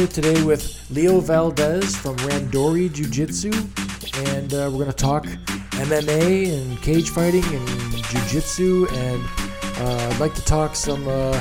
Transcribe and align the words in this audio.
here 0.00 0.08
today 0.08 0.42
with 0.44 0.80
Leo 0.90 1.20
Valdez 1.20 1.94
from 1.94 2.16
Randori 2.16 2.90
Jiu 2.90 3.06
Jitsu, 3.06 3.50
and 4.30 4.54
uh, 4.54 4.70
we're 4.72 4.84
going 4.84 4.86
to 4.86 4.92
talk 4.94 5.24
MMA 5.24 6.54
and 6.54 6.80
cage 6.80 7.10
fighting 7.10 7.44
and 7.44 7.90
Jiu 8.04 8.20
Jitsu, 8.28 8.86
and 8.92 9.22
uh, 9.76 10.08
I'd 10.10 10.18
like 10.18 10.32
to 10.36 10.44
talk 10.46 10.74
some 10.74 11.06
uh, 11.06 11.32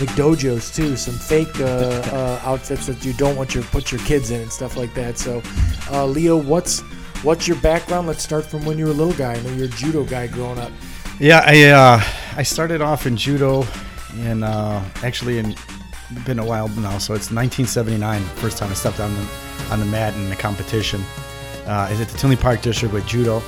McDojos 0.00 0.74
too, 0.74 0.96
some 0.96 1.14
fake 1.14 1.60
uh, 1.60 2.02
uh, 2.12 2.40
outfits 2.42 2.86
that 2.86 3.04
you 3.04 3.12
don't 3.12 3.36
want 3.36 3.54
your 3.54 3.62
put 3.64 3.92
your 3.92 4.00
kids 4.00 4.32
in 4.32 4.40
and 4.40 4.50
stuff 4.50 4.76
like 4.76 4.92
that. 4.94 5.16
So, 5.16 5.40
uh, 5.92 6.04
Leo, 6.04 6.36
what's 6.36 6.80
what's 7.22 7.46
your 7.46 7.58
background? 7.58 8.08
Let's 8.08 8.24
start 8.24 8.44
from 8.44 8.64
when 8.64 8.78
you 8.78 8.86
were 8.86 8.90
a 8.90 8.94
little 8.94 9.14
guy. 9.14 9.34
I 9.34 9.42
know 9.42 9.52
you're 9.52 9.66
a 9.66 9.68
judo 9.68 10.02
guy 10.02 10.26
growing 10.26 10.58
up. 10.58 10.72
Yeah, 11.20 11.44
I 11.46 11.66
uh, 11.66 12.02
I 12.36 12.42
started 12.42 12.80
off 12.80 13.06
in 13.06 13.16
judo, 13.16 13.64
and 14.22 14.42
uh, 14.42 14.82
actually 15.04 15.38
in 15.38 15.54
been 16.24 16.38
a 16.38 16.44
while 16.44 16.68
now. 16.68 16.98
So 16.98 17.14
it's 17.14 17.30
1979, 17.30 18.22
first 18.36 18.58
time 18.58 18.70
I 18.70 18.74
stepped 18.74 19.00
on 19.00 19.14
the 19.14 19.28
on 19.70 19.80
the 19.80 19.86
mat 19.86 20.14
in 20.14 20.28
the 20.28 20.36
competition. 20.36 21.02
Uh, 21.66 21.88
is 21.92 22.00
at 22.00 22.08
the 22.08 22.18
Tinley 22.18 22.36
Park 22.36 22.60
District 22.60 22.92
with 22.92 23.06
judo, 23.06 23.42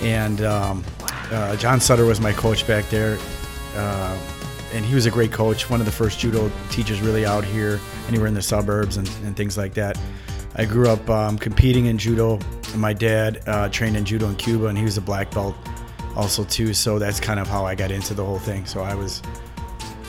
and 0.00 0.40
um, 0.42 0.84
uh, 1.30 1.56
John 1.56 1.80
Sutter 1.80 2.04
was 2.04 2.20
my 2.20 2.32
coach 2.32 2.66
back 2.66 2.88
there, 2.88 3.18
uh, 3.74 4.18
and 4.72 4.84
he 4.84 4.94
was 4.94 5.06
a 5.06 5.10
great 5.10 5.32
coach. 5.32 5.68
One 5.68 5.80
of 5.80 5.86
the 5.86 5.92
first 5.92 6.20
judo 6.20 6.50
teachers 6.70 7.00
really 7.00 7.26
out 7.26 7.44
here, 7.44 7.80
anywhere 8.08 8.28
in 8.28 8.34
the 8.34 8.42
suburbs 8.42 8.96
and, 8.96 9.08
and 9.24 9.36
things 9.36 9.58
like 9.58 9.74
that. 9.74 9.98
I 10.54 10.66
grew 10.66 10.88
up 10.88 11.08
um, 11.08 11.38
competing 11.38 11.86
in 11.86 11.98
judo. 11.98 12.38
And 12.72 12.80
my 12.80 12.94
dad 12.94 13.42
uh, 13.46 13.68
trained 13.68 13.96
in 13.96 14.04
judo 14.04 14.28
in 14.28 14.36
Cuba, 14.36 14.66
and 14.66 14.78
he 14.78 14.84
was 14.84 14.96
a 14.96 15.02
black 15.02 15.30
belt 15.30 15.54
also 16.16 16.44
too. 16.44 16.72
So 16.72 16.98
that's 16.98 17.20
kind 17.20 17.38
of 17.38 17.46
how 17.46 17.66
I 17.66 17.74
got 17.74 17.90
into 17.90 18.14
the 18.14 18.24
whole 18.24 18.38
thing. 18.38 18.64
So 18.64 18.80
I 18.80 18.94
was, 18.94 19.22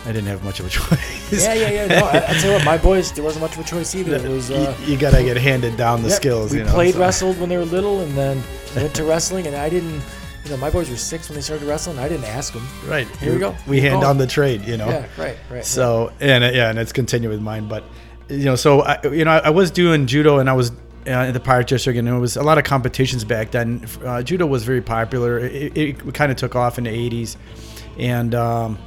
I 0.05 0.11
didn't 0.11 0.27
have 0.27 0.43
much 0.43 0.59
of 0.59 0.65
a 0.65 0.69
choice. 0.77 1.31
Yeah, 1.31 1.53
yeah, 1.53 1.69
yeah. 1.69 1.87
No, 1.87 2.05
I, 2.05 2.17
I 2.17 2.33
tell 2.33 2.51
you 2.51 2.53
what, 2.53 2.65
my 2.65 2.77
boys, 2.77 3.11
there 3.11 3.23
wasn't 3.23 3.41
much 3.41 3.53
of 3.57 3.65
a 3.65 3.67
choice 3.67 3.95
either. 3.95 4.15
It 4.15 4.29
was. 4.29 4.51
Uh, 4.51 4.75
you, 4.81 4.93
you 4.93 4.97
gotta 4.97 5.23
get 5.23 5.37
handed 5.37 5.77
down 5.77 6.03
the 6.03 6.09
skills. 6.09 6.51
We 6.51 6.59
you 6.59 6.65
know, 6.65 6.73
played 6.73 6.93
so. 6.93 6.99
wrestled 6.99 7.39
when 7.39 7.49
they 7.49 7.57
were 7.57 7.65
little, 7.65 8.01
and 8.01 8.11
then 8.13 8.43
went 8.75 8.93
to 8.95 9.03
wrestling. 9.05 9.47
And 9.47 9.55
I 9.55 9.69
didn't, 9.69 10.01
you 10.43 10.49
know, 10.49 10.57
my 10.57 10.69
boys 10.69 10.89
were 10.89 10.97
six 10.97 11.29
when 11.29 11.35
they 11.35 11.41
started 11.41 11.65
wrestling. 11.65 11.99
I 11.99 12.09
didn't 12.09 12.25
ask 12.25 12.53
them. 12.53 12.67
Right. 12.85 13.07
Here 13.17 13.33
we 13.33 13.39
go. 13.39 13.55
We 13.65 13.77
Keep 13.77 13.83
hand 13.83 13.93
going. 13.93 14.03
down 14.03 14.17
the 14.17 14.27
trade. 14.27 14.63
You 14.63 14.77
know. 14.77 14.89
Yeah, 14.89 15.07
right, 15.17 15.37
right. 15.49 15.65
So 15.65 16.11
and 16.19 16.43
uh, 16.43 16.51
yeah, 16.53 16.69
and 16.69 16.77
it's 16.77 16.91
continued 16.91 17.29
with 17.29 17.41
mine, 17.41 17.67
but 17.67 17.83
you 18.29 18.45
know, 18.45 18.55
so 18.55 18.81
I, 18.81 18.99
you 19.07 19.25
know, 19.25 19.31
I 19.31 19.49
was 19.49 19.71
doing 19.71 20.07
judo 20.07 20.39
and 20.39 20.49
I 20.49 20.53
was 20.53 20.71
uh, 21.07 21.11
in 21.11 21.33
the 21.33 21.39
Pirate 21.39 21.67
District, 21.67 21.97
and 21.97 22.07
there 22.07 22.15
was 22.15 22.37
a 22.37 22.43
lot 22.43 22.57
of 22.57 22.63
competitions 22.63 23.23
back 23.23 23.51
then. 23.51 23.85
Uh, 24.03 24.23
judo 24.23 24.45
was 24.45 24.63
very 24.63 24.81
popular. 24.81 25.39
It, 25.39 25.77
it 25.77 26.13
kind 26.13 26.31
of 26.31 26.37
took 26.37 26.55
off 26.55 26.77
in 26.77 26.85
the 26.85 26.89
'80s, 26.89 27.35
and 27.97 28.33
um, 28.35 28.77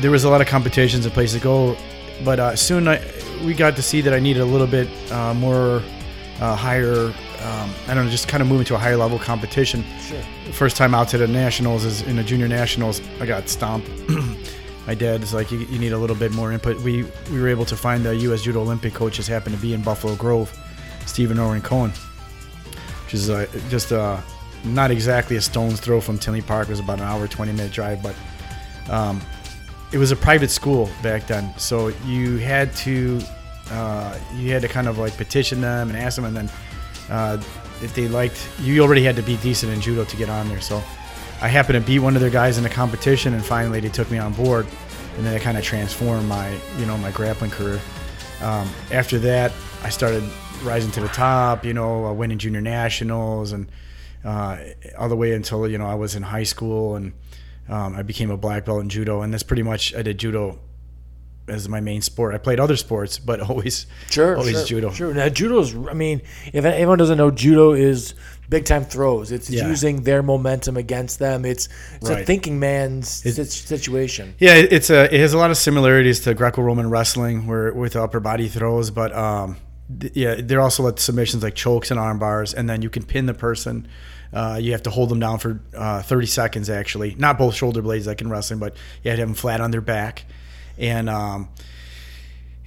there 0.00 0.10
was 0.10 0.24
a 0.24 0.30
lot 0.30 0.40
of 0.40 0.46
competitions 0.46 1.04
and 1.04 1.14
places 1.14 1.38
to 1.38 1.44
go. 1.44 1.76
But 2.24 2.40
uh, 2.40 2.56
soon 2.56 2.88
I, 2.88 3.00
we 3.44 3.54
got 3.54 3.76
to 3.76 3.82
see 3.82 4.00
that 4.00 4.12
I 4.12 4.18
needed 4.18 4.40
a 4.40 4.44
little 4.44 4.66
bit 4.66 4.88
uh, 5.12 5.34
more 5.34 5.82
uh, 6.40 6.56
higher. 6.56 7.12
Um, 7.42 7.72
I 7.86 7.94
don't 7.94 8.06
know, 8.06 8.10
just 8.10 8.28
kind 8.28 8.42
of 8.42 8.48
moving 8.48 8.64
to 8.66 8.74
a 8.74 8.78
higher 8.78 8.96
level 8.96 9.18
competition. 9.18 9.84
Sure. 10.00 10.20
First 10.52 10.76
time 10.76 10.94
out 10.94 11.08
to 11.08 11.18
the 11.18 11.28
nationals 11.28 11.84
is 11.84 12.02
in 12.02 12.16
the 12.16 12.24
junior 12.24 12.48
nationals. 12.48 13.00
I 13.20 13.26
got 13.26 13.48
stomped. 13.48 13.88
My 14.86 14.94
dad 14.94 15.22
is 15.22 15.34
like, 15.34 15.52
you, 15.52 15.58
you 15.58 15.78
need 15.78 15.92
a 15.92 15.98
little 15.98 16.16
bit 16.16 16.32
more 16.32 16.50
input. 16.50 16.80
We 16.80 17.04
we 17.30 17.40
were 17.40 17.48
able 17.48 17.66
to 17.66 17.76
find 17.76 18.04
the 18.04 18.16
U.S. 18.16 18.42
Judo 18.42 18.60
Olympic 18.60 18.94
coaches 18.94 19.26
happened 19.28 19.54
to 19.54 19.62
be 19.62 19.74
in 19.74 19.82
Buffalo 19.82 20.16
Grove, 20.16 20.56
Steve 21.06 21.30
and 21.30 21.38
Irwin 21.38 21.60
Cohen, 21.60 21.92
which 23.04 23.14
is 23.14 23.30
uh, 23.30 23.46
just 23.68 23.92
uh, 23.92 24.18
not 24.64 24.90
exactly 24.90 25.36
a 25.36 25.40
stone's 25.40 25.78
throw 25.78 26.00
from 26.00 26.18
Tinley 26.18 26.42
Park. 26.42 26.68
It 26.68 26.70
was 26.70 26.80
about 26.80 26.98
an 26.98 27.04
hour, 27.04 27.28
20 27.28 27.52
minute 27.52 27.70
drive, 27.70 28.02
but 28.02 28.16
um, 28.90 29.20
it 29.92 29.98
was 29.98 30.10
a 30.10 30.16
private 30.16 30.50
school 30.50 30.90
back 31.02 31.26
then. 31.26 31.52
So 31.58 31.88
you 32.04 32.38
had 32.38 32.74
to 32.76 33.20
uh, 33.70 34.18
you 34.34 34.52
had 34.52 34.62
to 34.62 34.68
kind 34.68 34.88
of 34.88 34.98
like 34.98 35.16
petition 35.16 35.60
them 35.60 35.88
and 35.88 35.98
ask 35.98 36.16
them, 36.16 36.24
and 36.24 36.36
then 36.36 36.50
uh, 37.10 37.42
if 37.82 37.94
they 37.94 38.08
liked, 38.08 38.48
you 38.60 38.82
already 38.82 39.02
had 39.02 39.16
to 39.16 39.22
be 39.22 39.36
decent 39.38 39.72
in 39.72 39.80
judo 39.80 40.04
to 40.04 40.16
get 40.16 40.28
on 40.28 40.48
there. 40.48 40.60
So 40.60 40.76
I 41.40 41.48
happened 41.48 41.80
to 41.80 41.86
beat 41.86 42.00
one 42.00 42.16
of 42.16 42.20
their 42.20 42.30
guys 42.30 42.58
in 42.58 42.64
a 42.64 42.70
competition, 42.70 43.34
and 43.34 43.44
finally 43.44 43.80
they 43.80 43.88
took 43.88 44.10
me 44.10 44.18
on 44.18 44.32
board, 44.32 44.66
and 45.16 45.26
then 45.26 45.34
it 45.34 45.42
kind 45.42 45.58
of 45.58 45.64
transformed 45.64 46.28
my 46.28 46.50
you 46.78 46.86
know 46.86 46.96
my 46.98 47.10
grappling 47.10 47.50
career. 47.50 47.80
Um, 48.40 48.68
after 48.90 49.18
that, 49.20 49.52
I 49.82 49.90
started 49.90 50.22
rising 50.62 50.90
to 50.92 51.00
the 51.00 51.08
top, 51.08 51.64
you 51.64 51.74
know, 51.74 52.12
winning 52.12 52.38
junior 52.38 52.60
nationals, 52.60 53.52
and 53.52 53.70
uh, 54.24 54.58
all 54.98 55.08
the 55.08 55.16
way 55.16 55.32
until 55.32 55.68
you 55.68 55.78
know 55.78 55.86
I 55.86 55.94
was 55.94 56.14
in 56.14 56.22
high 56.22 56.44
school, 56.44 56.96
and 56.96 57.12
um, 57.68 57.94
I 57.96 58.02
became 58.02 58.30
a 58.30 58.36
black 58.36 58.64
belt 58.64 58.82
in 58.82 58.88
judo, 58.88 59.22
and 59.22 59.32
that's 59.32 59.42
pretty 59.42 59.62
much 59.62 59.94
I 59.94 60.02
did 60.02 60.18
judo 60.18 60.58
as 61.48 61.66
my 61.68 61.80
main 61.80 62.02
sport. 62.02 62.34
I 62.34 62.38
played 62.38 62.60
other 62.60 62.76
sports, 62.76 63.18
but 63.18 63.40
always 63.50 63.86
Sure, 64.10 64.36
always 64.36 64.56
sure, 64.58 64.66
judo. 64.66 64.90
Sure. 64.92 65.14
Now, 65.14 65.28
judo's. 65.28 65.74
I 65.74 65.94
mean, 65.94 66.20
if 66.52 66.64
anyone 66.64 66.98
doesn't 66.98 67.16
know, 67.18 67.30
judo 67.30 67.72
is 67.72 68.14
big 68.50 68.64
time 68.66 68.84
throws. 68.84 69.30
It's 69.32 69.48
Yeah. 69.50 69.66
using 69.68 70.02
their 70.02 70.22
momentum 70.22 70.76
against 70.76 71.18
them. 71.18 71.44
It's 71.44 71.68
it's 72.00 72.10
a 72.10 72.24
thinking 72.24 72.58
man's 72.60 73.08
sit- 73.08 73.50
situation. 73.50 74.34
Yeah, 74.38 74.54
it- 74.54 74.72
it's 74.72 74.90
a 74.90 75.04
it 75.14 75.20
has 75.20 75.32
a 75.32 75.38
lot 75.38 75.50
of 75.50 75.56
similarities 75.56 76.20
to 76.20 76.34
Greco-Roman 76.34 76.90
wrestling, 76.90 77.46
where 77.46 77.72
with 77.72 77.96
upper 77.96 78.20
body 78.20 78.48
throws, 78.48 78.90
but 78.90 79.14
um, 79.14 79.56
th- 80.00 80.12
yeah, 80.16 80.36
they're 80.42 80.60
also 80.60 80.82
like 80.82 80.98
submissions 80.98 81.42
like 81.42 81.54
chokes 81.54 81.90
and 81.90 81.98
arm 82.00 82.18
bars, 82.18 82.52
and 82.54 82.68
then 82.68 82.82
you 82.82 82.90
can 82.90 83.04
pin 83.04 83.24
the 83.26 83.34
person. 83.34 83.86
Uh, 84.32 84.58
you 84.60 84.72
have 84.72 84.82
to 84.82 84.90
hold 84.90 85.08
them 85.08 85.20
down 85.20 85.38
for 85.38 85.60
uh, 85.74 86.02
30 86.02 86.26
seconds, 86.26 86.70
actually. 86.70 87.14
Not 87.16 87.38
both 87.38 87.54
shoulder 87.54 87.82
blades 87.82 88.06
like 88.06 88.20
in 88.20 88.28
wrestling, 88.28 88.60
but 88.60 88.74
you 89.02 89.10
have 89.10 89.16
to 89.16 89.20
have 89.20 89.28
them 89.28 89.34
flat 89.34 89.60
on 89.60 89.70
their 89.70 89.80
back, 89.80 90.24
and 90.76 91.08
um, 91.08 91.48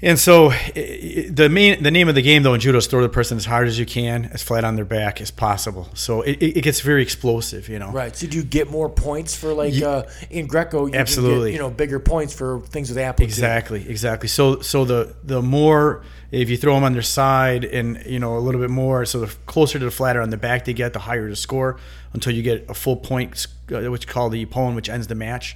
and 0.01 0.17
so 0.17 0.49
the 0.49 1.49
main 1.51 1.83
the 1.83 1.91
name 1.91 2.09
of 2.09 2.15
the 2.15 2.21
game 2.21 2.43
though 2.43 2.53
in 2.53 2.59
judo 2.59 2.79
is 2.79 2.87
throw 2.87 3.01
the 3.01 3.09
person 3.09 3.37
as 3.37 3.45
hard 3.45 3.67
as 3.67 3.77
you 3.77 3.85
can, 3.85 4.25
as 4.33 4.41
flat 4.41 4.63
on 4.63 4.75
their 4.75 4.85
back 4.85 5.21
as 5.21 5.31
possible. 5.31 5.89
So 5.93 6.21
it, 6.21 6.41
it 6.41 6.63
gets 6.63 6.81
very 6.81 7.01
explosive, 7.01 7.69
you 7.69 7.79
know. 7.79 7.91
Right. 7.91 8.15
So 8.15 8.27
do 8.27 8.37
you 8.37 8.43
get 8.43 8.69
more 8.69 8.89
points 8.89 9.35
for 9.35 9.53
like 9.53 9.73
Ye- 9.73 9.83
uh, 9.83 10.03
in 10.29 10.47
Greco? 10.47 10.87
You 10.87 10.95
Absolutely. 10.95 11.51
Get, 11.51 11.57
you 11.57 11.61
know, 11.61 11.69
bigger 11.69 11.99
points 11.99 12.33
for 12.33 12.61
things 12.61 12.89
with 12.89 12.97
amplitude. 12.97 13.29
Exactly, 13.29 13.87
exactly. 13.87 14.27
So 14.27 14.61
so 14.61 14.85
the 14.85 15.15
the 15.23 15.41
more 15.41 16.03
if 16.31 16.49
you 16.49 16.57
throw 16.57 16.73
them 16.75 16.83
on 16.83 16.93
their 16.93 17.01
side 17.01 17.65
and 17.65 18.03
you 18.05 18.19
know 18.19 18.37
a 18.37 18.39
little 18.39 18.61
bit 18.61 18.69
more, 18.69 19.05
so 19.05 19.19
the 19.19 19.35
closer 19.45 19.77
to 19.77 19.85
the 19.85 19.91
flatter 19.91 20.21
on 20.21 20.29
the 20.29 20.37
back 20.37 20.65
they 20.65 20.73
get, 20.73 20.93
the 20.93 20.99
higher 20.99 21.29
the 21.29 21.35
score 21.35 21.77
until 22.13 22.33
you 22.33 22.41
get 22.41 22.69
a 22.69 22.73
full 22.73 22.95
point, 22.95 23.47
uh, 23.71 23.81
which 23.91 24.05
you 24.05 24.11
call 24.11 24.29
the 24.29 24.45
ippon, 24.45 24.75
which 24.75 24.89
ends 24.89 25.07
the 25.07 25.15
match. 25.15 25.55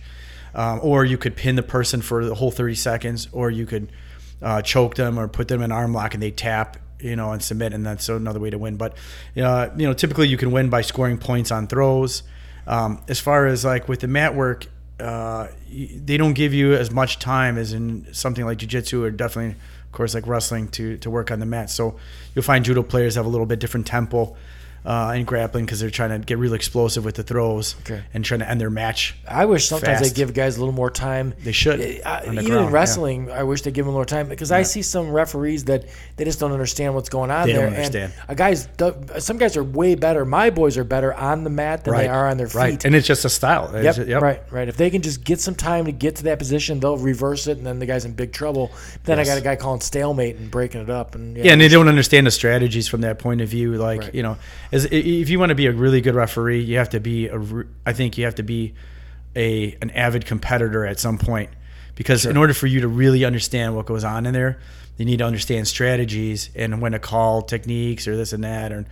Um, 0.53 0.79
or 0.81 1.03
you 1.03 1.17
could 1.17 1.35
pin 1.35 1.57
the 1.57 1.63
person 1.63 2.01
for 2.01 2.23
the 2.23 2.35
whole 2.35 2.49
30 2.49 2.75
seconds, 2.75 3.27
or 3.33 3.51
you 3.51 3.65
could 3.65 3.91
uh, 4.41 4.61
choke 4.61 4.95
them 4.95 5.17
or 5.17 5.27
put 5.27 5.47
them 5.47 5.61
in 5.61 5.71
arm 5.71 5.93
lock 5.93 6.13
and 6.13 6.21
they 6.21 6.31
tap, 6.31 6.77
you 6.99 7.15
know, 7.15 7.31
and 7.31 7.41
submit, 7.41 7.73
and 7.73 7.85
that's 7.85 8.09
another 8.09 8.39
way 8.39 8.49
to 8.49 8.57
win. 8.57 8.77
But 8.77 8.97
uh, 9.37 9.69
you 9.75 9.85
know, 9.85 9.93
typically 9.93 10.27
you 10.27 10.37
can 10.37 10.51
win 10.51 10.69
by 10.69 10.81
scoring 10.81 11.17
points 11.17 11.51
on 11.51 11.67
throws. 11.67 12.23
Um, 12.67 13.03
as 13.07 13.19
far 13.19 13.45
as 13.45 13.63
like 13.63 13.87
with 13.87 13.99
the 13.99 14.07
mat 14.07 14.33
work, 14.35 14.67
uh, 14.99 15.47
they 15.69 16.17
don't 16.17 16.33
give 16.33 16.53
you 16.53 16.73
as 16.73 16.89
much 16.89 17.19
time 17.19 17.57
as 17.57 17.73
in 17.73 18.07
something 18.13 18.45
like 18.45 18.59
jiu-jitsu 18.59 19.03
or 19.03 19.11
definitely 19.11 19.51
of 19.51 19.91
course 19.91 20.13
like 20.13 20.25
wrestling 20.25 20.69
to, 20.69 20.97
to 20.97 21.09
work 21.09 21.31
on 21.31 21.39
the 21.39 21.45
mat 21.45 21.69
so 21.69 21.97
you'll 22.33 22.43
find 22.43 22.63
judo 22.63 22.81
players 22.81 23.15
have 23.15 23.25
a 23.25 23.29
little 23.29 23.45
bit 23.45 23.59
different 23.59 23.85
tempo 23.85 24.37
uh, 24.85 25.13
in 25.15 25.25
grappling 25.25 25.65
because 25.65 25.79
they're 25.79 25.89
trying 25.89 26.11
to 26.11 26.19
get 26.19 26.37
real 26.37 26.53
explosive 26.53 27.03
with 27.03 27.15
the 27.15 27.23
throws 27.23 27.75
Okay. 27.81 28.03
and 28.13 28.23
trying 28.23 28.41
to 28.41 28.49
end 28.49 28.61
their 28.61 28.69
match 28.69 29.15
I 29.27 29.45
wish 29.45 29.67
sometimes 29.67 29.99
Fast. 29.99 30.03
they 30.03 30.15
give 30.15 30.33
guys 30.33 30.57
a 30.57 30.59
little 30.59 30.73
more 30.73 30.91
time. 30.91 31.33
They 31.43 31.51
should, 31.51 31.79
Uh, 32.05 32.21
on 32.27 32.35
the 32.35 32.41
even 32.41 32.45
ground, 32.45 32.65
in 32.67 32.71
yeah. 32.71 32.71
wrestling, 32.71 33.31
I 33.31 33.43
wish 33.43 33.61
they 33.63 33.71
give 33.71 33.85
them 33.85 33.93
more 33.95 34.05
time 34.05 34.29
because 34.29 34.51
I 34.51 34.61
see 34.61 34.81
some 34.83 35.09
referees 35.11 35.65
that 35.65 35.85
they 36.17 36.23
just 36.25 36.39
don't 36.39 36.51
understand 36.51 36.93
what's 36.93 37.09
going 37.09 37.31
on 37.31 37.47
They 37.47 37.53
there. 37.53 37.65
don't 37.65 37.73
understand. 37.75 38.13
And 38.27 38.29
a 38.29 38.35
guys, 38.35 38.67
some 39.19 39.37
guys 39.37 39.57
are 39.57 39.63
way 39.63 39.95
better. 39.95 40.23
My 40.25 40.49
boys 40.51 40.77
are 40.77 40.83
better 40.83 41.13
on 41.13 41.43
the 41.43 41.49
mat 41.49 41.83
than 41.83 41.95
they 41.97 42.07
are 42.07 42.27
on 42.29 42.37
their 42.37 42.47
feet. 42.47 42.55
right 42.55 42.85
and 42.85 42.93
it's 42.95 43.07
just 43.07 43.25
a 43.25 43.29
style 43.29 43.71
Yep, 43.73 43.97
It's- 43.97 44.21
Right, 44.21 44.41
right. 44.51 44.67
If 44.69 44.77
they 44.77 44.89
can 44.89 45.01
just 45.01 45.23
get 45.23 45.39
some 45.41 45.55
time 45.55 45.85
to 45.85 45.91
get 45.91 46.17
to 46.17 46.23
that 46.23 46.37
position, 46.39 46.79
they'll 46.79 46.97
reverse 46.97 47.47
it, 47.47 47.57
and 47.57 47.65
then 47.65 47.79
the 47.79 47.85
guy's 47.85 48.05
in 48.05 48.13
big 48.13 48.31
trouble. 48.31 48.71
Then 49.03 49.17
Yes. 49.17 49.27
I 49.27 49.31
got 49.31 49.37
a 49.39 49.41
guy 49.43 49.55
calling 49.55 49.81
stalemate 49.81 50.37
and 50.37 50.49
breaking 50.51 50.81
it 50.81 50.89
up, 50.89 51.15
and 51.15 51.35
yeah, 51.35 51.51
and 51.51 51.59
they 51.61 51.67
don't 51.67 51.87
understand 51.87 52.27
the 52.27 52.31
strategies 52.31 52.87
from 52.87 53.01
that 53.01 53.17
point 53.19 53.41
of 53.41 53.49
view. 53.49 53.73
Like 53.75 54.01
Right. 54.01 54.15
you 54.15 54.23
know, 54.23 54.37
as 54.75 54.85
i- 54.85 54.89
if 55.23 55.29
you 55.29 55.39
want 55.39 55.49
to 55.49 55.55
be 55.55 55.65
a 55.67 55.71
really 55.71 56.01
good 56.01 56.15
referee, 56.15 56.61
you 56.61 56.77
have 56.77 56.89
to 56.89 56.99
be 56.99 57.27
a. 57.27 57.39
I 57.85 57.93
think 57.93 58.17
you 58.17 58.25
have 58.25 58.35
to 58.35 58.43
be 58.43 58.73
a 59.35 59.77
an 59.81 59.89
avid 59.91 60.25
competitor 60.25 60.85
at 60.85 60.99
some 60.99 61.17
point, 61.17 61.49
because 61.95 62.25
in 62.25 62.37
order 62.37 62.53
for 62.53 62.67
you 62.67 62.81
to 62.81 62.87
really 62.87 63.25
understand 63.25 63.75
what 63.75 63.85
goes 63.85 64.03
on 64.03 64.25
in 64.25 64.33
there, 64.33 64.59
you 64.97 65.05
need 65.05 65.17
to 65.19 65.25
understand 65.25 65.67
strategies 65.67 66.49
and 66.55 66.81
when 66.81 66.91
to 66.93 66.99
call 66.99 67.41
techniques 67.41 68.07
or 68.07 68.15
this 68.15 68.33
and 68.33 68.43
that, 68.43 68.71
or 68.71 68.85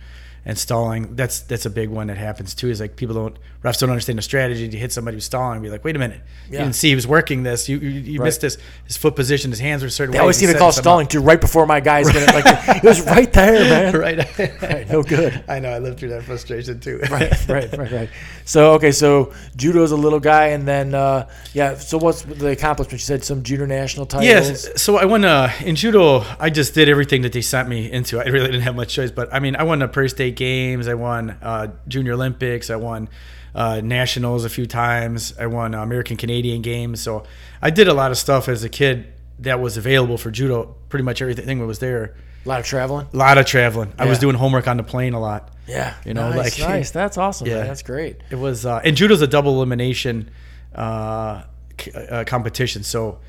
and 0.46 0.58
stalling. 0.58 1.16
That's 1.16 1.40
that's 1.40 1.66
a 1.66 1.70
big 1.70 1.88
one 1.88 2.06
that 2.08 2.18
happens 2.18 2.54
too. 2.54 2.68
Is 2.70 2.80
like 2.80 2.96
people 2.96 3.14
don't 3.14 3.36
refs 3.64 3.80
don't 3.80 3.88
understand 3.90 4.18
the 4.18 4.22
strategy 4.22 4.68
to 4.68 4.76
hit 4.76 4.92
somebody 4.92 5.16
who's 5.16 5.24
stalling. 5.24 5.54
And 5.56 5.62
be 5.62 5.70
like, 5.70 5.82
wait 5.84 5.96
a 5.96 5.98
minute, 5.98 6.20
you 6.48 6.54
Yeah. 6.54 6.64
didn't 6.64 6.74
see 6.74 6.90
he 6.90 6.94
was 6.94 7.06
working 7.06 7.42
this. 7.42 7.68
You 7.68 7.78
you, 7.78 7.88
you 7.88 8.20
Right. 8.20 8.26
missed 8.26 8.42
this. 8.42 8.58
His 8.86 8.96
foot 8.96 9.16
position, 9.16 9.50
his 9.50 9.60
hands 9.60 9.82
were 9.82 9.88
certain. 9.88 10.12
They 10.12 10.18
way. 10.18 10.22
always 10.22 10.36
seem 10.36 10.52
to 10.52 10.58
call 10.58 10.70
stalling 10.70 11.06
too 11.06 11.20
right 11.20 11.40
before 11.40 11.66
my 11.66 11.80
guy's 11.80 12.10
gonna 12.12 12.26
like 12.26 12.44
it 12.76 12.84
was 12.84 13.00
right 13.06 13.32
there, 13.32 13.52
man. 13.92 13.96
right. 13.98 14.38
Right, 14.62 14.88
no 14.88 15.02
good. 15.02 15.42
I 15.48 15.58
know. 15.60 15.70
I 15.70 15.78
lived 15.78 15.98
through 15.98 16.10
that 16.10 16.22
frustration 16.24 16.78
too. 16.80 17.00
right, 17.10 17.32
right, 17.48 17.76
right, 17.76 17.92
right. 17.92 18.10
So 18.44 18.72
okay, 18.74 18.92
so 18.92 19.32
judo's 19.56 19.92
a 19.92 19.96
little 19.96 20.20
guy, 20.20 20.48
and 20.48 20.68
then 20.68 20.94
uh, 20.94 21.28
yeah. 21.54 21.74
So 21.76 21.96
what's 21.98 22.22
the 22.22 22.48
accomplishment? 22.48 22.92
You 22.92 22.98
said 23.04 23.24
some 23.24 23.42
junior 23.42 23.66
national 23.66 24.04
titles. 24.06 24.26
Yes. 24.26 24.82
So 24.82 24.98
I 24.98 25.06
won 25.06 25.24
uh, 25.24 25.50
in 25.64 25.74
judo. 25.76 26.24
I 26.38 26.50
just 26.50 26.74
did 26.74 26.88
everything 26.88 27.22
that 27.22 27.32
they 27.32 27.40
sent 27.40 27.68
me 27.68 27.90
into. 27.90 28.20
I 28.20 28.24
really 28.24 28.46
didn't 28.46 28.62
have 28.62 28.76
much 28.76 28.92
choice. 28.94 29.10
But 29.10 29.32
I 29.32 29.38
mean, 29.40 29.56
I 29.56 29.62
won 29.62 29.78
the 29.78 29.88
Prairie 29.88 30.10
State 30.10 30.36
Games. 30.36 30.86
I 30.88 30.94
won 30.94 31.30
uh, 31.42 31.68
Junior 31.88 32.12
Olympics. 32.12 32.68
I 32.68 32.76
won 32.76 33.08
uh, 33.54 33.80
nationals 33.82 34.44
a 34.44 34.48
few 34.48 34.66
times. 34.66 35.32
I 35.38 35.46
won 35.46 35.74
uh, 35.74 35.82
American 35.82 36.16
Canadian 36.16 36.62
Games. 36.62 37.00
So 37.00 37.24
I 37.62 37.70
did 37.70 37.88
a 37.88 37.94
lot 37.94 38.10
of 38.10 38.18
stuff 38.18 38.48
as 38.48 38.64
a 38.64 38.68
kid 38.68 39.12
that 39.40 39.60
was 39.60 39.76
available 39.76 40.18
for 40.18 40.30
judo. 40.30 40.74
Pretty 40.88 41.04
much 41.04 41.20
everything 41.22 41.58
that 41.58 41.66
was 41.66 41.78
there. 41.78 42.16
A 42.44 42.48
lot 42.48 42.60
of 42.60 42.66
traveling. 42.66 43.06
A 43.12 43.16
lot 43.16 43.38
of 43.38 43.46
traveling. 43.46 43.92
I 43.98 44.06
was 44.06 44.18
doing 44.18 44.36
homework 44.36 44.68
on 44.68 44.76
the 44.76 44.82
plane 44.82 45.14
a 45.14 45.20
lot. 45.20 45.50
Yeah, 45.66 45.94
You 46.04 46.12
know, 46.12 46.28
nice, 46.30 46.58
like- 46.60 46.68
nice. 46.68 46.90
That's 46.90 47.16
awesome. 47.16 47.46
Yeah. 47.46 47.58
man. 47.60 47.66
that's 47.68 47.82
great. 47.82 48.18
It 48.30 48.36
was 48.36 48.66
uh, 48.66 48.82
and 48.84 48.94
judo's 48.96 49.22
a 49.22 49.26
double 49.26 49.54
elimination 49.54 50.30
uh, 50.74 51.44
c- 51.80 51.90
uh, 51.92 52.24
competition. 52.24 52.82
So 52.82 53.20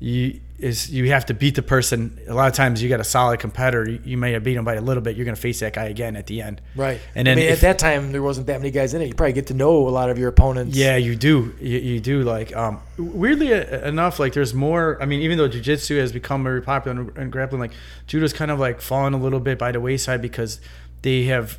you 0.00 0.40
is 0.58 0.90
you 0.90 1.10
have 1.10 1.26
to 1.26 1.34
beat 1.34 1.54
the 1.54 1.62
person. 1.62 2.18
A 2.28 2.32
lot 2.34 2.48
of 2.48 2.54
times 2.54 2.82
you 2.82 2.88
got 2.88 2.98
a 3.00 3.04
solid 3.04 3.40
competitor. 3.40 3.88
You, 3.90 4.00
you 4.04 4.16
may 4.16 4.32
have 4.32 4.42
beat 4.42 4.56
him 4.56 4.64
by 4.64 4.74
a 4.74 4.80
little 4.80 5.02
bit. 5.02 5.14
You're 5.16 5.26
going 5.26 5.34
to 5.34 5.40
face 5.40 5.60
that 5.60 5.74
guy 5.74 5.84
again 5.84 6.16
at 6.16 6.26
the 6.26 6.40
end. 6.40 6.62
Right. 6.74 6.98
And 7.14 7.28
I 7.28 7.32
then 7.32 7.36
mean, 7.36 7.46
if- 7.48 7.58
at 7.58 7.60
that 7.60 7.78
time 7.78 8.12
there 8.12 8.22
wasn't 8.22 8.46
that 8.46 8.58
many 8.60 8.70
guys 8.70 8.94
in 8.94 9.02
it. 9.02 9.08
You 9.08 9.14
probably 9.14 9.34
get 9.34 9.48
to 9.48 9.54
know 9.54 9.86
a 9.86 9.90
lot 9.90 10.08
of 10.08 10.18
your 10.18 10.28
opponents. 10.28 10.76
Yeah, 10.76 10.96
you 10.96 11.14
do. 11.14 11.54
You, 11.60 11.78
you 11.78 12.00
do. 12.00 12.22
Like 12.22 12.56
um, 12.56 12.80
weirdly 12.96 13.52
uh, 13.52 13.86
enough, 13.86 14.18
like 14.18 14.32
there's 14.32 14.54
more. 14.54 14.96
I 15.02 15.04
mean, 15.06 15.20
even 15.20 15.36
though 15.36 15.48
jujitsu 15.48 15.98
has 15.98 16.12
become 16.12 16.42
very 16.42 16.62
popular 16.62 17.00
in, 17.02 17.20
in 17.20 17.30
grappling, 17.30 17.60
like 17.60 17.72
judo's 18.06 18.32
kind 18.32 18.50
of 18.50 18.58
like 18.58 18.80
fallen 18.80 19.12
a 19.12 19.18
little 19.18 19.40
bit 19.40 19.58
by 19.58 19.72
the 19.72 19.80
wayside 19.80 20.22
because 20.22 20.60
they 21.02 21.24
have. 21.24 21.58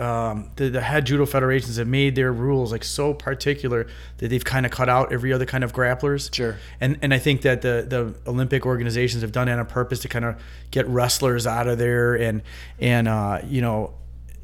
Um, 0.00 0.50
the, 0.56 0.70
the 0.70 0.80
head 0.80 1.04
judo 1.04 1.26
federations 1.26 1.76
have 1.76 1.86
made 1.86 2.14
their 2.14 2.32
rules 2.32 2.72
like 2.72 2.84
so 2.84 3.12
particular 3.12 3.86
that 4.16 4.28
they've 4.28 4.44
kind 4.44 4.64
of 4.64 4.72
cut 4.72 4.88
out 4.88 5.12
every 5.12 5.32
other 5.32 5.44
kind 5.44 5.62
of 5.62 5.74
grapplers. 5.74 6.34
Sure. 6.34 6.56
And 6.80 6.98
and 7.02 7.12
I 7.12 7.18
think 7.18 7.42
that 7.42 7.60
the 7.60 7.84
the 7.86 8.30
Olympic 8.30 8.64
organizations 8.64 9.22
have 9.22 9.32
done 9.32 9.46
that 9.48 9.58
on 9.58 9.66
purpose 9.66 10.00
to 10.00 10.08
kind 10.08 10.24
of 10.24 10.42
get 10.70 10.88
wrestlers 10.88 11.46
out 11.46 11.68
of 11.68 11.76
there 11.78 12.14
and 12.14 12.42
and 12.78 13.08
uh, 13.08 13.40
you 13.46 13.60
know 13.60 13.94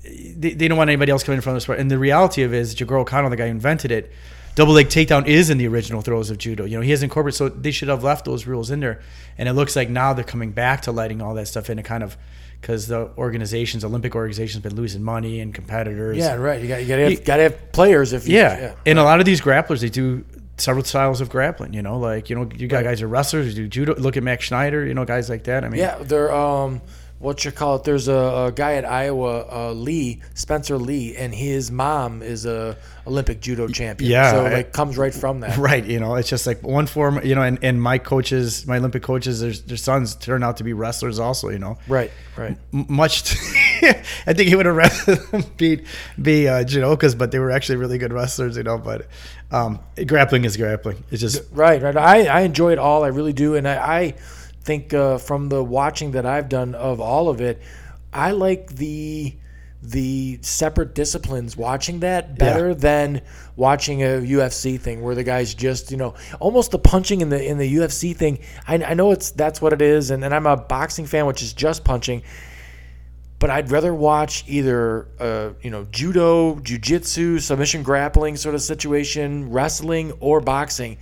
they, 0.04 0.52
they 0.52 0.68
don't 0.68 0.78
want 0.78 0.90
anybody 0.90 1.12
else 1.12 1.22
coming 1.22 1.36
in 1.36 1.42
from 1.42 1.54
the 1.54 1.60
sport. 1.60 1.78
And 1.78 1.90
the 1.90 1.98
reality 1.98 2.42
of 2.42 2.52
it 2.52 2.58
is, 2.58 2.74
Jigoro 2.74 3.06
Kano, 3.06 3.28
the 3.28 3.36
guy 3.36 3.46
who 3.46 3.50
invented 3.50 3.90
it, 3.90 4.12
double 4.54 4.74
leg 4.74 4.88
takedown 4.88 5.26
is 5.26 5.50
in 5.50 5.58
the 5.58 5.66
original 5.68 6.00
throws 6.02 6.30
of 6.30 6.38
judo. 6.38 6.64
You 6.64 6.76
know, 6.76 6.82
he 6.82 6.90
has 6.90 7.02
incorporated, 7.02 7.36
so 7.36 7.48
they 7.48 7.70
should 7.70 7.88
have 7.88 8.04
left 8.04 8.24
those 8.24 8.46
rules 8.46 8.70
in 8.70 8.80
there. 8.80 9.00
And 9.38 9.48
it 9.48 9.52
looks 9.52 9.76
like 9.76 9.90
now 9.90 10.12
they're 10.12 10.24
coming 10.24 10.52
back 10.52 10.82
to 10.82 10.92
letting 10.92 11.20
all 11.20 11.34
that 11.34 11.48
stuff 11.48 11.70
in. 11.70 11.78
It 11.78 11.84
kind 11.84 12.02
of 12.02 12.16
because 12.60 12.86
the 12.88 13.10
organizations, 13.18 13.84
Olympic 13.84 14.14
organizations, 14.14 14.62
been 14.62 14.74
losing 14.76 15.02
money 15.02 15.40
and 15.40 15.54
competitors. 15.54 16.16
Yeah, 16.16 16.34
right. 16.34 16.60
You 16.60 16.68
got 16.68 16.82
you 16.82 16.88
got 16.88 16.96
to 16.96 17.02
have, 17.02 17.12
You- 17.12 17.42
have 17.42 17.72
players 17.72 18.12
if 18.12 18.26
you, 18.28 18.36
Yeah. 18.36 18.74
And 18.84 18.98
a 18.98 19.04
lot 19.04 19.20
of 19.20 19.26
these 19.26 19.40
grapplers, 19.40 19.80
they 19.80 19.88
do 19.88 20.24
several 20.58 20.84
styles 20.84 21.20
of 21.20 21.28
grappling. 21.28 21.74
You 21.74 21.82
know, 21.82 21.98
like 21.98 22.30
you 22.30 22.36
know, 22.36 22.48
you 22.56 22.66
got 22.66 22.78
Right. 22.78 22.84
guys 22.84 23.00
who 23.00 23.06
are 23.06 23.08
wrestlers 23.08 23.46
who 23.46 23.52
do 23.52 23.68
judo. 23.68 23.94
Look 23.96 24.16
at 24.16 24.22
Max 24.22 24.44
Schneider. 24.46 24.84
You 24.86 24.94
know, 24.94 25.04
guys 25.04 25.28
like 25.28 25.44
that. 25.44 25.64
I 25.64 25.68
mean, 25.68 25.80
Yeah, 25.80 25.96
they're 26.00 26.32
um, 26.34 26.80
what 27.18 27.44
you 27.44 27.50
call 27.50 27.76
it? 27.76 27.84
There's 27.84 28.08
a, 28.08 28.46
a 28.48 28.52
guy 28.54 28.74
at 28.74 28.84
Iowa, 28.84 29.46
uh, 29.50 29.72
Lee 29.72 30.20
Spencer 30.34 30.76
Lee, 30.76 31.16
and 31.16 31.34
his 31.34 31.70
mom 31.70 32.22
is 32.22 32.44
a 32.44 32.76
Olympic 33.06 33.40
judo 33.40 33.68
champion. 33.68 34.10
Yeah, 34.10 34.32
so 34.32 34.42
like 34.44 34.72
comes 34.72 34.98
right 34.98 35.14
from 35.14 35.40
that. 35.40 35.56
Right, 35.56 35.84
you 35.84 35.98
know, 36.00 36.16
it's 36.16 36.28
just 36.28 36.46
like 36.46 36.62
one 36.62 36.86
form, 36.86 37.20
you 37.24 37.34
know, 37.34 37.42
and, 37.42 37.58
and 37.62 37.80
my 37.80 37.98
coaches, 37.98 38.66
my 38.66 38.76
Olympic 38.78 39.02
coaches, 39.02 39.40
their, 39.40 39.52
their 39.52 39.76
sons 39.76 40.14
turn 40.16 40.42
out 40.42 40.58
to 40.58 40.64
be 40.64 40.72
wrestlers 40.72 41.18
also, 41.18 41.48
you 41.48 41.58
know. 41.58 41.78
Right, 41.88 42.10
right. 42.36 42.56
M- 42.74 42.86
Much, 42.88 43.22
I 43.82 44.32
think 44.32 44.48
he 44.48 44.54
would 44.56 44.66
have 44.66 44.76
rather 44.76 45.42
beat 45.56 45.86
be 46.20 46.48
uh, 46.48 46.64
judokas, 46.64 47.16
but 47.16 47.30
they 47.30 47.38
were 47.38 47.50
actually 47.50 47.76
really 47.76 47.98
good 47.98 48.12
wrestlers, 48.12 48.56
you 48.56 48.62
know. 48.64 48.76
But 48.76 49.06
um, 49.50 49.78
grappling 50.06 50.44
is 50.44 50.56
grappling. 50.56 51.02
It's 51.10 51.20
just 51.22 51.44
Right, 51.52 51.80
right. 51.80 51.96
I, 51.96 52.26
I 52.26 52.40
enjoy 52.40 52.72
it 52.72 52.78
all. 52.78 53.04
I 53.04 53.08
really 53.08 53.32
do, 53.32 53.54
and 53.54 53.66
I, 53.66 53.74
I 54.00 54.14
think 54.66 54.92
uh, 54.92 55.18
from 55.18 55.48
the 55.48 55.62
watching 55.62 56.10
that 56.10 56.26
I've 56.26 56.48
done 56.48 56.74
of 56.74 57.00
all 57.00 57.28
of 57.28 57.40
it, 57.40 57.62
I 58.12 58.32
like 58.32 58.74
the 58.74 59.36
the 59.80 60.38
separate 60.42 60.94
disciplines. 60.94 61.56
Watching 61.56 62.00
that 62.00 62.36
better 62.36 62.74
than 62.74 63.22
watching 63.54 64.02
a 64.02 64.20
UFC 64.20 64.78
thing 64.80 65.02
where 65.02 65.14
the 65.14 65.22
guys 65.22 65.54
just 65.54 65.92
you 65.92 65.96
know 65.96 66.14
almost 66.40 66.72
the 66.72 66.78
punching 66.80 67.20
in 67.20 67.28
the 67.28 67.42
in 67.42 67.58
the 67.58 67.76
UFC 67.76 68.14
thing. 68.14 68.40
I, 68.66 68.74
I 68.82 68.94
know 68.94 69.12
it's 69.12 69.30
that's 69.30 69.62
what 69.62 69.72
it 69.72 69.80
is, 69.80 70.10
and, 70.10 70.24
and 70.24 70.34
I'm 70.34 70.46
a 70.46 70.56
boxing 70.56 71.06
fan, 71.06 71.26
which 71.26 71.42
is 71.42 71.52
just 71.52 71.84
punching. 71.84 72.22
But 73.38 73.50
I'd 73.50 73.70
rather 73.70 73.94
watch 73.94 74.44
either 74.48 75.06
uh, 75.20 75.50
you 75.62 75.70
know 75.70 75.86
judo, 75.92 76.56
jujitsu, 76.56 77.40
submission 77.40 77.84
grappling 77.84 78.36
sort 78.36 78.56
of 78.56 78.62
situation, 78.62 79.50
wrestling, 79.52 80.12
or 80.18 80.40
boxing. 80.40 80.98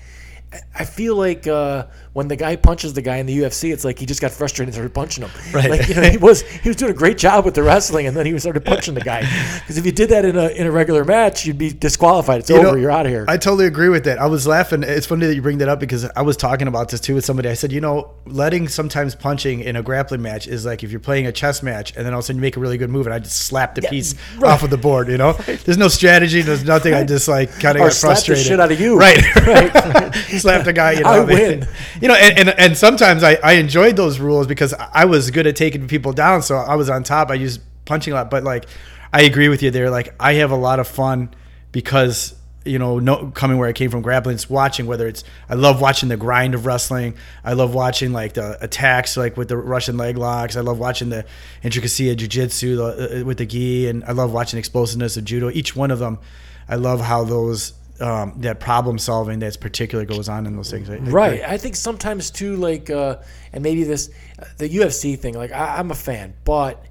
I- 0.54 0.60
I 0.76 0.84
feel 0.84 1.16
like 1.16 1.46
uh, 1.46 1.86
when 2.14 2.28
the 2.28 2.36
guy 2.36 2.56
punches 2.56 2.94
the 2.94 3.02
guy 3.02 3.16
in 3.16 3.26
the 3.26 3.38
UFC, 3.40 3.72
it's 3.72 3.84
like 3.84 3.98
he 3.98 4.06
just 4.06 4.20
got 4.20 4.30
frustrated 4.32 4.68
and 4.68 4.74
started 4.74 4.92
punching 4.94 5.22
him. 5.24 5.30
Right. 5.54 5.70
Like 5.70 5.88
you 5.88 5.94
know, 5.94 6.02
he 6.02 6.16
was 6.16 6.42
he 6.42 6.68
was 6.68 6.76
doing 6.76 6.90
a 6.90 6.94
great 6.94 7.16
job 7.18 7.44
with 7.44 7.54
the 7.54 7.62
wrestling, 7.62 8.06
and 8.06 8.16
then 8.16 8.26
he 8.26 8.36
started 8.38 8.64
punching 8.64 8.94
the 8.94 9.00
guy. 9.00 9.22
Because 9.64 9.78
if 9.78 9.86
you 9.86 9.92
did 9.92 10.10
that 10.10 10.24
in 10.24 10.36
a 10.36 10.48
in 10.48 10.66
a 10.66 10.70
regular 10.70 11.04
match, 11.04 11.46
you'd 11.46 11.58
be 11.58 11.72
disqualified. 11.72 12.40
It's 12.40 12.50
You 12.50 12.56
over. 12.56 12.64
know, 12.72 12.74
You're 12.74 12.90
out 12.90 13.06
of 13.06 13.12
here. 13.12 13.24
I 13.28 13.36
totally 13.36 13.66
agree 13.66 13.88
with 13.88 14.04
that. 14.04 14.18
I 14.18 14.26
was 14.26 14.46
laughing. 14.46 14.82
It's 14.82 15.06
funny 15.06 15.26
that 15.26 15.34
you 15.34 15.42
bring 15.42 15.58
that 15.58 15.68
up 15.68 15.80
because 15.80 16.04
I 16.16 16.22
was 16.22 16.36
talking 16.36 16.68
about 16.68 16.88
this 16.90 17.00
too 17.00 17.14
with 17.14 17.24
somebody. 17.24 17.48
I 17.48 17.54
said, 17.54 17.72
you 17.72 17.80
know, 17.80 18.10
letting 18.26 18.68
sometimes 18.68 19.14
punching 19.14 19.60
in 19.60 19.76
a 19.76 19.82
grappling 19.82 20.22
match 20.22 20.46
is 20.46 20.66
like 20.66 20.82
if 20.84 20.90
you're 20.90 21.00
playing 21.00 21.26
a 21.26 21.32
chess 21.32 21.62
match 21.62 21.96
and 21.96 22.04
then 22.04 22.12
all 22.12 22.18
of 22.18 22.24
a 22.24 22.26
sudden 22.26 22.36
you 22.38 22.42
make 22.42 22.56
a 22.56 22.60
really 22.60 22.76
good 22.78 22.90
move 22.90 23.06
and 23.06 23.14
I 23.14 23.18
just 23.20 23.38
slap 23.46 23.74
the 23.76 23.82
piece 23.82 24.14
right. 24.38 24.50
off 24.52 24.62
of 24.62 24.70
the 24.70 24.76
board. 24.76 25.08
You 25.08 25.18
know, 25.18 25.32
there's 25.64 25.78
no 25.78 25.88
strategy. 25.88 26.42
There's 26.42 26.64
nothing. 26.64 26.94
I 26.94 27.04
just 27.04 27.28
like 27.28 27.50
kind 27.60 27.76
of 27.76 27.82
Or 27.82 27.86
got 27.86 27.92
slap 27.94 28.16
the 28.18 28.24
frustrated. 28.24 28.44
shit 28.46 28.60
out 28.60 28.72
of 28.72 28.80
you. 28.80 28.98
Right. 28.98 29.22
Right. 29.46 30.14
Slap 30.44 30.64
the 30.64 30.72
guy. 30.72 30.92
You 30.92 31.00
know. 31.04 31.10
I 31.10 31.24
win. 31.24 31.68
You 32.00 32.08
know, 32.08 32.14
and, 32.14 32.38
and, 32.38 32.58
and 32.58 32.76
sometimes 32.76 33.22
I, 33.22 33.34
I 33.42 33.52
enjoyed 33.54 33.96
those 33.96 34.18
rules 34.18 34.46
because 34.46 34.74
I 34.74 35.04
was 35.04 35.30
good 35.30 35.46
at 35.46 35.56
taking 35.56 35.86
people 35.88 36.12
down. 36.12 36.42
So 36.42 36.56
I 36.56 36.74
was 36.74 36.88
on 36.90 37.02
top. 37.02 37.30
I 37.30 37.34
used 37.34 37.60
punching 37.84 38.12
a 38.12 38.16
lot. 38.16 38.30
But 38.30 38.44
like, 38.44 38.66
I 39.12 39.22
agree 39.22 39.48
with 39.48 39.62
you 39.62 39.70
there. 39.70 39.90
Like, 39.90 40.14
I 40.20 40.34
have 40.34 40.50
a 40.50 40.56
lot 40.56 40.80
of 40.80 40.88
fun 40.88 41.30
because 41.72 42.34
you 42.66 42.78
know, 42.78 42.98
no, 42.98 43.30
coming 43.34 43.58
where 43.58 43.68
I 43.68 43.74
came 43.74 43.90
from, 43.90 44.00
grappling, 44.00 44.34
it's 44.36 44.48
watching 44.48 44.86
whether 44.86 45.06
it's. 45.06 45.22
I 45.50 45.54
love 45.54 45.82
watching 45.82 46.08
the 46.08 46.16
grind 46.16 46.54
of 46.54 46.64
wrestling. 46.64 47.14
I 47.44 47.52
love 47.52 47.74
watching 47.74 48.12
like 48.12 48.32
the 48.32 48.56
attacks, 48.64 49.16
like 49.18 49.36
with 49.36 49.48
the 49.48 49.56
Russian 49.58 49.98
leg 49.98 50.16
locks. 50.16 50.56
I 50.56 50.60
love 50.62 50.78
watching 50.78 51.10
the 51.10 51.26
intricacy 51.62 52.10
of 52.10 52.16
jujitsu 52.16 52.76
the- 52.76 53.20
uh, 53.20 53.24
with 53.24 53.36
the 53.38 53.46
gi, 53.46 53.88
and 53.88 54.02
I 54.04 54.12
love 54.12 54.32
watching 54.32 54.58
explosiveness 54.58 55.16
of 55.18 55.24
judo. 55.26 55.50
Each 55.50 55.76
one 55.76 55.90
of 55.90 55.98
them, 55.98 56.18
I 56.66 56.76
love 56.76 57.00
how 57.02 57.24
those 57.24 57.74
um, 58.00 58.34
that 58.40 58.60
problem 58.60 58.98
solving 58.98 59.38
that's 59.38 59.56
particular 59.56 60.04
goes 60.04 60.28
on 60.28 60.46
in 60.46 60.56
those 60.56 60.70
things. 60.70 60.90
I- 60.90 60.96
Right. 60.96 61.42
I 61.42 61.56
think 61.58 61.76
sometimes 61.76 62.30
too, 62.30 62.56
like, 62.56 62.90
uh, 62.90 63.16
and 63.52 63.62
maybe 63.62 63.84
this, 63.84 64.10
the 64.58 64.68
UFC 64.68 65.16
thing. 65.18 65.34
Like, 65.34 65.52
I, 65.52 65.76
I'm 65.78 65.90
a 65.90 65.94
fan, 65.94 66.34
but 66.44 66.84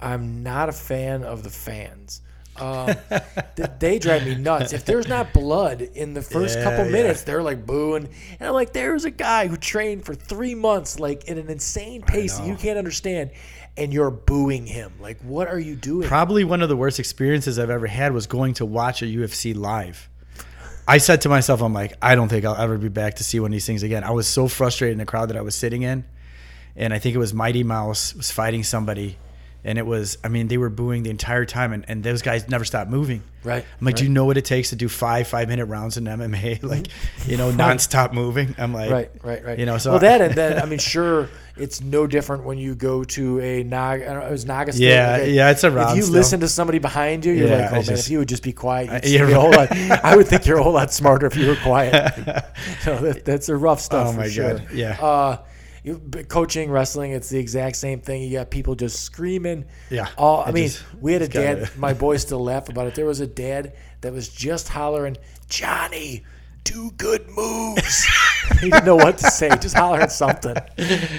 I'm 0.00 0.42
not 0.42 0.68
a 0.68 0.72
fan 0.72 1.22
of 1.24 1.42
the 1.42 1.50
fans. 1.50 2.20
Um, 2.60 2.94
th- 3.56 3.70
they 3.78 3.98
drive 3.98 4.26
me 4.26 4.34
nuts. 4.34 4.74
If 4.74 4.84
there's 4.84 5.08
not 5.08 5.32
blood 5.32 5.80
in 5.80 6.12
the 6.12 6.20
first 6.20 6.58
Yeah, 6.58 6.64
couple 6.64 6.84
yeah. 6.84 6.92
minutes, 6.92 7.22
they're 7.22 7.42
like 7.42 7.64
booing, 7.64 8.10
and 8.38 8.46
I'm 8.48 8.52
like, 8.52 8.74
there's 8.74 9.06
a 9.06 9.10
guy 9.10 9.46
who 9.46 9.56
trained 9.56 10.04
for 10.04 10.14
three 10.14 10.54
months, 10.54 11.00
like 11.00 11.30
at 11.30 11.38
an 11.38 11.48
insane 11.48 12.02
pace 12.02 12.36
that 12.36 12.46
you 12.46 12.54
can't 12.56 12.76
understand, 12.76 13.30
and 13.78 13.90
you're 13.90 14.10
booing 14.10 14.66
him. 14.66 14.92
Like, 15.00 15.18
what 15.22 15.48
are 15.48 15.58
you 15.58 15.76
doing? 15.76 16.06
Probably 16.06 16.44
one 16.44 16.60
of 16.60 16.68
the 16.68 16.76
worst 16.76 16.98
experiences 16.98 17.58
I've 17.58 17.70
ever 17.70 17.86
had 17.86 18.12
was 18.12 18.26
going 18.26 18.52
to 18.54 18.66
watch 18.66 19.00
a 19.00 19.06
UFC 19.06 19.56
live. 19.56 20.10
I 20.86 20.98
said 20.98 21.20
to 21.22 21.28
myself, 21.28 21.62
I'm 21.62 21.72
like, 21.72 21.94
I 22.02 22.14
don't 22.14 22.28
think 22.28 22.44
I'll 22.44 22.56
ever 22.56 22.76
be 22.76 22.88
back 22.88 23.14
to 23.16 23.24
see 23.24 23.38
one 23.38 23.50
of 23.50 23.52
these 23.52 23.66
things 23.66 23.82
again. 23.82 24.02
I 24.02 24.10
was 24.10 24.26
so 24.26 24.48
frustrated 24.48 24.92
in 24.92 24.98
the 24.98 25.06
crowd 25.06 25.28
that 25.30 25.36
I 25.36 25.40
was 25.42 25.54
sitting 25.54 25.82
in. 25.82 26.04
And 26.74 26.92
I 26.92 26.98
think 26.98 27.14
it 27.14 27.18
was 27.18 27.32
Mighty 27.32 27.62
Mouse 27.62 28.14
was 28.14 28.30
fighting 28.30 28.64
somebody. 28.64 29.16
And 29.64 29.78
it 29.78 29.86
was, 29.86 30.18
I 30.24 30.28
mean, 30.28 30.48
they 30.48 30.58
were 30.58 30.70
booing 30.70 31.04
the 31.04 31.10
entire 31.10 31.44
time. 31.44 31.72
And, 31.72 31.84
and 31.86 32.02
those 32.02 32.20
guys 32.22 32.48
never 32.48 32.64
stopped 32.64 32.90
moving. 32.90 33.22
Right, 33.44 33.64
I'm 33.80 33.84
like, 33.84 33.96
do 33.96 34.04
you 34.04 34.10
know 34.10 34.24
what 34.24 34.36
it 34.36 34.44
takes 34.44 34.70
to 34.70 34.76
do 34.76 34.88
five 34.88 35.26
five 35.26 35.48
minute 35.48 35.66
rounds 35.66 35.96
in 35.96 36.04
MMA? 36.04 36.62
Like, 36.72 36.86
you 37.26 37.36
know, 37.36 37.50
nonstop 37.50 38.12
moving. 38.12 38.54
I'm 38.56 38.72
like, 38.72 38.88
Right, 38.90 39.10
right, 39.24 39.44
right. 39.44 39.58
You 39.58 39.66
know, 39.66 39.78
so 39.78 39.90
well, 39.90 39.98
that 39.98 40.20
and 40.20 40.34
then 40.36 40.60
I 40.62 40.64
mean, 40.66 40.78
sure, 40.78 41.28
it's 41.56 41.80
no 41.80 42.06
different 42.06 42.44
when 42.44 42.58
you 42.58 42.76
go 42.76 43.02
to 43.02 43.40
a 43.40 43.64
Naga. 43.64 44.08
I 44.08 44.12
don't 44.14 44.22
know, 44.22 44.28
it 44.28 44.30
was 44.30 44.44
Naga. 44.46 44.72
State, 44.72 44.84
Yeah, 44.86 45.16
like 45.16 45.28
yeah, 45.30 45.50
it's 45.50 45.64
a 45.64 45.72
round. 45.72 45.90
If 45.90 45.96
you 45.96 46.02
still. 46.02 46.14
listen 46.14 46.38
to 46.40 46.48
somebody 46.48 46.78
behind 46.78 47.24
you, 47.24 47.32
you're 47.32 47.48
Yeah, 47.48 47.56
like, 47.62 47.70
oh 47.70 47.74
man, 47.74 47.82
just- 47.82 48.06
if 48.06 48.10
you 48.12 48.18
would 48.18 48.28
just 48.28 48.44
be 48.44 48.52
quiet, 48.52 49.04
you'd 49.04 49.14
I- 49.14 49.18
you're 49.18 49.26
me 49.26 49.32
a 49.32 49.40
whole 49.40 49.50
lot. 49.50 49.72
I 50.04 50.14
would 50.16 50.28
think 50.28 50.46
you're 50.46 50.58
a 50.58 50.62
whole 50.62 50.72
lot 50.74 50.92
smarter 50.92 51.26
if 51.26 51.34
you 51.36 51.48
were 51.48 51.56
quiet. 51.56 52.14
so 52.82 52.96
that, 52.98 53.24
that's 53.24 53.48
a 53.48 53.56
rough 53.56 53.80
stuff. 53.80 54.06
Oh 54.08 54.12
for 54.12 54.18
my 54.18 54.28
sure. 54.28 54.58
God, 54.58 54.70
yeah. 54.72 55.02
Uh, 55.04 55.38
you, 55.84 56.00
coaching 56.28 56.70
wrestling, 56.70 57.10
it's 57.12 57.28
the 57.28 57.38
exact 57.38 57.76
same 57.76 58.00
thing. 58.00 58.22
You 58.22 58.38
got 58.38 58.50
people 58.50 58.74
just 58.74 59.00
screaming. 59.00 59.64
Yeah, 59.90 60.08
All 60.16 60.44
I 60.46 60.52
mean, 60.52 60.68
just- 60.68 60.84
we 61.00 61.12
had 61.12 61.22
a 61.22 61.28
dad. 61.28 61.70
My 61.76 61.92
boys 61.92 62.22
still 62.22 62.42
laugh 62.42 62.68
about 62.68 62.86
it. 62.86 62.94
There 62.94 63.06
was 63.06 63.20
a 63.20 63.26
dad 63.26 63.74
that 64.00 64.12
was 64.12 64.28
just 64.28 64.68
hollering, 64.68 65.16
"Johnny, 65.48 66.22
do 66.62 66.92
good 66.96 67.28
moves." 67.30 68.06
he 68.60 68.70
didn't 68.70 68.84
know 68.84 68.94
what 68.94 69.18
to 69.18 69.30
say. 69.30 69.48
Just 69.60 69.76
hollering 69.76 70.08
something. 70.08 70.54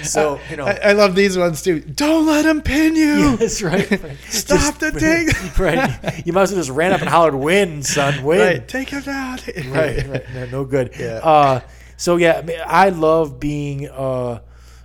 So 0.02 0.40
you 0.48 0.56
know. 0.56 0.64
I, 0.64 0.78
I 0.82 0.92
love 0.92 1.14
these 1.14 1.36
ones 1.36 1.60
too. 1.60 1.80
Don't 1.80 2.24
let 2.24 2.46
him 2.46 2.62
pin 2.62 2.96
you. 2.96 3.36
That's 3.36 3.60
right. 3.60 3.90
right. 3.90 4.16
Stop 4.28 4.78
the 4.78 4.92
thing. 4.92 5.28
Right. 5.62 6.26
You 6.26 6.32
might 6.32 6.44
as 6.44 6.52
well 6.52 6.60
just 6.60 6.70
ran 6.70 6.92
up 6.92 7.00
and 7.00 7.10
hollered, 7.10 7.34
"Win, 7.34 7.82
son, 7.82 8.24
win!" 8.24 8.40
Right, 8.40 8.66
take 8.68 8.88
him 8.88 9.02
down. 9.02 9.40
right, 9.68 10.08
right. 10.08 10.24
No, 10.34 10.46
no 10.46 10.64
good. 10.64 10.94
Yeah. 10.98 11.20
Uh, 11.22 11.60
so 11.96 12.16
yeah, 12.16 12.38
I, 12.38 12.42
mean, 12.42 12.58
I 12.66 12.88
love 12.88 13.38
being 13.38 13.88
uh, 13.88 14.40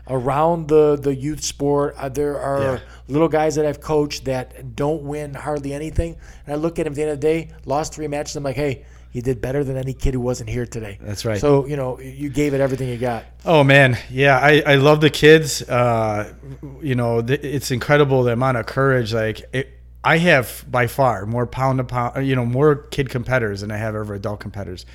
around 0.09 0.67
the 0.67 0.97
the 1.01 1.13
youth 1.15 1.43
sport. 1.43 1.95
Uh, 1.97 2.09
there 2.09 2.39
are 2.39 2.61
Yeah. 2.61 2.79
little 3.07 3.27
guys 3.29 3.55
that 3.55 3.65
I've 3.65 3.81
coached 3.81 4.25
that 4.25 4.75
don't 4.75 5.03
win 5.03 5.33
hardly 5.33 5.73
anything, 5.73 6.15
and 6.45 6.53
I 6.53 6.57
look 6.57 6.79
at 6.79 6.83
them 6.83 6.93
at 6.93 6.95
the 6.95 7.01
end 7.03 7.11
of 7.11 7.21
the 7.21 7.27
day, 7.27 7.49
lost 7.65 7.93
three 7.93 8.07
matches. 8.07 8.35
I'm 8.35 8.43
like, 8.43 8.55
hey. 8.55 8.85
You 9.11 9.23
did 9.23 9.41
better 9.41 9.63
than 9.63 9.75
any 9.75 9.93
kid 9.93 10.13
who 10.13 10.19
wasn't 10.19 10.51
here 10.51 10.67
today. 10.67 10.99
That's 11.01 11.25
right. 11.25 11.39
So 11.41 11.65
you 11.65 11.75
know 11.75 11.99
you 11.99 12.29
gave 12.29 12.53
it 12.53 12.61
everything 12.61 12.89
you 12.89 12.97
got. 12.99 13.25
Oh 13.43 13.63
man, 13.63 13.97
yeah, 14.11 14.37
I, 14.37 14.61
I 14.63 14.75
love 14.75 15.01
the 15.01 15.09
kids. 15.09 15.63
Uh, 15.63 16.31
you 16.79 16.93
know, 16.93 17.19
th- 17.19 17.39
it's 17.41 17.71
incredible 17.71 18.21
the 18.21 18.33
amount 18.33 18.57
of 18.57 18.67
courage. 18.67 19.11
Like 19.11 19.41
it, 19.51 19.67
I 20.03 20.19
have 20.19 20.63
by 20.69 20.85
far 20.85 21.25
more 21.25 21.47
pound 21.47 21.79
to 21.79 21.85
pound, 21.85 22.27
you 22.27 22.35
know, 22.35 22.45
more 22.45 22.75
kid 22.75 23.09
competitors 23.09 23.61
than 23.61 23.71
I 23.71 23.77
have 23.77 23.95
ever 23.95 24.13
adult 24.13 24.41
competitors. 24.41 24.85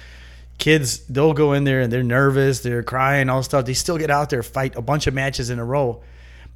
Kids, 0.59 1.01
they'll 1.07 1.33
go 1.33 1.53
in 1.53 1.65
there 1.65 1.81
and 1.81 1.93
they're 1.93 2.03
nervous, 2.03 2.61
they're 2.61 2.83
crying, 2.83 3.29
all 3.29 3.43
stuff. 3.43 3.65
They 3.65 3.75
still 3.75 3.99
get 3.99 4.11
out 4.11 4.31
there, 4.31 4.43
fight 4.43 4.77
a 4.77 4.83
bunch 4.83 5.07
of 5.07 5.15
matches 5.15 5.51
in 5.51 5.59
a 5.59 5.65
row. 5.65 6.03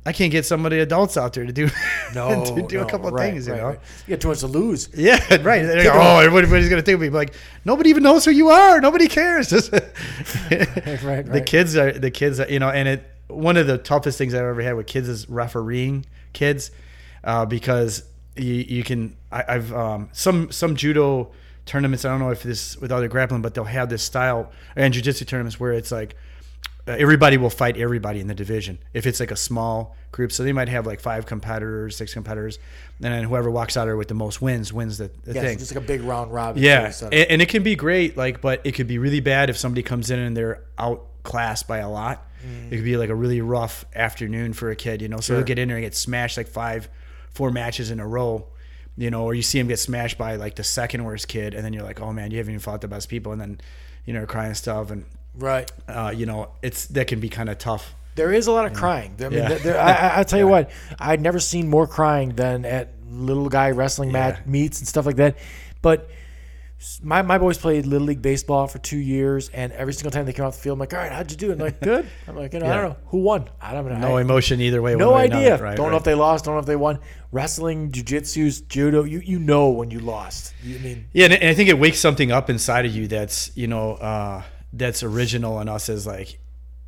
I 0.06 0.12
can't 0.12 0.32
get 0.32 0.46
somebody 0.46 0.78
adults 0.78 1.16
out 1.16 1.34
there 1.34 1.44
to 1.44 1.52
do 1.52 1.68
No, 2.14 2.44
to 2.44 2.62
do 2.62 2.78
no, 2.78 2.82
a 2.84 2.86
couple 2.88 3.08
of 3.08 3.14
right, 3.14 3.32
things, 3.32 3.46
you 3.46 3.52
right, 3.52 3.60
know. 3.60 3.68
right. 3.68 3.80
You 4.06 4.16
too 4.16 4.28
much 4.28 4.40
to 4.40 4.46
lose. 4.46 4.88
Yeah, 4.94 5.18
right. 5.42 5.64
Like, 5.64 5.86
oh, 5.92 6.20
everybody's 6.20 6.70
gonna 6.70 6.80
think 6.82 6.94
of 6.94 7.00
me. 7.00 7.10
Like 7.10 7.34
nobody 7.64 7.90
even 7.90 8.04
knows 8.04 8.24
who 8.24 8.30
you 8.30 8.48
are. 8.48 8.80
Nobody 8.80 9.08
cares. 9.08 9.50
Just 9.50 9.70
The 9.70 11.42
kids 11.44 11.76
are 11.76 11.92
the 11.92 12.10
kids. 12.10 12.40
Are, 12.40 12.48
you 12.48 12.58
know, 12.58 12.70
and 12.70 12.88
it 12.88 13.04
one 13.26 13.56
of 13.56 13.66
the 13.66 13.76
toughest 13.76 14.16
things 14.16 14.32
I've 14.32 14.44
ever 14.44 14.62
had 14.62 14.76
with 14.76 14.86
kids 14.86 15.08
is 15.08 15.28
refereeing 15.28 16.06
kids, 16.32 16.70
uh, 17.24 17.44
because 17.44 18.04
you, 18.36 18.54
you 18.54 18.84
can. 18.84 19.16
I, 19.30 19.44
I've 19.48 19.72
um, 19.74 20.08
some 20.12 20.50
some 20.50 20.76
judo 20.76 21.32
tournaments. 21.68 22.04
I 22.04 22.08
don't 22.10 22.18
know 22.20 22.30
if 22.30 22.42
this 22.42 22.76
with 22.78 22.90
other 22.90 23.06
grappling, 23.08 23.42
but 23.42 23.54
they'll 23.54 23.64
have 23.64 23.88
this 23.88 24.02
style 24.02 24.50
and 24.74 24.92
jujitsu 24.92 25.26
tournaments 25.26 25.60
where 25.60 25.72
it's 25.72 25.92
like 25.92 26.16
uh, 26.88 26.92
everybody 26.98 27.36
will 27.36 27.50
fight 27.50 27.76
everybody 27.76 28.18
in 28.18 28.26
the 28.26 28.34
division 28.34 28.78
if 28.94 29.06
it's 29.06 29.20
like 29.20 29.30
a 29.30 29.36
small 29.36 29.94
group. 30.10 30.32
So 30.32 30.42
they 30.42 30.52
might 30.52 30.68
have 30.68 30.86
like 30.86 31.00
five 31.00 31.26
competitors, 31.26 31.96
six 31.96 32.12
competitors, 32.14 32.58
and 33.02 33.12
then 33.12 33.24
whoever 33.24 33.50
walks 33.50 33.76
out 33.76 33.84
there 33.84 33.96
with 33.96 34.08
the 34.08 34.14
most 34.14 34.40
wins 34.42 34.72
wins 34.72 34.98
the, 34.98 35.10
the 35.24 35.34
Yeah, 35.34 35.42
thing. 35.42 35.58
just 35.58 35.74
like 35.74 35.84
a 35.84 35.86
big 35.86 36.00
round 36.02 36.32
robin. 36.32 36.62
Yeah, 36.62 36.90
and, 37.02 37.12
and 37.14 37.42
it 37.42 37.48
can 37.50 37.62
be 37.62 37.76
great, 37.76 38.16
like, 38.16 38.40
but 38.40 38.62
it 38.64 38.72
could 38.72 38.86
be 38.88 38.98
really 38.98 39.20
bad 39.20 39.50
if 39.50 39.56
somebody 39.58 39.82
comes 39.82 40.10
in 40.10 40.18
and 40.18 40.36
they're 40.36 40.62
outclassed 40.78 41.68
by 41.68 41.78
a 41.78 41.88
lot. 41.90 42.24
It 42.70 42.76
could 42.76 42.84
be 42.84 42.96
like 42.96 43.10
a 43.10 43.14
really 43.14 43.40
rough 43.42 43.84
afternoon 43.94 44.52
for 44.54 44.70
a 44.70 44.76
kid, 44.76 45.02
you 45.02 45.08
know. 45.08 45.16
So 45.18 45.22
Sure. 45.22 45.36
he'll 45.38 45.44
get 45.44 45.58
in 45.58 45.68
there 45.68 45.76
and 45.76 45.84
get 45.84 45.94
smashed 45.94 46.36
like 46.38 46.46
five, 46.48 46.88
four 47.32 47.50
matches 47.50 47.90
in 47.90 47.98
a 48.00 48.06
row, 48.06 48.46
you 48.98 49.10
know, 49.10 49.22
or 49.24 49.32
you 49.34 49.42
see 49.42 49.58
him 49.58 49.68
get 49.68 49.78
smashed 49.78 50.18
by 50.18 50.36
like 50.36 50.56
the 50.56 50.64
second 50.64 51.04
worst 51.04 51.28
kid, 51.28 51.54
and 51.54 51.64
then 51.64 51.72
you're 51.72 51.84
like, 51.84 52.00
oh 52.00 52.12
man, 52.12 52.30
you 52.32 52.38
haven't 52.38 52.52
even 52.52 52.60
fought 52.60 52.80
the 52.82 52.88
best 52.88 53.08
people, 53.08 53.32
and 53.32 53.40
then, 53.40 53.60
you 54.04 54.12
know, 54.12 54.26
crying 54.26 54.52
stuff, 54.54 54.90
and 54.90 55.04
right. 55.36 55.70
uh, 55.88 56.12
you 56.14 56.26
know, 56.26 56.50
it's 56.62 56.86
that 56.88 57.06
can 57.06 57.20
be 57.20 57.28
kind 57.28 57.48
of 57.48 57.56
tough. 57.58 57.94
There 58.16 58.32
is 58.32 58.48
a 58.48 58.52
lot 58.52 58.66
of 58.66 58.72
crying. 58.72 59.14
I 59.20 59.28
mean, 59.28 59.38
Yeah. 59.38 59.48
there- 59.48 59.58
there- 59.60 59.80
I, 59.80 60.24
tell 60.24 60.40
you 60.40 60.48
what, 60.54 60.70
I'd 60.98 61.20
never 61.20 61.38
seen 61.38 61.68
more 61.68 61.86
crying 61.86 62.30
than 62.30 62.64
at 62.64 62.88
little 63.08 63.48
guy 63.48 63.70
wrestling 63.70 64.10
match 64.10 64.38
Yeah. 64.44 64.50
meets 64.50 64.80
and 64.80 64.88
stuff 64.88 65.06
like 65.06 65.16
that. 65.16 65.36
But 65.80 66.10
my, 67.02 67.22
my 67.22 67.38
boys 67.38 67.58
played 67.58 67.86
little 67.86 68.06
league 68.06 68.22
baseball 68.22 68.68
for 68.68 68.78
two 68.78 68.98
years, 68.98 69.48
and 69.48 69.72
every 69.72 69.92
single 69.92 70.12
time 70.12 70.26
they 70.26 70.32
came 70.32 70.44
off 70.44 70.54
the 70.56 70.62
field, 70.62 70.74
I'm 70.74 70.80
like, 70.80 70.94
"All 70.94 71.00
right, 71.00 71.10
how'd 71.10 71.30
you 71.30 71.36
do?" 71.36 71.50
And 71.50 71.60
like, 71.60 71.80
"Good." 71.80 72.06
I'm 72.28 72.36
like, 72.36 72.52
"You 72.52 72.60
know, 72.60 72.66
I 72.66 72.74
don't 72.74 72.90
know 72.90 72.96
who 73.06 73.18
won. 73.18 73.48
I 73.60 73.74
don't 73.74 73.88
know. 73.88 73.98
No 73.98 74.16
I, 74.16 74.20
emotion 74.20 74.60
either 74.60 74.80
way. 74.80 74.94
no 74.94 75.14
way 75.14 75.24
idea. 75.24 75.38
another. 75.38 75.64
Right, 75.64 75.76
don't 75.76 75.90
know 75.90 75.96
if 75.96 76.04
they 76.04 76.14
lost. 76.14 76.44
Don't 76.44 76.54
know 76.54 76.60
if 76.60 76.66
they 76.66 76.76
won. 76.76 77.00
Wrestling, 77.32 77.90
jujitsu, 77.90 78.68
judo. 78.68 79.02
You 79.02 79.18
you 79.18 79.40
know 79.40 79.70
when 79.70 79.90
you 79.90 79.98
lost. 79.98 80.54
You 80.62 80.76
I 80.76 80.78
mean 80.78 81.08
Yeah, 81.12 81.26
and 81.26 81.48
I 81.48 81.54
think 81.54 81.68
it 81.68 81.78
wakes 81.78 81.98
something 81.98 82.30
up 82.30 82.48
inside 82.48 82.86
of 82.86 82.94
you 82.94 83.08
that's 83.08 83.56
you 83.56 83.66
know 83.66 83.94
uh, 83.94 84.44
that's 84.72 85.02
original 85.02 85.60
in 85.60 85.68
us 85.68 85.88
as 85.88 86.06
like 86.06 86.38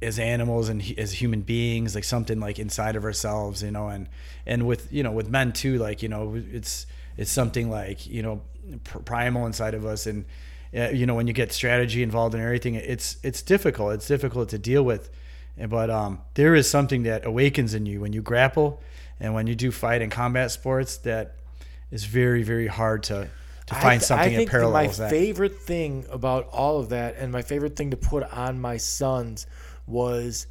as 0.02 0.18
animals 0.18 0.68
and 0.68 0.82
as 0.98 1.12
human 1.12 1.42
beings, 1.42 1.94
like 1.94 2.04
something 2.04 2.38
like 2.38 2.58
inside 2.58 2.96
of 2.96 3.04
ourselves, 3.04 3.62
you 3.62 3.72
know, 3.72 3.88
and 3.88 4.08
and 4.46 4.66
with 4.66 4.92
you 4.92 5.02
know 5.02 5.10
with 5.12 5.28
men 5.28 5.52
too, 5.52 5.78
like 5.78 6.00
you 6.00 6.08
know 6.08 6.36
it's 6.36 6.86
it's 7.16 7.30
something 7.30 7.68
like 7.68 8.06
you 8.06 8.22
know 8.22 8.42
primal 8.78 9.46
inside 9.46 9.74
of 9.74 9.84
us, 9.84 10.06
and 10.06 10.24
uh, 10.76 10.88
you 10.88 11.06
know 11.06 11.14
when 11.14 11.26
you 11.26 11.32
get 11.32 11.52
strategy 11.52 12.02
involved 12.02 12.34
in 12.34 12.40
everything, 12.40 12.74
it's 12.74 13.16
it's 13.22 13.42
difficult. 13.42 13.94
It's 13.94 14.06
difficult 14.06 14.48
to 14.50 14.58
deal 14.58 14.82
with, 14.82 15.10
but 15.68 15.90
um, 15.90 16.20
there 16.34 16.54
is 16.54 16.68
something 16.70 17.02
that 17.04 17.26
awakens 17.26 17.74
in 17.74 17.86
you 17.86 18.00
when 18.00 18.12
you 18.12 18.22
grapple 18.22 18.80
and 19.18 19.34
when 19.34 19.46
you 19.46 19.54
do 19.54 19.70
fight 19.70 20.02
and 20.02 20.10
combat 20.10 20.50
sports 20.50 20.96
that 20.98 21.34
is 21.90 22.04
very 22.04 22.42
very 22.42 22.66
hard 22.66 23.02
to 23.04 23.28
to 23.66 23.76
I 23.76 23.80
find 23.80 24.00
th- 24.00 24.08
something 24.08 24.26
I 24.26 24.30
that 24.30 24.36
think 24.36 24.50
parallels 24.50 24.98
my 24.98 25.04
that. 25.04 25.10
favorite 25.10 25.58
thing 25.58 26.04
about 26.10 26.48
all 26.48 26.78
of 26.80 26.88
that, 26.90 27.16
and 27.16 27.30
my 27.32 27.42
favorite 27.42 27.76
thing 27.76 27.90
to 27.92 27.96
put 27.96 28.24
on 28.32 28.60
my 28.60 28.76
sons, 28.76 29.46
was 29.86 30.46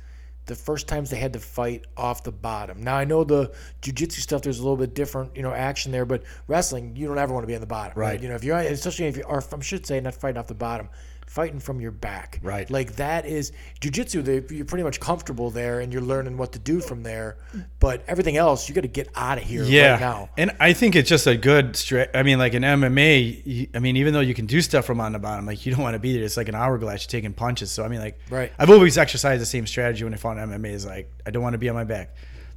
the 0.50 0.56
first 0.56 0.88
times 0.88 1.10
they 1.10 1.18
had 1.18 1.32
to 1.34 1.39
fight 1.39 1.86
off 1.96 2.24
the 2.24 2.32
bottom. 2.32 2.84
Now 2.84 2.98
I 2.98 3.06
know 3.06 3.24
the 3.24 3.53
jujitsu 3.82 4.20
stuff. 4.20 4.41
There's 4.41 4.60
a 4.60 4.63
little 4.63 4.75
bit 4.75 4.94
different, 4.94 5.36
you 5.38 5.44
know, 5.44 5.53
action 5.53 5.91
there, 5.94 6.06
but 6.06 6.24
wrestling, 6.48 6.96
you 6.98 7.08
don't 7.08 7.18
ever 7.18 7.34
want 7.34 7.44
to 7.44 7.48
be 7.48 7.56
on 7.56 7.62
the 7.62 7.68
bottom, 7.68 7.98
right? 7.98 8.10
Right. 8.10 8.22
You 8.22 8.29
know, 8.29 8.36
if 8.36 8.44
you're 8.44 8.58
especially 8.58 9.06
if 9.06 9.15
you 9.15 9.24
are, 9.27 9.41
I 9.41 9.60
should 9.62 9.86
say, 9.86 10.01
not 10.01 10.15
fighting 10.15 10.39
off 10.39 10.48
the 10.48 10.56
bottom. 10.56 10.89
Fighting 11.29 11.59
from 11.59 11.79
your 11.79 11.91
back, 11.91 12.39
Right. 12.41 12.67
Like 12.71 12.95
that 12.95 13.27
is 13.27 13.51
jujitsu. 13.81 14.24
they- 14.25 14.55
You're 14.55 14.65
pretty 14.65 14.83
much 14.83 15.00
comfortable 15.00 15.51
there, 15.51 15.79
and 15.79 15.93
you're 15.93 16.01
learning 16.01 16.38
what 16.38 16.53
to 16.53 16.59
do 16.59 16.79
from 16.81 17.03
there. 17.03 17.38
But 17.79 18.03
everything 18.07 18.36
else, 18.36 18.67
you 18.67 18.74
got 18.74 18.81
to 18.81 18.88
get 18.88 19.09
out 19.15 19.38
of 19.38 19.43
here 19.43 19.63
yeah. 19.63 19.91
right 19.91 20.00
now. 20.00 20.29
And 20.39 20.55
I 20.59 20.74
think 20.74 20.95
it's 20.95 21.07
just 21.07 21.27
a 21.27 21.38
good 21.38 21.75
stra- 21.75 22.07
I 22.15 22.24
mean, 22.24 22.39
like 22.39 22.55
in 22.55 22.63
MMA, 22.63 23.69
I 23.75 23.77
mean, 23.79 23.95
even 23.98 24.15
though 24.15 24.21
you 24.21 24.33
can 24.33 24.48
do 24.48 24.59
stuff 24.59 24.86
from 24.86 25.00
on 25.00 25.12
the 25.12 25.19
bottom, 25.19 25.45
like 25.45 25.67
you 25.67 25.71
don't 25.71 25.83
want 25.83 25.93
to 25.93 26.00
be 26.00 26.13
there. 26.13 26.24
It's 26.24 26.36
like 26.36 26.50
an 26.50 26.55
hourglass. 26.55 27.03
You're 27.03 27.12
taking 27.21 27.33
punches. 27.33 27.69
So 27.69 27.83
I 27.86 27.89
mean, 27.89 28.00
like, 28.00 28.17
Right. 28.31 28.51
I've 28.57 28.71
always 28.71 28.98
exercised 28.98 29.39
the 29.39 29.45
same 29.45 29.67
strategy 29.67 30.03
when 30.03 30.15
I 30.15 30.17
fought 30.17 30.39
in 30.39 30.50
MMA. 30.50 30.71
Is 30.74 30.88
like 30.88 31.12
I 31.27 31.29
don't 31.29 31.43
want 31.43 31.53
to 31.53 31.59
be 31.59 31.69
on 31.69 31.75
my 31.75 31.83
back. 31.83 32.15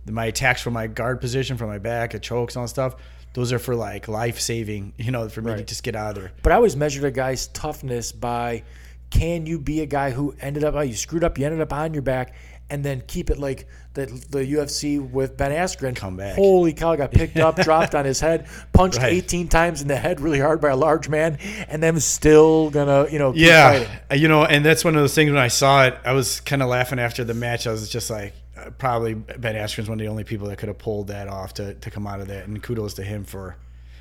My 0.09 0.25
attacks 0.25 0.63
from 0.63 0.73
my 0.73 0.87
guard 0.87 1.21
position, 1.21 1.59
from 1.59 1.69
my 1.69 1.79
back, 1.79 2.15
it 2.15 2.23
chokes 2.23 2.55
and 2.57 2.61
all 2.61 2.65
that 2.65 2.71
stuff. 2.71 2.97
Those 3.35 3.53
are 3.53 3.59
for 3.59 3.75
like 3.75 4.09
life 4.09 4.41
saving. 4.41 4.93
You 4.99 5.11
know, 5.11 5.29
for 5.29 5.43
me 5.43 5.55
to 5.55 5.65
just 5.65 5.83
get 5.83 5.97
out 5.97 6.17
of 6.17 6.23
there. 6.23 6.33
But 6.43 6.53
I 6.53 6.57
always 6.57 6.77
measured 6.77 7.05
a 7.05 7.11
guy's 7.11 7.49
toughness 7.49 8.13
by 8.13 8.63
can 9.11 9.47
you 9.47 9.59
be 9.59 9.81
a 9.81 9.87
guy 9.87 10.11
who 10.11 10.35
ended 10.41 10.65
up, 10.65 10.75
oh, 10.75 10.81
you 10.81 10.95
screwed 10.95 11.23
up, 11.25 11.39
you 11.39 11.45
ended 11.45 11.61
up 11.61 11.73
on 11.73 11.93
your 11.93 12.03
back, 12.03 12.35
and 12.71 12.83
then 12.83 13.03
keep 13.07 13.29
it 13.29 13.39
like 13.39 13.67
the, 13.93 14.07
the 14.31 14.39
UFC 14.39 14.99
with 15.11 15.37
Ben 15.37 15.51
Askren. 15.53 15.95
Come 15.95 16.17
back. 16.17 16.37
Holy 16.37 16.73
cow, 16.73 16.97
got 16.97 17.11
picked 17.11 17.37
up, 17.37 17.57
dropped 17.63 17.95
on 17.95 18.07
his 18.07 18.21
head, 18.21 18.47
punched 18.73 18.99
Right. 18.99 19.13
18 19.13 19.49
times 19.49 19.83
in 19.83 19.89
the 19.89 19.97
head 19.97 20.21
really 20.21 20.41
hard 20.41 20.63
by 20.63 20.71
a 20.71 20.77
large 20.77 21.11
man, 21.11 21.37
and 21.69 21.83
then 21.83 22.01
still 22.01 22.71
gonna, 22.71 23.07
you 23.11 23.19
know, 23.19 23.33
keep 23.33 23.43
Yeah, 23.43 23.85
fighting. 23.85 24.21
You 24.23 24.29
know, 24.29 24.45
and 24.47 24.65
that's 24.65 24.83
one 24.85 24.95
of 24.97 25.03
those 25.03 25.15
things. 25.15 25.31
When 25.31 25.39
I 25.41 25.49
saw 25.49 25.85
it, 25.85 25.99
I 26.07 26.13
was 26.13 26.41
kind 26.41 26.63
of 26.63 26.69
laughing 26.71 26.99
after 26.99 27.25
the 27.25 27.35
match. 27.35 27.67
I 27.67 27.73
was 27.73 27.87
just 27.91 28.09
like, 28.09 28.33
probably 28.79 29.15
Ben 29.15 29.55
Askren's 29.57 29.89
one 29.89 29.99
of 30.01 30.05
the 30.05 30.11
only 30.11 30.25
people 30.25 30.49
that 30.49 30.59
could 30.59 30.69
have 30.69 30.79
pulled 30.79 31.09
that 31.09 31.29
off 31.29 31.55
to, 31.55 31.75
to 31.75 31.91
come 31.91 32.07
out 32.07 32.21
of 32.21 32.29
that, 32.29 32.47
and 32.47 32.63
kudos 32.63 32.95
to 32.95 33.03
him 33.03 33.25
for. 33.25 33.57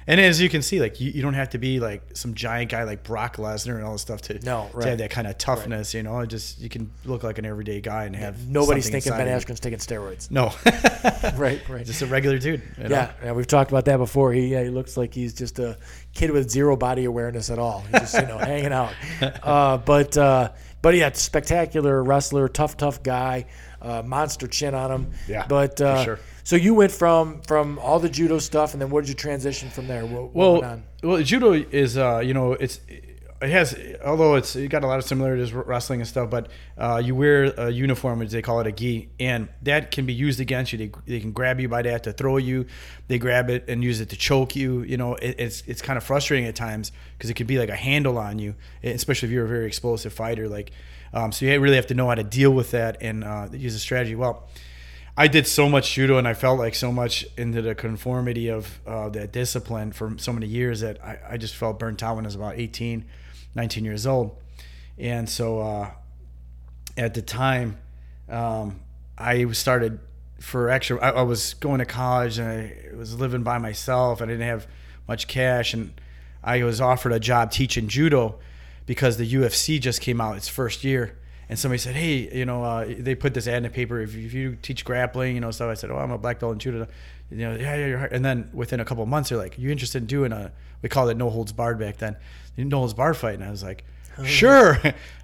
And 0.07 0.19
as 0.19 0.41
you 0.41 0.49
can 0.49 0.63
see, 0.63 0.81
like 0.81 0.99
you, 0.99 1.11
you 1.11 1.21
don't 1.21 1.35
have 1.35 1.51
to 1.51 1.59
be 1.59 1.79
like 1.79 2.01
some 2.17 2.33
giant 2.33 2.71
guy 2.71 2.83
like 2.85 3.03
Brock 3.03 3.37
Lesnar 3.37 3.75
and 3.75 3.83
all 3.83 3.91
this 3.91 4.01
stuff 4.01 4.19
to, 4.23 4.33
No, 4.43 4.67
to 4.71 4.77
right. 4.77 4.87
have 4.89 4.97
that 4.97 5.11
kind 5.11 5.27
of 5.27 5.37
toughness. 5.37 5.93
You 5.93 6.01
know, 6.01 6.19
it 6.21 6.27
just 6.27 6.59
you 6.59 6.69
can 6.69 6.89
look 7.05 7.21
like 7.21 7.37
an 7.37 7.45
everyday 7.45 7.81
guy 7.81 8.05
and 8.05 8.15
have 8.15 8.47
Nobody's 8.49 8.89
thinking 8.89 9.11
Ben. 9.11 9.27
Askren's 9.27 9.59
taking 9.59 9.77
steroids. 9.77 10.31
No, 10.31 10.51
Right, 11.37 11.61
right. 11.69 11.85
just 11.85 12.01
a 12.01 12.07
regular 12.07 12.39
dude. 12.39 12.63
you 12.79 12.85
know? 12.89 12.95
Yeah, 12.95 13.11
yeah, 13.23 13.31
we've 13.33 13.45
talked 13.45 13.69
about 13.69 13.85
that 13.85 13.97
before. 13.97 14.33
He 14.33 14.47
yeah, 14.47 14.63
he 14.63 14.69
looks 14.69 14.97
like 14.97 15.13
he's 15.13 15.35
just 15.35 15.59
a 15.59 15.77
kid 16.15 16.31
with 16.31 16.49
zero 16.49 16.75
body 16.75 17.05
awareness 17.05 17.51
at 17.51 17.59
all. 17.59 17.81
He's 17.91 18.01
just 18.01 18.15
you 18.15 18.27
know 18.27 18.37
hanging 18.39 18.73
out. 18.73 18.93
Uh, 19.21 19.77
but 19.77 20.17
uh, 20.17 20.49
but 20.81 20.95
yeah, 20.95 21.11
spectacular 21.13 22.03
wrestler, 22.03 22.47
tough 22.49 22.75
tough 22.75 23.03
guy, 23.03 23.45
uh, 23.81 24.01
monster 24.05 24.47
chin 24.47 24.73
on 24.73 24.91
him. 24.91 25.11
Yeah, 25.27 25.45
but 25.47 25.77
for 25.77 25.85
uh, 25.85 26.03
sure. 26.03 26.19
so 26.43 26.55
you 26.55 26.73
went 26.73 26.91
from 26.91 27.41
from 27.41 27.79
all 27.79 27.99
the 27.99 28.09
judo 28.09 28.39
stuff, 28.39 28.73
and 28.73 28.81
then 28.81 28.89
what 28.89 29.01
did 29.01 29.09
you 29.09 29.15
transition 29.15 29.69
from 29.69 29.87
there? 29.87 30.05
What, 30.05 30.33
what 30.33 30.51
went 30.51 30.61
Well, 30.63 30.71
on? 30.71 30.83
well, 31.03 31.23
judo 31.23 31.53
is 31.53 31.97
uh, 31.97 32.19
you 32.23 32.33
know 32.33 32.53
it's 32.53 32.79
it 33.41 33.49
has, 33.49 33.75
although 34.05 34.35
it's 34.35 34.55
it 34.55 34.69
got 34.69 34.83
a 34.83 34.87
lot 34.87 34.99
of 34.99 35.05
similarities 35.05 35.51
with 35.51 35.65
wrestling 35.65 35.99
and 35.99 36.07
stuff, 36.07 36.29
but 36.29 36.49
uh, 36.77 37.01
you 37.03 37.15
wear 37.15 37.45
a 37.57 37.71
uniform, 37.71 38.19
which 38.19 38.29
they 38.29 38.41
call 38.43 38.59
it 38.59 38.67
a 38.67 38.71
gi, 38.71 39.09
and 39.19 39.49
that 39.63 39.89
can 39.89 40.05
be 40.05 40.13
used 40.13 40.39
against 40.39 40.71
you. 40.71 40.77
They, 40.77 40.91
they 41.07 41.19
can 41.19 41.31
grab 41.31 41.59
you 41.59 41.67
by 41.67 41.81
that 41.81 42.03
to 42.03 42.13
throw 42.13 42.37
you. 42.37 42.67
They 43.07 43.17
grab 43.17 43.49
it 43.49 43.65
and 43.67 43.83
use 43.83 43.99
it 43.99 44.09
to 44.09 44.15
choke 44.15 44.55
you. 44.55 44.83
You 44.83 44.97
know, 44.97 45.15
it, 45.15 45.37
it's 45.39 45.63
it's 45.65 45.81
kind 45.81 45.97
of 45.97 46.03
frustrating 46.03 46.47
at 46.47 46.55
times 46.55 46.91
because 47.17 47.31
it 47.31 47.33
could 47.33 47.47
be 47.47 47.57
like 47.57 47.69
a 47.69 47.75
handle 47.75 48.19
on 48.19 48.37
you, 48.37 48.53
especially 48.83 49.29
if 49.29 49.33
you're 49.33 49.45
a 49.45 49.49
very 49.49 49.65
explosive 49.65 50.13
fighter. 50.13 50.47
Like, 50.47 50.71
um, 51.13 51.31
so 51.31 51.45
you 51.45 51.59
really 51.59 51.75
have 51.75 51.87
to 51.87 51.93
know 51.93 52.07
how 52.07 52.15
to 52.15 52.23
deal 52.23 52.51
with 52.51 52.71
that 52.71 52.97
and 53.01 53.23
uh, 53.23 53.47
use 53.51 53.75
a 53.75 53.79
strategy. 53.79 54.15
Well. 54.15 54.47
I 55.17 55.27
did 55.27 55.45
so 55.45 55.67
much 55.67 55.93
judo 55.93 56.17
and 56.17 56.27
I 56.27 56.33
felt 56.33 56.57
like 56.57 56.73
so 56.73 56.89
much 56.89 57.25
into 57.37 57.61
the 57.61 57.75
conformity 57.75 58.47
of 58.47 58.79
uh, 58.87 59.09
that 59.09 59.33
discipline 59.33 59.91
for 59.91 60.13
so 60.17 60.31
many 60.31 60.47
years 60.47 60.79
that 60.79 61.03
I, 61.03 61.19
I, 61.31 61.37
just 61.37 61.53
felt 61.55 61.79
burnt 61.79 62.01
out 62.01 62.15
when 62.15 62.25
I 62.25 62.29
was 62.29 62.35
about 62.35 62.57
18, 62.57 63.05
19 63.53 63.85
years 63.85 64.07
old. 64.07 64.37
And 64.97 65.29
so 65.29 65.59
uh, 65.59 65.91
at 66.95 67.13
the 67.13 67.21
time, 67.21 67.77
um, 68.29 68.79
I 69.17 69.51
started 69.51 69.99
for 70.39 70.69
extra, 70.69 70.97
I, 70.99 71.09
I, 71.09 71.21
was 71.23 71.55
going 71.55 71.79
to 71.79 71.85
college 71.85 72.39
and 72.39 72.47
I 72.47 72.95
was 72.95 73.19
living 73.19 73.43
by 73.43 73.57
myself. 73.57 74.21
I 74.21 74.25
didn't 74.25 74.47
have 74.47 74.65
much 75.07 75.27
cash 75.27 75.73
and 75.73 75.93
I 76.43 76.63
was 76.63 76.79
offered 76.79 77.11
a 77.11 77.19
job 77.19 77.51
teaching 77.51 77.89
judo 77.89 78.39
because 78.91 79.15
the 79.15 79.33
UFC 79.35 79.79
just 79.79 80.01
came 80.01 80.19
out 80.19 80.35
its 80.35 80.49
first 80.49 80.83
year 80.83 81.17
and 81.47 81.57
somebody 81.57 81.77
said, 81.77 81.95
"Hey, 81.95 82.29
you 82.37 82.43
know, 82.43 82.61
uh, 82.61 82.85
they 82.89 83.15
put 83.15 83.33
this 83.33 83.47
ad 83.47 83.55
in 83.55 83.63
the 83.63 83.69
paper. 83.69 84.01
If 84.01 84.13
you, 84.13 84.25
if 84.25 84.33
you 84.33 84.57
teach 84.61 84.83
grappling, 84.83 85.33
you 85.33 85.39
know, 85.39 85.49
stuff." 85.49 85.69
I 85.69 85.75
said, 85.75 85.91
"Oh, 85.91 85.95
I'm 85.95 86.11
a 86.11 86.17
black 86.17 86.41
belt 86.41 86.51
in 86.51 86.59
judo." 86.59 86.87
You 87.29 87.37
know, 87.37 87.55
yeah, 87.55 87.75
yeah, 87.77 87.85
you're 87.85 87.99
And 87.99 88.25
then 88.25 88.49
within 88.51 88.81
a 88.81 88.83
couple 88.83 89.05
months, 89.05 89.29
they're 89.29 89.37
like, 89.37 89.57
"You 89.57 89.71
interested 89.71 89.99
in 89.99 90.07
doing 90.07 90.33
a?" 90.33 90.51
We 90.81 90.89
called 90.89 91.09
it 91.09 91.15
no 91.15 91.29
holds 91.29 91.53
barred 91.53 91.79
back 91.79 91.99
then. 91.99 92.17
No 92.57 92.79
holds 92.79 92.93
barred 92.93 93.15
fight, 93.15 93.35
and 93.35 93.45
I 93.45 93.49
was 93.49 93.63
like, 93.63 93.85
Sure. 94.27 94.79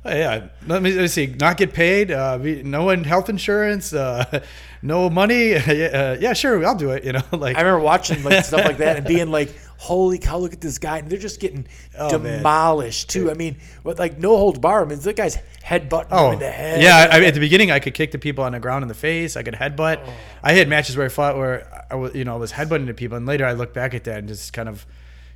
yeah. 0.05 0.47
Let 0.67 0.81
me, 0.81 0.93
let 0.93 1.01
me, 1.01 1.07
see. 1.07 1.27
Not 1.27 1.57
get 1.57 1.73
paid. 1.73 2.11
Uh, 2.11 2.37
no 2.37 2.85
one 2.85 3.03
health 3.03 3.29
insurance. 3.29 3.93
Uh, 3.93 4.41
no 4.81 5.09
money. 5.09 5.55
Uh, 5.77 6.17
yeah, 6.19 6.33
sure. 6.33 6.65
I'll 6.65 6.75
do 6.75 6.91
it. 6.91 7.03
You 7.03 7.13
know, 7.13 7.21
like 7.31 7.55
I 7.55 7.61
remember 7.61 7.79
watching 7.79 8.23
like 8.23 8.43
stuff 8.45 8.65
like 8.65 8.77
that 8.77 8.97
and 8.97 9.05
being 9.05 9.31
like, 9.31 9.53
"Holy 9.77 10.17
cow! 10.17 10.37
Look 10.37 10.53
at 10.53 10.61
this 10.61 10.79
guy!" 10.79 10.97
And 10.97 11.09
they're 11.09 11.19
just 11.19 11.39
getting 11.39 11.67
oh, 11.97 12.09
demolished 12.09 13.15
man. 13.15 13.25
too. 13.25 13.31
I 13.31 13.35
mean, 13.35 13.57
with 13.83 13.99
like 13.99 14.17
no 14.17 14.35
holds 14.35 14.59
bar. 14.59 14.81
I 14.81 14.85
mean, 14.85 14.99
that 14.99 15.15
guy's 15.15 15.37
headbutt 15.63 16.07
oh, 16.11 16.31
in 16.31 16.39
the 16.39 16.49
head. 16.49 16.81
Yeah. 16.81 17.09
I 17.11 17.19
mean, 17.19 17.27
at 17.27 17.33
the 17.33 17.39
beginning, 17.39 17.71
I 17.71 17.79
could 17.79 17.93
kick 17.93 18.11
the 18.11 18.19
people 18.19 18.43
on 18.43 18.53
the 18.53 18.59
ground 18.59 18.83
in 18.83 18.87
the 18.87 18.95
face. 18.95 19.37
I 19.37 19.43
could 19.43 19.53
headbutt. 19.53 20.01
Oh. 20.05 20.13
I 20.43 20.53
had 20.53 20.67
matches 20.67 20.97
where 20.97 21.05
I 21.05 21.09
fought 21.09 21.37
where 21.37 21.85
I 21.89 21.95
was, 21.95 22.15
you 22.15 22.25
know, 22.25 22.33
I 22.33 22.37
was 22.37 22.51
headbutting 22.51 22.87
the 22.87 22.93
people, 22.93 23.17
and 23.17 23.25
later 23.25 23.45
I 23.45 23.53
look 23.53 23.73
back 23.73 23.93
at 23.93 24.03
that 24.05 24.19
and 24.19 24.27
just 24.27 24.51
kind 24.53 24.67
of 24.67 24.85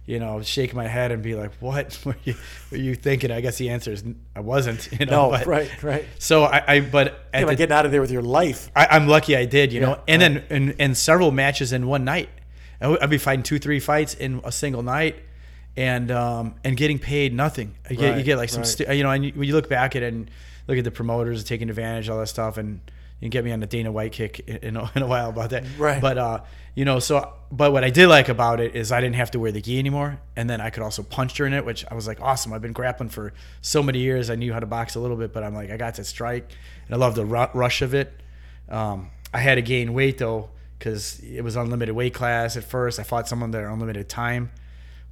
you 0.05 0.19
know, 0.19 0.41
shake 0.41 0.73
my 0.73 0.87
head 0.87 1.11
and 1.11 1.21
be 1.21 1.35
like, 1.35 1.51
"What 1.59 1.97
were 2.05 2.15
you, 2.23 2.35
were 2.69 2.77
you 2.77 2.95
thinking?" 2.95 3.31
I 3.31 3.41
guess 3.41 3.57
the 3.57 3.69
answer 3.69 3.91
is 3.91 4.03
I 4.35 4.39
wasn't. 4.39 4.89
You 4.99 5.05
know, 5.05 5.29
no, 5.29 5.37
but, 5.37 5.47
right, 5.47 5.83
right. 5.83 6.05
So 6.19 6.43
I, 6.43 6.63
I 6.67 6.79
but 6.81 7.27
at 7.33 7.47
the, 7.47 7.55
getting 7.55 7.73
out 7.73 7.85
of 7.85 7.91
there 7.91 8.01
with 8.01 8.11
your 8.11 8.21
life. 8.21 8.69
I, 8.75 8.95
am 8.95 9.07
lucky 9.07 9.35
I 9.35 9.45
did, 9.45 9.71
you 9.73 9.79
yeah, 9.81 9.87
know, 9.87 10.01
and 10.07 10.21
right. 10.21 10.49
then 10.49 10.63
in, 10.69 10.71
in 10.79 10.95
several 10.95 11.31
matches 11.31 11.73
in 11.73 11.87
one 11.87 12.03
night. 12.03 12.29
I'd 12.81 13.11
be 13.11 13.19
fighting 13.19 13.43
two, 13.43 13.59
three 13.59 13.79
fights 13.79 14.15
in 14.15 14.41
a 14.43 14.51
single 14.51 14.81
night, 14.81 15.15
and 15.77 16.11
um, 16.11 16.55
and 16.63 16.75
getting 16.75 16.97
paid 16.97 17.33
nothing. 17.33 17.75
You 17.89 17.95
get, 17.95 18.09
right, 18.09 18.17
you 18.17 18.23
get 18.23 18.37
like 18.37 18.49
some, 18.49 18.61
right. 18.61 18.67
st- 18.67 18.89
you 18.97 19.03
know, 19.03 19.11
and 19.11 19.25
you, 19.25 19.31
when 19.33 19.47
you 19.47 19.53
look 19.53 19.69
back 19.69 19.95
at 19.95 20.01
it 20.01 20.13
and 20.13 20.31
look 20.67 20.77
at 20.77 20.83
the 20.83 20.91
promoters 20.91 21.43
taking 21.43 21.69
advantage 21.69 22.09
all 22.09 22.19
that 22.19 22.27
stuff, 22.27 22.57
and 22.57 22.81
you 23.21 23.29
get 23.29 23.45
me 23.45 23.51
on 23.51 23.59
the 23.59 23.67
Dana 23.67 23.91
White 23.91 24.11
kick 24.11 24.39
in, 24.41 24.57
in, 24.57 24.77
a, 24.77 24.91
in 24.95 25.01
a 25.01 25.07
while 25.07 25.29
about 25.29 25.51
that. 25.51 25.63
Right. 25.77 26.01
But 26.01 26.17
uh, 26.17 26.41
you 26.75 26.83
know, 26.83 26.99
so 26.99 27.33
but 27.51 27.71
what 27.71 27.83
I 27.83 27.89
did 27.89 28.07
like 28.07 28.27
about 28.27 28.59
it 28.59 28.75
is 28.75 28.91
I 28.91 28.99
didn't 28.99 29.15
have 29.15 29.31
to 29.31 29.39
wear 29.39 29.51
the 29.51 29.61
gi 29.61 29.79
anymore, 29.79 30.19
and 30.35 30.49
then 30.49 30.59
I 30.59 30.69
could 30.69 30.83
also 30.83 31.03
punch 31.03 31.35
during 31.35 31.53
it, 31.53 31.63
which 31.63 31.85
I 31.89 31.93
was 31.93 32.07
like, 32.07 32.19
awesome. 32.19 32.51
I've 32.51 32.61
been 32.61 32.73
grappling 32.73 33.09
for 33.09 33.33
so 33.61 33.81
many 33.83 33.99
years. 33.99 34.29
I 34.29 34.35
knew 34.35 34.51
how 34.51 34.59
to 34.59 34.65
box 34.65 34.95
a 34.95 34.99
little 34.99 35.17
bit, 35.17 35.31
but 35.31 35.43
I'm 35.43 35.53
like, 35.53 35.69
I 35.69 35.77
got 35.77 35.95
to 35.95 36.03
strike, 36.03 36.49
and 36.85 36.95
I 36.95 36.97
love 36.97 37.15
the 37.15 37.25
rush 37.25 37.81
of 37.81 37.93
it. 37.93 38.11
Um, 38.67 39.11
I 39.33 39.39
had 39.39 39.55
to 39.55 39.61
gain 39.61 39.93
weight 39.93 40.17
though 40.17 40.49
because 40.79 41.19
it 41.19 41.43
was 41.43 41.55
unlimited 41.55 41.95
weight 41.95 42.13
class 42.13 42.57
at 42.57 42.63
first. 42.63 42.99
I 42.99 43.03
fought 43.03 43.27
someone 43.27 43.51
that 43.51 43.63
unlimited 43.63 44.09
time, 44.09 44.51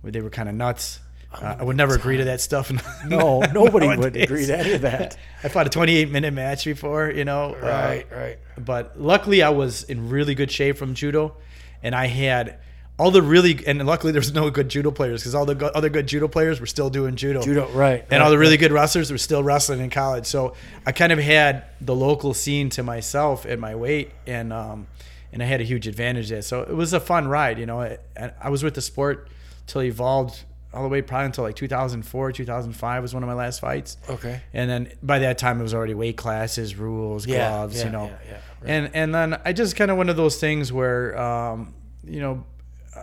where 0.01 0.11
they 0.11 0.21
were 0.21 0.31
kind 0.31 0.49
of 0.49 0.55
nuts. 0.55 0.99
Uh, 1.31 1.57
I 1.59 1.63
would 1.63 1.77
never 1.77 1.95
agree 1.95 2.17
to 2.17 2.23
that 2.25 2.41
stuff. 2.41 2.71
no, 3.05 3.39
nobody 3.53 3.95
would 3.95 4.15
agree 4.15 4.45
to 4.47 4.57
any 4.57 4.73
of 4.73 4.81
that. 4.81 5.17
I 5.43 5.49
fought 5.49 5.67
a 5.67 5.69
28 5.69 6.09
minute 6.09 6.33
match 6.33 6.65
before, 6.65 7.11
you 7.11 7.23
know. 7.23 7.55
Right, 7.55 8.05
uh, 8.11 8.15
right. 8.15 8.39
But 8.57 8.99
luckily, 8.99 9.43
I 9.43 9.49
was 9.49 9.83
in 9.83 10.09
really 10.09 10.33
good 10.33 10.51
shape 10.51 10.77
from 10.77 10.95
judo, 10.95 11.35
and 11.83 11.93
I 11.93 12.07
had 12.07 12.59
all 12.97 13.11
the 13.11 13.21
really 13.21 13.65
and 13.65 13.85
luckily 13.85 14.11
there's 14.11 14.33
no 14.33 14.49
good 14.49 14.67
judo 14.67 14.91
players 14.91 15.21
because 15.21 15.33
all 15.33 15.45
the 15.45 15.55
go- 15.55 15.71
other 15.73 15.87
good 15.87 16.05
judo 16.05 16.27
players 16.27 16.59
were 16.59 16.65
still 16.65 16.89
doing 16.89 17.15
judo. 17.15 17.41
Judo, 17.41 17.69
right? 17.69 18.01
And 18.01 18.11
right, 18.11 18.21
all 18.21 18.29
the 18.29 18.37
really 18.37 18.53
right. 18.53 18.59
good 18.59 18.71
wrestlers 18.71 19.11
were 19.11 19.17
still 19.17 19.41
wrestling 19.41 19.79
in 19.79 19.89
college. 19.89 20.25
So 20.25 20.55
I 20.85 20.91
kind 20.91 21.13
of 21.13 21.19
had 21.19 21.63
the 21.79 21.95
local 21.95 22.33
scene 22.33 22.69
to 22.71 22.83
myself 22.83 23.45
at 23.45 23.57
my 23.59 23.75
weight, 23.75 24.11
and 24.27 24.51
um, 24.51 24.87
and 25.31 25.41
I 25.41 25.45
had 25.45 25.61
a 25.61 25.63
huge 25.63 25.87
advantage 25.87 26.29
there. 26.29 26.41
So 26.41 26.61
it 26.61 26.75
was 26.75 26.91
a 26.91 26.99
fun 26.99 27.27
ride, 27.27 27.59
you 27.59 27.65
know. 27.65 27.81
I, 27.81 27.99
I 28.41 28.49
was 28.49 28.63
with 28.63 28.73
the 28.73 28.81
sport 28.81 29.29
till 29.67 29.83
evolved 29.83 30.43
all 30.73 30.83
the 30.83 30.89
way 30.89 31.01
probably 31.01 31.25
until 31.25 31.43
like 31.43 31.55
2004, 31.55 32.31
2005 32.31 33.01
was 33.01 33.13
one 33.13 33.23
of 33.23 33.27
my 33.27 33.33
last 33.33 33.59
fights. 33.59 33.97
Okay. 34.07 34.41
And 34.53 34.69
then 34.69 34.91
by 35.01 35.19
that 35.19 35.37
time 35.37 35.59
it 35.59 35.63
was 35.63 35.73
already 35.73 35.95
weight 35.95 36.17
classes, 36.17 36.75
rules, 36.75 37.25
yeah, 37.25 37.49
gloves, 37.49 37.77
yeah, 37.77 37.85
you 37.85 37.91
know. 37.91 38.05
Yeah, 38.05 38.17
yeah, 38.27 38.33
right. 38.61 38.69
And 38.69 38.91
and 38.93 39.15
then 39.15 39.41
I 39.45 39.53
just 39.53 39.75
kind 39.75 39.89
of 39.89 39.97
one 39.97 40.09
of 40.09 40.15
those 40.15 40.39
things 40.39 40.71
where 40.71 41.19
um, 41.19 41.73
you 42.03 42.19
know, 42.19 42.45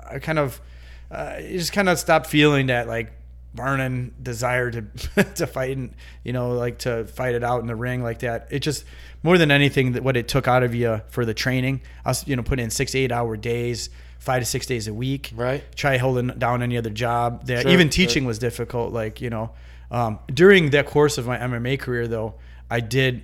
I 0.09 0.19
kind 0.21 0.39
of 0.39 0.61
uh, 1.11 1.41
just 1.41 1.73
kind 1.73 1.89
of 1.89 1.99
stopped 1.99 2.27
feeling 2.27 2.67
that 2.67 2.87
like 2.87 3.13
burning 3.55 4.15
desire 4.23 4.71
to 4.71 4.83
to 5.35 5.47
fight 5.47 5.77
and 5.77 5.95
you 6.23 6.33
know 6.33 6.51
like 6.51 6.79
to 6.79 7.07
fight 7.07 7.35
it 7.35 7.43
out 7.43 7.61
in 7.61 7.67
the 7.67 7.77
ring 7.77 8.03
like 8.03 8.21
that. 8.21 8.47
It 8.51 8.61
just 8.61 8.85
more 9.23 9.39
than 9.39 9.51
anything 9.51 9.93
that 9.93 10.05
what 10.05 10.17
it 10.17 10.29
took 10.29 10.47
out 10.47 10.63
of 10.63 10.75
you 10.75 11.01
for 11.09 11.25
the 11.25 11.35
training. 11.35 11.81
I 12.05 12.11
was 12.11 12.29
you 12.29 12.37
know 12.37 12.43
putting 12.43 12.65
in 12.65 12.71
six 12.71 12.95
eight 12.95 13.11
hour 13.11 13.37
days 13.37 13.91
five 14.27 14.43
to 14.43 14.45
six 14.45 14.67
days 14.67 14.89
a 14.89 14.93
week. 14.93 15.31
Right. 15.35 15.65
Try 15.77 15.97
holding 15.97 16.27
down 16.27 16.63
any 16.63 16.77
other 16.77 16.91
job. 16.91 17.47
That 17.47 17.63
sure, 17.63 17.71
even 17.71 17.89
teaching 17.89 18.25
sure. 18.25 18.29
was 18.29 18.39
difficult. 18.39 18.93
Like 18.93 19.23
you 19.23 19.31
know, 19.31 19.53
um, 19.91 20.19
during 20.35 20.71
that 20.71 20.87
course 20.87 21.17
of 21.17 21.27
my 21.27 21.39
MMA 21.39 21.79
career, 21.79 22.07
though, 22.07 22.35
I 22.71 22.81
did 22.81 23.23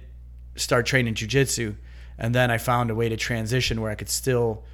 start 0.54 0.86
training 0.86 1.14
jujitsu, 1.14 1.74
and 2.16 2.34
then 2.34 2.50
I 2.50 2.58
found 2.58 2.90
a 2.90 2.94
way 2.94 3.08
to 3.08 3.16
transition 3.16 3.80
where 3.80 3.90
I 3.90 3.96
could 3.96 4.08
still, 4.08 4.64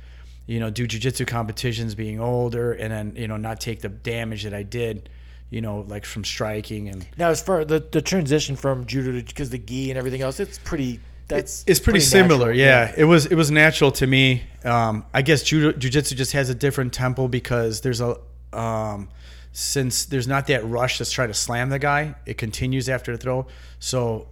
you 0.46 0.60
know, 0.60 0.70
do 0.70 0.86
jujitsu 0.86 1.26
competitions, 1.26 1.94
being 1.94 2.20
older, 2.20 2.72
and 2.72 2.92
then 2.92 3.12
you 3.16 3.26
know 3.26 3.38
not 3.38 3.58
take 3.58 3.80
the 3.80 3.88
damage 3.88 4.44
that 4.44 4.54
I 4.54 4.62
did. 4.62 5.08
You 5.50 5.62
know, 5.62 5.86
like 5.88 6.04
from 6.04 6.24
striking 6.24 6.90
and 6.90 7.08
now 7.16 7.30
as 7.30 7.40
far 7.40 7.64
the 7.64 7.80
the 7.80 8.02
transition 8.02 8.54
from 8.54 8.84
judo 8.84 9.12
to 9.12 9.22
because 9.24 9.48
the 9.48 9.56
gi 9.56 9.90
and 9.90 9.98
everything 9.98 10.20
else, 10.20 10.40
it's 10.40 10.58
pretty 10.58 11.00
that's 11.28 11.64
it's 11.66 11.78
pretty, 11.78 11.98
pretty 11.98 12.06
similar. 12.06 12.52
Yeah. 12.52 12.86
yeah. 12.86 12.94
it 12.96 13.04
was 13.04 13.26
it 13.26 13.34
was 13.34 13.50
natural 13.50 13.92
to 13.92 14.06
me. 14.06 14.44
Um, 14.64 15.04
I 15.14 15.22
guess 15.22 15.42
judo 15.42 15.78
jujitsu 15.78 16.16
just 16.16 16.32
has 16.32 16.50
a 16.50 16.54
different 16.54 16.92
tempo 16.92 17.28
because 17.28 17.82
there's 17.82 18.00
a 18.00 18.16
um, 18.52 19.08
since 19.52 20.06
there's 20.06 20.26
not 20.26 20.46
that 20.46 20.64
rush 20.64 20.98
to 20.98 21.04
try 21.04 21.26
to 21.26 21.34
slam 21.34 21.68
the 21.68 21.78
guy. 21.78 22.14
It 22.26 22.38
continues 22.38 22.88
after 22.88 23.12
the 23.12 23.18
throw, 23.18 23.46
so 23.78 24.26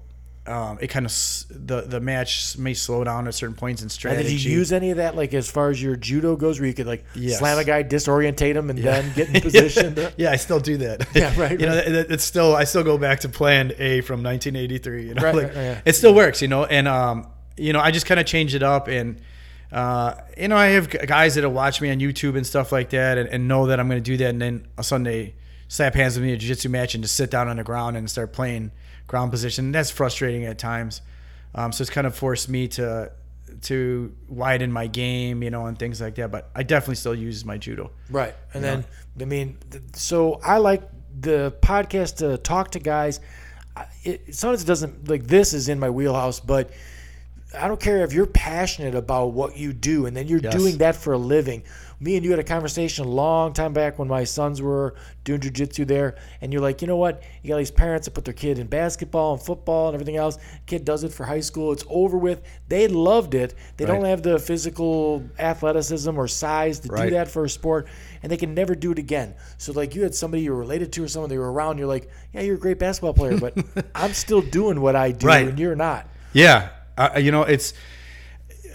um, 0.49 0.79
it 0.81 0.89
kind 0.89 1.07
of 1.07 1.13
the 1.51 1.83
the 1.83 2.01
match 2.01 2.57
may 2.57 2.75
slow 2.75 3.05
down 3.05 3.27
at 3.27 3.35
certain 3.35 3.57
points 3.57 3.83
in 3.83 3.89
strategy. 3.89 4.21
And 4.21 4.29
did 4.29 4.45
you 4.45 4.53
use 4.53 4.73
any 4.73 4.91
of 4.91 4.99
that, 4.99 5.17
like 5.17 5.35
as 5.35 5.51
far 5.51 5.71
as 5.71 5.83
your 5.83 5.97
judo 5.97 6.37
goes, 6.37 6.61
where 6.61 6.69
you 6.69 6.75
could 6.75 6.87
like 6.87 7.05
yes. 7.15 7.39
slam 7.39 7.59
a 7.59 7.65
guy, 7.65 7.83
disorientate 7.83 8.55
him, 8.55 8.71
and 8.71 8.79
yeah. 8.79 9.01
then 9.01 9.13
get 9.15 9.35
in 9.35 9.41
position? 9.43 9.95
yeah. 9.97 10.11
yeah, 10.17 10.31
I 10.31 10.37
still 10.37 10.61
do 10.61 10.77
that. 10.79 11.07
Yeah, 11.17 11.33
right. 11.41 11.53
you 11.61 11.67
right. 11.67 11.89
know, 11.89 12.05
it's 12.09 12.25
still 12.25 12.55
I 12.55 12.65
still 12.65 12.85
go 12.85 12.99
back 12.99 13.21
to 13.21 13.29
Plan 13.29 13.73
A 13.79 14.03
from 14.03 14.23
1983. 14.23 15.07
You 15.07 15.15
know, 15.15 15.23
right, 15.23 15.35
like 15.35 15.47
right, 15.47 15.55
yeah. 15.55 15.81
it 15.85 15.95
still 15.95 16.15
works. 16.15 16.43
You 16.43 16.49
know, 16.49 16.65
and 16.65 16.87
um, 16.87 17.29
you 17.57 17.73
know, 17.73 17.81
I 17.81 17.91
just 17.91 18.07
kind 18.07 18.21
of 18.21 18.27
changed 18.27 18.55
it 18.55 18.63
up 18.63 18.89
and. 18.89 19.21
Uh, 19.73 20.15
you 20.39 20.47
know, 20.47 20.57
I 20.57 20.67
have 20.67 20.89
guys 20.89 21.35
that'll 21.35 21.51
watch 21.51 21.81
me 21.81 21.91
on 21.91 21.99
YouTube 21.99 22.37
and 22.37 22.47
stuff 22.47 22.71
like 22.71 22.91
that, 22.91 23.19
and, 23.19 23.29
and 23.29 23.49
know 23.49 23.67
that 23.67 23.81
I'm 23.81 23.89
going 23.89 24.01
to 24.01 24.11
do 24.11 24.17
that, 24.19 24.31
and 24.31 24.41
then 24.41 24.69
a 24.79 24.85
Sunday 24.85 25.35
slap 25.67 25.95
hands 25.95 26.17
with 26.17 26.25
me 26.25 26.33
a 26.33 26.37
jiu-jitsu 26.37 26.69
match 26.69 26.95
and 26.95 27.03
just 27.03 27.17
sit 27.17 27.31
down 27.31 27.49
on 27.49 27.57
the 27.57 27.65
ground 27.65 27.97
and 27.97 28.09
start 28.09 28.33
playing 28.33 28.71
ground 29.07 29.31
position. 29.31 29.73
That's 29.73 29.90
frustrating 29.90 30.45
at 30.45 30.59
times. 30.59 31.03
Um, 31.55 31.73
so 31.73 31.83
it's 31.83 31.90
kind 31.90 32.07
of 32.07 32.14
forced 32.14 32.49
me 32.49 32.69
to 32.69 33.12
to 33.62 34.14
widen 34.29 34.73
my 34.73 34.87
game, 34.87 35.42
you 35.42 35.51
know, 35.51 35.66
and 35.66 35.79
things 35.79 36.01
like 36.01 36.16
that. 36.16 36.31
But 36.31 36.51
I 36.55 36.62
definitely 36.62 36.97
still 36.97 37.14
use 37.14 37.45
my 37.45 37.59
judo. 37.59 37.90
Right, 38.11 38.35
and 38.53 38.62
then 38.62 38.85
know? 39.16 39.25
I 39.25 39.27
mean, 39.27 39.59
so 39.95 40.40
I 40.45 40.59
like 40.59 40.83
the 41.19 41.55
podcast 41.62 42.16
to 42.16 42.38
talk 42.38 42.73
to 42.73 42.79
guys. 42.79 43.21
It, 44.05 44.35
sometimes 44.35 44.62
it 44.62 44.66
doesn't 44.66 45.09
like 45.09 45.25
this 45.25 45.53
is 45.53 45.69
in 45.69 45.79
my 45.79 45.90
wheelhouse, 45.90 46.40
but 46.40 46.71
I 47.59 47.69
don't 47.69 47.81
care 47.81 48.05
if 48.05 48.12
you're 48.12 48.27
passionate 48.27 48.95
about 48.95 49.33
what 49.33 49.57
you 49.57 49.73
do 49.73 50.07
and 50.07 50.16
then 50.16 50.27
you're 50.29 50.40
yes. 50.40 50.55
doing 50.55 50.79
that 50.79 50.97
for 50.97 51.12
a 51.12 51.19
living. 51.19 51.62
Me 51.99 52.17
and 52.17 52.25
you 52.25 52.31
had 52.31 52.39
a 52.39 52.45
conversation 52.45 53.07
a 53.07 53.09
long 53.09 53.53
time 53.55 53.73
back 53.73 53.99
when 53.99 54.07
my 54.07 54.25
sons 54.25 54.61
were 54.61 54.95
doing 55.25 55.41
jujitsu 55.41 55.87
there, 55.87 56.17
and 56.41 56.53
you're 56.53 56.61
like, 56.63 56.83
you 56.83 56.87
know 56.89 56.97
what? 56.99 57.23
You 57.43 57.49
got 57.49 57.57
these 57.57 57.71
parents 57.71 58.05
that 58.07 58.11
put 58.13 58.25
their 58.25 58.35
kid 58.35 58.59
in 58.59 58.67
basketball 58.67 59.33
and 59.35 59.43
football 59.43 59.89
and 59.89 59.95
everything 59.95 60.17
else. 60.17 60.37
Kid 60.67 60.85
does 60.85 61.05
it 61.05 61.13
for 61.13 61.25
high 61.25 61.41
school. 61.41 61.73
It's 61.73 61.85
over 61.89 62.19
with. 62.19 62.43
They 62.69 62.87
loved 62.89 63.35
it. 63.35 63.55
They 63.79 63.87
don't 63.87 64.05
have 64.05 64.23
the 64.23 64.39
physical 64.39 65.25
athleticism 65.39 66.17
or 66.19 66.29
size 66.29 66.81
to 66.81 66.89
do 66.89 67.11
that 67.11 67.29
for 67.29 67.45
a 67.45 67.49
sport, 67.49 67.89
and 68.23 68.31
they 68.31 68.37
can 68.37 68.55
never 68.55 68.75
do 68.75 68.93
it 68.93 68.99
again. 68.99 69.35
So 69.59 69.73
like 69.73 69.95
you 69.95 70.03
had 70.03 70.15
somebody 70.15 70.43
you 70.43 70.53
were 70.53 70.59
related 70.59 70.93
to 70.95 71.05
or 71.05 71.09
someone 71.09 71.31
they 71.31 71.39
were 71.39 71.51
around. 71.53 71.79
You're 71.79 71.87
like, 71.89 72.11
yeah, 72.33 72.43
you're 72.43 72.57
a 72.57 72.59
great 72.59 72.79
basketball 72.79 73.15
player, 73.15 73.39
but 73.39 73.55
I'm 73.95 74.13
still 74.13 74.43
doing 74.43 74.81
what 74.81 74.97
I 74.97 75.13
do, 75.13 75.27
Right. 75.27 75.49
and 75.49 75.59
you're 75.59 75.77
not. 75.77 76.07
Yeah, 76.33 76.69
uh, 76.99 77.19
you 77.19 77.31
know, 77.31 77.43
it's 77.43 77.73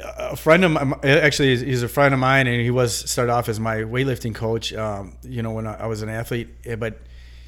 a 0.04 0.36
friend 0.36 0.64
of 0.66 0.72
mine. 0.72 0.94
Actually, 1.04 1.58
he's- 1.58 1.82
a 1.82 1.88
friend 1.88 2.14
of 2.14 2.20
mine, 2.20 2.48
and 2.48 2.62
he 2.62 2.72
was 2.72 3.10
started 3.10 3.32
off 3.32 3.50
as 3.50 3.60
my 3.60 3.78
weightlifting 3.78 4.34
coach. 4.36 4.74
Um, 4.74 5.18
you 5.24 5.42
know, 5.42 5.52
when 5.52 5.68
I 5.68 5.76
I 5.82 5.86
was 5.88 6.02
an 6.02 6.10
athlete, 6.10 6.50
eh, 6.66 6.76
but 6.76 7.00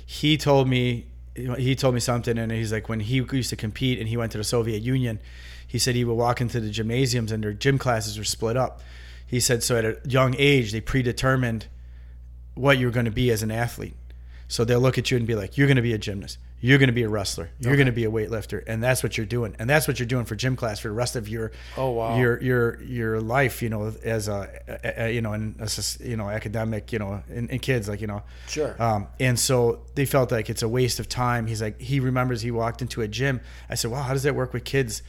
he 0.06 0.38
told 0.38 0.68
me 0.68 1.06
he 1.58 1.76
told 1.76 1.94
me 1.96 2.00
something, 2.00 2.38
and 2.38 2.52
he's 2.52 2.72
like 2.72 2.90
when 2.90 3.00
he 3.00 3.16
used 3.32 3.50
to 3.50 3.56
compete 3.56 4.00
and 4.00 4.08
he 4.08 4.18
went 4.18 4.32
to 4.34 4.38
the 4.38 4.44
Soviet 4.44 4.84
Union, 4.84 5.20
he 5.68 5.80
said 5.80 5.96
he 5.96 6.04
would 6.06 6.14
walk 6.14 6.42
into 6.42 6.60
the 6.60 6.70
gymnasiums 6.70 7.32
and 7.32 7.44
their 7.44 7.54
gym 7.54 7.78
classes 7.80 8.18
were 8.18 8.24
split 8.24 8.56
up. 8.56 8.82
He 9.26 9.40
said 9.40 9.64
so 9.64 9.78
at 9.78 9.86
a 9.86 9.98
young 10.08 10.36
age 10.38 10.72
they 10.72 10.82
predetermined 10.82 11.66
what 12.54 12.78
you're 12.78 12.92
going 12.92 13.06
to 13.06 13.12
be 13.12 13.32
as 13.32 13.42
an 13.42 13.50
athlete. 13.50 13.96
So 14.48 14.64
they'll 14.64 14.80
look 14.80 15.00
at 15.00 15.10
you 15.10 15.18
and 15.18 15.26
be 15.26 15.34
like, 15.34 15.58
"You're 15.58 15.66
going 15.66 15.78
to 15.78 15.82
be 15.82 15.94
a 15.94 15.98
gymnast. 15.98 16.38
You're 16.66 16.78
going 16.78 16.88
to 16.88 16.94
be 16.94 17.04
a 17.04 17.10
wrestler. 17.10 17.50
You're 17.60 17.76
going 17.76 17.88
to 17.88 17.92
be 17.92 18.06
a 18.06 18.10
weightlifter, 18.10 18.64
and 18.66 18.82
that's 18.82 19.04
what 19.04 19.18
you're 19.18 19.26
doing. 19.26 19.54
And 19.60 19.70
that's 19.70 19.86
what 19.86 20.00
you're 20.00 20.08
doing 20.08 20.24
for 20.24 20.36
gym 20.38 20.56
class 20.56 20.80
for 20.80 20.88
the 20.88 20.94
rest 20.94 21.18
of 21.18 21.28
your 21.28 21.52
Oh, 21.76 21.90
wow. 21.92 22.18
your 22.18 22.42
your 22.42 22.82
your 22.84 23.20
life. 23.20 23.62
You 23.62 23.68
know, 23.68 23.94
as 24.02 24.30
a, 24.30 24.50
a, 24.82 25.04
a 25.08 25.14
you 25.14 25.22
know, 25.22 25.34
and 25.34 25.60
as 25.60 26.00
a, 26.00 26.08
you 26.08 26.16
know, 26.16 26.30
academic. 26.30 26.94
You 26.94 27.00
know, 27.00 27.22
and, 27.30 27.50
in 27.50 27.60
kids, 27.60 27.90
like 27.90 28.00
you 28.00 28.08
know, 28.08 28.24
Sure. 28.48 28.82
Um, 28.82 29.08
and 29.20 29.38
so 29.38 29.82
they 29.96 30.06
felt 30.06 30.32
like 30.32 30.50
it's 30.50 30.64
a 30.64 30.70
waste 30.70 31.02
of 31.02 31.10
time. 31.10 31.48
He's 31.48 31.62
like, 31.62 31.82
he 31.82 32.00
remembers 32.00 32.42
he 32.42 32.52
walked 32.52 32.82
into 32.82 33.02
a 33.02 33.10
gym. 33.10 33.42
I 33.70 33.76
said, 33.76 33.92
"Wow, 33.92 34.04
how 34.04 34.14
does 34.14 34.24
that 34.24 34.34
work 34.34 34.54
with 34.54 34.64
kids 34.64 35.04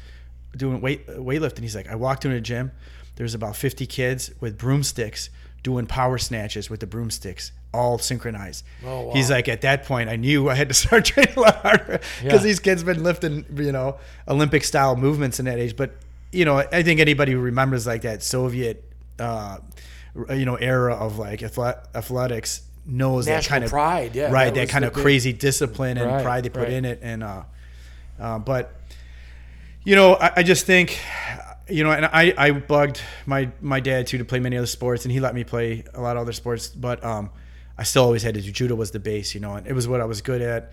doing 0.57 0.81
weight 0.81 1.07
weightlifting?" 1.07 1.61
He's 1.61 1.77
like, 1.77 1.89
"I 1.89 1.95
walked 1.95 2.25
into 2.25 2.37
a 2.37 2.41
gym. 2.41 2.73
There's 3.15 3.35
about 3.35 3.55
50 3.55 3.87
kids 3.87 4.33
with 4.41 4.59
broomsticks." 4.59 5.31
Doing 5.63 5.87
power 5.87 6.19
snatches 6.19 6.69
with 6.69 6.81
the 6.81 6.87
broomsticks, 6.87 7.51
all 7.75 7.99
synchronized. 7.99 8.65
Oh, 8.87 9.03
wow. 9.09 9.13
He's 9.13 9.31
like, 9.31 9.49
at 9.49 9.61
that 9.63 9.85
point, 9.85 10.09
I 10.09 10.17
knew 10.17 10.49
I 10.49 10.55
had 10.55 10.69
to 10.69 10.75
start 10.85 11.05
training 11.07 11.35
a 11.37 11.41
lot 11.41 11.57
harder 11.57 12.01
because 12.23 12.23
Yeah. 12.23 12.37
these 12.39 12.61
kids 12.61 12.83
been 12.85 13.03
lifting, 13.03 13.45
you 13.57 13.73
know, 13.73 13.99
Olympic 14.29 14.65
style 14.65 14.97
movements 14.97 15.39
in 15.41 15.45
that 15.47 15.59
age. 15.59 15.77
But 15.77 15.91
you 16.33 16.45
know, 16.45 16.57
I 16.59 16.83
think 16.83 16.99
anybody 17.01 17.33
who 17.33 17.39
remembers 17.39 17.87
like 17.87 18.03
that 18.03 18.23
Soviet, 18.23 18.83
uh, 19.19 19.59
you 20.31 20.45
know, 20.45 20.57
era 20.57 20.95
of 20.95 21.19
like 21.19 21.43
athletics 21.43 22.63
knows 22.87 23.27
that 23.27 23.37
National 23.37 23.51
kind 23.55 23.65
of 23.65 23.71
pride, 23.71 24.15
yeah, 24.17 24.31
right, 24.31 24.53
that 24.53 24.55
that, 24.55 24.69
kind 24.69 24.85
of 24.85 24.93
big- 24.95 25.03
crazy 25.03 25.33
discipline 25.33 25.97
and 25.99 26.07
Right, 26.11 26.23
pride 26.25 26.45
they 26.45 26.49
put 26.51 26.65
right. 26.65 26.73
in 26.73 26.85
it, 26.85 26.99
and 27.03 27.23
uh, 27.23 27.43
uh, 28.21 28.39
but 28.39 28.75
you 29.85 29.95
know, 29.97 30.15
I, 30.15 30.33
I 30.37 30.43
just 30.43 30.67
think. 30.67 30.99
You 31.67 31.83
know, 31.83 31.93
and 31.93 32.05
I, 32.05 32.35
I 32.37 32.51
bugged 32.51 33.01
my, 33.25 33.49
my 33.63 33.81
dad 33.81 34.07
too 34.07 34.19
to 34.19 34.25
play 34.27 34.39
many 34.39 34.59
other 34.59 34.67
sports, 34.67 35.07
and 35.07 35.13
he 35.13 35.19
let 35.19 35.35
me 35.35 35.45
play 35.45 35.83
a 35.95 36.01
lot 36.03 36.15
of 36.19 36.21
other 36.21 36.33
sports. 36.35 36.69
But 36.69 37.03
um, 37.03 37.31
I 37.77 37.83
still 37.83 38.05
always 38.05 38.23
had 38.23 38.35
to 38.35 38.41
do 38.41 38.51
judo 38.53 38.75
was 38.75 38.91
the 38.93 39.01
base, 39.01 39.35
you 39.35 39.41
know, 39.41 39.55
and 39.55 39.67
it 39.67 39.73
was 39.73 39.89
what 39.89 40.01
I 40.01 40.05
was 40.05 40.23
good 40.23 40.41
at. 40.43 40.73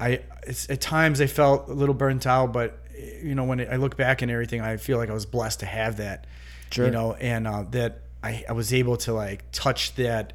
I 0.00 0.20
it's, 0.42 0.68
at 0.70 0.80
times 0.80 1.20
I 1.20 1.26
felt 1.26 1.68
a 1.68 1.72
little 1.72 1.94
burnt 1.94 2.26
out, 2.26 2.52
but 2.52 2.78
you 3.22 3.34
know 3.34 3.44
when 3.44 3.60
I 3.60 3.76
look 3.76 3.96
back 3.96 4.22
and 4.22 4.30
everything, 4.30 4.60
I 4.60 4.76
feel 4.76 4.98
like 4.98 5.10
I 5.10 5.14
was 5.14 5.26
blessed 5.26 5.60
to 5.60 5.66
have 5.66 5.98
that, 5.98 6.26
Sure. 6.70 6.86
you 6.86 6.90
know, 6.90 7.14
and 7.14 7.46
uh, 7.46 7.64
that 7.70 8.00
I, 8.22 8.44
I 8.48 8.52
was 8.52 8.72
able 8.72 8.96
to 8.98 9.12
like 9.12 9.44
touch 9.52 9.94
that 9.96 10.32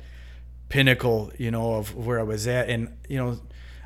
pinnacle, 0.69 1.31
you 1.37 1.51
know, 1.51 1.75
of 1.75 1.95
where 1.95 2.19
I 2.19 2.23
was 2.23 2.47
at, 2.47 2.69
and 2.69 2.95
you 3.09 3.17
know, 3.17 3.39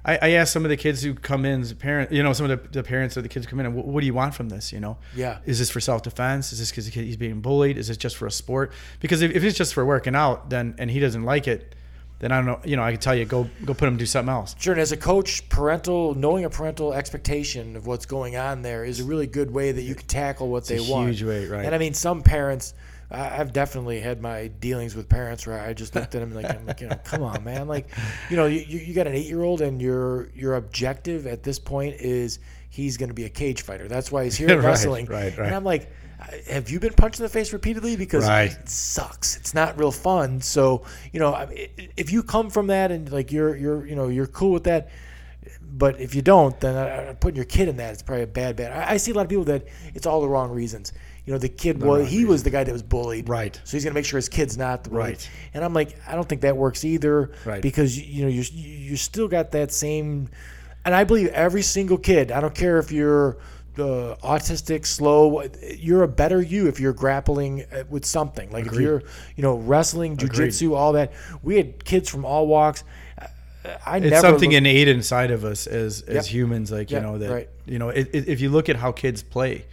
I, 0.03 0.19
I 0.21 0.29
asked 0.31 0.53
some 0.53 0.63
of 0.65 0.69
the 0.69 0.77
kids 0.77 1.01
who 1.01 1.13
come 1.13 1.45
in, 1.45 1.61
as 1.61 1.71
a 1.71 1.75
parent, 1.75 2.11
you 2.11 2.21
know, 2.21 2.31
some 2.33 2.49
of 2.49 2.61
the, 2.63 2.69
the 2.69 2.83
parents 2.83 3.17
of 3.17 3.23
the 3.23 3.29
kids 3.29 3.45
come 3.47 3.59
in, 3.59 3.65
and 3.65 3.75
what, 3.75 3.85
what 3.87 4.01
do 4.01 4.05
you 4.05 4.13
want 4.13 4.35
from 4.35 4.49
this, 4.49 4.71
you 4.71 4.79
know? 4.79 4.97
Yeah. 5.15 5.39
Is 5.45 5.57
this 5.59 5.69
for 5.71 5.79
self 5.79 6.03
defense? 6.03 6.53
Is 6.53 6.59
this 6.59 6.69
because 6.69 6.87
he's 6.87 7.17
being 7.17 7.41
bullied? 7.41 7.77
Is 7.77 7.87
this 7.87 7.97
just 7.97 8.15
for 8.15 8.27
a 8.27 8.31
sport? 8.31 8.71
Because 8.99 9.21
if, 9.21 9.31
if 9.31 9.43
it's 9.43 9.57
just 9.57 9.73
for 9.73 9.83
working 9.83 10.15
out, 10.15 10.49
then 10.49 10.75
and 10.77 10.91
he 10.91 10.99
doesn't 10.99 11.23
like 11.23 11.47
it, 11.47 11.73
then 12.19 12.31
I 12.31 12.37
don't 12.37 12.45
know. 12.45 12.59
You 12.63 12.75
know, 12.77 12.83
I 12.83 12.91
can 12.91 12.99
tell 12.99 13.15
you 13.15 13.25
go 13.25 13.49
go 13.65 13.73
put 13.73 13.87
him 13.87 13.97
do 13.97 14.05
something 14.05 14.31
else. 14.33 14.55
Sure, 14.59 14.73
and 14.73 14.81
as 14.81 14.91
a 14.91 14.97
coach, 14.97 15.47
parental 15.49 16.15
knowing 16.15 16.45
a 16.45 16.49
parental 16.49 16.93
expectation 16.93 17.75
of 17.75 17.87
what's 17.87 18.05
going 18.05 18.35
on 18.37 18.61
there 18.61 18.85
is 18.85 18.99
a 18.99 19.03
really 19.03 19.27
good 19.27 19.51
way 19.51 19.71
that 19.71 19.81
you 19.81 19.95
can 19.95 20.07
tackle 20.07 20.47
what 20.49 20.65
they 20.65 20.77
a 20.77 20.83
want. 20.83 21.07
huge 21.09 21.23
way, 21.23 21.45
right. 21.47 21.65
And 21.65 21.75
I 21.75 21.77
mean, 21.77 21.93
some 21.93 22.21
parents, 22.21 22.73
I've 23.11 23.51
definitely 23.53 23.99
had 23.99 24.21
my 24.21 24.47
dealings 24.47 24.95
with 24.95 25.07
parents 25.09 25.45
where 25.45 25.59
I 25.59 25.73
just 25.73 25.93
looked 25.93 26.15
at 26.15 26.21
them 26.21 26.33
like, 26.33 26.49
I'm 26.49 26.65
like, 26.65 26.81
you 26.81 26.87
know, 26.87 26.97
come 27.03 27.21
on, 27.21 27.43
man, 27.43 27.67
like, 27.75 27.89
you 28.29 28.37
know, 28.37 28.45
you, 28.45 28.61
you 28.61 28.79
you 28.79 28.93
got 28.93 29.07
an 29.07 29.13
eight 29.13 29.27
year 29.27 29.43
old 29.43 29.61
and 29.61 29.81
your 29.81 30.29
your 30.33 30.55
objective 30.55 31.27
at 31.27 31.43
this 31.43 31.59
point 31.59 31.95
is 31.99 32.39
he's 32.69 32.97
going 32.97 33.09
to 33.09 33.13
be 33.13 33.25
a 33.25 33.29
cage 33.29 33.61
fighter. 33.61 33.87
That's 33.87 34.11
why 34.11 34.23
he's 34.23 34.35
here 34.37 34.47
Right, 34.57 34.65
wrestling. 34.65 35.05
right, 35.07 35.37
right. 35.37 35.47
And 35.47 35.55
I'm 35.55 35.63
like. 35.65 35.91
Have 36.49 36.69
you 36.69 36.79
been 36.79 36.93
punched 36.93 37.19
in 37.19 37.23
the 37.23 37.29
face 37.29 37.51
repeatedly? 37.53 37.95
Because 37.95 38.25
Right. 38.25 38.51
it 38.51 38.69
sucks. 38.69 39.35
It's 39.37 39.53
not 39.53 39.77
real 39.77 39.91
fun. 39.91 40.41
So 40.41 40.83
you 41.11 41.19
know, 41.19 41.47
if 41.97 42.11
you 42.11 42.23
come 42.23 42.49
from 42.49 42.67
that 42.67 42.91
and 42.91 43.11
like 43.11 43.31
you're 43.31 43.55
you're 43.55 43.85
you 43.85 43.95
know 43.95 44.07
you're 44.07 44.27
cool 44.27 44.51
with 44.51 44.63
that, 44.63 44.89
but 45.61 45.99
if 45.99 46.15
you 46.15 46.21
don't, 46.21 46.57
then 46.59 46.75
uh, 46.75 47.13
putting 47.19 47.35
your 47.35 47.45
kid 47.45 47.67
in 47.67 47.77
that 47.77 47.93
is 47.93 48.01
probably 48.01 48.23
a 48.23 48.27
bad 48.27 48.55
bad. 48.55 48.71
I, 48.71 48.97
see 48.97 49.11
a 49.11 49.13
lot 49.13 49.23
of 49.23 49.29
people 49.29 49.45
that 49.45 49.67
it's 49.93 50.05
all 50.05 50.21
the 50.21 50.27
wrong 50.27 50.51
reasons. 50.51 50.93
You 51.25 51.33
know, 51.33 51.39
the 51.39 51.49
kid 51.49 51.81
was 51.81 52.07
he 52.09 52.23
was 52.23 52.43
the 52.43 52.49
guy 52.51 52.63
that 52.63 52.71
was 52.71 52.83
bullied, 52.83 53.27
Right. 53.27 53.59
So 53.63 53.75
he's 53.75 53.83
gonna 53.83 53.95
make 53.95 54.05
sure 54.05 54.17
his 54.17 54.29
kid's 54.29 54.57
not 54.57 54.83
the 54.83 54.91
bully. 54.91 55.01
Right. 55.01 55.29
And 55.53 55.65
I'm 55.65 55.73
like, 55.73 55.97
I 56.07 56.15
don't 56.15 56.29
think 56.29 56.41
that 56.41 56.55
works 56.55 56.85
either, 56.85 57.31
Right. 57.45 57.61
Because 57.61 57.97
you 57.99 58.23
know 58.23 58.29
you 58.29 58.43
you 58.53 58.95
still 58.95 59.27
got 59.27 59.51
that 59.51 59.71
same, 59.71 60.29
and 60.85 60.95
I 60.95 61.03
believe 61.03 61.27
every 61.29 61.61
single 61.63 61.97
kid. 61.97 62.31
I 62.31 62.41
don't 62.41 62.55
care 62.55 62.77
if 62.77 62.91
you're 62.91 63.37
uh, 63.79 64.15
autistic, 64.23 64.85
slow. 64.85 65.43
You're 65.77 66.03
a 66.03 66.07
better 66.07 66.41
you 66.41 66.67
if 66.67 66.79
you're 66.79 66.93
grappling 66.93 67.63
uh, 67.71 67.83
with 67.89 68.05
something. 68.05 68.51
Like 68.51 68.65
if 68.67 68.73
you're, 68.73 69.03
you 69.35 69.43
know, 69.43 69.55
wrestling, 69.55 70.17
jujitsu, 70.17 70.75
all 70.75 70.93
that. 70.93 71.11
We 71.43 71.55
had 71.57 71.83
kids 71.85 72.09
from 72.09 72.25
all 72.25 72.47
walks. 72.47 72.83
I 73.85 73.97
It's 73.97 74.11
never 74.11 74.21
something 74.21 74.51
looked- 74.51 74.57
innate 74.57 74.87
inside 74.87 75.31
of 75.31 75.43
us 75.43 75.65
as 75.65 76.01
as 76.03 76.15
Yep. 76.15 76.25
humans. 76.25 76.71
Like 76.71 76.91
you 76.91 76.99
know 76.99 77.17
that 77.17 77.31
right. 77.31 77.49
you 77.65 77.79
know 77.79 77.89
it, 77.89 78.09
it, 78.13 78.27
if 78.27 78.39
you 78.39 78.49
look 78.49 78.69
at 78.69 78.75
how 78.75 78.91
kids 78.91 79.23
play, 79.23 79.65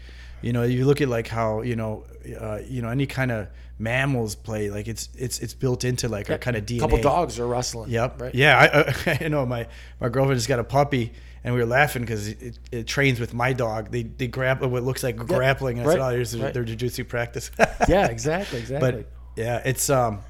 you 0.42 0.52
know 0.52 0.62
you 0.62 0.84
look 0.84 1.00
at 1.00 1.08
like 1.08 1.28
how 1.28 1.62
you 1.62 1.76
know 1.76 2.04
uh, 2.40 2.58
you 2.66 2.82
know 2.82 2.88
any 2.88 3.06
kind 3.06 3.30
of 3.30 3.48
mammals 3.78 4.34
play. 4.34 4.70
Like 4.70 4.88
it's 4.88 5.08
it's 5.16 5.40
it's 5.40 5.54
built 5.54 5.84
into 5.84 6.08
like 6.08 6.30
our 6.30 6.38
kind 6.38 6.56
of 6.56 6.64
DNA. 6.66 6.78
A 6.78 6.80
couple 6.80 7.00
dogs 7.00 7.38
are 7.38 7.46
wrestling. 7.46 7.90
Yep. 7.90 8.20
Right. 8.20 8.34
Yeah. 8.34 8.94
I, 9.06 9.10
I, 9.12 9.18
I 9.24 9.28
know 9.28 9.44
my 9.46 9.66
my 10.00 10.08
girlfriend 10.08 10.38
just 10.38 10.48
got 10.48 10.58
a 10.58 10.64
puppy, 10.64 11.12
and 11.42 11.54
we 11.54 11.60
were 11.60 11.66
laughing 11.66 12.02
because 12.02 12.28
it, 12.28 12.58
it 12.70 12.86
trains 12.86 13.18
with 13.20 13.34
my 13.34 13.52
dog. 13.52 13.90
They 13.90 14.04
they 14.04 14.28
grapple 14.28 14.68
what 14.68 14.82
looks 14.84 15.02
like 15.02 15.16
grappling. 15.16 15.78
And 15.78 15.88
I 15.88 15.92
said, 15.92 16.00
"Oh, 16.00 16.10
here's 16.10 16.32
their, 16.32 16.44
Right. 16.44 16.54
their 16.54 16.64
jujitsu 16.64 17.06
practice." 17.08 17.50
Yeah. 17.88 18.06
Exactly. 18.06 18.60
Exactly. 18.60 18.92
but 18.92 19.06
yeah, 19.36 19.62
it's 19.64 19.90
um, 19.90 20.20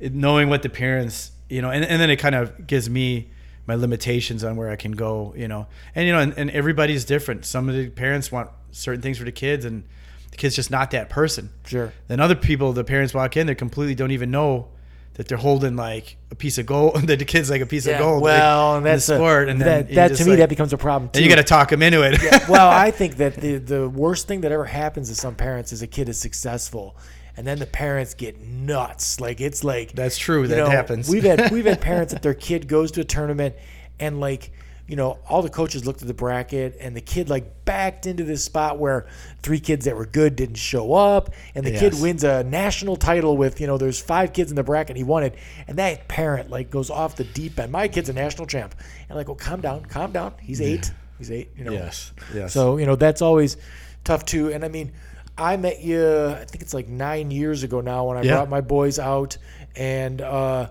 it, 0.00 0.12
knowing 0.12 0.48
what 0.48 0.62
the 0.62 0.68
parents, 0.68 1.30
you 1.48 1.62
know, 1.62 1.70
and, 1.70 1.84
and 1.84 2.00
then 2.00 2.10
it 2.10 2.16
kind 2.16 2.34
of 2.34 2.66
gives 2.66 2.90
me 2.90 3.30
my 3.66 3.76
limitations 3.76 4.42
on 4.42 4.56
where 4.56 4.68
I 4.68 4.76
can 4.76 4.92
go, 4.92 5.32
you 5.36 5.46
know, 5.46 5.68
and 5.94 6.06
you 6.06 6.12
know, 6.12 6.18
and, 6.18 6.34
and 6.36 6.50
everybody's 6.50 7.04
different. 7.04 7.44
Some 7.44 7.68
of 7.68 7.74
the 7.76 7.88
parents 7.88 8.32
want 8.32 8.50
certain 8.72 9.00
things 9.02 9.18
for 9.18 9.24
the 9.24 9.32
kids, 9.32 9.64
and 9.64 9.84
the 10.30 10.36
kid's 10.36 10.56
just 10.56 10.70
not 10.70 10.90
that 10.90 11.08
person. 11.08 11.50
sure. 11.66 11.92
Then 12.08 12.18
other 12.20 12.34
people, 12.34 12.72
the 12.72 12.84
parents 12.84 13.14
walk 13.14 13.36
in, 13.36 13.46
they 13.46 13.54
completely 13.54 13.94
don't 13.94 14.10
even 14.10 14.30
know 14.30 14.68
that 15.14 15.28
they're 15.28 15.36
holding 15.38 15.76
like 15.76 16.16
a 16.30 16.34
piece 16.34 16.56
of 16.56 16.64
gold. 16.64 16.94
That 17.06 17.18
the 17.18 17.26
kid's 17.26 17.50
like 17.50 17.60
a 17.60 17.66
piece 17.66 17.86
Yeah. 17.86 17.94
of 17.94 17.98
gold. 18.00 18.22
well, 18.22 18.70
like, 18.70 18.76
and 18.78 18.86
that's 18.86 19.06
the 19.06 19.14
a- 19.14 19.16
sport, 19.18 19.48
and 19.50 19.60
then 19.60 19.86
that, 19.86 19.94
that 19.94 20.16
to 20.16 20.24
me 20.24 20.30
like- 20.30 20.38
that 20.40 20.48
becomes 20.48 20.72
a 20.72 20.78
problem 20.78 21.10
too. 21.10 21.20
Then 21.20 21.24
you 21.24 21.28
got 21.28 21.36
to 21.42 21.44
talk 21.44 21.68
them 21.68 21.82
into 21.82 22.02
it. 22.02 22.18
well, 22.48 22.68
I 22.70 22.90
think 22.90 23.16
that 23.18 23.34
the 23.36 23.58
the 23.58 23.88
worst 23.88 24.26
thing 24.26 24.40
that 24.40 24.52
ever 24.52 24.64
happens 24.64 25.08
to 25.10 25.14
some 25.14 25.34
parents 25.34 25.70
is 25.72 25.82
a 25.82 25.86
kid 25.86 26.08
is 26.08 26.18
successful, 26.18 26.96
and 27.36 27.46
then 27.46 27.58
the 27.58 27.66
parents 27.66 28.14
get 28.14 28.40
nuts. 28.40 29.20
Like 29.20 29.42
it's 29.42 29.62
like 29.62 29.92
That's 29.92 30.16
true. 30.16 30.48
That 30.48 30.56
know, 30.56 30.66
happens. 30.70 31.10
We've 31.10 31.24
had 31.24 31.50
we've 31.52 31.66
had 31.66 31.82
parents 31.82 32.14
that 32.14 32.22
their 32.22 32.32
kid 32.34 32.66
goes 32.66 32.90
to 32.92 33.02
a 33.02 33.04
tournament, 33.04 33.54
and 34.00 34.18
like 34.18 34.50
you 34.88 34.96
know 34.96 35.18
all 35.28 35.42
the 35.42 35.48
coaches 35.48 35.86
looked 35.86 36.02
at 36.02 36.08
the 36.08 36.14
bracket, 36.14 36.76
and 36.80 36.94
the 36.96 37.00
kid 37.00 37.30
like 37.30 37.64
backed 37.64 38.06
into 38.06 38.24
this 38.24 38.44
spot 38.44 38.78
where 38.78 39.06
three 39.42 39.60
kids 39.60 39.84
that 39.86 39.96
were 39.96 40.06
good 40.06 40.36
didn't 40.36 40.56
show 40.56 40.92
up, 40.92 41.30
and 41.54 41.64
the 41.64 41.70
kid 41.70 41.94
wins 42.00 42.24
a 42.24 42.42
national 42.44 42.96
title 42.96 43.36
with 43.36 43.60
you 43.60 43.66
know 43.66 43.78
there's 43.78 44.00
five 44.00 44.32
kids 44.32 44.50
in 44.50 44.56
the 44.56 44.62
bracket 44.64 44.96
he 44.96 45.04
won 45.04 45.22
it, 45.22 45.34
and 45.66 45.78
that 45.78 46.08
parent 46.08 46.50
like 46.50 46.70
goes 46.70 46.90
off 46.90 47.16
the 47.16 47.24
deep 47.24 47.58
end. 47.58 47.70
My 47.72 47.88
kid's 47.88 48.08
a 48.08 48.12
national 48.12 48.46
champ, 48.46 48.74
and 49.08 49.16
like, 49.16 49.28
well, 49.28 49.36
calm 49.36 49.60
down, 49.60 49.84
calm 49.86 50.12
down. 50.12 50.34
He's 50.40 50.60
eight. 50.60 50.92
He's 51.18 51.30
eight. 51.30 51.50
You 51.56 51.64
know. 51.64 51.72
yes. 51.72 52.12
Yes. 52.34 52.52
So 52.52 52.76
you 52.78 52.86
know 52.86 52.96
that's 52.96 53.22
always 53.22 53.56
tough 54.04 54.24
too. 54.24 54.52
And 54.52 54.64
I 54.64 54.68
mean, 54.68 54.92
I 55.38 55.56
met 55.56 55.80
you. 55.82 56.26
I 56.28 56.44
think 56.44 56.62
it's 56.62 56.74
like 56.74 56.88
nine 56.88 57.30
years 57.30 57.62
ago 57.62 57.80
now 57.80 58.06
when 58.08 58.18
I 58.18 58.22
Yeah. 58.22 58.34
brought 58.34 58.50
my 58.50 58.60
boys 58.60 58.98
out, 58.98 59.38
and 59.76 60.20
uh, 60.20 60.68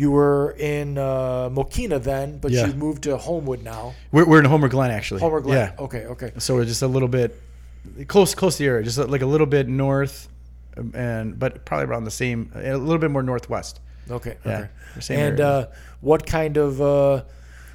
you 0.00 0.10
were 0.10 0.52
in 0.58 0.96
uh, 0.98 1.50
Mokena 1.50 2.02
then, 2.02 2.38
but 2.38 2.50
Yeah. 2.50 2.66
you 2.66 2.72
moved 2.74 3.02
to 3.04 3.16
Homewood 3.18 3.62
now. 3.62 3.94
we're, 4.12 4.24
we're 4.30 4.38
in 4.38 4.46
Homer 4.46 4.68
Glen 4.68 4.90
actually. 4.90 5.20
Homer 5.20 5.40
Glen. 5.40 5.58
Yeah. 5.78 5.84
Okay. 5.84 6.04
Okay. 6.06 6.30
So 6.38 6.54
we're 6.54 6.64
just 6.64 6.82
a 6.82 6.86
little 6.88 7.08
bit 7.08 7.30
close, 8.08 8.34
close 8.34 8.56
to 8.56 8.62
the 8.62 8.68
area, 8.68 8.82
just 8.82 8.98
like 8.98 9.22
a 9.22 9.26
little 9.26 9.46
bit 9.46 9.68
north 9.68 10.28
and 10.94 11.38
but 11.38 11.64
probably 11.66 11.86
around 11.86 12.04
the 12.04 12.10
same, 12.10 12.50
a 12.54 12.76
little 12.76 12.98
bit 12.98 13.10
more 13.10 13.22
northwest. 13.22 13.80
Okay. 14.10 14.36
Yeah, 14.46 14.58
okay. 14.58 14.68
same 15.00 15.18
And 15.18 15.40
uh, 15.40 15.66
what 16.00 16.24
kind 16.26 16.56
of 16.56 16.80
uh, 16.80 17.22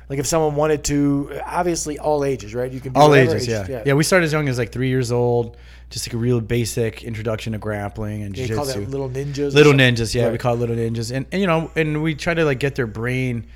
like 0.10 0.20
if 0.20 0.26
someone 0.26 0.56
wanted 0.56 0.84
to, 0.86 1.40
obviously 1.46 2.00
all 2.00 2.24
ages, 2.24 2.56
right? 2.56 2.72
You 2.72 2.80
can 2.80 2.94
be 2.94 3.00
All 3.00 3.14
ages, 3.14 3.48
age- 3.48 3.70
yeah. 3.70 3.84
yeah. 3.86 3.94
we 3.94 4.04
started 4.04 4.26
as 4.26 4.34
young 4.34 4.48
as 4.50 4.58
like 4.58 4.72
three 4.72 4.90
years 4.90 5.12
old, 5.12 5.58
just 5.96 6.10
like 6.10 6.14
a 6.14 6.18
real 6.18 6.42
basic 6.42 7.06
introduction 7.06 7.54
to 7.54 7.58
grappling 7.58 8.22
and 8.24 8.36
They 8.36 8.50
call 8.50 8.66
jiu-jitsu. 8.66 8.92
little 8.92 9.10
ninjas. 9.10 9.54
Little 9.54 9.72
ninjas, 9.72 10.14
yeah, 10.14 10.30
we 10.30 10.38
call 10.38 10.56
it 10.56 10.58
little 10.58 10.76
ninjas, 10.76 11.16
and, 11.16 11.26
and 11.32 11.40
you 11.40 11.48
know, 11.48 11.72
and 11.78 12.04
we 12.04 12.16
try 12.16 12.34
to 12.34 12.44
like 12.44 12.60
get 12.60 12.76
their 12.76 12.86
brain 12.86 13.48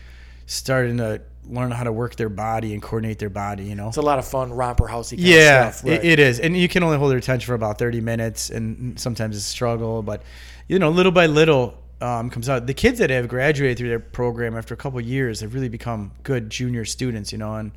starting 0.46 0.96
to 1.00 1.20
learn 1.50 1.70
how 1.72 1.84
to 1.84 1.92
work 1.92 2.16
their 2.16 2.30
body 2.30 2.72
and 2.72 2.82
coordinate 2.82 3.20
their 3.20 3.30
body. 3.30 3.66
You 3.66 3.76
know, 3.76 3.90
It's 3.90 3.98
a 3.98 4.02
lot 4.02 4.20
of 4.20 4.26
fun 4.26 4.54
romper 4.54 4.86
housey 4.88 5.18
kind 5.18 5.20
yeah, 5.20 5.68
of 5.68 5.74
stuff. 5.76 5.90
Right. 5.90 6.06
it, 6.06 6.18
is, 6.18 6.40
and 6.40 6.56
you 6.56 6.70
can 6.70 6.82
only 6.82 6.98
hold 6.98 7.12
their 7.12 7.18
attention 7.18 7.46
for 7.46 7.56
about 7.56 7.78
thirty 7.78 8.00
minutes, 8.00 8.50
and 8.52 8.98
sometimes 8.98 9.36
it's 9.36 9.46
a 9.46 9.50
struggle. 9.50 10.02
But 10.02 10.24
you 10.70 10.80
know, 10.80 10.92
little 10.92 11.12
by 11.12 11.26
little, 11.26 11.78
um, 12.00 12.30
comes 12.30 12.48
out. 12.48 12.68
The 12.68 12.74
kids 12.74 13.00
that 13.00 13.10
have 13.10 13.28
graduated 13.28 13.78
through 13.78 13.90
their 13.90 14.00
program 14.00 14.56
after 14.56 14.74
a 14.74 14.78
couple 14.78 14.98
of 15.00 15.06
years 15.06 15.42
have 15.42 15.54
really 15.54 15.68
become 15.68 16.14
good 16.24 16.50
junior 16.50 16.86
students. 16.86 17.34
You 17.34 17.38
know, 17.38 17.56
and 17.56 17.74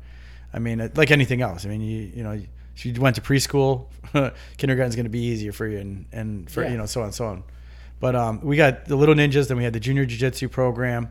I 0.53 0.59
mean, 0.59 0.89
like 0.95 1.11
anything 1.11 1.41
else. 1.41 1.65
I 1.65 1.67
mean, 1.67 1.81
you 1.81 2.11
you 2.15 2.23
know, 2.23 2.41
if 2.75 2.85
you 2.85 2.93
went 2.99 3.15
to 3.15 3.21
preschool, 3.21 3.87
kindergarten's 4.57 4.95
going 4.95 5.05
to 5.05 5.09
be 5.09 5.19
easier 5.25 5.51
for 5.51 5.67
you, 5.67 5.79
and 5.79 6.05
and 6.11 6.49
for 6.49 6.63
Yeah. 6.63 6.71
you 6.71 6.77
know, 6.77 6.85
so 6.85 7.01
on 7.01 7.05
and 7.07 7.15
so 7.15 7.25
on. 7.27 7.43
But 7.99 8.15
um, 8.15 8.41
we 8.41 8.57
got 8.57 8.85
the 8.85 8.95
little 8.95 9.15
ninjas, 9.15 9.47
then 9.47 9.57
we 9.57 9.63
had 9.63 9.73
the 9.73 9.79
junior 9.79 10.05
jiu-jitsu 10.05 10.49
program, 10.49 11.09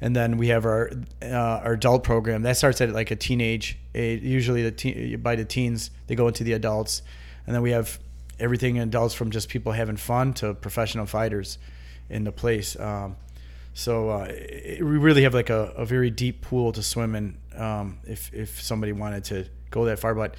and 0.00 0.14
then 0.14 0.36
we 0.36 0.48
have 0.48 0.64
our 0.64 0.90
uh, 1.22 1.26
our 1.64 1.72
adult 1.72 2.04
program 2.04 2.42
that 2.42 2.56
starts 2.56 2.80
at 2.80 2.90
like 2.90 3.10
a 3.10 3.16
teenage 3.16 3.78
age. 3.94 4.22
Usually, 4.22 4.62
the 4.62 4.70
teen, 4.70 5.20
by 5.20 5.34
the 5.36 5.44
teens 5.44 5.90
they 6.06 6.14
go 6.14 6.28
into 6.28 6.44
the 6.44 6.52
adults, 6.52 7.02
and 7.46 7.54
then 7.54 7.62
we 7.62 7.70
have 7.72 7.98
everything 8.38 8.76
in 8.76 8.82
adults 8.88 9.14
from 9.14 9.30
just 9.30 9.48
people 9.48 9.72
having 9.72 9.96
fun 9.96 10.32
to 10.34 10.54
professional 10.54 11.04
fighters 11.06 11.58
in 12.08 12.24
the 12.24 12.32
place. 12.32 12.78
Um, 12.78 13.16
so 13.74 14.08
uh, 14.10 14.26
it, 14.30 14.82
we 14.84 14.96
really 14.98 15.22
have 15.22 15.34
like 15.34 15.50
a, 15.50 15.72
a 15.76 15.84
very 15.84 16.10
deep 16.10 16.40
pool 16.42 16.72
to 16.72 16.82
swim 16.82 17.14
in 17.14 17.36
um, 17.56 17.98
if 18.06 18.32
if 18.32 18.62
somebody 18.62 18.92
wanted 18.92 19.24
to 19.24 19.46
go 19.70 19.84
that 19.86 19.98
far, 19.98 20.14
but 20.14 20.34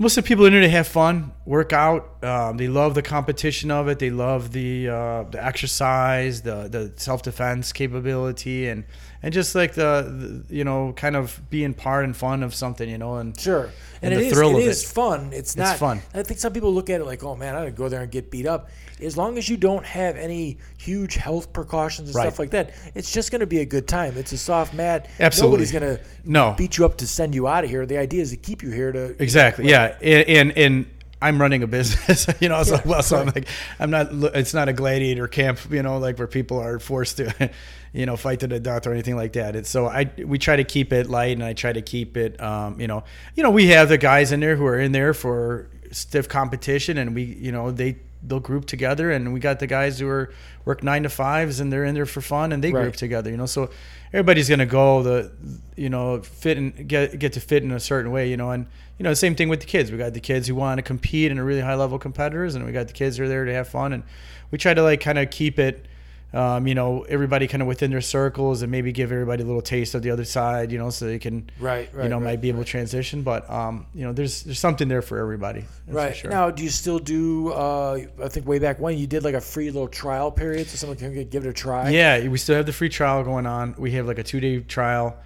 most 0.00 0.16
of 0.16 0.24
the 0.24 0.28
people 0.28 0.46
in 0.46 0.52
there 0.54 0.62
they 0.62 0.70
have 0.70 0.88
fun, 0.88 1.30
work 1.44 1.74
out. 1.74 2.24
Um, 2.24 2.56
they 2.56 2.68
love 2.68 2.94
the 2.94 3.02
competition 3.02 3.70
of 3.70 3.86
it. 3.86 3.98
They 3.98 4.08
love 4.08 4.50
the 4.50 4.88
uh, 4.88 5.22
the 5.24 5.44
exercise, 5.44 6.40
the 6.40 6.68
the 6.68 6.92
self 6.96 7.22
defense 7.22 7.70
capability, 7.70 8.66
and 8.68 8.84
and 9.22 9.34
just 9.34 9.54
like 9.54 9.74
the, 9.74 10.42
the 10.48 10.56
you 10.56 10.64
know 10.64 10.94
kind 10.94 11.16
of 11.16 11.38
being 11.50 11.74
part 11.74 12.06
and 12.06 12.16
fun 12.16 12.42
of 12.42 12.54
something, 12.54 12.88
you 12.88 12.96
know. 12.96 13.16
And 13.16 13.38
Sure. 13.38 13.64
And, 14.02 14.12
And 14.12 14.14
it 14.14 14.16
the 14.16 14.26
is 14.28 14.32
thrill 14.32 14.56
it 14.56 14.62
of 14.62 14.68
is 14.68 14.82
it. 14.82 14.86
fun. 14.86 15.30
It's 15.34 15.54
not 15.54 15.76
fun. 15.78 16.00
I 16.14 16.22
think 16.22 16.40
some 16.40 16.54
people 16.54 16.72
look 16.72 16.88
at 16.88 17.02
it 17.02 17.04
like, 17.04 17.22
oh 17.22 17.36
man, 17.36 17.54
I 17.54 17.58
gotta 17.58 17.70
go 17.72 17.90
there 17.90 18.00
and 18.00 18.10
get 18.10 18.30
beat 18.30 18.46
up. 18.46 18.70
As 19.02 19.16
long 19.16 19.38
as 19.38 19.48
you 19.48 19.56
don't 19.56 19.84
have 19.84 20.16
any 20.16 20.58
huge 20.78 21.14
health 21.14 21.52
precautions 21.52 22.08
and 22.08 22.14
Right. 22.16 22.24
stuff 22.28 22.38
like 22.38 22.50
that, 22.50 22.70
it's 22.94 23.12
just 23.12 23.30
gonna 23.32 23.46
be 23.46 23.60
a 23.60 23.66
good 23.66 23.86
time. 23.88 24.14
It's 24.16 24.32
a 24.32 24.38
soft 24.38 24.74
mat. 24.74 25.08
Absolutely. 25.18 25.52
Nobody's 25.58 25.72
gonna 25.72 25.98
No. 26.24 26.54
beat 26.56 26.78
you 26.78 26.84
up 26.84 26.96
to 26.98 27.06
send 27.06 27.34
you 27.34 27.48
out 27.48 27.64
of 27.64 27.70
here. 27.70 27.86
The 27.86 27.98
idea 27.98 28.22
is 28.22 28.30
to 28.30 28.36
keep 28.36 28.62
you 28.62 28.70
here 28.70 28.92
to 28.92 29.14
Exactly. 29.22 29.68
Yeah. 29.68 29.94
And, 30.02 30.28
and 30.28 30.58
and 30.58 30.86
I'm 31.22 31.38
running 31.38 31.62
a 31.62 31.66
business, 31.66 32.26
you 32.40 32.48
know, 32.48 32.62
so 32.62 32.76
Yeah, 32.76 32.82
well, 32.86 33.02
so 33.02 33.18
I'm 33.18 33.26
like, 33.26 33.46
I'm 33.78 33.90
not. 33.90 34.08
It's 34.34 34.54
not 34.54 34.70
a 34.70 34.72
gladiator 34.72 35.28
camp, 35.28 35.58
you 35.70 35.82
know, 35.82 35.98
like 35.98 36.16
where 36.18 36.26
people 36.26 36.58
are 36.58 36.78
forced 36.78 37.18
to, 37.18 37.50
you 37.92 38.06
know, 38.06 38.16
fight 38.16 38.40
to 38.40 38.46
the 38.46 38.58
death 38.58 38.86
or 38.86 38.92
anything 38.92 39.16
like 39.16 39.34
that. 39.34 39.54
It's 39.54 39.68
so 39.68 39.86
I 39.86 40.10
we 40.24 40.38
try 40.38 40.56
to 40.56 40.64
keep 40.64 40.94
it 40.94 41.10
light, 41.10 41.32
and 41.32 41.44
I 41.44 41.52
try 41.52 41.74
to 41.74 41.82
keep 41.82 42.16
it, 42.16 42.40
um, 42.40 42.80
you 42.80 42.86
know, 42.86 43.04
you 43.34 43.42
know, 43.42 43.50
we 43.50 43.66
have 43.66 43.90
the 43.90 43.98
guys 43.98 44.32
in 44.32 44.40
there 44.40 44.56
who 44.56 44.64
are 44.64 44.78
in 44.80 44.92
there 44.92 45.12
for 45.12 45.68
stiff 45.92 46.26
competition, 46.26 46.96
and 46.96 47.14
we, 47.14 47.24
you 47.24 47.52
know, 47.52 47.70
they 47.70 47.96
they'll 48.22 48.40
group 48.40 48.66
together, 48.66 49.10
and 49.10 49.32
we 49.32 49.40
got 49.40 49.58
the 49.60 49.66
guys 49.66 49.98
who 49.98 50.08
are 50.08 50.32
work 50.64 50.82
nine 50.82 51.02
to 51.04 51.08
fives, 51.08 51.60
and 51.60 51.72
they're 51.72 51.84
in 51.84 51.94
there 51.94 52.06
for 52.06 52.20
fun, 52.20 52.52
and 52.52 52.62
they 52.62 52.72
Right. 52.72 52.82
group 52.82 52.96
together, 52.96 53.30
you 53.30 53.36
know, 53.36 53.46
so 53.46 53.70
everybody's 54.12 54.48
gonna 54.48 54.66
go 54.66 55.02
the, 55.02 55.30
you 55.76 55.88
know, 55.88 56.20
fit 56.22 56.58
and 56.58 56.86
get 56.88 57.18
get 57.18 57.32
to 57.34 57.40
fit 57.40 57.62
in 57.62 57.72
a 57.72 57.80
certain 57.80 58.10
way, 58.12 58.28
you 58.30 58.36
know, 58.36 58.50
and 58.50 58.66
you 58.98 59.04
know, 59.04 59.10
the 59.10 59.16
same 59.16 59.34
thing 59.34 59.48
with 59.48 59.60
the 59.60 59.66
kids. 59.66 59.90
We 59.90 59.96
got 59.96 60.12
the 60.12 60.20
kids 60.20 60.46
who 60.46 60.54
want 60.54 60.76
to 60.76 60.82
compete 60.82 61.30
and 61.30 61.40
are 61.40 61.44
really 61.44 61.62
high 61.62 61.74
level 61.74 61.98
competitors, 61.98 62.54
and 62.54 62.66
we 62.66 62.72
got 62.72 62.86
the 62.86 62.92
kids 62.92 63.16
who 63.16 63.24
are 63.24 63.28
there 63.28 63.46
to 63.46 63.54
have 63.54 63.66
fun. 63.66 63.94
And 63.94 64.02
we 64.50 64.58
try 64.58 64.74
to 64.74 64.82
like 64.82 65.00
kind 65.00 65.18
of 65.18 65.30
keep 65.30 65.58
it, 65.58 65.86
um, 66.32 66.66
you 66.66 66.74
know, 66.74 67.02
everybody 67.02 67.48
kind 67.48 67.60
of 67.60 67.68
within 67.68 67.90
their 67.90 68.00
circles, 68.00 68.62
and 68.62 68.70
maybe 68.70 68.92
give 68.92 69.10
everybody 69.10 69.42
a 69.42 69.46
little 69.46 69.62
taste 69.62 69.94
of 69.94 70.02
the 70.02 70.10
other 70.10 70.24
side, 70.24 70.70
you 70.70 70.78
know, 70.78 70.90
so 70.90 71.06
they 71.06 71.18
can, 71.18 71.50
Right, 71.58 71.88
right, 71.92 72.04
you 72.04 72.08
know, 72.08 72.16
right, 72.16 72.24
might 72.24 72.40
be 72.40 72.48
able 72.48 72.60
to 72.60 72.64
transition. 72.64 73.22
But 73.22 73.48
um, 73.50 73.86
you 73.94 74.04
know, 74.04 74.12
there's 74.12 74.44
there's 74.44 74.58
something 74.58 74.88
there 74.88 75.02
for 75.02 75.18
everybody. 75.18 75.64
Right 75.88 76.14
sure. 76.14 76.30
now, 76.30 76.50
do 76.50 76.62
you 76.62 76.70
still 76.70 76.98
do? 76.98 77.52
Uh, 77.52 78.00
I 78.22 78.28
think 78.28 78.46
way 78.46 78.58
back 78.58 78.78
when 78.78 78.96
you 78.96 79.06
did 79.06 79.24
like 79.24 79.34
a 79.34 79.40
free 79.40 79.70
little 79.70 79.88
trial 79.88 80.30
period, 80.30 80.68
so 80.68 80.76
someone 80.76 80.98
can 80.98 81.28
give 81.28 81.44
it 81.44 81.48
a 81.48 81.52
try. 81.52 81.90
Yeah, 81.90 82.28
we 82.28 82.38
still 82.38 82.56
have 82.56 82.66
the 82.66 82.72
free 82.72 82.88
trial 82.88 83.24
going 83.24 83.46
on. 83.46 83.74
We 83.78 83.92
have 83.92 84.06
like 84.06 84.18
a 84.18 84.24
two 84.24 84.40
day 84.40 84.60
trial. 84.60 85.16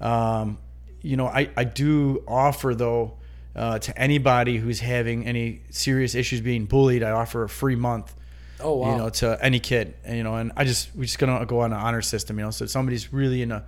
Um, 0.00 0.58
you 1.00 1.16
know, 1.16 1.26
I, 1.26 1.50
I 1.56 1.64
do 1.64 2.22
offer 2.26 2.74
though 2.74 3.14
uh, 3.54 3.78
to 3.80 3.98
anybody 3.98 4.56
who's 4.56 4.80
having 4.80 5.26
any 5.26 5.62
serious 5.70 6.14
issues 6.14 6.40
being 6.40 6.64
bullied, 6.66 7.02
I 7.02 7.10
offer 7.10 7.42
a 7.42 7.48
free 7.48 7.76
month. 7.76 8.14
Oh 8.62 8.76
wow. 8.76 8.92
You 8.92 8.98
know, 8.98 9.08
to 9.10 9.38
any 9.42 9.60
kid, 9.60 9.94
and 10.04 10.16
you 10.16 10.22
know, 10.22 10.36
and 10.36 10.52
I 10.56 10.64
just 10.64 10.94
we 10.96 11.06
just 11.06 11.18
gonna 11.18 11.44
go 11.46 11.60
on 11.60 11.72
an 11.72 11.78
honor 11.78 12.02
system. 12.02 12.38
You 12.38 12.46
know, 12.46 12.50
so 12.50 12.64
if 12.64 12.70
somebody's 12.70 13.12
really 13.12 13.42
in 13.42 13.52
a 13.52 13.64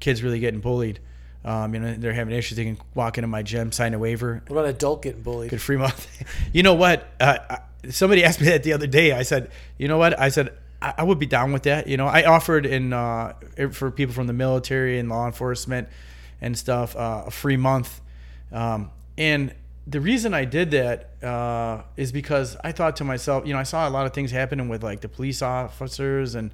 kid's 0.00 0.22
really 0.22 0.40
getting 0.40 0.60
bullied, 0.60 1.00
um, 1.44 1.74
you 1.74 1.80
know, 1.80 1.94
they're 1.94 2.12
having 2.12 2.34
issues, 2.34 2.56
they 2.56 2.64
can 2.64 2.78
walk 2.94 3.18
into 3.18 3.28
my 3.28 3.42
gym, 3.42 3.72
sign 3.72 3.94
a 3.94 3.98
waiver, 3.98 4.42
what 4.46 4.52
about 4.56 4.64
an 4.64 4.74
adult 4.74 5.02
getting 5.02 5.22
bullied? 5.22 5.50
good 5.50 5.60
free 5.60 5.76
month. 5.76 6.06
you 6.52 6.62
know 6.62 6.74
what? 6.74 7.08
Uh, 7.20 7.38
I- 7.50 7.58
somebody 7.90 8.24
asked 8.24 8.40
me 8.40 8.46
that 8.46 8.62
the 8.64 8.72
other 8.72 8.86
day. 8.88 9.12
I 9.12 9.22
said, 9.22 9.50
you 9.78 9.86
know 9.88 9.98
what? 9.98 10.18
I 10.18 10.30
said 10.30 10.52
I, 10.82 10.94
I 10.98 11.02
would 11.04 11.18
be 11.18 11.26
down 11.26 11.52
with 11.52 11.62
that. 11.64 11.86
You 11.86 11.96
know, 11.96 12.06
I 12.06 12.24
offered 12.24 12.66
in 12.66 12.92
uh, 12.92 13.34
for 13.72 13.90
people 13.90 14.14
from 14.14 14.26
the 14.26 14.32
military 14.32 14.98
and 14.98 15.08
law 15.08 15.26
enforcement 15.26 15.88
and 16.40 16.56
stuff 16.58 16.94
uh, 16.96 17.24
a 17.26 17.30
free 17.30 17.56
month, 17.56 18.00
um, 18.52 18.90
and 19.16 19.52
the 19.88 20.00
reason 20.00 20.34
I 20.34 20.44
did 20.44 20.70
that 20.72 21.22
uh, 21.24 21.82
is 21.96 22.12
because 22.12 22.56
I 22.62 22.72
thought 22.72 22.96
to 22.96 23.04
myself, 23.04 23.46
you 23.46 23.52
know, 23.54 23.58
I 23.58 23.62
saw 23.62 23.88
a 23.88 23.90
lot 23.90 24.04
of 24.06 24.12
things 24.12 24.30
happening 24.30 24.68
with 24.68 24.82
like 24.82 25.00
the 25.00 25.08
police 25.08 25.40
officers 25.40 26.34
and 26.34 26.50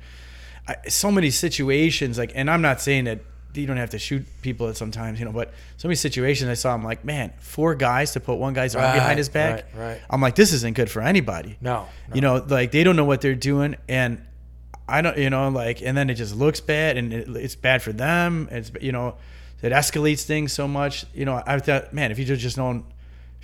I, 0.68 0.76
so 0.88 1.10
many 1.10 1.30
situations. 1.30 2.16
Like, 2.16 2.32
and 2.34 2.48
I'm 2.50 2.62
not 2.62 2.80
saying 2.80 3.04
that 3.04 3.20
you 3.54 3.66
don't 3.66 3.76
have 3.76 3.90
to 3.90 3.98
shoot 3.98 4.24
people 4.42 4.68
at 4.68 4.76
sometimes, 4.76 5.18
you 5.18 5.24
know, 5.24 5.32
but 5.32 5.52
so 5.76 5.88
many 5.88 5.96
situations 5.96 6.50
I 6.50 6.54
saw, 6.54 6.74
I'm 6.74 6.82
like, 6.84 7.04
man, 7.04 7.32
four 7.40 7.74
guys 7.74 8.12
to 8.12 8.20
put 8.20 8.36
one 8.36 8.52
guy's 8.52 8.74
arm 8.74 8.84
Right, 8.84 8.94
behind 8.94 9.18
his 9.18 9.28
back. 9.28 9.66
right, 9.74 9.88
right. 9.88 10.00
I'm 10.10 10.20
like, 10.20 10.34
this 10.34 10.52
isn't 10.52 10.74
good 10.74 10.90
for 10.90 11.02
anybody. 11.02 11.56
No, 11.60 11.86
no. 12.08 12.14
You 12.14 12.20
know, 12.20 12.44
like 12.48 12.72
they 12.72 12.82
don't 12.84 12.96
know 12.96 13.04
what 13.04 13.20
they're 13.20 13.34
doing, 13.34 13.76
and 13.88 14.24
I 14.88 15.02
don't, 15.02 15.16
you 15.18 15.30
know, 15.30 15.48
like, 15.48 15.82
and 15.82 15.96
then 15.96 16.10
it 16.10 16.14
just 16.14 16.34
looks 16.34 16.60
bad, 16.60 16.96
and 16.96 17.12
it, 17.12 17.28
it's 17.36 17.54
bad 17.56 17.80
for 17.82 17.92
them. 17.92 18.48
It's, 18.50 18.70
you 18.80 18.92
know, 18.92 19.16
it 19.62 19.72
escalates 19.72 20.24
things 20.24 20.52
so 20.52 20.66
much. 20.68 21.06
You 21.14 21.24
know, 21.24 21.42
I 21.46 21.58
thought, 21.58 21.92
man, 21.94 22.10
if 22.10 22.18
you 22.18 22.24
just 22.24 22.56
known, 22.56 22.84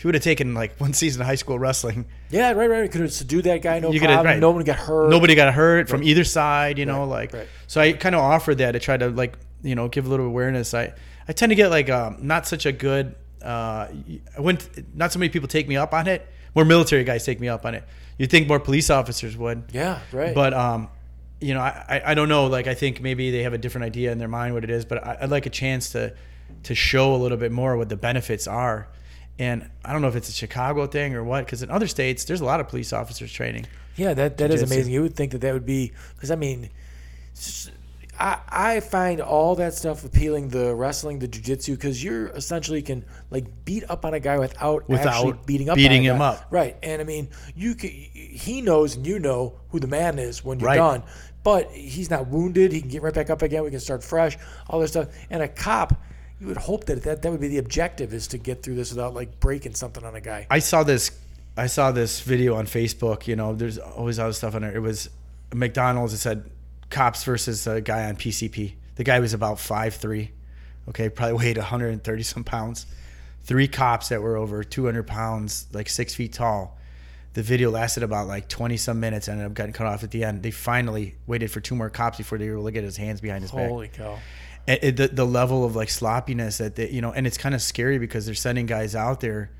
if 0.00 0.04
you 0.04 0.08
would 0.08 0.14
have 0.14 0.24
taken 0.24 0.54
like 0.54 0.80
one 0.80 0.94
season 0.94 1.20
of 1.20 1.26
high 1.26 1.34
school 1.34 1.58
wrestling, 1.58 2.06
Yeah, 2.30 2.52
right, 2.52 2.70
right. 2.70 2.90
Could 2.90 3.02
have 3.02 3.12
subdued 3.12 3.44
that 3.44 3.60
guy, 3.60 3.80
no 3.80 3.92
You 3.92 4.00
problem. 4.00 4.24
right. 4.24 4.38
No 4.38 4.50
one 4.50 4.64
got 4.64 4.78
hurt. 4.78 5.10
nobody 5.10 5.34
got 5.34 5.52
hurt 5.52 5.90
from 5.90 6.02
either 6.02 6.24
side. 6.24 6.78
You 6.78 6.86
know, 6.86 7.00
Right, 7.00 7.04
like, 7.08 7.32
right. 7.34 7.48
so 7.66 7.82
I 7.82 7.92
kind 7.92 8.14
of 8.14 8.22
offered 8.22 8.56
that 8.58 8.72
to 8.72 8.78
try 8.78 8.96
to 8.96 9.10
like, 9.10 9.36
you 9.62 9.74
know, 9.74 9.88
give 9.88 10.06
a 10.06 10.08
little 10.08 10.24
awareness. 10.24 10.72
I, 10.72 10.94
I 11.28 11.32
tend 11.34 11.50
to 11.50 11.54
get 11.54 11.68
like, 11.68 11.90
um, 11.90 12.16
not 12.22 12.46
such 12.46 12.64
a 12.64 12.72
good, 12.72 13.14
uh, 13.44 13.88
I 13.88 14.40
wouldn't, 14.40 14.96
not 14.96 15.12
so 15.12 15.18
many 15.18 15.28
people 15.28 15.48
take 15.48 15.68
me 15.68 15.76
up 15.76 15.92
on 15.92 16.06
it. 16.08 16.26
More 16.54 16.64
military 16.64 17.04
guys 17.04 17.26
take 17.26 17.38
me 17.38 17.48
up 17.50 17.66
on 17.66 17.74
it. 17.74 17.84
You'd 18.16 18.30
think 18.30 18.48
more 18.48 18.58
police 18.58 18.88
officers 18.88 19.36
would. 19.36 19.64
Yeah, 19.70 19.98
right. 20.12 20.34
But 20.34 20.54
um, 20.54 20.88
you 21.42 21.52
know, 21.52 21.60
I, 21.60 21.84
I- 21.88 22.02
I 22.12 22.14
don't 22.14 22.30
know. 22.30 22.46
Like 22.46 22.66
I 22.68 22.74
think 22.74 23.02
maybe 23.02 23.30
they 23.30 23.42
have 23.42 23.52
a 23.52 23.58
different 23.58 23.84
idea 23.84 24.12
in 24.12 24.16
their 24.18 24.28
mind 24.28 24.54
what 24.54 24.64
it 24.64 24.70
is. 24.70 24.86
But 24.86 25.06
I, 25.06 25.18
I'd 25.20 25.30
like 25.30 25.44
a 25.44 25.50
chance 25.50 25.90
to 25.90 26.14
to 26.64 26.74
show 26.74 27.14
a 27.14 27.18
little 27.18 27.36
bit 27.38 27.52
more 27.52 27.76
what 27.76 27.90
the 27.90 27.96
benefits 27.96 28.46
are. 28.48 28.88
And 29.40 29.68
I 29.84 29.92
don't 29.92 30.02
know 30.02 30.08
if 30.08 30.16
it's 30.16 30.28
a 30.28 30.32
Chicago 30.32 30.86
thing 30.86 31.14
or 31.14 31.24
what, 31.24 31.46
because 31.46 31.62
in 31.62 31.70
other 31.70 31.86
states 31.88 32.24
there's 32.24 32.42
a 32.42 32.44
lot 32.44 32.60
of 32.60 32.68
police 32.68 32.92
officers 32.92 33.32
training. 33.32 33.66
yeah, 33.96 34.12
that 34.14 34.36
that 34.38 34.50
is 34.50 34.62
amazing. 34.62 34.92
You 34.92 35.02
would 35.02 35.16
think 35.16 35.32
that 35.32 35.40
that 35.40 35.52
would 35.54 35.64
be 35.66 35.92
because 36.14 36.30
I 36.30 36.36
mean, 36.36 36.68
just- 37.34 37.72
I 38.18 38.38
I 38.48 38.80
find 38.80 39.20
all 39.22 39.54
that 39.54 39.72
stuff 39.72 40.04
appealing. 40.04 40.50
The 40.50 40.74
wrestling, 40.74 41.20
the 41.20 41.28
jujitsu, 41.28 41.70
because 41.74 42.04
you're 42.04 42.26
essentially 42.28 42.82
can 42.82 43.02
like 43.30 43.46
beat 43.64 43.84
up 43.88 44.04
on 44.04 44.12
a 44.12 44.20
guy 44.20 44.38
without 44.38 44.84
actually 44.90 45.38
beating 45.46 45.70
up 45.70 45.76
beating 45.76 46.02
him 46.04 46.18
guy. 46.18 46.26
up. 46.28 46.46
Right, 46.50 46.76
and 46.82 47.00
I 47.00 47.04
mean, 47.04 47.30
you 47.56 47.74
can, 47.74 47.88
he 47.90 48.60
knows 48.60 48.94
and 48.96 49.06
you 49.06 49.18
know 49.18 49.54
who 49.70 49.80
the 49.80 49.86
man 49.88 50.18
is 50.18 50.44
when 50.44 50.60
you're 50.60 50.66
Right. 50.68 50.76
done. 50.76 51.02
But 51.42 51.70
he's 51.70 52.10
not 52.10 52.26
wounded. 52.28 52.72
He 52.72 52.82
can 52.82 52.90
get 52.90 53.00
right 53.00 53.14
back 53.14 53.30
up 53.30 53.40
again. 53.40 53.64
We 53.64 53.70
can 53.70 53.80
start 53.80 54.04
fresh. 54.04 54.36
All 54.68 54.78
this 54.80 54.90
stuff. 54.90 55.08
And 55.30 55.42
a 55.42 55.48
cop, 55.48 55.94
you 56.40 56.46
would 56.46 56.56
hope 56.56 56.84
that 56.86 57.02
that, 57.02 57.22
that 57.22 57.30
would 57.30 57.40
be 57.40 57.48
the 57.48 57.58
objective 57.58 58.14
is 58.14 58.26
to 58.28 58.38
get 58.38 58.62
through 58.62 58.74
this 58.74 58.90
without 58.90 59.14
like 59.14 59.38
breaking 59.40 59.74
something 59.74 60.04
on 60.04 60.14
a 60.14 60.20
guy. 60.20 60.46
I 60.50 60.58
saw 60.60 60.82
this. 60.82 61.10
I 61.56 61.66
saw 61.66 61.92
this 61.92 62.20
video 62.20 62.54
on 62.54 62.66
Facebook. 62.66 63.26
You 63.26 63.36
know, 63.36 63.54
there's 63.54 63.76
always 63.78 64.18
other 64.18 64.32
stuff 64.32 64.54
on 64.54 64.62
there. 64.62 64.74
It 64.74 64.80
was 64.80 65.10
McDonald's. 65.54 66.14
It 66.14 66.18
said 66.18 66.50
cops 66.88 67.24
versus 67.24 67.66
a 67.66 67.80
guy 67.80 68.08
on 68.08 68.16
PCP. 68.16 68.74
The 68.94 69.04
guy 69.04 69.20
was 69.20 69.34
about 69.34 69.60
five 69.60 69.94
three. 69.94 70.30
Okay, 70.88 71.08
probably 71.10 71.34
weighed 71.34 71.58
130 71.58 72.22
some 72.22 72.42
pounds. 72.44 72.86
Three 73.42 73.68
cops 73.68 74.08
that 74.08 74.22
were 74.22 74.36
over 74.36 74.64
200 74.64 75.06
pounds, 75.06 75.66
like 75.72 75.88
six 75.88 76.14
feet 76.14 76.32
tall. 76.32 76.78
the 77.34 77.42
video 77.42 77.70
lasted 77.70 78.02
about 78.02 78.26
like 78.26 78.48
20 78.48 78.76
some 78.76 78.98
minutes 78.98 79.28
and 79.28 79.38
ended 79.38 79.52
up 79.52 79.56
getting 79.56 79.72
cut 79.72 79.86
off 79.86 80.02
at 80.02 80.10
the 80.10 80.24
end. 80.24 80.42
They 80.42 80.50
finally 80.50 81.14
waited 81.26 81.50
for 81.50 81.60
two 81.60 81.74
more 81.74 81.90
cops 81.90 82.18
before 82.18 82.38
they 82.38 82.48
were 82.48 82.54
able 82.54 82.64
to 82.64 82.72
get 82.72 82.82
his 82.84 82.96
hands 82.96 83.20
behind 83.20 83.42
his 83.42 83.52
back. 83.52 83.68
Holy 83.68 83.88
cow. 83.88 84.18
It- 84.66 84.84
it- 84.84 84.96
the, 84.96 85.08
the 85.08 85.26
level 85.26 85.64
of 85.64 85.74
like 85.76 85.90
sloppiness 85.90 86.58
that 86.58 86.76
they, 86.76 86.90
you 86.90 87.00
know, 87.00 87.12
and 87.12 87.26
it's 87.26 87.38
kind 87.38 87.54
of 87.54 87.62
scary 87.62 87.98
because 87.98 88.26
they're 88.26 88.34
sending 88.34 88.66
guys 88.66 88.94
out 88.94 89.20
there 89.20 89.50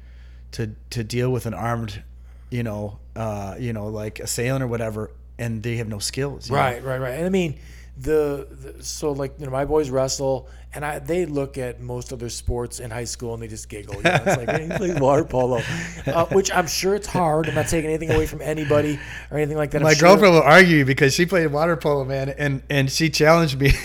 to 0.52 0.70
to 0.90 1.02
deal 1.04 1.30
with 1.30 1.46
an 1.46 1.54
armed, 1.54 2.02
you 2.50 2.62
know, 2.62 2.98
uh, 3.16 3.56
you 3.58 3.72
know, 3.72 3.86
like 3.88 4.18
assailant 4.20 4.62
or 4.62 4.66
whatever, 4.66 5.10
and 5.38 5.62
they 5.62 5.76
have 5.76 5.88
no 5.88 5.98
skills. 5.98 6.48
you 6.48 6.54
know? 6.56 6.60
Right, 6.62 6.82
right, 6.84 7.00
right. 7.00 7.14
And 7.14 7.26
I 7.26 7.28
mean, 7.28 7.58
the, 7.96 8.46
the 8.50 8.82
so 8.84 9.12
like 9.12 9.34
you 9.38 9.46
know 9.46 9.52
my 9.52 9.64
boys 9.64 9.90
wrestle, 9.90 10.48
and 10.72 10.84
I 10.84 10.98
they 11.00 11.26
look 11.26 11.58
at 11.58 11.80
most 11.80 12.12
other 12.12 12.28
sports 12.28 12.78
in 12.80 12.90
high 12.90 13.04
school 13.04 13.34
and 13.34 13.42
they 13.42 13.48
just 13.48 13.68
giggle. 13.68 13.96
You 13.96 14.02
know? 14.02 14.22
It's 14.24 14.36
like 14.36 14.48
hey, 14.50 14.68
he 14.68 14.76
plays 14.76 15.00
water 15.00 15.24
polo, 15.24 15.60
uh, 16.06 16.26
which 16.26 16.52
I'm 16.52 16.66
sure 16.66 16.94
it's 16.94 17.06
hard. 17.08 17.48
I'm 17.48 17.54
not 17.54 17.68
taking 17.68 17.90
anything 17.90 18.12
away 18.12 18.26
from 18.26 18.40
anybody 18.40 18.98
or 19.30 19.38
anything 19.38 19.56
like 19.56 19.72
that. 19.72 19.82
My 19.82 19.94
sure- 19.94 20.08
girlfriend 20.10 20.34
will 20.34 20.42
argue 20.42 20.84
because 20.84 21.14
she 21.14 21.26
played 21.26 21.48
water 21.48 21.76
polo, 21.76 22.04
man, 22.04 22.28
and 22.30 22.62
and 22.70 22.90
she 22.90 23.10
challenged 23.10 23.58
me. 23.58 23.72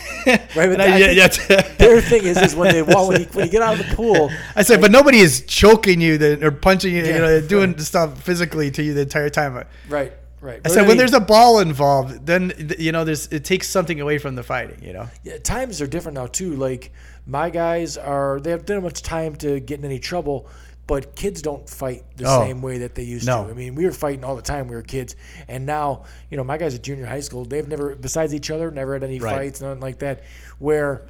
Right, 0.56 0.70
but 0.70 0.82
I, 0.82 0.98
yeah, 0.98 1.12
yeah. 1.12 1.28
Their 1.78 2.02
thing 2.02 2.24
is, 2.24 2.38
is 2.42 2.56
when 2.56 2.72
they 2.74 2.82
walk, 2.82 3.10
when 3.10 3.22
you, 3.22 3.28
when 3.28 3.46
you 3.46 3.52
get 3.52 3.62
out 3.62 3.80
of 3.80 3.88
the 3.88 3.96
pool, 3.96 4.32
I 4.56 4.64
said, 4.64 4.82
but 4.82 4.90
nobody 4.90 5.20
is 5.20 5.46
choking 5.46 6.02
you 6.02 6.18
or 6.42 6.50
punching 6.50 6.92
you, 6.96 7.04
Yeah, 7.04 7.14
you 7.14 7.22
know, 7.22 7.42
doing 7.42 7.74
right. 7.74 7.82
stuff 7.82 8.24
physically 8.24 8.72
to 8.72 8.82
you 8.82 8.96
the 8.96 9.02
entire 9.02 9.30
time. 9.30 9.64
right, 9.88 10.14
right. 10.46 10.62
I 10.64 10.70
said, 10.70 10.88
when 10.88 10.98
there's 10.98 11.14
a 11.14 11.20
ball 11.20 11.60
involved, 11.60 12.26
then 12.26 12.76
you 12.80 12.92
know, 12.92 13.04
there's 13.04 13.28
it 13.28 13.44
takes 13.44 13.68
something 13.68 14.00
away 14.00 14.18
from 14.20 14.36
the 14.36 14.44
fighting. 14.44 14.82
You 14.84 14.94
know, 14.94 15.08
yeah, 15.24 15.38
times 15.38 15.82
are 15.82 15.88
different 15.88 16.16
now 16.16 16.28
too. 16.28 16.56
Like 16.56 16.92
my 17.26 17.50
guys 17.50 17.98
are, 17.98 18.40
they 18.40 18.52
have 18.52 18.66
done 18.66 18.84
much 18.84 19.02
time 19.02 19.36
to 19.38 19.60
get 19.60 19.80
in 19.80 19.86
any 19.86 20.00
trouble. 20.00 20.48
But 20.88 21.16
kids 21.16 21.42
don't 21.42 21.68
fight 21.68 22.04
the 22.16 22.26
Oh, 22.28 22.42
same 22.46 22.62
way 22.62 22.78
that 22.78 22.94
they 22.94 23.02
used 23.02 23.26
no. 23.26 23.44
to. 23.46 23.50
I 23.50 23.54
mean, 23.54 23.74
we 23.74 23.86
were 23.86 23.92
fighting 23.92 24.24
all 24.24 24.36
the 24.36 24.44
time. 24.44 24.68
We 24.68 24.76
were 24.76 24.84
kids, 24.84 25.16
and 25.48 25.66
now, 25.66 26.04
you 26.30 26.38
know, 26.38 26.44
my 26.44 26.60
guys 26.60 26.76
at 26.76 26.84
junior 26.84 27.08
high 27.08 27.22
school, 27.22 27.44
they've 27.44 27.68
never, 27.68 27.96
besides 27.96 28.36
each 28.36 28.52
other, 28.52 28.70
never 28.70 28.94
had 28.94 29.04
any 29.04 29.18
Right. 29.20 29.36
fights, 29.36 29.62
nothing 29.62 29.80
like 29.82 29.98
that. 30.00 30.22
Where 30.60 31.08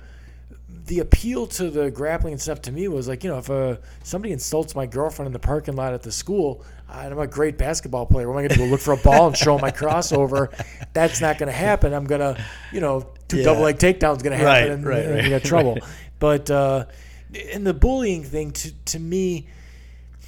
the 0.88 1.00
appeal 1.00 1.48
to 1.48 1.70
the 1.72 1.90
grappling 1.90 2.34
and 2.34 2.42
stuff 2.42 2.62
to 2.64 2.72
me 2.72 2.88
was 2.88 3.08
like, 3.08 3.24
you 3.24 3.30
know, 3.30 3.40
if 3.40 3.50
uh, 3.50 3.78
somebody 4.04 4.32
insults 4.34 4.76
my 4.76 4.86
girlfriend 4.86 5.28
in 5.28 5.34
the 5.34 5.40
parking 5.40 5.76
lot 5.76 5.94
at 5.94 6.04
the 6.04 6.12
school, 6.12 6.64
and 6.92 7.12
I'm 7.12 7.20
a 7.20 7.26
great 7.28 7.58
basketball 7.58 8.06
player. 8.06 8.28
What 8.28 8.34
am 8.34 8.46
I 8.46 8.48
going 8.48 8.60
to 8.60 8.66
go 8.66 8.66
look 8.66 8.82
for 8.82 8.94
a 8.94 8.98
ball 8.98 9.28
and 9.28 9.36
show 9.36 9.58
my 9.58 9.72
crossover? 9.82 10.50
That's 10.94 11.22
not 11.22 11.40
going 11.40 11.48
to 11.48 11.58
happen. 11.58 11.94
I'm 11.94 12.06
going 12.06 12.22
to, 12.22 12.40
you 12.72 12.82
know, 12.82 13.08
two 13.28 13.38
Yeah. 13.38 13.46
double 13.46 13.64
leg 13.64 13.78
takedowns 13.78 14.22
going 14.22 14.32
to 14.32 14.38
happen, 14.38 14.46
Right, 14.46 14.70
and, 14.70 14.86
right, 14.86 15.06
and 15.06 15.16
right, 15.16 15.24
you 15.24 15.30
got 15.32 15.44
trouble. 15.44 15.80
But 16.20 16.52
uh, 16.52 16.86
in 17.34 17.64
the 17.64 17.74
bullying 17.74 18.24
thing, 18.24 18.52
to 18.52 18.72
to 18.86 19.00
me, 19.00 19.48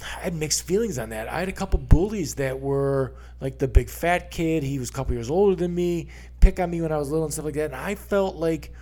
I 0.02 0.20
had 0.20 0.34
mixed 0.34 0.64
feelings 0.64 0.98
on 0.98 1.10
that. 1.10 1.28
I 1.28 1.38
had 1.38 1.48
a 1.48 1.52
couple 1.52 1.78
bullies 1.78 2.34
that 2.36 2.58
were 2.60 3.14
like 3.40 3.58
the 3.58 3.68
big 3.68 3.88
fat 3.88 4.32
kid. 4.32 4.64
He 4.64 4.80
was 4.80 4.90
a 4.90 4.92
couple 4.92 5.14
years 5.14 5.30
older 5.30 5.54
than 5.54 5.72
me, 5.74 6.08
pick 6.40 6.58
on 6.58 6.70
me 6.70 6.80
when 6.82 6.90
I 6.90 6.98
was 6.98 7.10
little 7.10 7.24
and 7.24 7.32
stuff 7.32 7.44
like 7.44 7.54
that. 7.54 7.66
And 7.66 7.76
I 7.76 7.94
felt 7.94 8.34
like 8.36 8.72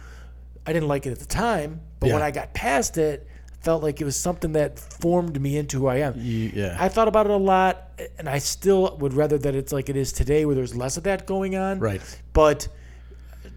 I 0.67 0.73
didn't 0.73 0.89
like 0.89 1.07
it 1.07 1.13
at 1.13 1.19
the 1.19 1.27
time, 1.27 1.81
but 2.01 2.11
when 2.11 2.23
I 2.23 2.31
got 2.31 2.53
past 2.55 2.99
it, 2.99 3.27
felt 3.61 3.83
like 3.83 4.01
it 4.01 4.05
was 4.05 4.17
something 4.17 4.53
that 4.53 4.79
formed 4.79 5.41
me 5.41 5.57
into 5.57 5.79
who 5.81 5.87
I 5.87 5.97
am. 5.97 6.15
yeah, 6.17 6.77
I 6.79 6.89
thought 6.89 7.09
about 7.09 7.27
it 7.27 7.33
a 7.33 7.37
lot, 7.37 7.89
and 8.19 8.29
I 8.29 8.39
still 8.39 8.97
would 8.99 9.13
rather 9.15 9.39
that 9.39 9.55
it's 9.55 9.73
like 9.73 9.89
it 9.89 9.97
is 9.97 10.13
today, 10.13 10.45
where 10.45 10.55
there's 10.55 10.75
less 10.77 10.97
of 10.97 11.03
that 11.05 11.27
going 11.27 11.57
on. 11.57 11.79
right. 11.81 12.01
But 12.33 12.69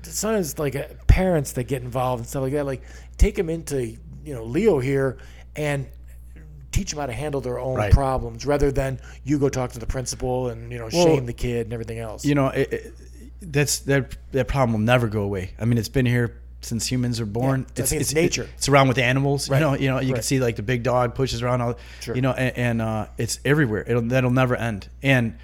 sometimes, 0.03 0.57
like 0.57 0.75
uh, 0.75 0.85
parents 1.07 1.51
that 1.53 1.65
get 1.65 1.81
involved 1.83 2.21
and 2.21 2.27
stuff 2.29 2.41
like 2.43 2.53
that, 2.53 2.65
like 2.65 2.81
take 3.17 3.35
them 3.35 3.49
into 3.49 3.85
you 4.25 4.33
know 4.33 4.43
Leo 4.43 4.79
here 4.79 5.17
and 5.55 5.87
teach 6.71 6.91
them 6.91 6.99
how 6.99 7.05
to 7.07 7.13
handle 7.13 7.41
their 7.41 7.59
own 7.59 7.75
Right. 7.75 7.91
problems, 7.91 8.45
rather 8.45 8.71
than 8.71 8.99
you 9.23 9.39
go 9.39 9.49
talk 9.49 9.71
to 9.73 9.79
the 9.79 9.87
principal 9.87 10.49
and 10.49 10.71
you 10.71 10.77
know 10.77 10.89
Well, 10.91 11.05
shame 11.05 11.25
the 11.25 11.33
kid 11.33 11.65
and 11.67 11.73
everything 11.73 11.99
else. 11.99 12.25
You 12.25 12.35
know, 12.35 12.47
it, 12.47 12.71
it, 12.73 12.93
that's 13.41 13.79
that 13.79 14.15
that 14.31 14.47
problem 14.47 14.73
will 14.73 14.85
never 14.85 15.07
go 15.07 15.21
away. 15.21 15.53
I 15.59 15.65
mean, 15.65 15.77
it's 15.77 15.89
been 15.89 16.05
here 16.05 16.41
since 16.61 16.85
humans 16.91 17.19
are 17.19 17.25
born. 17.25 17.65
I 17.77 17.81
think 17.83 18.01
it's 18.01 18.13
nature. 18.13 18.49
It's 18.57 18.67
around 18.69 18.87
with 18.89 18.97
animals. 18.97 19.49
Right. 19.49 19.59
You 19.59 19.65
know, 19.65 19.73
you 19.75 19.87
know, 19.89 19.99
you 19.99 20.07
Right. 20.09 20.15
can 20.15 20.23
see 20.23 20.39
like 20.39 20.55
the 20.57 20.63
big 20.63 20.83
dog 20.83 21.15
pushes 21.15 21.41
around 21.41 21.61
all. 21.61 21.75
Sure. 22.01 22.15
You 22.15 22.21
know, 22.21 22.31
and, 22.31 22.57
and 22.57 22.81
uh, 22.81 23.07
it's 23.17 23.39
everywhere. 23.45 23.83
It'll 23.87 24.01
that'll 24.01 24.31
never 24.31 24.55
end. 24.55 24.89
And 25.01 25.37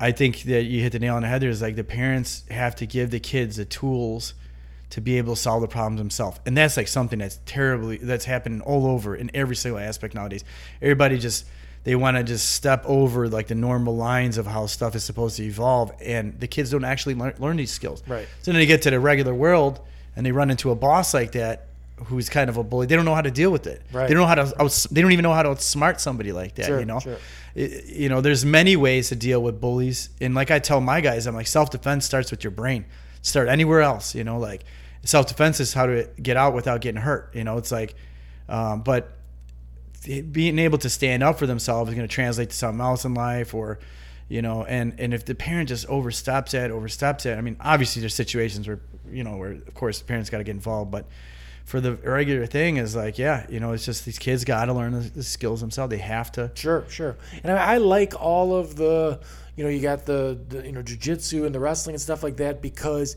I 0.00 0.12
think 0.12 0.42
that 0.42 0.62
you 0.64 0.82
hit 0.82 0.92
the 0.92 0.98
nail 0.98 1.14
on 1.16 1.22
the 1.22 1.28
head. 1.28 1.42
There 1.42 1.50
is 1.50 1.62
like 1.62 1.76
the 1.76 1.84
parents 1.84 2.44
have 2.50 2.74
to 2.76 2.86
give 2.86 3.10
the 3.10 3.20
kids 3.20 3.56
the 3.56 3.64
tools 3.64 4.34
to 4.90 5.00
be 5.00 5.18
able 5.18 5.36
to 5.36 5.40
solve 5.40 5.60
the 5.60 5.68
problems 5.68 6.00
themselves. 6.00 6.40
And 6.44 6.56
that's 6.56 6.76
like 6.76 6.88
something 6.88 7.20
that's 7.20 7.38
terribly 7.46 7.98
that's 7.98 8.24
happening 8.24 8.60
all 8.62 8.86
over 8.86 9.14
in 9.14 9.30
every 9.34 9.54
single 9.54 9.78
aspect 9.80 10.14
nowadays. 10.14 10.42
Everybody 10.82 11.18
just 11.18 11.46
they 11.84 11.94
want 11.94 12.16
to 12.16 12.24
just 12.24 12.52
step 12.52 12.82
over 12.86 13.28
like 13.28 13.46
the 13.46 13.54
normal 13.54 13.94
lines 13.96 14.36
of 14.36 14.46
how 14.46 14.66
stuff 14.66 14.94
is 14.96 15.04
supposed 15.04 15.36
to 15.36 15.44
evolve, 15.44 15.92
and 16.04 16.38
the 16.40 16.46
kids 16.48 16.70
don't 16.70 16.84
actually 16.84 17.14
learn, 17.14 17.34
learn 17.38 17.56
these 17.56 17.70
skills. 17.70 18.02
Right. 18.06 18.26
So 18.42 18.50
then 18.50 18.58
they 18.58 18.66
get 18.66 18.82
to 18.82 18.90
the 18.90 18.98
regular 19.00 19.32
world 19.32 19.80
and 20.16 20.24
they 20.26 20.32
run 20.32 20.50
into 20.50 20.70
a 20.70 20.74
boss 20.74 21.14
like 21.14 21.32
that 21.32 21.66
who's 22.06 22.28
kind 22.30 22.48
of 22.48 22.56
a 22.56 22.62
bully. 22.64 22.86
They 22.86 22.96
don't 22.96 23.04
know 23.04 23.14
how 23.14 23.20
to 23.20 23.30
deal 23.30 23.50
with 23.50 23.66
it. 23.66 23.82
Right. 23.92 24.08
They 24.08 24.14
don't 24.14 24.22
know 24.22 24.26
how 24.26 24.34
to. 24.36 24.62
outs- 24.62 24.84
They 24.84 25.02
don't 25.02 25.12
even 25.12 25.22
know 25.22 25.34
how 25.34 25.42
to 25.42 25.50
outsmart 25.50 26.00
somebody 26.00 26.32
like 26.32 26.54
that. 26.54 26.66
Sure, 26.66 26.80
you 26.80 26.86
know. 26.86 26.98
sure. 27.00 27.18
It- 27.54 27.84
you 27.86 28.08
know, 28.08 28.20
there's 28.20 28.44
many 28.44 28.76
ways 28.76 29.08
to 29.10 29.16
deal 29.16 29.42
with 29.42 29.60
bullies, 29.60 30.08
and 30.20 30.34
like 30.34 30.50
I 30.50 30.58
tell 30.60 30.80
my 30.80 31.00
guys, 31.00 31.26
I'm 31.26 31.34
like 31.34 31.46
self 31.46 31.70
defense 31.70 32.04
starts 32.06 32.30
with 32.30 32.42
your 32.44 32.50
brain. 32.52 32.84
Start 33.22 33.48
anywhere 33.48 33.82
else. 33.82 34.14
You 34.14 34.24
know, 34.24 34.38
like 34.38 34.64
self 35.04 35.26
defense 35.26 35.60
is 35.60 35.74
how 35.74 35.86
to 35.86 36.08
get 36.22 36.36
out 36.38 36.54
without 36.54 36.80
getting 36.80 37.02
hurt. 37.02 37.30
You 37.34 37.44
know, 37.44 37.58
it's 37.58 37.70
like, 37.72 37.94
um, 38.48 38.80
but 38.82 39.12
being 40.32 40.58
able 40.58 40.78
to 40.78 40.88
stand 40.88 41.22
up 41.22 41.38
for 41.38 41.46
themselves 41.46 41.90
is 41.90 41.94
going 41.94 42.08
to 42.08 42.12
translate 42.14 42.48
to 42.50 42.56
something 42.56 42.80
else 42.80 43.04
in 43.04 43.12
life 43.12 43.52
or 43.52 43.78
you 44.30 44.40
know 44.40 44.64
and 44.64 44.98
and 44.98 45.12
if 45.12 45.26
the 45.26 45.34
parent 45.34 45.68
just 45.68 45.84
oversteps 45.86 46.54
it 46.54 46.70
oversteps 46.70 47.26
it 47.26 47.36
i 47.36 47.42
mean 47.42 47.56
obviously 47.60 48.00
there's 48.00 48.14
situations 48.14 48.66
where 48.66 48.80
you 49.10 49.22
know 49.22 49.36
where 49.36 49.52
of 49.52 49.74
course 49.74 49.98
the 49.98 50.04
parents 50.06 50.30
got 50.30 50.38
to 50.38 50.44
get 50.44 50.52
involved 50.52 50.90
but 50.90 51.04
for 51.66 51.80
the 51.80 51.94
regular 51.96 52.46
thing 52.46 52.78
is 52.78 52.96
like 52.96 53.18
yeah 53.18 53.44
you 53.50 53.60
know 53.60 53.72
it's 53.72 53.84
just 53.84 54.04
these 54.04 54.18
kids 54.18 54.44
got 54.44 54.64
to 54.64 54.72
learn 54.72 54.92
the, 54.92 55.00
the 55.00 55.22
skills 55.22 55.60
themselves 55.60 55.90
they 55.90 55.98
have 55.98 56.32
to 56.32 56.50
Sure, 56.54 56.84
sure. 56.88 57.16
And 57.42 57.52
I, 57.52 57.74
I 57.74 57.78
like 57.78 58.14
all 58.20 58.54
of 58.54 58.76
the, 58.76 59.18
you 59.56 59.64
know, 59.64 59.70
you 59.70 59.80
got 59.80 60.06
the, 60.06 60.38
the 60.48 60.64
you 60.64 60.72
know, 60.72 60.82
jujitsu 60.82 61.46
and 61.46 61.54
the 61.54 61.58
wrestling 61.58 61.94
and 61.94 62.00
stuff 62.00 62.22
like 62.22 62.36
that 62.36 62.62
because 62.62 63.16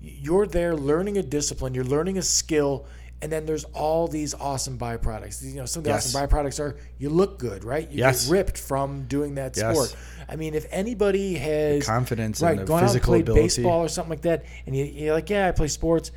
you're 0.00 0.46
there 0.46 0.76
learning 0.76 1.18
a 1.18 1.22
discipline, 1.22 1.74
you're 1.74 1.84
learning 1.84 2.18
a 2.18 2.22
skill, 2.22 2.86
and 3.24 3.32
then 3.32 3.46
there's 3.46 3.64
all 3.72 4.06
these 4.06 4.34
awesome 4.34 4.76
byproducts. 4.76 5.42
You 5.42 5.54
know, 5.54 5.64
some 5.64 5.80
of 5.80 5.84
the 5.84 5.90
Yes. 5.90 6.14
awesome 6.14 6.28
byproducts 6.28 6.60
are 6.60 6.76
you 6.98 7.08
look 7.08 7.38
good, 7.38 7.64
right? 7.64 7.90
You 7.90 7.96
Yes. 8.00 8.26
get 8.26 8.32
ripped 8.32 8.58
from 8.58 9.06
doing 9.06 9.36
that 9.36 9.56
Yes. 9.56 9.74
sport. 9.74 9.96
I 10.28 10.36
mean, 10.36 10.52
if 10.52 10.66
anybody 10.70 11.36
has 11.36 11.86
confidence 11.86 12.42
right, 12.42 12.50
and 12.50 12.60
the 12.60 12.64
gone 12.66 12.76
out 12.76 12.82
and 12.82 12.88
physical 12.90 13.12
played 13.12 13.22
ability 13.22 13.42
baseball 13.42 13.80
or 13.82 13.88
something 13.88 14.10
like 14.10 14.20
that, 14.22 14.44
and 14.66 14.76
you, 14.76 14.84
you're 14.84 15.14
like, 15.14 15.30
yeah, 15.30 15.48
I 15.48 15.52
play 15.52 15.68
sports. 15.68 16.12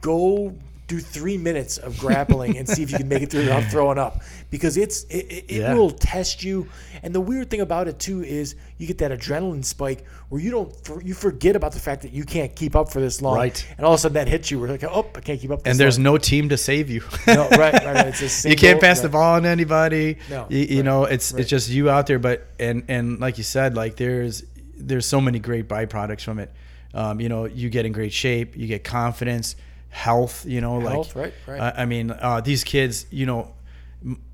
Go 0.00 0.56
do 0.90 0.98
three 1.00 1.38
minutes 1.38 1.78
of 1.78 1.96
grappling 1.98 2.58
and 2.58 2.68
see 2.68 2.82
if 2.82 2.90
you 2.90 2.98
can 2.98 3.08
make 3.08 3.22
it 3.22 3.30
through 3.30 3.42
without 3.42 3.62
throwing 3.70 3.96
up, 3.98 4.22
because 4.50 4.76
it's 4.76 5.04
it, 5.04 5.26
it, 5.30 5.44
it 5.48 5.60
Yeah. 5.60 5.74
will 5.74 5.90
test 5.90 6.42
you. 6.42 6.66
And 7.02 7.14
the 7.14 7.20
weird 7.20 7.48
thing 7.48 7.60
about 7.60 7.86
it 7.88 7.98
too 7.98 8.22
is 8.24 8.56
you 8.78 8.86
get 8.86 8.98
that 8.98 9.12
adrenaline 9.12 9.64
spike 9.64 10.04
where 10.28 10.40
you 10.40 10.50
don't 10.50 10.74
you 11.04 11.14
forget 11.14 11.54
about 11.56 11.72
the 11.72 11.78
fact 11.78 12.02
that 12.02 12.12
you 12.12 12.24
can't 12.24 12.54
keep 12.56 12.74
up 12.74 12.90
for 12.92 13.00
this 13.00 13.22
long, 13.22 13.36
Right. 13.36 13.66
And 13.78 13.86
all 13.86 13.94
of 13.94 13.98
a 13.98 14.02
sudden 14.02 14.14
that 14.14 14.28
hits 14.28 14.50
you. 14.50 14.58
We're 14.58 14.68
like, 14.68 14.84
oh, 14.84 15.06
I 15.14 15.20
can't 15.20 15.40
keep 15.40 15.50
up. 15.52 15.62
This 15.62 15.70
and 15.70 15.78
there's 15.80 15.98
long. 15.98 16.04
no 16.14 16.18
team 16.18 16.48
to 16.48 16.56
save 16.56 16.90
you 16.90 17.02
no 17.26 17.48
right, 17.50 17.72
right, 17.72 17.84
right. 17.84 18.06
It's 18.22 18.44
a 18.44 18.48
you 18.50 18.56
can't 18.56 18.80
pass 18.80 19.00
the 19.00 19.08
ball 19.08 19.34
on 19.36 19.46
anybody. 19.46 20.18
No, 20.28 20.46
you, 20.48 20.58
you 20.58 20.76
right, 20.78 20.84
know, 20.84 21.04
it's 21.04 21.32
right. 21.32 21.40
it's 21.40 21.48
just 21.50 21.68
you 21.70 21.88
out 21.88 22.06
there. 22.08 22.18
But 22.18 22.46
and 22.58 22.82
and 22.88 23.20
like 23.20 23.38
you 23.38 23.44
said, 23.44 23.76
like 23.76 23.94
there's 23.96 24.42
there's 24.76 25.06
so 25.06 25.20
many 25.20 25.38
great 25.38 25.68
byproducts 25.68 26.22
from 26.24 26.38
it. 26.40 26.50
Um, 26.92 27.20
you 27.20 27.28
know, 27.28 27.44
you 27.44 27.70
get 27.70 27.86
in 27.86 27.92
great 27.92 28.12
shape, 28.12 28.56
you 28.56 28.66
get 28.66 28.82
confidence, 28.82 29.54
health. 29.90 30.46
You 30.46 30.60
know, 30.60 30.80
Health, 30.80 31.14
like 31.14 31.34
right, 31.46 31.58
right. 31.60 31.74
I, 31.76 31.82
I 31.82 31.86
mean, 31.86 32.10
uh, 32.10 32.40
these 32.40 32.64
kids. 32.64 33.06
You 33.10 33.26
know, 33.26 33.54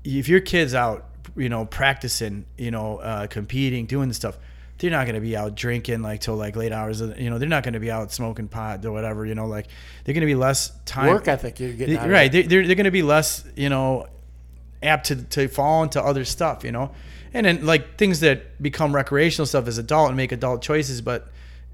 if 0.03 0.29
your 0.29 0.39
kids 0.39 0.73
out, 0.73 1.09
you 1.35 1.49
know, 1.49 1.65
practicing, 1.65 2.45
you 2.57 2.71
know, 2.71 2.97
uh, 2.97 3.27
competing, 3.27 3.85
doing 3.85 4.13
stuff. 4.13 4.37
They're 4.79 4.91
not 4.91 5.05
going 5.05 5.15
to 5.15 5.21
be 5.21 5.35
out 5.35 5.55
drinking 5.55 6.03
like 6.03 6.21
till 6.21 6.35
like 6.35 6.55
late 6.55 6.71
hours. 6.71 7.01
Of, 7.01 7.19
you 7.19 7.31
know, 7.31 7.39
they're 7.39 7.49
not 7.49 7.63
going 7.63 7.73
to 7.73 7.79
be 7.79 7.89
out 7.89 8.11
smoking 8.11 8.47
pot 8.47 8.85
or 8.85 8.91
whatever. 8.91 9.25
You 9.25 9.33
know, 9.33 9.47
like 9.47 9.65
they're 10.07 10.13
going 10.13 10.21
to 10.21 10.27
be 10.27 10.35
less 10.35 10.71
time 10.85 11.09
work 11.09 11.27
ethic 11.27 11.59
you're 11.59 11.73
getting 11.73 11.97
out 11.97 12.09
right 12.09 12.31
they're, 12.31 12.43
they're, 12.43 12.65
they're 12.65 12.75
going 12.75 12.85
to 12.85 12.91
be 12.91 13.03
less 13.03 13.43
you 13.57 13.67
know 13.67 14.07
apt 14.81 15.07
to, 15.07 15.17
to 15.17 15.49
fall 15.49 15.83
into 15.83 16.01
other 16.01 16.23
stuff 16.23 16.63
you 16.63 16.71
know 16.71 16.91
and 17.33 17.45
then 17.45 17.65
like 17.65 17.97
things 17.97 18.21
that 18.21 18.61
become 18.61 18.95
recreational 18.95 19.45
stuff 19.45 19.67
as 19.67 19.77
adult 19.77 20.07
and 20.07 20.15
make 20.15 20.31
adult 20.31 20.61
choices 20.61 21.01
but 21.01 21.27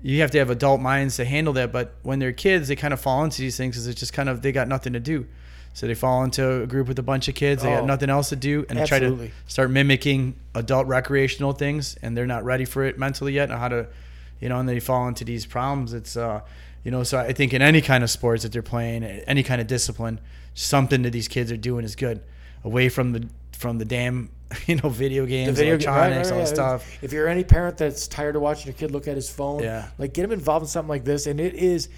you 0.06 0.20
have 0.22 0.30
to 0.32 0.38
have 0.38 0.50
adult 0.50 0.82
minds 0.82 1.16
to 1.16 1.26
handle 1.26 1.54
that 1.54 1.72
but 1.72 1.96
when 2.04 2.20
they're 2.20 2.34
kids 2.34 2.68
they 2.68 2.76
kind 2.76 2.94
of 2.94 3.00
fall 3.02 3.24
into 3.24 3.42
these 3.42 3.56
things 3.58 3.76
because 3.76 3.88
it's 3.88 4.00
just 4.00 4.13
kind 4.13 4.28
of 4.30 4.42
they 4.42 4.52
got 4.52 4.68
nothing 4.68 4.94
to 4.94 5.00
do 5.00 5.26
so 5.74 5.88
they 5.88 5.96
fall 5.96 6.24
into 6.24 6.62
a 6.62 6.68
group 6.68 6.88
with 6.88 7.00
a 7.00 7.04
bunch 7.04 7.28
of 7.28 7.36
kids 7.36 7.63
they 7.63 7.74
Oh. 7.74 7.78
got 7.80 7.86
nothing 7.88 8.10
else 8.10 8.30
to 8.30 8.36
do 8.36 8.66
and 8.70 8.78
they 8.78 8.86
try 8.86 9.00
to 9.00 9.06
Absolutely. 9.06 9.32
start 9.48 9.72
mimicking 9.72 10.36
adult 10.54 10.88
recreational 10.88 11.54
things 11.54 11.96
and 12.02 12.16
they're 12.18 12.28
not 12.28 12.44
ready 12.44 12.66
for 12.66 12.84
it 12.84 13.00
mentally 13.00 13.34
yet 13.34 13.50
and 13.50 13.58
how 13.60 13.70
to 13.70 13.88
you 14.39 14.50
know 14.50 14.60
and 14.60 14.68
they 14.70 14.80
fall 14.80 15.08
into 15.08 15.24
these 15.24 15.46
problems 15.46 15.94
it's 15.94 16.18
uh 16.18 16.42
you 16.84 16.92
know 16.92 17.04
so 17.04 17.18
i 17.18 17.32
think 17.32 17.54
in 17.54 17.62
any 17.62 17.82
kind 17.82 18.04
of 18.04 18.10
sports 18.10 18.44
that 18.44 18.52
they're 18.52 18.62
playing 18.62 19.04
any 19.04 19.42
kind 19.42 19.62
of 19.62 19.68
discipline 19.68 20.20
something 20.54 21.02
that 21.04 21.12
these 21.12 21.28
kids 21.30 21.52
are 21.52 21.58
doing 21.58 21.86
is 21.86 21.96
good 21.96 22.22
away 22.66 22.89
from 22.89 23.13
the 23.13 23.28
from 23.58 23.78
the 23.78 23.86
damn 23.86 24.30
you 24.68 24.76
know 24.76 24.89
video 24.89 25.26
games, 25.26 25.58
video 25.58 25.78
ga- 25.78 25.89
right, 25.95 26.16
right, 26.18 26.32
all 26.32 26.39
yeah. 26.39 26.45
stuff. 26.45 26.97
If 27.01 27.12
you're 27.14 27.28
any 27.28 27.43
parent 27.43 27.78
that's 27.78 28.08
tired 28.08 28.36
of 28.36 28.41
watching 28.41 28.68
your 28.68 28.76
kid 28.76 28.91
look 28.91 29.08
at 29.08 29.16
his 29.16 29.30
phone, 29.30 29.64
Yeah. 29.64 29.88
like 29.97 30.14
get 30.14 30.26
him 30.26 30.32
involved 30.32 30.64
in 30.64 30.68
something 30.68 30.89
like 30.89 31.04
this. 31.06 31.26
And 31.28 31.39
it 31.39 31.56
is, 31.56 31.89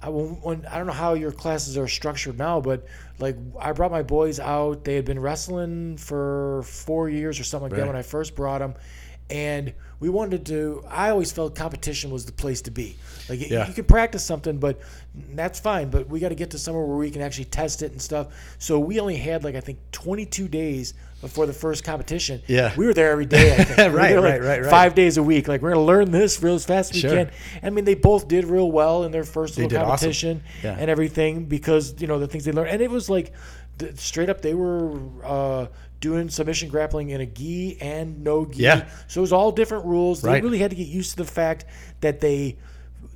I, 0.00 0.08
when, 0.10 0.26
when- 0.42 0.66
I 0.66 0.78
don't 0.78 0.86
know 0.86 0.92
how 0.92 1.14
your 1.14 1.32
classes 1.32 1.76
are 1.76 1.88
structured 1.88 2.38
now, 2.38 2.60
but 2.60 2.86
like 3.18 3.36
I 3.58 3.72
brought 3.72 3.90
my 3.90 4.02
boys 4.02 4.38
out. 4.38 4.84
They 4.84 4.94
had 4.94 5.04
been 5.04 5.18
wrestling 5.20 5.96
for 5.96 6.62
four 6.64 7.08
years 7.08 7.40
or 7.40 7.44
something 7.44 7.70
like 7.70 7.78
that 7.78 7.86
when 7.86 7.96
I 7.96 8.02
first 8.02 8.34
brought 8.36 8.58
them. 8.58 8.74
And 9.30 9.72
we 10.00 10.10
wanted 10.10 10.44
to. 10.46 10.84
I 10.90 11.08
always 11.10 11.32
felt 11.32 11.54
competition 11.54 12.10
was 12.10 12.26
the 12.26 12.32
place 12.32 12.60
to 12.62 12.70
be. 12.70 12.96
Like 13.28 13.48
Yeah. 13.50 13.66
you 13.66 13.72
can 13.72 13.84
practice 13.86 14.22
something, 14.22 14.58
but 14.58 14.78
that's 15.34 15.58
fine. 15.58 15.88
But 15.88 16.08
we 16.10 16.20
got 16.20 16.28
to 16.28 16.34
get 16.34 16.50
to 16.50 16.58
somewhere 16.58 16.84
where 16.84 16.96
we 16.98 17.10
can 17.10 17.22
actually 17.22 17.46
test 17.46 17.82
it 17.82 17.90
and 17.92 18.02
stuff. 18.02 18.26
So 18.58 18.78
we 18.78 19.00
only 19.00 19.16
had 19.16 19.42
like 19.42 19.54
I 19.54 19.60
think 19.60 19.78
22 19.92 20.46
days 20.48 20.92
before 21.22 21.46
the 21.46 21.54
first 21.54 21.84
competition. 21.84 22.42
Yeah. 22.46 22.74
we 22.76 22.84
were 22.86 22.92
there 22.92 23.10
every 23.12 23.24
day. 23.24 23.54
I 23.54 23.64
think. 23.64 23.78
We 23.94 23.98
Right, 23.98 24.14
like, 24.14 24.24
right, 24.24 24.42
right, 24.42 24.60
right. 24.60 24.70
Five 24.70 24.94
days 24.94 25.16
a 25.16 25.22
week. 25.22 25.48
Like 25.48 25.62
we're 25.62 25.72
gonna 25.72 25.84
learn 25.86 26.10
this 26.10 26.42
real 26.42 26.54
as 26.54 26.66
fast 26.66 26.94
as 26.94 27.00
Sure. 27.00 27.10
we 27.10 27.16
can. 27.16 27.30
I 27.62 27.70
mean, 27.70 27.86
they 27.86 27.94
both 27.94 28.28
did 28.28 28.44
real 28.44 28.70
well 28.70 29.04
in 29.04 29.10
their 29.12 29.24
first 29.24 29.56
little 29.56 29.70
did 29.70 29.76
awesome. 29.78 29.88
competition 29.88 30.42
Yeah. 30.62 30.76
and 30.78 30.90
everything 30.90 31.46
because 31.46 31.94
you 31.98 32.06
know 32.08 32.18
the 32.18 32.26
things 32.26 32.44
they 32.44 32.52
learned. 32.52 32.70
And 32.70 32.82
it 32.82 32.90
was 32.90 33.08
like 33.08 33.32
straight 33.94 34.28
up, 34.28 34.42
they 34.42 34.52
were 34.54 34.92
uh, 35.24 35.66
doing 36.00 36.28
submission 36.28 36.68
grappling 36.68 37.10
in 37.10 37.20
a 37.20 37.26
gi 37.26 37.78
and 37.80 38.22
no 38.22 38.44
gi. 38.46 38.62
Yeah. 38.62 38.88
So 39.08 39.20
it 39.20 39.22
was 39.22 39.32
all 39.32 39.52
different 39.52 39.84
rules. 39.86 40.22
They 40.22 40.28
Right. 40.28 40.42
really 40.42 40.58
had 40.58 40.70
to 40.70 40.76
get 40.76 40.86
used 40.86 41.10
to 41.12 41.16
the 41.16 41.24
fact 41.24 41.64
that 42.00 42.20
they 42.20 42.56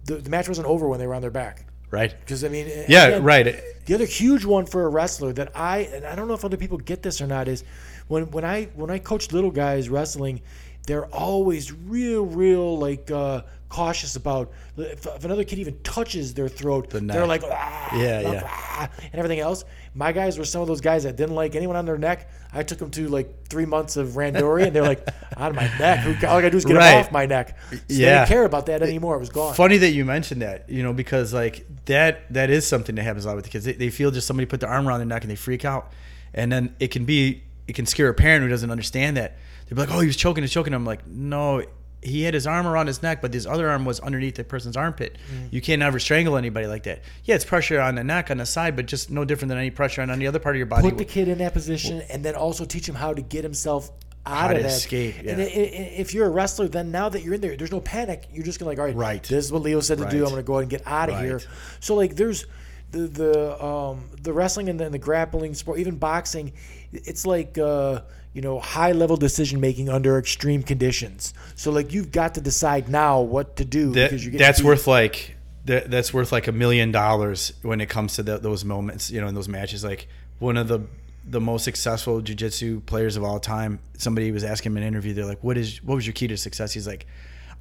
the, 0.05 0.17
the 0.17 0.31
match 0.31 0.49
wasn't 0.49 0.67
over 0.67 0.89
when 0.89 0.99
they 0.99 1.07
were 1.07 1.15
on 1.15 1.21
their 1.21 1.31
back. 1.31 1.67
Right. 1.91 2.15
Because 2.21 2.43
I 2.45 2.49
mean, 2.49 2.67
Yeah. 2.89 3.07
again, 3.09 3.23
Right. 3.25 3.61
the 3.87 3.95
other 3.95 4.07
huge 4.07 4.45
one 4.45 4.65
for 4.67 4.85
a 4.85 4.89
wrestler 4.89 5.33
that 5.35 5.53
I 5.55 5.81
and 5.93 6.07
I 6.07 6.15
don't 6.15 6.29
know 6.29 6.35
if 6.35 6.45
other 6.45 6.57
people 6.57 6.79
get 6.79 7.03
this 7.03 7.21
or 7.21 7.27
not 7.27 7.47
is 7.49 7.63
when 8.07 8.31
when 8.31 8.45
I 8.45 8.69
when 8.75 8.91
I 8.91 8.99
coach 8.99 9.33
little 9.33 9.51
guys 9.51 9.89
wrestling, 9.91 10.41
they're 10.87 11.07
always 11.07 11.73
real 11.73 12.25
real 12.25 12.79
like 12.79 13.11
uh, 13.11 13.43
cautious 13.69 14.17
about 14.17 14.51
if, 14.77 15.07
if 15.07 15.25
another 15.25 15.45
kid 15.45 15.59
even 15.59 15.79
touches 15.83 16.33
their 16.35 16.49
throat, 16.49 16.89
they're 16.91 17.27
like 17.27 17.43
ah, 17.45 17.97
Yeah, 17.97 18.23
ah, 18.27 18.33
yeah. 18.33 18.43
ah, 18.47 18.91
and 19.03 19.15
everything 19.15 19.41
else. 19.41 19.65
My 19.95 20.13
guys 20.13 20.39
were 20.39 20.45
some 20.45 20.63
of 20.63 20.69
those 20.69 20.81
guys 20.81 21.03
that 21.05 21.17
didn't 21.17 21.35
like 21.35 21.55
anyone 21.55 21.77
on 21.77 21.85
their 21.85 21.99
neck. 21.99 22.31
I 22.53 22.63
took 22.63 22.79
them 22.79 22.91
to 22.93 23.09
like 23.09 23.47
three 23.49 23.67
months 23.67 23.97
of 23.97 24.11
Randori, 24.11 24.67
and 24.67 24.75
they're 24.75 24.83
like 24.83 25.07
out 25.37 25.51
of 25.51 25.57
my 25.57 25.67
neck. 25.79 26.07
All 26.25 26.39
I 26.39 26.41
gotta 26.41 26.51
do 26.51 26.57
is 26.57 26.65
get 26.65 26.75
Right. 26.77 26.91
them 26.93 27.01
off 27.01 27.13
my 27.13 27.27
neck. 27.27 27.59
So 27.71 27.77
They 27.89 27.95
Yeah. 27.97 28.19
didn't 28.21 28.29
care 28.29 28.45
about 28.45 28.67
that 28.67 28.83
anymore. 28.83 29.17
It 29.17 29.21
was 29.21 29.29
gone. 29.31 29.55
Funny 29.55 29.77
that 29.79 29.91
you 29.91 30.05
mentioned 30.05 30.41
that, 30.43 30.69
you 30.71 30.83
know, 30.83 30.93
because 30.93 31.35
like 31.35 31.67
that 31.87 32.33
that 32.33 32.49
is 32.51 32.67
something 32.67 32.95
that 32.95 33.03
happens 33.03 33.25
a 33.25 33.29
lot 33.29 33.37
with 33.37 33.45
the 33.45 33.51
kids. 33.51 33.65
They, 33.65 33.73
they 33.73 33.91
feel 33.91 34.11
just 34.11 34.27
somebody 34.27 34.47
put 34.47 34.61
their 34.61 34.71
arm 34.71 34.89
around 34.89 35.01
their 35.01 35.07
neck 35.07 35.23
and 35.25 35.31
they 35.31 35.37
freak 35.37 35.65
out, 35.65 35.93
and 36.33 36.51
then 36.51 36.75
it 36.81 36.89
can 36.91 37.05
be 37.05 37.43
it 37.67 37.75
can 37.75 37.85
scare 37.85 38.09
a 38.09 38.15
parent 38.15 38.43
who 38.45 38.49
doesn't 38.49 38.71
understand 38.71 39.17
that. 39.19 39.37
They're 39.69 39.77
like, 39.77 39.95
"Oh, 39.95 40.01
he 40.01 40.07
was 40.07 40.17
choking 40.17 40.43
and 40.43 40.51
choking." 40.51 40.73
I'm 40.73 40.87
like, 40.87 41.07
"No, 41.07 41.63
he 42.03 42.23
had 42.23 42.33
his 42.35 42.47
arm 42.47 42.67
around 42.67 42.87
his 42.87 43.03
neck, 43.03 43.21
but 43.21 43.35
his 43.35 43.47
other 43.47 43.69
arm 43.69 43.85
was 43.85 43.99
underneath 44.01 44.37
the 44.37 44.45
person's 44.45 44.77
armpit. 44.77 45.17
Mm. 45.35 45.53
You 45.53 45.61
can't 45.61 45.83
ever 45.83 45.99
strangle 45.99 46.37
anybody 46.37 46.67
like 46.67 46.85
that. 46.85 47.03
Yeah, 47.25 47.35
it's 47.35 47.45
pressure 47.45 47.81
on 47.81 47.95
the 47.97 48.05
neck 48.05 48.31
on 48.31 48.37
the 48.39 48.47
side, 48.47 48.77
but 48.77 48.87
just 48.87 49.11
no 49.11 49.25
different 49.25 49.49
than 49.51 49.59
any 49.59 49.71
pressure 49.71 50.03
on 50.03 50.11
any 50.11 50.27
other 50.27 50.39
part 50.39 50.55
of 50.55 50.59
your 50.59 50.67
body. 50.67 50.89
put 50.89 50.99
the 50.99 51.05
kid 51.05 51.29
in 51.29 51.39
that 51.39 51.53
position 51.55 52.01
and 52.11 52.25
then 52.25 52.35
also 52.37 52.65
teach 52.65 52.89
him 52.89 52.95
how 52.95 53.13
to 53.13 53.21
get 53.23 53.43
himself 53.43 53.91
out 54.27 54.55
of 54.55 54.63
that. 54.63 54.69
escape, 54.69 55.17
And 55.19 55.39
yeah. 55.39 55.45
i- 55.45 55.49
if 55.99 56.13
you're 56.15 56.27
a 56.27 56.31
wrestler, 56.31 56.69
then 56.69 56.91
now 56.91 57.09
that 57.09 57.23
you're 57.23 57.35
in 57.35 57.41
there, 57.41 57.57
there's 57.57 57.73
no 57.73 57.81
panic. 57.81 58.29
You're 58.33 58.45
just 58.45 58.59
gonna 58.59 58.69
like, 58.71 58.79
all 58.79 58.85
right, 58.85 58.95
Right. 58.95 59.23
this 59.23 59.47
is 59.47 59.53
what 59.53 59.63
Leo 59.63 59.81
said 59.81 59.99
to 59.99 60.09
do. 60.11 60.25
I'm 60.25 60.31
gonna 60.31 60.43
go 60.43 60.55
ahead 60.55 60.63
and 60.65 60.71
get 60.71 60.83
out 60.87 61.09
of 61.09 61.15
Right. 61.17 61.25
here. 61.25 61.41
So 61.81 61.95
like, 61.95 62.15
there's 62.15 62.45
the 62.93 63.01
the 63.09 63.65
um, 63.65 64.05
the 64.23 64.33
wrestling 64.33 64.69
and 64.69 64.79
then 64.79 64.93
the 64.93 64.99
grappling 64.99 65.55
sport, 65.55 65.79
even 65.79 65.97
boxing. 65.97 66.53
It's 66.93 67.27
like 67.27 67.59
uh, 67.59 68.01
you 68.33 68.43
know 68.43 68.61
high 68.61 68.93
level 68.93 69.17
decision 69.17 69.61
making 69.61 69.89
under 69.89 70.19
extreme 70.19 70.63
conditions. 70.63 71.35
So 71.55 71.71
like 71.71 71.93
you've 71.93 72.13
got 72.13 72.35
to 72.35 72.41
decide 72.41 72.89
now 72.89 73.21
what 73.21 73.57
to 73.57 73.65
do 73.65 73.93
That- 73.93 74.11
because 74.11 74.25
you 74.25 74.31
get 74.31 74.39
that's 74.39 74.63
worth 74.63 74.87
like 74.87 75.37
that, 75.65 75.91
that's 75.91 76.15
worth 76.15 76.33
like 76.33 76.47
a 76.47 76.53
million 76.53 76.93
dollars 76.93 77.53
when 77.63 77.81
it 77.81 77.89
comes 77.89 78.15
to 78.15 78.23
the, 78.23 78.39
those 78.39 78.65
moments 78.65 79.11
you 79.11 79.21
know 79.21 79.27
in 79.27 79.35
those 79.35 79.49
matches. 79.49 79.85
Like 79.85 80.09
one 80.39 80.57
of 80.57 80.69
the 80.69 80.81
the 81.31 81.41
most 81.41 81.63
successful 81.63 82.23
jiu-jitsu 82.23 82.81
players 82.81 83.17
of 83.17 83.23
all 83.23 83.39
time 83.39 83.81
somebody 83.99 84.33
was 84.33 84.45
asking 84.45 84.73
him 84.73 84.79
in 84.79 84.83
an 84.83 84.89
interview 84.89 85.13
they're 85.13 85.27
like 85.27 85.45
what 85.45 85.59
is 85.59 85.83
what 85.83 85.95
was 85.97 86.07
your 86.07 86.15
key 86.15 86.27
to 86.27 86.37
success? 86.37 86.73
He's 86.73 86.87
like 86.87 87.07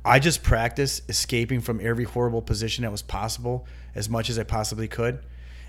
i 0.06 0.20
just 0.20 0.42
practiced 0.42 1.10
escaping 1.10 1.60
from 1.60 1.82
every 1.82 2.06
horrible 2.06 2.42
position 2.42 2.84
that 2.84 2.92
was 2.92 3.02
possible 3.02 3.66
as 3.96 4.08
much 4.08 4.30
as 4.30 4.40
i 4.40 4.44
possibly 4.44 4.88
could 4.88 5.20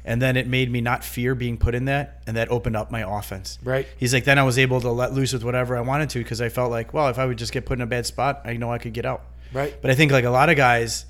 and 0.09 0.21
then 0.23 0.37
it 0.37 0.47
made 0.47 0.71
me 0.71 0.81
not 0.81 1.05
fear 1.05 1.35
being 1.35 1.57
put 1.59 1.75
in 1.75 1.85
that 1.85 2.23
and 2.27 2.37
that 2.37 2.49
opened 2.51 2.75
up 2.77 2.91
my 2.91 3.03
offense 3.19 3.59
Right. 3.63 3.87
he's 3.99 4.13
like 4.15 4.25
then 4.25 4.39
i 4.39 4.43
was 4.43 4.59
able 4.59 4.81
to 4.81 4.91
let 4.91 5.13
loose 5.13 5.33
with 5.33 5.45
whatever 5.45 5.77
i 5.77 5.81
wanted 5.83 6.09
to 6.11 6.19
because 6.21 6.41
i 6.41 6.49
felt 6.49 6.71
like 6.71 6.95
well 6.95 7.09
if 7.09 7.19
i 7.19 7.27
would 7.27 7.37
just 7.39 7.53
get 7.53 7.67
put 7.67 7.79
in 7.79 7.83
a 7.83 7.87
bad 7.87 8.07
spot 8.07 8.41
i 8.45 8.55
know 8.55 8.73
i 8.73 8.79
could 8.79 8.93
get 8.95 9.05
out 9.05 9.23
Right. 9.53 9.75
but 9.83 9.91
I 9.91 9.95
think 9.95 10.13
like 10.13 10.25
a 10.25 10.31
lot 10.31 10.51
of 10.51 10.57
guys, 10.57 11.07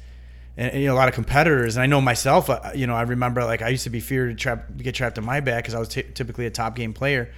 and, 0.57 0.71
and, 0.73 0.81
you 0.81 0.87
know, 0.89 0.95
a 0.95 1.01
lot 1.03 1.09
of 1.09 1.15
competitors, 1.15 1.75
and 1.77 1.83
I 1.83 1.87
know 1.87 2.01
myself. 2.01 2.49
Uh, 2.49 2.61
you 2.75 2.87
know, 2.87 2.95
I 2.95 3.03
remember 3.03 3.45
like 3.45 3.63
I 3.63 3.69
used 3.69 3.83
to 3.85 3.91
be 3.91 3.99
feared 4.01 4.31
to 4.31 4.35
trap, 4.41 4.67
get 4.77 4.95
trapped 4.95 5.19
on 5.19 5.25
my 5.25 5.41
back 5.41 5.65
because 5.65 5.75
I 5.75 5.79
was 5.81 5.89
t- 5.89 6.05
typically 6.15 6.47
a 6.47 6.51
top 6.51 6.77
game 6.77 6.93
player. 6.93 7.33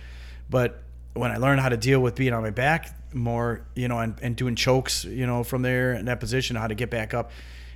But 0.50 0.82
when 1.14 1.30
I 1.30 1.36
learned 1.38 1.60
how 1.60 1.68
to 1.70 1.76
deal 1.78 2.00
with 2.00 2.14
being 2.16 2.32
on 2.34 2.42
my 2.42 2.50
back 2.50 2.94
more, 3.14 3.62
you 3.74 3.88
know, 3.88 3.98
and, 3.98 4.14
and 4.20 4.36
doing 4.36 4.56
chokes, 4.56 5.04
you 5.04 5.26
know, 5.26 5.42
from 5.42 5.62
there 5.62 5.94
in 5.94 6.04
that 6.04 6.20
position, 6.20 6.56
how 6.56 6.66
to 6.66 6.74
get 6.74 6.90
back 6.90 7.14
up, 7.14 7.30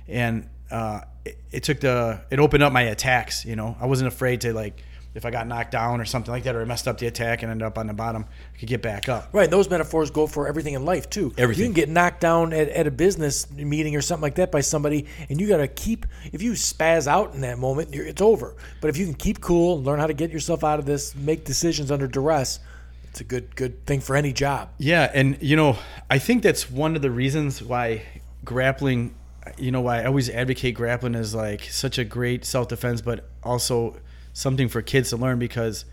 and 0.07 0.47
uh, 0.69 1.01
it, 1.25 1.37
it 1.51 1.63
took 1.63 1.79
the 1.79 2.21
it 2.29 2.39
opened 2.39 2.63
up 2.63 2.71
my 2.71 2.83
attacks. 2.83 3.45
You 3.45 3.55
know, 3.55 3.75
I 3.79 3.87
wasn't 3.87 4.07
afraid 4.07 4.41
to 4.41 4.53
like 4.53 4.81
if 5.15 5.25
I 5.25 5.31
got 5.31 5.47
knocked 5.47 5.71
down 5.71 6.01
or 6.01 6.05
something 6.05 6.31
like 6.31 6.43
that, 6.43 6.55
or 6.55 6.61
I 6.61 6.65
messed 6.65 6.89
up 6.89 6.97
the 6.97 7.07
attack 7.07 7.41
and 7.41 7.49
ended 7.49 7.65
up 7.65 7.77
on 7.77 7.87
the 7.87 7.93
bottom, 7.93 8.25
I 8.53 8.59
could 8.59 8.67
get 8.67 8.81
back 8.81 9.07
up. 9.07 9.29
Right, 9.31 9.49
those 9.49 9.69
metaphors 9.69 10.11
go 10.11 10.27
for 10.27 10.45
everything 10.45 10.73
in 10.73 10.83
life 10.83 11.09
too. 11.09 11.33
Everything. 11.37 11.61
You 11.61 11.67
can 11.69 11.73
get 11.73 11.89
knocked 11.89 12.19
down 12.19 12.51
at, 12.51 12.67
at 12.67 12.85
a 12.85 12.91
business 12.91 13.49
meeting 13.49 13.95
or 13.95 14.01
something 14.01 14.21
like 14.21 14.35
that 14.35 14.51
by 14.51 14.59
somebody, 14.59 15.07
and 15.29 15.39
you 15.39 15.47
got 15.47 15.57
to 15.57 15.69
keep. 15.69 16.05
If 16.33 16.41
you 16.41 16.51
spaz 16.51 17.07
out 17.07 17.33
in 17.33 17.41
that 17.41 17.57
moment, 17.57 17.93
you're, 17.93 18.05
it's 18.05 18.21
over. 18.21 18.55
But 18.81 18.89
if 18.89 18.97
you 18.97 19.05
can 19.05 19.15
keep 19.15 19.39
cool, 19.39 19.81
learn 19.81 19.99
how 19.99 20.07
to 20.07 20.13
get 20.13 20.31
yourself 20.31 20.65
out 20.65 20.79
of 20.79 20.85
this, 20.85 21.15
make 21.15 21.45
decisions 21.45 21.91
under 21.91 22.07
duress, 22.07 22.59
it's 23.05 23.21
a 23.21 23.23
good 23.23 23.55
good 23.55 23.85
thing 23.85 24.01
for 24.01 24.17
any 24.17 24.33
job. 24.33 24.71
Yeah, 24.77 25.09
and 25.13 25.41
you 25.41 25.55
know, 25.55 25.77
I 26.09 26.19
think 26.19 26.43
that's 26.43 26.69
one 26.69 26.97
of 26.97 27.01
the 27.01 27.11
reasons 27.11 27.63
why 27.63 28.03
grappling, 28.43 29.15
you 29.57 29.71
know, 29.71 29.81
why 29.81 30.01
I 30.01 30.05
always 30.05 30.29
advocate 30.29 30.75
grappling 30.75 31.15
as 31.15 31.35
like 31.35 31.63
such 31.63 31.97
a 31.97 32.03
great 32.03 32.45
self 32.45 32.67
defense, 32.67 33.01
but 33.01 33.29
also 33.43 33.97
something 34.33 34.67
for 34.67 34.81
kids 34.81 35.09
to 35.11 35.17
learn 35.17 35.39
because 35.39 35.85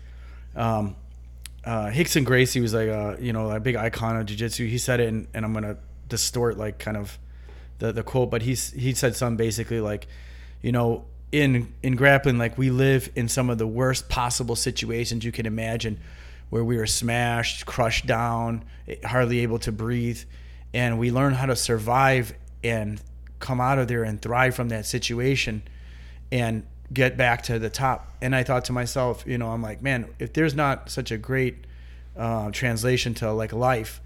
um, 0.55 0.95
uh, 1.65 1.91
Gracie 2.23 2.59
was 2.59 2.73
like 2.73 2.87
a 2.87 3.17
you 3.19 3.33
know 3.33 3.49
a 3.51 3.59
big 3.59 3.75
icon 3.75 4.17
of 4.17 4.25
jiu-jitsu. 4.25 4.67
He 4.67 4.77
said 4.77 4.99
it, 4.99 5.07
and, 5.07 5.27
and 5.33 5.45
I'm 5.45 5.53
gonna 5.53 5.77
distort 6.09 6.57
like 6.57 6.79
kind 6.79 6.97
of 6.97 7.17
the 7.79 7.91
the 7.91 8.03
quote, 8.03 8.29
but 8.29 8.41
he's 8.41 8.71
he 8.71 8.93
said 8.93 9.15
something 9.15 9.37
basically 9.37 9.79
like, 9.79 10.07
you 10.61 10.71
know, 10.71 11.05
in 11.31 11.73
in 11.81 11.95
grappling, 11.95 12.37
like 12.37 12.57
we 12.57 12.69
live 12.69 13.09
in 13.15 13.27
some 13.27 13.49
of 13.49 13.57
the 13.57 13.67
worst 13.67 14.09
possible 14.09 14.55
situations 14.55 15.23
you 15.23 15.31
can 15.31 15.45
imagine, 15.45 15.99
where 16.49 16.63
we 16.63 16.77
are 16.77 16.87
smashed, 16.87 17.65
crushed 17.65 18.05
down, 18.05 18.63
hardly 19.05 19.39
able 19.39 19.59
to 19.59 19.71
breathe, 19.71 20.21
and 20.73 20.99
we 20.99 21.11
learn 21.11 21.33
how 21.33 21.45
to 21.45 21.55
survive 21.55 22.33
and 22.63 23.01
come 23.43 23.61
out 23.61 23.77
of 23.77 23.87
there 23.87 24.03
and 24.03 24.19
thrive 24.19 24.55
from 24.55 24.69
that 24.69 24.85
situation, 24.85 25.61
and 26.31 26.65
get 26.91 27.17
back 27.17 27.43
to 27.43 27.59
the 27.59 27.69
top. 27.69 28.15
And 28.21 28.35
I 28.35 28.43
thought 28.43 28.65
to 28.65 28.73
myself, 28.73 29.23
you 29.27 29.37
know, 29.37 29.49
I'm 29.49 29.61
like, 29.61 29.81
man, 29.81 30.07
if 30.17 30.33
there's 30.33 30.55
not 30.55 30.89
such 30.89 31.11
a 31.11 31.17
great 31.17 31.55
uh, 32.17 32.51
translation 32.51 33.13
to 33.15 33.31
like 33.31 33.51
life, 33.53 34.01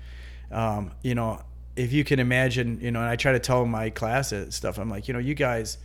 um, 0.51 0.91
you 1.03 1.15
know, 1.15 1.41
if 1.75 1.93
you 1.93 2.03
can 2.03 2.19
imagine, 2.19 2.79
you 2.81 2.91
know, 2.91 2.99
and 2.99 3.09
I 3.09 3.15
try 3.15 3.33
to 3.33 3.39
tell 3.39 3.65
my 3.65 3.89
class 3.91 4.33
stuff, 4.49 4.79
I'm 4.79 4.89
like, 4.89 5.07
you 5.07 5.13
know, 5.13 5.19
you 5.19 5.35
guys 5.35 5.77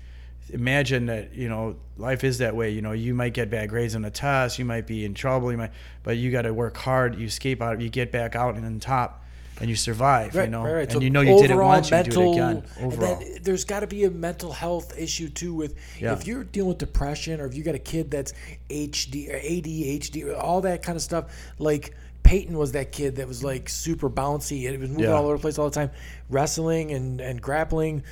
imagine 0.51 1.07
that, 1.07 1.35
you 1.35 1.49
know, 1.49 1.77
life 1.97 2.25
is 2.25 2.39
that 2.39 2.57
way. 2.57 2.71
You 2.71 2.83
know, 2.83 2.93
you 2.93 3.15
might 3.15 3.35
get 3.35 3.51
bad 3.51 3.69
grades 3.69 3.95
on 3.95 4.05
a 4.05 4.11
test, 4.11 4.59
you 4.59 4.65
might 4.65 4.87
be 4.87 5.05
in 5.05 5.15
trouble, 5.15 5.51
you 5.53 5.59
might, 5.59 5.73
but 6.03 6.17
you 6.17 6.31
got 6.31 6.43
to 6.43 6.55
work 6.55 6.77
hard. 6.77 7.17
You 7.17 7.27
escape 7.27 7.61
out, 7.61 7.81
you 7.81 7.91
get 7.91 8.11
back 8.11 8.35
out 8.35 8.55
and 8.55 8.65
on 8.65 8.81
top, 8.81 9.22
and 9.61 9.69
you 9.71 9.77
survive. 9.77 10.35
you 10.35 10.47
know, 10.49 10.65
and 10.65 10.91
So 10.91 11.01
you 11.01 11.11
know 11.11 11.21
you 11.21 11.39
did 11.41 11.51
it 11.51 11.57
once, 11.57 11.91
you 11.91 12.03
do 12.05 12.23
it 12.23 12.33
again. 12.33 12.65
and 12.79 12.93
Overall, 12.93 13.17
then 13.17 13.39
there's 13.43 13.65
got 13.65 13.81
to 13.81 13.87
be 13.87 14.05
a 14.05 14.11
mental 14.11 14.53
health 14.53 14.99
issue 14.99 15.29
too. 15.29 15.55
With 15.55 15.75
Yeah. 16.01 16.13
if 16.15 16.27
you're 16.27 16.45
dealing 16.45 16.71
with 16.71 16.79
depression, 16.79 17.41
or 17.41 17.47
if 17.47 17.55
you 17.55 17.63
got 17.63 17.75
a 17.75 17.79
kid 17.81 18.11
that's 18.11 18.33
HD 18.71 19.29
or 19.31 19.39
ADHD, 19.39 20.37
all 20.39 20.61
that 20.63 20.83
kind 20.83 20.97
of 20.97 21.03
stuff. 21.03 21.27
Like 21.59 21.95
Peyton 22.23 22.57
was 22.57 22.73
that 22.73 22.93
kid 22.93 23.17
that 23.17 23.29
was 23.29 23.43
like 23.45 23.69
super 23.69 24.09
bouncy 24.09 24.67
and 24.67 24.75
it 24.75 24.81
was 24.81 24.91
moving 24.91 25.05
Yeah. 25.05 25.13
all 25.13 25.25
over 25.27 25.37
the 25.37 25.41
place 25.41 25.59
all 25.59 25.69
the 25.69 25.75
time. 25.75 25.91
Wrestling 26.31 26.93
and 26.93 27.21
and 27.21 27.41
grappling 27.43 28.05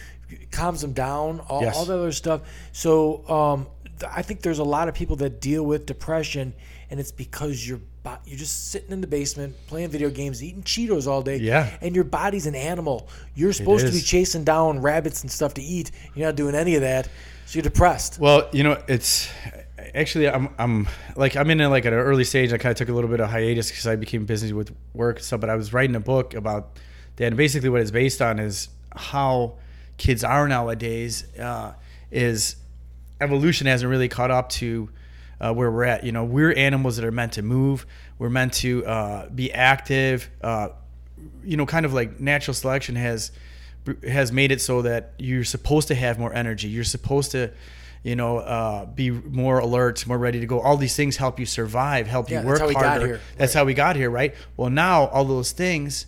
calms 0.52 0.80
them 0.80 0.92
down. 0.92 1.40
All, 1.40 1.62
Yes. 1.62 1.76
all 1.76 1.84
that 1.86 1.94
other 1.98 2.12
stuff. 2.12 2.42
So 2.72 3.26
um, 3.28 3.66
th- 3.98 4.10
I 4.14 4.22
think 4.22 4.42
there's 4.42 4.58
a 4.60 4.64
lot 4.64 4.88
of 4.88 4.94
people 4.94 5.16
that 5.16 5.40
deal 5.40 5.64
with 5.64 5.86
depression, 5.86 6.54
and 6.90 7.00
it's 7.00 7.12
because 7.12 7.66
you're. 7.66 7.80
Bo- 8.02 8.18
You're 8.24 8.38
just 8.38 8.70
sitting 8.70 8.90
in 8.90 9.00
the 9.00 9.06
basement 9.06 9.54
playing 9.66 9.90
video 9.90 10.10
games, 10.10 10.42
eating 10.42 10.62
Cheetos 10.62 11.06
all 11.06 11.22
day 11.22 11.36
Yeah. 11.38 11.70
and 11.80 11.94
your 11.94 12.04
body's 12.04 12.46
an 12.46 12.54
animal. 12.54 13.08
You're 13.34 13.52
supposed 13.52 13.86
to 13.86 13.92
be 13.92 14.00
chasing 14.00 14.44
down 14.44 14.80
rabbits 14.80 15.22
and 15.22 15.30
stuff 15.30 15.54
to 15.54 15.62
eat. 15.62 15.90
You're 16.14 16.26
not 16.26 16.36
doing 16.36 16.54
any 16.54 16.74
of 16.74 16.82
that, 16.82 17.06
so 17.46 17.56
you're 17.58 17.62
depressed. 17.62 18.18
Well, 18.18 18.48
you 18.52 18.62
know, 18.62 18.82
it's 18.88 19.28
actually, 19.94 20.28
I'm 20.28 20.48
I'm 20.58 20.88
like 21.16 21.36
I'm 21.36 21.50
in 21.50 21.60
a, 21.60 21.68
like 21.68 21.86
at 21.86 21.92
an 21.92 21.98
early 21.98 22.24
stage. 22.24 22.52
I 22.52 22.58
kind 22.58 22.70
of 22.72 22.76
took 22.78 22.88
a 22.88 22.92
little 22.92 23.10
bit 23.10 23.20
of 23.20 23.30
hiatus 23.30 23.70
because 23.70 23.86
I 23.86 23.96
became 23.96 24.24
busy 24.26 24.52
with 24.52 24.74
work 24.94 25.16
and 25.16 25.24
stuff. 25.24 25.40
But 25.40 25.50
I 25.50 25.56
was 25.56 25.72
writing 25.72 25.96
a 25.96 26.00
book 26.00 26.34
about 26.34 26.78
that. 27.16 27.26
And 27.26 27.36
basically, 27.36 27.68
what 27.68 27.80
it's 27.80 27.90
based 27.90 28.20
on 28.22 28.38
is 28.38 28.68
how 28.94 29.54
kids 29.96 30.24
are 30.24 30.48
nowadays. 30.48 31.24
Uh, 31.38 31.72
is 32.10 32.56
evolution 33.20 33.66
hasn't 33.66 33.88
really 33.90 34.08
caught 34.08 34.30
up 34.30 34.48
to 34.48 34.88
uh, 35.40 35.52
where 35.52 35.70
we're 35.70 35.84
at. 35.84 36.04
You 36.04 36.12
know, 36.12 36.24
we're 36.24 36.52
animals 36.52 36.96
that 36.96 37.04
are 37.04 37.12
meant 37.12 37.32
to 37.34 37.42
move. 37.42 37.86
We're 38.18 38.30
meant 38.30 38.52
to 38.54 38.84
uh, 38.86 39.28
be 39.28 39.52
active. 39.52 40.28
Uh, 40.42 40.68
you 41.44 41.56
know, 41.56 41.66
kind 41.66 41.86
of 41.86 41.92
like 41.92 42.20
natural 42.20 42.54
selection 42.54 42.96
has 42.96 43.32
has 44.06 44.30
made 44.30 44.52
it 44.52 44.60
so 44.60 44.82
that 44.82 45.14
you're 45.18 45.44
supposed 45.44 45.88
to 45.88 45.94
have 45.94 46.18
more 46.18 46.32
energy. 46.34 46.68
You're 46.68 46.84
supposed 46.84 47.30
to, 47.32 47.50
you 48.02 48.14
know, 48.14 48.38
uh, 48.38 48.84
be 48.86 49.10
more 49.10 49.58
alert, 49.58 50.06
more 50.06 50.18
ready 50.18 50.38
to 50.40 50.46
go. 50.46 50.60
All 50.60 50.76
these 50.76 50.94
things 50.94 51.16
help 51.16 51.40
you 51.40 51.46
survive, 51.46 52.06
help 52.06 52.28
Yeah, 52.28 52.42
you 52.42 52.46
work 52.46 52.58
that's 52.58 52.60
how 52.60 52.68
we 52.68 52.74
got 52.74 52.84
harder. 52.84 53.06
here. 53.06 53.20
That's 53.38 53.54
how 53.54 53.64
we 53.64 53.74
got 53.74 53.96
here, 53.96 54.10
right? 54.10 54.34
Well, 54.56 54.70
now 54.70 55.06
all 55.06 55.24
those 55.24 55.52
things 55.52 56.06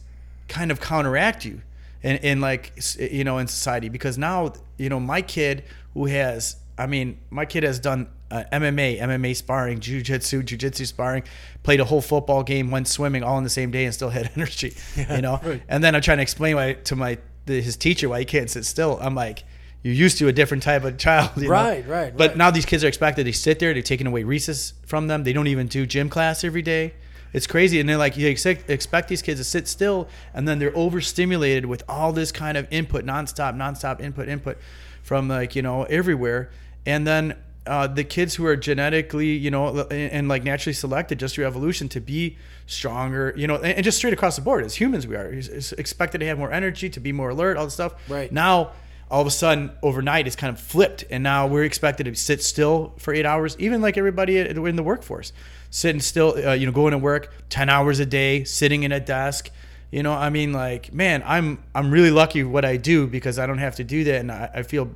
kind 0.48 0.70
of 0.70 0.80
counteract 0.80 1.44
you 1.46 1.62
in, 2.02 2.16
in 2.18 2.40
like 2.40 2.72
you 2.98 3.24
know 3.24 3.38
in 3.38 3.46
society 3.46 3.88
because 3.88 4.18
now 4.18 4.52
you 4.76 4.90
know 4.90 5.00
my 5.00 5.22
kid 5.22 5.64
who 5.94 6.06
has 6.06 6.56
I 6.76 6.86
mean 6.86 7.18
my 7.30 7.46
kid 7.46 7.62
has 7.62 7.78
done 7.78 8.08
uh, 8.32 8.44
MMA, 8.52 9.00
MMA 9.00 9.36
sparring, 9.36 9.78
jujitsu, 9.80 10.42
jujitsu 10.42 10.86
sparring, 10.86 11.22
played 11.62 11.80
a 11.80 11.84
whole 11.84 12.00
football 12.00 12.42
game, 12.42 12.70
went 12.70 12.88
swimming 12.88 13.22
all 13.22 13.38
in 13.38 13.44
the 13.44 13.50
same 13.50 13.70
day 13.70 13.84
and 13.84 13.94
still 13.94 14.10
had 14.10 14.30
energy, 14.36 14.74
you 14.96 15.20
know. 15.20 15.38
right. 15.44 15.62
And 15.68 15.84
then 15.84 15.94
I'm 15.94 16.02
trying 16.02 16.18
to 16.18 16.22
explain 16.22 16.56
why 16.56 16.72
to 16.72 16.96
my 16.96 17.18
the, 17.46 17.60
his 17.60 17.76
teacher 17.76 18.08
why 18.08 18.18
he 18.20 18.24
can't 18.24 18.50
sit 18.50 18.64
still. 18.64 18.98
I'm 19.00 19.14
like. 19.14 19.44
You're 19.84 19.94
used 19.94 20.18
to 20.18 20.28
a 20.28 20.32
different 20.32 20.62
type 20.62 20.84
of 20.84 20.96
child, 20.96 21.30
you 21.36 21.42
know? 21.48 21.50
Right, 21.50 21.84
right, 21.88 22.16
But 22.16 22.28
right. 22.28 22.36
now 22.36 22.52
these 22.52 22.64
kids 22.64 22.84
are 22.84 22.86
expected 22.86 23.24
to 23.26 23.32
sit 23.32 23.58
there. 23.58 23.72
They're 23.72 23.82
taking 23.82 24.06
away 24.06 24.22
recess 24.22 24.74
from 24.86 25.08
them. 25.08 25.24
They 25.24 25.32
don't 25.32 25.48
even 25.48 25.66
do 25.66 25.86
gym 25.86 26.08
class 26.08 26.44
every 26.44 26.62
day. 26.62 26.94
It's 27.32 27.48
crazy. 27.48 27.80
And 27.80 27.88
they're 27.88 27.96
like, 27.96 28.16
you 28.16 28.28
expect, 28.28 28.70
expect 28.70 29.08
these 29.08 29.22
kids 29.22 29.40
to 29.40 29.44
sit 29.44 29.66
still, 29.66 30.06
and 30.34 30.46
then 30.46 30.60
they're 30.60 30.76
overstimulated 30.76 31.66
with 31.66 31.82
all 31.88 32.12
this 32.12 32.30
kind 32.30 32.56
of 32.56 32.68
input, 32.70 33.04
nonstop, 33.04 33.56
nonstop 33.56 34.00
input, 34.00 34.28
input 34.28 34.56
from 35.02 35.26
like, 35.26 35.56
you 35.56 35.62
know, 35.62 35.82
everywhere. 35.84 36.52
And 36.86 37.04
then 37.04 37.34
uh, 37.66 37.86
the 37.86 38.04
kids 38.04 38.34
who 38.34 38.46
are 38.46 38.56
genetically, 38.56 39.30
you 39.30 39.50
know, 39.50 39.80
and, 39.90 40.12
and 40.12 40.28
like 40.28 40.42
naturally 40.42 40.74
selected 40.74 41.18
just 41.18 41.34
through 41.34 41.46
evolution 41.46 41.88
to 41.90 42.00
be 42.00 42.36
stronger, 42.66 43.32
you 43.36 43.46
know, 43.46 43.56
and, 43.56 43.74
and 43.74 43.84
just 43.84 43.98
straight 43.98 44.12
across 44.12 44.36
the 44.36 44.42
board 44.42 44.64
as 44.64 44.74
humans, 44.74 45.06
we 45.06 45.16
are 45.16 45.32
is 45.32 45.72
expected 45.72 46.18
to 46.18 46.26
have 46.26 46.38
more 46.38 46.52
energy, 46.52 46.90
to 46.90 47.00
be 47.00 47.12
more 47.12 47.30
alert, 47.30 47.56
all 47.56 47.64
this 47.64 47.74
stuff. 47.74 47.94
Right. 48.08 48.32
Now, 48.32 48.72
all 49.12 49.20
of 49.20 49.26
a 49.26 49.30
sudden 49.30 49.70
overnight 49.82 50.26
it's 50.26 50.36
kind 50.36 50.50
of 50.50 50.58
flipped 50.58 51.04
and 51.10 51.22
now 51.22 51.46
we're 51.46 51.64
expected 51.64 52.04
to 52.04 52.14
sit 52.14 52.42
still 52.42 52.94
for 52.96 53.12
eight 53.12 53.26
hours 53.26 53.54
even 53.58 53.82
like 53.82 53.98
everybody 53.98 54.38
in 54.38 54.74
the 54.74 54.82
workforce 54.82 55.34
sitting 55.68 56.00
still 56.00 56.34
uh, 56.42 56.52
you 56.52 56.64
know 56.64 56.72
going 56.72 56.92
to 56.92 56.98
work 56.98 57.30
10 57.50 57.68
hours 57.68 58.00
a 58.00 58.06
day 58.06 58.42
sitting 58.42 58.84
in 58.84 58.90
a 58.90 58.98
desk 58.98 59.50
you 59.90 60.02
know 60.02 60.14
i 60.14 60.30
mean 60.30 60.54
like 60.54 60.94
man 60.94 61.22
i'm 61.26 61.62
i'm 61.74 61.90
really 61.90 62.10
lucky 62.10 62.42
what 62.42 62.64
i 62.64 62.78
do 62.78 63.06
because 63.06 63.38
i 63.38 63.46
don't 63.46 63.58
have 63.58 63.76
to 63.76 63.84
do 63.84 64.02
that 64.02 64.20
and 64.20 64.32
i, 64.32 64.50
I 64.54 64.62
feel 64.62 64.90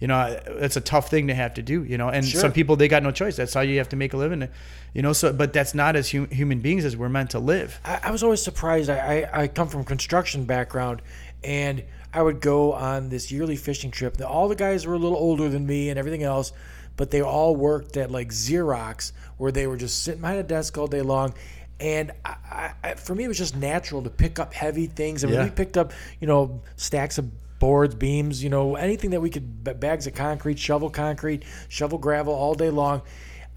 you 0.00 0.06
know 0.06 0.38
it's 0.46 0.76
a 0.76 0.80
tough 0.80 1.08
thing 1.10 1.28
to 1.28 1.34
have 1.34 1.54
to 1.54 1.62
do 1.62 1.82
you 1.84 1.96
know 1.96 2.08
and 2.08 2.24
Sure. 2.26 2.40
some 2.40 2.52
people 2.52 2.76
they 2.76 2.88
got 2.88 3.02
no 3.02 3.10
choice 3.10 3.36
that's 3.36 3.54
how 3.54 3.62
you 3.62 3.78
have 3.78 3.88
to 3.88 3.96
make 3.96 4.12
a 4.12 4.16
living 4.16 4.46
you 4.92 5.00
know 5.02 5.12
so 5.14 5.32
but 5.32 5.52
that's 5.52 5.74
not 5.74 5.96
as 5.96 6.12
hum- 6.12 6.28
human 6.30 6.60
beings 6.60 6.84
as 6.84 6.96
we're 6.96 7.08
meant 7.08 7.30
to 7.30 7.38
live 7.38 7.80
I, 7.84 8.00
I 8.04 8.10
was 8.10 8.22
always 8.22 8.42
surprised. 8.42 8.90
I, 8.90 9.28
I, 9.32 9.42
I 9.42 9.48
come 9.48 9.68
from 9.68 9.84
construction 9.84 10.44
background, 10.44 11.00
and 11.42 11.82
I 12.12 12.20
would 12.22 12.40
go 12.40 12.72
on 12.72 13.08
this 13.08 13.30
yearly 13.32 13.56
fishing 13.56 13.90
trip. 13.90 14.20
All 14.22 14.48
the 14.48 14.54
guys 14.54 14.86
were 14.86 14.94
a 14.94 14.98
little 14.98 15.18
older 15.18 15.48
than 15.48 15.66
me 15.66 15.88
and 15.90 15.98
everything 15.98 16.22
else, 16.22 16.52
but 16.96 17.10
they 17.10 17.20
all 17.22 17.54
worked 17.56 17.96
at 17.96 18.10
like 18.10 18.28
Xerox, 18.30 19.12
where 19.36 19.52
they 19.52 19.66
were 19.66 19.76
just 19.76 20.02
sitting 20.02 20.20
behind 20.22 20.38
a 20.38 20.42
desk 20.42 20.76
all 20.78 20.86
day 20.86 21.02
long. 21.02 21.34
And 21.78 22.12
I, 22.24 22.34
I, 22.50 22.72
I- 22.84 22.94
for 22.94 23.14
me, 23.14 23.24
it 23.24 23.28
was 23.28 23.38
just 23.38 23.54
natural 23.56 24.02
to 24.02 24.10
pick 24.10 24.38
up 24.38 24.54
heavy 24.54 24.86
things. 24.86 25.24
I 25.24 25.26
mean, 25.26 25.36
Yeah. 25.36 25.44
we 25.44 25.50
picked 25.50 25.76
up, 25.76 25.92
you 26.20 26.26
know, 26.26 26.62
stacks 26.76 27.18
of 27.18 27.30
boards, 27.66 27.96
beams, 27.96 28.44
you 28.44 28.48
know, 28.48 28.76
anything 28.76 29.10
that 29.10 29.20
we 29.20 29.28
could, 29.28 29.80
bags 29.80 30.06
of 30.06 30.14
concrete, 30.14 30.56
shovel 30.56 30.88
concrete, 30.88 31.42
shovel 31.68 31.98
gravel 31.98 32.32
all 32.32 32.54
day 32.54 32.70
long. 32.70 33.02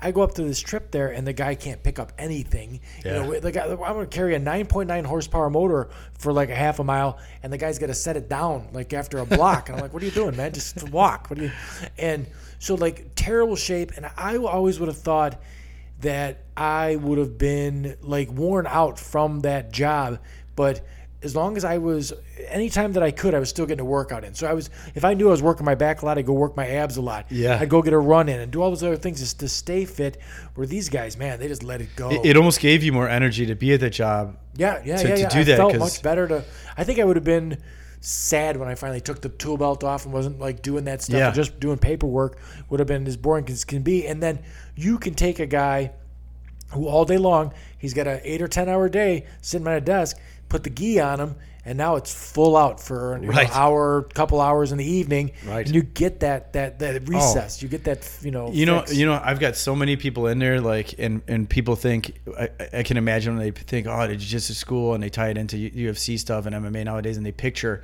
I 0.01 0.11
go 0.11 0.23
up 0.23 0.33
to 0.33 0.43
this 0.43 0.59
trip 0.59 0.89
there, 0.89 1.09
and 1.09 1.27
the 1.27 1.33
guy 1.33 1.53
can't 1.53 1.83
pick 1.83 1.99
up 1.99 2.11
anything. 2.17 2.79
Yeah. 3.05 3.17
You 3.17 3.33
know, 3.33 3.39
the 3.39 3.51
guy, 3.51 3.65
I'm 3.65 3.77
going 3.77 3.99
to 3.99 4.07
carry 4.07 4.33
a 4.33 4.39
9.9 4.39 5.05
horsepower 5.05 5.51
motor 5.51 5.89
for 6.17 6.33
like 6.33 6.49
a 6.49 6.55
half 6.55 6.79
a 6.79 6.83
mile, 6.83 7.19
and 7.43 7.53
the 7.53 7.59
guy's 7.59 7.77
got 7.77 7.87
to 7.87 7.93
set 7.93 8.17
it 8.17 8.27
down 8.27 8.69
like 8.73 8.93
after 8.93 9.19
a 9.19 9.27
block. 9.27 9.69
and 9.69 9.75
I'm 9.75 9.81
like, 9.83 9.93
"What 9.93 10.01
are 10.01 10.07
you 10.07 10.11
doing, 10.11 10.35
man? 10.35 10.53
Just 10.53 10.89
walk." 10.89 11.29
What 11.29 11.37
do 11.37 11.45
you? 11.45 11.51
And 11.99 12.25
so 12.57 12.73
like 12.73 13.11
terrible 13.13 13.57
shape, 13.57 13.91
and 13.95 14.09
I 14.17 14.37
always 14.37 14.79
would 14.79 14.89
have 14.89 14.97
thought 14.97 15.39
that 15.99 16.45
I 16.57 16.95
would 16.95 17.19
have 17.19 17.37
been 17.37 17.95
like 18.01 18.31
worn 18.31 18.65
out 18.65 18.97
from 18.97 19.41
that 19.41 19.71
job, 19.71 20.17
but 20.55 20.81
as 21.21 21.35
long 21.35 21.57
as 21.57 21.65
I 21.65 21.79
was, 21.79 22.13
anytime 22.47 22.93
that 22.93 23.03
I 23.03 23.11
could, 23.11 23.33
I 23.33 23.39
was 23.39 23.49
still 23.49 23.65
getting 23.65 23.81
a 23.81 23.85
workout 23.85 24.23
in. 24.23 24.33
So 24.33 24.47
I 24.47 24.53
was, 24.53 24.69
if 24.95 25.03
I 25.03 25.13
knew 25.13 25.27
I 25.27 25.31
was 25.31 25.41
working 25.41 25.65
my 25.65 25.75
back 25.75 26.01
a 26.01 26.05
lot, 26.05 26.17
I'd 26.17 26.25
go 26.25 26.31
work 26.33 26.55
my 26.55 26.65
abs 26.67 26.95
a 26.95 27.01
lot. 27.01 27.25
Yeah. 27.29 27.57
I'd 27.59 27.67
go 27.69 27.81
get 27.81 27.91
a 27.91 27.99
run 27.99 28.29
in 28.29 28.39
and 28.39 28.49
do 28.51 28.61
all 28.61 28.69
those 28.69 28.83
other 28.83 28.95
things 28.95 29.19
just 29.19 29.39
to 29.41 29.49
stay 29.49 29.83
fit. 29.83 30.17
Where 30.55 30.65
these 30.65 30.87
guys, 30.87 31.17
man, 31.17 31.39
they 31.39 31.49
just 31.49 31.63
let 31.63 31.81
it 31.81 31.89
go. 31.97 32.09
it, 32.09 32.25
it 32.25 32.37
almost 32.37 32.61
gave 32.61 32.83
you 32.83 32.93
more 32.93 33.09
energy 33.09 33.45
to 33.47 33.55
be 33.55 33.73
at 33.73 33.81
the 33.81 33.89
job 33.89 34.37
Yeah, 34.55 34.81
yeah, 34.85 34.95
to- 34.97 35.07
yeah, 35.09 35.15
to 35.27 35.35
do 35.35 35.39
I 35.39 35.43
that, 35.43 35.57
felt 35.57 35.77
much 35.77 36.01
better 36.01 36.25
to. 36.29 36.45
I 36.77 36.83
think 36.85 36.99
I 36.99 37.03
would 37.03 37.17
have 37.17 37.25
been 37.25 37.57
sad 38.01 38.55
when 38.55 38.69
I 38.69 38.75
finally 38.75 39.01
took 39.01 39.19
the 39.19 39.27
tool 39.27 39.57
belt 39.57 39.83
off 39.83 40.05
and 40.05 40.13
wasn't 40.13 40.39
like 40.39 40.61
doing 40.61 40.85
that 40.85 41.01
stuff. 41.01 41.17
Yeah. 41.17 41.31
just 41.31 41.59
doing 41.59 41.77
paperwork 41.79 42.37
would 42.69 42.79
have 42.79 42.87
been 42.87 43.05
as 43.07 43.17
boring 43.17 43.45
as 43.49 43.65
can 43.65 43.81
be. 43.81 44.07
And 44.07 44.23
then 44.23 44.39
you 44.77 44.97
can 44.97 45.15
take 45.15 45.39
a 45.39 45.45
guy 45.45 45.91
who 46.71 46.87
all 46.87 47.03
day 47.03 47.17
long 47.17 47.51
he's 47.77 47.93
got 47.93 48.07
an 48.07 48.21
eight 48.23 48.41
or 48.41 48.47
ten 48.47 48.69
hour 48.69 48.87
day 48.87 49.25
sitting 49.41 49.67
at 49.67 49.75
a 49.77 49.81
desk, 49.81 50.17
put 50.49 50.63
the 50.63 50.69
gi 50.69 50.99
on 50.99 51.19
him, 51.19 51.35
and 51.63 51.77
now 51.77 51.95
it's 51.95 52.13
full 52.13 52.57
out 52.57 52.79
for 52.81 53.13
an 53.13 53.27
Right. 53.27 53.49
hour, 53.55 54.01
couple 54.13 54.41
hours 54.41 54.71
in 54.71 54.77
the 54.77 54.85
evening, 54.85 55.31
Right. 55.47 55.65
and 55.65 55.75
you 55.75 55.83
get 55.83 56.21
that 56.21 56.53
that 56.53 56.79
that 56.79 56.95
oh. 56.95 57.05
recess. 57.05 57.61
You 57.61 57.69
get 57.69 57.83
that 57.85 58.09
you 58.21 58.31
know. 58.31 58.51
you 58.51 58.65
know 58.65 58.79
fix. 58.79 58.95
you 58.95 59.05
know 59.05 59.19
i've 59.23 59.39
got 59.39 59.55
so 59.55 59.75
many 59.75 59.95
people 59.95 60.27
in 60.27 60.39
there 60.39 60.59
like 60.61 60.95
and 60.97 61.21
and 61.27 61.49
people 61.49 61.75
think 61.75 62.19
i, 62.39 62.49
I 62.73 62.83
can 62.83 62.97
imagine 62.97 63.35
when 63.37 63.43
they 63.43 63.51
think 63.51 63.87
oh 63.87 64.07
did 64.07 64.21
you 64.21 64.27
just 64.27 64.53
school 64.55 64.93
and 64.93 65.03
they 65.03 65.09
tie 65.09 65.29
it 65.29 65.37
into 65.37 65.55
ufc 65.57 66.17
stuff 66.19 66.45
and 66.45 66.55
mma 66.55 66.83
nowadays 66.83 67.17
and 67.17 67.25
they 67.25 67.31
picture 67.31 67.83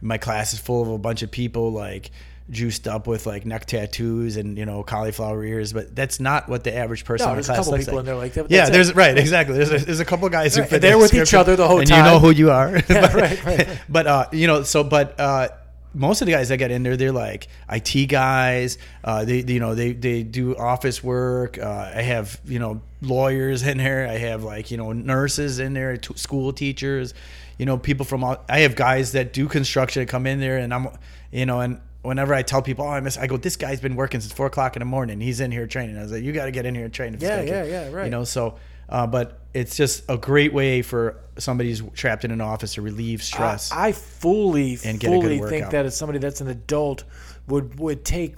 my 0.00 0.18
class 0.18 0.52
is 0.52 0.58
full 0.58 0.82
of 0.82 0.88
a 0.88 0.98
bunch 0.98 1.22
of 1.22 1.30
people 1.30 1.70
like 1.72 2.10
juiced 2.50 2.88
up 2.88 3.06
with 3.06 3.26
like 3.26 3.46
neck 3.46 3.64
tattoos 3.66 4.36
and 4.36 4.58
you 4.58 4.66
know 4.66 4.82
cauliflower 4.82 5.44
ears 5.44 5.72
but 5.72 5.94
that's 5.94 6.18
not 6.18 6.48
what 6.48 6.64
the 6.64 6.76
average 6.76 7.04
person 7.04 7.26
No, 7.26 7.30
in 7.30 7.36
there's 7.36 7.48
a 7.48 7.54
couple 7.54 7.72
looks 7.72 7.84
people 7.84 7.94
like. 7.98 8.00
in 8.02 8.06
there 8.06 8.16
like 8.16 8.32
that. 8.34 8.50
yeah 8.50 8.66
it. 8.66 8.72
there's 8.72 8.92
right 8.94 9.16
exactly 9.16 9.56
there's 9.56 9.70
a, 9.70 9.78
there's 9.84 10.00
a 10.00 10.04
couple 10.04 10.28
guys 10.28 10.54
who 10.56 10.62
Right, 10.62 10.70
fit 10.70 10.82
they're 10.82 10.98
with 10.98 11.14
each 11.14 11.32
other 11.34 11.54
the 11.54 11.68
whole 11.68 11.78
time. 11.82 11.82
and 11.82 11.90
you 11.90 12.02
know 12.12 12.18
who 12.18 12.30
you 12.30 12.50
are 12.50 12.76
Yeah, 12.90 13.16
right, 13.16 13.44
right. 13.46 13.78
but 13.88 14.06
uh, 14.06 14.26
you 14.32 14.46
know, 14.48 14.62
so 14.64 14.82
but 14.82 15.18
uh, 15.20 15.48
most 15.94 16.22
of 16.22 16.26
the 16.26 16.32
guys 16.32 16.48
that 16.50 16.56
get 16.58 16.70
in 16.70 16.82
there, 16.84 16.96
they're 16.96 17.10
like 17.12 17.48
IT 17.70 18.06
guys. 18.08 18.78
Uh, 19.02 19.24
they, 19.24 19.40
you 19.42 19.58
know, 19.58 19.74
they 19.74 19.92
they 19.92 20.22
do 20.22 20.56
office 20.56 21.02
work. 21.02 21.58
Uh, 21.58 21.90
I 21.94 22.02
have 22.02 22.40
you 22.44 22.58
know 22.60 22.80
lawyers 23.02 23.62
in 23.64 23.78
there. 23.78 24.06
I 24.08 24.18
have 24.18 24.44
like 24.44 24.70
you 24.70 24.76
know 24.76 24.92
nurses 24.92 25.58
in 25.58 25.72
there, 25.72 25.96
t- 25.96 26.14
school 26.16 26.52
teachers. 26.52 27.12
You 27.58 27.66
know, 27.66 27.76
people 27.76 28.06
from 28.06 28.22
all. 28.24 28.36
I 28.48 28.60
have 28.60 28.76
guys 28.76 29.12
that 29.12 29.32
do 29.32 29.48
construction 29.48 30.02
that 30.02 30.08
come 30.08 30.26
in 30.26 30.38
there, 30.40 30.58
and 30.58 30.72
I'm, 30.72 30.88
you 31.32 31.44
know, 31.46 31.60
and 31.60 31.80
whenever 32.02 32.34
I 32.34 32.42
tell 32.42 32.62
people, 32.62 32.84
oh, 32.84 32.88
I 32.88 33.00
miss, 33.00 33.18
I 33.18 33.26
go, 33.26 33.36
this 33.36 33.56
guy's 33.56 33.80
been 33.80 33.96
working 33.96 34.20
since 34.20 34.32
four 34.32 34.46
o'clock 34.46 34.76
in 34.76 34.80
the 34.80 34.86
morning. 34.86 35.20
He's 35.20 35.40
in 35.40 35.50
here 35.50 35.66
training. 35.66 35.98
I 35.98 36.02
was 36.02 36.12
like, 36.12 36.22
you 36.22 36.32
got 36.32 36.46
to 36.46 36.50
get 36.50 36.66
in 36.66 36.74
here 36.74 36.84
and 36.84 36.94
train. 36.94 37.14
if 37.14 37.22
Yeah, 37.22 37.42
yeah, 37.42 37.62
keep-" 37.62 37.70
yeah, 37.70 37.90
right. 37.90 38.04
You 38.04 38.10
know, 38.10 38.24
so. 38.24 38.56
Uh, 38.88 39.06
but 39.06 39.38
it's 39.54 39.76
just 39.76 40.02
a 40.08 40.18
great 40.18 40.52
way 40.52 40.82
for 40.82 41.20
somebody 41.38 41.70
who's 41.70 41.80
trapped 41.94 42.24
in 42.24 42.32
an 42.32 42.40
office 42.40 42.74
to 42.74 42.82
relieve 42.82 43.22
stress. 43.22 43.70
I, 43.70 43.88
I 43.88 43.92
fully, 43.92 44.78
And 44.84 44.98
get 44.98 45.12
a 45.12 45.20
good 45.20 45.38
fully 45.38 45.48
think 45.48 45.70
that 45.70 45.86
as 45.86 45.96
somebody 45.96 46.18
that's 46.18 46.40
an 46.40 46.48
adult 46.48 47.04
would 47.46 47.78
would 47.78 48.04
take. 48.04 48.34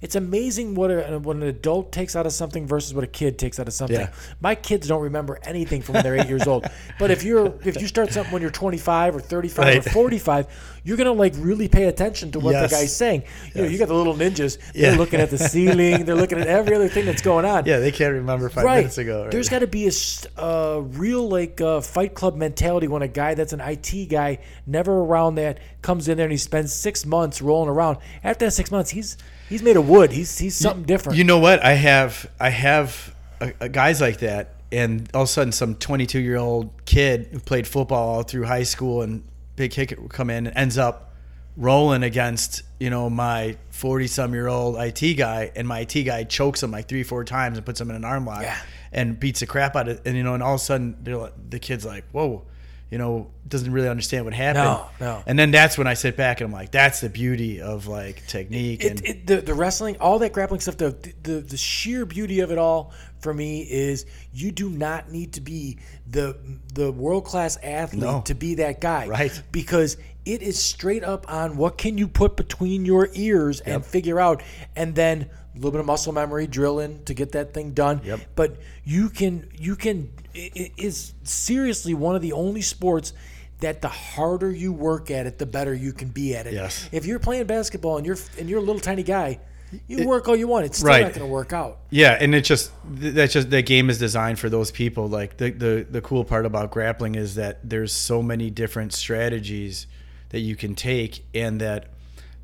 It's 0.00 0.14
amazing 0.14 0.74
what 0.74 0.90
a, 0.90 1.18
what 1.18 1.36
an 1.36 1.42
adult 1.42 1.92
takes 1.92 2.16
out 2.16 2.24
of 2.24 2.32
something 2.32 2.66
versus 2.66 2.94
what 2.94 3.04
a 3.04 3.06
kid 3.06 3.38
takes 3.38 3.60
out 3.60 3.68
of 3.68 3.74
something. 3.74 4.00
Yeah. 4.00 4.12
My 4.40 4.54
kids 4.54 4.88
don't 4.88 5.02
remember 5.02 5.38
anything 5.44 5.82
from 5.82 5.94
when 5.94 6.02
they're 6.02 6.16
eight 6.16 6.28
years 6.28 6.46
old. 6.46 6.66
But 6.98 7.10
if 7.10 7.22
you're 7.22 7.54
if 7.64 7.80
you 7.80 7.86
start 7.86 8.12
something 8.12 8.32
when 8.32 8.42
you're 8.42 8.50
25 8.50 9.16
or 9.16 9.20
35 9.20 9.64
Right. 9.64 9.86
or 9.86 9.90
45, 9.90 10.46
you're 10.84 10.96
gonna 10.96 11.12
like 11.12 11.34
really 11.36 11.68
pay 11.68 11.84
attention 11.84 12.30
to 12.32 12.40
what 12.40 12.52
Yes. 12.52 12.70
the 12.70 12.76
guy's 12.76 12.96
saying. 12.96 13.22
You 13.54 13.62
know, 13.62 13.68
you 13.68 13.78
got 13.78 13.88
the 13.88 13.94
little 13.94 14.14
ninjas. 14.14 14.58
Yeah. 14.74 14.90
They're 14.90 14.98
looking 14.98 15.20
at 15.20 15.30
the 15.30 15.38
ceiling. 15.38 16.04
They're 16.04 16.14
looking 16.16 16.38
at 16.40 16.46
every 16.46 16.74
other 16.74 16.88
thing 16.88 17.04
that's 17.06 17.22
going 17.22 17.44
on 17.44 17.64
Yeah, 17.66 17.78
they 17.78 17.90
can't 17.92 18.14
remember 18.14 18.48
five 18.48 18.64
right. 18.64 18.76
minutes 18.78 18.98
ago. 18.98 19.22
Right? 19.22 19.30
There's 19.30 19.48
got 19.48 19.60
to 19.60 19.66
be 19.66 19.90
a 20.36 20.80
real 20.80 21.28
like 21.28 21.60
uh, 21.60 21.80
Fight 21.80 22.14
Club 22.14 22.36
mentality 22.36 22.88
when 22.88 23.02
a 23.02 23.08
guy 23.08 23.34
that's 23.34 23.52
an 23.52 23.60
IT 23.60 24.08
guy, 24.08 24.38
never 24.66 24.92
around 25.00 25.34
that, 25.36 25.58
comes 25.82 26.08
in 26.08 26.16
there 26.16 26.26
and 26.26 26.32
he 26.32 26.38
spends 26.38 26.72
six 26.72 27.04
months 27.06 27.40
rolling 27.42 27.68
around. 27.70 27.98
After 28.24 28.46
that 28.46 28.52
six 28.52 28.70
months, 28.70 28.90
he's 28.90 29.16
he's 29.50 29.62
made 29.62 29.76
of 29.76 29.86
wood. 29.88 30.12
He's 30.12 30.38
he's 30.38 30.56
something 30.56 30.84
different. 30.84 31.18
you 31.18 31.24
know 31.24 31.38
what? 31.38 31.62
I 31.62 31.74
have 31.74 32.30
I 32.40 32.48
have 32.48 33.14
a, 33.40 33.52
a 33.60 33.68
guys 33.68 34.00
like 34.00 34.20
that, 34.20 34.54
and 34.72 35.10
all 35.12 35.22
of 35.22 35.28
a 35.28 35.30
sudden, 35.30 35.52
some 35.52 35.74
22 35.74 36.18
year 36.20 36.36
old 36.38 36.70
kid 36.86 37.28
who 37.32 37.38
played 37.40 37.66
football 37.66 38.08
all 38.16 38.22
through 38.22 38.44
high 38.44 38.62
school 38.62 39.02
and 39.02 39.22
big 39.56 39.72
kick 39.72 39.94
will 40.00 40.08
come 40.08 40.30
in 40.30 40.46
and 40.46 40.56
ends 40.56 40.78
up 40.78 41.12
rolling 41.56 42.02
against 42.02 42.62
you 42.78 42.88
know, 42.88 43.10
my 43.10 43.54
40 43.72 44.06
some 44.06 44.32
year 44.32 44.48
old 44.48 44.76
IT 44.78 45.14
guy, 45.18 45.50
and 45.54 45.68
my 45.68 45.80
IT 45.80 46.04
guy 46.04 46.24
chokes 46.24 46.62
him 46.62 46.70
like 46.70 46.88
three, 46.88 47.02
four 47.02 47.24
times 47.24 47.58
and 47.58 47.66
puts 47.66 47.78
him 47.78 47.90
in 47.90 47.96
an 47.96 48.06
arm 48.06 48.24
lock 48.24 48.40
Yeah. 48.40 48.56
and 48.90 49.20
beats 49.20 49.40
the 49.40 49.46
crap 49.46 49.76
out 49.76 49.86
of. 49.88 50.00
And, 50.06 50.16
you 50.16 50.22
know, 50.22 50.32
and 50.32 50.42
all 50.42 50.54
of 50.54 50.60
a 50.62 50.64
sudden, 50.64 50.96
they're 51.02 51.18
like, 51.18 51.34
the 51.50 51.58
kid's 51.58 51.84
like, 51.84 52.04
whoa, 52.12 52.42
you 52.90 52.98
know, 52.98 53.30
doesn't 53.46 53.72
really 53.72 53.88
understand 53.88 54.24
what 54.24 54.34
happened. 54.34 54.64
No, 54.64 54.86
no. 55.00 55.22
And 55.26 55.38
then 55.38 55.50
that's 55.50 55.78
when 55.78 55.86
I 55.86 55.94
sit 55.94 56.16
back 56.16 56.40
and 56.40 56.48
I'm 56.48 56.52
like, 56.52 56.70
that's 56.72 57.00
the 57.00 57.08
beauty 57.08 57.60
of 57.60 57.86
like 57.86 58.26
technique. 58.26 58.84
and 58.84 59.00
it, 59.00 59.08
it, 59.08 59.26
the, 59.26 59.36
the 59.40 59.54
wrestling, 59.54 59.96
all 60.00 60.18
that 60.20 60.32
grappling 60.32 60.60
stuff, 60.60 60.76
the, 60.76 60.90
the 61.22 61.34
the 61.40 61.56
sheer 61.56 62.04
beauty 62.04 62.40
of 62.40 62.50
it 62.50 62.58
all 62.58 62.92
for 63.20 63.32
me 63.34 63.62
is 63.62 64.06
you 64.32 64.50
do 64.50 64.68
not 64.70 65.10
need 65.12 65.34
to 65.34 65.40
be 65.40 65.78
the 66.08 66.36
the 66.74 66.90
world 66.90 67.24
class 67.24 67.56
athlete 67.62 68.02
No. 68.02 68.22
to 68.22 68.34
be 68.34 68.56
that 68.56 68.80
guy, 68.80 69.06
Right. 69.06 69.42
Because 69.52 69.96
it 70.24 70.42
is 70.42 70.62
straight 70.62 71.02
up 71.04 71.30
on 71.32 71.56
what 71.56 71.78
can 71.78 71.96
you 71.96 72.06
put 72.08 72.36
between 72.36 72.84
your 72.84 73.08
ears 73.14 73.60
and 73.60 73.84
figure 73.84 74.20
out, 74.20 74.42
and 74.76 74.94
then 74.94 75.30
a 75.52 75.56
little 75.56 75.70
bit 75.70 75.80
of 75.80 75.86
muscle 75.86 76.12
memory 76.12 76.46
drilling 76.46 77.02
to 77.04 77.14
get 77.14 77.32
that 77.32 77.52
thing 77.54 77.72
done. 77.72 78.00
Yep. 78.04 78.20
But 78.36 78.56
you 78.84 79.10
can 79.10 79.48
you 79.58 79.76
can 79.76 80.12
it 80.34 80.52
it 80.56 80.72
is 80.76 81.12
seriously 81.22 81.94
one 81.94 82.16
of 82.16 82.22
the 82.22 82.32
only 82.32 82.62
sports. 82.62 83.12
That 83.60 83.82
the 83.82 83.88
harder 83.88 84.50
you 84.50 84.72
work 84.72 85.10
at 85.10 85.26
it, 85.26 85.38
the 85.38 85.44
better 85.44 85.74
you 85.74 85.92
can 85.92 86.08
be 86.08 86.34
at 86.34 86.46
it. 86.46 86.54
Yes. 86.54 86.88
If 86.92 87.04
you're 87.04 87.18
playing 87.18 87.44
basketball 87.44 87.98
and 87.98 88.06
you're 88.06 88.16
and 88.38 88.48
you're 88.48 88.58
a 88.58 88.62
little 88.62 88.80
tiny 88.80 89.02
guy, 89.02 89.38
you 89.86 90.08
work 90.08 90.28
all 90.28 90.34
you 90.34 90.48
want. 90.48 90.64
It's 90.64 90.78
still 90.78 90.88
Right. 90.88 91.02
not 91.02 91.10
going 91.12 91.26
to 91.26 91.30
work 91.30 91.52
out. 91.52 91.76
Yeah, 91.90 92.16
and 92.18 92.34
it's 92.34 92.48
just 92.48 92.72
th- 92.98 93.12
that's 93.12 93.34
just 93.34 93.50
that 93.50 93.66
game 93.66 93.90
is 93.90 93.98
designed 93.98 94.38
for 94.38 94.48
those 94.48 94.70
people. 94.70 95.08
Like 95.08 95.36
the, 95.36 95.50
the 95.50 95.86
the 95.90 96.00
cool 96.00 96.24
part 96.24 96.46
about 96.46 96.70
grappling 96.70 97.16
is 97.16 97.34
that 97.34 97.58
there's 97.62 97.92
so 97.92 98.22
many 98.22 98.48
different 98.48 98.94
strategies 98.94 99.86
that 100.30 100.40
you 100.40 100.56
can 100.56 100.74
take, 100.74 101.22
and 101.34 101.60
that 101.60 101.90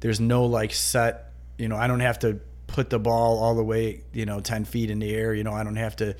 there's 0.01 0.21
no 0.21 0.45
like 0.45 0.75
set. 0.75 1.33
You 1.57 1.69
know, 1.69 1.77
I 1.77 1.87
don't 1.87 2.01
have 2.01 2.19
to 2.19 2.41
put 2.67 2.91
the 2.91 2.99
ball 2.99 3.39
all 3.39 3.55
the 3.55 3.65
way 3.65 4.03
you 4.13 4.27
know 4.27 4.41
ten 4.41 4.67
feet 4.67 4.91
in 4.91 4.99
the 4.99 5.15
air. 5.15 5.33
You 5.33 5.45
know, 5.45 5.55
I 5.55 5.65
don't 5.65 5.77
have 5.77 5.97
to 5.97 6.15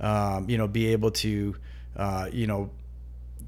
um, 0.00 0.48
you 0.48 0.58
know 0.58 0.66
be 0.66 0.88
able 0.88 1.10
to 1.10 1.56
uh, 1.96 2.28
you 2.32 2.46
know 2.46 2.70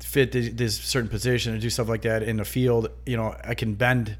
fit 0.03 0.33
this, 0.33 0.51
this 0.53 0.79
certain 0.79 1.09
position 1.09 1.53
and 1.53 1.63
do 1.63 1.71
stuff 1.71 1.89
like 1.89 2.03
that 2.03 2.23
in 2.23 2.37
the 2.37 2.45
field. 2.45 2.89
You 3.07 3.17
know, 3.17 3.37
I 3.45 3.55
can 3.55 3.75
bend 3.75 4.17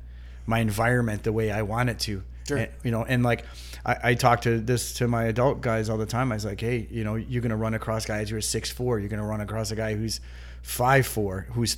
my 0.47 0.61
environment 0.61 1.25
the 1.25 1.33
way 1.33 1.51
I 1.51 1.63
want 1.63 1.91
it 1.91 1.99
to. 2.01 2.23
Sure. 2.47 2.57
And, 2.57 2.71
you 2.83 2.91
know, 2.91 3.05
and 3.05 3.23
like 3.23 3.45
I, 3.85 3.97
I 4.03 4.15
talk 4.15 4.43
to 4.43 4.59
this 4.61 4.95
to 4.95 5.09
my 5.09 5.25
adult 5.25 5.61
guys 5.61 5.89
all 5.89 5.99
the 5.99 6.07
time. 6.07 6.33
I 6.33 6.37
was 6.37 6.45
like, 6.45 6.61
hey, 6.61 6.87
you 6.91 7.05
know, 7.05 7.15
you're 7.17 7.43
gonna 7.43 7.57
run 7.57 7.75
across 7.75 8.05
guys 8.05 8.31
who 8.31 8.37
are 8.37 8.41
six 8.41 8.71
four. 8.71 8.99
You're 8.99 9.09
gonna 9.09 9.27
run 9.27 9.41
across 9.41 9.71
a 9.71 9.77
guy 9.77 9.95
who's 9.95 10.21
five 10.63 11.07
four, 11.07 11.47
who's 11.53 11.77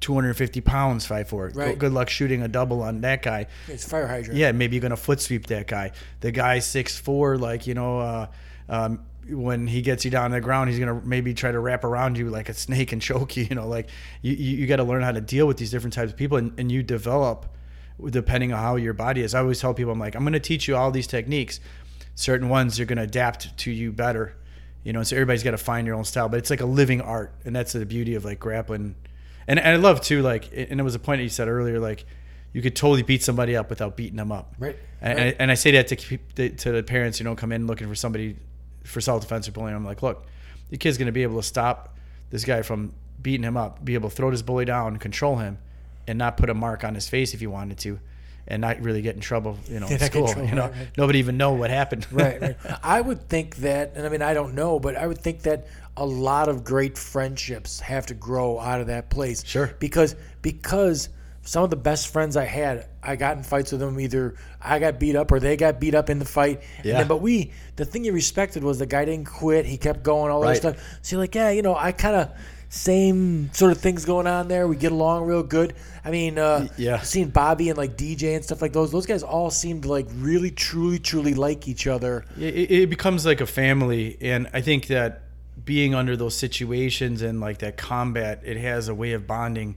250 0.00 0.60
pounds, 0.60 1.06
five 1.06 1.28
four. 1.28 1.50
Right. 1.54 1.78
Good 1.78 1.92
luck 1.92 2.08
shooting 2.08 2.42
a 2.42 2.48
double 2.48 2.82
on 2.82 3.00
that 3.00 3.22
guy. 3.22 3.46
It's 3.66 3.88
fire 3.88 4.06
hydrant. 4.06 4.38
Yeah, 4.38 4.52
maybe 4.52 4.76
you're 4.76 4.82
gonna 4.82 4.96
foot 4.96 5.20
sweep 5.20 5.46
that 5.46 5.66
guy. 5.66 5.92
The 6.20 6.30
guy 6.30 6.58
six 6.60 6.98
four, 6.98 7.36
like 7.38 7.66
you 7.66 7.74
know, 7.74 7.98
uh, 7.98 8.26
um, 8.68 9.04
when 9.30 9.66
he 9.66 9.82
gets 9.82 10.04
you 10.04 10.10
down 10.10 10.30
to 10.30 10.36
the 10.36 10.40
ground, 10.40 10.70
he's 10.70 10.78
gonna 10.78 11.00
maybe 11.04 11.34
try 11.34 11.50
to 11.52 11.58
wrap 11.58 11.84
around 11.84 12.18
you 12.18 12.30
like 12.30 12.48
a 12.48 12.54
snake 12.54 12.92
and 12.92 13.00
choke 13.10 13.36
you. 13.36 13.44
You 13.44 13.56
know, 13.56 13.68
like 13.68 13.88
you 14.22 14.32
you, 14.32 14.56
you 14.58 14.66
got 14.66 14.76
to 14.76 14.84
learn 14.84 15.02
how 15.02 15.12
to 15.12 15.20
deal 15.20 15.46
with 15.46 15.56
these 15.56 15.70
different 15.70 15.94
types 15.94 16.12
of 16.12 16.16
people, 16.16 16.38
and, 16.38 16.52
and 16.58 16.70
you 16.70 16.82
develop 16.82 17.46
depending 18.10 18.52
on 18.52 18.58
how 18.60 18.76
your 18.76 18.92
body 18.92 19.22
is. 19.22 19.34
I 19.34 19.40
always 19.40 19.58
tell 19.60 19.72
people, 19.72 19.92
I'm 19.92 19.98
like, 19.98 20.14
I'm 20.14 20.24
gonna 20.24 20.38
teach 20.40 20.68
you 20.68 20.76
all 20.76 20.90
these 20.90 21.06
techniques. 21.06 21.60
Certain 22.14 22.48
ones 22.48 22.78
you're 22.78 22.86
gonna 22.86 23.02
adapt 23.02 23.56
to 23.58 23.70
you 23.70 23.92
better. 23.92 24.34
You 24.84 24.92
know, 24.92 25.02
so 25.02 25.16
everybody's 25.16 25.42
got 25.42 25.50
to 25.50 25.58
find 25.58 25.84
your 25.84 25.96
own 25.96 26.04
style, 26.04 26.28
but 26.28 26.36
it's 26.38 26.48
like 26.48 26.60
a 26.60 26.66
living 26.66 27.00
art, 27.00 27.32
and 27.44 27.56
that's 27.56 27.72
the 27.72 27.84
beauty 27.84 28.14
of 28.14 28.24
like 28.24 28.38
grappling. 28.38 28.94
And, 29.48 29.58
and 29.58 29.68
I 29.68 29.76
love 29.76 30.00
too, 30.00 30.22
like, 30.22 30.48
and 30.52 30.78
it 30.78 30.82
was 30.84 30.94
a 30.94 31.00
point 31.00 31.18
that 31.18 31.24
you 31.24 31.28
said 31.28 31.48
earlier, 31.48 31.80
like, 31.80 32.04
you 32.52 32.62
could 32.62 32.76
totally 32.76 33.02
beat 33.02 33.22
somebody 33.24 33.56
up 33.56 33.68
without 33.68 33.96
beating 33.96 34.16
them 34.16 34.30
up. 34.30 34.54
Right, 34.60 34.76
And, 35.00 35.18
right. 35.18 35.36
and 35.40 35.50
I 35.50 35.54
say 35.54 35.72
that 35.72 35.88
to 35.88 35.96
keep, 35.96 36.34
to 36.34 36.72
the 36.72 36.84
parents, 36.84 37.18
you 37.18 37.24
know, 37.24 37.34
come 37.34 37.50
in 37.50 37.66
looking 37.66 37.88
for 37.88 37.96
somebody 37.96 38.36
for 38.86 39.00
self 39.00 39.22
defense 39.22 39.48
or 39.48 39.52
bullying. 39.52 39.74
I'm 39.76 39.84
like, 39.84 40.02
look, 40.02 40.26
the 40.70 40.76
kid's 40.76 40.98
going 40.98 41.06
to 41.06 41.12
be 41.12 41.22
able 41.22 41.36
to 41.36 41.46
stop 41.46 41.96
this 42.30 42.44
guy 42.44 42.62
from 42.62 42.92
beating 43.20 43.44
him 43.44 43.56
up, 43.56 43.84
be 43.84 43.94
able 43.94 44.10
to 44.10 44.16
throw 44.16 44.30
this 44.30 44.42
bully 44.42 44.64
down, 44.64 44.96
control 44.98 45.36
him, 45.36 45.58
and 46.06 46.18
not 46.18 46.36
put 46.36 46.50
a 46.50 46.54
mark 46.54 46.84
on 46.84 46.94
his 46.94 47.08
face 47.08 47.34
if 47.34 47.40
he 47.40 47.46
wanted 47.46 47.78
to, 47.78 47.98
and 48.48 48.60
not 48.60 48.80
really 48.80 49.02
get 49.02 49.14
in 49.14 49.20
trouble, 49.20 49.58
you 49.68 49.80
know, 49.80 49.86
Yeah, 49.90 49.94
in 49.94 50.00
not 50.00 50.12
get 50.12 50.20
in 50.20 50.26
school. 50.26 50.26
trouble, 50.32 50.48
you 50.48 50.54
know, 50.54 50.62
right, 50.62 50.72
right. 50.76 50.88
nobody 50.96 51.18
even 51.18 51.36
know 51.36 51.52
what 51.52 51.70
happened. 51.70 52.06
right, 52.12 52.40
right. 52.40 52.56
I 52.82 53.00
would 53.00 53.28
think 53.28 53.56
that, 53.56 53.92
and 53.94 54.06
I 54.06 54.08
mean, 54.08 54.22
I 54.22 54.34
don't 54.34 54.54
know, 54.54 54.78
but 54.78 54.96
I 54.96 55.06
would 55.06 55.18
think 55.18 55.42
that 55.42 55.66
a 55.96 56.04
lot 56.06 56.48
of 56.48 56.62
great 56.62 56.98
friendships 56.98 57.80
have 57.80 58.06
to 58.06 58.14
grow 58.14 58.58
out 58.60 58.80
of 58.80 58.88
that 58.88 59.08
place. 59.08 59.44
Sure. 59.44 59.74
Because 59.78 60.14
because 60.42 61.08
some 61.46 61.64
of 61.64 61.70
the 61.70 61.76
best 61.76 62.08
friends 62.08 62.36
I 62.36 62.44
had, 62.44 62.86
I 63.02 63.16
got 63.16 63.36
in 63.38 63.42
fights 63.44 63.70
with 63.72 63.80
them. 63.80 63.98
Either 63.98 64.34
I 64.60 64.78
got 64.78 64.98
beat 65.00 65.16
up 65.16 65.30
or 65.32 65.40
they 65.40 65.56
got 65.56 65.80
beat 65.80 65.94
up 65.94 66.10
in 66.10 66.18
the 66.18 66.24
fight. 66.24 66.60
And 66.78 66.86
Yeah. 66.86 66.98
then- 66.98 67.08
but 67.08 67.22
we, 67.22 67.52
the 67.76 67.84
thing 67.86 68.04
you 68.04 68.12
respected 68.12 68.62
was 68.64 68.78
the 68.78 68.86
guy 68.86 69.04
didn't 69.04 69.26
quit. 69.26 69.64
He 69.64 69.76
kept 69.78 70.02
going, 70.02 70.30
all 70.32 70.42
Right. 70.42 70.60
that 70.60 70.74
stuff. 70.76 70.98
So 71.02 71.16
you're 71.16 71.22
like, 71.22 71.34
yeah, 71.34 71.50
you 71.50 71.62
know, 71.62 71.74
I 71.74 71.92
kind 71.92 72.16
of 72.16 72.30
same 72.68 73.48
sort 73.52 73.70
of 73.72 73.78
things 73.78 74.04
going 74.04 74.26
on 74.26 74.48
there. 74.48 74.66
We 74.66 74.76
get 74.76 74.90
along 74.92 75.24
real 75.26 75.42
good. 75.44 75.74
I 76.04 76.10
mean, 76.10 76.36
uh, 76.38 76.66
yeah. 76.76 77.00
seeing 77.00 77.28
Bobby 77.28 77.68
and 77.68 77.78
like 77.78 77.96
DJ 77.96 78.34
and 78.34 78.44
stuff 78.44 78.60
like 78.60 78.72
those, 78.72 78.90
those 78.90 79.06
guys 79.06 79.22
all 79.22 79.50
seemed 79.50 79.84
like 79.86 80.06
really, 80.16 80.50
truly, 80.50 80.98
truly 80.98 81.34
like 81.34 81.68
each 81.68 81.86
other. 81.86 82.24
it, 82.38 82.70
it 82.70 82.90
becomes 82.90 83.24
like 83.24 83.40
a 83.40 83.46
family 83.46 84.18
and 84.20 84.48
i 84.52 84.60
think 84.60 84.88
that 84.88 85.22
being 85.64 85.94
under 85.94 86.16
those 86.16 86.34
situations 86.36 87.22
and 87.22 87.40
like 87.40 87.58
that 87.58 87.76
combat 87.76 88.40
it 88.44 88.56
has 88.56 88.88
a 88.88 88.94
way 88.94 89.12
of 89.12 89.26
bonding 89.26 89.74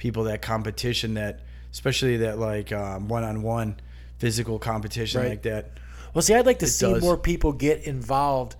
people 0.00 0.24
that 0.24 0.40
competition 0.40 1.12
that 1.14 1.40
especially 1.72 2.16
that 2.16 2.38
like 2.38 2.72
um, 2.72 3.06
one-on-one 3.06 3.76
physical 4.18 4.58
competition 4.58 5.20
Right. 5.20 5.28
like 5.30 5.42
that 5.42 5.72
Well, 6.14 6.22
see, 6.22 6.34
I'd 6.34 6.46
like 6.46 6.60
to 6.60 6.66
see 6.66 6.90
does. 6.90 7.02
more 7.02 7.18
people 7.18 7.52
get 7.52 7.84
involved 7.84 8.56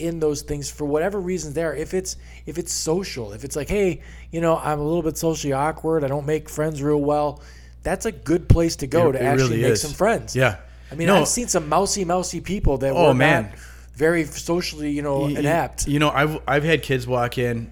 in 0.00 0.18
those 0.18 0.42
things 0.42 0.68
for 0.70 0.84
whatever 0.86 1.20
reasons 1.20 1.54
there. 1.54 1.72
If 1.74 1.94
it's 1.94 2.16
if 2.44 2.58
it's 2.58 2.72
social, 2.72 3.32
if 3.32 3.44
it's 3.44 3.54
like, 3.54 3.68
hey, 3.68 4.00
you 4.32 4.40
know, 4.40 4.56
I'm 4.58 4.80
a 4.80 4.82
little 4.82 5.02
bit 5.02 5.16
socially 5.16 5.52
awkward, 5.52 6.02
I 6.04 6.08
don't 6.08 6.26
make 6.26 6.48
friends 6.48 6.82
real 6.82 7.00
well. 7.00 7.40
That's 7.84 8.06
a 8.06 8.12
good 8.12 8.48
place 8.48 8.74
to 8.76 8.86
go 8.88 9.08
It- 9.10 9.12
to 9.12 9.18
it 9.22 9.24
actually 9.24 9.48
really 9.50 9.62
make 9.62 9.72
is. 9.72 9.82
some 9.82 9.92
friends. 9.92 10.34
yeah 10.34 10.56
I 10.92 10.96
mean, 10.96 11.06
No, 11.06 11.20
I've 11.20 11.28
seen 11.28 11.46
some 11.48 11.68
mousy, 11.68 12.04
mousy 12.04 12.40
people 12.40 12.78
that 12.78 12.92
Oh, 12.92 13.08
were 13.08 13.14
man. 13.14 13.52
very 13.94 14.24
socially, 14.24 14.90
you 14.90 15.02
know, 15.02 15.26
inept. 15.26 15.86
you 15.86 15.98
know 16.02 16.10
i've 16.10 16.34
i've 16.48 16.64
had 16.64 16.82
kids 16.82 17.06
walk 17.06 17.38
in 17.38 17.70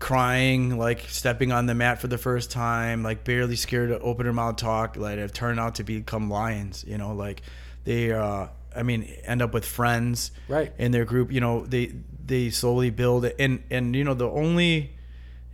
crying 0.00 0.78
like 0.78 1.00
stepping 1.08 1.52
on 1.52 1.66
the 1.66 1.74
mat 1.74 2.00
for 2.00 2.08
the 2.08 2.18
first 2.18 2.50
time 2.50 3.02
like 3.02 3.22
barely 3.22 3.54
scared 3.54 3.90
to 3.90 3.98
open 4.00 4.24
their 4.24 4.32
mouth 4.32 4.56
talk 4.56 4.96
like 4.96 5.18
have 5.18 5.32
turned 5.32 5.60
out 5.60 5.74
to 5.76 5.84
become 5.84 6.30
lions 6.30 6.84
you 6.88 6.96
know 6.96 7.14
like 7.14 7.42
they 7.84 8.10
uh 8.10 8.46
i 8.74 8.82
mean 8.82 9.02
end 9.24 9.42
up 9.42 9.52
with 9.52 9.64
friends 9.64 10.32
Right. 10.48 10.72
in 10.78 10.90
their 10.90 11.04
group 11.04 11.30
you 11.30 11.40
know 11.40 11.66
they 11.66 11.92
they 12.26 12.48
slowly 12.48 12.88
build 12.90 13.26
it 13.26 13.36
and 13.38 13.62
and 13.70 13.94
you 13.94 14.02
know 14.02 14.14
the 14.14 14.28
only 14.28 14.90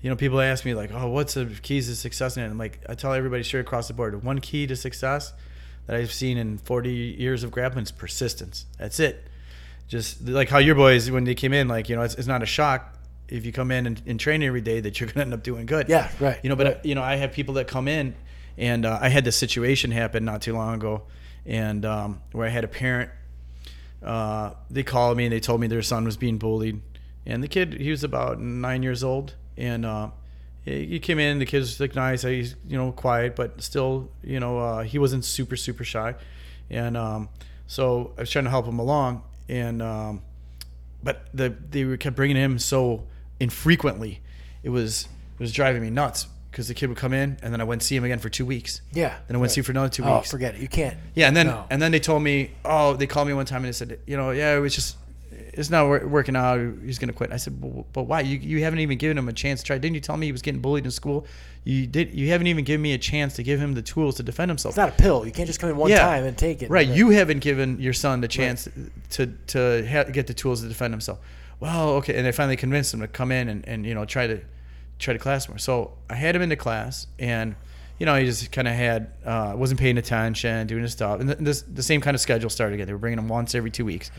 you 0.00 0.10
know 0.10 0.14
people 0.16 0.40
ask 0.40 0.64
me 0.64 0.74
like 0.74 0.92
oh 0.92 1.08
what's 1.08 1.34
the 1.34 1.46
keys 1.62 1.88
to 1.88 1.96
success? 1.96 2.36
And 2.36 2.46
i'm 2.46 2.56
like 2.58 2.78
i 2.88 2.94
tell 2.94 3.12
everybody 3.12 3.42
straight 3.42 3.60
across 3.60 3.88
the 3.88 3.94
board 3.94 4.22
one 4.22 4.38
key 4.38 4.66
to 4.68 4.76
success 4.76 5.32
that 5.86 5.96
i've 5.96 6.12
seen 6.12 6.38
in 6.38 6.58
40 6.58 6.90
years 6.90 7.42
of 7.42 7.50
grappling 7.50 7.82
is 7.84 7.90
persistence. 7.92 8.66
That's 8.78 9.00
it. 9.00 9.24
Just 9.88 10.26
like 10.28 10.48
how 10.48 10.58
your 10.58 10.74
boys 10.76 11.10
when 11.10 11.24
they 11.24 11.34
came 11.34 11.52
in 11.52 11.66
like 11.68 11.88
you 11.88 11.96
know 11.96 12.02
it's, 12.02 12.14
it's 12.14 12.26
not 12.28 12.42
a 12.42 12.46
shock 12.46 12.92
if 13.28 13.44
you 13.44 13.52
come 13.52 13.70
in 13.70 13.86
and, 13.86 14.02
and 14.06 14.20
train 14.20 14.42
every 14.42 14.60
day 14.60 14.80
that 14.80 15.00
you're 15.00 15.08
gonna 15.08 15.24
end 15.24 15.34
up 15.34 15.42
doing 15.42 15.66
good. 15.66 15.88
Yeah, 15.88 16.10
right, 16.20 16.38
you 16.42 16.48
know 16.48 16.56
but 16.56 16.66
uh, 16.66 16.74
you 16.82 16.94
know 16.94 17.02
i 17.02 17.16
have 17.16 17.32
people 17.32 17.54
that 17.54 17.68
come 17.68 17.88
in 17.88 18.14
and 18.58 18.86
uh, 18.86 18.98
i 19.00 19.08
had 19.08 19.24
this 19.24 19.36
situation 19.36 19.90
happen 19.90 20.24
not 20.24 20.42
too 20.42 20.54
long 20.54 20.74
ago 20.74 21.02
and 21.44 21.84
um, 21.84 22.20
where 22.32 22.46
i 22.46 22.50
had 22.50 22.64
a 22.64 22.68
parent 22.68 23.10
uh, 24.02 24.52
they 24.70 24.82
called 24.82 25.16
me 25.16 25.24
and 25.24 25.32
they 25.32 25.40
told 25.40 25.60
me 25.60 25.66
their 25.66 25.82
son 25.82 26.04
was 26.04 26.16
being 26.16 26.38
bullied 26.38 26.80
and 27.24 27.42
the 27.42 27.48
kid 27.48 27.74
he 27.74 27.90
was 27.90 28.04
about 28.04 28.40
nine 28.40 28.82
years 28.82 29.02
old 29.02 29.34
and 29.56 29.84
uh, 29.84 30.08
he 30.64 30.86
he 30.86 30.98
came 30.98 31.18
in 31.18 31.38
the 31.38 31.46
kid 31.46 31.58
was 31.58 31.80
like 31.80 31.94
nice 31.94 32.22
he's 32.22 32.54
you 32.68 32.76
know 32.76 32.92
quiet 32.92 33.34
but 33.34 33.60
still 33.62 34.08
you 34.22 34.38
know 34.38 34.58
uh, 34.58 34.82
he 34.82 34.98
wasn't 34.98 35.24
super 35.24 35.56
super 35.56 35.84
shy 35.84 36.14
and 36.70 36.96
um, 36.96 37.28
so 37.66 38.12
i 38.16 38.20
was 38.20 38.30
trying 38.30 38.44
to 38.44 38.50
help 38.50 38.66
him 38.66 38.78
along 38.78 39.22
and 39.48 39.82
um, 39.82 40.22
but 41.02 41.28
the 41.34 41.54
they 41.70 41.96
kept 41.96 42.16
bringing 42.16 42.36
him 42.36 42.58
so 42.58 43.04
infrequently 43.40 44.20
it 44.62 44.70
was 44.70 45.08
it 45.34 45.40
was 45.40 45.52
driving 45.52 45.82
me 45.82 45.90
nuts 45.90 46.26
because 46.50 46.68
the 46.68 46.74
kid 46.74 46.88
would 46.88 46.96
come 46.98 47.12
in 47.12 47.36
and 47.42 47.52
then 47.52 47.60
i 47.60 47.64
wouldn't 47.64 47.82
see 47.82 47.94
him 47.94 48.04
again 48.04 48.18
for 48.18 48.28
two 48.30 48.46
weeks 48.46 48.80
Yeah. 48.92 49.14
then 49.26 49.36
i 49.36 49.38
wouldn't 49.38 49.52
see 49.52 49.60
him 49.60 49.64
for 49.64 49.72
another 49.72 49.88
two 49.90 50.04
Oh, 50.04 50.16
weeks 50.16 50.28
Oh, 50.28 50.30
forget 50.30 50.54
it. 50.54 50.60
You 50.60 50.68
can't. 50.68 50.96
yeah, 51.14 51.28
and 51.28 51.36
then 51.36 51.46
No. 51.46 51.66
and 51.70 51.80
then 51.82 51.92
they 51.92 52.00
told 52.00 52.22
me, 52.22 52.50
oh, 52.64 52.94
they 52.94 53.06
called 53.06 53.28
me 53.28 53.34
one 53.34 53.44
time 53.46 53.58
and 53.58 53.66
they 53.68 53.72
said, 53.72 53.98
you 54.06 54.16
know, 54.16 54.30
yeah, 54.30 54.56
it 54.56 54.60
was 54.60 54.74
just, 54.74 54.96
it's 55.30 55.68
not 55.70 55.86
working 56.08 56.34
out. 56.36 56.58
He's 56.84 56.98
gonna 56.98 57.12
quit. 57.12 57.30
I 57.32 57.36
said, 57.36 57.60
but, 57.60 57.92
but 57.92 58.02
why? 58.04 58.20
You 58.20 58.38
you 58.38 58.62
haven't 58.64 58.78
even 58.80 58.96
given 58.98 59.18
him 59.18 59.28
a 59.28 59.32
chance 59.32 59.60
to 59.60 59.66
try. 59.66 59.76
Didn't 59.78 59.94
you 59.94 60.00
tell 60.00 60.16
me 60.16 60.26
he 60.26 60.32
was 60.32 60.42
getting 60.42 60.60
bullied 60.60 60.84
in 60.84 60.90
school? 60.90 61.26
You 61.64 61.86
did. 61.86 62.14
You 62.14 62.28
haven't 62.28 62.46
even 62.46 62.64
given 62.64 62.80
me 62.82 62.92
a 62.94 62.98
chance 62.98 63.34
to 63.36 63.42
give 63.42 63.58
him 63.60 63.74
the 63.74 63.82
tools 63.82 64.14
to 64.16 64.22
defend 64.22 64.50
himself. 64.50 64.72
It's 64.72 64.76
not 64.78 64.88
a 64.90 64.92
pill. 64.92 65.26
You 65.26 65.32
can't 65.32 65.46
just 65.46 65.58
come 65.60 65.68
in 65.70 65.76
one 65.76 65.90
Yeah. 65.90 66.00
time 66.00 66.24
and 66.24 66.36
take 66.38 66.62
it. 66.62 66.70
Right. 66.70 66.86
You 66.88 67.10
haven't 67.10 67.40
given 67.40 67.80
your 67.80 67.92
son 67.94 68.20
the 68.20 68.28
chance 68.28 68.68
to 69.10 69.26
to 69.48 69.86
ha- 69.86 70.04
get 70.04 70.26
the 70.26 70.34
tools 70.34 70.60
to 70.62 70.68
defend 70.68 70.92
himself. 70.94 71.18
Well, 71.60 71.90
okay. 71.96 72.16
And 72.16 72.26
I 72.26 72.32
finally 72.32 72.56
convinced 72.56 72.92
him 72.92 73.00
to 73.00 73.08
come 73.08 73.32
in 73.32 73.48
and, 73.48 73.66
and 73.68 73.86
you 73.86 73.94
know 73.94 74.04
try 74.04 74.26
to 74.26 74.40
try 74.98 75.12
to 75.12 75.18
class 75.18 75.48
more. 75.48 75.58
So 75.58 75.92
I 76.10 76.14
had 76.14 76.34
him 76.36 76.42
into 76.42 76.56
class, 76.56 77.06
and 77.18 77.54
you 77.98 78.04
know, 78.04 78.14
he 78.14 78.26
just 78.26 78.52
kind 78.52 78.68
of 78.68 78.74
had 78.74 79.10
uh, 79.24 79.54
wasn't 79.56 79.80
paying 79.80 79.96
attention, 79.96 80.66
doing 80.66 80.82
his 80.82 80.92
stuff, 80.92 81.18
and 81.20 81.30
the, 81.30 81.34
this, 81.36 81.62
the 81.62 81.82
same 81.82 82.00
kind 82.02 82.14
of 82.14 82.20
schedule 82.20 82.50
started 82.50 82.74
again. 82.74 82.86
They 82.86 82.92
were 82.92 82.98
bringing 82.98 83.18
him 83.18 83.26
once 83.28 83.54
every 83.54 83.70
two 83.70 83.86
weeks, 83.86 84.10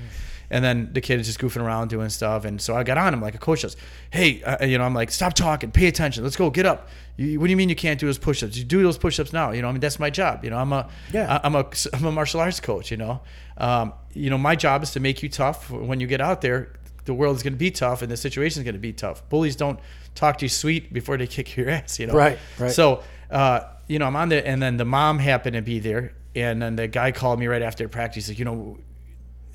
and 0.50 0.66
then 0.66 0.90
the 0.94 1.02
kid 1.02 1.20
is 1.20 1.28
just 1.28 1.38
goofing 1.40 1.62
around 1.62 1.90
doing 1.90 2.10
stuff, 2.10 2.44
and 2.46 2.60
so 2.60 2.76
I 2.76 2.82
got 2.84 2.98
on 2.98 3.14
him 3.14 3.22
like 3.22 3.36
a 3.36 3.38
coach 3.38 3.62
does. 3.62 3.78
Hey, 4.10 4.42
uh, 4.42 4.66
you 4.66 4.80
know, 4.80 4.84
I'm 4.84 4.96
like, 4.96 5.12
stop 5.12 5.34
talking, 5.36 5.70
pay 5.70 5.86
attention, 5.86 6.24
let's 6.24 6.36
go, 6.36 6.50
get 6.50 6.66
up. 6.66 6.90
You, 7.18 7.40
what 7.40 7.46
do 7.48 7.52
you 7.52 7.58
mean 7.58 7.70
you 7.70 7.76
can't 7.76 8.00
do 8.00 8.08
those 8.08 8.18
push-ups? 8.18 8.58
You 8.58 8.64
do 8.64 8.82
those 8.82 8.98
push-ups 8.98 9.32
now. 9.32 9.52
You 9.52 9.62
know, 9.62 9.70
I 9.70 9.72
mean 9.74 9.80
that's 9.82 10.00
my 10.00 10.10
job. 10.10 10.44
You 10.44 10.50
know, 10.50 10.58
I'm 10.58 10.74
a 10.74 10.90
Yeah. 11.14 11.36
I- 11.36 11.42
I'm 11.46 11.54
a 11.56 11.66
I'm 11.94 12.06
a 12.06 12.12
martial 12.12 12.40
arts 12.40 12.60
coach. 12.60 12.90
You 12.90 12.98
know, 12.98 13.22
um, 13.58 13.94
you 14.14 14.30
know 14.32 14.38
my 14.40 14.56
job 14.56 14.82
is 14.82 14.90
to 14.92 15.00
make 15.00 15.22
you 15.22 15.30
tough 15.30 15.70
when 15.70 16.00
you 16.00 16.08
get 16.08 16.22
out 16.22 16.42
there. 16.42 16.70
The 17.08 17.14
world 17.14 17.36
is 17.36 17.44
going 17.44 17.54
to 17.54 17.58
be 17.60 17.72
tough, 17.72 18.02
and 18.02 18.12
the 18.12 18.18
situation 18.18 18.62
is 18.62 18.64
going 18.64 18.76
to 18.76 18.80
be 18.80 18.94
tough. 18.94 19.28
Bullies 19.30 19.56
don't 19.56 19.80
talk 20.14 20.38
to 20.38 20.46
you 20.46 20.50
sweet 20.50 20.94
before 20.94 21.18
they 21.18 21.26
kick 21.26 21.58
your 21.58 21.70
ass. 21.78 22.00
You 22.00 22.08
know, 22.08 22.14
Right, 22.14 22.38
right. 22.60 22.72
So, 22.72 23.02
uh, 23.32 23.62
you 23.88 23.98
know, 23.98 24.06
I'm 24.06 24.16
on 24.16 24.30
there, 24.30 24.46
and 24.46 24.62
then 24.62 24.78
the 24.78 24.86
mom 24.86 25.20
happened 25.20 25.56
to 25.56 25.62
be 25.62 25.80
there, 25.80 26.14
and 26.36 26.62
then 26.62 26.76
the 26.76 26.88
guy 26.88 27.12
called 27.12 27.40
me 27.40 27.48
right 27.48 27.62
after 27.62 27.90
practice. 27.90 28.28
He's 28.28 28.36
like, 28.36 28.40
you 28.40 28.46
know, 28.46 28.78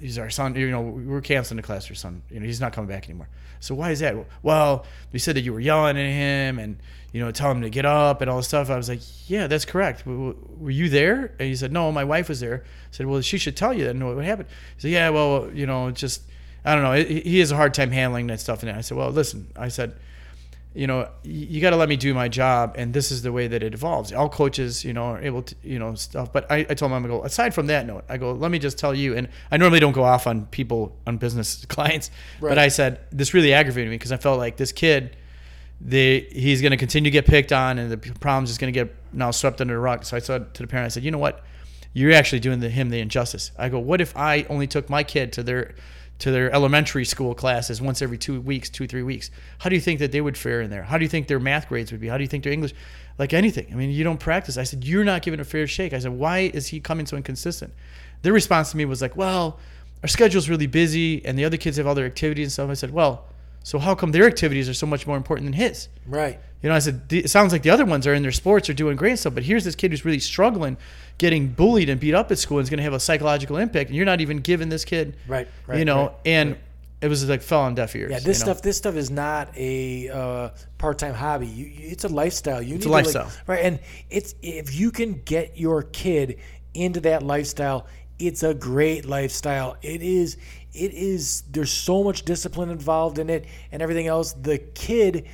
he's 0.00 0.18
our 0.18 0.30
son. 0.30 0.56
You 0.56 0.70
know, 0.70 0.80
we're 0.80 1.20
canceling 1.20 1.56
the 1.56 1.62
class 1.62 1.86
for 1.86 1.94
son. 1.94 2.22
You 2.30 2.40
know, 2.40 2.46
he's 2.46 2.60
not 2.60 2.72
coming 2.72 2.88
back 2.88 3.04
anymore. 3.04 3.28
So 3.60 3.76
why 3.76 3.92
is 3.92 4.00
that? 4.00 4.16
Well, 4.42 4.84
you 5.12 5.20
said 5.20 5.36
that 5.36 5.42
you 5.42 5.52
were 5.52 5.60
yelling 5.60 5.96
at 5.96 6.04
him 6.04 6.58
and 6.58 6.78
you 7.12 7.20
know, 7.20 7.30
telling 7.30 7.58
him 7.58 7.62
to 7.62 7.70
get 7.70 7.84
up 7.84 8.22
and 8.22 8.30
all 8.30 8.38
this 8.38 8.48
stuff. 8.48 8.70
I 8.70 8.76
was 8.76 8.88
like, 8.88 9.00
yeah, 9.28 9.46
that's 9.46 9.66
correct. 9.66 10.06
Were 10.06 10.70
you 10.70 10.88
there? 10.88 11.34
And 11.38 11.48
he 11.48 11.54
said, 11.54 11.70
no, 11.70 11.92
my 11.92 12.04
wife 12.04 12.28
was 12.28 12.40
there. 12.40 12.62
I 12.64 12.88
said, 12.90 13.06
well, 13.06 13.20
she 13.20 13.36
should 13.36 13.56
tell 13.56 13.74
you 13.74 13.84
that. 13.84 13.94
know 13.94 14.14
what 14.14 14.24
happened. 14.24 14.48
He 14.76 14.82
said, 14.82 14.90
yeah, 14.92 15.10
well, 15.10 15.50
you 15.52 15.66
know, 15.66 15.90
just 15.90 16.22
I 16.64 16.74
don't 16.74 16.84
know. 16.84 17.04
He 17.04 17.20
he 17.20 17.38
has 17.40 17.50
a 17.50 17.56
hard 17.56 17.74
time 17.74 17.90
handling 17.90 18.28
that 18.28 18.40
stuff. 18.40 18.62
And 18.62 18.70
I 18.70 18.80
said, 18.80 18.96
well, 18.96 19.10
listen, 19.10 19.48
I 19.56 19.68
said 19.68 19.94
you 20.74 20.86
know, 20.86 21.06
you 21.22 21.60
got 21.60 21.70
to 21.70 21.76
let 21.76 21.88
me 21.88 21.96
do 21.96 22.14
my 22.14 22.28
job, 22.28 22.76
and 22.78 22.94
this 22.94 23.10
is 23.10 23.20
the 23.20 23.30
way 23.30 23.46
that 23.46 23.62
it 23.62 23.74
evolves. 23.74 24.10
All 24.10 24.28
coaches, 24.28 24.84
you 24.84 24.94
know, 24.94 25.04
are 25.04 25.20
able 25.20 25.42
to, 25.42 25.54
you 25.62 25.78
know, 25.78 25.94
stuff. 25.94 26.32
But 26.32 26.50
I, 26.50 26.60
I 26.60 26.74
told 26.74 26.90
him, 26.90 26.94
I'm 26.94 27.02
gonna 27.02 27.18
go. 27.18 27.24
Aside 27.24 27.52
from 27.52 27.66
that 27.66 27.86
note, 27.86 28.04
I 28.08 28.16
go. 28.16 28.32
Let 28.32 28.50
me 28.50 28.58
just 28.58 28.78
tell 28.78 28.94
you, 28.94 29.14
and 29.14 29.28
I 29.50 29.58
normally 29.58 29.80
don't 29.80 29.92
go 29.92 30.02
off 30.02 30.26
on 30.26 30.46
people 30.46 30.96
on 31.06 31.18
business 31.18 31.66
clients, 31.68 32.10
Right. 32.40 32.48
but 32.50 32.58
I 32.58 32.68
said 32.68 33.00
this 33.10 33.34
really 33.34 33.52
aggravated 33.52 33.90
me 33.90 33.96
because 33.96 34.12
I 34.12 34.16
felt 34.16 34.38
like 34.38 34.56
this 34.56 34.72
kid, 34.72 35.14
they 35.80 36.20
he's 36.32 36.62
gonna 36.62 36.78
continue 36.78 37.10
to 37.10 37.12
get 37.12 37.26
picked 37.26 37.52
on, 37.52 37.78
and 37.78 37.90
the 37.92 37.98
problem's 37.98 38.48
just 38.48 38.58
gonna 38.60 38.72
get 38.72 38.94
now 39.12 39.30
swept 39.30 39.60
under 39.60 39.74
the 39.74 39.80
rug. 39.80 40.04
So 40.04 40.16
I 40.16 40.20
said 40.20 40.54
to 40.54 40.62
the 40.62 40.66
parent, 40.66 40.86
I 40.86 40.88
said, 40.88 41.04
you 41.04 41.10
know 41.10 41.18
what, 41.18 41.44
you're 41.92 42.12
actually 42.12 42.40
doing 42.40 42.60
the, 42.60 42.70
him 42.70 42.88
the 42.88 43.00
injustice. 43.00 43.50
I 43.58 43.68
go, 43.68 43.78
what 43.78 44.00
if 44.00 44.16
I 44.16 44.46
only 44.48 44.66
took 44.66 44.88
my 44.88 45.04
kid 45.04 45.34
to 45.34 45.42
their 45.42 45.74
to 46.22 46.30
their 46.30 46.52
elementary 46.54 47.04
school 47.04 47.34
classes 47.34 47.82
once 47.82 48.00
every 48.00 48.16
two 48.16 48.40
weeks, 48.40 48.70
two 48.70 48.86
three 48.86 49.02
weeks. 49.02 49.28
How 49.58 49.68
do 49.68 49.74
you 49.74 49.80
think 49.80 49.98
that 49.98 50.12
they 50.12 50.20
would 50.20 50.38
fare 50.38 50.60
in 50.60 50.70
there? 50.70 50.84
How 50.84 50.96
do 50.96 51.04
you 51.04 51.08
think 51.08 51.26
their 51.26 51.40
math 51.40 51.68
grades 51.68 51.90
would 51.90 52.00
be? 52.00 52.06
How 52.06 52.16
do 52.16 52.22
you 52.22 52.28
think 52.28 52.44
their 52.44 52.52
English? 52.52 52.74
Like 53.18 53.32
anything. 53.32 53.66
I 53.72 53.74
mean, 53.74 53.90
you 53.90 54.04
don't 54.04 54.20
practice. 54.20 54.56
I 54.56 54.62
said 54.62 54.84
you're 54.84 55.02
not 55.02 55.22
giving 55.22 55.40
a 55.40 55.44
fair 55.44 55.66
shake. 55.66 55.92
I 55.92 55.98
said 55.98 56.12
why 56.12 56.50
is 56.54 56.68
he 56.68 56.78
coming 56.78 57.06
so 57.06 57.16
inconsistent? 57.16 57.74
Their 58.22 58.32
response 58.32 58.70
to 58.70 58.76
me 58.76 58.84
was 58.84 59.02
like, 59.02 59.16
well, 59.16 59.58
our 60.04 60.08
schedule's 60.08 60.48
really 60.48 60.68
busy 60.68 61.26
and 61.26 61.36
the 61.36 61.44
other 61.44 61.56
kids 61.56 61.76
have 61.76 61.88
other 61.88 62.06
activities 62.06 62.46
and 62.46 62.52
stuff. 62.52 62.70
I 62.70 62.74
said, 62.74 62.92
well, 62.92 63.26
so 63.64 63.80
how 63.80 63.96
come 63.96 64.12
their 64.12 64.26
activities 64.26 64.68
are 64.68 64.74
so 64.74 64.86
much 64.86 65.08
more 65.08 65.16
important 65.16 65.46
than 65.46 65.54
his? 65.54 65.88
Right. 66.06 66.38
You 66.62 66.68
know, 66.68 66.76
I 66.76 66.78
said, 66.78 67.12
it 67.12 67.30
sounds 67.30 67.52
like 67.52 67.62
the 67.62 67.70
other 67.70 67.84
ones 67.84 68.06
are 68.06 68.14
in 68.14 68.22
their 68.22 68.30
sports 68.30 68.70
are 68.70 68.74
doing 68.74 68.94
great 68.96 69.10
and 69.10 69.18
stuff, 69.18 69.34
but 69.34 69.42
here's 69.42 69.64
this 69.64 69.74
kid 69.74 69.90
who's 69.90 70.04
really 70.04 70.20
struggling, 70.20 70.76
getting 71.18 71.48
bullied 71.48 71.88
and 71.88 72.00
beat 72.00 72.14
up 72.14 72.30
at 72.30 72.38
school, 72.38 72.58
and 72.58 72.64
is 72.64 72.70
going 72.70 72.78
to 72.78 72.84
have 72.84 72.92
a 72.92 73.00
psychological 73.00 73.56
impact, 73.56 73.88
and 73.90 73.96
you're 73.96 74.06
not 74.06 74.20
even 74.20 74.38
giving 74.38 74.68
this 74.68 74.84
kid, 74.84 75.16
Right, 75.28 75.46
right, 75.66 75.78
you 75.78 75.84
know, 75.84 76.06
right, 76.08 76.16
and 76.26 76.56
it 77.00 77.08
was 77.08 77.28
like 77.28 77.42
fell 77.42 77.60
on 77.62 77.74
deaf 77.74 77.94
ears. 77.96 78.10
Yeah, 78.12 78.18
this 78.20 78.40
you 78.40 78.46
know? 78.46 78.52
stuff. 78.52 78.62
This 78.62 78.76
stuff 78.76 78.94
is 78.96 79.10
not 79.10 79.48
a 79.56 80.08
uh, 80.08 80.50
part-time 80.78 81.14
hobby. 81.14 81.46
You, 81.48 81.66
you- 81.66 81.88
it's 81.90 82.04
a 82.04 82.08
lifestyle. 82.08 82.62
You 82.62 82.76
It's 82.76 82.84
need 82.86 82.90
a 82.90 82.90
to, 82.90 82.90
like- 82.90 83.04
lifestyle. 83.06 83.32
right? 83.46 83.64
And 83.64 83.80
it's 84.10 84.34
if 84.42 84.74
you 84.74 84.90
can 84.92 85.20
get 85.24 85.58
your 85.58 85.82
kid 85.82 86.38
into 86.74 87.00
that 87.00 87.22
lifestyle, 87.24 87.86
it's 88.18 88.42
a 88.44 88.54
great 88.54 89.04
lifestyle. 89.04 89.76
It 89.82 90.00
is. 90.02 90.36
It 90.72 90.94
is. 90.94 91.42
There's 91.50 91.72
so 91.72 92.04
much 92.04 92.22
discipline 92.24 92.70
involved 92.70 93.18
in 93.18 93.28
it, 93.30 93.46
and 93.72 93.82
everything 93.82 94.06
else. 94.06 94.32
The 94.34 94.58
kid, 94.58 95.26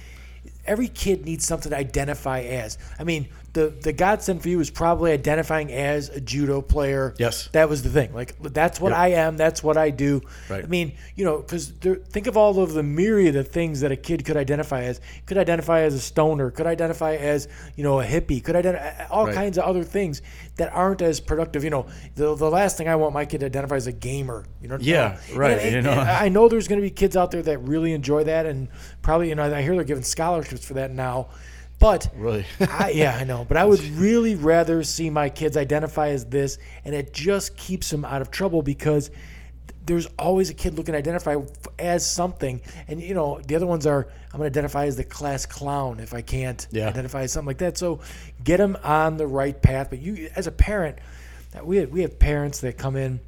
every 0.66 0.88
kid 0.88 1.24
needs 1.26 1.46
something 1.46 1.70
to 1.70 1.76
identify 1.76 2.40
as. 2.40 2.78
I 2.98 3.04
mean, 3.04 3.28
the 3.58 3.68
the 3.82 3.92
godsend 3.92 4.42
for 4.42 4.48
you 4.48 4.60
is 4.60 4.70
probably 4.70 5.12
identifying 5.12 5.72
as 5.72 6.08
a 6.10 6.20
judo 6.20 6.60
player. 6.62 7.14
Yes. 7.18 7.48
that 7.52 7.68
was 7.68 7.82
the 7.82 7.90
thing. 7.90 8.14
Like 8.14 8.36
that's 8.40 8.80
what 8.80 8.90
Yep. 8.90 8.98
I 8.98 9.08
am. 9.08 9.36
That's 9.36 9.62
what 9.62 9.76
I 9.76 9.90
do. 9.90 10.20
Right. 10.48 10.64
I 10.64 10.66
mean, 10.66 10.92
you 11.16 11.24
know, 11.24 11.38
because 11.38 11.68
think 11.68 12.26
of 12.26 12.36
all 12.36 12.60
of 12.62 12.72
the 12.72 12.82
myriad 12.82 13.36
of 13.36 13.48
things 13.48 13.80
that 13.80 13.90
a 13.92 13.96
kid 13.96 14.24
could 14.24 14.36
identify 14.36 14.82
as. 14.84 15.00
Could 15.26 15.38
identify 15.38 15.80
as 15.80 15.94
a 15.94 16.00
stoner. 16.00 16.50
Could 16.50 16.66
identify 16.66 17.16
as 17.16 17.48
you 17.76 17.84
know 17.84 18.00
a 18.00 18.04
hippie. 18.04 18.42
Could 18.42 18.56
identify 18.56 19.06
all 19.10 19.26
Right. 19.26 19.34
kinds 19.34 19.58
of 19.58 19.64
other 19.64 19.82
things 19.84 20.22
that 20.56 20.72
aren't 20.72 21.02
as 21.02 21.20
productive. 21.20 21.64
You 21.64 21.70
know, 21.70 21.86
the, 22.14 22.34
the 22.34 22.50
last 22.50 22.76
thing 22.78 22.88
I 22.88 22.96
want 22.96 23.12
my 23.14 23.24
kid 23.24 23.40
to 23.40 23.46
identify 23.46 23.76
as 23.76 23.86
a 23.86 23.92
gamer. 23.92 24.44
You 24.62 24.68
know. 24.68 24.78
Yeah, 24.80 25.18
And- 25.28 25.36
right, 25.36 25.58
and- 25.58 25.74
you 25.74 25.82
know. 25.82 25.92
I 25.92 26.28
know 26.28 26.48
there's 26.48 26.68
going 26.68 26.80
to 26.80 26.86
be 26.86 26.90
kids 26.90 27.16
out 27.16 27.30
there 27.30 27.42
that 27.42 27.58
really 27.58 27.92
enjoy 27.92 28.24
that, 28.24 28.46
and 28.46 28.68
probably 29.02 29.28
you 29.28 29.34
know 29.34 29.52
I 29.52 29.62
hear 29.62 29.74
they're 29.74 29.84
giving 29.84 30.04
scholarships 30.04 30.64
for 30.64 30.74
that 30.74 30.90
now. 30.92 31.28
But 31.78 32.10
Really? 32.16 32.44
I, 32.60 32.90
yeah, 32.90 33.16
I 33.16 33.24
know. 33.24 33.44
But 33.46 33.56
I 33.56 33.64
would 33.64 33.80
really 33.98 34.34
rather 34.34 34.82
see 34.82 35.10
my 35.10 35.28
kids 35.28 35.56
identify 35.56 36.08
as 36.08 36.24
this, 36.26 36.58
and 36.84 36.94
it 36.94 37.12
just 37.12 37.56
keeps 37.56 37.90
them 37.90 38.04
out 38.04 38.20
of 38.20 38.30
trouble 38.30 38.62
because 38.62 39.10
there's 39.86 40.06
always 40.18 40.50
a 40.50 40.54
kid 40.54 40.74
looking 40.76 40.92
to 40.92 40.98
identify 40.98 41.36
as 41.78 42.04
something. 42.08 42.60
And, 42.88 43.00
you 43.00 43.14
know, 43.14 43.40
the 43.46 43.54
other 43.56 43.66
ones 43.66 43.86
are 43.86 44.08
I'm 44.32 44.38
going 44.38 44.52
to 44.52 44.58
identify 44.58 44.84
as 44.84 44.96
the 44.96 45.04
class 45.04 45.46
clown 45.46 46.00
if 46.00 46.12
I 46.12 46.20
can't 46.20 46.66
Yeah. 46.70 46.88
identify 46.88 47.22
as 47.22 47.32
something 47.32 47.46
like 47.46 47.58
that. 47.58 47.78
So 47.78 48.00
get 48.44 48.58
them 48.58 48.76
on 48.84 49.16
the 49.16 49.26
right 49.26 49.60
path. 49.60 49.88
But 49.88 50.00
you, 50.00 50.28
as 50.36 50.46
a 50.46 50.52
parent, 50.52 50.98
uh, 51.58 51.64
we 51.64 51.78
have, 51.78 51.88
we 51.90 52.02
have 52.02 52.18
parents 52.18 52.60
that 52.60 52.76
come 52.76 52.96
in 52.96 53.20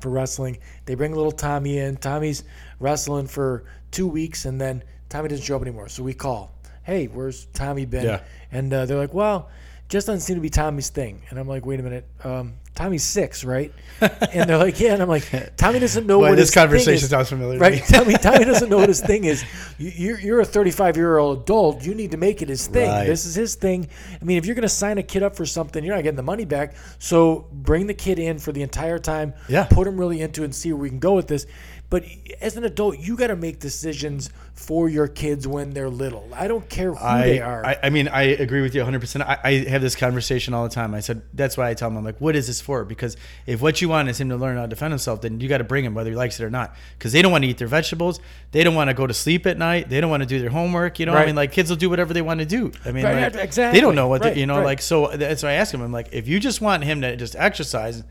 for 0.00 0.10
wrestling. 0.10 0.58
They 0.84 0.94
bring 0.94 1.12
a 1.14 1.16
little 1.16 1.32
Tommy 1.32 1.78
in. 1.78 1.96
Tommy's 1.96 2.44
wrestling 2.78 3.26
for 3.26 3.64
two 3.90 4.06
weeks, 4.06 4.44
and 4.44 4.60
then 4.60 4.84
Tommy 5.08 5.28
doesn't 5.30 5.44
show 5.44 5.56
up 5.56 5.62
anymore. 5.62 5.88
So 5.88 6.04
we 6.04 6.14
call, 6.14 6.51
"Hey, 6.84 7.06
where's 7.06 7.46
Tommy 7.52 7.84
been?" 7.86 8.04
Yeah. 8.04 8.20
And 8.50 8.72
uh, 8.72 8.86
they're 8.86 8.98
like, 8.98 9.14
"Well, 9.14 9.48
just 9.88 10.06
doesn't 10.06 10.20
seem 10.20 10.36
to 10.36 10.42
be 10.42 10.50
Tommy's 10.50 10.88
thing." 10.90 11.22
And 11.30 11.38
I'm 11.38 11.48
like, 11.48 11.66
"Wait 11.66 11.80
a 11.80 11.82
minute, 11.82 12.06
um, 12.24 12.54
Tommy's 12.74 13.04
six, 13.04 13.44
right?" 13.44 13.72
and 14.00 14.48
they're 14.48 14.58
like, 14.58 14.80
"Yeah." 14.80 14.94
And 14.94 15.02
I'm 15.02 15.08
like, 15.08 15.56
"Tommy 15.56 15.78
doesn't 15.78 16.06
know 16.06 16.18
Boy, 16.18 16.30
what 16.30 16.36
this 16.36 16.48
his 16.48 16.54
thing 16.54 16.62
conversation 16.62 17.04
is." 17.04 17.10
sounds 17.10 17.28
familiar 17.28 17.58
Right? 17.58 17.74
me. 17.74 17.80
Tommy, 17.88 18.14
Tommy 18.14 18.44
doesn't 18.44 18.68
know 18.70 18.78
what 18.78 18.88
his 18.88 19.00
thing 19.10 19.24
is. 19.24 19.44
You, 19.78 19.90
you're, 19.94 20.20
you're 20.20 20.40
a 20.40 20.44
35 20.44 20.96
year 20.96 21.18
old 21.18 21.42
adult. 21.42 21.84
You 21.84 21.94
need 21.94 22.10
to 22.12 22.16
make 22.16 22.40
it 22.42 22.48
his 22.48 22.66
thing. 22.66 22.88
Right. 22.88 23.06
This 23.06 23.26
is 23.26 23.34
his 23.34 23.54
thing. 23.54 23.88
I 24.20 24.24
mean, 24.24 24.38
if 24.38 24.46
you're 24.46 24.54
going 24.54 24.62
to 24.62 24.68
sign 24.68 24.98
a 24.98 25.02
kid 25.02 25.22
up 25.22 25.36
for 25.36 25.44
something, 25.46 25.84
you're 25.84 25.94
not 25.94 26.02
getting 26.02 26.16
the 26.16 26.22
money 26.22 26.44
back. 26.46 26.74
So 26.98 27.46
bring 27.52 27.86
the 27.86 27.94
kid 27.94 28.18
in 28.18 28.38
for 28.38 28.52
the 28.52 28.62
entire 28.62 28.98
time. 28.98 29.34
Yeah. 29.48 29.64
Put 29.64 29.86
him 29.86 29.98
really 29.98 30.20
into 30.22 30.42
it 30.42 30.46
and 30.46 30.54
see 30.54 30.72
where 30.72 30.80
we 30.82 30.88
can 30.88 30.98
go 31.00 31.14
with 31.14 31.26
this. 31.28 31.46
But 31.92 32.06
as 32.40 32.56
an 32.56 32.64
adult, 32.64 32.98
you 33.00 33.18
got 33.18 33.26
to 33.26 33.36
make 33.36 33.58
decisions 33.58 34.30
for 34.54 34.88
your 34.88 35.08
kids 35.08 35.46
when 35.46 35.74
they're 35.74 35.90
little. 35.90 36.26
I 36.32 36.48
don't 36.48 36.66
care 36.66 36.94
who 36.94 37.04
I, 37.04 37.22
they 37.22 37.40
are. 37.42 37.66
I, 37.66 37.76
I 37.82 37.90
mean, 37.90 38.08
I 38.08 38.22
agree 38.22 38.62
with 38.62 38.74
you 38.74 38.80
100%. 38.82 39.20
I, 39.20 39.38
I 39.44 39.68
have 39.68 39.82
this 39.82 39.94
conversation 39.94 40.54
all 40.54 40.64
the 40.64 40.74
time. 40.74 40.94
I 40.94 41.00
said, 41.00 41.20
that's 41.34 41.58
why 41.58 41.68
I 41.68 41.74
tell 41.74 41.90
him, 41.90 41.98
I'm 41.98 42.04
like, 42.04 42.18
what 42.18 42.34
is 42.34 42.46
this 42.46 42.62
for? 42.62 42.86
Because 42.86 43.18
if 43.44 43.60
what 43.60 43.82
you 43.82 43.90
want 43.90 44.08
is 44.08 44.18
him 44.18 44.30
to 44.30 44.36
learn 44.36 44.56
how 44.56 44.62
to 44.62 44.68
defend 44.68 44.92
himself, 44.92 45.20
then 45.20 45.38
you 45.38 45.50
got 45.50 45.58
to 45.58 45.64
bring 45.64 45.84
him, 45.84 45.92
whether 45.92 46.08
he 46.08 46.16
likes 46.16 46.40
it 46.40 46.44
or 46.44 46.50
not. 46.50 46.74
Because 46.96 47.12
they 47.12 47.20
don't 47.20 47.30
want 47.30 47.44
to 47.44 47.50
eat 47.50 47.58
their 47.58 47.68
vegetables. 47.68 48.20
They 48.52 48.64
don't 48.64 48.74
want 48.74 48.88
to 48.88 48.94
go 48.94 49.06
to 49.06 49.12
sleep 49.12 49.46
at 49.46 49.58
night. 49.58 49.90
They 49.90 50.00
don't 50.00 50.08
want 50.08 50.22
to 50.22 50.26
do 50.26 50.40
their 50.40 50.48
homework. 50.48 50.98
You 50.98 51.04
know, 51.04 51.12
I 51.12 51.26
mean, 51.26 51.36
like 51.36 51.52
kids 51.52 51.68
will 51.68 51.76
do 51.76 51.90
whatever 51.90 52.14
they 52.14 52.22
want 52.22 52.40
to 52.40 52.46
do. 52.46 52.72
I 52.86 52.92
mean, 52.92 53.04
Right, 53.04 53.34
like, 53.34 53.44
exactly. 53.44 53.78
they 53.78 53.82
don't 53.82 53.96
know 53.96 54.08
what, 54.08 54.22
they, 54.22 54.28
Right, 54.28 54.36
you 54.38 54.46
know, 54.46 54.56
right. 54.56 54.64
like, 54.64 54.80
so 54.80 55.08
that's 55.08 55.42
why 55.42 55.50
I 55.50 55.54
ask 55.56 55.74
him, 55.74 55.82
I'm 55.82 55.92
like, 55.92 56.08
if 56.12 56.26
you 56.26 56.40
just 56.40 56.62
want 56.62 56.84
him 56.84 57.02
to 57.02 57.16
just 57.16 57.36
exercise, 57.36 58.02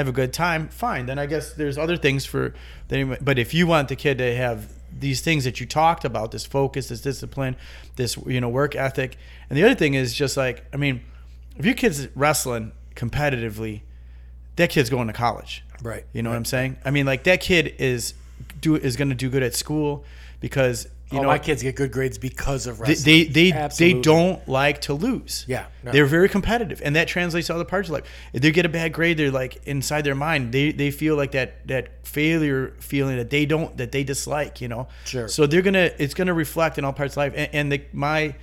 have 0.00 0.08
a 0.08 0.12
good 0.12 0.32
time, 0.32 0.68
fine. 0.68 1.06
Then 1.06 1.18
I 1.18 1.26
guess 1.26 1.52
there's 1.52 1.78
other 1.78 1.96
things 1.96 2.24
for, 2.24 2.54
them. 2.88 3.16
but 3.20 3.38
if 3.38 3.54
you 3.54 3.66
want 3.66 3.88
the 3.88 3.96
kid 3.96 4.18
to 4.18 4.34
have 4.34 4.72
these 4.98 5.20
things 5.20 5.44
that 5.44 5.60
you 5.60 5.66
talked 5.66 6.04
about, 6.04 6.32
this 6.32 6.44
focus, 6.44 6.88
this 6.88 7.00
discipline, 7.00 7.56
this 7.96 8.16
you 8.26 8.40
know 8.40 8.48
work 8.48 8.74
ethic, 8.74 9.16
and 9.48 9.56
the 9.56 9.62
other 9.62 9.74
thing 9.74 9.94
is 9.94 10.14
just 10.14 10.36
like 10.36 10.64
I 10.72 10.76
mean, 10.76 11.02
if 11.56 11.64
your 11.64 11.74
kid's 11.74 12.08
wrestling 12.16 12.72
competitively, 12.96 13.82
that 14.56 14.70
kid's 14.70 14.90
going 14.90 15.06
to 15.06 15.12
college. 15.12 15.64
Right, 15.82 16.04
You 16.12 16.22
know 16.22 16.30
what 16.30 16.36
I'm 16.36 16.44
saying? 16.44 16.76
I 16.84 16.90
mean, 16.90 17.06
like 17.06 17.24
that 17.24 17.40
kid 17.40 17.74
is 17.78 18.14
do 18.60 18.76
is 18.76 18.96
going 18.96 19.08
to 19.08 19.14
do 19.14 19.30
good 19.30 19.42
at 19.42 19.54
school 19.54 20.04
because 20.40 20.88
you 21.10 21.18
oh, 21.18 21.22
know 21.22 21.28
my 21.28 21.38
kids 21.38 21.62
get 21.62 21.74
good 21.74 21.90
grades 21.90 22.18
because 22.18 22.66
of 22.66 22.78
they 22.78 22.84
wrestling. 22.90 23.04
they 23.32 23.50
they, 23.50 23.52
Absolutely. 23.52 23.94
they 23.94 24.02
don't 24.02 24.48
like 24.48 24.80
to 24.82 24.94
lose. 24.94 25.44
Yeah, 25.48 25.66
no. 25.82 25.90
they're 25.90 26.06
very 26.06 26.28
competitive, 26.28 26.80
and 26.84 26.94
that 26.96 27.08
translates 27.08 27.48
to 27.48 27.54
other 27.54 27.64
parts 27.64 27.88
of 27.88 27.94
life. 27.94 28.04
If 28.32 28.42
they 28.42 28.50
get 28.52 28.64
a 28.64 28.68
bad 28.68 28.92
grade, 28.92 29.16
they're 29.16 29.30
like 29.30 29.60
inside 29.66 30.02
their 30.02 30.14
mind, 30.14 30.52
they 30.52 30.72
they 30.72 30.90
feel 30.90 31.16
like 31.16 31.32
that 31.32 31.66
that 31.66 32.06
failure 32.06 32.74
feeling 32.78 33.16
that 33.16 33.30
they 33.30 33.44
don't 33.46 33.76
that 33.76 33.90
they 33.92 34.04
dislike. 34.04 34.60
You 34.60 34.68
know, 34.68 34.88
Sure. 35.04 35.26
So 35.28 35.46
they're 35.46 35.62
gonna 35.62 35.90
it's 35.98 36.14
gonna 36.14 36.34
reflect 36.34 36.78
in 36.78 36.84
all 36.84 36.92
parts 36.92 37.14
of 37.14 37.18
life, 37.18 37.32
and, 37.34 37.50
and 37.52 37.72
the, 37.72 37.82
my 37.92 38.34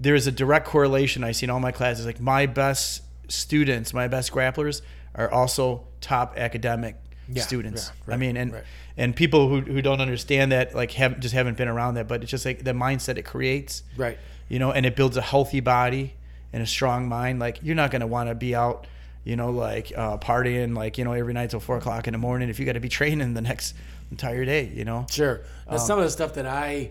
there 0.00 0.14
is 0.14 0.26
a 0.26 0.32
direct 0.32 0.66
correlation 0.66 1.24
I 1.24 1.32
see 1.32 1.44
in 1.44 1.50
all 1.50 1.60
my 1.60 1.72
classes. 1.72 2.06
Like 2.06 2.20
my 2.20 2.46
best 2.46 3.02
students, 3.28 3.92
my 3.92 4.08
best 4.08 4.32
grapplers 4.32 4.80
are 5.14 5.30
also 5.30 5.86
top 6.00 6.34
academic 6.38 6.96
Yeah, 7.28 7.42
students. 7.42 7.90
yeah, 8.06 8.14
I 8.14 8.16
mean, 8.16 8.36
and 8.36 8.52
right. 8.52 8.64
And 8.98 9.16
people 9.16 9.48
who, 9.48 9.60
who 9.60 9.80
don't 9.80 10.00
understand 10.00 10.52
that 10.52 10.74
like 10.74 10.90
have 10.92 11.20
just 11.20 11.32
haven't 11.32 11.56
been 11.56 11.68
around 11.68 11.94
that, 11.94 12.08
but 12.08 12.20
it's 12.22 12.30
just 12.30 12.44
like 12.44 12.64
the 12.64 12.72
mindset 12.72 13.16
it 13.16 13.22
creates 13.22 13.82
right. 13.96 14.18
you 14.48 14.58
know, 14.58 14.72
and 14.72 14.84
it 14.84 14.96
builds 14.96 15.16
a 15.16 15.22
healthy 15.22 15.60
body 15.60 16.14
and 16.52 16.62
a 16.62 16.66
strong 16.66 17.08
mind, 17.08 17.38
like 17.38 17.60
you're 17.62 17.76
not 17.76 17.90
gonna 17.90 18.06
want 18.06 18.28
to 18.28 18.34
be 18.34 18.54
out, 18.54 18.86
you 19.24 19.36
know, 19.36 19.50
like 19.50 19.92
uh, 19.96 20.18
partying 20.18 20.76
like 20.76 20.98
you 20.98 21.04
know 21.04 21.12
every 21.12 21.32
night 21.32 21.50
till 21.50 21.60
four 21.60 21.78
o'clock 21.78 22.06
in 22.06 22.12
the 22.12 22.18
morning 22.18 22.48
if 22.50 22.58
you 22.58 22.66
got 22.66 22.72
to 22.72 22.80
be 22.80 22.88
training 23.00 23.34
the 23.34 23.40
next 23.40 23.74
entire 24.10 24.44
day, 24.44 24.70
you 24.74 24.84
know. 24.84 25.06
Sure. 25.10 25.42
Now, 25.66 25.74
Um, 25.74 25.78
some 25.78 25.98
of 25.98 26.04
the 26.04 26.10
stuff 26.10 26.34
that 26.34 26.46
I 26.46 26.90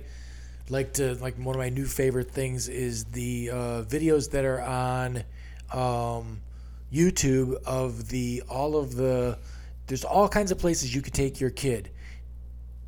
like 0.70 0.94
to 0.94 1.16
like 1.16 1.36
one 1.36 1.56
of 1.56 1.60
my 1.60 1.70
new 1.70 1.86
favorite 1.86 2.32
things 2.32 2.70
is 2.70 3.06
the 3.06 3.50
uh, 3.52 3.56
videos 3.84 4.32
that 4.32 4.46
are 4.46 4.62
on 4.62 5.24
um, 5.74 6.42
YouTube 6.94 7.56
of 7.66 8.08
the 8.10 8.44
all 8.50 8.78
of 8.78 8.96
the 8.96 9.38
there's 9.88 10.04
all 10.04 10.28
kinds 10.30 10.52
of 10.52 10.60
places 10.60 10.94
you 10.94 11.02
could 11.02 11.14
take 11.14 11.40
your 11.40 11.50
kid. 11.50 11.90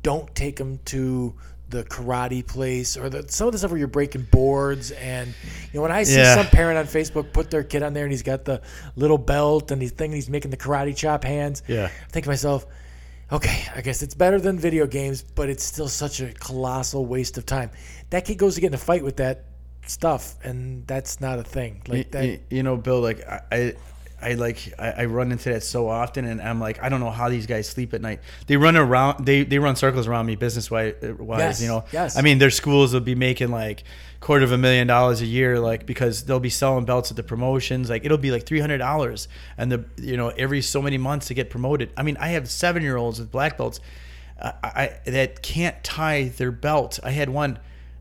Don't 0.02 0.32
take 0.34 0.56
them 0.56 0.78
to 0.86 1.34
the 1.68 1.84
karate 1.84 2.44
place 2.44 2.96
or 2.96 3.08
the, 3.08 3.24
some 3.28 3.46
of 3.46 3.52
the 3.52 3.58
stuff 3.58 3.70
where 3.70 3.78
you're 3.78 3.86
breaking 3.86 4.26
boards 4.32 4.90
and 4.90 5.28
you 5.72 5.78
know 5.78 5.82
when 5.82 5.92
I 5.92 6.02
see 6.02 6.16
Yeah. 6.16 6.34
some 6.34 6.46
parent 6.46 6.78
on 6.78 6.86
Facebook 6.86 7.32
put 7.32 7.48
their 7.48 7.62
kid 7.62 7.84
on 7.84 7.92
there 7.92 8.04
and 8.04 8.10
he's 8.12 8.24
got 8.24 8.44
the 8.44 8.60
little 8.96 9.18
belt 9.18 9.70
and 9.70 9.80
he's 9.80 9.92
thinking 9.92 10.16
he's 10.16 10.28
making 10.28 10.50
the 10.50 10.56
karate 10.56 10.96
chop 10.96 11.22
hands. 11.22 11.62
Yeah. 11.68 11.84
I 11.84 12.10
think 12.10 12.24
to 12.24 12.30
myself, 12.30 12.66
okay, 13.30 13.64
I 13.74 13.82
guess 13.82 14.02
it's 14.02 14.14
better 14.14 14.40
than 14.40 14.58
video 14.58 14.86
games, 14.88 15.22
but 15.22 15.48
it's 15.48 15.62
still 15.62 15.86
such 15.86 16.20
a 16.20 16.32
colossal 16.32 17.06
waste 17.06 17.38
of 17.38 17.46
time. 17.46 17.70
That 18.10 18.24
kid 18.24 18.38
goes 18.38 18.56
to 18.56 18.60
get 18.60 18.68
in 18.68 18.74
a 18.74 18.78
fight 18.78 19.04
with 19.04 19.18
that 19.18 19.44
stuff, 19.86 20.34
and 20.42 20.84
that's 20.88 21.20
not 21.20 21.38
a 21.38 21.44
thing. 21.44 21.82
Like 21.86 22.10
that. 22.10 22.24
you, 22.24 22.40
you 22.50 22.62
know, 22.64 22.76
Bill, 22.76 23.00
like 23.00 23.20
I, 23.52 23.74
I, 24.22 24.34
like 24.34 24.74
I, 24.78 24.90
I 24.90 25.04
run 25.06 25.32
into 25.32 25.50
that 25.50 25.62
so 25.62 25.88
often, 25.88 26.24
and 26.24 26.40
I'm 26.40 26.60
like, 26.60 26.82
I 26.82 26.88
don't 26.88 27.00
know 27.00 27.10
how 27.10 27.28
these 27.28 27.46
guys 27.46 27.68
sleep 27.68 27.94
at 27.94 28.00
night. 28.00 28.20
They 28.46 28.56
run 28.56 28.76
around, 28.76 29.24
they 29.26 29.44
they 29.44 29.58
run 29.58 29.76
circles 29.76 30.06
around 30.06 30.26
me, 30.26 30.36
business 30.36 30.70
wise. 30.70 30.94
Yes, 31.00 31.62
You 31.62 31.68
know, 31.68 31.84
yes. 31.92 32.16
I 32.16 32.22
mean, 32.22 32.38
their 32.38 32.50
schools 32.50 32.92
will 32.92 33.00
be 33.00 33.14
making 33.14 33.50
like 33.50 33.84
quarter 34.20 34.44
of 34.44 34.52
a 34.52 34.58
million 34.58 34.86
dollars 34.86 35.20
a 35.22 35.26
year, 35.26 35.58
like 35.58 35.86
because 35.86 36.24
they'll 36.24 36.40
be 36.40 36.50
selling 36.50 36.84
belts 36.84 37.10
at 37.10 37.16
the 37.16 37.22
promotions. 37.22 37.88
Like 37.90 38.04
it'll 38.04 38.18
be 38.18 38.30
like 38.30 38.44
three 38.46 38.60
hundred 38.60 38.78
dollars, 38.78 39.28
and 39.56 39.72
the 39.72 39.84
you 39.96 40.16
know 40.16 40.28
every 40.28 40.62
so 40.62 40.82
many 40.82 40.98
months 40.98 41.28
to 41.28 41.34
get 41.34 41.50
promoted. 41.50 41.90
I 41.96 42.02
mean, 42.02 42.16
I 42.18 42.28
have 42.28 42.48
seven 42.48 42.82
year 42.82 42.96
olds 42.96 43.18
with 43.18 43.30
black 43.30 43.56
belts. 43.56 43.80
I, 44.40 44.52
I 44.62 45.10
that 45.10 45.42
can't 45.42 45.82
tie 45.82 46.24
their 46.36 46.52
belt. 46.52 46.98
I 47.02 47.10
had 47.10 47.28
one, 47.30 47.58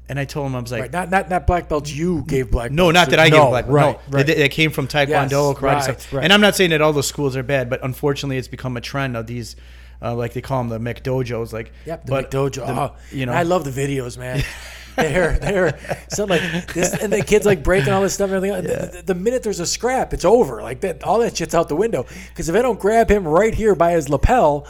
and 0.09 0.19
I 0.19 0.25
told 0.25 0.47
him 0.47 0.55
I 0.55 0.59
was 0.59 0.71
like, 0.71 0.81
Right, 0.81 0.91
not 0.91 1.09
not 1.09 1.29
not 1.29 1.47
black 1.47 1.69
belts. 1.69 1.91
You 1.91 2.23
gave 2.27 2.51
black. 2.51 2.69
Belts. 2.71 2.75
No, 2.75 2.83
belts 2.91 2.95
not 2.95 3.09
that 3.11 3.19
I 3.19 3.29
no, 3.29 3.37
gave 3.43 3.49
black. 3.49 3.65
Right, 3.67 3.99
no, 4.09 4.17
right. 4.17 4.25
They, 4.25 4.33
they 4.35 4.49
came 4.49 4.71
from 4.71 4.87
Taekwondo, 4.87 5.07
Yes, 5.07 5.31
karate 5.31 5.61
right, 5.61 5.83
stuff. 5.83 6.13
right. 6.13 6.23
And 6.23 6.33
I'm 6.33 6.41
not 6.41 6.55
saying 6.55 6.71
that 6.71 6.81
all 6.81 6.91
those 6.93 7.07
schools 7.07 7.37
are 7.37 7.43
bad, 7.43 7.69
but 7.69 7.83
unfortunately, 7.83 8.37
it's 8.37 8.47
become 8.47 8.75
a 8.75 8.81
trend 8.81 9.15
of 9.15 9.27
these, 9.27 9.55
uh, 10.01 10.15
like 10.15 10.33
they 10.33 10.41
call 10.41 10.63
them 10.63 10.83
the 10.83 10.93
McDojos. 10.93 11.53
Like, 11.53 11.71
Yep, 11.85 12.05
the 12.05 12.09
but 12.11 12.31
McDojo. 12.31 12.53
the- 12.65 12.71
oh, 12.81 12.95
you 13.11 13.25
know, 13.25 13.33
I 13.33 13.43
love 13.43 13.63
the 13.63 13.71
videos, 13.71 14.17
man. 14.17 14.43
they're 14.99 15.39
they're 15.39 15.79
so 16.09 16.25
like 16.25 16.73
this, 16.73 16.93
and 16.93 17.13
the 17.13 17.23
kids 17.23 17.45
like 17.45 17.63
breaking 17.63 17.93
all 17.93 18.01
this 18.01 18.15
stuff. 18.15 18.31
And 18.31 18.43
everything. 18.45 18.63
The, 18.63 18.97
the- 18.97 19.03
the 19.13 19.15
minute 19.15 19.43
there's 19.43 19.61
a 19.61 19.65
scrap, 19.65 20.13
it's 20.13 20.25
over. 20.25 20.61
Like 20.61 20.81
that, 20.81 21.03
all 21.03 21.19
that 21.19 21.37
shit's 21.37 21.55
out 21.55 21.69
the 21.69 21.75
window. 21.77 22.05
Because 22.29 22.49
if 22.49 22.55
I 22.55 22.61
don't 22.61 22.77
grab 22.79 23.09
him 23.09 23.25
right 23.25 23.53
here 23.53 23.75
by 23.75 23.91
his 23.93 24.09
lapel, 24.09 24.67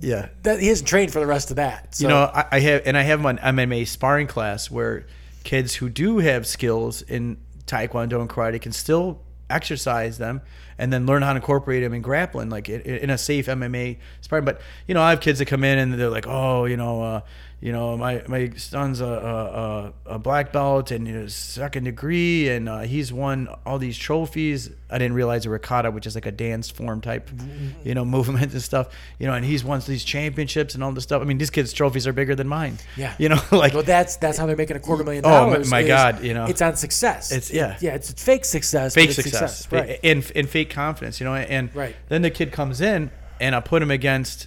yeah. 0.00 0.28
that 0.42 0.60
he 0.60 0.68
hasn't 0.68 0.88
trained 0.88 1.12
for 1.12 1.20
the 1.20 1.26
rest 1.26 1.50
of 1.50 1.56
that. 1.56 1.94
So, 1.94 2.04
You 2.04 2.08
know, 2.08 2.30
I, 2.32 2.46
I 2.52 2.60
have, 2.60 2.82
and 2.86 2.96
I 2.96 3.02
have 3.02 3.24
an 3.24 3.38
MMA 3.38 3.86
sparring 3.86 4.26
class 4.26 4.70
where 4.70 5.06
kids 5.44 5.74
who 5.76 5.88
do 5.88 6.18
have 6.18 6.46
skills 6.46 7.02
in 7.02 7.38
Taekwondo 7.66 8.20
and 8.20 8.28
karate 8.28 8.60
can 8.60 8.72
still 8.72 9.20
exercise 9.50 10.18
them 10.18 10.40
and 10.78 10.92
then 10.92 11.06
learn 11.06 11.22
how 11.22 11.32
to 11.32 11.36
incorporate 11.36 11.82
them 11.82 11.94
in 11.94 12.02
grappling, 12.02 12.50
like 12.50 12.68
in, 12.68 12.80
in 12.80 13.10
a 13.10 13.18
safe 13.18 13.46
MMA 13.46 13.98
sparring. 14.20 14.44
But 14.44 14.60
you 14.86 14.94
know, 14.94 15.02
I 15.02 15.10
have 15.10 15.20
kids 15.20 15.38
that 15.38 15.46
come 15.46 15.64
in 15.64 15.78
and 15.78 15.94
they're 15.94 16.10
like, 16.10 16.26
"Oh, 16.26 16.64
you 16.64 16.76
know, 16.76 17.02
uh, 17.02 17.20
you 17.60 17.72
know, 17.72 17.96
my 17.96 18.22
my 18.28 18.50
son's 18.56 19.00
a 19.00 19.06
a, 19.06 20.10
a, 20.10 20.14
a 20.16 20.18
black 20.18 20.52
belt 20.52 20.90
and 20.90 21.06
know, 21.12 21.26
second 21.28 21.84
degree, 21.84 22.48
and 22.50 22.68
uh, 22.68 22.80
he's 22.80 23.12
won 23.12 23.48
all 23.64 23.78
these 23.78 23.96
trophies." 23.96 24.70
I 24.90 24.98
didn't 24.98 25.14
realize 25.14 25.44
a 25.56 25.58
kata, 25.58 25.90
which 25.90 26.06
is 26.06 26.14
like 26.14 26.26
a 26.26 26.30
dance 26.30 26.70
form 26.70 27.00
type, 27.00 27.28
you 27.84 27.94
know, 27.94 28.04
movement 28.16 28.52
and 28.52 28.62
stuff. 28.62 28.88
You 29.18 29.26
know, 29.26 29.32
and 29.32 29.44
he's 29.44 29.64
won 29.64 29.80
these 29.86 30.04
championships 30.04 30.74
and 30.74 30.84
all 30.84 30.92
this 30.92 31.02
stuff. 31.04 31.20
I 31.20 31.24
mean, 31.24 31.38
these 31.38 31.50
kids' 31.50 31.72
trophies 31.72 32.06
are 32.06 32.12
bigger 32.12 32.34
than 32.36 32.46
mine. 32.46 32.78
Yeah. 32.96 33.14
you 33.18 33.28
know, 33.28 33.40
like 33.50 33.74
Well, 33.74 33.82
that's 33.82 34.16
that's 34.16 34.38
how 34.38 34.46
they're 34.46 34.56
making 34.56 34.76
a 34.76 34.80
quarter 34.80 35.02
million 35.02 35.24
Oh, 35.26 35.28
my- 35.28 35.34
dollars. 35.52 35.70
my 35.70 35.80
is 35.80 35.88
God, 35.88 36.22
you 36.22 36.34
know. 36.34 36.44
it's 36.46 36.62
on 36.62 36.76
success. 36.76 37.32
It's- 37.32 37.50
yeah. 37.50 37.76
yeah, 37.80 37.94
it's, 37.94 38.12
fake 38.22 38.44
success. 38.44 38.94
fake 38.94 39.06
it's 39.10 39.16
success, 39.22 39.66
right? 39.72 39.98
and 40.04 40.30
and 40.36 40.48
fake 40.48 40.70
confidence, 40.70 41.18
you 41.20 41.24
know. 41.24 41.34
And 41.34 41.74
Right. 41.74 41.96
then 42.08 42.22
the 42.22 42.30
kid 42.30 42.52
comes 42.52 42.80
in, 42.80 43.10
and 43.40 43.54
I 43.56 43.60
put 43.60 43.82
him 43.82 43.90
against. 43.90 44.46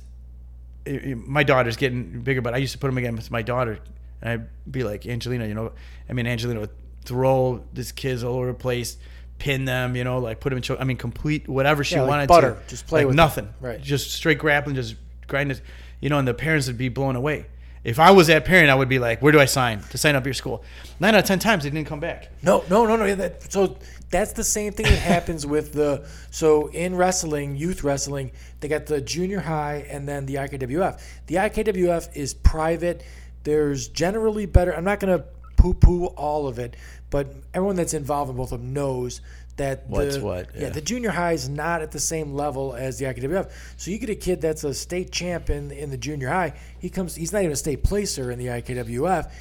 My 1.16 1.44
daughter's 1.44 1.78
getting 1.78 2.22
bigger, 2.22 2.42
but 2.42 2.54
I 2.54 2.58
used 2.58 2.74
to 2.74 2.80
put 2.80 2.90
him 2.90 2.98
against 2.98 3.32
my 3.32 3.42
daughter, 3.42 3.80
and 4.22 4.30
I'd 4.32 4.72
be 4.72 4.84
like, 4.84 5.06
Angelina, 5.06 5.46
you 5.48 5.54
know, 5.54 5.72
I 6.10 6.14
mean, 6.14 6.28
Angelina 6.28 6.60
would 6.62 6.70
throw 7.06 7.64
these 7.74 7.92
kids 7.92 8.24
all 8.24 8.36
over 8.36 8.48
the 8.48 8.54
place, 8.54 8.98
pin 9.40 9.66
them, 9.66 9.96
you 9.96 10.04
know, 10.04 10.20
like 10.20 10.40
put 10.40 10.50
them 10.50 10.58
in. 10.58 10.64
Cho- 10.64 10.78
I 10.80 10.84
mean, 10.84 10.98
complete 10.98 11.48
whatever 11.48 11.84
she 11.84 11.96
Yeah, 11.96 12.02
like 12.02 12.10
wanted 12.10 12.28
butter. 12.28 12.58
to, 12.64 12.70
Just 12.70 12.88
play 12.88 13.02
like 13.02 13.08
with 13.08 13.14
them. 13.16 13.24
nothing, 13.24 13.50
Right. 13.62 13.82
Just 13.82 14.12
straight 14.12 14.40
grappling, 14.40 14.76
just 14.76 14.96
grinding. 15.28 15.58
you 16.02 16.10
know. 16.10 16.18
And 16.20 16.28
the 16.28 16.34
parents 16.34 16.68
would 16.68 16.78
be 16.78 16.90
blown 16.90 17.16
away. 17.16 17.46
If 17.84 18.00
I 18.00 18.12
was 18.12 18.28
that 18.28 18.46
parent, 18.46 18.70
I 18.70 18.76
would 18.76 18.90
be 18.90 19.00
like, 19.00 19.22
"Where 19.22 19.32
do 19.32 19.40
I 19.40 19.46
sign 19.46 19.82
to 19.92 19.98
sign 19.98 20.16
up 20.16 20.26
your 20.26 20.34
school?" 20.34 20.64
Nine 21.00 21.16
out 21.16 21.20
of 21.20 21.26
ten 21.26 21.40
times, 21.40 21.64
they 21.64 21.70
didn't 21.70 21.88
come 21.88 22.00
back. 22.00 22.30
No, 22.42 22.64
no, 22.70 22.86
no, 22.86 22.96
no. 22.96 23.16
That, 23.16 23.52
so 23.52 23.78
that's 24.10 24.34
the 24.34 24.44
same 24.44 24.74
thing 24.74 24.86
that 24.86 25.00
happens 25.00 25.46
with 25.46 25.74
the. 25.74 26.06
So 26.32 26.68
in 26.68 26.96
wrestling, 26.96 27.56
youth 27.56 27.84
wrestling, 27.84 28.32
they 28.60 28.68
got 28.68 28.86
the 28.86 29.02
junior 29.02 29.40
high 29.40 29.86
and 29.90 30.08
then 30.08 30.26
the 30.26 30.36
IKWF. 30.36 31.02
The 31.28 31.36
IKWF 31.36 32.16
is 32.16 32.34
private. 32.34 33.04
There's 33.44 33.88
generally 33.88 34.46
better. 34.46 34.76
I'm 34.76 34.84
not 34.84 35.00
going 35.00 35.18
to 35.18 35.26
poo-poo 35.56 36.06
all 36.06 36.48
of 36.48 36.60
it, 36.60 36.76
but 37.10 37.34
everyone 37.54 37.76
that's 37.76 37.94
involved 37.94 38.30
in 38.30 38.38
both 38.38 38.52
of 38.52 38.62
them 38.62 38.74
knows 38.74 39.22
that 39.58 39.88
What's 39.88 40.16
the, 40.18 40.24
what, 40.24 40.48
Yeah. 40.56 40.64
yeah. 40.64 40.70
the 40.70 40.82
junior 40.82 41.10
high 41.12 41.34
is 41.34 41.50
not 41.50 41.82
at 41.82 41.92
the 41.92 42.00
same 42.00 42.34
level 42.34 42.74
as 42.76 43.00
the 43.00 43.06
IKWF. 43.06 43.52
So 43.78 43.92
you 43.92 43.98
get 44.00 44.10
a 44.10 44.16
kid 44.16 44.40
that's 44.42 44.64
a 44.64 44.74
state 44.74 45.12
champ 45.12 45.50
in, 45.50 45.72
in 45.72 45.90
the 45.90 45.98
junior 45.98 46.30
high. 46.30 46.54
He 46.80 46.90
comes. 46.90 47.16
He's 47.16 47.34
not 47.34 47.40
even 47.42 47.52
a 47.52 47.56
state 47.58 47.84
placer 47.84 48.32
in 48.32 48.40
the 48.40 48.48
IKWF, 48.48 49.32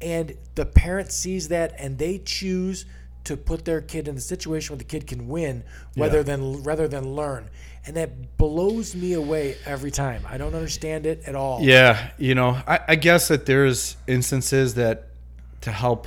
and 0.00 0.34
the 0.54 0.66
parent 0.66 1.10
sees 1.12 1.48
that 1.48 1.74
and 1.78 1.98
they 1.98 2.18
choose 2.18 2.84
to 3.24 3.36
put 3.36 3.64
their 3.64 3.80
kid 3.80 4.08
in 4.08 4.14
the 4.16 4.20
situation 4.20 4.72
where 4.74 4.78
the 4.78 4.84
kid 4.84 5.06
can 5.06 5.28
win, 5.28 5.62
rather 5.96 6.18
Yeah. 6.18 6.22
than 6.24 6.62
rather 6.64 6.88
than 6.88 7.14
learn. 7.14 7.48
And 7.86 7.96
that 7.96 8.36
blows 8.36 8.94
me 8.94 9.12
away 9.14 9.56
every 9.64 9.90
time. 9.90 10.24
I 10.28 10.38
don't 10.38 10.54
understand 10.54 11.04
it 11.06 11.22
at 11.26 11.34
all. 11.34 11.60
Yeah, 11.62 12.10
you 12.18 12.34
know, 12.34 12.60
I, 12.66 12.80
I 12.88 12.94
guess 12.96 13.28
that 13.28 13.46
there's 13.46 13.96
instances 14.06 14.74
that 14.74 15.08
to 15.62 15.72
help 15.72 16.06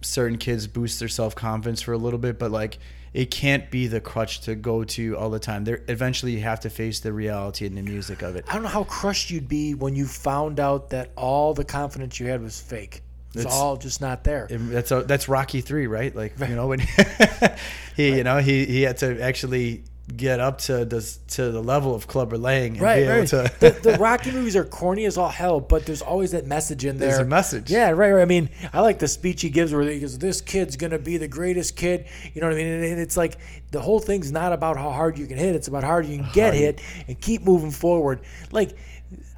certain 0.00 0.38
kids 0.38 0.66
boost 0.66 0.98
their 0.98 1.08
self 1.08 1.34
confidence 1.34 1.80
for 1.82 1.92
a 1.92 1.98
little 1.98 2.18
bit, 2.18 2.38
but 2.38 2.50
like 2.50 2.78
it 3.14 3.30
can't 3.30 3.70
be 3.70 3.86
the 3.88 4.00
crutch 4.00 4.40
to 4.42 4.54
go 4.54 4.84
to 4.84 5.16
all 5.18 5.28
the 5.30 5.38
time. 5.38 5.64
There 5.64 5.82
eventually 5.88 6.32
you 6.32 6.40
have 6.40 6.60
to 6.60 6.70
face 6.70 7.00
the 7.00 7.12
reality 7.12 7.66
and 7.66 7.76
the 7.76 7.82
music 7.82 8.22
of 8.22 8.36
it. 8.36 8.44
I 8.48 8.54
don't 8.54 8.62
know 8.62 8.68
how 8.70 8.84
crushed 8.84 9.30
you'd 9.30 9.48
be 9.48 9.74
when 9.74 9.94
you 9.94 10.06
found 10.06 10.58
out 10.58 10.90
that 10.90 11.10
all 11.16 11.52
the 11.54 11.64
confidence 11.64 12.18
you 12.18 12.28
had 12.28 12.42
was 12.42 12.60
fake. 12.60 13.02
It's, 13.34 13.40
It's- 13.44 13.54
all 13.54 13.76
just 13.76 14.00
not 14.00 14.24
there. 14.24 14.46
And 14.50 14.70
That's 14.70 14.90
a, 14.90 15.02
that's 15.02 15.28
Rocky 15.28 15.60
three, 15.62 15.86
right? 15.86 16.14
Like 16.14 16.38
you 16.38 16.54
know 16.54 16.66
when 16.68 16.80
he 17.96 18.16
you 18.16 18.24
know 18.24 18.38
he, 18.38 18.64
he 18.66 18.82
had 18.82 18.98
to 18.98 19.20
actually 19.22 19.84
get 20.16 20.40
up 20.40 20.58
to 20.58 20.84
the 20.84 21.00
to 21.28 21.50
the 21.50 21.62
level 21.62 21.94
of 21.94 22.06
Clubber 22.06 22.36
Lang 22.38 22.72
and 22.72 22.80
Right, 22.80 23.06
right. 23.06 23.26
to. 23.28 23.52
the, 23.60 23.70
the 23.70 23.92
Rocky 24.00 24.30
movies 24.30 24.56
are 24.56 24.64
corny 24.64 25.04
as 25.04 25.16
all 25.18 25.28
hell, 25.28 25.60
but 25.60 25.86
there's 25.86 26.02
always 26.02 26.32
that 26.32 26.46
message 26.46 26.84
in 26.84 26.98
there. 26.98 27.08
There's 27.10 27.20
a 27.20 27.24
message. 27.24 27.70
Yeah, 27.70 27.90
right, 27.90 28.12
right. 28.12 28.22
I 28.22 28.24
mean, 28.26 28.50
I 28.72 28.80
like 28.80 28.98
the 28.98 29.08
speech 29.08 29.42
he 29.42 29.50
gives 29.50 29.72
where 29.72 29.82
he 29.82 30.00
goes, 30.00 30.18
"This 30.18 30.40
kid's 30.40 30.76
gonna 30.76 30.98
be 30.98 31.16
the 31.16 31.28
greatest 31.28 31.76
kid." 31.76 32.06
You 32.34 32.40
know 32.40 32.48
what 32.48 32.54
I 32.54 32.58
mean? 32.58 32.66
And 32.66 33.00
it's 33.00 33.16
like 33.16 33.38
the 33.70 33.80
whole 33.80 34.00
thing's 34.00 34.30
not 34.32 34.52
about 34.52 34.76
how 34.76 34.90
hard 34.90 35.18
you 35.18 35.26
can 35.26 35.36
hit; 35.38 35.54
it's 35.54 35.68
about 35.68 35.82
how 35.82 35.88
hard 35.90 36.06
you 36.06 36.18
can 36.18 36.28
get 36.32 36.54
hit 36.54 36.80
and 37.08 37.20
keep 37.20 37.42
moving 37.42 37.70
forward. 37.70 38.20
Like, 38.50 38.70
like, 38.70 38.78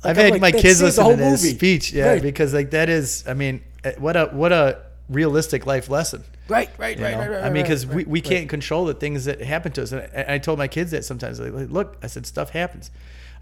I've 0.05 0.19
I'm 0.19 0.25
had 0.25 0.31
like, 0.33 0.41
my 0.41 0.53
kids 0.53 0.83
listen 0.83 1.09
to 1.09 1.17
this 1.17 1.43
movie. 1.43 1.55
speech, 1.57 1.93
yeah, 1.93 2.09
Right. 2.11 2.23
because 2.23 2.53
like 2.55 2.71
that 2.73 2.89
is, 2.89 3.25
I 3.27 3.35
mean, 3.35 3.63
eh, 3.85 3.93
what 3.99 4.17
a 4.17 4.27
what 4.27 4.53
a 4.53 4.79
realistic 5.09 5.67
life 5.67 5.89
lesson. 5.89 6.25
Right, 6.49 6.71
right, 6.79 6.99
right, 6.99 7.17
right, 7.17 7.31
right. 7.31 7.45
I 7.45 7.51
mean, 7.51 7.63
because 7.63 7.87
right, 7.87 7.97
we, 7.97 8.05
we 8.05 8.21
right. 8.21 8.29
can't 8.29 8.49
control 8.49 8.85
the 8.85 8.95
things 8.95 9.25
that 9.25 9.41
happen 9.41 9.73
to 9.73 9.83
us. 9.83 9.93
And 9.93 10.03
I, 10.15 10.35
I 10.35 10.39
told 10.39 10.59
my 10.59 10.69
kids 10.69 10.91
that 10.91 11.05
sometimes, 11.05 11.41
like, 11.41 11.71
look, 11.71 11.97
I 12.03 12.07
said, 12.07 12.27
stuff 12.27 12.51
happens. 12.51 12.91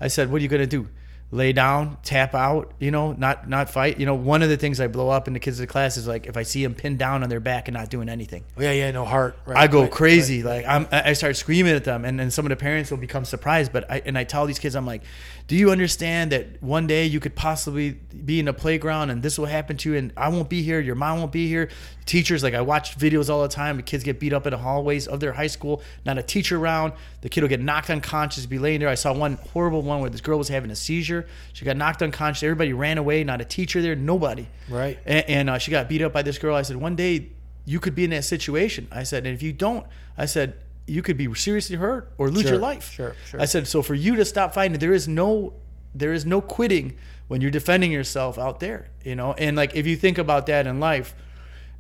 I 0.00 0.08
said, 0.08 0.30
what 0.30 0.40
are 0.40 0.42
you 0.42 0.48
gonna 0.48 0.66
do? 0.66 0.88
Lay 1.34 1.54
down, 1.54 1.96
tap 2.02 2.34
out, 2.34 2.74
you 2.78 2.90
know, 2.90 3.12
not 3.12 3.48
not 3.48 3.70
fight. 3.70 3.98
You 3.98 4.04
know, 4.04 4.14
one 4.14 4.42
of 4.42 4.50
the 4.50 4.58
things 4.58 4.80
I 4.80 4.86
blow 4.86 5.08
up 5.08 5.28
in 5.28 5.32
the 5.32 5.40
kids' 5.40 5.58
of 5.58 5.66
the 5.66 5.72
class 5.72 5.96
is 5.96 6.06
like 6.06 6.26
if 6.26 6.36
I 6.36 6.42
see 6.42 6.62
them 6.62 6.74
pinned 6.74 6.98
down 6.98 7.22
on 7.22 7.30
their 7.30 7.40
back 7.40 7.68
and 7.68 7.74
not 7.74 7.88
doing 7.88 8.10
anything. 8.10 8.44
Oh, 8.58 8.62
yeah, 8.62 8.72
yeah, 8.72 8.90
no 8.90 9.06
heart. 9.06 9.38
Right, 9.46 9.56
I 9.56 9.66
go 9.66 9.82
right, 9.82 9.90
crazy. 9.90 10.42
Like 10.42 10.66
I'm, 10.66 10.86
I 10.92 11.10
I 11.10 11.12
start 11.14 11.36
screaming 11.36 11.74
at 11.74 11.84
them, 11.84 12.04
and 12.04 12.20
then 12.20 12.30
some 12.30 12.44
of 12.44 12.50
the 12.50 12.56
parents 12.56 12.90
will 12.90 12.98
become 12.98 13.24
surprised. 13.24 13.72
But 13.72 13.90
I 13.90 14.02
and 14.04 14.18
I 14.18 14.24
tell 14.24 14.44
these 14.44 14.58
kids, 14.58 14.76
I'm 14.76 14.84
like, 14.84 15.04
do 15.46 15.56
you 15.56 15.70
understand 15.70 16.32
that 16.32 16.62
one 16.62 16.86
day 16.86 17.06
you 17.06 17.20
could 17.20 17.34
possibly 17.34 17.90
be 17.90 18.40
in 18.40 18.48
a 18.48 18.52
playground 18.52 19.10
and 19.10 19.22
this 19.22 19.38
will 19.38 19.46
happen 19.46 19.76
to 19.78 19.90
you, 19.90 19.96
and 19.96 20.12
I 20.16 20.28
won't 20.28 20.48
be 20.48 20.62
here, 20.62 20.80
your 20.80 20.94
mom 20.94 21.18
won't 21.18 21.32
be 21.32 21.48
here. 21.48 21.68
Teachers, 22.06 22.42
like 22.42 22.54
I 22.54 22.60
watch 22.60 22.98
videos 22.98 23.30
all 23.30 23.42
the 23.42 23.48
time. 23.48 23.76
The 23.76 23.82
kids 23.82 24.02
get 24.02 24.18
beat 24.18 24.32
up 24.32 24.46
in 24.46 24.50
the 24.52 24.58
hallways 24.58 25.06
of 25.06 25.20
their 25.20 25.32
high 25.32 25.46
school, 25.46 25.82
not 26.04 26.18
a 26.18 26.22
teacher 26.22 26.56
around. 26.56 26.92
The 27.20 27.28
kid 27.28 27.42
will 27.42 27.48
get 27.48 27.60
knocked 27.60 27.90
unconscious, 27.90 28.46
be 28.46 28.58
laying 28.58 28.80
there. 28.80 28.88
I 28.88 28.94
saw 28.94 29.12
one 29.12 29.34
horrible 29.52 29.82
one 29.82 30.00
where 30.00 30.10
this 30.10 30.20
girl 30.20 30.38
was 30.38 30.48
having 30.48 30.70
a 30.70 30.76
seizure. 30.76 31.26
She 31.52 31.64
got 31.64 31.76
knocked 31.76 32.02
unconscious. 32.02 32.42
Everybody 32.42 32.72
ran 32.72 32.98
away. 32.98 33.22
Not 33.22 33.40
a 33.40 33.44
teacher 33.44 33.82
there. 33.82 33.94
Nobody. 33.94 34.48
Right. 34.68 34.98
And, 35.06 35.24
and 35.28 35.50
uh, 35.50 35.58
she 35.58 35.70
got 35.70 35.88
beat 35.88 36.02
up 36.02 36.12
by 36.12 36.22
this 36.22 36.38
girl. 36.38 36.56
I 36.56 36.62
said, 36.62 36.76
one 36.76 36.96
day 36.96 37.28
you 37.64 37.78
could 37.78 37.94
be 37.94 38.04
in 38.04 38.10
that 38.10 38.24
situation. 38.24 38.88
I 38.90 39.04
said, 39.04 39.26
and 39.26 39.34
if 39.34 39.42
you 39.42 39.52
don't, 39.52 39.86
I 40.18 40.26
said, 40.26 40.54
you 40.86 41.02
could 41.02 41.16
be 41.16 41.32
seriously 41.34 41.76
hurt 41.76 42.12
or 42.18 42.28
lose 42.30 42.42
Sure, 42.42 42.52
your 42.52 42.60
life. 42.60 42.90
sure, 42.92 43.14
sure. 43.30 43.40
I 43.40 43.44
said, 43.44 43.66
so 43.66 43.82
for 43.82 43.94
you 43.94 44.16
to 44.16 44.24
stop 44.24 44.52
fighting, 44.54 44.78
there 44.78 44.92
is 44.92 45.06
no, 45.08 45.54
there 45.94 46.12
is 46.12 46.26
no 46.26 46.40
quitting 46.40 46.96
when 47.28 47.40
you're 47.40 47.50
defending 47.50 47.92
yourself 47.92 48.38
out 48.38 48.60
there, 48.60 48.88
you 49.04 49.14
know. 49.14 49.32
And 49.34 49.56
like 49.56 49.74
if 49.76 49.86
you 49.86 49.96
think 49.96 50.18
about 50.18 50.46
that 50.46 50.66
in 50.66 50.80
life, 50.80 51.14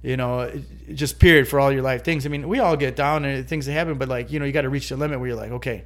you 0.02 0.16
know, 0.16 0.50
just 0.94 1.18
period 1.18 1.46
for 1.48 1.60
all 1.60 1.70
your 1.72 1.82
life 1.82 2.04
things. 2.04 2.26
I 2.26 2.28
mean, 2.28 2.48
we 2.48 2.58
all 2.58 2.76
get 2.76 2.96
down 2.96 3.24
and 3.24 3.46
things 3.48 3.66
that 3.66 3.72
happen, 3.72 3.98
but 3.98 4.08
like 4.08 4.30
you 4.32 4.38
know, 4.40 4.44
you 4.46 4.52
got 4.52 4.62
to 4.62 4.68
reach 4.68 4.88
the 4.88 4.96
limit 4.96 5.18
where 5.20 5.28
you're 5.28 5.36
like, 5.36 5.52
okay. 5.52 5.84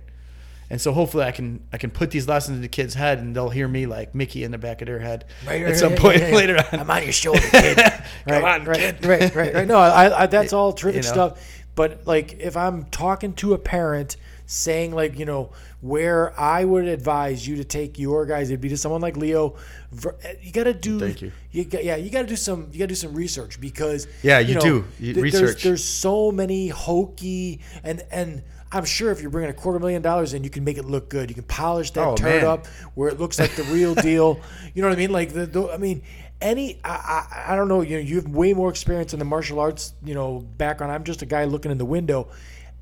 And 0.68 0.80
so 0.80 0.92
hopefully 0.92 1.22
I 1.24 1.30
can 1.32 1.62
I 1.72 1.78
can 1.78 1.90
put 1.90 2.10
these 2.10 2.26
lessons 2.26 2.56
in 2.56 2.62
the 2.62 2.68
kids' 2.68 2.94
head 2.94 3.18
and 3.18 3.36
they'll 3.36 3.50
hear 3.50 3.68
me 3.68 3.86
like 3.86 4.14
Mickey 4.14 4.42
in 4.42 4.50
the 4.50 4.58
back 4.58 4.82
of 4.82 4.86
their 4.86 4.98
head 4.98 5.24
Right, 5.46 5.62
at 5.62 5.66
right, 5.68 5.76
some 5.76 5.92
right, 5.92 5.98
point 6.00 6.20
later 6.32 6.56
on. 6.58 6.80
I'm 6.80 6.90
on 6.90 7.02
your 7.04 7.12
shoulder, 7.12 7.40
kid. 7.40 7.76
right, 7.78 8.02
Come 8.26 8.44
on, 8.44 8.64
right, 8.64 8.78
kid. 8.78 9.04
right, 9.06 9.34
right, 9.34 9.54
right. 9.54 9.66
No, 9.68 9.76
I, 9.78 10.22
I, 10.22 10.26
that's 10.26 10.52
all 10.52 10.72
terrific 10.72 11.02
You 11.04 11.08
know. 11.08 11.12
stuff. 11.14 11.62
But 11.76 12.04
like, 12.06 12.38
if 12.40 12.56
I'm 12.56 12.86
talking 12.86 13.32
to 13.34 13.54
a 13.54 13.58
parent 13.58 14.16
saying 14.46 14.92
like, 14.94 15.18
you 15.18 15.24
know, 15.24 15.52
where 15.80 16.38
I 16.40 16.64
would 16.64 16.86
advise 16.86 17.46
you 17.46 17.56
to 17.56 17.64
take 17.64 17.98
your 17.98 18.26
guys, 18.26 18.48
it'd 18.50 18.60
be 18.60 18.70
to 18.70 18.76
someone 18.76 19.00
like 19.02 19.16
Leo. 19.16 19.54
You 20.42 20.50
got 20.52 20.64
to 20.64 20.74
do. 20.74 20.98
Thank 20.98 21.22
you. 21.22 21.64
got, 21.64 21.84
yeah, 21.84 21.96
you 21.96 22.10
got 22.10 22.22
to 22.22 22.26
do 22.26 22.34
some. 22.36 22.68
You 22.72 22.78
got 22.80 22.84
to 22.84 22.88
do 22.88 22.94
some 22.96 23.14
research 23.14 23.60
because. 23.60 24.08
Yeah, 24.22 24.40
you 24.40 24.54
know, 24.54 24.60
do. 24.60 24.84
You- 24.98 25.12
th- 25.14 25.22
research. 25.22 25.40
There's, 25.40 25.62
there's 25.62 25.84
so 25.84 26.32
many 26.32 26.68
hokey 26.68 27.60
and 27.84 28.02
and. 28.10 28.42
I'm 28.72 28.84
sure 28.84 29.12
if 29.12 29.22
you're 29.22 29.30
bringing 29.30 29.48
a 29.50 29.54
quarter 29.54 29.78
million 29.78 30.02
dollars 30.02 30.34
in, 30.34 30.42
you 30.42 30.50
can 30.50 30.64
make 30.64 30.76
it 30.76 30.84
look 30.84 31.08
good. 31.08 31.30
You 31.30 31.36
can 31.36 31.44
polish 31.44 31.92
that 31.92 32.04
Oh, 32.04 32.16
turd 32.16 32.42
man. 32.42 32.44
up 32.50 32.66
where 32.96 33.08
it 33.08 33.18
looks 33.20 33.38
like 33.38 33.54
the 33.54 33.62
real 33.64 33.94
deal. 33.94 34.40
You 34.74 34.82
know 34.82 34.88
what 34.88 34.96
I 34.96 34.98
mean? 34.98 35.12
Like 35.12 35.32
the, 35.32 35.46
the 35.46 35.70
I 35.70 35.76
mean, 35.78 36.02
any 36.40 36.80
I, 36.84 36.90
I 36.90 37.52
I 37.52 37.56
don't 37.56 37.68
know. 37.68 37.80
You 37.82 37.96
know, 37.96 38.02
you 38.02 38.16
have 38.16 38.28
way 38.28 38.52
more 38.52 38.70
experience 38.70 39.12
in 39.12 39.18
the 39.18 39.24
martial 39.24 39.58
arts. 39.58 39.94
You 40.04 40.14
know, 40.14 40.40
background. 40.40 40.92
I'm 40.92 41.04
just 41.04 41.22
a 41.22 41.26
guy 41.26 41.44
looking 41.44 41.70
in 41.70 41.78
the 41.78 41.84
window. 41.84 42.28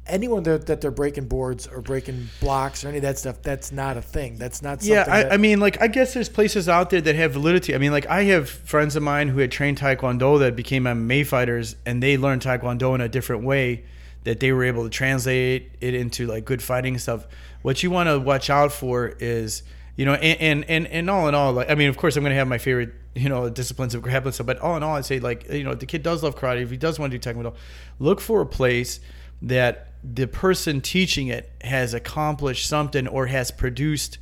Anyone 0.06 0.42
that, 0.42 0.66
that 0.66 0.82
they're 0.82 0.90
breaking 0.90 1.28
boards 1.28 1.66
or 1.66 1.80
breaking 1.80 2.28
blocks 2.38 2.84
or 2.84 2.88
any 2.88 2.98
of 2.98 3.04
that 3.04 3.16
stuff, 3.16 3.40
that's 3.40 3.72
not 3.72 3.96
a 3.96 4.02
thing. 4.02 4.36
That's 4.36 4.60
not 4.60 4.82
something. 4.82 4.92
Yeah, 4.92 5.06
I, 5.08 5.22
that, 5.22 5.32
I 5.32 5.36
mean, 5.38 5.60
like 5.60 5.80
I 5.80 5.86
guess 5.86 6.12
there's 6.12 6.28
places 6.28 6.68
out 6.68 6.90
there 6.90 7.00
that 7.00 7.14
have 7.14 7.32
validity. 7.32 7.74
I 7.74 7.78
mean, 7.78 7.92
like 7.92 8.06
I 8.06 8.24
have 8.24 8.50
friends 8.50 8.96
of 8.96 9.02
mine 9.02 9.28
who 9.28 9.38
had 9.38 9.50
trained 9.50 9.78
Taekwondo 9.78 10.38
that 10.40 10.56
became 10.56 10.84
MMA 10.84 11.26
fighters, 11.26 11.76
and 11.86 12.02
they 12.02 12.18
learned 12.18 12.42
Taekwondo 12.42 12.94
in 12.94 13.00
a 13.00 13.08
different 13.08 13.44
way 13.44 13.84
that 14.24 14.40
they 14.40 14.52
were 14.52 14.64
able 14.64 14.84
to 14.84 14.90
translate 14.90 15.70
it 15.80 15.94
into 15.94 16.26
like 16.26 16.44
good 16.44 16.62
fighting 16.62 16.98
stuff. 16.98 17.26
What 17.62 17.82
you 17.82 17.90
want 17.90 18.08
to 18.08 18.18
watch 18.18 18.50
out 18.50 18.72
for 18.72 19.08
is, 19.20 19.62
you 19.96 20.04
know, 20.04 20.14
and 20.14 20.40
and 20.40 20.64
and, 20.70 20.86
and 20.88 21.10
all 21.10 21.28
in 21.28 21.34
all, 21.34 21.52
like 21.52 21.70
I 21.70 21.74
mean, 21.74 21.88
of 21.88 21.96
course, 21.96 22.16
I'm 22.16 22.22
going 22.22 22.32
to 22.32 22.36
have 22.36 22.48
my 22.48 22.58
favorite, 22.58 22.92
you 23.14 23.28
know, 23.28 23.48
disciplines 23.48 23.94
of 23.94 24.02
grappling 24.02 24.32
stuff, 24.32 24.46
but 24.46 24.58
all 24.58 24.76
in 24.76 24.82
all, 24.82 24.96
I'd 24.96 25.04
say 25.04 25.20
like, 25.20 25.50
you 25.50 25.64
know, 25.64 25.70
if 25.72 25.80
the 25.80 25.86
kid 25.86 26.02
does 26.02 26.22
love 26.22 26.36
karate. 26.36 26.62
If 26.62 26.70
he 26.70 26.76
does 26.76 26.98
want 26.98 27.12
to 27.12 27.18
do 27.18 27.30
Taekwondo, 27.32 27.54
look 27.98 28.20
for 28.20 28.40
a 28.40 28.46
place 28.46 29.00
that 29.42 29.92
the 30.02 30.26
person 30.26 30.80
teaching 30.80 31.28
it 31.28 31.50
has 31.62 31.94
accomplished 31.94 32.66
something 32.66 33.06
or 33.08 33.26
has 33.26 33.50
produced 33.50 34.18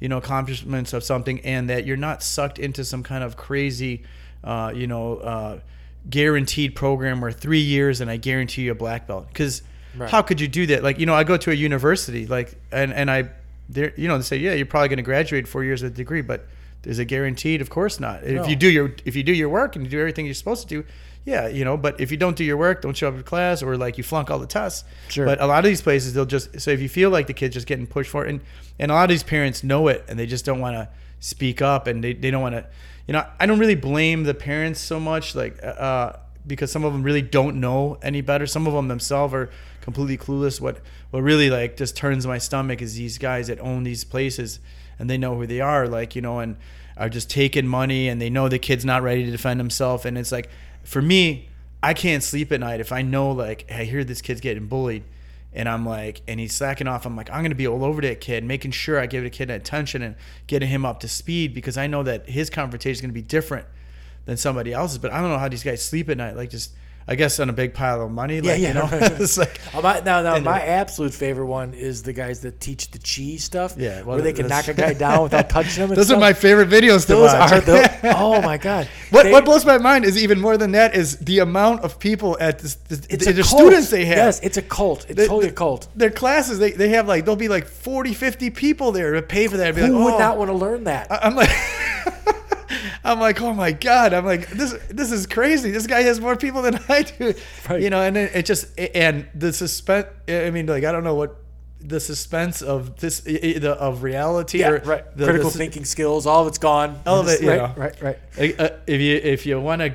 you 0.00 0.08
know 0.08 0.18
accomplishments 0.18 0.92
of 0.92 1.02
something 1.02 1.40
and 1.40 1.70
that 1.70 1.86
you're 1.86 1.96
not 1.96 2.22
sucked 2.22 2.58
into 2.58 2.84
some 2.84 3.02
kind 3.02 3.24
of 3.24 3.36
crazy 3.36 4.02
uh, 4.42 4.72
you 4.74 4.86
know 4.86 5.16
uh, 5.18 5.58
guaranteed 6.10 6.74
program 6.74 7.20
where 7.20 7.32
three 7.32 7.60
years 7.60 8.00
and 8.00 8.10
i 8.10 8.16
guarantee 8.16 8.62
you 8.62 8.72
a 8.72 8.74
black 8.74 9.06
belt 9.06 9.26
because 9.28 9.62
Right. 9.96 10.10
how 10.10 10.22
could 10.22 10.40
you 10.40 10.48
do 10.48 10.66
that 10.66 10.82
like 10.82 10.98
you 10.98 11.06
know 11.06 11.14
i 11.14 11.22
go 11.22 11.36
to 11.36 11.52
a 11.52 11.54
university 11.54 12.26
like 12.26 12.54
and 12.72 12.92
and 12.92 13.08
i 13.08 13.30
there 13.68 13.92
you 13.96 14.08
know 14.08 14.16
they 14.16 14.24
say 14.24 14.36
yeah 14.36 14.52
you're 14.52 14.66
probably 14.66 14.88
going 14.88 14.96
to 14.98 15.02
graduate 15.02 15.48
four 15.48 15.64
years 15.64 15.82
with 15.82 15.92
a 15.92 15.96
degree 15.96 16.22
but 16.22 16.46
is 16.86 16.98
it 16.98 17.06
guaranteed? 17.06 17.60
Of 17.60 17.70
course 17.70 17.98
not. 17.98 18.24
If 18.24 18.48
you 18.48 18.56
do 18.56 18.70
your 18.70 18.94
if 19.04 19.16
you 19.16 19.22
do 19.22 19.32
your 19.32 19.48
work 19.48 19.76
and 19.76 19.84
you 19.84 19.90
do 19.90 19.98
everything 20.00 20.26
you're 20.26 20.34
supposed 20.34 20.68
to 20.68 20.68
do 20.68 20.84
yeah 21.24 21.48
you 21.48 21.64
know 21.64 21.76
but 21.76 21.98
if 21.98 22.10
you 22.10 22.18
don't 22.18 22.36
do 22.36 22.44
your 22.44 22.58
work 22.58 22.82
don't 22.82 22.94
show 22.94 23.08
up 23.08 23.16
to 23.16 23.22
class 23.22 23.62
or 23.62 23.78
like 23.78 23.96
you 23.96 24.04
flunk 24.04 24.30
all 24.30 24.38
the 24.38 24.46
tests. 24.46 24.84
Sure. 25.08 25.24
but 25.24 25.40
a 25.40 25.46
lot 25.46 25.64
of 25.64 25.64
these 25.64 25.80
places 25.80 26.12
they'll 26.12 26.26
just 26.26 26.60
so 26.60 26.70
if 26.70 26.80
you 26.80 26.88
feel 26.88 27.10
like 27.10 27.26
the 27.26 27.32
kid's 27.32 27.54
just 27.54 27.66
getting 27.66 27.86
pushed 27.86 28.10
for 28.10 28.26
it 28.26 28.30
and 28.30 28.40
and 28.78 28.90
a 28.90 28.94
lot 28.94 29.04
of 29.04 29.08
these 29.08 29.22
parents 29.22 29.64
know 29.64 29.88
it 29.88 30.04
and 30.08 30.18
they 30.18 30.26
just 30.26 30.44
don't 30.44 30.60
want 30.60 30.74
to 30.74 30.88
speak 31.20 31.62
up 31.62 31.86
and 31.86 32.04
they, 32.04 32.12
they 32.12 32.30
don't 32.30 32.42
want 32.42 32.54
to 32.54 32.66
you 33.06 33.12
know 33.12 33.26
i 33.40 33.46
don't 33.46 33.58
really 33.58 33.74
blame 33.74 34.24
the 34.24 34.34
parents 34.34 34.80
so 34.80 35.00
much 35.00 35.34
like 35.34 35.58
uh 35.62 36.12
because 36.46 36.70
some 36.70 36.84
of 36.84 36.92
them 36.92 37.02
really 37.02 37.22
don't 37.22 37.58
know 37.58 37.98
any 38.02 38.20
better. 38.20 38.46
Some 38.46 38.66
of 38.66 38.74
them 38.74 38.88
themselves 38.88 39.34
are 39.34 39.50
completely 39.84 40.16
clueless. 40.16 40.62
What 40.62 40.78
what 41.10 41.22
really 41.22 41.50
like 41.50 41.76
just 41.76 41.94
turns 41.94 42.26
my 42.26 42.38
stomach 42.38 42.80
is 42.80 42.96
these 42.96 43.18
guys 43.18 43.48
that 43.48 43.60
own 43.60 43.84
these 43.84 44.02
places 44.02 44.58
and 44.98 45.10
they 45.10 45.18
know 45.18 45.36
who 45.36 45.46
they 45.46 45.60
are 45.60 45.86
like 45.86 46.16
you 46.16 46.22
know 46.22 46.38
and 46.38 46.56
are 46.96 47.10
just 47.10 47.28
taking 47.28 47.66
money 47.66 48.08
and 48.08 48.20
they 48.20 48.30
know 48.30 48.48
the 48.48 48.58
kid's 48.58 48.84
not 48.84 49.02
ready 49.02 49.26
to 49.26 49.30
defend 49.30 49.60
himself. 49.60 50.06
And 50.06 50.16
it's 50.16 50.32
like 50.32 50.48
for 50.84 51.02
me 51.02 51.50
I 51.82 51.92
can't 51.92 52.22
sleep 52.22 52.50
at 52.50 52.60
night 52.60 52.80
if 52.80 52.92
I 52.92 53.02
know 53.02 53.30
like 53.32 53.70
I 53.70 53.84
hear 53.84 54.04
this 54.04 54.22
kid's 54.22 54.40
getting 54.40 54.68
bullied 54.68 55.04
and 55.52 55.68
I'm 55.68 55.84
like 55.84 56.22
and 56.26 56.40
he's 56.40 56.54
slacking 56.54 56.88
off. 56.88 57.04
I'm 57.04 57.14
like 57.14 57.28
I'm 57.30 57.42
gonna 57.42 57.54
be 57.54 57.68
all 57.68 57.84
over 57.84 58.00
that 58.00 58.22
kid 58.22 58.42
making 58.42 58.70
sure 58.70 58.98
I 58.98 59.04
give 59.04 59.22
the 59.22 59.28
kid 59.28 59.50
attention 59.50 60.00
and 60.00 60.16
getting 60.46 60.70
him 60.70 60.86
up 60.86 61.00
to 61.00 61.08
speed 61.08 61.52
because 61.52 61.76
I 61.76 61.88
know 61.88 62.02
that 62.04 62.26
his 62.26 62.48
confrontation 62.48 62.92
is 62.92 63.00
gonna 63.02 63.12
be 63.12 63.20
different 63.20 63.66
than 64.24 64.38
somebody 64.38 64.72
else's. 64.72 64.96
But 64.96 65.12
I 65.12 65.20
don't 65.20 65.28
know 65.28 65.38
how 65.38 65.50
these 65.50 65.62
guys 65.62 65.84
sleep 65.84 66.08
at 66.08 66.16
night 66.16 66.36
like 66.36 66.48
just 66.48 66.70
I 67.06 67.16
guess 67.16 67.38
on 67.38 67.50
a 67.50 67.52
big 67.52 67.74
pile 67.74 68.00
of 68.00 68.10
money 68.10 68.40
like 68.40 68.58
yeah. 68.60 68.68
you 68.68 68.74
know 68.74 68.88
it's 68.92 69.36
like 69.36 69.60
my, 69.82 70.00
now, 70.00 70.22
now 70.22 70.38
my 70.38 70.58
the- 70.58 70.68
absolute 70.68 71.12
favorite 71.12 71.46
one 71.46 71.74
is 71.74 72.02
the 72.02 72.12
guys 72.12 72.40
that 72.40 72.60
teach 72.60 72.90
the 72.90 72.98
chi 72.98 73.36
stuff. 73.36 73.74
Yeah, 73.76 74.02
well, 74.02 74.16
where 74.16 74.22
they 74.22 74.32
can 74.32 74.46
knock 74.46 74.68
a 74.68 74.74
guy 74.74 74.94
down 74.94 75.24
without 75.24 75.50
touching 75.50 75.84
him. 75.84 75.94
those 75.94 76.10
are 76.10 76.18
my 76.18 76.32
favorite 76.32 76.68
videos 76.68 77.02
to 77.06 77.14
Those 77.14 77.32
watch 77.32 77.52
are 77.52 77.60
the. 77.60 78.14
Oh 78.16 78.40
my 78.42 78.56
god! 78.58 78.88
What, 79.10 79.24
They- 79.24 79.32
what 79.32 79.44
blows 79.44 79.64
my 79.64 79.78
mind 79.78 80.04
is 80.04 80.22
even 80.22 80.40
more 80.40 80.56
than 80.56 80.72
that 80.72 80.94
is 80.94 81.18
the 81.18 81.40
amount 81.40 81.82
of 81.82 81.98
people 81.98 82.36
at 82.40 82.58
this, 82.60 82.74
the, 82.76 83.06
It's 83.10 83.24
the, 83.24 83.30
a 83.30 83.34
the 83.34 83.42
cult. 83.42 83.60
students 83.60 83.90
they 83.90 84.04
have. 84.06 84.16
Yes, 84.16 84.40
it's 84.40 84.56
a 84.56 84.62
cult. 84.62 85.04
It's 85.08 85.16
The- 85.16 85.26
totally 85.26 85.48
a 85.48 85.52
cult. 85.52 85.88
Their 85.94 86.10
classes, 86.10 86.58
they, 86.58 86.72
they 86.72 86.90
have 86.90 87.06
like, 87.08 87.24
there'll 87.24 87.36
be 87.36 87.48
like 87.48 87.66
40, 87.66 88.14
50 88.14 88.50
people 88.50 88.92
there 88.92 89.12
to 89.12 89.22
pay 89.22 89.46
for 89.48 89.56
that. 89.58 89.74
Who 89.74 89.82
like, 89.82 90.04
would 90.04 90.14
oh. 90.14 90.18
not 90.18 90.38
want 90.38 90.50
to 90.50 90.54
learn 90.56 90.84
that? 90.84 91.10
I- 91.10 91.20
I'm 91.22 91.34
like, 91.34 91.50
I'm 93.04 93.20
like, 93.20 93.40
oh 93.42 93.52
my 93.52 93.72
god! 93.72 94.12
I'm 94.14 94.24
like, 94.24 94.48
this 94.48 94.72
this 94.88 95.12
is 95.12 95.26
crazy. 95.26 95.70
This 95.70 95.86
guy 95.86 96.02
has 96.02 96.20
more 96.20 96.36
people 96.36 96.62
than 96.62 96.78
I 96.88 97.02
do, 97.02 97.34
Right. 97.68 97.82
you 97.82 97.90
know. 97.90 98.00
And 98.00 98.16
it, 98.16 98.34
it 98.34 98.46
just 98.46 98.66
and 98.78 99.28
the 99.34 99.52
suspense. 99.52 100.06
I 100.28 100.50
mean, 100.50 100.66
like, 100.66 100.84
I 100.84 100.92
don't 100.92 101.04
know 101.04 101.14
what 101.14 101.36
the 101.80 102.00
suspense 102.00 102.62
of 102.62 102.96
this 103.00 103.22
i- 103.28 103.38
i- 103.56 103.58
the 103.58 103.72
of 103.72 104.02
reality 104.02 104.60
yeah, 104.60 104.70
or 104.70 104.78
right. 104.80 105.16
the- 105.16 105.24
Critical 105.26 105.50
the- 105.50 105.58
thinking 105.58 105.84
skills, 105.84 106.24
all 106.26 106.40
of 106.42 106.48
it's 106.48 106.56
gone. 106.56 106.98
All 107.06 107.20
of 107.20 107.28
it, 107.28 107.42
right, 107.42 107.56
know. 107.58 107.74
right, 107.76 108.00
right. 108.02 108.18
Uh, 108.58 108.70
if 108.86 109.00
you 109.02 109.16
if 109.16 109.44
you 109.44 109.60
want 109.60 109.80
to 109.82 109.92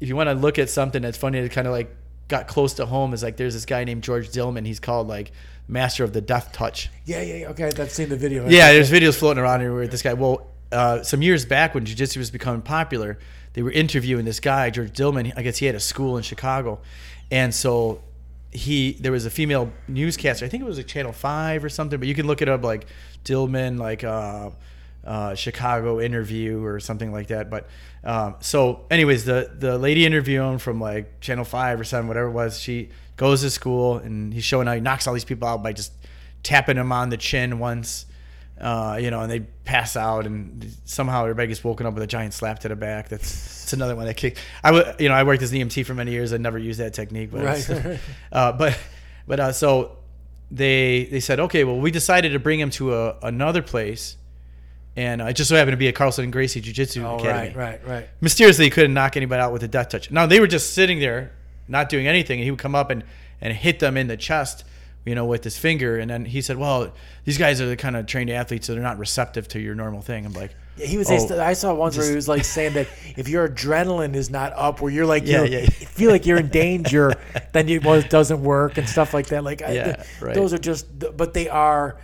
if 0.00 0.08
you 0.08 0.14
want 0.14 0.28
to 0.28 0.34
look 0.34 0.58
at 0.60 0.70
something 0.70 1.02
that's 1.02 1.18
funny 1.18 1.40
that 1.40 1.50
kind 1.50 1.66
of 1.66 1.72
like 1.72 1.94
got 2.28 2.46
close 2.46 2.74
to 2.74 2.86
home 2.86 3.12
is 3.14 3.22
like 3.24 3.36
there's 3.36 3.54
this 3.54 3.66
guy 3.66 3.82
named 3.82 4.02
George 4.04 4.28
Dillman. 4.30 4.64
He's 4.64 4.78
called 4.80 5.08
like 5.08 5.32
master 5.66 6.04
of 6.04 6.12
the 6.12 6.20
death 6.20 6.52
touch. 6.52 6.88
Yeah, 7.04 7.20
yeah, 7.22 7.34
yeah. 7.36 7.48
Okay, 7.48 7.64
I've 7.76 7.90
seen 7.90 8.10
the 8.10 8.16
video. 8.16 8.48
Yeah, 8.48 8.72
there's 8.72 8.90
videos 8.92 9.16
floating 9.18 9.42
around 9.42 9.60
here 9.60 9.74
where 9.74 9.88
this 9.88 10.02
guy. 10.02 10.12
Well, 10.12 10.46
uh, 10.74 11.02
some 11.02 11.22
years 11.22 11.46
back 11.46 11.74
when 11.74 11.84
jiu-jitsu 11.84 12.18
was 12.18 12.30
becoming 12.30 12.62
popular, 12.62 13.18
they 13.54 13.62
were 13.62 13.70
interviewing 13.70 14.24
this 14.24 14.40
guy 14.40 14.70
George 14.70 14.92
Dillman. 14.92 15.32
I 15.36 15.42
guess 15.42 15.58
he 15.58 15.66
had 15.66 15.74
a 15.74 15.80
school 15.80 16.16
in 16.16 16.22
Chicago, 16.22 16.80
and 17.30 17.54
so 17.54 18.02
he 18.50 18.92
there 19.00 19.12
was 19.12 19.26
a 19.26 19.30
female 19.30 19.72
newscaster. 19.88 20.44
I 20.44 20.48
think 20.48 20.62
it 20.62 20.66
was 20.66 20.78
a 20.78 20.84
Channel 20.84 21.12
Five 21.12 21.64
or 21.64 21.68
something, 21.68 21.98
but 21.98 22.08
you 22.08 22.14
can 22.14 22.26
look 22.26 22.42
it 22.42 22.48
up 22.48 22.62
like 22.62 22.86
Dillman 23.24 23.78
like 23.78 24.04
uh, 24.04 24.50
uh, 25.04 25.34
Chicago 25.34 26.00
interview 26.00 26.64
or 26.64 26.80
something 26.80 27.12
like 27.12 27.28
that. 27.28 27.50
But 27.50 27.68
um, 28.02 28.36
so, 28.40 28.86
anyways, 28.90 29.24
the 29.24 29.52
the 29.56 29.78
lady 29.78 30.04
interviewing 30.06 30.58
from 30.58 30.80
like 30.80 31.20
Channel 31.20 31.44
Five 31.44 31.80
or 31.80 31.84
something, 31.84 32.08
whatever 32.08 32.28
it 32.28 32.32
was, 32.32 32.60
she 32.60 32.90
goes 33.16 33.42
to 33.42 33.50
school 33.50 33.98
and 33.98 34.34
he's 34.34 34.44
showing 34.44 34.66
how 34.66 34.74
he 34.74 34.80
knocks 34.80 35.06
all 35.06 35.14
these 35.14 35.24
people 35.24 35.46
out 35.46 35.62
by 35.62 35.72
just 35.72 35.92
tapping 36.42 36.76
them 36.76 36.92
on 36.92 37.08
the 37.10 37.16
chin 37.16 37.58
once. 37.58 38.06
Uh, 38.60 38.98
you 39.00 39.10
know, 39.10 39.20
and 39.20 39.30
they 39.30 39.40
pass 39.40 39.96
out, 39.96 40.26
and 40.26 40.64
somehow 40.84 41.22
everybody 41.22 41.48
gets 41.48 41.64
woken 41.64 41.86
up 41.86 41.94
with 41.94 42.02
a 42.04 42.06
giant 42.06 42.32
slap 42.32 42.60
to 42.60 42.68
the 42.68 42.76
back. 42.76 43.08
That's, 43.08 43.30
that's 43.32 43.72
another 43.72 43.96
one 43.96 44.06
that 44.06 44.16
kicked. 44.16 44.38
I 44.62 44.70
would, 44.70 44.94
you 45.00 45.08
know, 45.08 45.14
I 45.14 45.24
worked 45.24 45.42
as 45.42 45.52
an 45.52 45.58
EMT 45.58 45.84
for 45.86 45.92
many 45.94 46.12
years. 46.12 46.32
I 46.32 46.36
never 46.36 46.56
used 46.58 46.78
that 46.78 46.94
technique, 46.94 47.30
but 47.32 47.42
Right. 47.42 47.98
uh, 48.32 48.52
but 48.52 48.78
but 49.26 49.40
uh, 49.40 49.52
so 49.52 49.96
they 50.52 51.08
they 51.10 51.18
said, 51.20 51.40
okay, 51.40 51.64
well, 51.64 51.78
we 51.80 51.90
decided 51.90 52.32
to 52.32 52.38
bring 52.38 52.60
him 52.60 52.70
to 52.70 52.94
a, 52.94 53.16
another 53.22 53.60
place, 53.60 54.16
and 54.94 55.20
uh, 55.20 55.26
it 55.26 55.32
just 55.34 55.48
so 55.50 55.56
happened 55.56 55.72
to 55.72 55.76
be 55.76 55.88
a 55.88 55.92
Carlson 55.92 56.22
and 56.24 56.32
Gracie 56.32 56.60
Jiu 56.60 56.72
Jitsu 56.72 57.04
Oh, 57.04 57.16
Academy. 57.16 57.56
right, 57.56 57.80
right, 57.84 57.88
right. 57.88 58.08
Mysteriously, 58.20 58.66
he 58.66 58.70
couldn't 58.70 58.94
knock 58.94 59.16
anybody 59.16 59.40
out 59.42 59.52
with 59.52 59.64
a 59.64 59.68
death 59.68 59.88
touch. 59.88 60.12
Now 60.12 60.26
they 60.26 60.38
were 60.38 60.46
just 60.46 60.74
sitting 60.74 61.00
there, 61.00 61.32
not 61.66 61.88
doing 61.88 62.06
anything, 62.06 62.38
and 62.38 62.44
he 62.44 62.50
would 62.52 62.60
come 62.60 62.76
up 62.76 62.90
and 62.90 63.02
and 63.40 63.52
hit 63.52 63.80
them 63.80 63.96
in 63.96 64.06
the 64.06 64.16
chest, 64.16 64.64
you 65.04 65.14
know, 65.14 65.26
with 65.26 65.44
his 65.44 65.58
finger, 65.58 65.98
and 65.98 66.10
then 66.10 66.24
he 66.24 66.40
said, 66.40 66.56
well, 66.56 66.92
these 67.24 67.36
guys 67.38 67.60
are 67.60 67.66
the 67.66 67.76
kind 67.76 67.96
of 67.96 68.06
trained 68.06 68.30
athletes, 68.30 68.66
so 68.66 68.72
they're 68.74 68.82
not 68.82 68.98
receptive 68.98 69.46
to 69.48 69.60
your 69.60 69.74
normal 69.74 70.00
thing. 70.00 70.24
I'm 70.26 70.32
like. 70.32 70.54
Yeah, 70.76 70.86
he 70.86 70.98
was. 70.98 71.08
Oh, 71.10 71.18
st- 71.18 71.38
I 71.38 71.52
saw 71.52 71.72
once 71.72 71.96
where 71.96 72.08
he 72.08 72.16
was 72.16 72.26
like 72.26 72.44
saying 72.44 72.72
that 72.74 72.88
if 73.16 73.28
your 73.28 73.48
adrenaline 73.48 74.14
is 74.16 74.28
not 74.28 74.52
up, 74.56 74.80
where 74.80 74.90
you're 74.90 75.06
like, 75.06 75.24
Yeah, 75.24 75.44
you 75.44 75.58
yeah. 75.58 75.66
feel 75.66 76.10
like 76.10 76.26
you're 76.26 76.38
in 76.38 76.48
danger, 76.48 77.12
then 77.52 77.68
it 77.68 78.10
doesn't 78.10 78.42
work 78.42 78.76
and 78.76 78.88
stuff 78.88 79.14
like 79.14 79.26
that. 79.28 79.44
Like, 79.44 79.60
Yeah, 79.60 79.92
th- 79.96 80.06
right. 80.20 80.34
those 80.34 80.52
are 80.52 80.58
just, 80.58 80.86
but 81.16 81.32
they 81.34 81.48
are. 81.48 81.98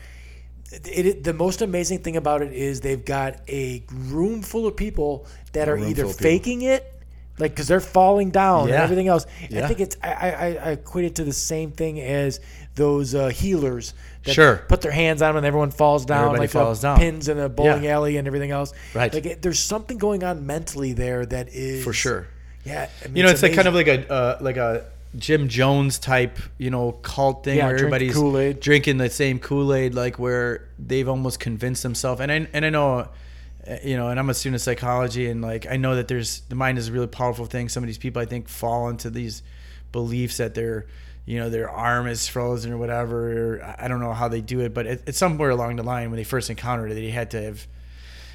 It, 0.72 1.06
it, 1.06 1.24
the 1.24 1.32
most 1.34 1.62
amazing 1.62 1.98
thing 2.04 2.16
about 2.16 2.42
it 2.42 2.52
is 2.52 2.80
they've 2.80 3.04
got 3.04 3.40
a 3.48 3.82
room 3.92 4.40
full 4.40 4.68
of 4.68 4.76
people 4.76 5.26
that 5.52 5.68
are 5.68 5.76
either 5.76 6.04
people. 6.04 6.12
faking 6.12 6.62
it 6.62 6.94
like 7.40 7.52
because 7.52 7.66
they're 7.66 7.80
falling 7.80 8.30
down 8.30 8.64
and 8.64 8.72
everything 8.72 9.08
else. 9.08 9.26
I 9.42 9.66
think 9.66 9.80
it's 9.80 9.96
I, 10.02 10.10
I, 10.12 10.46
I 10.46 10.70
equate 10.72 11.06
it 11.06 11.14
to 11.16 11.24
the 11.24 11.32
same 11.32 11.72
thing 11.72 12.00
as 12.00 12.38
those 12.76 13.14
uh, 13.14 13.28
healers 13.28 13.94
that 14.24 14.32
Sure. 14.34 14.56
put 14.68 14.80
their 14.80 14.92
hands 14.92 15.22
on 15.22 15.30
them 15.30 15.38
and 15.38 15.46
everyone 15.46 15.70
falls 15.70 16.04
down 16.06 16.18
Everybody 16.26 16.40
like 16.42 16.50
falls 16.50 16.84
uh, 16.84 16.88
down. 16.90 16.98
pins 16.98 17.28
in 17.28 17.38
a 17.38 17.48
bowling 17.48 17.84
Yeah. 17.84 17.94
alley 17.96 18.16
and 18.16 18.26
everything 18.26 18.50
else. 18.50 18.72
Right. 18.94 19.12
Like 19.12 19.26
it, 19.26 19.42
there's 19.42 19.58
something 19.58 19.98
going 19.98 20.22
on 20.24 20.46
mentally 20.46 20.92
there 20.92 21.26
that 21.26 21.48
is 21.48 21.82
For 21.84 21.92
sure. 21.92 22.26
Yeah, 22.64 22.88
I 23.02 23.06
mean, 23.08 23.16
You 23.16 23.22
know, 23.24 23.30
it's, 23.30 23.42
like 23.42 23.54
kind 23.54 23.66
of 23.68 23.74
like 23.74 23.88
a 23.88 24.10
uh, 24.12 24.38
like 24.40 24.56
a 24.58 24.84
Jim 25.18 25.48
Jones 25.48 25.98
type, 25.98 26.38
you 26.58 26.70
know, 26.70 26.92
cult 26.92 27.42
thing 27.44 27.56
Yeah, 27.56 27.66
where 27.66 27.74
everybody's 27.76 28.14
Kool-Aid. 28.14 28.60
drinking 28.60 28.98
the 28.98 29.10
same 29.10 29.38
Kool 29.40 29.74
Aid, 29.74 29.94
like 29.94 30.18
where 30.18 30.68
they've 30.78 31.08
almost 31.08 31.40
convinced 31.40 31.82
themselves. 31.82 32.20
And 32.20 32.30
I 32.30 32.46
and 32.52 32.64
I 32.64 32.70
know, 32.70 33.08
uh, 33.66 33.76
you 33.82 33.96
know, 33.96 34.08
and 34.08 34.20
I'm 34.20 34.28
a 34.30 34.34
student 34.34 34.56
of 34.56 34.62
psychology, 34.62 35.28
and 35.30 35.40
like 35.42 35.66
I 35.66 35.78
know 35.78 35.96
that 35.96 36.06
there's 36.06 36.40
the 36.50 36.54
mind 36.54 36.76
is 36.78 36.88
a 36.88 36.92
really 36.92 37.06
powerful 37.08 37.46
thing. 37.46 37.68
Some 37.70 37.82
of 37.82 37.88
these 37.88 37.98
people, 37.98 38.20
I 38.22 38.26
think, 38.26 38.46
fall 38.48 38.88
into 38.90 39.08
these 39.10 39.42
beliefs 39.90 40.36
that 40.36 40.54
their 40.54 40.86
you 41.26 41.38
know 41.38 41.50
their 41.50 41.70
arm 41.70 42.06
is 42.06 42.26
frozen 42.28 42.72
or 42.72 42.78
whatever. 42.78 43.56
Or 43.56 43.74
I 43.78 43.88
don't 43.88 44.00
know 44.00 44.12
how 44.12 44.28
they 44.28 44.40
do 44.40 44.60
it, 44.60 44.74
but 44.74 44.86
it, 44.86 45.02
it's 45.06 45.18
somewhere 45.18 45.50
along 45.50 45.76
the 45.76 45.82
line 45.82 46.10
when 46.10 46.16
they 46.16 46.24
first 46.24 46.50
encountered 46.50 46.90
it, 46.90 46.94
they 46.94 47.10
had 47.10 47.30
to 47.32 47.42
have. 47.42 47.66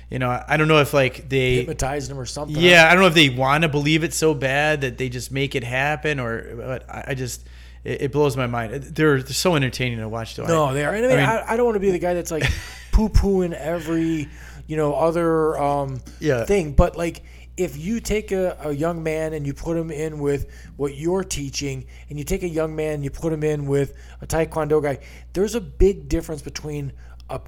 You 0.08 0.20
know, 0.20 0.30
I 0.48 0.58
don't 0.58 0.68
know 0.68 0.82
if 0.82 0.94
like 0.94 1.30
they 1.30 1.56
hypnotized 1.56 2.12
them 2.12 2.20
or 2.20 2.28
something. 2.28 2.62
yeah, 2.62 2.88
I 2.88 2.92
don't 2.94 3.02
know 3.02 3.08
if 3.08 3.16
they 3.16 3.30
want 3.30 3.64
to 3.64 3.70
believe 3.70 4.04
it 4.04 4.14
so 4.14 4.36
bad 4.36 4.82
that 4.82 5.00
they 5.00 5.10
just 5.10 5.32
make 5.32 5.56
it 5.56 5.64
happen, 5.64 6.20
or 6.20 6.56
but 6.56 6.88
I, 6.88 7.06
I 7.08 7.14
just 7.16 7.44
it, 7.84 8.04
it 8.04 8.12
blows 8.12 8.36
my 8.36 8.48
mind. 8.48 8.74
They're, 8.74 9.22
they're 9.22 9.34
so 9.34 9.56
entertaining 9.56 10.00
to 10.00 10.10
watch. 10.10 10.36
Though. 10.36 10.46
No, 10.46 10.66
I, 10.66 10.74
they 10.74 10.86
are. 10.86 10.94
And 10.94 11.06
I 11.06 11.10
mean, 11.10 11.20
I, 11.20 11.36
mean- 11.38 11.44
I, 11.48 11.58
don't 11.58 11.66
want 11.66 11.76
to 11.76 11.80
be 11.80 11.92
the 11.92 12.00
guy 12.00 12.14
that's 12.14 12.32
like 12.32 12.44
poo 12.92 13.10
pooing 13.10 13.54
every, 13.54 14.28
you 14.68 14.78
know, 14.78 14.94
other 14.94 15.58
um, 15.60 16.02
Yeah. 16.20 16.46
thing. 16.46 16.74
But 16.74 16.98
like, 16.98 17.24
if 17.58 17.78
you 17.78 18.00
take 18.00 18.32
a, 18.32 18.58
a 18.62 18.74
young 18.74 19.02
man 19.02 19.34
and 19.34 19.46
you 19.48 19.54
put 19.54 19.78
him 19.78 19.90
in 19.92 20.20
with 20.20 20.52
what 20.76 20.96
you're 20.96 21.24
teaching, 21.24 21.86
and 22.10 22.20
you 22.20 22.26
take 22.26 22.44
a 22.44 22.50
young 22.50 22.76
man 22.76 22.96
and 22.96 23.04
you 23.04 23.10
put 23.10 23.32
him 23.32 23.44
in 23.44 23.66
with 23.66 23.94
a 24.22 24.28
taekwondo 24.28 24.82
guy, 24.82 25.00
there's 25.34 25.56
a 25.56 25.62
big 25.62 26.10
difference 26.10 26.42
between 26.42 26.92
a, 27.30 27.40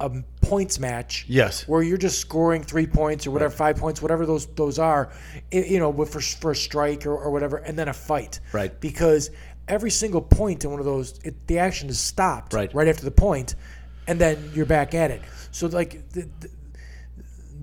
a 0.00 0.10
points 0.40 0.78
match. 0.78 1.24
Yes. 1.28 1.66
Where 1.66 1.82
you're 1.82 1.98
just 1.98 2.20
scoring 2.20 2.62
three 2.62 2.86
points 2.86 3.26
or 3.26 3.32
whatever, 3.32 3.54
five 3.54 3.76
points, 3.76 4.00
whatever 4.00 4.24
those 4.24 4.46
those 4.54 4.78
are, 4.78 5.12
you 5.50 5.78
know, 5.78 5.92
for 6.04 6.20
for 6.20 6.52
a 6.52 6.56
strike 6.56 7.06
or, 7.06 7.16
or 7.16 7.30
whatever, 7.30 7.56
and 7.56 7.78
then 7.78 7.88
a 7.88 7.92
fight. 7.92 8.40
Right. 8.52 8.78
Because 8.80 9.30
every 9.68 9.90
single 9.90 10.20
point 10.20 10.64
in 10.64 10.70
one 10.70 10.78
of 10.78 10.86
those, 10.86 11.18
it, 11.24 11.46
the 11.48 11.58
action 11.58 11.88
is 11.88 11.98
stopped 11.98 12.54
Right. 12.54 12.72
right 12.72 12.86
after 12.86 13.04
the 13.04 13.10
point, 13.10 13.56
and 14.06 14.20
then 14.20 14.52
you're 14.54 14.66
back 14.66 14.94
at 14.94 15.10
it. 15.10 15.22
So 15.50 15.66
like 15.66 16.08
the, 16.10 16.28
the, 16.40 16.50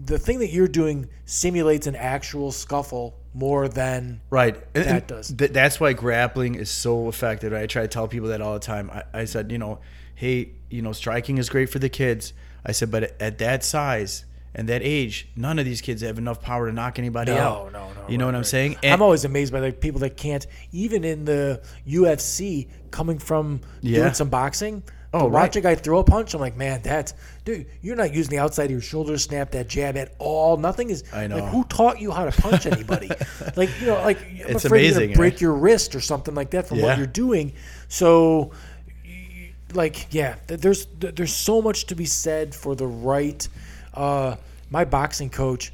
the 0.05 0.19
thing 0.19 0.39
that 0.39 0.51
you're 0.51 0.67
doing 0.67 1.07
simulates 1.25 1.87
an 1.87 1.95
actual 1.95 2.51
scuffle 2.51 3.15
more 3.33 3.67
than 3.67 4.21
Right. 4.29 4.55
That 4.73 4.87
and 4.87 5.07
does. 5.07 5.33
th- 5.33 5.51
that's 5.51 5.79
why 5.79 5.93
grappling 5.93 6.55
is 6.55 6.69
so 6.69 7.07
effective. 7.09 7.53
I 7.53 7.65
try 7.65 7.83
to 7.83 7.87
tell 7.87 8.07
people 8.07 8.29
that 8.29 8.41
all 8.41 8.53
the 8.53 8.59
time. 8.59 8.89
I, 8.91 9.03
I 9.13 9.25
said, 9.25 9.51
you 9.51 9.57
know, 9.57 9.79
hey, 10.15 10.51
you 10.69 10.81
know, 10.81 10.91
striking 10.91 11.37
is 11.37 11.49
great 11.49 11.69
for 11.69 11.79
the 11.79 11.89
kids. 11.89 12.33
I 12.65 12.71
said, 12.71 12.91
but 12.91 13.19
at 13.21 13.39
that 13.39 13.63
size 13.63 14.25
and 14.55 14.69
that 14.69 14.81
age, 14.83 15.27
none 15.35 15.57
of 15.57 15.65
these 15.65 15.81
kids 15.81 16.01
have 16.03 16.17
enough 16.19 16.41
power 16.41 16.67
to 16.67 16.73
knock 16.73 16.99
anybody 16.99 17.31
no, 17.31 17.37
out. 17.39 17.71
no, 17.73 17.79
no. 17.87 17.93
no. 18.01 18.07
You 18.07 18.17
know 18.19 18.25
right, 18.25 18.29
what 18.29 18.35
I'm 18.35 18.39
right. 18.41 18.45
saying? 18.45 18.77
I'm 18.83 19.01
always 19.01 19.25
amazed 19.25 19.51
by 19.51 19.61
the 19.61 19.71
people 19.71 20.01
that 20.01 20.15
can't, 20.15 20.45
even 20.71 21.03
in 21.03 21.25
the 21.25 21.61
UFC, 21.87 22.67
coming 22.91 23.17
from 23.19 23.61
Yeah. 23.81 23.99
doing 24.01 24.13
some 24.13 24.29
boxing. 24.29 24.83
Oh, 25.13 25.19
to 25.19 25.25
watch 25.27 25.55
a 25.55 25.61
guy 25.61 25.75
throw 25.75 25.99
a 25.99 26.03
punch, 26.03 26.33
I'm 26.33 26.41
like, 26.41 26.57
man, 26.57 26.81
that's 26.81 27.13
dude. 27.45 27.67
You're 27.81 27.95
not 27.95 28.13
using 28.13 28.31
the 28.31 28.39
outside 28.39 28.65
of 28.65 28.71
your 28.71 28.81
shoulder 28.81 29.13
to 29.13 29.19
snap 29.19 29.51
that 29.51 29.67
jab 29.67 29.95
at 29.95 30.13
all. 30.17 30.57
Nothing 30.57 30.89
is. 30.89 31.03
I 31.13 31.27
know. 31.27 31.37
Like, 31.37 31.51
who 31.51 31.63
taught 31.65 32.01
you 32.01 32.09
how 32.11 32.25
to 32.25 32.41
punch 32.41 32.65
anybody? 32.65 33.09
like, 33.55 33.69
you 33.79 33.87
know, 33.87 34.01
like 34.01 34.19
I'm 34.21 34.55
It's 34.55 34.65
afraid 34.65 34.85
you're 34.91 34.93
gonna 35.01 35.13
break 35.13 35.33
right? 35.33 35.41
your 35.41 35.53
wrist 35.53 35.93
or 35.95 36.01
something 36.01 36.33
like 36.33 36.49
that 36.51 36.67
from 36.67 36.79
Yeah. 36.79 36.85
what 36.85 36.97
you're 36.97 37.05
doing. 37.07 37.53
So, 37.89 38.51
like, 39.73 40.07
yeah, 40.13 40.35
there's 40.47 40.87
there's 40.99 41.33
so 41.33 41.61
much 41.61 41.85
to 41.87 41.95
be 41.95 42.05
said 42.05 42.53
for 42.55 42.75
the 42.75 42.87
right. 42.87 43.47
Uh, 43.93 44.35
my 44.69 44.85
boxing 44.85 45.29
coach 45.29 45.71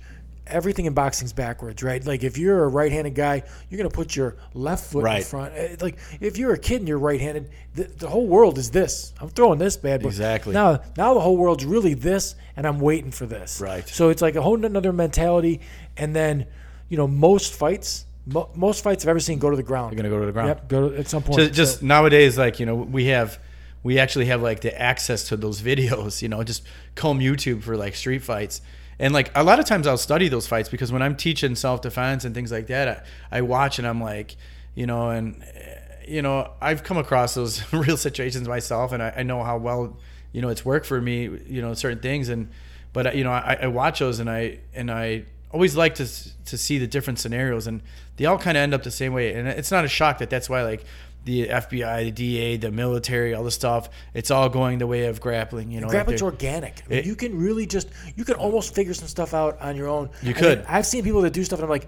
everything 0.49 0.85
in 0.85 0.93
boxing's 0.93 1.33
backwards, 1.33 1.81
right? 1.83 2.05
Like 2.05 2.23
if 2.23 2.37
you're 2.37 2.63
a 2.63 2.67
right-handed 2.67 3.15
guy, 3.15 3.43
you're 3.69 3.77
gonna 3.77 3.89
put 3.89 4.15
your 4.15 4.35
left 4.53 4.91
foot 4.91 5.03
in 5.05 5.23
front. 5.23 5.53
Eh, 5.55 5.75
Like 5.79 5.97
if 6.19 6.37
you're 6.37 6.53
a 6.53 6.57
kid 6.59 6.81
and 6.81 6.87
you're 6.87 6.99
right-handed, 6.99 7.49
the, 7.75 7.83
the 7.83 8.07
whole 8.07 8.27
world 8.27 8.57
is 8.57 8.71
this. 8.71 9.13
I'm 9.19 9.29
throwing 9.29 9.59
this 9.59 9.77
bad, 9.77 10.01
but 10.01 10.09
Exactly. 10.09 10.53
now 10.53 10.81
now 10.97 11.13
the 11.13 11.19
whole 11.21 11.37
world's 11.37 11.65
really 11.65 11.93
this, 11.93 12.35
and 12.55 12.65
I'm 12.67 12.79
waiting 12.79 13.11
for 13.11 13.25
this. 13.25 13.61
Right. 13.61 13.87
So 13.87 14.09
it's 14.09 14.21
like 14.21 14.35
a 14.35 14.41
whole 14.41 14.63
another 14.65 14.91
mentality, 14.93 15.61
and 15.97 16.15
then 16.15 16.45
you 16.89 16.97
know 16.97 17.07
most 17.07 17.53
fights, 17.53 18.05
mo- 18.25 18.49
most 18.55 18.83
fights 18.83 19.03
I've 19.05 19.09
ever 19.09 19.19
seen 19.19 19.39
go 19.39 19.49
to 19.49 19.55
the 19.57 19.63
ground. 19.63 19.93
You're 19.93 19.97
gonna 20.03 20.09
go 20.13 20.19
to 20.19 20.25
the 20.25 20.31
ground. 20.31 20.49
Yep, 20.49 20.67
go 20.69 20.89
to, 20.89 20.97
at 20.97 21.07
some 21.07 21.23
point. 21.23 21.39
just, 21.39 21.53
just 21.53 21.79
So- 21.81 21.85
nowadays 21.85 22.37
like 22.37 22.59
you 22.59 22.65
know 22.65 22.75
we 22.75 23.05
have 23.05 23.39
we 23.81 23.97
actually 23.99 24.25
have 24.25 24.41
like 24.41 24.59
the 24.61 24.77
access 24.79 25.29
to 25.29 25.37
those 25.37 25.61
videos 25.69 26.21
you 26.21 26.27
know 26.27 26.43
just 26.43 26.63
comb 26.95 27.19
youtube 27.19 27.63
for 27.63 27.77
like 27.77 27.95
street 27.95 28.21
fights 28.23 28.61
and 28.99 29.13
like 29.13 29.31
a 29.35 29.43
lot 29.43 29.59
of 29.59 29.65
times 29.65 29.87
i'll 29.87 29.97
study 29.97 30.27
those 30.27 30.47
fights 30.47 30.69
because 30.69 30.91
when 30.91 31.01
i'm 31.01 31.15
teaching 31.15 31.55
self-defense 31.55 32.25
and 32.25 32.35
things 32.35 32.51
like 32.51 32.67
that 32.67 33.05
i, 33.31 33.37
I 33.39 33.41
watch 33.41 33.79
and 33.79 33.87
i'm 33.87 34.01
like 34.01 34.35
you 34.75 34.85
know 34.85 35.09
and 35.09 35.43
eh, 35.55 35.79
you 36.07 36.21
know 36.21 36.51
i've 36.61 36.83
come 36.83 36.97
across 36.97 37.33
those 37.33 37.61
real 37.73 37.97
situations 37.97 38.47
myself 38.47 38.91
and 38.91 39.01
I, 39.01 39.13
I 39.17 39.23
know 39.23 39.43
how 39.43 39.57
well 39.57 39.97
you 40.31 40.41
know 40.41 40.49
it's 40.49 40.65
worked 40.65 40.85
for 40.85 41.01
me 41.01 41.23
you 41.47 41.61
know 41.61 41.73
certain 41.73 41.99
things. 41.99 42.29
And 42.29 42.49
but 42.93 43.15
you 43.15 43.23
know 43.23 43.31
I, 43.31 43.57
I 43.61 43.67
watch 43.67 43.99
those 43.99 44.19
and 44.19 44.29
i 44.29 44.59
and 44.73 44.91
i 44.91 45.25
always 45.51 45.75
like 45.75 45.95
to 45.95 46.07
to 46.45 46.57
see 46.57 46.77
the 46.77 46.87
different 46.87 47.19
scenarios 47.19 47.67
and 47.67 47.81
they 48.17 48.25
all 48.25 48.37
kind 48.37 48.57
of 48.57 48.61
end 48.61 48.73
up 48.73 48.83
the 48.83 48.91
same 48.91 49.13
way. 49.13 49.33
And 49.33 49.47
it's 49.47 49.71
not 49.71 49.85
a 49.85 49.87
shock 49.87 50.17
that 50.17 50.29
that's 50.29 50.49
why 50.49 50.63
like 50.63 50.83
the 51.25 51.47
FBI, 51.47 52.05
the 52.05 52.11
DA, 52.11 52.57
the 52.57 52.71
military, 52.71 53.33
all 53.33 53.43
the 53.43 53.51
stuff, 53.51 53.89
it's 54.13 54.31
all 54.31 54.49
going 54.49 54.79
the 54.79 54.87
way 54.87 55.05
of 55.05 55.19
grappling. 55.21 55.69
You 55.71 55.81
know, 55.81 55.87
Grappling's 55.89 56.21
they're- 56.21 56.29
organic. 56.29 56.81
I 56.85 56.89
mean, 56.89 56.99
It- 56.99 57.05
you 57.05 57.15
can 57.15 57.37
really 57.37 57.65
just 57.65 57.89
you 58.15 58.23
can 58.25 58.35
almost 58.35 58.73
figure 58.73 58.93
some 58.93 59.07
stuff 59.07 59.33
out 59.33 59.59
on 59.61 59.75
your 59.75 59.87
own. 59.87 60.09
You 60.23 60.31
I 60.31 60.33
could. 60.33 60.57
mean, 60.59 60.67
I've 60.69 60.85
seen 60.85 61.03
people 61.03 61.21
that 61.21 61.33
do 61.33 61.43
stuff, 61.43 61.59
and 61.59 61.65
I'm 61.65 61.69
like, 61.69 61.87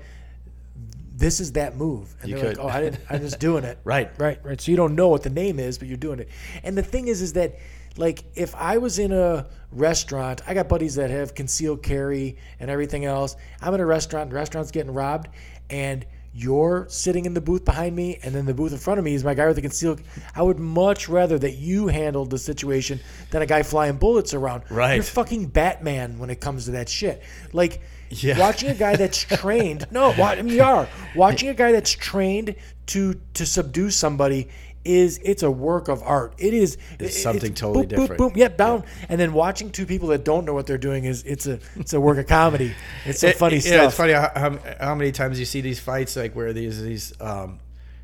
"This 1.16 1.40
is 1.40 1.54
that 1.54 1.78
move," 1.78 2.14
and 2.22 2.30
You 2.30 2.36
they're 2.38 2.50
could. 2.50 2.58
like, 2.58 2.66
"Oh, 2.66 2.70
I 2.70 2.82
didn't. 2.82 3.00
I'm 3.10 3.22
just 3.22 3.40
doing 3.40 3.64
it." 3.64 3.78
Right. 3.84 4.12
right, 4.20 4.40
right. 4.44 4.60
So 4.60 4.72
you 4.72 4.78
don't 4.78 4.96
know 4.96 5.08
what 5.08 5.24
the 5.24 5.30
name 5.30 5.60
is, 5.60 5.78
but 5.78 5.88
you're 5.88 5.98
doing 5.98 6.20
it. 6.20 6.30
And 6.64 6.78
the 6.78 6.84
thing 6.84 7.08
is, 7.08 7.22
is 7.22 7.34
that 7.34 7.56
like 7.98 8.24
if 8.36 8.56
I 8.56 8.78
was 8.78 9.00
in 9.00 9.12
a 9.12 9.48
restaurant, 9.72 10.42
I 10.48 10.54
got 10.54 10.68
buddies 10.70 10.96
that 10.96 11.10
have 11.10 11.36
concealed 11.36 11.84
carry 11.84 12.38
and 12.60 12.70
everything 12.70 13.06
else. 13.06 13.36
I'm 13.62 13.74
in 13.74 13.80
a 13.82 13.86
restaurant, 13.86 14.30
the 14.30 14.36
restaurant's 14.36 14.72
getting 14.72 14.94
robbed, 14.94 15.30
and 15.70 16.06
you're 16.34 16.86
sitting 16.90 17.26
in 17.26 17.34
the 17.34 17.42
booth 17.42 17.66
behind 17.66 17.96
me, 17.96 18.18
and 18.24 18.34
then 18.34 18.46
the 18.46 18.54
booth 18.54 18.72
in 18.72 18.78
front 18.78 18.98
of 19.00 19.04
me 19.06 19.14
is 19.14 19.24
my 19.24 19.34
guy 19.34 19.48
with 19.48 19.58
the 19.58 19.62
concealed. 19.62 20.02
I 20.34 20.42
would 20.42 20.60
much 20.60 21.10
rather 21.10 21.38
that 21.40 21.56
you 21.58 21.88
handled 21.88 22.30
the 22.30 22.38
situation 22.38 23.00
than 23.32 23.42
a 23.42 23.46
guy 23.46 23.64
flying 23.64 23.98
bullets 23.98 24.34
around. 24.34 24.64
Right. 24.70 24.96
You're 24.96 25.04
fucking 25.04 25.48
Batman 25.48 26.20
when 26.20 26.30
it 26.30 26.40
comes 26.40 26.66
to 26.66 26.72
that 26.72 26.88
shit. 26.88 27.22
Like 27.52 27.82
Yeah. 28.10 28.40
watching 28.40 28.70
a 28.70 28.74
guy 28.76 28.96
that's 28.96 29.18
trained. 29.24 29.88
No, 29.92 30.12
I 30.12 30.42
mean, 30.42 30.56
you 30.56 30.64
are 30.64 30.88
watching 31.16 31.50
a 31.50 31.54
guy 31.54 31.72
that's 31.74 31.92
trained 31.92 32.56
to 32.88 33.20
to 33.34 33.46
subdue 33.46 33.90
somebody. 33.92 34.48
Is 34.84 35.20
it's 35.24 35.44
a 35.44 35.52
work 35.52 35.90
of 35.90 36.02
art. 36.02 36.34
It 36.40 36.54
is 36.56 36.78
It's 37.00 37.22
something 37.22 37.54
totally 37.54 37.86
boop, 37.86 37.90
different. 37.90 38.18
Boom, 38.18 38.30
boom, 38.30 38.38
yep, 38.38 38.58
down. 38.58 38.84
And 39.10 39.20
then 39.22 39.32
watching 39.34 39.70
two 39.70 39.86
people 39.86 40.08
that 40.10 40.24
don't 40.26 40.44
know 40.44 40.54
what 40.56 40.66
they're 40.66 40.78
doing 40.80 41.06
is 41.06 41.24
it's 41.24 41.46
a 41.46 41.60
it's 41.76 41.94
a 41.94 42.02
work 42.02 42.18
of 42.18 42.26
comedy. 42.28 42.74
It's 43.06 43.20
some 43.20 43.30
It- 43.30 43.38
funny 43.38 43.56
yeah, 43.58 43.62
stuff. 43.62 43.74
Yeah, 43.74 43.88
it's 43.88 43.96
funny 43.96 44.14
how, 44.14 44.32
how, 44.36 44.60
how 44.88 44.96
many 44.96 45.12
times 45.12 45.38
you 45.40 45.46
see 45.46 45.62
these 45.62 45.80
fights 45.80 46.16
like 46.16 46.36
where 46.36 46.52
these 46.52 46.82
these 46.82 47.14
um, 47.22 47.60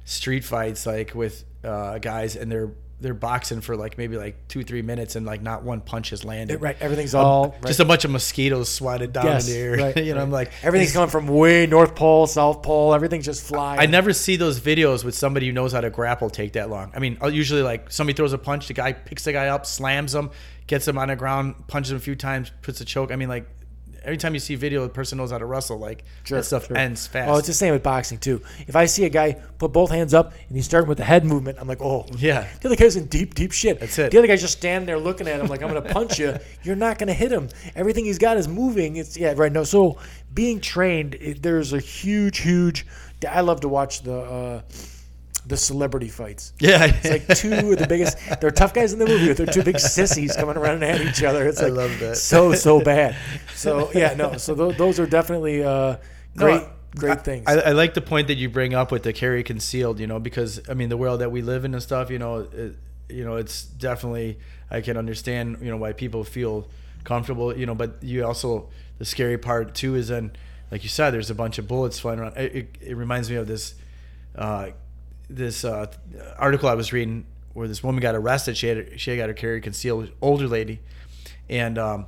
street 0.07 0.45
fights 0.45 0.85
like 0.85 1.13
with 1.13 1.43
uh, 1.65 1.97
guys 1.97 2.37
and 2.37 2.49
they're 2.49 2.71
they're 2.99 3.13
boxing 3.13 3.61
for 3.61 3.75
like 3.75 3.97
maybe 3.97 4.17
like 4.17 4.47
two 4.47 4.63
three 4.63 4.81
minutes 4.81 5.15
and 5.15 5.25
like 5.25 5.41
not 5.41 5.63
one 5.63 5.81
punch 5.81 6.09
has 6.11 6.23
landed. 6.25 6.61
Right, 6.61 6.77
everything's 6.79 7.13
all 7.13 7.49
right. 7.49 7.65
Just 7.65 7.79
a 7.79 7.85
bunch 7.85 8.05
of 8.05 8.11
mosquitoes 8.11 8.69
swatted 8.69 9.13
down 9.13 9.25
Yes, 9.25 9.47
in 9.47 9.53
the 9.53 9.59
air. 9.59 9.71
right, 9.77 9.97
you 10.05 10.15
know, 10.15 10.21
I'm 10.21 10.31
like 10.31 10.51
everything's 10.63 10.93
coming 10.93 11.09
from 11.09 11.27
way 11.27 11.67
North 11.67 11.93
Pole, 11.93 12.25
South 12.25 12.63
Pole. 12.63 12.93
Everything's 12.95 13.25
just 13.25 13.45
flying. 13.45 13.79
I 13.79 13.85
never 13.85 14.13
see 14.13 14.35
those 14.37 14.59
videos 14.59 15.03
with 15.03 15.13
somebody 15.13 15.45
who 15.45 15.51
knows 15.51 15.73
how 15.73 15.81
to 15.81 15.89
grapple 15.91 16.29
take 16.31 16.53
that 16.53 16.69
long. 16.71 16.91
I 16.95 16.99
mean, 16.99 17.17
I'll 17.21 17.29
usually 17.29 17.61
like 17.61 17.91
somebody 17.91 18.15
throws 18.15 18.33
a 18.33 18.37
punch, 18.39 18.67
the 18.67 18.73
guy 18.73 18.93
picks 18.93 19.25
the 19.25 19.33
guy 19.33 19.49
up, 19.49 19.65
slams 19.67 20.15
him, 20.15 20.31
gets 20.65 20.87
him 20.87 20.97
on 20.97 21.09
the 21.09 21.15
ground, 21.15 21.67
punches 21.67 21.91
him 21.91 21.97
a 21.97 22.01
few 22.01 22.15
times, 22.15 22.51
puts 22.63 22.81
a 22.81 22.85
choke. 22.85 23.11
I 23.11 23.15
mean, 23.17 23.29
like 23.29 23.47
every 24.07 24.17
time 24.17 24.33
you 24.33 24.39
see 24.39 24.53
a 24.53 24.57
video, 24.57 24.83
the 24.83 24.89
person 24.89 25.17
knows 25.17 25.31
how 25.31 25.37
to 25.37 25.45
wrestle. 25.45 25.77
Like 25.77 26.05
Sure, 26.23 26.39
that 26.39 26.45
stuff 26.45 26.67
sure. 26.67 26.77
ends 26.77 27.05
fast. 27.05 27.29
Oh, 27.29 27.37
it's 27.37 27.47
the 27.47 27.53
same 27.53 27.73
with 27.73 27.83
boxing 27.83 28.17
too. 28.17 28.41
If 28.65 28.75
I 28.75 28.85
see 28.85 29.05
a 29.05 29.09
guy 29.09 29.33
put 29.59 29.73
both 29.73 29.91
hands 29.91 30.13
up 30.13 30.33
and 30.47 30.55
he's 30.55 30.65
starting 30.65 30.87
with 30.87 30.97
the 30.97 31.03
head 31.03 31.25
movement, 31.25 31.57
I'm 31.59 31.67
like, 31.67 31.81
oh, 31.81 32.05
Yeah. 32.17 32.47
The 32.61 32.69
other 32.69 32.75
guy's 32.77 32.95
in 32.95 33.05
deep, 33.07 33.35
deep 33.35 33.51
shit. 33.51 33.79
That's 33.79 33.99
it. 33.99 34.11
The 34.11 34.17
other 34.17 34.27
guy's 34.27 34.41
just 34.41 34.57
standing 34.57 34.85
there 34.85 34.97
looking 34.97 35.27
at 35.27 35.39
him 35.39 35.47
like, 35.47 35.61
I'm 35.61 35.67
gonna 35.67 35.81
punch 35.81 36.17
you. 36.17 36.37
You're 36.63 36.75
not 36.77 36.97
gonna 36.97 37.13
hit 37.13 37.31
him. 37.31 37.49
Everything 37.75 38.05
he's 38.05 38.17
got 38.17 38.37
is 38.37 38.47
moving. 38.47 38.95
It's 38.95 39.17
yeah, 39.17 39.33
right. 39.35 39.51
No, 39.51 39.63
so 39.65 39.99
being 40.33 40.61
trained, 40.61 41.15
it, 41.15 41.43
there's 41.43 41.73
a 41.73 41.79
huge, 41.79 42.39
huge. 42.39 42.87
I 43.29 43.41
love 43.41 43.59
to 43.61 43.67
watch 43.67 44.03
the. 44.03 44.17
Uh, 44.17 44.61
the 45.47 45.57
celebrity 45.57 46.09
fights. 46.09 46.53
yeah, 46.59 46.85
It's 46.85 47.09
like 47.09 47.37
two 47.37 47.71
of 47.71 47.79
the 47.79 47.87
biggest. 47.87 48.17
They're 48.41 48.51
tough 48.51 48.73
guys 48.73 48.93
in 48.93 48.99
the 48.99 49.05
movie, 49.07 49.27
but 49.27 49.37
they're 49.37 49.45
two 49.45 49.63
big 49.63 49.79
sissies 49.79 50.35
coming 50.35 50.57
around 50.57 50.83
and 50.83 50.83
at 50.83 51.01
each 51.01 51.23
other. 51.23 51.47
It's 51.47 51.59
I 51.61 51.65
like 51.67 51.73
love 51.73 51.99
that. 51.99 52.17
so 52.17 52.53
so 52.53 52.81
bad. 52.81 53.15
So 53.55 53.91
yeah, 53.93 54.13
no. 54.13 54.37
So 54.37 54.55
th- 54.55 54.77
those 54.77 54.99
are 54.99 55.05
definitely 55.07 55.63
uh, 55.63 55.97
great 56.35 56.61
No, 56.61 56.69
great 56.95 57.23
things. 57.23 57.45
I, 57.47 57.53
I 57.59 57.71
like 57.71 57.93
the 57.93 58.01
point 58.01 58.27
that 58.27 58.35
you 58.37 58.49
bring 58.49 58.73
up 58.73 58.91
with 58.91 59.03
the 59.03 59.13
carry 59.13 59.43
concealed, 59.43 59.99
you 59.99 60.07
know, 60.07 60.19
because 60.19 60.61
I 60.69 60.73
mean 60.73 60.89
the 60.89 60.97
world 60.97 61.21
that 61.21 61.31
we 61.31 61.41
live 61.41 61.63
in 61.65 61.73
and 61.73 61.81
stuff, 61.81 62.09
you 62.09 62.19
know, 62.19 62.47
it, 62.51 62.75
you 63.09 63.23
know, 63.23 63.37
it's 63.37 63.63
definitely 63.63 64.39
I 64.69 64.81
can 64.81 64.97
understand, 64.97 65.59
you 65.61 65.69
know, 65.69 65.77
why 65.77 65.93
people 65.93 66.23
feel 66.25 66.67
comfortable, 67.05 67.57
you 67.57 67.65
know, 67.65 67.75
but 67.75 68.03
you 68.03 68.25
also 68.25 68.69
the 68.97 69.05
scary 69.05 69.37
part 69.37 69.73
too 69.75 69.95
is 69.95 70.09
then, 70.09 70.31
like 70.71 70.83
you 70.83 70.89
said, 70.89 71.11
there's 71.11 71.29
a 71.29 71.35
bunch 71.35 71.57
of 71.57 71.67
bullets 71.67 71.99
flying 71.99 72.19
around. 72.19 72.35
It, 72.35 72.55
it, 72.55 72.67
it 72.81 72.97
reminds 72.97 73.29
me 73.29 73.37
of 73.37 73.47
this, 73.47 73.75
uh, 74.35 74.71
this 75.29 75.63
uh, 75.65 75.87
article 76.37 76.69
I 76.69 76.75
was 76.75 76.93
reading 76.93 77.25
where 77.53 77.67
this 77.67 77.83
woman 77.83 78.01
got 78.01 78.15
arrested. 78.15 78.57
She 78.57 78.67
had 78.67 78.99
she 78.99 79.11
had 79.11 79.17
got 79.17 79.29
her 79.29 79.33
carry 79.33 79.61
concealed, 79.61 80.11
older 80.21 80.47
lady, 80.47 80.79
and 81.49 81.77
um, 81.77 82.05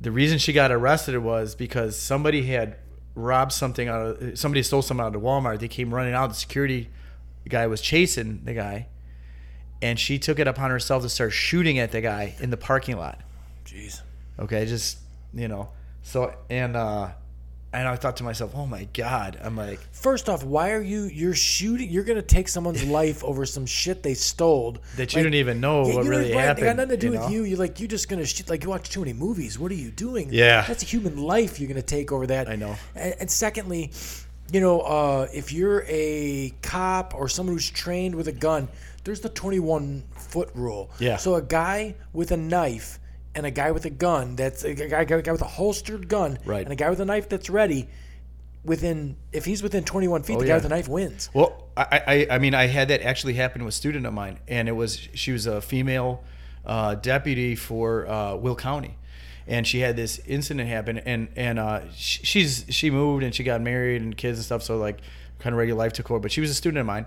the 0.00 0.10
reason 0.10 0.38
she 0.38 0.52
got 0.52 0.70
arrested 0.70 1.18
was 1.18 1.54
because 1.54 1.98
somebody 1.98 2.42
had 2.42 2.76
robbed 3.14 3.52
something 3.52 3.88
out 3.88 4.02
of 4.02 4.38
somebody 4.38 4.62
stole 4.62 4.82
something 4.82 5.04
out 5.04 5.14
of 5.14 5.22
Walmart. 5.22 5.58
They 5.60 5.68
came 5.68 5.92
running 5.92 6.14
out. 6.14 6.28
The 6.28 6.34
security 6.34 6.90
guy 7.48 7.66
was 7.66 7.80
chasing 7.80 8.42
the 8.44 8.54
guy, 8.54 8.88
and 9.82 9.98
she 9.98 10.18
took 10.18 10.38
it 10.38 10.46
upon 10.46 10.70
herself 10.70 11.02
to 11.02 11.08
start 11.08 11.32
shooting 11.32 11.78
at 11.78 11.92
the 11.92 12.00
guy 12.00 12.34
in 12.40 12.50
the 12.50 12.56
parking 12.56 12.96
lot. 12.96 13.20
Jeez. 13.64 14.02
Okay, 14.38 14.66
just 14.66 14.98
you 15.34 15.48
know. 15.48 15.70
So 16.02 16.34
and 16.48 16.76
uh 16.76 17.10
and 17.72 17.86
I 17.86 17.94
thought 17.96 18.16
to 18.16 18.24
myself, 18.24 18.52
oh 18.54 18.66
my 18.66 18.84
god. 18.92 19.38
I'm 19.42 19.56
like, 19.56 19.78
First 19.92 20.28
off, 20.28 20.42
why 20.44 20.72
are 20.72 20.80
you 20.82 21.04
you're 21.04 21.34
shooting? 21.34 21.88
You're 21.88 22.04
gonna 22.04 22.22
take 22.22 22.48
someone's 22.48 22.84
life 23.00 23.22
over 23.24 23.46
some 23.46 23.66
shit 23.66 24.02
they 24.02 24.14
stole 24.14 24.78
that 24.96 25.12
you 25.12 25.18
Like, 25.18 25.24
didn't 25.24 25.34
even 25.34 25.60
know 25.60 25.86
yeah, 25.86 25.94
what 25.94 26.04
you 26.04 26.10
really 26.10 26.32
right, 26.32 26.40
happened. 26.44 26.66
It 26.66 26.68
got 26.68 26.76
nothing 26.76 26.90
to 26.90 26.96
do 26.96 27.06
you 27.06 27.12
with 27.12 27.20
know? 27.22 27.28
you. 27.28 27.44
You're 27.44 27.58
like 27.58 27.80
you're 27.80 27.88
just 27.88 28.08
gonna 28.08 28.26
shoot. 28.26 28.48
Like 28.50 28.64
you 28.64 28.70
watch 28.70 28.90
too 28.90 29.00
many 29.00 29.12
movies. 29.12 29.58
What 29.58 29.70
are 29.70 29.76
you 29.76 29.90
doing? 29.90 30.28
Yeah. 30.32 30.62
that's 30.62 30.82
a 30.82 30.86
human 30.86 31.16
life. 31.16 31.60
You're 31.60 31.68
gonna 31.68 31.82
take 31.82 32.12
over 32.12 32.26
that. 32.26 32.48
I 32.48 32.56
know. 32.56 32.76
And, 32.94 33.14
and 33.20 33.30
secondly, 33.30 33.90
you 34.52 34.60
know, 34.60 34.80
uh, 34.80 35.28
if 35.32 35.52
you're 35.52 35.84
a 35.88 36.52
cop 36.62 37.14
or 37.14 37.28
someone 37.28 37.54
who's 37.54 37.70
trained 37.70 38.14
with 38.14 38.28
a 38.28 38.32
gun, 38.32 38.68
there's 39.04 39.20
the 39.20 39.28
21 39.28 40.02
foot 40.12 40.50
rule. 40.54 40.90
Yeah. 40.98 41.16
So 41.16 41.36
a 41.36 41.42
guy 41.42 41.94
with 42.12 42.32
a 42.32 42.36
knife 42.36 42.98
and 43.34 43.46
a 43.46 43.50
guy 43.50 43.70
with 43.70 43.84
a 43.84 43.90
gun 43.90 44.36
that's 44.36 44.64
a 44.64 44.74
guy, 44.74 45.04
guy, 45.04 45.20
guy 45.20 45.32
with 45.32 45.40
a 45.42 45.46
holstered 45.46 46.08
gun 46.08 46.38
Right. 46.44 46.62
and 46.64 46.72
a 46.72 46.76
guy 46.76 46.90
with 46.90 47.00
a 47.00 47.04
knife 47.04 47.28
that's 47.28 47.48
ready. 47.50 47.88
Within, 48.62 49.16
if 49.32 49.46
he's 49.46 49.62
within 49.62 49.84
21 49.84 50.22
feet, 50.22 50.36
Oh, 50.36 50.40
the 50.40 50.44
yeah. 50.46 50.50
guy 50.50 50.54
with 50.56 50.62
the 50.64 50.68
knife 50.68 50.86
wins. 50.88 51.30
Well, 51.32 51.68
I, 51.78 52.02
I, 52.30 52.34
I 52.34 52.38
mean, 52.38 52.54
I 52.54 52.66
had 52.66 52.88
that 52.88 53.00
actually 53.00 53.32
happen 53.34 53.64
with 53.64 53.72
a 53.72 53.76
student 53.76 54.04
of 54.04 54.12
mine, 54.12 54.38
and 54.48 54.68
it 54.68 54.72
was 54.72 55.08
she 55.14 55.32
was 55.32 55.46
a 55.46 55.62
female 55.62 56.22
uh, 56.66 56.94
deputy 56.96 57.54
for 57.56 58.06
uh, 58.06 58.34
Will 58.34 58.54
County, 58.56 58.98
and 59.46 59.66
she 59.66 59.80
had 59.80 59.96
this 59.96 60.18
incident 60.26 60.68
happen, 60.68 60.98
and 60.98 61.28
and 61.36 61.58
uh, 61.58 61.90
sh- 61.96 62.20
she's 62.22 62.66
she 62.68 62.90
moved 62.90 63.22
and 63.24 63.34
she 63.34 63.44
got 63.44 63.62
married 63.62 64.02
and 64.02 64.14
kids 64.14 64.36
and 64.36 64.44
stuff, 64.44 64.62
so 64.62 64.76
like 64.76 64.98
kind 65.38 65.54
of 65.54 65.58
regular 65.58 65.78
life 65.78 65.94
took 65.94 66.10
over. 66.10 66.20
But 66.20 66.30
she 66.30 66.42
was 66.42 66.50
a 66.50 66.54
student 66.54 66.80
of 66.80 66.86
mine, 66.86 67.06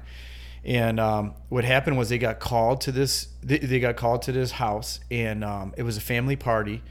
and 0.66 1.00
um, 1.00 1.34
what 1.50 1.64
happened 1.66 1.98
was 1.98 2.10
they 2.10 2.18
got 2.18 2.40
called 2.40 2.82
to 2.82 2.92
this 2.92 3.28
they, 3.42 3.58
they 3.58 3.80
got 3.80 3.96
called 3.96 4.22
to 4.24 4.32
this 4.32 4.52
house, 4.52 5.00
and 5.12 5.44
um, 5.44 5.74
it 5.78 5.84
was 5.84 5.98
a 5.98 6.02
family 6.02 6.36
party. 6.36 6.82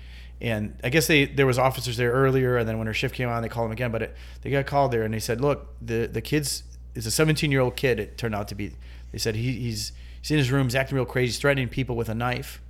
And 0.41 0.77
I 0.83 0.89
guess 0.89 1.07
they 1.07 1.25
there 1.25 1.47
was 1.47 1.59
officers 1.59 1.97
there 1.97 2.11
earlier, 2.11 2.57
and 2.59 2.69
then 2.69 2.79
when 2.79 2.87
her 2.87 2.95
shift 2.95 3.15
came 3.15 3.29
on, 3.29 3.43
they 3.43 3.49
called 3.49 3.67
them 3.67 3.73
again. 3.73 3.93
But 3.93 4.03
it, 4.03 4.17
they 4.43 4.51
got 4.51 4.67
called 4.67 4.93
there, 4.93 5.05
and 5.05 5.15
they 5.15 5.21
said, 5.21 5.41
"Look, 5.41 5.69
the 5.81 6.07
the 6.07 6.21
kids 6.21 6.65
is 6.95 7.07
a 7.07 7.11
17 7.11 7.51
year 7.51 7.61
old 7.61 7.77
kid. 7.77 7.99
It 7.99 8.19
turned 8.19 8.35
out 8.35 8.49
to 8.49 8.55
be. 8.55 8.73
They 9.13 9.19
said 9.19 9.37
he, 9.37 9.53
he's 9.53 9.93
he's 10.21 10.31
in 10.31 10.39
his 10.39 10.51
room, 10.51 10.67
he's 10.67 10.75
acting 10.75 10.97
real 10.97 11.05
crazy, 11.05 11.29
he's 11.29 11.39
threatening 11.39 11.69
people 11.69 11.97
with 11.97 12.09
a 12.09 12.15
knife. 12.15 12.61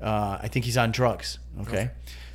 Uh, 0.00 0.38
I 0.40 0.48
think 0.48 0.64
he's 0.64 0.76
on 0.76 0.90
drugs. 0.90 1.38
Okay, 1.60 1.90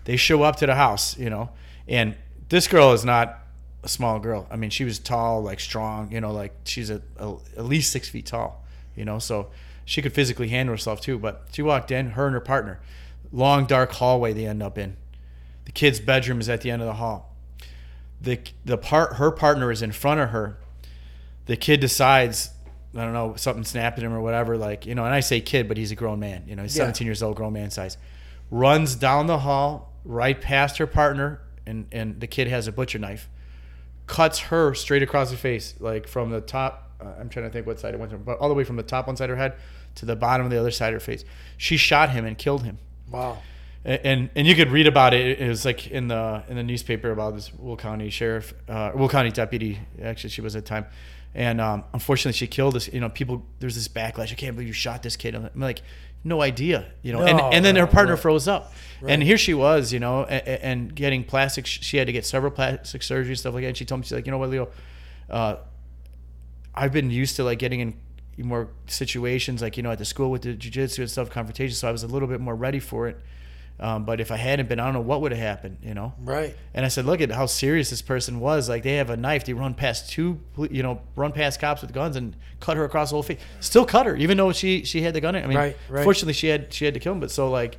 they 0.06 0.16
show 0.16 0.44
up 0.44 0.58
to 0.58 0.66
the 0.66 0.76
house, 0.76 1.18
you 1.18 1.30
know, 1.30 1.50
and 1.88 2.16
this 2.50 2.68
girl 2.68 2.94
is 2.94 3.04
not 3.04 3.40
a 3.84 3.88
small 3.88 4.20
girl. 4.20 4.48
I 4.50 4.56
mean, 4.56 4.70
she 4.70 4.84
was 4.84 5.00
tall, 5.00 5.42
like 5.44 5.60
strong, 5.60 6.12
you 6.12 6.20
know, 6.22 6.32
like 6.32 6.54
she's 6.66 6.90
a, 6.90 7.02
a, 7.18 7.36
at 7.58 7.66
least 7.66 7.92
six 7.92 8.10
feet 8.10 8.26
tall, 8.26 8.66
you 8.96 9.06
know, 9.06 9.20
so 9.20 9.50
she 9.86 10.02
could 10.02 10.14
physically 10.14 10.50
handle 10.50 10.74
herself 10.74 11.00
too. 11.02 11.18
But 11.18 11.48
she 11.52 11.62
walked 11.62 11.92
in, 11.92 12.12
her 12.12 12.26
and 12.26 12.34
her 12.34 12.40
partner, 12.42 12.80
long 13.32 13.66
dark 13.66 13.92
hallway 13.94 14.34
they 14.34 14.46
end 14.46 14.62
up 14.64 14.78
in. 14.78 14.98
The 15.66 15.72
kid's 15.72 16.00
bedroom 16.00 16.40
is 16.40 16.50
at 16.50 16.62
the 16.62 16.72
end 16.72 16.82
of 16.82 16.88
the 16.88 16.96
hall. 16.96 17.36
The 18.20 18.40
the 18.66 18.78
part 18.78 19.18
her 19.18 19.32
partner 19.32 19.72
is 19.72 19.82
in 19.82 19.92
front 19.92 20.20
of 20.22 20.30
her. 20.30 20.58
The 21.46 21.56
kid 21.56 21.80
decides, 21.80 22.50
I 22.96 23.04
don't 23.04 23.14
know, 23.14 23.36
something 23.36 23.64
snapped 23.64 23.98
at 24.00 24.04
him 24.04 24.12
or 24.12 24.22
whatever. 24.22 24.58
Like 24.58 24.86
you 24.86 24.96
know, 24.96 25.06
and 25.06 25.14
I 25.14 25.20
say 25.20 25.40
kid, 25.40 25.68
but 25.68 25.78
he's 25.78 25.92
a 25.92 25.96
grown 25.96 26.20
man. 26.20 26.44
You 26.48 26.56
know, 26.56 26.64
he's 26.64 26.76
Yeah. 26.76 26.84
17 26.84 27.06
years 27.06 27.22
old, 27.22 27.36
grown 27.36 27.54
man 27.54 27.70
size. 27.70 27.98
Runs 28.50 28.96
down 28.96 29.28
the 29.28 29.40
hall, 29.40 29.94
right 30.04 30.40
past 30.42 30.78
her 30.80 30.88
partner, 30.88 31.42
and 31.66 31.86
and 31.92 32.20
the 32.20 32.28
kid 32.28 32.48
has 32.48 32.68
a 32.68 32.72
butcher 32.72 32.98
knife. 32.98 33.30
Cuts 34.08 34.40
her 34.40 34.74
straight 34.74 35.04
across 35.04 35.30
the 35.32 35.38
face, 35.38 35.76
like 35.80 36.08
from 36.08 36.30
the 36.32 36.42
top. 36.42 36.92
Uh, 37.00 37.10
I'm 37.20 37.30
trying 37.30 37.46
to 37.46 37.52
think 37.52 37.68
what 37.68 37.80
side 37.80 37.94
it 37.94 38.00
went 38.00 38.12
from, 38.12 38.24
but 38.24 38.40
all 38.40 38.48
the 38.50 38.56
way 38.56 38.64
from 38.64 38.76
the 38.78 38.84
top 38.84 39.06
one 39.08 39.16
side 39.16 39.30
of 39.30 39.38
her 39.38 39.42
head 39.42 39.54
to 39.96 40.06
the 40.06 40.16
bottom 40.16 40.46
of 40.46 40.52
the 40.52 40.60
other 40.60 40.72
side 40.72 40.94
of 40.94 41.02
her 41.02 41.06
face. 41.06 41.24
She 41.58 41.78
shot 41.78 42.10
him 42.12 42.26
and 42.26 42.38
killed 42.38 42.64
him 42.64 42.78
Wow. 43.12 43.38
and 43.86 44.30
and 44.36 44.48
you 44.48 44.56
could 44.56 44.72
read 44.72 44.88
about 44.88 45.14
it. 45.14 45.40
It 45.40 45.48
was 45.48 45.66
like 45.66 45.88
in 45.88 46.08
the 46.08 46.44
in 46.48 46.56
the 46.56 46.64
newspaper 46.64 47.12
about 47.12 47.36
this 47.36 47.54
Will 47.54 47.76
County 47.78 48.10
sheriff, 48.10 48.54
uh, 48.70 48.92
Will 48.96 49.10
County 49.10 49.30
deputy. 49.32 49.80
Actually, 50.02 50.30
she 50.32 50.42
was 50.42 50.56
at 50.56 50.64
the 50.64 50.70
time, 50.70 50.86
and 51.38 51.62
um, 51.62 51.84
unfortunately, 51.94 52.36
she 52.36 52.48
killed 52.48 52.74
this. 52.74 52.92
You 52.92 53.00
know, 53.00 53.10
people 53.10 53.46
there's 53.60 53.76
this 53.76 53.88
backlash. 53.88 54.32
I 54.32 54.36
can't 54.36 54.56
believe 54.56 54.68
you 54.68 54.74
shot 54.74 55.04
this 55.04 55.16
kid. 55.16 55.36
I'm 55.36 55.52
like, 55.56 55.84
no 56.24 56.42
idea. 56.42 56.88
You 57.04 57.14
know, 57.14 57.22
and 57.22 57.38
No, 57.38 57.50
and 57.52 57.64
then 57.64 57.76
her 57.76 57.86
partner 57.86 58.16
right. 58.16 58.22
froze 58.22 58.48
up, 58.48 58.74
and 59.08 59.22
here 59.22 59.38
she 59.38 59.54
was. 59.54 59.94
You 59.94 60.00
know, 60.00 60.24
and, 60.24 60.48
and 60.48 60.96
getting 60.96 61.24
plastic. 61.24 61.68
She 61.68 61.98
had 61.98 62.08
to 62.08 62.12
get 62.12 62.26
several 62.26 62.52
plastic 62.52 63.04
surgery 63.04 63.36
stuff 63.36 63.54
like 63.54 63.62
that. 63.62 63.68
And 63.68 63.78
she 63.78 63.86
told 63.86 64.02
me 64.02 64.06
she's 64.06 64.14
like, 64.14 64.26
you 64.26 64.32
know 64.32 64.40
what, 64.40 64.50
Leo, 64.50 64.70
uh, 65.30 65.58
I've 66.74 66.92
been 66.92 67.12
used 67.12 67.36
to 67.36 67.44
like 67.44 67.60
getting 67.60 67.82
in 67.82 67.94
more 68.40 68.70
situations 68.88 69.62
like 69.62 69.78
you 69.78 69.84
know 69.84 69.92
at 69.92 69.98
the 69.98 70.06
school 70.06 70.30
with 70.30 70.44
the 70.44 70.56
jujitsu 70.56 71.00
and 71.00 71.10
stuff 71.10 71.28
confrontation 71.28 71.74
so 71.74 71.88
I 71.88 71.92
was 71.92 72.04
a 72.04 72.08
little 72.08 72.28
bit 72.28 72.40
more 72.40 72.56
ready 72.56 72.80
for 72.80 73.08
it 73.08 73.20
um, 73.80 74.06
but 74.06 74.20
if 74.20 74.32
I 74.32 74.38
hadn't 74.38 74.68
been 74.70 74.80
I 74.80 74.86
don't 74.86 74.94
know 74.94 75.02
what 75.02 75.22
would 75.22 75.32
have 75.32 75.40
happened 75.42 75.78
you 75.84 75.94
know 75.94 76.14
Right. 76.20 76.56
and 76.74 76.84
I 76.86 76.88
said 76.90 77.06
look 77.06 77.22
at 77.22 77.32
how 77.32 77.46
serious 77.46 77.90
this 77.90 78.02
person 78.02 78.40
was 78.40 78.68
like 78.70 78.84
they 78.84 78.96
have 78.96 79.10
a 79.10 79.18
knife 79.18 79.46
they 79.46 79.54
run 79.54 79.74
past 79.76 80.10
two 80.10 80.40
you 80.72 80.82
know 80.84 81.02
run 81.16 81.32
past 81.32 81.60
cops 81.60 81.82
with 81.82 81.94
guns 81.94 82.16
and 82.16 82.36
cut 82.60 82.76
her 82.78 82.84
across 82.86 83.10
the 83.12 83.16
whole 83.16 83.24
face 83.24 83.40
still 83.60 83.86
cut 83.86 84.06
her 84.08 84.16
even 84.16 84.38
though 84.38 84.52
she 84.52 84.84
she 84.84 85.02
had 85.02 85.14
the 85.14 85.22
gun 85.22 85.36
in. 85.36 85.44
I 85.44 85.48
mean 85.48 85.58
Right, 85.58 85.78
right. 85.90 86.04
fortunately 86.04 86.34
she 86.34 86.48
had 86.48 86.74
she 86.74 86.86
had 86.86 86.94
to 86.96 87.00
kill 87.00 87.14
him 87.14 87.20
but 87.20 87.30
so 87.32 87.50
like 87.52 87.78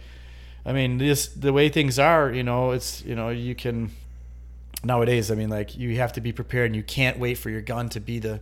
I 0.65 0.73
mean 0.73 0.99
this 0.99 1.29
the 1.29 1.53
way 1.53 1.69
things 1.69 1.99
are 1.99 2.31
you 2.33 2.43
know 2.45 2.71
it's 2.73 3.03
you 3.05 3.15
know 3.15 3.31
you 3.31 3.55
can 3.55 3.91
nowadays 4.85 5.31
I 5.31 5.35
mean 5.35 5.49
like 5.49 5.77
you 5.77 5.97
have 5.97 6.13
to 6.15 6.21
be 6.21 6.33
prepared 6.33 6.67
and 6.67 6.77
you 6.77 6.83
can't 6.83 7.19
wait 7.19 7.39
for 7.39 7.51
your 7.51 7.61
gun 7.63 7.89
to 7.91 8.01
be 8.01 8.19
the 8.19 8.41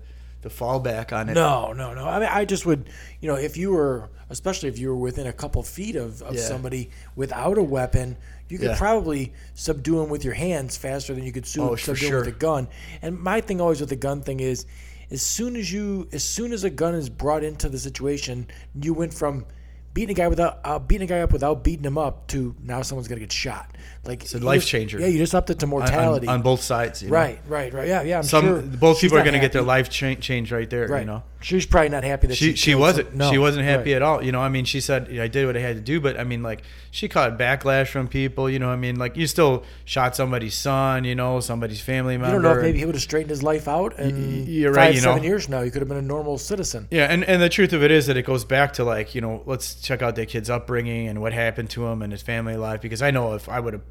the 0.49 0.55
fallback 0.55 1.13
on 1.13 1.29
it 1.29 1.35
No, 1.35 1.73
no, 1.73 1.93
no. 1.95 2.07
I 2.07 2.21
mean, 2.21 2.29
I 2.31 2.45
just 2.45 2.65
would, 2.67 2.89
you 3.21 3.29
know, 3.29 3.37
if 3.37 3.57
you 3.57 3.73
were, 3.73 4.09
especially 4.31 4.69
if 4.69 4.79
you 4.79 4.89
were 4.89 4.97
within 4.97 5.27
a 5.27 5.33
couple 5.33 5.63
feet 5.63 5.97
of, 5.97 6.23
of 6.23 6.35
Yeah. 6.37 6.43
somebody 6.43 6.91
without 7.17 7.59
a 7.59 7.63
weapon, 7.63 8.17
you 8.49 8.59
could 8.59 8.71
Yeah. 8.71 8.79
probably 8.79 9.33
subdue 9.55 9.97
them 10.01 10.09
with 10.09 10.25
your 10.25 10.35
hands 10.35 10.77
faster 10.77 11.15
than 11.15 11.25
you 11.25 11.33
could 11.33 11.47
Oh, 11.59 11.75
subdue 11.77 12.09
'em 12.09 12.15
with 12.15 12.29
a 12.29 12.33
gun. 12.33 12.69
And 13.03 13.19
my 13.19 13.41
thing 13.41 13.61
always 13.61 13.81
with 13.81 13.89
the 13.91 13.97
gun 13.97 14.23
thing 14.23 14.41
is, 14.41 14.67
as 15.11 15.23
soon 15.23 15.57
as 15.57 15.73
you, 15.73 16.09
as 16.13 16.23
soon 16.23 16.53
as 16.53 16.63
a 16.65 16.71
gun 16.71 16.95
is 16.95 17.09
brought 17.09 17.43
into 17.45 17.69
the 17.69 17.79
situation, 17.79 18.47
you 18.81 18.95
went 18.95 19.13
from 19.15 19.47
beating 19.95 20.11
a 20.11 20.19
guy 20.19 20.29
without 20.29 20.61
uh, 20.65 20.79
beating 20.79 21.07
a 21.07 21.09
guy 21.09 21.21
up 21.21 21.33
without 21.33 21.65
beating 21.65 21.85
him 21.85 21.97
up 21.97 22.27
to 22.29 22.55
now 22.63 22.83
someone's 22.83 23.09
gonna 23.09 23.21
get 23.21 23.33
shot. 23.33 23.75
Like 24.07 24.23
it's 24.23 24.35
a 24.35 24.39
life 24.39 24.65
changer. 24.67 24.99
Yeah, 25.01 25.07
you 25.07 25.19
just 25.19 25.35
upped 25.35 25.51
it 25.51 25.59
to 25.61 25.67
mortality. 25.67 26.27
on, 26.29 26.35
on 26.37 26.43
both 26.43 26.63
sides 26.63 27.03
you 27.03 27.09
know? 27.09 27.15
right, 27.15 27.39
right, 27.49 27.73
right. 27.73 27.89
Yeah, 27.89 28.03
yeah. 28.03 28.19
I'm 28.19 28.23
some 28.25 28.45
sure 28.45 28.63
both 28.63 29.01
people 29.01 29.19
are 29.19 29.23
going 29.23 29.35
to 29.35 29.41
get 29.41 29.53
their 29.53 29.63
life 29.63 29.89
cha- 29.91 30.15
changed 30.15 30.53
right 30.53 30.69
there 30.69 30.87
Right. 30.89 31.01
you 31.01 31.07
know 31.07 31.23
She's 31.43 31.67
probably 31.67 31.91
not 31.91 32.03
happy 32.03 32.27
that 32.29 32.35
she 32.35 32.51
she 32.53 32.57
she 32.57 32.75
wasn't 32.75 33.15
no. 33.15 33.31
she 33.31 33.39
wasn't 33.39 33.65
happy 33.67 33.91
Right. 33.93 33.97
at 33.97 34.03
all 34.03 34.25
you 34.25 34.33
know 34.33 34.41
i 34.41 34.49
mean 34.49 34.65
she 34.65 34.81
said 34.81 35.17
i 35.21 35.29
did 35.29 35.47
what 35.47 35.57
i 35.57 35.61
had 35.61 35.77
to 35.77 35.83
do 35.83 36.01
but 36.01 36.19
i 36.19 36.25
mean 36.25 36.43
like 36.43 36.63
she 36.91 37.09
caught 37.09 37.39
backlash 37.39 37.87
from 37.89 38.09
people 38.09 38.51
you 38.51 38.59
know 38.59 38.69
i 38.71 38.75
mean 38.75 38.97
like 38.97 39.17
you 39.17 39.27
still 39.29 39.63
shot 39.85 40.17
somebody's 40.17 40.55
son 40.55 41.05
you 41.05 41.15
know 41.15 41.39
somebody's 41.39 41.81
family 41.81 42.17
member 42.17 42.37
You 42.37 42.43
don't 42.43 42.43
know 42.43 42.59
if 42.59 42.63
maybe 42.63 42.79
he 42.79 42.85
would 42.85 42.97
have 42.97 43.03
straightened 43.03 43.31
his 43.31 43.43
life 43.45 43.69
out, 43.69 43.97
and 43.99 44.49
you're 44.49 44.75
five, 44.75 44.95
you 44.95 45.01
know. 45.03 45.13
seven 45.13 45.23
years 45.23 45.49
now, 45.49 45.63
he 45.63 45.71
could 45.71 45.83
have 45.83 45.89
been 45.89 45.99
a 45.99 46.03
normal 46.03 46.37
citizen. 46.39 46.89
Yeah, 46.91 47.05
and, 47.05 47.23
and 47.25 47.41
the 47.41 47.49
truth 47.49 47.73
of 47.73 47.83
it 47.85 47.91
is 47.91 48.07
that 48.09 48.17
it 48.17 48.23
goes 48.25 48.45
back 48.45 48.73
to 48.75 48.85
like, 48.85 49.15
you 49.15 49.21
know, 49.21 49.43
let's 49.47 49.75
check 49.77 50.03
out 50.03 50.17
that 50.17 50.27
kid's 50.29 50.51
upbringing 50.51 51.07
and 51.09 51.21
what 51.21 51.33
happened 51.33 51.71
to 51.71 51.87
him 51.87 52.03
and 52.03 52.13
his 52.13 52.23
family 52.23 52.57
life. 52.57 52.81
Because 52.81 53.03
I 53.03 53.11
know 53.11 53.35
if 53.35 53.49
I 53.49 53.61
would 53.61 53.75
have 53.75 53.83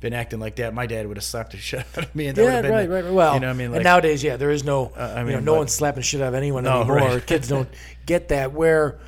been 0.00 0.12
acting 0.14 0.40
like 0.40 0.56
that, 0.56 0.72
my 0.74 0.86
dad 0.86 1.06
would 1.06 1.16
have 1.16 1.24
slapped 1.24 1.52
the 1.52 1.56
shit 1.68 1.80
out 1.96 2.04
of 2.04 2.14
me. 2.14 2.26
And 2.28 2.36
that 2.36 2.42
would 2.42 2.48
Yeah, 2.48 2.54
have 2.54 2.62
been 2.64 2.72
right, 2.72 2.88
right, 2.88 3.04
right. 3.04 3.12
Well, 3.12 3.34
you 3.34 3.40
know 3.40 3.48
what 3.48 3.54
I 3.54 3.56
mean? 3.56 3.74
and 3.74 3.84
nowadays, 3.84 4.22
yeah, 4.24 4.36
there 4.36 4.50
is 4.50 4.64
no, 4.64 4.92
Uh, 4.96 5.00
I 5.16 5.20
you 5.20 5.26
know, 5.30 5.36
mean, 5.36 5.44
no 5.44 5.52
but- 5.52 5.58
one's 5.58 5.72
slapping 5.72 6.02
shit 6.02 6.20
out 6.22 6.28
of 6.28 6.34
anyone 6.34 6.64
No, 6.64 6.80
anymore. 6.80 6.96
right. 6.96 7.26
Kids 7.26 7.48
don't 7.48 7.68
get 8.06 8.28
that. 8.28 8.52
Where, 8.52 8.98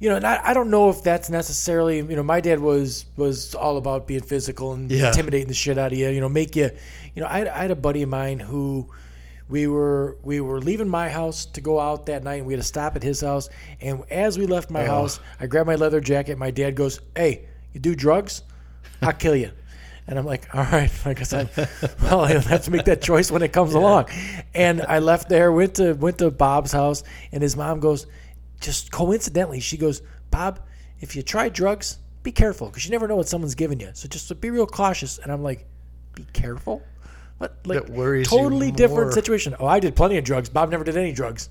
you 0.00 0.08
know, 0.08 0.16
and 0.16 0.26
I, 0.26 0.40
I 0.50 0.54
don't 0.54 0.70
know 0.70 0.90
if 0.90 1.02
that's 1.04 1.30
necessarily, 1.30 1.98
you 1.98 2.16
know, 2.16 2.22
my 2.24 2.40
dad 2.40 2.58
was 2.58 3.04
was 3.16 3.54
all 3.54 3.76
about 3.76 4.06
being 4.08 4.22
physical 4.22 4.72
and 4.72 4.90
Yeah. 4.90 5.08
intimidating 5.08 5.46
the 5.48 5.54
shit 5.54 5.78
out 5.78 5.92
of 5.92 5.98
you. 5.98 6.08
You 6.08 6.20
know, 6.20 6.28
make 6.28 6.56
you, 6.56 6.70
you 7.14 7.22
know, 7.22 7.28
I, 7.28 7.38
had- 7.38 7.48
I 7.48 7.58
had 7.58 7.70
a 7.70 7.76
buddy 7.76 8.02
of 8.02 8.08
mine 8.08 8.38
who. 8.40 8.88
We 9.48 9.66
were 9.66 10.16
we 10.22 10.40
were 10.40 10.62
leaving 10.62 10.88
my 10.88 11.10
house 11.10 11.44
to 11.44 11.60
go 11.60 11.78
out 11.78 12.06
that 12.06 12.24
night, 12.24 12.36
and 12.36 12.46
we 12.46 12.54
had 12.54 12.62
to 12.62 12.66
stop 12.66 12.96
at 12.96 13.02
his 13.02 13.20
house. 13.20 13.50
And 13.82 14.02
as 14.10 14.38
we 14.38 14.46
left 14.46 14.70
my 14.70 14.84
Oh. 14.86 14.90
house, 15.02 15.20
I 15.38 15.46
grabbed 15.46 15.66
my 15.66 15.74
leather 15.74 16.00
jacket. 16.00 16.38
My 16.38 16.50
dad 16.50 16.74
goes, 16.74 17.00
"Hey, 17.14 17.42
you 17.74 17.80
do 17.80 17.94
drugs? 17.94 18.42
I'll 19.02 19.12
kill 19.12 19.36
you." 19.36 19.50
And 20.06 20.18
I'm 20.18 20.26
like, 20.26 20.52
all 20.54 20.64
right, 20.64 20.90
like 21.06 21.20
I 21.32 21.40
I, 21.42 21.68
well, 22.02 22.20
I 22.20 22.32
have 22.32 22.64
to 22.64 22.70
make 22.70 22.84
that 22.86 23.02
choice 23.02 23.30
when 23.30 23.42
it 23.42 23.52
comes 23.52 23.74
along. 23.80 24.06
And 24.54 24.82
I 24.82 24.98
left 24.98 25.28
there, 25.28 25.52
went 25.52 25.76
to 25.76 25.92
went 25.94 26.18
to 26.18 26.30
Bob's 26.30 26.72
house, 26.72 27.02
and 27.30 27.42
his 27.42 27.56
mom 27.56 27.80
goes, 27.80 28.06
just 28.60 28.90
coincidentally, 28.90 29.60
she 29.60 29.76
goes, 29.76 30.02
Bob, 30.30 30.60
if 31.00 31.16
you 31.16 31.22
try 31.22 31.48
drugs, 31.48 31.98
be 32.22 32.32
careful 32.32 32.68
because 32.68 32.84
you 32.84 32.90
never 32.92 33.08
know 33.08 33.16
what 33.16 33.28
someone's 33.28 33.54
giving 33.54 33.80
you. 33.80 33.90
So 33.94 34.08
just 34.08 34.40
be 34.40 34.50
real 34.50 34.66
cautious. 34.66 35.18
And 35.18 35.30
I'm 35.30 35.42
like, 35.42 35.66
be 36.14 36.24
careful. 36.32 36.82
What 37.38 37.56
like 37.64 37.86
That 37.86 37.92
worries 37.92 38.30
you 38.30 38.38
totally 38.38 38.70
different 38.70 39.12
situation. 39.12 39.56
Oh, 39.58 39.66
I 39.66 39.80
did 39.80 39.96
plenty 39.96 40.16
of 40.16 40.24
drugs. 40.24 40.48
Bob 40.48 40.70
never 40.70 40.84
did 40.84 40.96
any 40.96 41.12
drugs. 41.12 41.48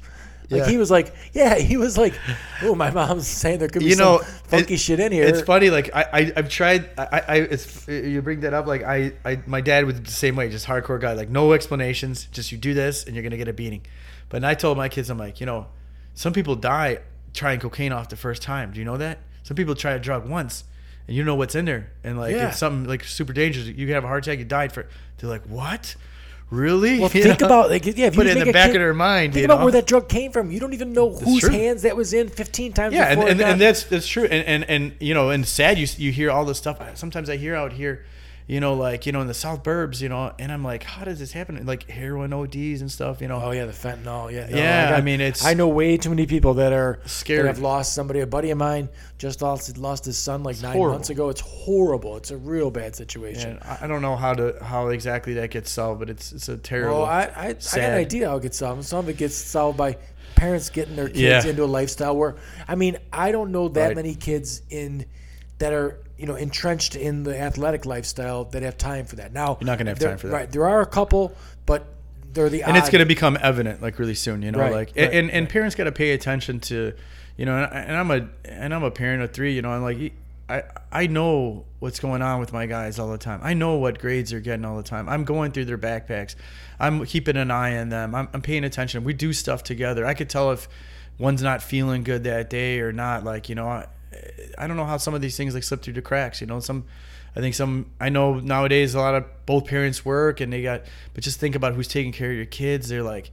Like 0.51 0.59
Yeah. 0.63 0.67
he 0.69 0.77
was 0.77 0.91
like, 0.91 1.15
yeah, 1.33 1.55
he 1.55 1.77
was 1.77 1.97
like, 1.97 2.13
oh, 2.61 2.75
my 2.75 2.91
mom's 2.91 3.25
saying 3.27 3.59
there 3.59 3.69
could 3.69 3.79
be 3.79 3.85
You 3.85 3.95
some 3.95 4.05
know, 4.05 4.17
funky 4.43 4.73
it- 4.75 4.77
shit 4.79 4.99
in 4.99 5.11
here. 5.11 5.23
It's 5.23 5.41
funny. 5.41 5.69
Like 5.69 5.89
I, 5.95 6.03
I 6.13 6.33
I've 6.35 6.49
tried. 6.49 6.89
I, 6.97 7.21
I 7.27 7.35
it's 7.37 7.87
you 7.87 8.21
bring 8.21 8.41
that 8.41 8.53
up. 8.53 8.67
Like 8.67 8.83
I, 8.83 9.13
I, 9.25 9.39
my 9.47 9.61
dad 9.61 9.85
was 9.85 9.99
the 10.01 10.11
same 10.11 10.35
way. 10.35 10.49
Just 10.49 10.67
hardcore 10.67 10.99
guy. 10.99 11.13
Like 11.13 11.29
no 11.29 11.53
explanations. 11.53 12.25
Just 12.31 12.51
you 12.51 12.57
do 12.57 12.73
this 12.73 13.05
and 13.05 13.15
you're 13.15 13.23
gonna 13.23 13.37
get 13.37 13.47
a 13.47 13.53
beating. 13.53 13.85
But 14.29 14.43
I 14.43 14.53
told 14.53 14.77
my 14.77 14.89
kids, 14.89 15.09
I'm 15.09 15.17
like, 15.17 15.39
you 15.39 15.45
know, 15.45 15.67
some 16.13 16.33
people 16.33 16.55
die 16.55 16.99
trying 17.33 17.59
cocaine 17.59 17.91
off 17.93 18.09
the 18.09 18.15
first 18.17 18.41
time. 18.41 18.71
Do 18.71 18.79
you 18.79 18.85
know 18.85 18.97
that? 18.97 19.19
Some 19.43 19.55
people 19.55 19.73
try 19.75 19.93
a 19.93 19.99
drug 19.99 20.27
once. 20.29 20.65
And 21.07 21.17
you 21.17 21.23
know 21.23 21.33
what's 21.35 21.55
in 21.55 21.65
there, 21.65 21.89
and 22.03 22.19
like 22.19 22.35
Yeah. 22.35 22.49
it's 22.49 22.59
something 22.59 22.87
like 22.87 23.03
super 23.03 23.33
dangerous. 23.33 23.65
You 23.67 23.87
could 23.87 23.95
have 23.95 24.03
a 24.03 24.07
heart 24.07 24.25
attack. 24.27 24.37
You 24.39 24.45
died 24.45 24.71
for. 24.71 24.85
They're 25.17 25.29
like, 25.29 25.43
what? 25.47 25.95
Really? 26.51 26.99
Well, 26.99 27.07
think 27.07 27.39
know? 27.39 27.45
about 27.45 27.69
like 27.69 27.85
yeah, 27.85 28.07
if 28.07 28.15
Put 28.15 28.25
you 28.25 28.33
it 28.33 28.37
in 28.37 28.45
the 28.45 28.51
back 28.51 28.67
kid- 28.67 28.75
of 28.75 28.81
their 28.81 28.93
mind. 28.93 29.33
Think 29.33 29.41
you 29.41 29.45
about 29.45 29.59
know? 29.59 29.65
where 29.65 29.71
that 29.71 29.87
drug 29.87 30.09
came 30.09 30.33
from. 30.33 30.51
You 30.51 30.59
don't 30.59 30.73
even 30.73 30.91
know 30.91 31.09
whose 31.13 31.39
true. 31.39 31.49
hands 31.49 31.83
that 31.83 31.95
was 31.95 32.11
in 32.11 32.27
15 32.27 32.73
times 32.73 32.93
Yeah, 32.93 33.05
and, 33.09 33.23
and, 33.23 33.41
and 33.41 33.61
that's 33.61 33.85
that's 33.85 34.05
true. 34.05 34.25
And, 34.25 34.45
and 34.45 34.69
and 34.69 34.95
you 34.99 35.13
know, 35.13 35.29
and 35.29 35.47
sad 35.47 35.77
you 35.79 35.87
you 35.97 36.11
hear 36.11 36.29
all 36.29 36.43
this 36.43 36.57
stuff. 36.57 36.81
Sometimes 36.97 37.29
I 37.29 37.37
hear 37.37 37.55
out 37.55 37.71
here, 37.71 38.05
you 38.51 38.59
know, 38.59 38.73
like 38.73 39.05
you 39.05 39.13
know 39.13 39.21
in 39.21 39.27
the 39.27 39.33
South 39.33 39.63
Burbs, 39.63 40.01
you 40.01 40.09
know, 40.09 40.33
and 40.37 40.51
I'm 40.51 40.61
like, 40.61 40.83
how 40.83 41.05
does 41.05 41.19
this 41.19 41.31
happen? 41.31 41.65
Like 41.65 41.89
heroin 41.89 42.33
ODs 42.33 42.81
and 42.81 42.91
stuff, 42.91 43.21
you 43.21 43.29
know. 43.29 43.39
Oh 43.41 43.51
yeah, 43.51 43.63
the 43.65 43.71
fentanyl. 43.71 44.29
Yeah, 44.29 44.47
no, 44.49 44.57
Yeah, 44.57 44.89
got- 44.89 44.99
I 44.99 45.01
mean, 45.01 45.21
it's- 45.21 45.45
I 45.45 45.53
know 45.53 45.69
way 45.69 45.95
too 45.95 46.09
many 46.09 46.25
people 46.25 46.55
that 46.55 46.73
are 46.73 46.99
scared. 47.05 47.45
that 47.45 47.47
have 47.47 47.59
lost 47.59 47.93
somebody. 47.95 48.19
A 48.19 48.27
buddy 48.27 48.51
of 48.51 48.57
mine 48.57 48.89
just 49.17 49.41
lost 49.41 49.77
lost 49.77 50.03
his 50.03 50.17
son 50.17 50.43
like 50.43 50.61
nine 50.61 50.73
horrible. 50.73 50.95
months 50.95 51.09
ago. 51.09 51.29
It's 51.29 51.39
horrible. 51.41 52.17
It's 52.17 52.31
a 52.31 52.37
real 52.37 52.71
bad 52.71 52.93
situation. 52.93 53.51
And 53.51 53.59
I 53.63 53.77
I 53.83 53.87
don't 53.87 54.01
know 54.01 54.17
how 54.17 54.33
to 54.33 54.55
how 54.61 54.89
exactly 54.89 55.33
that 55.35 55.49
gets 55.51 55.71
solved, 55.71 55.99
but 56.01 56.09
it's 56.09 56.33
it's 56.33 56.49
a 56.49 56.57
terrible. 56.57 57.03
Well, 57.03 57.05
I, 57.05 57.21
I, 57.35 57.47
I 57.47 57.53
got 57.53 57.77
an 57.77 57.93
idea 57.93 58.27
how 58.27 58.35
it 58.35 58.43
gets 58.43 58.57
solved. 58.57 58.83
Some 58.83 58.99
of 58.99 59.07
it 59.09 59.15
gets 59.15 59.35
solved 59.35 59.77
by 59.77 59.95
parents 60.35 60.69
getting 60.69 60.97
their 60.97 61.07
kids 61.07 61.19
Yeah. 61.45 61.45
into 61.51 61.63
a 61.63 61.71
lifestyle 61.79 62.17
where, 62.17 62.35
I 62.67 62.75
mean, 62.75 62.97
I 63.13 63.31
don't 63.31 63.51
know 63.53 63.69
that 63.69 63.87
Right. 63.87 63.95
many 63.95 64.15
kids 64.15 64.61
in 64.69 65.05
that 65.59 65.71
are 65.71 65.99
you 66.21 66.27
know 66.27 66.35
entrenched 66.35 66.95
in 66.95 67.23
the 67.23 67.37
athletic 67.37 67.85
lifestyle 67.85 68.45
that 68.45 68.61
have 68.61 68.77
time 68.77 69.05
for 69.05 69.15
that. 69.17 69.33
Now 69.33 69.57
You're 69.59 69.65
not 69.65 69.77
gonna 69.79 69.89
have 69.91 69.99
there- 69.99 70.09
time 70.09 70.17
for 70.19 70.27
that. 70.27 70.33
Right, 70.33 70.51
there 70.51 70.67
are 70.67 70.81
a 70.81 70.85
couple, 70.85 71.35
but 71.65 71.85
they're 72.33 72.47
the 72.47 72.63
and 72.63 72.77
it's 72.77 72.89
going 72.89 72.99
to 73.01 73.05
become 73.05 73.37
evident 73.41 73.81
like 73.81 73.99
really 73.99 74.13
soon 74.15 74.41
you 74.41 74.51
know 74.53 74.59
Right, 74.59 74.71
like 74.71 74.93
right, 74.95 75.11
and, 75.13 75.29
and 75.29 75.43
right. 75.45 75.51
parents 75.51 75.75
got 75.75 75.83
to 75.83 75.91
pay 75.91 76.11
attention 76.11 76.61
to 76.61 76.93
you 77.35 77.45
know 77.45 77.57
and, 77.57 77.65
I- 77.65 77.79
and 77.81 77.97
i'm 77.97 78.09
a 78.09 78.29
and 78.45 78.73
i'm 78.73 78.83
a 78.83 78.91
parent 78.91 79.21
of 79.21 79.33
three 79.33 79.53
you 79.53 79.61
know 79.61 79.69
I'm 79.69 79.81
like 79.81 80.13
i 80.47 80.63
i 80.93 81.07
know 81.07 81.65
what's 81.79 81.99
going 81.99 82.21
on 82.21 82.39
with 82.39 82.53
my 82.53 82.67
guys 82.67 82.99
all 82.99 83.11
the 83.11 83.17
time 83.17 83.41
i 83.43 83.53
know 83.53 83.75
what 83.75 83.99
grades 83.99 84.31
they're 84.31 84.39
getting 84.39 84.63
all 84.63 84.77
the 84.77 84.81
time 84.83 85.09
i'm 85.09 85.25
going 85.25 85.51
through 85.51 85.65
their 85.65 85.77
backpacks 85.77 86.35
i'm 86.79 87.03
keeping 87.05 87.35
an 87.35 87.51
eye 87.51 87.77
on 87.77 87.89
them 87.89 88.15
i'm, 88.15 88.29
I'm 88.33 88.41
paying 88.41 88.63
attention 88.63 89.03
we 89.03 89.11
do 89.13 89.33
stuff 89.33 89.61
together 89.61 90.05
i 90.05 90.13
could 90.13 90.29
tell 90.29 90.51
if 90.53 90.69
one's 91.17 91.43
not 91.43 91.61
feeling 91.61 92.03
good 92.05 92.23
that 92.23 92.49
day 92.49 92.79
or 92.79 92.93
not 92.93 93.25
like 93.25 93.49
you 93.49 93.55
know 93.55 93.67
I, 93.67 93.87
I 94.57 94.67
don't 94.67 94.77
know 94.77 94.85
how 94.85 94.97
some 94.97 95.13
of 95.13 95.21
these 95.21 95.37
things 95.37 95.53
like 95.53 95.63
slip 95.63 95.81
through 95.81 95.93
the 95.93 96.01
cracks 96.01 96.41
you 96.41 96.47
know 96.47 96.59
some 96.59 96.85
I 97.35 97.39
think 97.39 97.55
some 97.55 97.85
I 97.99 98.09
know 98.09 98.39
nowadays 98.39 98.93
a 98.93 98.99
lot 98.99 99.15
of 99.15 99.23
both 99.45 99.65
parents 99.67 100.03
work 100.03 100.41
and 100.41 100.51
they 100.51 100.61
got 100.61 100.81
but 101.13 101.23
just 101.23 101.39
think 101.39 101.55
about 101.55 101.73
who's 101.75 101.87
taking 101.87 102.11
care 102.11 102.29
of 102.29 102.35
your 102.35 102.45
kids. 102.45 102.89
They're 102.89 103.03
like 103.03 103.31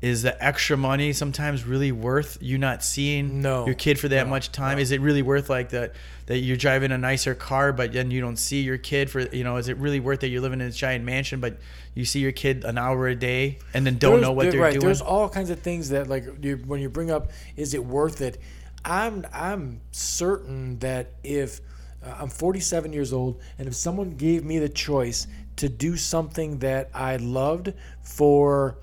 is 0.00 0.22
the 0.22 0.44
extra 0.44 0.76
money 0.76 1.12
sometimes 1.12 1.64
really 1.64 1.92
worth 1.92 2.36
you 2.40 2.58
not 2.58 2.82
seeing 2.82 3.40
No. 3.40 3.66
your 3.66 3.74
kid 3.76 4.00
for 4.00 4.08
that 4.08 4.24
No. 4.26 4.30
much 4.30 4.50
time? 4.50 4.78
Is 4.80 4.90
it 4.90 5.00
really 5.00 5.22
worth 5.22 5.48
like 5.50 5.70
that 5.70 5.94
that 6.26 6.38
you're 6.38 6.56
driving 6.56 6.92
a 6.92 6.98
nicer 6.98 7.34
car 7.34 7.72
but 7.72 7.92
then 7.92 8.10
you 8.12 8.20
don't 8.20 8.36
see 8.36 8.62
your 8.62 8.78
kid 8.78 9.10
for 9.10 9.20
you 9.20 9.42
know, 9.44 9.56
is 9.56 9.68
it 9.68 9.76
really 9.76 9.98
worth 10.00 10.20
that 10.20 10.28
you're 10.28 10.40
living 10.40 10.60
in 10.60 10.66
this 10.68 10.76
giant 10.76 11.04
mansion 11.04 11.40
but 11.40 11.56
you 11.94 12.04
see 12.04 12.20
your 12.20 12.32
kid 12.32 12.64
an 12.64 12.78
hour 12.78 13.08
a 13.08 13.14
day 13.16 13.58
and 13.74 13.84
then 13.84 13.98
don't 13.98 14.12
There's- 14.12 14.22
know 14.22 14.32
what 14.32 14.42
there- 14.44 14.52
they're 14.52 14.60
right, 14.60 14.72
doing? 14.74 14.86
There's 14.86 15.00
all 15.00 15.28
kinds 15.28 15.50
of 15.50 15.58
things 15.60 15.88
that 15.88 16.08
like 16.08 16.24
you, 16.42 16.56
when 16.66 16.80
you 16.80 16.88
bring 16.88 17.10
up, 17.10 17.32
is 17.56 17.74
it 17.74 17.84
worth 17.84 18.20
it? 18.20 18.40
I'm 18.84 19.26
I'm 19.32 19.80
certain 19.90 20.78
that 20.80 21.12
if 21.22 21.60
uh, 22.04 22.16
I'm 22.18 22.28
47 22.28 22.92
years 22.92 23.12
old, 23.12 23.40
and 23.58 23.68
if 23.68 23.74
someone 23.74 24.16
gave 24.16 24.44
me 24.44 24.58
the 24.58 24.68
choice 24.68 25.26
to 25.56 25.68
do 25.68 25.96
something 25.96 26.58
that 26.58 26.90
I 26.94 27.16
loved 27.16 27.72
for, 28.02 28.78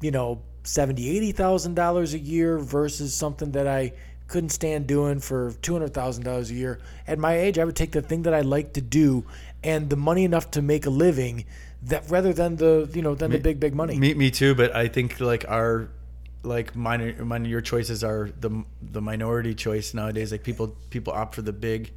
you 0.00 0.10
know, 0.10 0.42
seventy, 0.64 1.16
eighty 1.16 1.32
thousand 1.32 1.74
dollars 1.74 2.14
a 2.14 2.18
year 2.18 2.58
versus 2.58 3.14
something 3.14 3.52
that 3.52 3.66
I 3.66 3.92
couldn't 4.26 4.50
stand 4.50 4.86
doing 4.86 5.20
for 5.20 5.52
two 5.62 5.72
hundred 5.72 5.94
thousand 5.94 6.24
dollars 6.24 6.50
a 6.50 6.54
year, 6.54 6.80
at 7.06 7.18
my 7.18 7.36
age, 7.36 7.58
I 7.58 7.64
would 7.64 7.76
take 7.76 7.92
the 7.92 8.02
thing 8.02 8.22
that 8.22 8.34
I 8.34 8.40
like 8.40 8.72
to 8.74 8.80
do 8.80 9.24
and 9.62 9.88
the 9.88 9.96
money 9.96 10.24
enough 10.24 10.50
to 10.52 10.62
make 10.62 10.86
a 10.86 10.90
living. 10.90 11.44
That 11.84 12.10
rather 12.10 12.32
than 12.32 12.56
the 12.56 12.90
you 12.94 13.02
know 13.02 13.14
than 13.14 13.30
the 13.30 13.38
big 13.38 13.60
big 13.60 13.74
money. 13.74 13.98
Me, 13.98 14.14
me 14.14 14.30
too. 14.30 14.54
But 14.54 14.74
I 14.74 14.88
think 14.88 15.20
like 15.20 15.44
our 15.48 15.90
like 16.44 16.76
minor, 16.76 17.24
minor 17.24 17.48
your 17.48 17.60
choices 17.60 18.04
are 18.04 18.30
the 18.40 18.64
the 18.82 19.00
minority 19.00 19.54
choice 19.54 19.94
nowadays. 19.94 20.32
Like 20.32 20.42
people 20.42 20.76
people 20.90 21.12
opt 21.12 21.34
for 21.34 21.42
the 21.42 21.52
big 21.52 21.92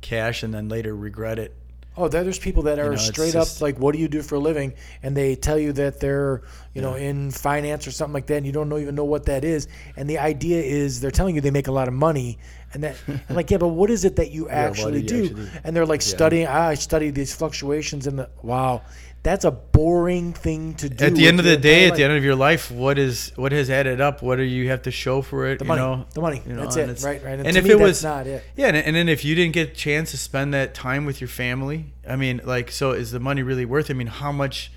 cash 0.00 0.42
and 0.42 0.52
then 0.52 0.68
later 0.68 0.94
regret 0.96 1.38
it. 1.38 1.54
Oh, 1.94 2.08
there's 2.08 2.38
people 2.38 2.62
that 2.62 2.78
are 2.78 2.92
know, 2.92 2.96
straight 2.96 3.34
just- 3.34 3.58
up 3.58 3.62
like, 3.62 3.78
"What 3.78 3.92
do 3.92 3.98
you 4.00 4.08
do 4.08 4.22
for 4.22 4.36
a 4.36 4.38
living?" 4.38 4.72
And 5.02 5.14
they 5.14 5.36
tell 5.36 5.58
you 5.58 5.72
that 5.74 6.00
they're, 6.00 6.40
you 6.72 6.80
know, 6.80 6.94
in 6.94 7.30
finance 7.30 7.86
or 7.86 7.90
something 7.90 8.14
like 8.14 8.26
that, 8.28 8.36
and 8.38 8.46
you 8.46 8.52
don't 8.52 8.70
know, 8.70 8.78
even 8.78 8.94
know 8.94 9.04
what 9.04 9.26
that 9.26 9.44
is. 9.44 9.68
And 9.94 10.08
the 10.08 10.18
idea 10.18 10.62
is 10.62 11.02
they're 11.02 11.10
telling 11.10 11.34
you 11.34 11.42
they 11.42 11.50
make 11.50 11.68
a 11.68 11.72
lot 11.72 11.88
of 11.88 11.94
money, 11.94 12.38
and 12.72 12.82
that, 12.82 12.96
and 13.06 13.36
like, 13.36 13.50
yeah, 13.50 13.58
but 13.58 13.68
what 13.68 13.90
is 13.90 14.06
it 14.06 14.16
that 14.16 14.30
you 14.30 14.48
actually 14.48 15.02
you 15.02 15.06
do? 15.06 15.24
actually? 15.26 15.48
And 15.64 15.76
they're 15.76 15.84
like 15.84 16.00
studying. 16.00 16.46
Ah, 16.46 16.68
I 16.68 16.74
study 16.74 17.10
these 17.10 17.34
fluctuations 17.34 18.06
in 18.06 18.16
the. 18.16 18.30
Wow, 18.40 18.80
that's 19.24 19.44
a 19.44 19.50
boring 19.52 20.32
thing 20.32 20.74
to 20.74 20.88
do. 20.88 21.04
At 21.04 21.14
the 21.14 21.28
end 21.28 21.38
of 21.38 21.44
the 21.44 21.56
day, 21.56 21.86
at 21.86 21.94
the 21.94 22.02
end 22.02 22.12
of 22.12 22.24
your 22.24 22.34
life, 22.34 22.70
what 22.72 22.98
is 22.98 23.32
what 23.36 23.52
has 23.52 23.70
added 23.70 24.00
up? 24.00 24.20
What 24.22 24.36
do 24.36 24.42
you 24.42 24.68
have 24.70 24.82
to 24.82 24.90
show 24.90 25.22
for 25.22 25.46
it? 25.46 25.58
The 25.60 25.64
you 25.64 25.68
money. 25.68 25.80
know, 25.80 26.06
The 26.14 26.20
money. 26.20 26.42
you 26.46 26.54
know, 26.54 26.62
That's 26.62 26.76
it. 26.76 26.82
it's- 26.88 27.04
Right, 27.04 27.22
right. 27.22 27.38
And 27.38 27.46
And, 27.46 27.56
if 27.56 27.64
me, 27.64 27.70
it 27.70 27.78
was 27.78 28.02
not 28.02 28.26
it. 28.26 28.42
yeah, 28.56 28.66
and, 28.68 28.76
and 28.76 28.96
then 28.96 29.08
if 29.08 29.24
you 29.24 29.34
didn't 29.34 29.52
get 29.52 29.70
a 29.70 29.72
chance 29.74 30.10
to 30.10 30.16
spend 30.18 30.52
that 30.54 30.74
time 30.74 31.04
with 31.04 31.20
your 31.20 31.28
family, 31.28 31.92
I 32.08 32.16
mean, 32.16 32.40
like, 32.44 32.70
so 32.72 32.90
is 32.92 33.12
the 33.12 33.20
money 33.20 33.42
really 33.42 33.64
worth? 33.64 33.90
it? 33.90 33.94
I 33.94 33.96
mean, 33.96 34.08
how 34.08 34.32
much, 34.32 34.72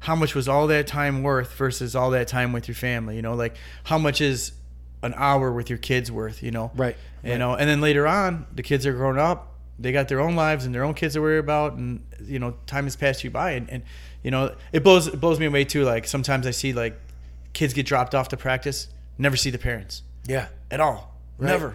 how 0.00 0.14
much 0.16 0.34
was 0.34 0.48
all 0.48 0.66
that 0.68 0.86
time 0.86 1.22
worth 1.22 1.52
versus 1.54 1.94
all 1.94 2.10
that 2.10 2.26
time 2.26 2.52
with 2.54 2.68
your 2.68 2.74
family? 2.76 3.16
You 3.16 3.22
know, 3.22 3.34
like 3.34 3.56
how 3.84 3.98
much 3.98 4.22
is 4.22 4.52
an 5.02 5.12
hour 5.16 5.52
with 5.52 5.68
your 5.68 5.78
kids 5.78 6.10
worth? 6.10 6.42
You 6.42 6.52
know, 6.52 6.70
Right, 6.74 6.96
You 7.22 7.36
know, 7.36 7.54
and 7.54 7.68
then 7.68 7.82
later 7.82 8.06
on, 8.06 8.46
the 8.54 8.62
kids 8.62 8.86
are 8.86 8.94
grown 8.94 9.18
up. 9.18 9.48
They 9.80 9.92
got 9.92 10.08
their 10.08 10.20
own 10.20 10.36
lives 10.36 10.66
and 10.66 10.74
their 10.74 10.84
own 10.84 10.92
kids 10.94 11.14
to 11.14 11.20
worry 11.22 11.38
about, 11.38 11.72
and 11.72 12.04
you 12.22 12.38
know, 12.38 12.54
time 12.66 12.84
has 12.84 12.96
passed 12.96 13.24
you 13.24 13.30
by, 13.30 13.52
and, 13.52 13.70
and 13.70 13.82
you 14.22 14.30
know, 14.30 14.54
it 14.72 14.84
blows 14.84 15.06
it 15.06 15.18
blows 15.20 15.40
me 15.40 15.46
away 15.46 15.64
too. 15.64 15.84
Like 15.84 16.06
sometimes 16.06 16.46
I 16.46 16.50
see 16.50 16.72
like 16.74 17.00
kids 17.54 17.72
get 17.72 17.86
dropped 17.86 18.14
off 18.14 18.28
to 18.28 18.36
practice, 18.36 18.88
never 19.18 19.36
see 19.36 19.50
the 19.50 19.58
parents 19.58 20.02
Yeah. 20.26 20.48
at 20.70 20.80
all. 20.80 21.16
Right. 21.38 21.48
Never. 21.48 21.74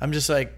I'm 0.00 0.12
just 0.12 0.28
like, 0.28 0.56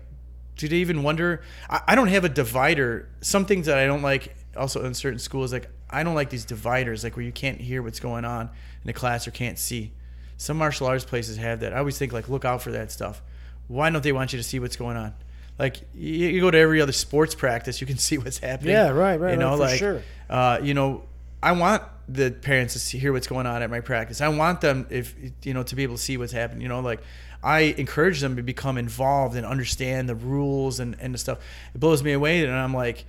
do 0.57 0.69
they 0.69 0.77
even 0.77 1.03
wonder? 1.03 1.43
I, 1.71 1.81
I 1.89 1.95
don't 1.95 2.09
have 2.09 2.25
a 2.25 2.29
divider. 2.29 3.09
Some 3.23 3.47
things 3.47 3.67
that 3.67 3.79
I 3.79 3.87
don't 3.87 4.03
like 4.03 4.37
also 4.57 4.85
in 4.85 4.93
certain 4.95 5.19
schools, 5.19 5.51
like 5.53 5.69
I 5.89 6.03
don't 6.03 6.15
like 6.15 6.29
these 6.31 6.45
dividers, 6.45 7.03
like 7.05 7.17
where 7.17 7.25
you 7.25 7.33
can't 7.33 7.61
hear 7.61 7.83
what's 7.83 8.01
going 8.01 8.25
on 8.27 8.47
in 8.47 8.87
the 8.87 8.93
class 8.93 9.27
or 9.27 9.31
can't 9.31 9.59
see. 9.59 9.93
Some 10.37 10.59
martial 10.59 10.87
arts 10.87 11.05
places 11.05 11.39
have 11.39 11.61
that. 11.61 11.73
I 11.73 11.79
always 11.79 11.97
think 11.99 12.13
like, 12.13 12.29
look 12.29 12.45
out 12.45 12.61
for 12.63 12.73
that 12.73 12.93
stuff. 12.93 13.23
Why 13.69 13.89
don't 13.91 14.03
they 14.03 14.13
want 14.13 14.33
you 14.33 14.39
to 14.39 14.43
see 14.43 14.59
what's 14.59 14.77
going 14.77 14.97
on? 14.99 15.15
Like 15.63 15.81
you, 15.95 16.27
you 16.27 16.41
go 16.41 16.51
to 16.51 16.59
every 16.59 16.81
other 16.81 16.91
sports 16.91 17.37
practice, 17.37 17.81
you 17.81 17.87
can 17.87 17.97
see 17.97 18.19
what's 18.19 18.39
happening. 18.39 18.73
Yeah, 18.73 18.89
right, 18.89 19.21
right, 19.21 19.31
You 19.31 19.39
know, 19.39 19.51
right, 19.51 19.57
for 19.57 19.63
like, 19.63 19.79
sure. 19.79 20.03
uh, 20.29 20.59
you 20.61 20.75
know, 20.75 21.05
I 21.41 21.53
want 21.53 21.85
the 22.09 22.33
parents 22.33 22.73
to 22.73 22.81
see, 22.81 22.99
hear 22.99 23.13
what's 23.13 23.29
going 23.29 23.47
on 23.47 23.63
at 23.63 23.71
my 23.71 23.79
practice. 23.79 24.21
I 24.21 24.27
want 24.27 24.61
them, 24.61 24.89
if 24.91 25.15
you 25.45 25.55
know, 25.55 25.63
to 25.63 25.77
be 25.77 25.85
able 25.85 25.95
to 25.95 26.03
see 26.03 26.17
what's 26.17 26.33
happening. 26.33 26.63
You 26.63 26.69
know, 26.69 26.81
like 26.81 27.01
I 27.45 27.61
encourage 27.79 28.19
them 28.19 28.35
to 28.37 28.43
become 28.43 28.77
involved 28.77 29.37
and 29.37 29.47
understand 29.47 30.09
the 30.09 30.17
rules 30.17 30.81
and 30.81 30.97
and 30.99 31.15
the 31.15 31.19
stuff. 31.19 31.39
It 31.73 31.79
blows 31.79 32.03
me 32.03 32.11
away, 32.11 32.45
and 32.45 32.53
I'm 32.53 32.75
like, 32.75 33.05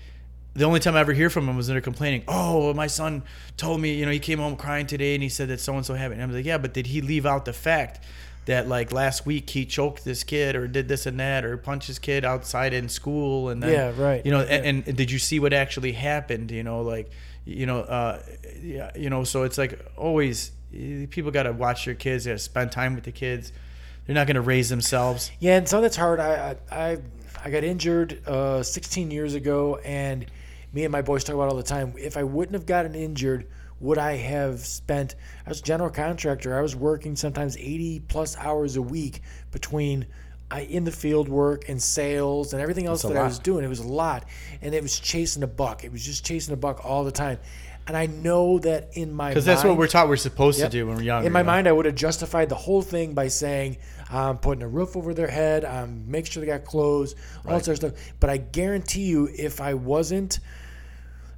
the 0.54 0.66
only 0.66 0.80
time 0.80 0.96
I 0.96 1.00
ever 1.00 1.14
hear 1.14 1.32
from 1.32 1.48
them 1.48 1.58
was 1.58 1.70
when 1.70 1.74
they're 1.74 1.82
complaining. 1.82 2.22
Oh, 2.28 2.72
my 2.76 2.86
son 2.86 3.24
told 3.58 3.82
me, 3.82 3.96
you 3.96 4.06
know, 4.06 4.12
he 4.12 4.20
came 4.20 4.38
home 4.38 4.58
crying 4.58 4.86
today, 4.86 5.16
and 5.16 5.24
he 5.24 5.30
said 5.30 5.50
that 5.50 5.60
so 5.60 5.76
and 5.76 5.84
so 5.84 5.96
happened. 5.96 6.22
And 6.22 6.30
I'm 6.30 6.38
like, 6.38 6.46
yeah, 6.46 6.60
but 6.60 6.72
did 6.72 6.86
he 6.86 7.02
leave 7.02 7.26
out 7.26 7.46
the 7.46 7.54
fact? 7.54 8.06
That 8.46 8.68
like 8.68 8.92
last 8.92 9.26
week 9.26 9.50
he 9.50 9.66
choked 9.66 10.04
this 10.04 10.24
kid 10.24 10.56
or 10.56 10.68
did 10.68 10.88
this 10.90 11.06
and 11.06 11.20
that 11.20 11.46
or 11.46 11.56
punched 11.58 11.88
his 11.88 11.98
kid 12.00 12.26
outside 12.26 12.74
in 12.74 12.90
school 12.90 13.50
and 13.50 13.64
then 13.64 13.72
Yeah, 13.72 13.94
right. 13.98 14.26
you 14.26 14.32
know 14.32 14.42
and, 14.42 14.86
and 14.86 14.98
did 14.98 15.10
you 15.12 15.20
see 15.20 15.40
what 15.40 15.54
actually 15.54 15.94
happened 15.94 16.52
you 16.52 16.62
know 16.64 16.82
like 16.82 17.10
you 17.46 17.66
know 17.66 17.80
uh 17.80 18.22
yeah 18.62 18.92
you 18.98 19.10
know 19.10 19.24
so 19.24 19.44
it's 19.44 19.58
like 19.58 19.80
always 19.96 20.52
people 21.10 21.32
got 21.32 21.44
to 21.44 21.54
watch 21.54 21.86
their 21.86 21.96
kids 21.96 22.26
they 22.26 22.32
got 22.32 22.38
to 22.38 22.44
spend 22.44 22.72
time 22.72 22.96
with 22.96 23.06
the 23.06 23.12
kids 23.14 23.54
they're 24.06 24.14
not 24.16 24.28
going 24.28 24.36
to 24.36 24.42
raise 24.42 24.68
themselves 24.70 25.32
Yeah, 25.40 25.56
and 25.58 25.68
so 25.70 25.80
that's 25.80 25.96
hard. 25.96 26.20
I 26.20 26.58
I 26.70 26.78
I, 26.92 26.98
I 27.46 27.50
got 27.50 27.64
injured 27.64 28.28
uh, 28.28 28.62
16 28.64 29.10
years 29.12 29.34
ago, 29.36 29.78
and 29.86 30.26
me 30.74 30.84
and 30.84 30.92
my 30.92 31.02
boys 31.02 31.24
talk 31.24 31.36
about 31.36 31.48
all 31.50 31.56
the 31.56 31.64
time. 31.64 31.94
If 31.98 32.18
I 32.18 32.24
wouldn't 32.24 32.54
have 32.56 32.66
gotten 32.66 32.96
injured, 32.96 33.48
would 33.84 33.98
I 33.98 34.16
have 34.16 34.62
spent? 34.62 35.16
I 35.46 35.50
was 35.50 35.60
a 35.60 35.64
general 35.64 35.90
contractor. 35.90 36.58
I 36.58 36.62
was 36.62 36.76
working 36.76 37.16
sometimes 37.18 37.58
80 37.58 38.00
plus 38.08 38.38
hours 38.38 38.78
a 38.78 38.82
week 38.82 39.22
between 39.52 40.06
I 40.50 40.62
in 40.62 40.86
the 40.86 40.92
field 40.92 41.28
work 41.28 41.68
and 41.68 41.82
sales 41.82 42.54
and 42.54 42.62
everything 42.62 42.86
else 42.86 43.02
that 43.02 43.18
I 43.18 43.24
was 43.24 43.40
doing. 43.40 43.66
It 43.66 43.70
was 43.70 43.80
a 43.80 43.88
lot, 43.88 44.26
and 44.62 44.74
it 44.74 44.82
was 44.82 45.00
chasing 45.00 45.44
a 45.44 45.48
buck. 45.48 45.84
It 45.84 45.92
was 45.92 46.04
just 46.06 46.26
chasing 46.26 46.54
a 46.54 46.58
buck 46.58 46.86
all 46.86 47.04
the 47.04 47.12
time. 47.12 47.40
And 47.86 47.98
I 47.98 48.06
know 48.06 48.60
that 48.60 48.92
in 48.94 49.12
my 49.12 49.30
Because 49.30 49.44
that's 49.44 49.66
what 49.66 49.76
we're 49.76 49.88
taught 49.88 50.08
we're 50.08 50.16
supposed 50.16 50.60
Yep. 50.60 50.72
to 50.72 50.78
do 50.78 50.88
when 50.88 50.96
we're 50.96 51.02
young. 51.04 51.26
in 51.26 51.34
my 51.34 51.44
mind, 51.44 51.68
I 51.68 51.74
would 51.74 51.86
have 51.86 51.96
justified 51.96 52.48
the 52.48 52.56
whole 52.56 52.82
thing 52.82 53.14
by 53.14 53.28
saying 53.28 53.78
I'm 54.10 54.38
putting 54.38 54.64
a 54.64 54.68
roof 54.70 54.96
over 54.96 55.14
their 55.14 55.28
head, 55.28 55.66
um, 55.66 55.74
I'm 55.74 56.04
making 56.12 56.32
sure 56.32 56.42
they 56.42 56.48
got 56.48 56.64
clothes, 56.64 57.16
all 57.46 57.52
that 57.54 57.66
sort 57.66 57.84
of 57.84 57.92
stuff. 57.94 58.14
But 58.22 58.30
I 58.30 58.38
guarantee 58.38 59.04
you, 59.08 59.28
if 59.38 59.60
I 59.60 59.74
wasn't, 59.74 60.40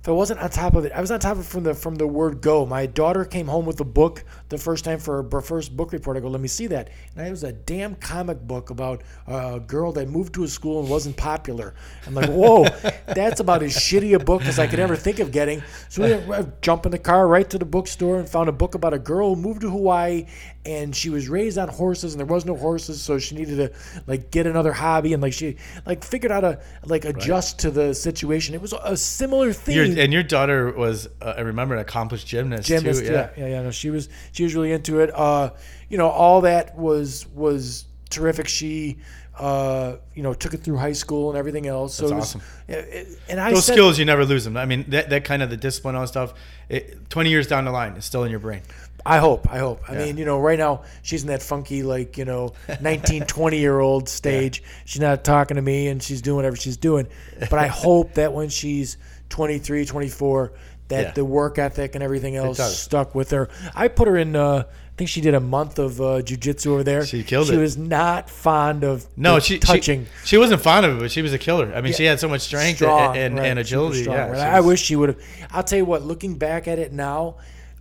if 0.06 0.10
I 0.10 0.12
wasn't 0.12 0.40
on 0.40 0.52
top 0.52 0.76
of 0.76 0.86
it, 0.86 0.92
I 0.92 1.02
was 1.02 1.10
on 1.10 1.20
top 1.20 1.32
of 1.32 1.40
it 1.40 1.48
from 1.48 1.64
the 1.64 1.74
from 1.74 1.96
the 1.96 2.06
word 2.06 2.40
go. 2.40 2.64
My 2.64 2.86
daughter 2.86 3.26
came 3.26 3.48
home 3.48 3.66
with 3.66 3.80
a 3.80 3.84
book 3.84 4.24
the 4.50 4.58
first 4.60 4.86
time 4.86 5.00
for 5.00 5.24
her 5.24 5.42
first 5.42 5.76
book 5.76 5.94
report. 5.94 6.16
I 6.16 6.20
go, 6.20 6.28
let 6.28 6.42
me 6.42 6.48
see 6.48 6.68
that, 6.68 6.92
and 7.16 7.28
it 7.28 7.32
was 7.32 7.44
a 7.44 7.52
damn 7.52 7.96
comic 7.96 8.40
book 8.40 8.70
about 8.70 9.02
a 9.26 9.60
girl 9.60 9.92
that 9.94 10.08
moved 10.08 10.36
to 10.36 10.44
a 10.44 10.48
school 10.48 10.80
and 10.80 10.92
wasn't 10.92 11.18
popular. 11.18 11.74
I'm 12.06 12.14
like, 12.14 12.30
whoa, 12.30 12.66
that's 13.08 13.40
about 13.40 13.64
as 13.64 13.76
shitty 13.76 14.14
a 14.14 14.24
book 14.24 14.44
as 14.44 14.60
I 14.60 14.68
could 14.68 14.78
ever 14.78 14.96
think 14.96 15.18
of 15.18 15.32
getting. 15.32 15.64
So 15.90 16.04
we 16.04 16.36
I 16.36 16.44
jump 16.62 16.86
in 16.86 16.92
the 16.92 17.00
car 17.00 17.28
right 17.28 17.50
to 17.50 17.58
the 17.58 17.66
bookstore 17.66 18.20
and 18.20 18.30
found 18.30 18.48
a 18.48 18.52
book 18.52 18.76
about 18.76 18.94
a 18.94 19.00
girl 19.00 19.34
who 19.34 19.42
moved 19.42 19.62
to 19.62 19.72
Hawaii 19.72 20.28
and 20.66 20.96
she 20.96 21.10
was 21.10 21.30
raised 21.30 21.58
on 21.58 21.68
horses 21.68 22.14
and 22.14 22.20
there 22.20 22.26
was 22.26 22.46
no 22.46 22.56
horses, 22.56 23.02
so 23.02 23.18
she 23.18 23.36
needed 23.36 23.58
to 23.58 24.02
like 24.06 24.30
get 24.30 24.46
another 24.46 24.74
hobby 24.74 25.14
and 25.14 25.22
like 25.24 25.34
she 25.34 25.58
like 25.86 26.04
figured 26.04 26.32
out 26.32 26.42
to 26.42 26.60
like 26.86 27.06
adjust 27.06 27.60
to 27.60 27.72
the 27.72 27.94
situation. 27.94 28.54
It 28.54 28.62
was 28.62 28.74
a 28.84 28.98
similar 28.98 29.52
thing. 29.52 29.76
Your, 29.76 29.95
and 29.98 30.14
your 30.14 30.24
daughter 30.24 30.72
was, 30.72 31.08
uh, 31.22 31.34
I 31.38 31.42
remember, 31.42 31.76
an 31.76 31.82
accomplished 31.82 32.28
gymnast, 32.28 32.68
gymnast. 32.68 33.02
too. 33.06 33.12
yeah, 33.12 33.30
yeah, 33.38 33.48
yeah. 33.48 33.62
No, 33.64 33.72
she 33.72 33.90
was 33.90 34.10
she 34.32 34.44
was 34.44 34.54
really 34.56 34.72
into 34.72 35.00
it. 35.00 35.12
Uh, 35.14 35.52
you 35.90 35.98
know, 35.98 36.10
all 36.10 36.42
that 36.42 36.78
was 36.78 37.26
was 37.34 37.86
terrific. 38.10 38.48
She, 38.48 38.98
uh, 39.40 39.96
you 40.14 40.24
know, 40.24 40.34
took 40.34 40.54
it 40.54 40.64
through 40.64 40.78
high 40.78 40.94
school 40.94 41.30
and 41.30 41.38
everything 41.38 41.68
else. 41.68 41.94
So 41.96 42.08
That's 42.08 42.14
was, 42.14 42.36
awesome. 42.36 42.42
it- 42.68 43.20
and 43.28 43.40
I 43.40 43.52
Those 43.52 43.66
said, 43.66 43.74
skills, 43.74 44.00
you 44.00 44.06
never 44.06 44.26
lose 44.26 44.44
them. 44.46 44.56
I 44.58 44.66
mean, 44.66 44.86
that, 44.90 45.10
that 45.10 45.26
kind 45.26 45.42
of 45.44 45.50
the 45.50 45.58
discipline 45.58 45.96
and 45.96 46.08
stuff, 46.08 46.34
it, 46.70 47.10
20 47.10 47.30
years 47.30 47.48
down 47.48 47.66
the 47.66 47.72
line, 47.72 47.94
it's 47.98 48.06
still 48.06 48.24
in 48.24 48.32
your 48.32 48.40
brain. 48.40 48.62
I 49.08 49.18
hope. 49.18 49.48
I 49.52 49.60
hope. 49.60 49.88
I 49.90 49.94
Yeah. 49.94 50.06
mean, 50.06 50.18
you 50.18 50.26
know, 50.26 50.40
right 50.40 50.58
now 50.58 50.82
she's 51.04 51.22
in 51.22 51.28
that 51.28 51.44
funky, 51.44 51.84
like, 51.84 52.18
you 52.18 52.26
know, 52.26 52.54
19, 52.82 53.24
20 53.28 53.60
year 53.60 53.80
old 53.80 54.10
stage. 54.10 54.64
She's 54.86 55.02
not 55.02 55.24
talking 55.24 55.56
to 55.56 55.62
me 55.62 55.90
and 55.90 56.02
she's 56.02 56.22
doing 56.24 56.38
whatever 56.38 56.56
she's 56.56 56.78
doing. 56.78 57.08
But 57.40 57.54
I 57.60 57.68
hope 57.68 58.14
that 58.16 58.34
when 58.34 58.50
she's 58.50 58.98
23, 59.30 59.86
24, 59.86 60.54
that 60.88 61.02
Yeah. 61.02 61.12
the 61.12 61.26
work 61.26 61.58
ethic 61.58 61.96
and 61.96 62.04
everything 62.04 62.36
else 62.36 62.60
stuck 62.78 63.16
with 63.16 63.32
her. 63.32 63.50
I 63.74 63.88
put 63.88 64.08
her 64.08 64.18
in, 64.18 64.36
uh, 64.36 64.64
I 64.68 64.98
think 64.98 65.10
she 65.10 65.20
did 65.20 65.34
a 65.34 65.40
month 65.40 65.78
of 65.80 66.00
uh, 66.00 66.22
jujitsu 66.22 66.68
over 66.68 66.84
there. 66.84 67.06
She 67.06 67.24
killed 67.24 67.48
She 67.48 67.56
it. 67.56 67.58
was 67.58 67.76
not 67.76 68.30
fond 68.30 68.84
of 68.84 69.06
No, 69.18 69.40
she 69.40 69.60
touching. 69.60 70.06
She, 70.22 70.28
she 70.30 70.38
wasn't 70.38 70.62
fond 70.62 70.86
of 70.86 70.98
it, 70.98 71.00
but 71.02 71.12
she 71.12 71.22
was 71.22 71.34
a 71.34 71.38
killer. 71.38 71.74
I 71.76 71.82
mean, 71.82 71.92
she 71.94 72.06
had 72.06 72.20
so 72.20 72.30
much 72.30 72.42
strength 72.42 72.78
strong, 72.78 73.16
and, 73.18 73.26
and, 73.34 73.38
right, 73.40 73.46
and 73.48 73.60
agility. 73.60 74.04
strong, 74.04 74.16
yeah, 74.16 74.28
right. 74.28 74.38
she 74.38 74.42
I 74.44 74.60
wish 74.62 74.82
she 74.82 74.96
would 74.96 75.10
have. 75.10 75.20
I'll 75.52 75.64
tell 75.64 75.80
you 75.80 75.86
what. 75.86 76.04
Looking 76.04 76.36
back 76.38 76.68
at 76.68 76.80
it 76.80 76.94
now, 76.94 77.36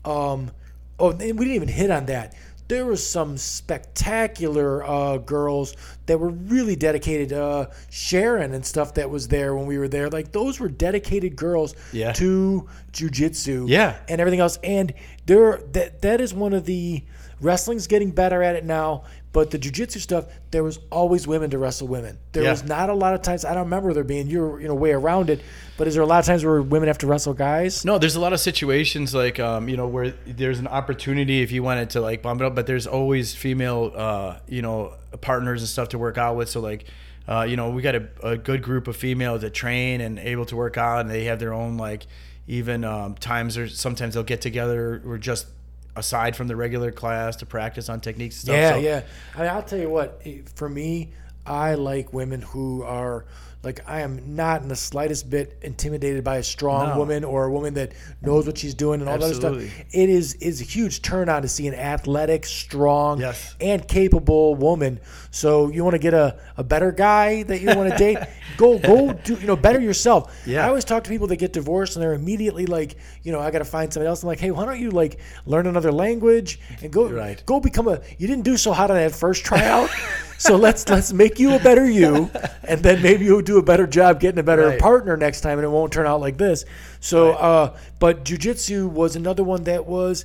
um, 0.04 0.50
oh, 0.98 1.10
we 1.12 1.16
didn't 1.32 1.52
even 1.52 1.68
hit 1.68 1.90
on 1.90 2.06
that. 2.06 2.34
There 2.68 2.86
was 2.86 3.06
some 3.06 3.36
spectacular 3.36 4.82
uh, 4.84 5.18
girls 5.18 5.74
that 6.06 6.18
were 6.18 6.30
really 6.30 6.76
dedicated. 6.76 7.32
Uh, 7.32 7.66
Sharon 7.90 8.54
and 8.54 8.64
stuff 8.64 8.94
that 8.94 9.10
was 9.10 9.28
there 9.28 9.54
when 9.54 9.66
we 9.66 9.78
were 9.78 9.88
there. 9.88 10.08
Like 10.08 10.32
those 10.32 10.58
were 10.60 10.68
dedicated 10.68 11.36
girls 11.36 11.74
Yeah. 11.92 12.12
to 12.12 12.68
jujitsu. 12.92 13.68
Yeah. 13.68 13.96
and 14.08 14.20
everything 14.20 14.40
else. 14.40 14.58
And 14.62 14.94
there, 15.26 15.58
that 15.72 16.02
that 16.02 16.20
is 16.20 16.32
one 16.34 16.52
of 16.52 16.64
the 16.64 17.02
wrestling's 17.40 17.86
getting 17.86 18.10
better 18.10 18.42
at 18.42 18.56
it 18.56 18.64
now. 18.64 19.04
But 19.35 19.51
the 19.51 19.59
jujitsu 19.59 19.98
stuff, 19.98 20.27
there 20.52 20.62
was 20.62 20.78
always 20.90 21.27
women 21.27 21.51
to 21.51 21.59
wrestle 21.59 21.89
women. 21.89 22.19
There 22.32 22.44
Yeah. 22.44 22.52
was 22.52 22.62
not 22.62 22.89
a 22.89 22.94
lot 22.94 23.15
of 23.15 23.23
times. 23.23 23.44
I 23.44 23.52
don't 23.52 23.65
remember 23.65 23.93
there 23.93 24.05
being 24.05 24.28
your 24.28 24.61
you 24.61 24.69
know 24.69 24.74
way 24.77 24.93
around 24.93 25.28
it. 25.28 25.40
But 25.77 25.89
is 25.89 25.94
there 25.94 26.05
a 26.05 26.06
lot 26.06 26.20
of 26.20 26.24
times 26.24 26.44
where 26.44 26.62
women 26.62 26.86
have 26.86 26.98
to 26.98 27.09
wrestle 27.09 27.35
guys? 27.35 27.85
No, 27.85 27.98
there's 27.98 28.15
a 28.15 28.20
lot 28.20 28.32
of 28.32 28.39
situations 28.39 29.12
like 29.12 29.40
um, 29.40 29.69
you 29.69 29.77
know 29.77 29.89
where 29.89 30.15
there's 30.24 30.61
an 30.61 30.69
opportunity 30.69 31.43
if 31.43 31.51
you 31.51 31.65
wanted 31.65 31.90
to 31.90 32.01
like 32.01 32.23
bump 32.23 32.40
it 32.43 32.44
up, 32.47 32.55
but 32.55 32.66
there's 32.69 32.86
always 32.86 33.35
female 33.35 33.93
uh, 33.97 34.36
you 34.48 34.62
know 34.62 34.94
partners 35.20 35.62
and 35.62 35.69
stuff 35.69 35.89
to 35.90 35.98
work 35.98 36.16
out 36.16 36.36
with. 36.36 36.48
So 36.48 36.61
like 36.61 36.85
uh, 37.27 37.44
you 37.48 37.56
know 37.56 37.70
we 37.70 37.82
got 37.82 37.97
a, 37.97 38.06
a 38.23 38.36
good 38.36 38.62
group 38.62 38.86
of 38.86 38.94
females 38.97 39.40
that 39.40 39.52
train 39.52 40.01
and 40.01 40.20
able 40.20 40.44
to 40.47 40.55
work 40.55 40.78
out, 40.78 41.01
and 41.01 41.11
they 41.11 41.24
have 41.24 41.40
their 41.40 41.52
own 41.52 41.77
like 41.77 42.06
even 42.47 42.85
um, 42.85 43.16
times 43.16 43.59
or 43.59 43.66
sometimes 43.69 44.15
they'll 44.15 44.23
get 44.23 44.40
together 44.43 45.02
or 45.05 45.19
just 45.19 45.47
aside 45.96 46.34
from 46.36 46.48
the 46.48 46.56
regular 46.56 46.90
class 46.92 47.36
to 47.36 47.46
practice 47.46 47.88
on 47.88 48.00
techniques 48.00 48.36
and 48.36 48.42
stuff. 48.42 48.56
Yeah, 48.56 48.72
So- 48.72 48.78
yeah. 48.78 49.02
I 49.36 49.38
mean, 49.42 49.48
I'll 49.50 49.62
tell 49.62 49.78
you 49.78 49.90
what. 49.90 50.22
For 50.54 50.68
me, 50.68 51.10
I 51.46 51.74
like 51.74 52.12
women 52.12 52.42
who 52.42 52.82
are 52.82 53.24
like 53.64 53.80
I 53.88 54.00
am 54.02 54.36
not 54.36 54.62
in 54.62 54.68
the 54.68 54.76
slightest 54.76 55.30
bit 55.30 55.58
intimidated 55.62 56.22
by 56.22 56.36
a 56.36 56.42
strong 56.42 56.90
No. 56.90 56.98
woman 56.98 57.24
or 57.24 57.44
a 57.46 57.50
woman 57.50 57.74
that 57.74 57.92
knows 58.22 58.46
what 58.46 58.58
she's 58.58 58.74
doing 58.74 59.00
and 59.00 59.08
all 59.08 59.18
that 59.18 59.24
other 59.24 59.34
stuff. 59.34 59.56
It 59.92 60.08
is 60.10 60.34
is 60.34 60.60
a 60.60 60.64
huge 60.64 61.02
turn 61.02 61.28
on 61.28 61.42
to 61.42 61.48
see 61.48 61.66
an 61.66 61.74
athletic, 61.74 62.44
strong, 62.46 63.20
Yes. 63.20 63.54
and 63.60 63.86
capable 63.88 64.54
woman. 64.54 65.00
So 65.30 65.68
you 65.70 65.82
want 65.82 65.94
to 65.94 65.98
get 65.98 66.14
a, 66.14 66.38
a 66.56 66.62
better 66.64 66.92
guy 66.92 67.42
that 67.44 67.60
you 67.60 67.68
want 67.76 67.90
to 67.90 67.96
date? 67.96 68.18
Go 68.56 68.78
go 68.78 69.12
do 69.12 69.34
you 69.34 69.46
know 69.46 69.56
better 69.56 69.80
yourself. 69.80 70.32
Yeah. 70.46 70.64
I 70.64 70.68
always 70.68 70.84
talk 70.84 71.02
to 71.04 71.10
people 71.10 71.26
that 71.28 71.36
get 71.36 71.52
divorced 71.52 71.96
and 71.96 72.02
they're 72.02 72.12
immediately 72.14 72.66
like, 72.66 72.96
you 73.24 73.32
know, 73.32 73.40
I 73.40 73.50
got 73.50 73.58
to 73.58 73.64
find 73.64 73.92
somebody 73.92 74.08
else. 74.08 74.22
I'm 74.22 74.28
like, 74.28 74.38
hey, 74.38 74.50
why 74.52 74.64
don't 74.64 74.78
you 74.78 74.90
like 74.90 75.18
learn 75.46 75.66
another 75.66 75.90
language 75.90 76.60
and 76.82 76.92
go 76.92 77.08
Right. 77.08 77.42
go 77.46 77.58
become 77.58 77.88
a 77.88 78.00
you 78.18 78.26
didn't 78.28 78.44
do 78.44 78.56
so 78.56 78.72
hot 78.72 78.90
on 78.90 78.96
that 78.96 79.12
first 79.12 79.44
tryout 79.44 79.90
so 80.39 80.56
let's 80.56 80.89
let's 80.89 81.12
make 81.12 81.39
you 81.39 81.55
a 81.55 81.59
better 81.59 81.89
you 81.89 82.31
and 82.65 82.81
then 82.82 83.02
maybe 83.02 83.24
you'll 83.24 83.43
do 83.43 83.59
a 83.59 83.62
better 83.62 83.86
job 83.86 84.20
getting 84.20 84.39
a 84.39 84.43
better 84.43 84.69
Right. 84.69 84.81
partner 84.81 85.16
next 85.16 85.40
time 85.43 85.59
and 85.59 85.65
it 85.65 85.69
won't 85.70 85.93
turn 85.93 86.06
out 86.06 86.20
like 86.20 86.36
this 86.39 86.65
so 87.01 87.32
uh 87.32 87.77
but 87.98 88.24
jujitsu 88.24 88.89
was 88.89 89.16
another 89.16 89.44
one 89.44 89.65
that 89.65 89.86
was 89.86 90.24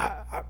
uh, 0.00 0.10
uh, 0.32 0.42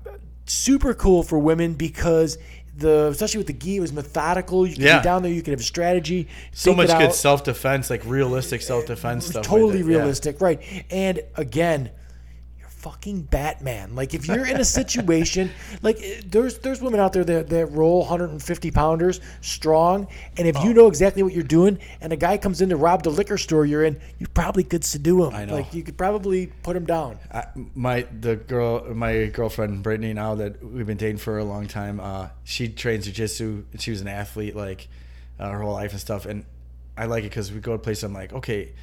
super 0.45 0.93
cool 0.93 1.23
for 1.23 1.37
women 1.39 1.73
because 1.73 2.37
the 2.77 3.07
especially 3.07 3.39
with 3.39 3.47
the 3.47 3.53
gi 3.53 3.77
it 3.77 3.79
was 3.79 3.91
methodical 3.91 4.65
you 4.67 4.75
Yeah. 4.77 5.01
down 5.01 5.23
there 5.23 5.31
you 5.31 5.41
could 5.41 5.51
have 5.51 5.63
strategy 5.63 6.27
So 6.51 6.73
much 6.75 6.89
good 6.89 7.13
self 7.13 7.43
defense, 7.43 7.89
like 7.89 8.03
realistic 8.05 8.61
self 8.61 8.85
defense 8.85 9.25
stuff. 9.25 9.41
with 9.41 9.47
totally 9.47 9.79
it, 9.79 9.87
yeah. 9.87 9.97
realistic, 9.97 10.39
right? 10.41 10.61
And 10.91 11.19
again, 11.35 11.89
fucking 12.77 13.23
Batman. 13.23 13.95
Like 13.95 14.13
if 14.13 14.27
you're 14.27 14.45
in 14.45 14.57
a 14.57 14.65
situation, 14.65 15.51
like 15.81 15.97
eh, 16.01 16.21
there's 16.25 16.59
there's 16.59 16.81
women 16.81 16.99
out 16.99 17.13
there 17.13 17.23
that, 17.23 17.49
that 17.49 17.65
roll 17.67 17.99
150 17.99 18.71
pounders 18.71 19.19
strong, 19.41 20.07
and 20.37 20.47
if 20.47 20.63
you 20.63 20.73
know 20.73 20.87
exactly 20.87 21.23
what 21.23 21.33
you're 21.33 21.43
doing, 21.43 21.79
and 22.01 22.13
a 22.13 22.17
guy 22.17 22.37
comes 22.37 22.61
in 22.61 22.69
to 22.69 22.77
rob 22.77 23.03
the 23.03 23.09
liquor 23.09 23.37
store 23.37 23.65
you're 23.65 23.83
in, 23.83 23.99
you 24.19 24.27
probably 24.27 24.63
could 24.63 24.83
subdue 24.83 25.25
him. 25.25 25.35
I 25.35 25.45
know. 25.45 25.55
Like 25.55 25.73
you 25.73 25.83
could 25.83 25.97
probably 25.97 26.47
put 26.63 26.75
him 26.75 26.85
down. 26.85 27.19
I, 27.31 27.45
my 27.75 28.07
the 28.19 28.35
girl 28.35 28.93
my 28.93 29.25
girlfriend 29.25 29.83
Brittany 29.83 30.13
now 30.13 30.35
that 30.35 30.63
we've 30.63 30.85
been 30.85 30.97
dating 30.97 31.17
for 31.17 31.37
a 31.37 31.43
long 31.43 31.67
time 31.67 31.99
uh, 31.99 32.29
she 32.43 32.69
trains 32.69 33.05
jiu-jitsu 33.05 33.65
she 33.79 33.91
was 33.91 34.01
an 34.01 34.07
athlete 34.07 34.55
like 34.55 34.87
uh, 35.39 35.49
her 35.49 35.61
whole 35.61 35.73
life 35.73 35.91
and 35.91 35.99
stuff 35.99 36.25
and 36.25 36.45
I 36.97 37.05
like 37.05 37.23
it 37.23 37.29
because 37.29 37.51
we 37.51 37.59
go 37.59 37.73
to 37.73 37.77
places 37.77 38.03
I'm 38.03 38.13
like 38.13 38.33
okay 38.33 38.73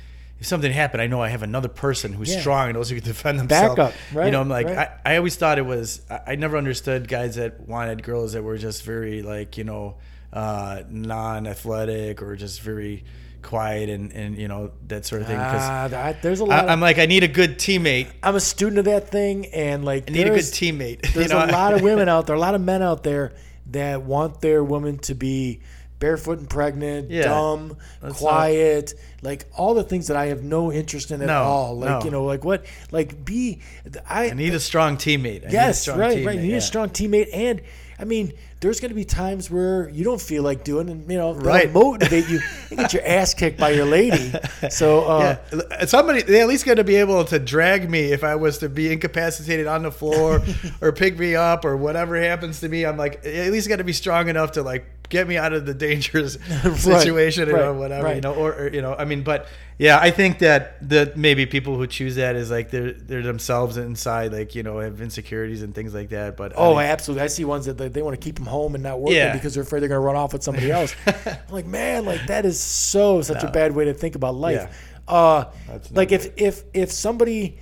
if 0.45 0.49
something 0.49 0.71
happened 0.71 1.01
I 1.01 1.07
know 1.07 1.23
I 1.23 1.29
have 1.31 1.43
another 1.43 1.69
person 1.69 2.13
who's 2.13 2.33
Yeah. 2.33 2.41
strong 2.41 2.69
and 2.69 2.75
knows 2.77 2.91
who 2.91 2.97
can 2.97 3.05
defend 3.05 3.39
themselves 3.41 3.77
Backup, 3.77 3.95
right, 4.13 4.27
you 4.27 4.31
know 4.31 4.43
I'm 4.43 4.49
like 4.51 4.67
right. 4.67 4.91
I, 5.05 5.15
I 5.15 5.17
always 5.17 5.37
thought 5.37 5.59
it 5.59 5.65
was 5.67 6.03
I, 6.11 6.21
I 6.29 6.35
never 6.37 6.57
understood 6.59 7.09
guys 7.09 7.37
that 7.37 7.67
wanted 7.67 8.03
girls 8.03 8.35
that 8.35 8.43
were 8.43 8.59
just 8.59 8.85
very 8.85 9.23
like 9.23 9.57
you 9.57 9.65
know 9.65 9.97
uh, 10.35 10.83
non-athletic 10.91 12.23
or 12.23 12.37
just 12.37 12.61
very 12.61 13.05
quiet 13.43 13.89
and, 13.91 14.13
and 14.13 14.37
you 14.39 14.49
know 14.49 14.73
that 14.89 15.05
sort 15.07 15.23
of 15.23 15.29
thing 15.29 15.37
because 15.39 15.63
Ah, 15.63 15.89
that- 15.89 16.23
there's 16.23 16.41
a 16.41 16.45
lot. 16.45 16.69
I, 16.69 16.73
I'm 16.73 16.81
like 16.81 16.99
I 16.99 17.07
need 17.07 17.25
a 17.25 17.29
good 17.29 17.59
teammate 17.59 18.09
I'm 18.23 18.35
a 18.37 18.41
student 18.41 18.79
of 18.79 18.85
that 18.87 19.09
thing, 19.11 19.47
and 19.47 19.85
like 19.85 20.11
I 20.11 20.13
need 20.15 20.27
a 20.27 20.31
good 20.31 20.39
teammate. 20.41 21.03
There's 21.15 21.31
you 21.31 21.39
know? 21.39 21.45
a 21.45 21.49
lot 21.53 21.75
of 21.75 21.83
women 21.83 22.09
out 22.09 22.27
there, 22.27 22.37
a 22.37 22.39
lot 22.39 22.55
of 22.55 22.61
men 22.61 22.83
out 22.83 23.03
there 23.03 23.33
that 23.71 24.03
want 24.03 24.41
their 24.41 24.63
woman 24.65 24.99
to 24.99 25.15
be 25.15 25.61
barefoot 25.99 26.39
and 26.39 26.51
pregnant, 26.51 27.11
Yeah. 27.11 27.23
dumb, 27.25 27.77
That's 28.03 28.19
quiet, 28.19 28.95
like 29.23 29.47
all 29.57 29.75
the 29.75 29.85
things 29.85 30.09
that 30.09 30.17
I 30.17 30.27
have 30.27 30.43
no 30.43 30.71
interest 30.73 31.11
in 31.11 31.21
at 31.23 31.27
No, 31.29 31.43
all. 31.43 31.79
Like 31.79 31.89
no. 32.01 32.05
you 32.05 32.11
know, 32.11 32.25
like 32.25 32.45
what, 32.45 32.67
like 32.91 33.25
be. 33.25 33.61
I, 34.09 34.31
I 34.31 34.35
need 34.35 34.55
a 34.55 34.61
strong 34.61 34.97
teammate. 34.97 35.43
I 35.43 35.47
need 35.47 35.49
a 35.49 35.53
yes, 35.53 35.81
strong 35.83 35.99
right, 35.99 36.09
right. 36.09 36.19
You 36.19 36.27
teammate, 36.27 36.43
need 36.43 36.51
yeah. 36.51 36.57
a 36.57 36.61
strong 36.61 36.89
teammate, 36.91 37.29
and 37.33 37.63
I 37.99 38.05
mean, 38.05 38.33
there's 38.61 38.81
going 38.81 38.89
to 38.91 38.95
be 38.95 39.05
times 39.05 39.51
where 39.51 39.89
you 39.91 40.03
don't 40.05 40.21
feel 40.21 40.43
like 40.43 40.65
doing, 40.65 40.89
and 40.91 41.09
you 41.11 41.17
know, 41.17 41.33
Right. 41.35 41.73
motivate 41.73 42.29
you. 42.29 42.41
You 42.71 42.77
get 42.79 42.93
your 42.93 43.07
ass 43.07 43.35
kicked 43.35 43.59
by 43.61 43.71
your 43.71 43.85
lady. 43.85 44.33
So 44.71 45.05
uh, 45.05 45.37
Yeah, 45.53 45.85
somebody 45.85 46.23
they 46.23 46.41
at 46.41 46.49
least 46.49 46.65
got 46.67 46.75
to 46.75 46.85
be 46.85 46.97
able 46.97 47.25
to 47.27 47.39
drag 47.39 47.89
me 47.89 48.11
if 48.13 48.25
I 48.25 48.35
was 48.35 48.59
to 48.59 48.69
be 48.69 48.93
incapacitated 48.93 49.69
on 49.69 49.83
the 49.85 49.93
floor 49.93 50.43
or 50.81 50.91
pick 50.91 51.17
me 51.19 51.37
up 51.37 51.65
or 51.65 51.77
whatever 51.77 52.21
happens 52.21 52.59
to 52.61 52.69
me. 52.69 52.85
I'm 52.85 52.97
like 52.97 53.25
at 53.25 53.53
least 53.53 53.69
got 53.69 53.77
to 53.77 53.85
be 53.85 53.93
strong 53.93 54.29
enough 54.29 54.53
to 54.53 54.63
like 54.63 54.87
get 55.09 55.29
me 55.29 55.37
out 55.37 55.53
of 55.53 55.67
the 55.67 55.75
dangerous 55.75 56.35
situation 56.77 57.49
right, 57.49 57.63
or 57.65 57.75
whatever, 57.75 58.15
you 58.15 58.21
know, 58.21 58.35
or, 58.35 58.53
or 58.55 58.69
you 58.69 58.83
know, 58.83 58.95
I 58.95 59.05
mean, 59.05 59.23
but 59.23 59.47
yeah, 59.79 59.99
I 60.01 60.11
think 60.11 60.39
that 60.39 60.89
that 60.89 61.17
maybe 61.17 61.47
people 61.47 61.77
who 61.77 61.87
choose 61.87 62.15
that 62.17 62.37
is 62.37 62.51
like 62.51 62.71
they're 62.71 62.93
they're 62.93 63.23
themselves 63.23 63.77
inside, 63.77 64.33
like 64.33 64.55
you 64.55 64.63
know, 64.63 64.79
have 64.79 65.01
insecurities 65.01 65.63
and 65.63 65.75
things 65.75 65.93
like 65.95 66.11
that. 66.11 66.37
But 66.37 66.53
Oh, 66.57 66.75
I 66.75 66.83
mean, 66.83 66.91
absolutely. 66.93 67.25
I 67.25 67.27
see 67.27 67.45
ones 67.45 67.67
that 67.67 67.77
they, 67.79 67.89
they 67.89 68.03
want 68.03 68.19
to 68.19 68.25
keep 68.25 68.37
them 68.37 68.47
home 68.47 68.75
and 68.75 68.85
not 68.85 69.01
working 69.01 69.17
Yeah. 69.17 69.33
because 69.33 69.55
they're 69.55 69.63
afraid 69.65 69.81
they're 69.81 69.89
going 69.89 70.01
to 70.01 70.07
run 70.07 70.17
off 70.17 70.33
with 70.33 70.43
somebody 70.43 70.71
else. 70.79 70.95
I'm 71.07 71.37
like, 71.51 71.67
man, 71.67 72.05
like 72.05 72.27
that 72.29 72.45
is 72.45 72.61
so 72.61 73.21
such 73.23 73.43
a 73.43 73.51
bad 73.51 73.75
way 73.75 73.87
to 73.87 73.95
think 73.95 74.15
about 74.15 74.35
life. 74.35 74.69
Yeah. 75.09 75.13
Uh, 75.13 75.45
like 75.91 76.13
if 76.13 76.33
if 76.37 76.63
if 76.73 76.91
somebody, 76.91 77.59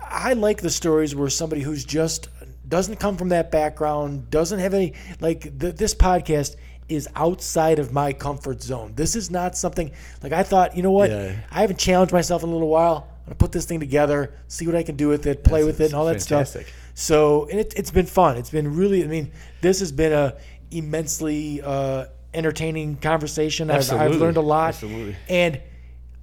I 0.00 0.32
like 0.34 0.62
the 0.62 0.70
stories 0.70 1.14
where 1.14 1.28
somebody 1.28 1.62
who's 1.62 1.84
just 1.84 2.28
doesn't 2.70 2.96
come 2.96 3.16
from 3.18 3.28
that 3.28 3.50
background, 3.50 4.30
doesn't 4.30 4.60
have 4.60 4.72
any 4.72 4.94
like 5.20 5.42
th- 5.58 5.76
this 5.76 5.94
podcast 5.94 6.56
is 6.88 7.08
outside 7.14 7.78
of 7.78 7.92
my 7.92 8.12
comfort 8.12 8.62
zone. 8.62 8.92
This 8.96 9.14
is 9.14 9.30
not 9.30 9.56
something 9.56 9.92
like 10.22 10.32
I 10.32 10.42
thought. 10.42 10.76
You 10.76 10.82
know 10.82 10.90
what? 10.90 11.10
Yeah. 11.10 11.36
I 11.50 11.60
haven't 11.60 11.78
challenged 11.78 12.12
myself 12.12 12.42
in 12.42 12.48
a 12.48 12.52
little 12.52 12.68
while. 12.68 13.08
I'm 13.18 13.24
gonna 13.26 13.34
put 13.36 13.52
this 13.52 13.66
thing 13.66 13.80
together, 13.80 14.32
see 14.48 14.66
what 14.66 14.74
I 14.74 14.82
can 14.82 14.96
do 14.96 15.08
with 15.08 15.26
it, 15.26 15.44
play 15.44 15.60
That's- 15.60 15.66
with 15.66 15.80
it, 15.80 15.84
and 15.86 15.94
all 15.94 16.06
that 16.06 16.14
that's 16.14 16.24
stuff. 16.24 16.56
So 16.94 17.46
and 17.50 17.60
it, 17.60 17.74
it's 17.76 17.90
been 17.90 18.06
fun. 18.06 18.36
It's 18.36 18.50
been 18.50 18.74
really. 18.74 19.04
I 19.04 19.06
mean, 19.06 19.32
this 19.60 19.80
has 19.80 19.92
been 19.92 20.12
a 20.12 20.36
immensely 20.70 21.60
uh, 21.62 22.06
entertaining 22.34 22.96
conversation. 22.96 23.70
I've, 23.70 23.90
I've 23.92 24.16
learned 24.16 24.36
a 24.36 24.42
lot. 24.42 24.68
Absolutely. 24.68 25.16
And 25.28 25.60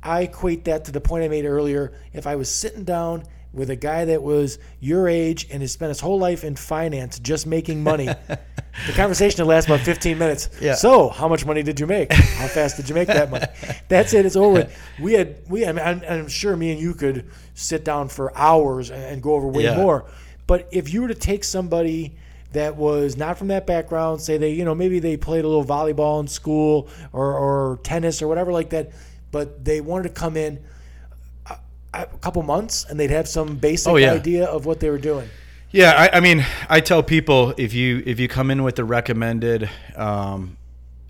I 0.03 0.21
equate 0.21 0.65
that 0.65 0.85
to 0.85 0.91
the 0.91 1.01
point 1.01 1.23
I 1.23 1.27
made 1.27 1.45
earlier. 1.45 1.93
If 2.13 2.27
I 2.27 2.35
was 2.35 2.49
sitting 2.53 2.83
down 2.83 3.23
with 3.57 3.69
a 3.69 3.75
guy 3.75 4.05
that 4.05 4.23
was 4.23 4.59
your 4.79 5.07
age 5.09 5.47
and 5.51 5.61
has 5.61 5.71
spent 5.71 5.89
his 5.89 5.99
whole 5.99 6.19
life 6.19 6.43
in 6.43 6.55
finance 6.55 7.19
just 7.19 7.45
making 7.47 7.83
money, 7.83 8.05
the 8.27 8.93
conversation 8.93 9.43
would 9.45 9.49
last 9.49 9.65
about 9.65 9.81
15 9.81 10.17
minutes. 10.17 10.49
Yeah. 10.61 10.75
So, 10.75 11.09
how 11.09 11.27
much 11.27 11.45
money 11.45 11.63
did 11.63 11.79
you 11.79 11.87
make? 11.87 12.13
How 12.13 12.47
fast 12.47 12.77
did 12.77 12.87
you 12.87 12.95
make 12.95 13.07
that 13.07 13.29
money? 13.31 13.45
That's 13.89 14.13
it. 14.13 14.25
It's 14.25 14.35
over. 14.35 14.69
We 15.01 15.13
had 15.13 15.37
we. 15.49 15.65
I 15.65 15.71
mean, 15.71 15.83
I'm, 15.85 16.01
I'm 16.07 16.27
sure 16.27 16.55
me 16.55 16.71
and 16.71 16.79
you 16.79 16.93
could 16.93 17.29
sit 17.55 17.83
down 17.83 18.07
for 18.07 18.35
hours 18.37 18.91
and, 18.91 19.03
and 19.03 19.21
go 19.23 19.33
over 19.33 19.47
way 19.47 19.63
Yeah. 19.63 19.75
more. 19.75 20.05
But 20.45 20.69
if 20.71 20.93
you 20.93 21.01
were 21.01 21.09
to 21.09 21.15
take 21.15 21.43
somebody 21.43 22.15
that 22.53 22.77
was 22.77 23.17
not 23.17 23.37
from 23.37 23.49
that 23.49 23.67
background, 23.67 24.21
say 24.21 24.37
they, 24.37 24.51
you 24.51 24.63
know, 24.63 24.73
maybe 24.73 24.99
they 24.99 25.17
played 25.17 25.43
a 25.43 25.47
little 25.47 25.65
volleyball 25.65 26.21
in 26.21 26.27
school 26.27 26.87
or, 27.11 27.33
or 27.33 27.79
tennis 27.83 28.21
or 28.21 28.27
whatever 28.29 28.53
like 28.53 28.69
that, 28.69 28.91
but 29.31 29.65
they 29.65 29.81
wanted 29.81 30.03
to 30.03 30.13
come 30.13 30.37
in 30.37 30.63
a, 32.03 32.17
couple 32.17 32.41
months 32.43 32.85
and 32.89 32.99
they'd 32.99 33.09
have 33.11 33.27
some 33.27 33.55
basic 33.55 33.91
Oh, 33.91 33.95
yeah. 33.95 34.13
idea 34.13 34.45
of 34.45 34.65
what 34.65 34.79
they 34.79 34.89
were 34.89 34.97
doing. 34.97 35.29
Yeah, 35.71 35.91
I, 35.91 36.17
I 36.17 36.19
mean, 36.21 36.45
I 36.69 36.79
tell 36.79 37.03
people 37.03 37.53
if 37.57 37.73
you 37.73 38.01
if 38.05 38.19
you 38.19 38.27
come 38.29 38.49
in 38.51 38.63
with 38.63 38.77
the 38.77 38.85
recommended 38.85 39.69
um, 39.97 40.57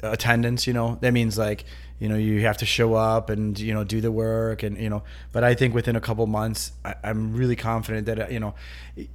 attendance, 0.01 0.65
you 0.65 0.73
know, 0.73 0.97
that 1.01 1.13
means 1.13 1.37
like 1.37 1.65
you 1.99 2.07
know 2.09 2.15
you 2.15 2.41
have 2.41 2.57
to 2.57 2.65
show 2.65 2.93
up 2.93 3.29
and 3.29 3.57
you 3.59 3.73
know 3.73 3.83
do 3.83 4.01
the 4.01 4.11
work 4.11 4.63
and 4.63 4.77
you 4.77 4.89
know. 4.89 5.03
But 5.31 5.43
I 5.43 5.53
think 5.53 5.75
within 5.75 5.95
a 5.95 6.01
couple 6.01 6.25
months, 6.25 6.71
I, 6.83 6.95
I'm 7.03 7.35
really 7.35 7.55
confident 7.55 8.07
that 8.07 8.31
you 8.31 8.39
know, 8.39 8.55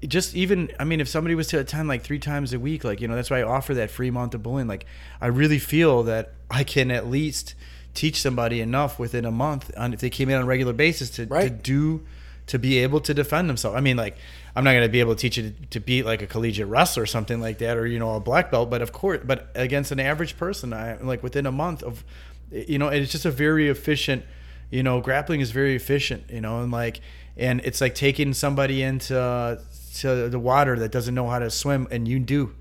just 0.07 0.37
even 0.37 0.71
I 0.79 0.85
mean, 0.85 1.01
if 1.01 1.09
somebody 1.09 1.35
was 1.35 1.49
to 1.49 1.59
attend 1.59 1.89
like 1.89 2.03
three 2.03 2.21
times 2.21 2.53
a 2.53 2.61
week, 2.61 2.85
like 2.85 3.01
you 3.01 3.09
know, 3.09 3.17
that's 3.17 3.31
why 3.31 3.41
I 3.41 3.43
offer 3.43 3.75
that 3.75 3.91
free 3.91 4.13
month 4.13 4.35
of 4.35 4.45
bullying. 4.45 4.69
Like 4.69 4.87
I 5.21 5.27
really 5.27 5.59
feel 5.59 6.05
that 6.05 6.35
I 6.51 6.63
can 6.63 6.93
at 6.93 7.09
least 7.09 7.55
teach 7.95 8.21
somebody 8.21 8.61
enough 8.61 8.99
within 8.99 9.25
a 9.25 9.31
month 9.31 9.71
on 9.77 9.93
if 9.93 10.01
they 10.01 10.11
came 10.11 10.29
in 10.29 10.37
on 10.37 10.43
a 10.43 10.47
regular 10.47 10.73
basis 10.73 11.11
to, 11.11 11.27
to 11.27 11.51
do 11.51 12.03
to 12.47 12.59
be 12.59 12.79
able 12.79 13.01
to 13.01 13.15
defend 13.15 13.49
themselves. 13.49 13.77
I 13.77 13.81
mean, 13.81 13.97
like, 13.97 14.17
I'm 14.55 14.65
not 14.65 14.73
going 14.73 14.85
to 14.85 14.89
be 14.89 15.01
able 15.01 15.15
to 15.15 15.21
teach 15.21 15.37
you 15.37 15.51
to, 15.51 15.67
to 15.71 15.81
beat 15.81 16.05
like 16.05 16.23
a 16.23 16.27
collegiate 16.27 16.69
wrestler 16.69 17.05
or 17.05 17.07
something 17.07 17.41
like 17.41 17.59
that, 17.59 17.77
or 17.77 17.87
you 17.87 17.99
know, 17.99 18.15
a 18.15 18.21
black 18.21 18.51
belt. 18.51 18.71
But 18.71 18.83
of 18.83 18.93
course, 18.93 19.21
but 19.25 19.51
against 19.55 19.93
an 19.93 20.01
average 20.01 20.37
person, 20.37 20.73
I 20.73 20.97
like 20.97 21.23
within 21.23 21.47
a 21.47 21.53
month 21.53 21.83
of, 21.83 22.05
you 22.51 22.79
know, 22.79 22.89
it's 22.89 23.13
just 23.13 23.25
a 23.25 23.31
very 23.31 23.69
efficient. 23.69 24.25
You 24.71 24.83
know, 24.83 25.01
grappling 25.01 25.41
is 25.41 25.51
very 25.51 25.77
efficient. 25.77 26.25
You 26.31 26.41
know, 26.41 26.63
and 26.63 26.73
like, 26.73 27.01
and 27.37 27.61
it's 27.61 27.81
like 27.81 27.95
taking 27.95 28.35
somebody 28.35 28.83
into 28.83 29.61
to 29.97 30.29
the 30.29 30.39
water 30.39 30.79
that 30.79 30.91
doesn't 30.91 31.15
know 31.15 31.29
how 31.29 31.39
to 31.39 31.51
swim, 31.51 31.87
and 31.91 32.09
you 32.09 32.19
do. 32.19 32.55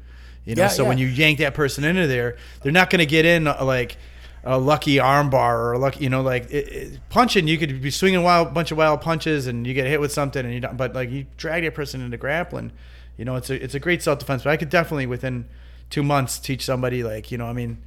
You 0.46 0.56
know, 0.56 0.64
Yeah, 0.64 0.68
so 0.70 0.84
yeah. 0.84 0.90
when 0.90 0.98
you 0.98 1.08
yank 1.08 1.40
that 1.40 1.54
person 1.54 1.84
into 1.84 2.08
there, 2.08 2.38
they're 2.62 2.72
not 2.72 2.90
going 2.90 3.00
to 3.00 3.06
get 3.06 3.26
in 3.26 3.48
uh, 3.48 3.64
like 3.64 3.98
a 4.44 4.58
lucky 4.58 4.96
armbar 4.96 5.56
or 5.56 5.74
a 5.74 5.78
lucky, 5.78 6.04
you 6.04 6.10
know, 6.10 6.22
like 6.22 6.50
it, 6.52 6.68
it, 6.68 7.00
punching. 7.10 7.48
You 7.48 7.58
could 7.58 7.82
be 7.82 7.92
swinging 7.92 8.20
a 8.20 8.24
wild 8.24 8.54
bunch 8.54 8.72
of 8.72 8.78
wild 8.78 9.02
punches 9.02 9.48
and 9.48 9.66
you 9.68 9.74
get 9.74 9.88
hit 9.88 10.00
with 10.00 10.12
something, 10.12 10.44
and 10.44 10.54
you 10.54 10.60
don't. 10.60 10.78
But 10.78 10.94
like 10.94 11.10
you 11.10 11.26
drag 11.38 11.64
that 11.64 11.76
person 11.76 12.02
into 12.02 12.18
grappling, 12.18 12.72
you 13.18 13.26
know, 13.26 13.36
it's 13.36 13.50
a 13.50 13.64
it's 13.64 13.76
a 13.76 13.80
great 13.80 14.02
self 14.02 14.20
defense. 14.20 14.44
But 14.44 14.52
I 14.52 14.58
could 14.58 14.70
definitely 14.70 15.06
within 15.06 15.46
two 15.90 16.04
months 16.04 16.40
teach 16.40 16.66
somebody 16.66 17.04
like 17.04 17.32
you 17.32 17.38
know, 17.38 17.46
I 17.46 17.54
mean, 17.54 17.78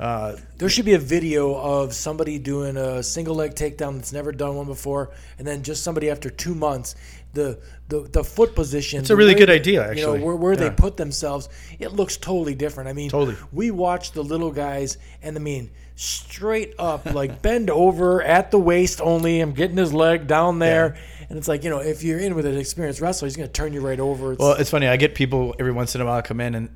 uh, 0.00 0.36
There 0.56 0.70
should 0.70 0.86
be 0.86 0.94
a 0.94 0.98
video 0.98 1.54
of 1.54 1.92
somebody 1.92 2.38
doing 2.38 2.78
a 2.78 3.02
single 3.02 3.34
leg 3.34 3.54
takedown 3.54 3.96
that's 3.96 4.14
never 4.14 4.32
done 4.32 4.56
one 4.56 4.66
before, 4.66 5.10
and 5.38 5.46
then 5.46 5.62
just 5.62 5.82
somebody 5.82 6.08
after 6.08 6.30
two 6.30 6.54
months, 6.54 6.94
the 7.32 7.58
the, 7.88 8.00
the 8.02 8.24
foot 8.24 8.54
position. 8.54 9.00
It's 9.00 9.10
a 9.10 9.16
really 9.16 9.34
good 9.34 9.50
idea, 9.50 9.84
You 9.84 9.90
actually. 9.90 10.18
know 10.18 10.24
where, 10.24 10.36
where 10.36 10.56
they 10.56 10.70
put 10.70 10.96
themselves, 10.96 11.48
it 11.78 11.92
looks 11.92 12.16
totally 12.16 12.54
different. 12.54 12.88
I 12.88 12.92
mean, 12.92 13.10
Totally. 13.10 13.36
We 13.52 13.70
watch 13.72 14.12
the 14.12 14.22
little 14.22 14.52
guys, 14.52 14.96
and 15.22 15.36
I 15.36 15.40
mean, 15.40 15.70
straight 15.96 16.74
up, 16.78 17.04
like 17.12 17.42
bend 17.42 17.68
over 17.70 18.22
at 18.22 18.50
the 18.50 18.58
waist 18.58 19.00
only. 19.00 19.40
I'm 19.40 19.52
getting 19.52 19.76
his 19.76 19.92
leg 19.92 20.26
down 20.26 20.58
there, 20.60 20.96
and 21.28 21.38
it's 21.38 21.48
like 21.48 21.64
you 21.64 21.70
know, 21.70 21.78
if 21.78 22.02
you're 22.02 22.18
in 22.20 22.34
with 22.34 22.46
an 22.46 22.56
experienced 22.56 23.00
wrestler, 23.00 23.26
he's 23.26 23.36
going 23.36 23.48
to 23.48 23.52
turn 23.52 23.72
you 23.72 23.80
right 23.80 24.00
over. 24.00 24.32
It's, 24.32 24.40
Well, 24.40 24.52
it's 24.52 24.70
funny. 24.70 24.86
I 24.86 24.96
get 24.96 25.14
people 25.14 25.54
every 25.58 25.72
once 25.72 25.94
in 25.94 26.00
a 26.00 26.04
while 26.04 26.22
come 26.22 26.40
in 26.40 26.54
and 26.54 26.68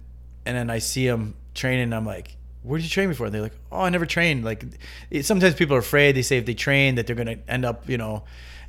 and 0.46 0.56
then 0.56 0.68
I 0.70 0.78
see 0.78 1.06
them 1.06 1.34
training. 1.54 1.84
And 1.84 1.94
I'm 1.94 2.04
like, 2.06 2.36
"Where 2.62 2.78
did 2.78 2.84
you 2.84 2.90
train 2.90 3.08
before?" 3.08 3.26
And 3.26 3.34
they're 3.34 3.42
like, 3.42 3.56
"Oh, 3.72 3.80
I 3.80 3.88
never 3.88 4.04
trained." 4.06 4.44
Like, 4.44 4.64
it, 5.10 5.24
sometimes 5.24 5.54
people 5.54 5.74
are 5.76 5.80
afraid. 5.80 6.16
They 6.16 6.22
say 6.22 6.38
if 6.38 6.44
they 6.46 6.54
train 6.54 6.96
that 6.96 7.06
they're 7.06 7.16
going 7.16 7.28
to 7.28 7.38
end 7.50 7.64
up, 7.64 7.88
you 7.88 7.98
know, 7.98 8.24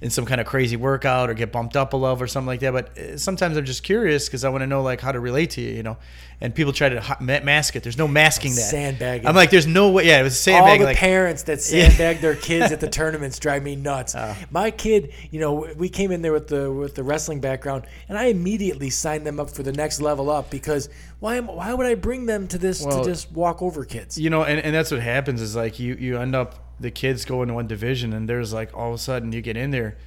in 0.06 0.12
some 0.12 0.24
kind 0.24 0.40
of 0.40 0.46
crazy 0.46 0.76
workout 0.76 1.32
or 1.32 1.34
get 1.34 1.52
bumped 1.52 1.76
up 1.76 1.94
a 1.94 1.98
level 1.98 2.24
or 2.24 2.28
something 2.28 2.46
like 2.46 2.60
that. 2.60 2.72
But 2.72 2.96
uh, 2.96 3.18
sometimes 3.18 3.58
I'm 3.58 3.66
just 3.66 3.82
curious 3.82 4.28
because 4.28 4.44
I 4.44 4.50
want 4.50 4.62
to 4.62 4.68
know 4.68 4.84
like 4.84 5.02
how 5.02 5.12
to 5.12 5.20
relate 5.20 5.50
to 5.52 5.62
you, 5.62 5.72
you 5.72 5.82
know. 5.82 5.98
And 6.40 6.54
people 6.54 6.74
try 6.74 6.90
to 6.90 7.18
mask 7.22 7.76
it. 7.76 7.82
There's 7.82 7.98
no 7.98 8.08
masking 8.08 8.54
that. 8.54 8.62
Sandbagging. 8.70 9.26
I'm 9.26 9.36
like, 9.36 9.50
there's 9.50 9.66
no 9.66 9.90
way. 9.90 10.06
Yeah, 10.06 10.20
it 10.20 10.24
was 10.24 10.40
sandbagging. 10.40 10.82
All 10.82 10.86
the 10.88 10.92
Like, 10.92 10.98
parents 10.98 11.44
that 11.44 11.60
sandbag 11.72 12.20
their 12.20 12.36
kids 12.36 12.72
at 12.72 12.80
the 12.82 12.90
tournaments 13.00 13.40
drive 13.40 13.64
me 13.64 13.76
nuts. 13.76 14.14
Oh. 14.16 14.36
My 14.52 14.70
kid, 14.70 15.12
you 15.32 15.40
know, 15.40 15.68
we 15.76 15.90
came 15.90 16.12
in 16.12 16.22
there 16.22 16.34
with 16.34 16.50
the 16.50 16.72
with 16.72 16.94
the 16.94 17.04
wrestling 17.04 17.40
background, 17.40 17.86
and 18.08 18.16
I 18.16 18.26
immediately 18.26 18.92
signed 18.92 19.26
them 19.26 19.40
up 19.40 19.50
for 19.50 19.64
the 19.64 19.72
next 19.74 20.02
level 20.02 20.30
up 20.30 20.52
because 20.52 20.88
why 21.20 21.38
am, 21.38 21.48
why 21.48 21.74
would 21.74 21.88
I 21.88 21.96
bring 21.96 22.28
them 22.28 22.48
to 22.50 22.60
this 22.60 22.84
Well, 22.86 23.02
to 23.04 23.10
just 23.10 23.32
walk 23.32 23.64
over 23.64 23.84
kids? 23.86 24.20
you 24.20 24.30
know 24.30 24.44
and, 24.44 24.60
and 24.60 24.76
that's 24.76 24.92
what 24.92 25.00
happens 25.02 25.42
is 25.42 25.56
like 25.56 25.80
you 25.80 25.96
you 25.96 26.20
end 26.20 26.36
up 26.36 26.65
the 26.80 26.92
kids 26.92 27.26
go 27.26 27.42
into 27.42 27.54
one 27.54 27.68
division 27.68 28.14
and 28.14 28.28
there's 28.28 28.54
like 28.54 28.76
all 28.76 28.90
of 28.90 28.96
a 28.96 28.98
sudden 28.98 29.32
you 29.32 29.42
get 29.42 29.58
in 29.58 29.72
there 29.72 29.98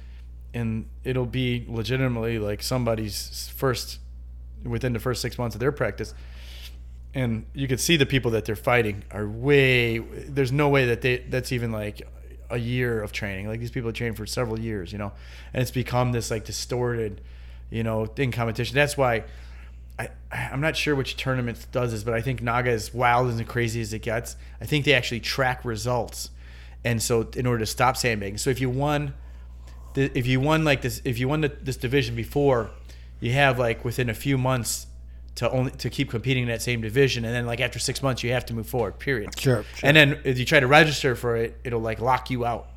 and 0.53 0.87
it'll 1.03 1.25
be 1.25 1.65
legitimately 1.67 2.39
like 2.39 2.61
somebody's 2.61 3.51
first 3.55 3.99
within 4.63 4.93
the 4.93 4.99
first 4.99 5.21
six 5.21 5.37
months 5.37 5.55
of 5.55 5.59
their 5.59 5.71
practice. 5.71 6.13
And 7.13 7.45
you 7.53 7.67
could 7.67 7.79
see 7.79 7.97
the 7.97 8.05
people 8.05 8.31
that 8.31 8.45
they're 8.45 8.55
fighting 8.55 9.03
are 9.11 9.27
way 9.27 9.97
there's 9.99 10.51
no 10.51 10.69
way 10.69 10.85
that 10.87 11.01
they 11.01 11.17
that's 11.17 11.51
even 11.51 11.71
like 11.71 12.01
a 12.49 12.57
year 12.57 13.01
of 13.01 13.11
training. 13.11 13.47
Like 13.47 13.59
these 13.59 13.71
people 13.71 13.91
training 13.91 14.15
for 14.15 14.25
several 14.25 14.59
years 14.59 14.91
you 14.91 14.97
know? 14.97 15.11
And 15.53 15.61
it's 15.61 15.71
become 15.71 16.11
this 16.11 16.29
like 16.29 16.45
distorted 16.45 17.21
you 17.69 17.83
know 17.83 18.05
thing 18.05 18.31
competition. 18.31 18.75
That's 18.75 18.97
why 18.97 19.23
I, 19.99 20.09
I'm 20.31 20.61
not 20.61 20.77
sure 20.77 20.95
which 20.95 21.17
tournament 21.17 21.67
does 21.71 21.91
this, 21.91 22.03
but 22.03 22.13
I 22.13 22.21
think 22.21 22.41
Naga 22.41 22.71
is 22.71 22.93
wild 22.93 23.29
and 23.29 23.47
crazy 23.47 23.81
as 23.81 23.93
it 23.93 23.99
gets. 23.99 24.37
I 24.61 24.65
think 24.65 24.85
they 24.85 24.93
actually 24.93 25.19
track 25.19 25.65
results, 25.65 26.29
and 26.83 27.01
so 27.01 27.29
in 27.35 27.45
order 27.45 27.59
to 27.59 27.65
stop 27.65 27.97
sandbagging, 27.97 28.37
so 28.37 28.49
if 28.49 28.61
you 28.61 28.69
won, 28.69 29.13
the, 29.93 30.11
if 30.17 30.27
you 30.27 30.39
won 30.39 30.63
like 30.63 30.81
this, 30.81 31.01
if 31.03 31.19
you 31.19 31.27
won 31.27 31.41
the, 31.41 31.49
this 31.61 31.77
division 31.77 32.15
before, 32.15 32.71
you 33.19 33.33
have 33.33 33.59
like 33.59 33.83
within 33.83 34.09
a 34.09 34.13
few 34.13 34.37
months 34.37 34.87
to 35.35 35.49
only 35.51 35.71
to 35.71 35.89
keep 35.89 36.09
competing 36.09 36.43
in 36.43 36.49
that 36.49 36.61
same 36.61 36.81
division, 36.81 37.25
and 37.25 37.33
then 37.33 37.45
like 37.45 37.59
after 37.59 37.79
six 37.79 38.01
months 38.01 38.23
you 38.23 38.31
have 38.31 38.45
to 38.45 38.53
move 38.53 38.67
forward. 38.67 38.99
Period. 38.99 39.37
Sure, 39.39 39.63
sure. 39.63 39.87
And 39.87 39.95
then 39.95 40.19
if 40.23 40.37
you 40.39 40.45
try 40.45 40.59
to 40.59 40.67
register 40.67 41.15
for 41.15 41.35
it, 41.37 41.57
it'll 41.63 41.81
like 41.81 41.99
lock 42.01 42.29
you 42.29 42.45
out. 42.45 42.67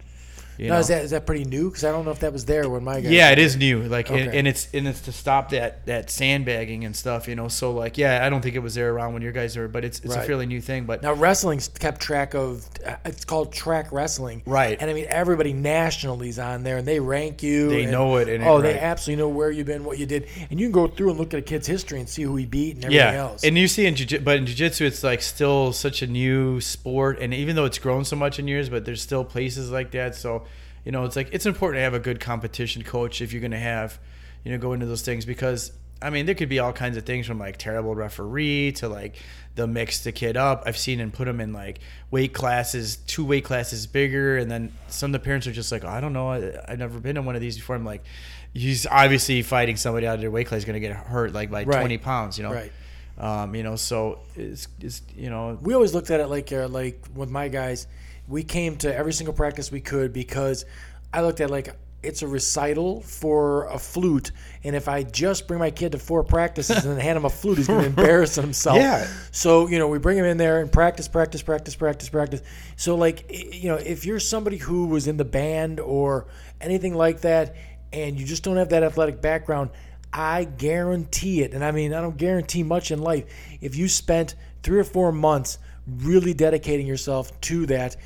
You 0.59 0.69
Now, 0.69 0.74
know? 0.74 0.81
is 0.81 0.89
that 0.89 1.05
is 1.05 1.11
that 1.12 1.27
pretty 1.27 1.45
new? 1.45 1.69
Because 1.70 1.85
I 1.85 1.91
don't 1.93 2.05
know 2.05 2.11
if 2.11 2.20
that 2.20 2.33
was 2.33 2.45
there 2.45 2.69
when 2.69 2.85
my 2.85 3.01
guy. 3.01 3.09
Yeah, 3.11 3.31
it 3.31 3.39
is 3.39 3.57
new. 3.57 3.83
Like, 3.83 4.11
and, 4.11 4.29
Okay. 4.29 4.39
and 4.39 4.47
it's 4.47 4.69
and 4.74 4.87
it's 4.87 5.01
to 5.03 5.12
stop 5.12 5.51
that 5.51 5.87
that 5.87 6.11
sandbagging 6.11 6.85
and 6.85 6.95
stuff. 6.95 7.27
You 7.29 7.35
know, 7.35 7.49
so 7.49 7.73
like, 7.73 7.97
yeah, 7.99 8.24
I 8.24 8.29
don't 8.31 8.43
think 8.43 8.55
it 8.55 8.61
was 8.62 8.74
there 8.74 8.93
around 8.93 9.15
when 9.15 9.23
your 9.23 9.33
guys 9.33 9.57
were, 9.57 9.69
but 9.69 9.85
it's 9.85 10.01
it's 10.01 10.15
a 10.15 10.23
fairly 10.23 10.47
new 10.47 10.61
thing. 10.61 10.85
But 10.85 11.03
Now 11.03 11.15
wrestling's 11.15 11.69
kept 11.69 12.01
track 12.01 12.35
of. 12.35 12.65
uh, 12.87 12.97
It's 13.05 13.24
called 13.24 13.53
track 13.53 13.93
wrestling, 13.93 14.43
Right. 14.47 14.77
And 14.81 14.91
I 14.91 14.95
mean, 14.95 15.07
everybody 15.09 15.53
nationally's 15.53 16.39
on 16.39 16.62
there, 16.62 16.77
and 16.79 16.87
they 16.87 17.01
rank 17.01 17.43
you. 17.43 17.69
They 17.69 17.83
and- 17.85 17.93
know 17.93 18.16
it, 18.16 18.29
and 18.29 18.43
it- 18.43 18.47
oh, 18.47 18.61
they 18.61 18.79
absolutely 18.79 19.23
know 19.23 19.29
where 19.29 19.51
you've 19.51 19.66
been, 19.66 19.85
what 19.85 19.99
you 19.99 20.07
did, 20.07 20.27
and 20.51 20.61
you 20.61 20.66
can 20.66 20.73
go 20.73 20.87
through 20.87 21.11
and 21.11 21.19
look 21.19 21.33
at 21.35 21.39
a 21.39 21.43
kid's 21.43 21.66
history 21.66 21.99
and 21.99 22.09
see 22.09 22.23
who 22.23 22.37
he 22.37 22.47
beat 22.47 22.77
and 22.77 22.85
everything 22.85 23.15
yeah, 23.15 23.20
else. 23.20 23.43
and 23.45 23.57
you 23.59 23.66
see 23.69 23.87
in 23.87 23.95
jiu 23.95 24.20
but 24.20 24.37
in 24.37 24.47
jiu-jitsu 24.47 24.85
it's 24.85 25.03
like 25.03 25.23
still 25.23 25.73
such 25.73 26.03
a 26.03 26.07
new 26.07 26.61
sport, 26.61 27.19
and 27.20 27.33
even 27.35 27.57
though 27.57 27.65
it's 27.65 27.79
grown 27.79 28.05
so 28.05 28.16
much 28.16 28.39
in 28.39 28.47
years, 28.49 28.69
but 28.69 28.85
there's 28.85 29.01
still 29.03 29.24
places 29.24 29.70
like 29.70 29.91
that. 29.93 30.15
So, 30.15 30.45
you 30.85 30.93
know, 30.93 31.05
it's 31.05 31.17
like 31.17 31.29
it's 31.33 31.47
important 31.47 31.79
to 31.79 31.83
have 31.83 31.95
a 31.95 32.01
good 32.01 32.21
competition 32.21 32.83
coach 32.83 33.21
if 33.21 33.33
you're 33.33 33.41
going 33.41 33.53
to 33.53 33.59
have, 33.59 33.99
you 34.45 34.53
know, 34.53 34.59
go 34.59 34.73
into 34.73 34.87
those 34.87 35.03
things 35.03 35.25
because 35.25 35.73
I 36.03 36.11
mean, 36.11 36.27
there 36.27 36.35
could 36.35 36.49
be 36.49 36.59
all 36.59 36.73
kinds 36.73 36.97
of 36.97 37.05
things 37.05 37.27
from 37.27 37.39
like 37.39 37.57
terrible 37.57 37.95
referee 37.95 38.73
to 38.73 38.89
like 38.89 39.17
they'll 39.55 39.67
mix 39.67 40.01
the 40.01 40.13
kid 40.13 40.37
up. 40.37 40.65
I've 40.67 40.77
seen 40.77 41.01
and 41.01 41.13
put 41.13 41.27
them 41.27 41.41
in 41.41 41.53
like 41.53 41.79
weight 42.11 42.35
classes, 42.35 42.97
two 42.97 43.25
weight 43.25 43.45
classes 43.45 43.87
bigger, 43.87 44.39
and 44.39 44.51
then 44.51 44.73
some 44.89 45.15
of 45.15 45.21
the 45.21 45.25
parents 45.25 45.47
are 45.47 45.53
just 45.53 45.71
like, 45.71 45.85
oh, 45.85 45.89
I 45.89 46.01
don't 46.01 46.13
know, 46.13 46.31
I, 46.31 46.53
I've 46.69 46.79
never 46.79 46.99
been 46.99 47.17
in 47.17 47.25
one 47.25 47.37
of 47.37 47.41
these 47.41 47.57
before. 47.57 47.77
I'm 47.77 47.85
like, 47.85 48.05
he's 48.53 48.87
obviously 48.87 49.43
fighting 49.43 49.77
somebody 49.77 50.07
out 50.07 50.17
of 50.17 50.21
their 50.21 50.31
weight 50.31 50.49
class, 50.49 50.65
going 50.65 50.81
to 50.81 50.81
get 50.81 50.97
hurt 50.97 51.33
like 51.33 51.51
by 51.51 51.65
Right. 51.65 51.81
20 51.81 51.99
pounds, 51.99 52.39
you 52.39 52.45
know. 52.45 52.53
Right. 52.53 52.73
Um, 53.19 53.55
you 53.55 53.63
know, 53.63 53.77
so 53.77 54.21
it's, 54.35 54.67
it's 54.81 55.03
you 55.15 55.31
know, 55.31 55.59
we 55.61 55.75
always 55.75 55.95
looked 55.95 56.11
at 56.11 56.19
it 56.19 56.27
like 56.27 56.51
uh, 56.51 56.67
like 56.67 57.05
with 57.15 57.31
my 57.31 57.49
guys, 57.49 57.87
we 58.28 58.43
came 58.43 58.77
to 58.77 58.94
every 58.94 59.12
single 59.12 59.35
practice 59.35 59.70
we 59.70 59.81
could 59.81 60.12
because 60.12 60.65
I 61.12 61.23
looked 61.23 61.40
at 61.40 61.51
like 61.51 61.77
it's 62.03 62.23
a 62.23 62.27
recital 62.27 63.01
for 63.03 63.66
a 63.66 63.78
flute, 63.78 64.32
and 64.65 64.74
if 64.74 64.89
I 64.89 65.05
just 65.05 65.47
bring 65.47 65.61
my 65.61 65.70
kid 65.70 65.93
to 65.93 65.99
four 65.99 66.24
practices 66.24 66.85
and 66.85 66.94
then 66.94 67.01
hand 67.01 67.16
him 67.16 67.24
a 67.24 67.31
flute, 67.31 67.59
he's 67.59 67.69
going 67.69 67.81
to 67.82 67.86
embarrass 67.86 68.35
himself. 68.35 68.77
Yeah. 68.77 69.07
So 69.31 69.69
you 69.69 69.78
know, 69.78 69.89
we 69.89 69.99
bring 69.99 70.19
him 70.19 70.24
in 70.24 70.36
there 70.36 70.61
and 70.61 70.73
practice, 70.73 71.07
practice, 71.07 71.43
practice, 71.43 71.77
practice, 71.77 72.09
practice. 72.09 72.43
So 72.77 72.97
like, 72.97 73.27
you 73.31 73.69
know, 73.69 73.77
if 73.77 74.05
you're 74.05 74.20
somebody 74.20 74.57
who 74.57 74.86
was 74.86 75.07
in 75.07 75.16
the 75.16 75.24
band 75.24 75.78
or 75.78 76.27
anything 76.61 76.94
like 76.94 77.20
that, 77.20 77.55
and 77.93 78.19
you 78.19 78.27
just 78.27 78.43
don't 78.43 78.57
have 78.57 78.70
that 78.70 78.82
athletic 78.82 79.20
background, 79.20 79.70
I 80.12 80.44
guarantee 80.44 81.43
it. 81.43 81.55
And 81.55 81.65
I 81.65 81.70
mean, 81.70 81.94
I 81.94 82.01
don't 82.01 82.16
guarantee 82.16 82.65
much 82.65 82.90
in 82.90 83.01
life. 83.01 83.24
If 83.61 83.77
you 83.77 83.89
spent 83.89 84.35
three 84.62 84.78
or 84.78 84.85
four 84.85 85.12
months 85.12 85.59
really 85.86 86.35
dedicating 86.35 86.86
yourself 86.86 87.39
to 87.43 87.66
that. 87.66 87.97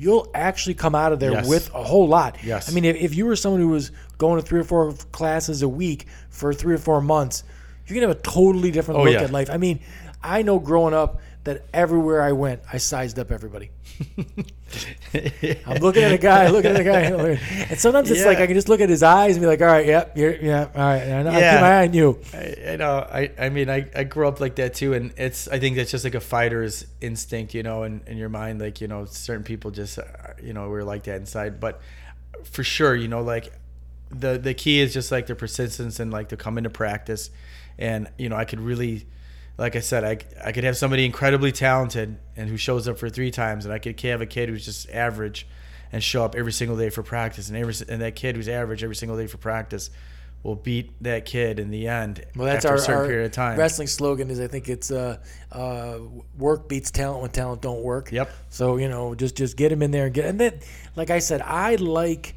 You'll 0.00 0.30
actually 0.34 0.74
come 0.74 0.94
out 0.94 1.12
of 1.12 1.20
there 1.20 1.32
Yes. 1.32 1.46
with 1.46 1.74
a 1.74 1.82
whole 1.84 2.08
lot. 2.08 2.38
Yes. 2.42 2.70
I 2.70 2.72
mean, 2.74 2.86
if, 2.86 2.96
if 2.96 3.14
you 3.14 3.26
were 3.26 3.36
someone 3.36 3.60
who 3.60 3.68
was 3.68 3.92
going 4.16 4.40
to 4.40 4.46
three 4.46 4.60
or 4.60 4.64
four 4.64 4.92
classes 5.12 5.60
a 5.60 5.68
week 5.68 6.06
for 6.30 6.54
three 6.54 6.74
or 6.74 6.78
four 6.78 7.02
months, 7.02 7.44
you're 7.86 7.96
gonna 7.96 8.08
have 8.08 8.16
a 8.16 8.20
totally 8.22 8.70
different 8.70 9.00
Oh, 9.00 9.04
look 9.04 9.12
yeah. 9.12 9.22
at 9.24 9.30
life. 9.30 9.50
I 9.50 9.58
mean, 9.58 9.80
I 10.22 10.40
know 10.40 10.58
growing 10.58 10.94
up 10.94 11.20
that 11.44 11.64
everywhere 11.72 12.22
I 12.22 12.32
went, 12.32 12.60
I 12.72 12.76
sized 12.78 13.18
up 13.18 13.30
everybody. 13.30 13.70
I'm 15.66 15.78
looking 15.80 16.02
at 16.02 16.12
a 16.12 16.18
guy, 16.18 16.48
looking 16.48 16.70
at 16.70 16.80
a 16.80 16.84
guy, 16.84 17.00
and 17.70 17.78
sometimes 17.78 18.10
it's 18.10 18.20
Yeah. 18.20 18.26
like 18.26 18.38
I 18.38 18.46
can 18.46 18.54
just 18.54 18.68
look 18.68 18.80
at 18.80 18.88
his 18.88 19.02
eyes 19.02 19.36
and 19.36 19.42
be 19.42 19.46
like, 19.46 19.60
"All 19.60 19.66
right, 19.66 19.86
yep, 19.86 20.16
you're, 20.16 20.34
yeah, 20.36 20.68
all 20.74 20.80
right, 20.80 21.02
I 21.02 21.22
know, 21.22 21.30
I'll 21.30 21.40
keep 21.52 21.60
my 21.60 21.80
eye 21.80 21.86
on 21.88 21.92
you." 21.94 22.18
I, 22.32 22.56
I 22.72 22.76
know. 22.76 22.98
I, 22.98 23.30
I 23.38 23.48
mean, 23.48 23.68
I, 23.68 23.88
I 23.94 24.04
grew 24.04 24.28
up 24.28 24.40
like 24.40 24.56
that 24.56 24.74
too, 24.74 24.92
and 24.94 25.12
it's. 25.16 25.48
I 25.48 25.58
think 25.58 25.76
that's 25.76 25.90
just 25.90 26.04
like 26.04 26.14
a 26.14 26.20
fighter's 26.20 26.86
instinct, 27.00 27.54
you 27.54 27.62
know, 27.62 27.82
in, 27.82 28.00
in 28.06 28.16
your 28.16 28.28
mind. 28.28 28.60
Like 28.60 28.80
you 28.80 28.88
know, 28.88 29.04
certain 29.06 29.44
people 29.44 29.70
just, 29.70 29.98
uh, 29.98 30.04
you 30.42 30.52
know, 30.52 30.68
we're 30.70 30.84
like 30.84 31.04
that 31.04 31.16
inside. 31.16 31.58
But 31.60 31.80
for 32.44 32.62
sure, 32.62 32.94
you 32.94 33.08
know, 33.08 33.22
like 33.22 33.52
the 34.10 34.38
the 34.38 34.54
key 34.54 34.80
is 34.80 34.92
just 34.94 35.10
like 35.10 35.26
the 35.26 35.34
persistence 35.34 35.98
and 36.00 36.12
like 36.12 36.28
to 36.28 36.36
come 36.36 36.58
into 36.58 36.70
practice, 36.70 37.30
and 37.78 38.08
you 38.18 38.28
know, 38.28 38.36
I 38.36 38.44
could 38.44 38.60
really, 38.60 39.06
like 39.60 39.76
I 39.76 39.80
said, 39.80 40.04
I 40.04 40.18
I 40.42 40.52
could 40.52 40.64
have 40.64 40.76
somebody 40.76 41.04
incredibly 41.04 41.52
talented 41.52 42.16
and 42.34 42.48
who 42.48 42.56
shows 42.56 42.88
up 42.88 42.98
for 42.98 43.10
three 43.10 43.30
times, 43.30 43.66
and 43.66 43.74
I 43.74 43.78
could 43.78 44.00
have 44.00 44.22
a 44.22 44.26
kid 44.26 44.48
who's 44.48 44.64
just 44.64 44.88
average, 44.90 45.46
and 45.92 46.02
show 46.02 46.24
up 46.24 46.34
every 46.34 46.52
single 46.52 46.78
day 46.78 46.88
for 46.88 47.02
practice, 47.02 47.48
and 47.50 47.58
every 47.58 47.74
and 47.88 48.00
that 48.00 48.16
kid 48.16 48.36
who's 48.36 48.48
average 48.48 48.82
every 48.82 48.96
single 48.96 49.18
day 49.18 49.26
for 49.26 49.36
practice 49.36 49.90
will 50.42 50.56
beat 50.56 50.90
that 51.02 51.26
kid 51.26 51.58
in 51.58 51.70
the 51.70 51.86
end 51.86 52.24
Well, 52.34 52.46
that's 52.46 52.64
our, 52.64 52.76
a 52.76 52.78
certain 52.78 53.02
our 53.02 53.06
period 53.06 53.26
of 53.26 53.32
time. 53.32 53.58
wrestling 53.58 53.88
slogan. 53.88 54.30
Is 54.30 54.40
I 54.40 54.46
think 54.46 54.70
it's 54.70 54.90
uh, 54.90 55.18
uh, 55.52 55.98
work 56.38 56.66
beats 56.66 56.90
talent 56.90 57.20
when 57.20 57.30
talent 57.30 57.60
don't 57.60 57.82
work. 57.82 58.10
Yep. 58.10 58.32
So 58.48 58.78
you 58.78 58.88
know, 58.88 59.14
just 59.14 59.36
just 59.36 59.58
get 59.58 59.70
him 59.70 59.82
in 59.82 59.90
there 59.90 60.06
and 60.06 60.14
get. 60.14 60.24
And 60.24 60.40
then, 60.40 60.58
like 60.96 61.10
I 61.10 61.18
said, 61.18 61.42
I 61.42 61.74
like 61.74 62.34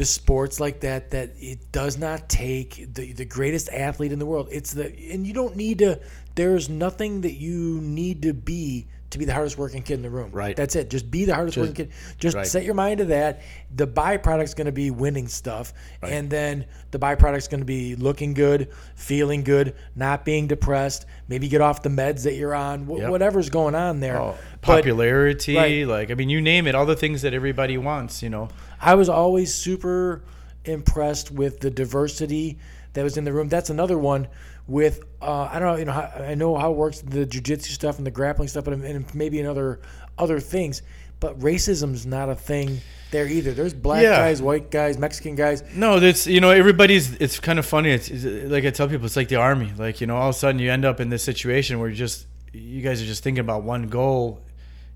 the 0.00 0.06
sports 0.06 0.58
like 0.58 0.80
that. 0.80 1.10
That 1.10 1.32
it 1.36 1.72
does 1.72 1.98
not 1.98 2.30
take 2.30 2.94
the 2.94 3.12
the 3.12 3.26
greatest 3.26 3.68
athlete 3.68 4.12
in 4.12 4.18
the 4.18 4.24
world. 4.24 4.48
It's 4.50 4.72
the 4.72 4.86
and 5.12 5.26
you 5.26 5.34
don't 5.34 5.56
need 5.56 5.80
to. 5.80 6.00
There's 6.36 6.70
nothing 6.70 7.20
that 7.20 7.34
you 7.34 7.82
need 7.82 8.22
to 8.22 8.32
be 8.32 8.86
to 9.10 9.18
be 9.18 9.24
the 9.24 9.32
hardest 9.34 9.58
working 9.58 9.82
kid 9.82 9.94
in 9.94 10.02
the 10.02 10.10
room. 10.10 10.30
Right. 10.30 10.54
That's 10.54 10.76
it. 10.76 10.88
Just 10.88 11.10
be 11.10 11.24
the 11.24 11.34
hardest 11.34 11.56
Just- 11.56 11.70
working 11.70 11.86
kid. 11.86 11.94
Just 12.18 12.36
right. 12.36 12.46
set 12.46 12.64
your 12.64 12.74
mind 12.74 12.98
to 12.98 13.04
that. 13.06 13.42
The 13.74 13.86
byproduct's 13.86 14.54
going 14.54 14.66
to 14.66 14.72
be 14.72 14.90
winning 14.90 15.26
stuff, 15.28 15.72
and 16.02 16.30
then 16.30 16.66
the 16.92 16.98
byproduct's 16.98 17.48
going 17.48 17.60
to 17.60 17.64
be 17.66 17.96
looking 17.96 18.34
good, 18.34 18.68
feeling 18.94 19.42
good, 19.42 19.74
not 19.96 20.24
being 20.24 20.46
depressed. 20.46 21.06
Maybe 21.28 21.48
get 21.48 21.60
off 21.60 21.82
the 21.82 21.88
meds 21.88 22.22
that 22.24 22.34
you're 22.34 22.54
on. 22.54 22.86
wh- 22.86 22.98
Yep. 22.98 23.10
Whatever's 23.10 23.50
going 23.50 23.74
on 23.74 24.00
there. 24.00 24.20
Oh, 24.20 24.36
But 24.60 24.62
popularity, 24.62 25.56
right. 25.56 25.86
like 25.86 26.10
I 26.10 26.14
mean, 26.14 26.28
you 26.30 26.40
name 26.40 26.66
it, 26.66 26.74
all 26.74 26.86
the 26.86 26.96
things 26.96 27.22
that 27.22 27.34
everybody 27.34 27.78
wants, 27.78 28.22
you 28.22 28.30
know. 28.30 28.48
I 28.80 28.94
was 28.94 29.08
always 29.08 29.54
super 29.54 30.22
impressed 30.64 31.30
with 31.30 31.60
the 31.60 31.70
diversity 31.70 32.58
that 32.92 33.02
was 33.02 33.16
in 33.16 33.24
the 33.24 33.32
room. 33.32 33.48
That's 33.48 33.70
another 33.70 33.96
one 33.98 34.28
with 34.70 35.00
uh, 35.20 35.48
I 35.52 35.58
don't 35.58 35.72
know, 35.72 35.76
you 35.76 35.84
know, 35.84 35.92
how, 35.92 36.12
I 36.30 36.34
know 36.34 36.56
how 36.56 36.70
it 36.70 36.76
works 36.76 37.00
the 37.00 37.26
jujitsu 37.26 37.64
stuff 37.68 37.98
and 37.98 38.06
the 38.06 38.10
grappling 38.10 38.48
stuff, 38.48 38.64
but 38.64 38.74
and 38.74 39.14
maybe 39.14 39.38
in 39.40 39.46
other 39.46 39.80
other 40.18 40.40
things. 40.40 40.82
But 41.18 41.38
racism's 41.40 42.06
not 42.06 42.30
a 42.30 42.34
thing 42.34 42.78
there 43.10 43.26
either. 43.26 43.52
There's 43.52 43.74
black 43.74 44.02
Yeah. 44.02 44.16
guys, 44.16 44.40
white 44.40 44.70
guys, 44.70 44.96
Mexican 44.96 45.34
guys. 45.34 45.62
No, 45.74 46.00
that's 46.00 46.26
you 46.26 46.40
know 46.40 46.50
everybody's. 46.50 47.12
It's 47.16 47.38
kind 47.40 47.58
of 47.58 47.66
funny. 47.66 47.90
It's, 47.90 48.08
it's 48.08 48.50
like 48.50 48.64
I 48.64 48.70
tell 48.70 48.88
people, 48.88 49.04
it's 49.04 49.16
like 49.16 49.28
the 49.28 49.36
army. 49.36 49.70
Like 49.76 50.00
you 50.00 50.06
know, 50.06 50.16
all 50.16 50.30
of 50.30 50.34
a 50.34 50.38
sudden 50.38 50.58
you 50.60 50.70
end 50.70 50.84
up 50.86 51.00
in 51.00 51.10
this 51.10 51.22
situation 51.22 51.78
where 51.80 51.90
you 51.90 51.96
just 51.96 52.26
you 52.52 52.80
guys 52.80 53.02
are 53.02 53.06
just 53.06 53.22
thinking 53.22 53.40
about 53.40 53.62
one 53.64 53.88
goal, 53.88 54.40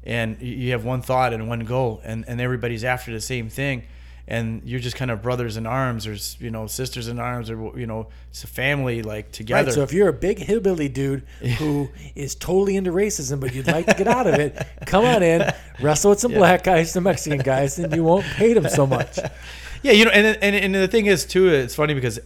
and 0.05 0.41
you- 0.41 0.55
you 0.57 0.71
have 0.73 0.85
one 0.85 1.03
thought 1.03 1.33
and 1.35 1.47
one 1.49 1.61
goal, 1.61 2.01
and 2.05 2.25
and 2.27 2.41
everybody's 2.41 2.85
after 2.85 3.13
the 3.13 3.21
same 3.21 3.49
thing, 3.51 3.83
and 4.27 4.63
you're 4.65 4.81
just 4.81 4.97
kind 4.97 5.11
of 5.11 5.21
brothers 5.21 5.57
in 5.57 5.67
arms, 5.67 6.07
or 6.07 6.17
you 6.43 6.51
know 6.51 6.67
sisters 6.67 7.09
in 7.09 7.19
arms, 7.19 7.51
or 7.51 7.79
you 7.79 7.87
know 7.87 8.09
it's 8.31 8.45
a 8.45 8.47
family 8.47 9.03
like 9.03 9.33
together. 9.33 9.67
Right. 9.67 9.75
So 9.75 9.83
if 9.83 9.93
you're 9.93 10.09
a 10.09 10.15
big 10.15 10.39
hillbilly 10.39 10.89
dude 10.89 11.25
who 11.59 11.89
is 12.15 12.35
totally 12.35 12.77
into 12.77 12.91
racism, 12.91 13.41
but 13.41 13.55
you'd 13.55 13.67
like 13.67 13.87
to 13.87 13.95
get 13.95 14.09
out 14.09 14.27
of 14.27 14.35
it, 14.35 14.67
come 14.87 15.05
on 15.05 15.23
in, 15.23 15.53
wrestle 15.81 16.11
with 16.11 16.21
some 16.21 16.33
black 16.33 16.65
guys, 16.65 16.93
some 16.93 17.05
Mexican 17.05 17.41
guys, 17.41 17.79
and 17.79 17.95
you 17.95 18.03
won't 18.03 18.25
hate 18.25 18.55
them 18.55 18.69
so 18.69 18.87
much. 18.87 19.19
Yeah, 19.83 19.93
you 19.93 20.07
know, 20.07 20.13
and, 20.13 20.39
and 20.41 20.57
and 20.57 20.75
the 20.75 20.89
thing 20.89 21.05
is 21.05 21.27
too, 21.27 21.49
it's 21.49 21.75
funny 21.75 21.93
because 21.93 22.19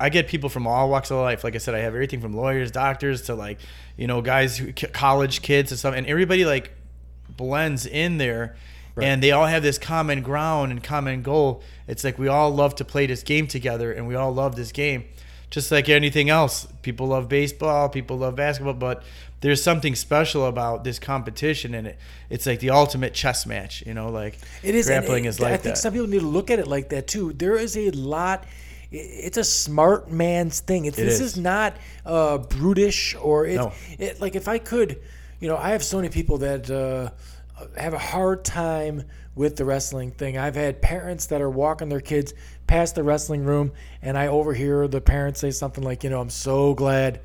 I 0.00 0.08
get 0.08 0.28
people 0.28 0.48
from 0.48 0.66
all 0.66 0.88
walks 0.88 1.10
of 1.10 1.18
life. 1.18 1.44
Like 1.44 1.54
I 1.54 1.58
said, 1.58 1.74
I 1.74 1.80
have 1.80 1.94
everything 1.94 2.22
from 2.22 2.34
lawyers, 2.34 2.70
doctors 2.70 3.20
to 3.22 3.34
like 3.34 3.60
you 3.98 4.06
know 4.06 4.22
guys, 4.22 4.56
who, 4.56 4.72
college 4.72 5.42
kids 5.42 5.70
and 5.70 5.78
stuff, 5.78 5.94
and 5.94 6.06
everybody 6.06 6.46
like 6.46 6.72
blends 7.36 7.84
in 7.84 8.16
there, 8.16 8.56
and 9.00 9.22
they 9.22 9.30
all 9.30 9.46
have 9.46 9.62
this 9.62 9.78
common 9.78 10.22
ground 10.22 10.70
and 10.72 10.82
common 10.82 11.22
goal. 11.22 11.62
It's 11.88 12.04
like 12.04 12.18
we 12.18 12.28
all 12.28 12.50
love 12.54 12.74
to 12.76 12.84
play 12.84 13.06
this 13.06 13.22
game 13.22 13.46
together, 13.46 13.92
and 13.92 14.06
we 14.06 14.14
all 14.14 14.32
love 14.32 14.56
this 14.56 14.72
game, 14.72 15.04
just 15.50 15.70
like 15.70 15.88
anything 15.88 16.28
else. 16.30 16.66
People 16.82 17.06
love 17.08 17.28
baseball, 17.28 17.88
people 17.88 18.18
love 18.18 18.36
basketball, 18.36 18.74
but 18.74 19.02
there's 19.40 19.62
something 19.62 19.94
special 19.96 20.46
about 20.46 20.84
this 20.84 20.98
competition, 20.98 21.74
and 21.74 21.86
it 21.88 21.98
it's 22.30 22.46
like 22.46 22.60
the 22.60 22.70
ultimate 22.70 23.12
chess 23.14 23.46
match. 23.46 23.82
You 23.86 23.94
know, 23.94 24.08
like 24.10 24.38
It 24.62 24.74
is 24.74 24.86
grappling 24.86 25.24
it- 25.24 25.28
is 25.28 25.40
like 25.40 25.52
I 25.52 25.56
think 25.56 25.74
that. 25.74 25.78
some 25.80 25.92
people 25.92 26.08
need 26.08 26.20
to 26.20 26.26
look 26.26 26.50
at 26.50 26.58
it 26.58 26.66
like 26.66 26.90
that 26.90 27.06
too. 27.06 27.32
There 27.32 27.56
is 27.56 27.76
a 27.76 27.90
lot. 27.90 28.44
It's 28.94 29.38
a 29.38 29.44
smart 29.44 30.10
man's 30.10 30.60
thing. 30.60 30.84
It's, 30.84 30.98
It 30.98 31.04
this 31.06 31.14
is. 31.14 31.32
is 31.32 31.36
not 31.38 31.74
uh, 32.04 32.36
brutish 32.38 33.16
or 33.18 33.46
it's 33.46 33.56
No. 33.56 33.72
it, 33.98 34.20
like 34.20 34.36
if 34.36 34.48
I 34.48 34.58
could, 34.58 35.00
you 35.40 35.48
know, 35.48 35.56
I 35.56 35.70
have 35.70 35.82
so 35.82 35.96
many 35.96 36.10
people 36.10 36.36
that 36.38 36.70
uh, 36.70 37.10
have 37.76 37.94
a 37.94 37.98
hard 37.98 38.44
time 38.44 39.04
with 39.34 39.56
the 39.56 39.64
wrestling 39.64 40.10
thing. 40.10 40.36
I've 40.36 40.54
had 40.54 40.82
parents 40.82 41.26
that 41.26 41.40
are 41.40 41.50
walking 41.50 41.88
their 41.88 42.00
kids 42.00 42.34
past 42.66 42.94
the 42.94 43.02
wrestling 43.02 43.44
room, 43.44 43.72
and 44.02 44.16
I 44.18 44.26
overhear 44.26 44.86
the 44.88 45.00
parents 45.00 45.40
say 45.40 45.50
something 45.50 45.82
like, 45.82 46.04
"You 46.04 46.10
know, 46.10 46.20
I'm 46.20 46.30
so 46.30 46.74
glad." 46.74 47.20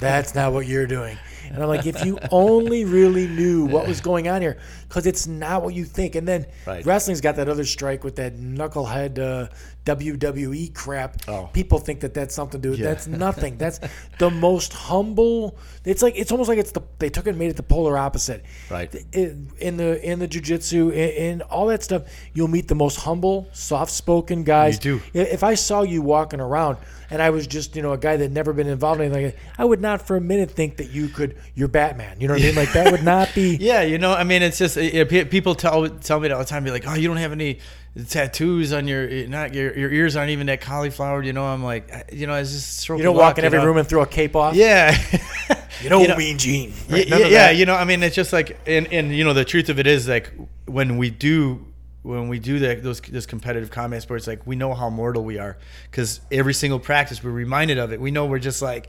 That's 0.00 0.34
not 0.34 0.52
what 0.52 0.66
you're 0.66 0.86
doing. 0.86 1.16
And 1.48 1.62
I'm 1.62 1.68
like, 1.68 1.86
if 1.86 2.04
you 2.04 2.18
only 2.32 2.84
really 2.84 3.28
knew 3.28 3.66
what 3.66 3.86
was 3.86 4.00
going 4.00 4.26
on 4.26 4.40
here, 4.40 4.58
because 4.88 5.06
it's 5.06 5.26
not 5.26 5.62
what 5.62 5.74
you 5.74 5.84
think. 5.84 6.16
And 6.16 6.26
then 6.26 6.46
Right. 6.66 6.84
wrestling's 6.84 7.20
got 7.20 7.36
that 7.36 7.48
other 7.48 7.64
strike 7.64 8.02
with 8.02 8.16
that 8.16 8.36
knucklehead 8.36 9.18
uh, 9.18 9.48
WWE 9.84 10.72
crap. 10.74 11.16
Oh. 11.26 11.50
People 11.52 11.78
think 11.78 12.00
that 12.00 12.14
that's 12.14 12.34
something 12.34 12.60
to 12.60 12.68
do. 12.68 12.70
with 12.70 12.80
Yeah. 12.80 12.86
That's 12.86 13.06
nothing. 13.06 13.58
That's 13.58 13.80
the 14.18 14.30
most 14.30 14.72
humble. 14.72 15.58
It's 15.84 16.02
like 16.02 16.16
it's 16.16 16.30
almost 16.30 16.48
like 16.48 16.58
it's 16.58 16.72
the 16.72 16.82
they 16.98 17.08
took 17.08 17.26
it 17.26 17.30
and 17.30 17.38
made 17.38 17.50
it 17.50 17.56
the 17.56 17.62
polar 17.64 17.98
opposite. 17.98 18.44
Right. 18.70 18.94
In, 19.12 19.76
the 19.76 20.00
in 20.02 20.18
the 20.20 20.28
jujitsu 20.28 20.92
in, 20.92 21.10
in 21.10 21.42
all 21.42 21.66
that 21.66 21.82
stuff, 21.82 22.02
you'll 22.32 22.48
meet 22.48 22.68
the 22.68 22.76
most 22.76 22.96
humble, 23.00 23.48
soft-spoken 23.52 24.44
guys. 24.44 24.84
You 24.84 25.00
do. 25.00 25.18
If 25.18 25.42
I 25.42 25.54
saw 25.54 25.82
you 25.82 26.00
walking 26.02 26.40
around 26.40 26.78
and 27.10 27.20
I 27.20 27.30
was 27.30 27.46
just, 27.46 27.76
you 27.76 27.82
know, 27.82 27.92
a 27.92 27.98
guy 27.98 28.16
that 28.16 28.30
never 28.30 28.52
been 28.52 28.68
involved 28.68 29.00
in 29.00 29.06
anything 29.06 29.24
like 29.26 29.34
that, 29.34 29.42
I 29.58 29.64
would 29.64 29.80
not 29.80 30.06
for 30.06 30.16
a 30.16 30.20
minute 30.20 30.50
think 30.50 30.76
that 30.76 30.90
you 30.90 31.08
could, 31.08 31.36
you're 31.54 31.68
Batman. 31.68 32.20
You 32.20 32.28
know 32.28 32.34
what 32.34 32.42
I 32.42 32.46
mean? 32.46 32.54
Like 32.54 32.72
that 32.72 32.92
would 32.92 33.04
not 33.04 33.34
be. 33.34 33.42
Yeah, 33.62 33.82
you 33.82 33.98
know, 33.98 34.12
I 34.12 34.24
mean, 34.24 34.42
it's 34.42 34.58
just 34.58 34.76
uh, 34.76 35.04
pe- 35.04 35.24
people 35.24 35.54
tell 35.54 35.88
tell 35.88 36.18
me 36.18 36.30
all 36.30 36.38
the 36.38 36.44
time. 36.44 36.64
Be 36.64 36.70
like, 36.70 36.86
oh, 36.86 36.94
you 36.94 37.06
don't 37.06 37.18
have 37.18 37.32
any 37.32 37.58
tattoos 38.08 38.72
on 38.72 38.88
your 38.88 39.06
not 39.28 39.54
your 39.54 39.76
your 39.76 39.90
ears 39.92 40.16
aren't 40.16 40.30
even 40.30 40.46
that 40.46 40.60
cauliflower. 40.60 41.22
You 41.22 41.32
know, 41.32 41.44
I'm 41.44 41.62
like, 41.62 42.08
you 42.12 42.26
know, 42.26 42.34
I 42.34 42.42
just 42.42 42.88
You 42.88 42.98
don't 43.02 43.16
walk 43.16 43.38
in 43.38 43.44
every 43.44 43.58
know? 43.58 43.66
room 43.66 43.76
and 43.76 43.86
throw 43.88 44.02
a 44.02 44.06
cape 44.06 44.34
off. 44.34 44.54
Yeah, 44.54 44.96
You 45.82 45.90
know, 45.90 46.00
You 46.00 46.08
know- 46.08 46.16
Mean 46.16 46.38
Gene. 46.38 46.72
yeah, 46.88 46.94
Right? 46.96 47.08
Yeah, 47.08 47.16
yeah, 47.26 47.50
you 47.50 47.66
know, 47.66 47.74
I 47.74 47.84
mean, 47.84 48.02
it's 48.02 48.14
just 48.16 48.32
like, 48.32 48.58
and 48.66 48.90
and 48.92 49.14
you 49.14 49.24
know, 49.24 49.32
the 49.34 49.44
truth 49.44 49.68
of 49.68 49.78
it 49.78 49.86
is 49.86 50.08
like 50.08 50.32
when 50.66 50.96
we 50.96 51.10
do 51.10 51.66
when 52.02 52.28
we 52.28 52.38
do 52.38 52.58
that 52.60 52.82
those 52.82 53.00
those 53.00 53.26
competitive 53.26 53.70
combat 53.70 54.02
sports, 54.02 54.26
like 54.26 54.46
we 54.46 54.56
know 54.56 54.74
how 54.74 54.88
mortal 54.90 55.22
we 55.24 55.38
are 55.38 55.58
because 55.90 56.20
every 56.30 56.54
single 56.54 56.78
practice 56.78 57.22
we're 57.22 57.30
reminded 57.30 57.78
of 57.78 57.92
it. 57.92 58.00
We 58.00 58.10
know 58.10 58.26
we're 58.26 58.38
just 58.38 58.62
like 58.62 58.88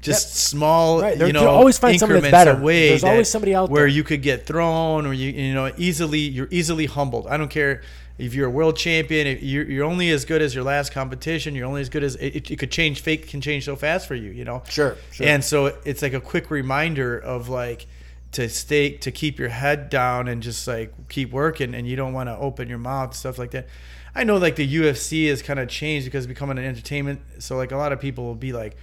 just 0.00 0.36
small, 0.36 1.02
Right. 1.02 1.18
There- 1.18 1.26
you 1.26 1.32
know, 1.32 1.48
always 1.48 1.76
find 1.78 1.98
somebody 1.98 2.30
better. 2.30 2.52
away 2.52 2.90
There's 2.90 3.04
always 3.04 3.28
somebody 3.28 3.54
out 3.54 3.68
where 3.68 3.82
there. 3.82 3.88
you 3.88 4.04
could 4.04 4.22
get 4.22 4.46
thrown 4.46 5.06
or 5.06 5.12
you 5.12 5.30
you 5.32 5.52
know 5.54 5.72
easily 5.76 6.20
you're 6.20 6.48
easily 6.50 6.86
humbled. 6.86 7.26
I 7.26 7.36
don't 7.36 7.50
care 7.50 7.82
if 8.18 8.34
you're 8.34 8.48
a 8.48 8.50
world 8.50 8.76
champion. 8.76 9.26
If 9.26 9.42
you're, 9.42 9.64
you're 9.64 9.84
only 9.84 10.10
as 10.10 10.24
good 10.24 10.42
as 10.42 10.54
your 10.54 10.64
last 10.64 10.92
competition. 10.92 11.54
You're 11.54 11.66
only 11.66 11.80
as 11.80 11.88
good 11.88 12.02
as 12.02 12.16
it, 12.16 12.50
it, 12.50 12.58
could 12.58 12.70
change. 12.72 13.00
Fate 13.00 13.28
can 13.28 13.40
change 13.40 13.64
so 13.64 13.76
fast 13.76 14.06
for 14.08 14.14
you. 14.14 14.30
You 14.30 14.44
know. 14.44 14.62
Sure, 14.68 14.96
sure. 15.12 15.26
And 15.26 15.44
so 15.44 15.66
it's 15.84 16.02
like 16.02 16.12
a 16.14 16.20
quick 16.20 16.50
reminder 16.50 17.16
of 17.18 17.48
like 17.48 17.86
to 18.32 18.48
stay 18.48 18.90
to 18.90 19.10
keep 19.10 19.38
your 19.38 19.48
head 19.48 19.88
down 19.88 20.28
and 20.28 20.42
just 20.42 20.66
like 20.68 20.92
keep 21.08 21.30
working 21.32 21.74
and 21.74 21.88
you 21.88 21.96
don't 21.96 22.12
want 22.12 22.28
to 22.28 22.36
open 22.36 22.68
your 22.68 22.76
mouth 22.78 23.14
stuff 23.14 23.38
like 23.38 23.52
that. 23.52 23.66
I 24.14 24.24
know 24.24 24.36
like 24.36 24.56
the 24.56 24.76
UFC 24.76 25.28
has 25.28 25.40
kind 25.40 25.58
of 25.60 25.68
changed 25.68 26.06
because 26.06 26.24
it's 26.24 26.28
becoming 26.28 26.58
an 26.58 26.64
entertainment. 26.64 27.20
So 27.38 27.56
like 27.56 27.72
a 27.72 27.76
lot 27.76 27.92
of 27.92 28.00
people 28.00 28.24
will 28.24 28.34
be 28.34 28.52
like 28.52 28.76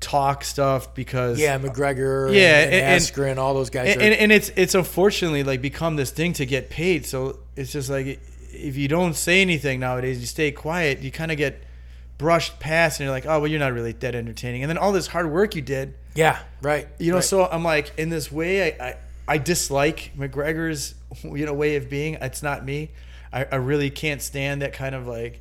talk 0.00 0.44
stuff 0.44 0.94
because 0.94 1.38
Yeah, 1.38 1.58
McGregor, 1.58 2.32
Yeah, 2.34 2.60
and, 2.62 2.72
and- 2.74 2.84
and 2.84 3.02
Askren, 3.02 3.36
all 3.38 3.54
those 3.54 3.70
guys. 3.70 3.92
and, 3.92 4.00
are, 4.00 4.04
and, 4.04 4.14
and 4.14 4.32
it's 4.32 4.50
it's 4.56 4.74
unfortunately 4.74 5.42
like 5.44 5.60
become 5.60 5.96
this 5.96 6.10
thing 6.10 6.32
to 6.34 6.46
get 6.46 6.70
paid. 6.70 7.04
So 7.06 7.40
it's 7.56 7.72
just 7.72 7.90
like 7.90 8.20
if 8.64 8.76
you 8.76 8.88
don't 8.88 9.14
say 9.14 9.42
anything 9.42 9.80
nowadays, 9.80 10.20
you 10.20 10.26
stay 10.26 10.50
quiet, 10.50 11.00
you 11.00 11.10
kind 11.10 11.30
of 11.30 11.36
get 11.36 11.62
brushed 12.18 12.58
past, 12.60 12.98
and 12.98 13.04
you're 13.04 13.14
like, 13.14 13.26
oh 13.26 13.40
well, 13.40 13.46
you're 13.46 13.60
not 13.60 13.72
really 13.72 13.92
that 13.92 14.14
entertaining. 14.14 14.62
And 14.62 14.70
then 14.70 14.78
all 14.78 14.92
this 14.92 15.06
hard 15.06 15.30
work 15.30 15.54
you 15.54 15.62
did, 15.62 15.94
yeah, 16.14 16.38
right. 16.62 16.88
you 16.98 17.10
know. 17.10 17.16
right. 17.16 17.24
So 17.24 17.46
I'm 17.46 17.62
like, 17.62 17.92
in 17.98 18.08
this 18.08 18.32
way, 18.32 18.72
I, 18.72 18.86
I 18.88 18.96
I 19.26 19.38
dislike 19.38 20.12
McGregor's 20.16 20.94
you 21.22 21.46
know 21.46 21.54
way 21.54 21.76
of 21.76 21.88
being. 21.90 22.14
It's 22.14 22.42
not 22.42 22.64
me. 22.64 22.90
I, 23.32 23.44
I 23.44 23.56
really 23.56 23.90
can't 23.90 24.22
stand 24.22 24.62
that 24.62 24.72
kind 24.72 24.94
of 24.94 25.06
like 25.06 25.40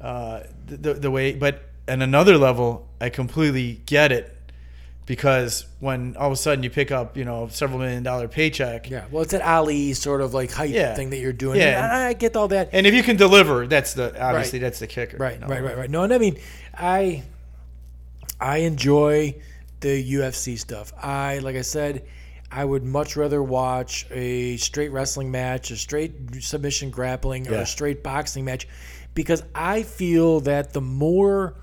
uh, 0.00 0.40
the, 0.66 0.76
the 0.76 0.94
the 0.94 1.10
way. 1.10 1.32
But 1.34 1.62
on 1.88 2.02
another 2.02 2.38
level, 2.38 2.88
I 3.00 3.08
completely 3.08 3.80
get 3.86 4.12
it 4.12 4.36
because 5.10 5.66
when 5.80 6.16
all 6.16 6.28
of 6.28 6.32
a 6.32 6.36
sudden 6.36 6.62
you 6.62 6.70
pick 6.70 6.92
up 6.92 7.16
you 7.16 7.24
know 7.24 7.48
several 7.48 7.80
million 7.80 8.04
dollar 8.04 8.28
paycheck. 8.28 8.88
Yeah, 8.88 9.06
well, 9.10 9.22
it's 9.24 9.32
that 9.32 9.42
Ali 9.42 9.92
sort 9.92 10.20
of 10.20 10.34
like 10.34 10.52
hype 10.52 10.70
Yeah. 10.70 10.94
thing 10.94 11.10
that 11.10 11.18
you're 11.18 11.32
doing. 11.32 11.58
Yeah. 11.58 11.82
And 11.84 11.92
I, 11.92 12.12
get 12.12 12.36
all 12.36 12.46
that. 12.46 12.68
And 12.72 12.86
if 12.86 12.94
you 12.94 13.02
can 13.02 13.16
deliver, 13.16 13.66
that's 13.66 13.94
the 13.94 14.10
obviously 14.24 14.60
Right. 14.60 14.66
that's 14.66 14.78
the 14.78 14.86
kicker. 14.86 15.16
Right, 15.16 15.40
know? 15.40 15.48
right, 15.48 15.64
right, 15.64 15.76
right. 15.76 15.90
No, 15.90 16.04
and 16.04 16.14
I 16.14 16.18
mean, 16.18 16.38
I 16.72 17.24
I 18.40 18.58
enjoy 18.58 19.34
the 19.80 20.14
UFC 20.14 20.56
stuff. 20.56 20.92
I 21.02 21.38
like 21.38 21.56
I 21.56 21.62
said, 21.62 22.04
I 22.52 22.64
would 22.64 22.84
much 22.84 23.16
rather 23.16 23.42
watch 23.42 24.06
a 24.12 24.58
straight 24.58 24.92
wrestling 24.92 25.32
match, 25.32 25.72
a 25.72 25.76
straight 25.76 26.12
submission 26.38 26.90
grappling, 26.90 27.48
or 27.48 27.54
a 27.54 27.66
straight 27.66 28.04
boxing 28.04 28.44
match, 28.44 28.68
because 29.14 29.42
I 29.56 29.82
feel 29.82 30.38
that 30.42 30.72
the 30.72 30.80
more 30.80 31.56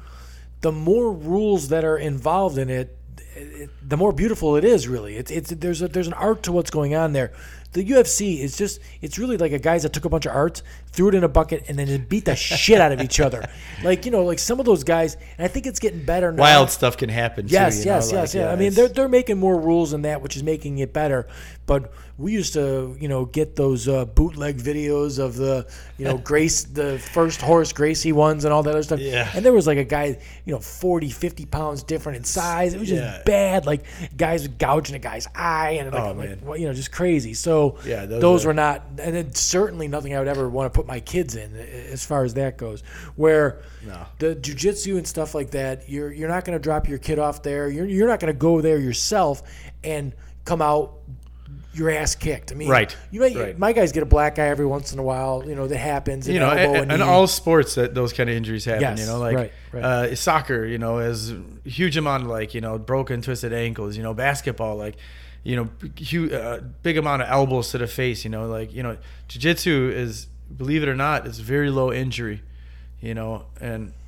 the 0.59 0.73
more 0.73 1.13
rules 1.13 1.69
that 1.69 1.85
are 1.85 1.97
involved 1.97 2.57
in 2.57 2.69
it, 2.69 2.96
it 3.37 3.69
the 3.87 3.97
more 3.97 4.11
beautiful 4.11 4.55
it 4.55 4.63
is. 4.63 4.87
Really, 4.87 5.15
it's 5.15 5.31
it's 5.31 5.49
there's 5.51 5.81
a, 5.81 5.87
there's 5.87 6.07
an 6.07 6.13
art 6.13 6.43
to 6.43 6.51
what's 6.51 6.69
going 6.69 6.95
on 6.95 7.13
there. 7.13 7.33
The 7.73 7.83
UFC 7.83 8.39
is 8.39 8.57
just 8.57 8.79
it's 9.01 9.19
really 9.19 9.37
like 9.37 9.51
a 9.51 9.59
guys 9.59 9.83
that 9.83 9.93
took 9.93 10.05
a 10.05 10.09
bunch 10.09 10.25
of 10.25 10.33
arts, 10.33 10.63
threw 10.87 11.09
it 11.09 11.15
in 11.15 11.23
a 11.23 11.27
bucket, 11.27 11.65
and 11.67 11.77
then 11.77 11.87
just 11.87 12.09
beat 12.09 12.25
the 12.25 12.35
shit 12.35 12.81
out 12.81 12.91
of 12.91 13.01
each 13.01 13.19
other. 13.19 13.47
Like 13.83 14.05
you 14.05 14.11
know, 14.11 14.23
like 14.23 14.39
some 14.39 14.59
of 14.59 14.65
those 14.65 14.83
guys, 14.83 15.15
and 15.37 15.45
I 15.45 15.47
think 15.47 15.65
it's 15.67 15.79
getting 15.79 16.03
better 16.03 16.31
now. 16.31 16.41
Wild 16.41 16.69
stuff 16.69 16.97
can 16.97 17.09
happen. 17.09 17.47
Yes, 17.47 17.83
too, 17.83 17.89
yes, 17.89 18.11
know, 18.11 18.19
yes, 18.19 18.33
like, 18.33 18.41
yeah. 18.41 18.51
I 18.51 18.55
mean, 18.55 18.73
they're 18.73 18.87
they're 18.87 19.09
making 19.09 19.37
more 19.37 19.59
rules 19.59 19.91
than 19.91 20.03
that, 20.03 20.21
which 20.21 20.35
is 20.35 20.43
making 20.43 20.79
it 20.79 20.93
better. 20.93 21.27
But 21.65 21.91
we 22.19 22.31
used 22.31 22.53
to, 22.53 22.97
you 22.99 23.07
know, 23.07 23.25
get 23.25 23.55
those 23.55 23.87
uh, 23.87 24.03
bootleg 24.05 24.57
videos 24.57 25.19
of 25.19 25.35
the, 25.35 25.67
you 25.99 26.05
know, 26.05 26.17
Grace, 26.23 26.63
the 26.63 26.97
first 26.97 27.43
Royce 27.43 27.71
Gracie 27.73 28.11
ones 28.11 28.43
and 28.43 28.51
all 28.51 28.63
that 28.63 28.71
other 28.71 28.81
stuff. 28.81 28.99
Yeah. 28.99 29.29
And 29.35 29.45
there 29.45 29.53
was 29.53 29.67
like 29.67 29.77
a 29.77 29.83
guy, 29.83 30.17
you 30.43 30.53
know, 30.53 30.59
40, 30.59 31.09
50 31.11 31.45
pounds 31.45 31.83
different 31.83 32.17
in 32.17 32.23
size. 32.23 32.73
It 32.73 32.79
was 32.79 32.89
just 32.89 33.01
Yeah. 33.03 33.21
bad. 33.23 33.65
Like 33.67 33.83
guys 34.17 34.47
gouging 34.47 34.95
a 34.95 34.99
guy's 34.99 35.27
eye 35.35 35.77
and 35.79 35.91
like, 35.93 36.01
Oh, 36.01 36.07
like, 36.13 36.17
man. 36.29 36.39
well, 36.43 36.57
you 36.57 36.65
know, 36.65 36.73
just 36.73 36.91
crazy. 36.91 37.35
So 37.35 37.77
Yeah, 37.85 38.05
those, 38.07 38.21
those 38.21 38.45
are- 38.45 38.47
were 38.49 38.53
not, 38.55 38.83
and 38.99 39.15
it's 39.15 39.39
certainly 39.39 39.87
nothing 39.87 40.15
I 40.15 40.19
would 40.19 40.27
ever 40.27 40.49
want 40.49 40.73
to 40.73 40.75
put 40.75 40.87
my 40.87 40.99
kids 40.99 41.35
in 41.35 41.55
as 41.55 42.03
far 42.03 42.23
as 42.23 42.33
that 42.33 42.57
goes. 42.57 42.81
Where 43.15 43.61
No. 43.85 44.05
the 44.17 44.35
jujitsu 44.35 44.97
and 44.97 45.05
stuff 45.07 45.35
like 45.35 45.51
that, 45.51 45.87
you're 45.87 46.11
you're 46.11 46.29
not 46.29 46.45
going 46.45 46.57
to 46.57 46.61
drop 46.63 46.89
your 46.89 46.97
kid 46.97 47.19
off 47.19 47.43
there. 47.43 47.69
You're 47.69 47.85
you're 47.85 48.07
not 48.07 48.19
going 48.19 48.33
to 48.33 48.37
go 48.39 48.59
there 48.61 48.79
yourself 48.79 49.43
and 49.83 50.13
come 50.45 50.61
out 50.63 50.93
your 51.77 51.89
ass 51.91 52.15
kicked. 52.15 52.51
I 52.51 52.55
mean, 52.55 52.67
Right, 52.69 52.95
You 53.11 53.19
may, 53.21 53.35
right. 53.35 53.57
my 53.59 53.71
guys 53.71 53.91
get 53.91 54.03
a 54.03 54.07
black 54.07 54.39
eye 54.39 54.47
every 54.47 54.65
once 54.65 54.93
in 54.93 54.99
a 54.99 55.03
while. 55.03 55.43
You 55.45 55.55
know 55.55 55.67
that 55.67 55.77
happens. 55.77 56.27
you 56.27 56.39
know, 56.39 56.49
elbow, 56.49 56.81
in, 56.81 56.91
a 56.91 56.93
in 56.95 56.99
knee. 56.99 57.05
all 57.05 57.27
sports 57.27 57.75
that 57.75 57.93
those 57.93 58.13
kind 58.13 58.29
of 58.29 58.35
injuries 58.35 58.65
happen. 58.65 58.81
Yes, 58.81 58.99
you 58.99 59.05
know, 59.05 59.19
like 59.19 59.35
right, 59.35 59.51
right. 59.71 59.83
Uh, 59.83 60.15
soccer, 60.15 60.65
you 60.65 60.77
know, 60.77 60.97
has 60.97 61.31
a 61.31 61.41
huge 61.65 61.95
amount 61.97 62.23
of 62.23 62.29
like 62.29 62.53
you 62.53 62.61
know 62.61 62.77
broken, 62.77 63.21
twisted 63.21 63.53
ankles. 63.53 63.95
You 63.95 64.03
know, 64.03 64.13
basketball, 64.13 64.75
like 64.77 64.95
you 65.43 65.55
know, 65.55 65.69
huge, 65.95 66.31
uh, 66.33 66.61
big 66.83 66.97
amount 66.97 67.21
of 67.21 67.29
elbows 67.29 67.71
to 67.71 67.77
the 67.77 67.87
face. 67.87 68.23
You 68.23 68.31
know, 68.31 68.47
like 68.47 68.73
you 68.73 68.83
know, 68.83 68.97
jiu-jitsu 69.27 69.91
is, 69.95 70.27
believe 70.55 70.83
it 70.83 70.89
or 70.89 70.95
not, 70.95 71.25
is 71.27 71.39
very 71.39 71.69
low 71.69 71.91
injury. 71.93 72.41
You 73.01 73.13
know, 73.13 73.45
and. 73.61 73.93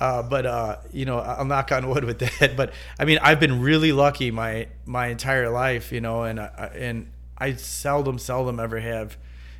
Uh, 0.00 0.22
but 0.22 0.46
uh, 0.46 0.76
you 0.92 1.04
know, 1.04 1.18
I'll 1.18 1.44
knock 1.44 1.70
on 1.72 1.86
wood 1.88 2.04
with 2.04 2.18
that. 2.40 2.56
But 2.56 2.72
I 2.98 3.04
mean, 3.04 3.18
I've 3.22 3.38
been 3.38 3.60
really 3.60 3.92
lucky 3.92 4.30
my 4.30 4.66
my 4.86 5.08
entire 5.08 5.50
life, 5.50 5.92
you 5.92 6.00
know, 6.00 6.22
and 6.24 6.40
I, 6.40 6.70
and 6.74 7.10
I 7.36 7.52
seldom, 7.54 8.18
seldom 8.18 8.58
ever 8.58 8.80
have 8.80 9.16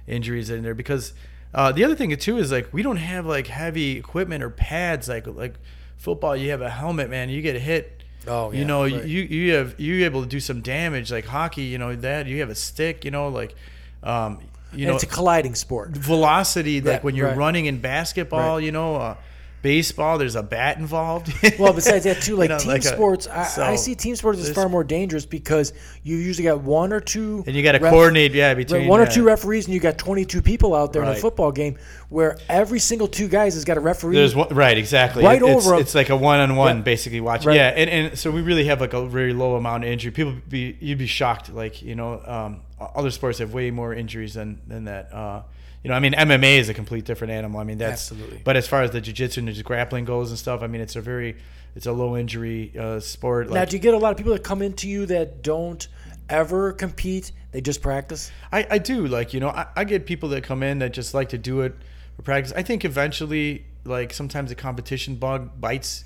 injuries 0.06 0.48
in 0.50 0.62
there 0.62 0.74
because 0.74 1.12
uh, 1.54 1.72
the 1.72 1.84
other 1.84 1.94
thing 1.94 2.16
too 2.16 2.38
is 2.38 2.50
like 2.50 2.72
we 2.72 2.82
don't 2.82 2.96
have 2.96 3.26
like 3.26 3.48
heavy 3.48 3.98
equipment 3.98 4.42
or 4.42 4.48
pads 4.50 5.08
like 5.08 5.26
like 5.26 5.54
football. 5.98 6.34
You 6.34 6.50
have 6.50 6.62
a 6.62 6.70
helmet, 6.70 7.10
man. 7.10 7.28
You 7.28 7.42
get 7.42 7.56
hit. 7.60 8.02
Oh, 8.26 8.50
yeah, 8.52 8.58
you 8.60 8.64
know, 8.64 8.82
right. 8.84 9.04
you 9.04 9.20
you 9.22 9.54
have 9.54 9.78
you 9.78 10.04
able 10.06 10.22
to 10.22 10.28
do 10.28 10.40
some 10.40 10.62
damage 10.62 11.10
like 11.12 11.26
hockey. 11.26 11.64
You 11.64 11.76
know 11.78 11.94
that 11.96 12.26
you 12.26 12.40
have 12.40 12.50
a 12.50 12.54
stick. 12.54 13.04
You 13.04 13.10
know, 13.10 13.28
like 13.28 13.54
um, 14.02 14.40
you 14.72 14.78
And 14.84 14.88
know 14.88 14.94
it's 14.94 15.04
a 15.04 15.06
colliding 15.06 15.54
sport. 15.54 15.90
velocity 15.90 16.80
like 16.80 16.86
Right, 16.94 17.04
when 17.04 17.14
you're 17.14 17.28
right. 17.28 17.36
running 17.36 17.66
in 17.66 17.78
basketball. 17.80 18.58
You 18.58 18.72
know. 18.72 19.18
Baseball, 19.62 20.16
there's 20.16 20.36
a 20.36 20.42
bat 20.42 20.78
involved. 20.78 21.32
Well, 21.58 21.72
besides 21.74 22.04
that 22.04 22.22
too, 22.22 22.32
You 22.32 22.36
like 22.38 22.50
know, 22.50 22.58
team 22.58 22.68
like 22.68 22.82
sports, 22.82 23.26
I, 23.26 23.44
so 23.44 23.62
I 23.62 23.76
see 23.76 23.94
team 23.94 24.16
sports 24.16 24.38
as 24.40 24.50
far 24.50 24.68
more 24.68 24.84
dangerous 24.84 25.26
because 25.26 25.72
you 26.02 26.16
usually 26.16 26.44
got 26.44 26.60
one 26.62 26.92
or 26.92 27.00
two, 27.00 27.44
and 27.46 27.54
you 27.54 27.62
got 27.62 27.72
to 27.72 27.78
ref- 27.78 27.92
coordinate, 27.92 28.32
yeah, 28.32 28.48
right, 28.48 28.56
between 28.56 28.88
one 28.88 29.00
or 29.00 29.04
uh, 29.04 29.10
two 29.10 29.22
referees, 29.24 29.66
and 29.66 29.74
you 29.74 29.80
got 29.80 29.98
22 29.98 30.40
people 30.40 30.74
out 30.74 30.92
there 30.92 31.02
in 31.02 31.08
a 31.08 31.14
football 31.14 31.52
game 31.52 31.76
where 32.08 32.38
every 32.48 32.78
single 32.78 33.06
two 33.08 33.28
guys 33.28 33.54
has 33.54 33.64
got 33.64 33.76
a 33.76 33.80
referee. 33.80 34.16
There's 34.16 34.34
one, 34.34 34.48
right, 34.54 34.78
exactly. 34.78 35.22
Right 35.24 35.42
It- 35.42 35.48
it's, 35.48 35.66
over. 35.66 35.78
It's 35.78 35.94
like 35.94 36.08
a 36.08 36.16
one-on-one, 36.16 36.76
Yeah. 36.78 36.82
basically 36.82 37.20
watching. 37.20 37.48
Right. 37.48 37.56
Yeah, 37.56 37.68
and, 37.68 37.90
and 37.90 38.18
so 38.18 38.30
we 38.30 38.40
really 38.42 38.64
have 38.64 38.80
like 38.80 38.94
a 38.94 39.06
very 39.06 39.32
low 39.32 39.56
amount 39.56 39.84
of 39.84 39.90
injury. 39.90 40.12
People 40.12 40.34
be 40.48 40.76
you'd 40.80 40.98
be 40.98 41.06
shocked. 41.06 41.52
Like 41.52 41.82
you 41.82 41.94
know, 41.94 42.22
um, 42.24 42.60
other 42.80 43.10
sports 43.10 43.38
have 43.38 43.52
way 43.52 43.70
more 43.70 43.92
injuries 43.92 44.34
than 44.34 44.60
than 44.66 44.84
that. 44.84 45.12
Uh, 45.12 45.42
you 45.82 45.88
know, 45.88 45.94
I 45.94 46.00
mean, 46.00 46.12
MMA 46.12 46.58
is 46.58 46.68
a 46.68 46.74
complete 46.74 47.04
different 47.04 47.32
animal. 47.32 47.60
I 47.60 47.64
mean, 47.64 47.78
that's 47.78 48.10
Absolutely. 48.10 48.42
But 48.44 48.56
as 48.56 48.68
far 48.68 48.82
as 48.82 48.90
the 48.90 49.00
jiu-jitsu 49.00 49.40
and 49.40 49.48
the 49.48 49.62
grappling 49.62 50.04
goes 50.04 50.30
and 50.30 50.38
stuff, 50.38 50.62
I 50.62 50.66
mean, 50.66 50.80
it's 50.80 50.96
a 50.96 51.00
very 51.00 51.36
it's 51.74 51.86
a 51.86 51.92
low 51.92 52.16
injury 52.16 52.72
uh, 52.78 53.00
sport. 53.00 53.48
now, 53.48 53.54
Like, 53.54 53.70
do 53.70 53.76
you 53.76 53.82
get 53.82 53.94
a 53.94 53.98
lot 53.98 54.10
of 54.10 54.16
people 54.16 54.32
that 54.32 54.44
come 54.44 54.60
into 54.60 54.88
you 54.88 55.06
that 55.06 55.42
don't 55.42 55.86
ever 56.28 56.72
compete? 56.72 57.32
They 57.52 57.60
just 57.60 57.82
practice. 57.82 58.30
I, 58.52 58.66
I 58.70 58.78
do 58.78 59.06
like 59.06 59.34
you 59.34 59.40
know 59.40 59.48
I, 59.48 59.66
I 59.76 59.84
get 59.84 60.06
people 60.06 60.28
that 60.30 60.44
come 60.44 60.62
in 60.62 60.78
that 60.80 60.92
just 60.92 61.14
like 61.14 61.30
to 61.30 61.38
do 61.38 61.62
it 61.62 61.74
for 62.16 62.22
practice. 62.22 62.52
I 62.54 62.62
think 62.62 62.84
eventually 62.84 63.64
like 63.84 64.12
sometimes 64.12 64.50
the 64.50 64.54
competition 64.54 65.16
bug 65.16 65.60
bites, 65.60 66.04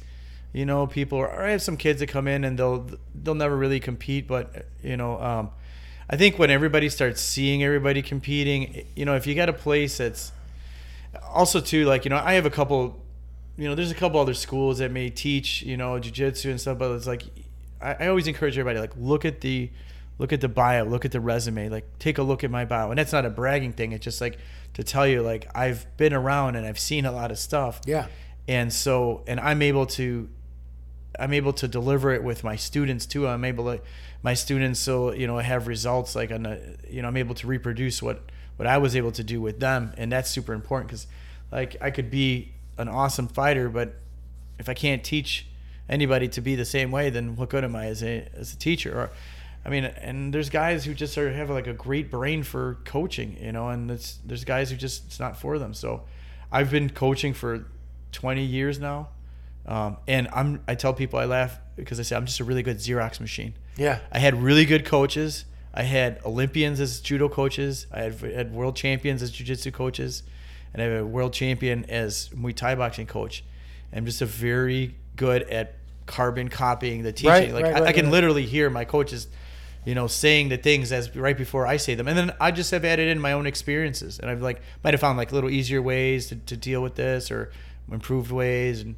you 0.53 0.65
know 0.65 0.87
people. 0.87 1.19
Or 1.19 1.43
I 1.43 1.51
have 1.51 1.63
some 1.63 1.77
kids 1.77 2.01
that 2.01 2.07
come 2.07 2.29
in 2.29 2.45
and 2.45 2.59
they'll 2.59 2.89
they'll 3.15 3.35
never 3.35 3.57
really 3.57 3.81
compete, 3.81 4.27
but 4.27 4.67
you 4.83 4.97
know 4.97 5.21
um, 5.21 5.51
I 6.09 6.17
think 6.17 6.39
when 6.39 6.51
everybody 6.51 6.89
starts 6.89 7.21
seeing 7.21 7.63
everybody 7.63 8.03
competing, 8.03 8.87
you 8.95 9.05
know 9.05 9.15
if 9.15 9.27
you 9.27 9.35
got 9.35 9.49
a 9.49 9.55
place 9.55 9.99
that's 9.99 10.33
also 11.29 11.61
too 11.61 11.85
like 11.85 12.05
you 12.05 12.11
know 12.11 12.17
I 12.17 12.35
have 12.35 12.47
a 12.47 12.51
couple 12.51 13.05
you 13.57 13.69
know, 13.69 13.75
there's 13.75 13.91
a 13.91 13.95
couple 13.95 14.21
other 14.21 14.35
schools 14.35 14.79
that 14.79 14.91
may 14.91 15.11
teach, 15.11 15.63
you 15.63 15.77
know, 15.77 15.93
jujitsu 15.93 16.51
and 16.51 16.61
stuff, 16.61 16.79
but 16.79 16.91
it's 16.93 17.07
like, 17.07 17.23
I, 17.81 17.95
I 18.01 18.07
always 18.09 18.27
encourage 18.27 18.59
everybody 18.59 18.81
like 18.81 18.93
look 18.97 19.25
at 19.25 19.41
the, 19.41 19.71
look 20.19 20.33
at 20.33 20.41
the 20.41 20.49
bio, 20.49 20.85
look 20.85 21.05
at 21.05 21.13
the 21.13 21.21
resume, 21.21 21.69
like 21.69 21.99
take 21.99 22.19
a 22.19 22.23
look 22.23 22.43
at 22.43 22.51
my 22.51 22.65
bio, 22.65 22.91
and 22.91 22.99
that's 22.99 23.13
not 23.13 23.25
a 23.25 23.31
bragging 23.31 23.73
thing. 23.73 23.93
It's 23.93 24.05
just 24.05 24.21
like 24.21 24.39
to 24.75 24.83
tell 24.83 25.07
you 25.07 25.23
like 25.23 25.49
I've 25.55 25.87
been 25.97 26.13
around 26.13 26.57
and 26.57 26.67
I've 26.67 26.79
seen 26.79 27.05
a 27.05 27.13
lot 27.13 27.31
of 27.31 27.39
stuff. 27.39 27.81
Yeah. 27.87 28.07
And 28.49 28.73
so, 28.73 29.23
and 29.27 29.39
I'm 29.41 29.63
able 29.63 29.87
to, 29.87 30.29
I'm 31.19 31.33
able 31.33 31.53
to 31.55 31.69
deliver 31.69 32.13
it 32.13 32.23
with 32.23 32.45
my 32.45 32.57
students 32.57 33.07
too. 33.07 33.29
I'm 33.29 33.45
able 33.45 33.65
to, 33.65 33.81
my 34.23 34.35
students, 34.35 34.81
so 34.81 35.13
you 35.13 35.27
know, 35.27 35.39
have 35.39 35.67
results 35.67 36.15
like 36.15 36.31
on 36.31 36.47
a, 36.47 36.59
you 36.89 37.03
know, 37.03 37.09
I'm 37.09 37.17
able 37.17 37.35
to 37.37 37.47
reproduce 37.47 38.03
what 38.03 38.23
what 38.57 38.67
I 38.67 38.79
was 38.79 38.95
able 38.95 39.13
to 39.13 39.25
do 39.25 39.41
with 39.41 39.61
them, 39.61 39.93
and 39.97 40.13
that's 40.13 40.31
super 40.31 40.53
important 40.53 40.89
because, 40.89 41.07
like, 41.51 41.77
I 41.81 41.91
could 41.91 42.11
be 42.11 42.53
an 42.79 42.89
awesome 42.89 43.29
fighter, 43.29 43.69
but 43.69 43.95
if 44.59 44.69
I 44.69 44.75
can't 44.75 45.03
teach 45.03 45.47
anybody 45.89 46.29
to 46.29 46.41
be 46.41 46.55
the 46.55 46.65
same 46.65 46.91
way, 46.91 47.11
then 47.11 47.37
what 47.37 47.51
good 47.51 47.65
am 47.65 47.77
I 47.77 47.87
as 47.87 48.03
a 48.03 48.29
as 48.35 48.53
a 48.53 48.57
teacher? 48.57 48.99
Or 48.99 49.11
I 49.65 49.71
mean, 49.71 49.85
and 49.85 50.33
there's 50.33 50.51
guys 50.51 50.85
who 50.85 50.95
just 50.95 51.17
are, 51.17 51.33
have 51.33 51.51
like 51.51 51.67
a 51.67 51.73
great 51.73 52.11
brain 52.11 52.43
for 52.43 52.79
coaching, 52.85 53.37
you 53.41 53.53
know, 53.53 53.69
and 53.69 53.91
there's 53.91 54.45
guys 54.45 54.71
who 54.71 54.77
just 54.77 55.07
it's 55.07 55.21
not 55.21 55.39
for 55.39 55.59
them. 55.59 55.75
So, 55.75 56.03
I've 56.53 56.71
been 56.71 56.91
coaching 56.91 57.35
for 57.35 57.67
20 58.13 58.45
years 58.45 58.79
now, 58.79 59.09
um, 59.67 59.97
and 60.07 60.29
I'm 60.33 60.63
I 60.69 60.75
tell 60.75 60.93
people 60.93 61.19
I 61.19 61.25
laugh 61.25 61.59
because 61.77 61.99
I 61.99 62.03
say 62.03 62.17
I'm 62.17 62.27
just 62.27 62.41
a 62.41 62.45
really 62.45 62.63
good 62.63 62.79
Xerox 62.79 63.21
machine. 63.21 63.55
Yeah. 63.77 63.99
I 64.13 64.19
had 64.19 64.43
really 64.43 64.65
good 64.65 64.85
coaches. 64.85 65.45
I 65.73 65.83
had 65.83 66.21
Olympians 66.25 66.79
as 66.79 67.01
judo 67.01 67.29
coaches. 67.29 67.87
I 67.93 68.03
had, 68.03 68.21
had 68.21 68.53
world 68.53 68.77
champions 68.77 69.23
as 69.23 69.33
jiu-jitsu 69.33 69.73
coaches, 69.73 70.23
and 70.73 70.81
I 70.81 70.87
have 70.87 71.03
a 71.03 71.07
world 71.07 71.33
champion 71.33 71.85
as 71.87 72.29
Muay 72.29 72.55
Thai 72.55 72.77
boxing 72.77 73.07
coach. 73.07 73.43
I'm 73.93 74.07
just 74.07 74.23
a 74.23 74.27
very 74.27 74.95
good 75.17 75.43
at 75.45 75.75
carbon 76.07 76.49
copying 76.49 77.03
the 77.03 77.13
teaching. 77.13 77.31
Right, 77.31 77.53
like 77.53 77.65
right, 77.65 77.77
I, 77.77 77.81
right, 77.81 77.89
I 77.89 77.93
can 77.93 78.11
literally 78.11 78.45
hear 78.45 78.71
my 78.71 78.85
coaches, 78.85 79.27
you 79.85 79.95
know, 79.95 80.07
saying 80.07 80.49
the 80.49 80.57
things 80.57 80.93
as 80.93 81.15
right 81.17 81.37
before 81.37 81.67
I 81.67 81.77
say 81.77 81.95
them, 81.95 82.07
and 82.07 82.17
then 82.17 82.33
I 82.41 82.51
just 82.51 82.71
have 82.71 82.85
added 82.85 83.09
in 83.09 83.19
my 83.19 83.33
own 83.33 83.47
experiences, 83.47 84.21
and 84.21 84.31
I've 84.31 84.43
like 84.43 84.61
might 84.85 84.95
have 84.95 85.01
found 85.01 85.19
like 85.19 85.33
little 85.33 85.51
easier 85.51 85.83
ways 85.83 86.29
to, 86.29 86.37
to 86.37 86.57
deal 86.57 86.83
with 86.83 86.95
this 86.95 87.31
or 87.31 87.51
improved 87.91 88.31
ways, 88.31 88.81
and 88.81 88.97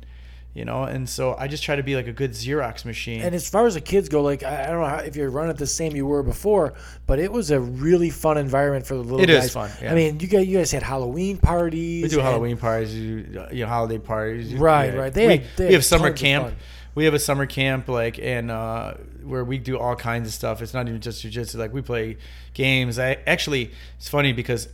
you 0.56 0.64
know, 0.64 0.84
and 0.84 1.06
so 1.08 1.34
I 1.38 1.48
just 1.48 1.62
try 1.62 1.76
to 1.76 1.82
be 1.82 1.94
like 1.96 2.06
a 2.06 2.12
good 2.12 2.30
Xerox 2.32 2.84
machine. 2.84 3.20
And 3.20 3.34
as 3.34 3.48
far 3.48 3.66
as 3.66 3.74
the 3.74 3.80
kids 3.80 4.08
go, 4.08 4.22
like 4.22 4.42
I 4.42 4.64
I 4.64 4.66
don't 4.68 4.80
know 4.80 4.86
how, 4.88 4.96
if 4.98 5.14
you're 5.14 5.30
running 5.30 5.54
the 5.56 5.66
same 5.66 5.94
you 5.94 6.06
were 6.06 6.22
before, 6.22 6.72
but 7.06 7.18
it 7.18 7.30
was 7.30 7.50
a 7.50 7.60
really 7.60 8.10
fun 8.10 8.38
environment 8.38 8.86
for 8.86 8.94
the 8.94 9.00
little 9.02 9.20
It 9.20 9.26
guys. 9.26 9.44
is 9.46 9.52
fun, 9.52 9.70
yeah. 9.82 9.92
I 9.92 9.94
mean, 9.94 10.18
you 10.18 10.26
guys, 10.26 10.46
you 10.48 10.56
guys 10.58 10.72
had 10.72 10.82
Halloween 10.82 11.36
parties. 11.36 12.02
We 12.04 12.08
do 12.08 12.16
and- 12.20 12.26
Halloween 12.26 12.56
parties, 12.56 12.94
you 12.94 13.46
you 13.52 13.64
know, 13.64 13.68
holiday 13.68 13.98
parties. 13.98 14.54
Right, 14.54 14.92
Yeah. 14.94 15.00
right. 15.00 15.12
They 15.12 15.26
we, 15.26 15.32
had- 15.36 15.44
they 15.56 15.66
we 15.68 15.72
have 15.74 15.84
summer 15.84 16.10
camp. 16.12 16.54
We 16.94 17.04
have 17.04 17.12
a 17.12 17.18
summer 17.18 17.44
camp, 17.44 17.88
like, 17.88 18.18
and 18.18 18.50
uh, 18.50 18.94
where 19.22 19.44
we 19.44 19.58
do 19.58 19.76
all 19.78 19.94
kinds 19.96 20.26
of 20.28 20.32
stuff. 20.32 20.62
It's 20.62 20.72
not 20.72 20.88
even 20.88 21.02
just 21.02 21.22
jujitsu. 21.22 21.56
Like, 21.56 21.74
we 21.74 21.82
play 21.82 22.16
games. 22.54 22.98
I 22.98 23.18
actually, 23.26 23.70
it's 23.98 24.08
funny 24.08 24.32
because 24.32 24.68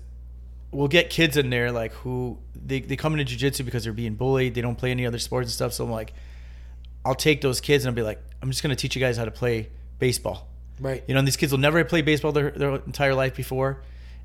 we'll 0.73 0.89
get 0.89 1.11
kids 1.11 1.37
in 1.37 1.51
there 1.51 1.71
like 1.71 1.93
who 1.93 2.39
they, 2.55 2.81
they 2.81 2.97
come 2.97 3.17
into 3.19 3.37
jujitsu 3.37 3.65
because 3.65 3.85
they're 3.85 3.93
being 3.93 4.15
bullied. 4.15 4.55
They 4.55 4.63
don't 4.63 4.77
play 4.77 4.91
any 4.91 5.07
other 5.07 5.19
sports 5.19 5.47
and 5.47 5.53
stuff. 5.53 5.73
So 5.75 5.85
I'm 5.85 5.91
like, 5.91 6.13
I'll 7.05 7.15
take 7.15 7.41
those 7.43 7.61
kids 7.61 7.85
and 7.85 7.91
I'll 7.91 7.97
be 7.97 8.03
like, 8.03 8.21
I'm 8.41 8.51
just 8.51 8.63
gonna 8.63 8.77
teach 8.77 8.95
you 8.97 9.01
guys 9.01 9.17
how 9.17 9.25
to 9.25 9.31
play 9.31 9.69
baseball. 9.99 10.49
Right. 10.81 11.05
You 11.07 11.15
know, 11.15 11.19
and 11.19 11.27
these 11.29 11.37
kids 11.37 11.53
will 11.53 11.59
never 11.61 11.85
play 11.85 12.03
baseball 12.03 12.33
their, 12.33 12.51
their 12.51 12.75
entire 12.77 13.15
life 13.15 13.35
before. 13.37 13.83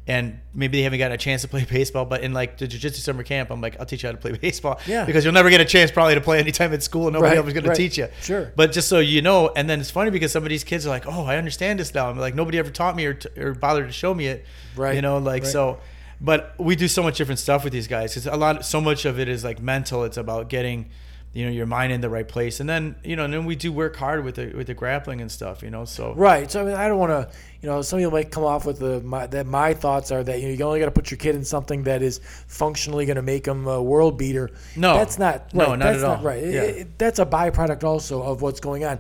And 0.10 0.40
maybe 0.54 0.78
they 0.78 0.84
haven't 0.84 1.00
gotten 1.00 1.16
a 1.16 1.18
chance 1.18 1.42
to 1.42 1.50
play 1.50 1.66
baseball, 1.70 2.06
but 2.06 2.22
in 2.22 2.32
like 2.34 2.58
the 2.58 2.66
jiu-jitsu 2.66 3.02
summer 3.02 3.24
camp, 3.24 3.50
I'm 3.52 3.60
like, 3.60 3.78
I'll 3.78 3.86
teach 3.86 4.04
you 4.04 4.08
how 4.08 4.14
to 4.14 4.18
play 4.18 4.32
baseball. 4.42 4.80
Yeah. 4.88 5.04
Because 5.04 5.26
you'll 5.26 5.34
never 5.34 5.50
get 5.50 5.60
a 5.60 5.66
chance 5.66 5.92
probably 5.92 6.16
to 6.16 6.22
play 6.22 6.40
anytime 6.40 6.72
at 6.74 6.82
school. 6.82 7.12
Nobody 7.12 7.32
Right, 7.32 7.38
else 7.40 7.48
is 7.48 7.54
going 7.54 7.66
right. 7.66 7.76
to 7.76 7.82
teach 7.82 7.98
you. 7.98 8.08
Sure. 8.22 8.54
But 8.56 8.72
just 8.72 8.88
so 8.88 9.00
you 9.00 9.22
know, 9.22 9.50
and 9.54 9.70
then 9.70 9.82
it's 9.82 9.92
funny 9.92 10.10
because 10.10 10.32
some 10.32 10.44
of 10.44 10.50
these 10.50 10.64
kids 10.64 10.86
are 10.88 10.90
like, 10.92 11.06
oh, 11.08 11.26
I 11.26 11.36
understand 11.36 11.80
this 11.80 11.94
now. 11.94 12.10
I'm 12.10 12.18
like, 12.18 12.36
nobody 12.36 12.58
ever 12.58 12.70
taught 12.72 12.96
me 12.96 13.06
or, 13.06 13.16
t- 13.16 13.38
or 13.38 13.54
bothered 13.54 13.88
to 13.88 13.92
show 13.92 14.14
me 14.14 14.28
it. 14.28 14.46
Right, 14.78 14.96
You 14.96 15.02
know, 15.02 15.18
like, 15.18 15.44
right. 15.44 15.52
so, 15.52 15.80
but 16.20 16.56
we 16.58 16.76
do 16.76 16.88
so 16.88 17.04
much 17.04 17.18
different 17.18 17.40
stuff 17.40 17.64
with 17.64 17.74
these 17.74 17.88
guys. 17.88 18.12
Because 18.14 18.28
a 18.28 18.36
lot, 18.36 18.66
so 18.66 18.82
much 18.82 19.06
of 19.06 19.20
it 19.20 19.28
is 19.28 19.44
like 19.44 19.62
mental. 19.62 20.04
It's 20.04 20.18
about 20.18 20.50
getting, 20.50 20.90
you 21.34 21.46
know, 21.46 21.52
your 21.52 21.68
mind 21.68 21.92
in 21.92 22.02
the 22.02 22.10
right 22.10 22.28
place. 22.28 22.60
And 22.60 22.68
then, 22.68 22.96
you 23.04 23.16
know, 23.16 23.26
and 23.26 23.34
then 23.34 23.46
we 23.46 23.56
do 23.56 23.72
work 23.72 23.96
hard 23.96 24.24
with 24.24 24.36
the, 24.36 24.48
with 24.56 24.68
the 24.68 24.74
grappling 24.74 25.22
and 25.22 25.32
stuff, 25.32 25.62
you 25.62 25.70
know, 25.70 25.86
so. 25.86 26.14
Right. 26.16 26.50
So 26.50 26.62
I 26.62 26.66
mean, 26.66 26.74
I 26.74 26.88
don't 26.88 26.98
want 26.98 27.12
to. 27.12 27.30
You 27.60 27.70
know, 27.70 27.82
some 27.82 27.98
people 27.98 28.12
might 28.12 28.30
come 28.30 28.44
off 28.44 28.68
with 28.68 28.78
the 28.78 29.02
my, 29.02 29.26
that 29.28 29.48
my 29.48 29.74
thoughts 29.74 30.12
are 30.12 30.24
that 30.24 30.40
you, 30.40 30.48
know, 30.48 30.54
you 30.54 30.64
only 30.64 30.80
got 30.80 30.86
to 30.86 30.92
put 30.92 31.10
your 31.10 31.18
kid 31.18 31.36
in 31.36 31.44
something 31.44 31.84
that 31.84 32.04
is 32.04 32.20
functionally 32.48 33.08
going 33.08 33.16
to 33.16 33.24
make 33.24 33.46
them 33.46 33.68
a 33.68 33.82
world 33.82 34.16
beater. 34.18 34.52
No. 34.76 34.94
that's 34.94 35.18
not. 35.18 35.54
No, 35.56 35.70
right. 35.70 35.80
not 35.80 35.86
that's 35.86 36.04
at 36.04 36.08
not 36.08 36.18
all. 36.20 36.24
right. 36.24 36.44
Yeah. 36.44 36.62
it- 36.62 37.00
that's 37.00 37.18
a 37.18 37.26
byproduct 37.26 37.84
also 37.84 38.22
of 38.22 38.44
what's 38.44 38.60
going 38.60 38.86
on. 38.86 39.00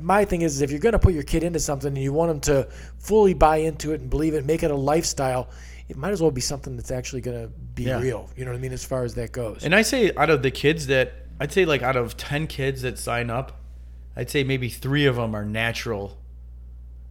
My 0.00 0.26
thing 0.26 0.42
is, 0.42 0.56
is 0.56 0.62
if 0.62 0.70
you're 0.70 0.80
going 0.80 0.92
to 0.92 0.98
put 0.98 1.14
your 1.14 1.22
kid 1.22 1.44
into 1.44 1.60
something 1.60 1.88
and 1.88 1.98
you 1.98 2.12
want 2.12 2.30
them 2.30 2.40
to 2.54 2.70
fully 2.98 3.32
buy 3.34 3.56
into 3.58 3.92
it 3.92 4.02
and 4.02 4.10
believe 4.10 4.34
it, 4.34 4.44
make 4.44 4.62
it 4.62 4.70
a 4.70 4.76
lifestyle. 4.76 5.48
It 5.88 5.96
might 5.96 6.10
as 6.12 6.22
well 6.22 6.30
be 6.30 6.40
something 6.40 6.76
that's 6.76 6.90
actually 6.90 7.20
going 7.20 7.42
to 7.42 7.48
be 7.48 7.84
Yeah. 7.84 8.00
real. 8.00 8.30
You 8.36 8.44
know 8.44 8.52
what 8.52 8.56
I 8.58 8.60
mean? 8.60 8.72
As 8.72 8.84
far 8.84 9.04
as 9.04 9.14
that 9.14 9.32
goes. 9.32 9.64
And 9.64 9.74
I 9.74 9.82
say 9.82 10.12
out 10.16 10.30
of 10.30 10.42
the 10.42 10.50
kids 10.50 10.86
that 10.86 11.12
I'd 11.38 11.52
say 11.52 11.64
like 11.66 11.82
out 11.82 11.96
of 11.96 12.16
ten 12.16 12.46
kids 12.46 12.82
that 12.82 12.98
sign 12.98 13.28
up, 13.30 13.60
I'd 14.16 14.30
say 14.30 14.44
maybe 14.44 14.68
three 14.68 15.04
of 15.06 15.16
them 15.16 15.34
are 15.34 15.44
natural. 15.44 16.16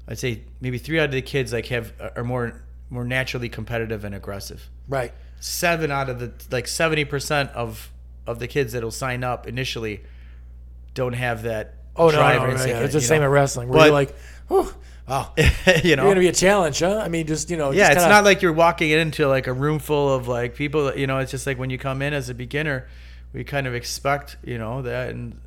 I'd 0.08 0.18
say 0.20 0.42
maybe 0.60 0.78
three 0.78 1.00
out 1.00 1.06
of 1.06 1.12
the 1.12 1.22
kids 1.22 1.54
like 1.54 1.68
have 1.68 1.94
uh, 2.00 2.10
are 2.16 2.24
more 2.24 2.64
more 2.90 3.04
naturally 3.06 3.50
competitive 3.50 4.04
and 4.06 4.14
aggressive. 4.16 4.70
right. 4.88 5.14
Seven 5.40 5.92
out 5.92 6.10
of 6.10 6.20
the 6.20 6.32
like 6.52 6.68
seventy 6.68 7.04
percent 7.06 7.50
of 7.52 7.92
of 8.26 8.40
the 8.40 8.48
kids 8.48 8.72
that'll 8.74 8.92
sign 8.92 9.24
up 9.26 9.46
initially 9.46 10.02
don't 10.94 11.14
have 11.14 11.44
that. 11.44 11.76
Oh 11.98 12.08
no, 12.08 12.14
drive 12.14 12.40
no, 12.40 12.46
no, 12.48 12.52
instinct, 12.54 12.78
yeah. 12.80 12.84
It's 12.86 12.94
the 12.94 13.02
same 13.02 13.20
know? 13.22 13.26
at 13.28 13.32
wrestling 13.32 13.68
where 13.70 13.80
But- 13.80 13.84
you're 13.86 13.94
like, 13.94 14.16
oh, 14.50 14.74
wow. 15.08 15.32
Oh. 15.38 15.42
you 15.84 15.90
You're 15.90 15.98
going 15.98 16.16
to 16.16 16.22
be 16.22 16.28
a 16.28 16.34
challenge, 16.34 16.80
huh? 16.80 17.02
I 17.04 17.08
mean, 17.10 17.28
just 17.28 17.50
you 17.50 17.58
know, 17.58 17.72
yeah, 17.72 17.84
just 17.84 17.92
it's 17.92 18.02
kinda- 18.04 18.16
not 18.16 18.24
like 18.24 18.42
you're 18.42 18.54
walking 18.54 18.90
into 18.90 19.28
like 19.28 19.48
a 19.48 19.54
room 19.54 19.80
full 19.80 20.14
of 20.14 20.28
like 20.28 20.56
people. 20.56 20.96
You 20.96 21.08
know, 21.08 21.20
it's 21.20 21.32
just 21.32 21.48
like 21.48 21.58
when 21.58 21.70
you 21.70 21.78
come 21.78 22.02
in 22.02 22.14
as 22.14 22.30
a 22.30 22.34
beginner, 22.34 22.88
we 23.34 23.44
kind 23.44 23.68
of 23.68 23.76
expect 23.76 24.38
you 24.44 24.58
know 24.58 24.82
that, 24.82 25.10
and 25.10 25.40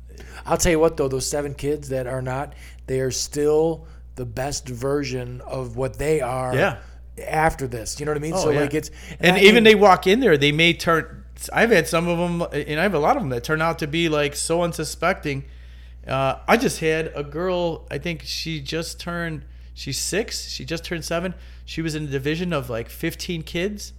I'll 0.45 0.57
tell 0.57 0.71
you 0.71 0.79
what, 0.79 0.97
though, 0.97 1.07
those 1.07 1.29
seven 1.29 1.53
kids 1.53 1.89
that 1.89 2.07
are 2.07 2.21
not, 2.21 2.53
they 2.87 2.99
are 3.01 3.11
still 3.11 3.87
the 4.15 4.25
best 4.25 4.67
version 4.67 5.41
of 5.41 5.75
what 5.75 5.97
they 5.97 6.21
are. 6.21 6.55
Yeah. 6.55 6.77
After 7.27 7.65
this, 7.65 7.99
you 7.99 8.05
know 8.05 8.11
what 8.11 8.17
I 8.17 8.21
mean? 8.21 8.33
Oh, 8.35 8.43
so 8.43 8.49
yeah. 8.51 8.61
like 8.61 8.75
it's 8.75 8.91
and 9.19 9.37
I 9.37 9.39
even 9.39 9.55
mean, 9.55 9.63
they 9.63 9.73
walk 9.73 10.05
in 10.05 10.19
there, 10.19 10.37
they 10.37 10.51
may 10.51 10.73
turn. 10.73 11.23
I've 11.51 11.71
had 11.71 11.87
some 11.87 12.07
of 12.07 12.19
them, 12.19 12.41
and 12.53 12.79
I 12.79 12.83
have 12.83 12.93
a 12.93 12.99
lot 12.99 13.17
of 13.17 13.23
them 13.23 13.29
that 13.29 13.43
turn 13.43 13.59
out 13.59 13.79
to 13.79 13.87
be 13.87 14.07
like 14.07 14.35
so 14.35 14.61
unsuspecting. 14.61 15.45
Uh, 16.07 16.39
I 16.47 16.57
just 16.57 16.79
had 16.79 17.11
a 17.15 17.23
girl. 17.23 17.85
I 17.91 17.97
think 17.97 18.23
she 18.23 18.61
just 18.61 18.99
turned. 18.99 19.43
She's 19.73 19.99
six. 19.99 20.49
She 20.49 20.65
just 20.65 20.83
turned 20.83 21.05
seven. 21.05 21.33
She 21.65 21.81
was 21.81 21.95
in 21.95 22.03
a 22.05 22.07
division 22.07 22.53
of 22.53 22.69
like 22.69 22.89
15 22.89 23.43
kids, 23.43 23.93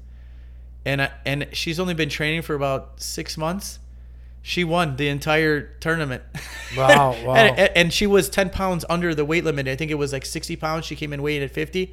and 0.85 1.03
I, 1.03 1.11
and 1.27 1.49
she's 1.53 1.79
only 1.79 1.95
been 1.95 2.09
training 2.09 2.43
for 2.43 2.55
about 2.55 3.01
six 3.01 3.37
months. 3.37 3.79
She 4.41 4.65
won 4.65 4.97
the 4.97 5.09
entire 5.09 5.61
tournament. 5.81 6.23
Wow, 6.77 7.15
wow. 7.25 7.35
and, 7.35 7.59
and- 7.77 7.93
she 7.93 8.07
was 8.07 8.31
10 8.31 8.51
pounds 8.51 8.85
under 8.89 9.15
the 9.15 9.25
weight 9.25 9.45
limit. 9.45 9.69
I 9.69 9.77
think 9.77 9.91
it 9.91 9.97
was 9.97 10.13
like 10.13 10.25
60 10.25 10.57
pounds. 10.57 10.87
She 10.87 10.97
came 10.97 11.13
in 11.13 11.21
weighing 11.23 11.43
at 11.43 11.51
50. 11.51 11.93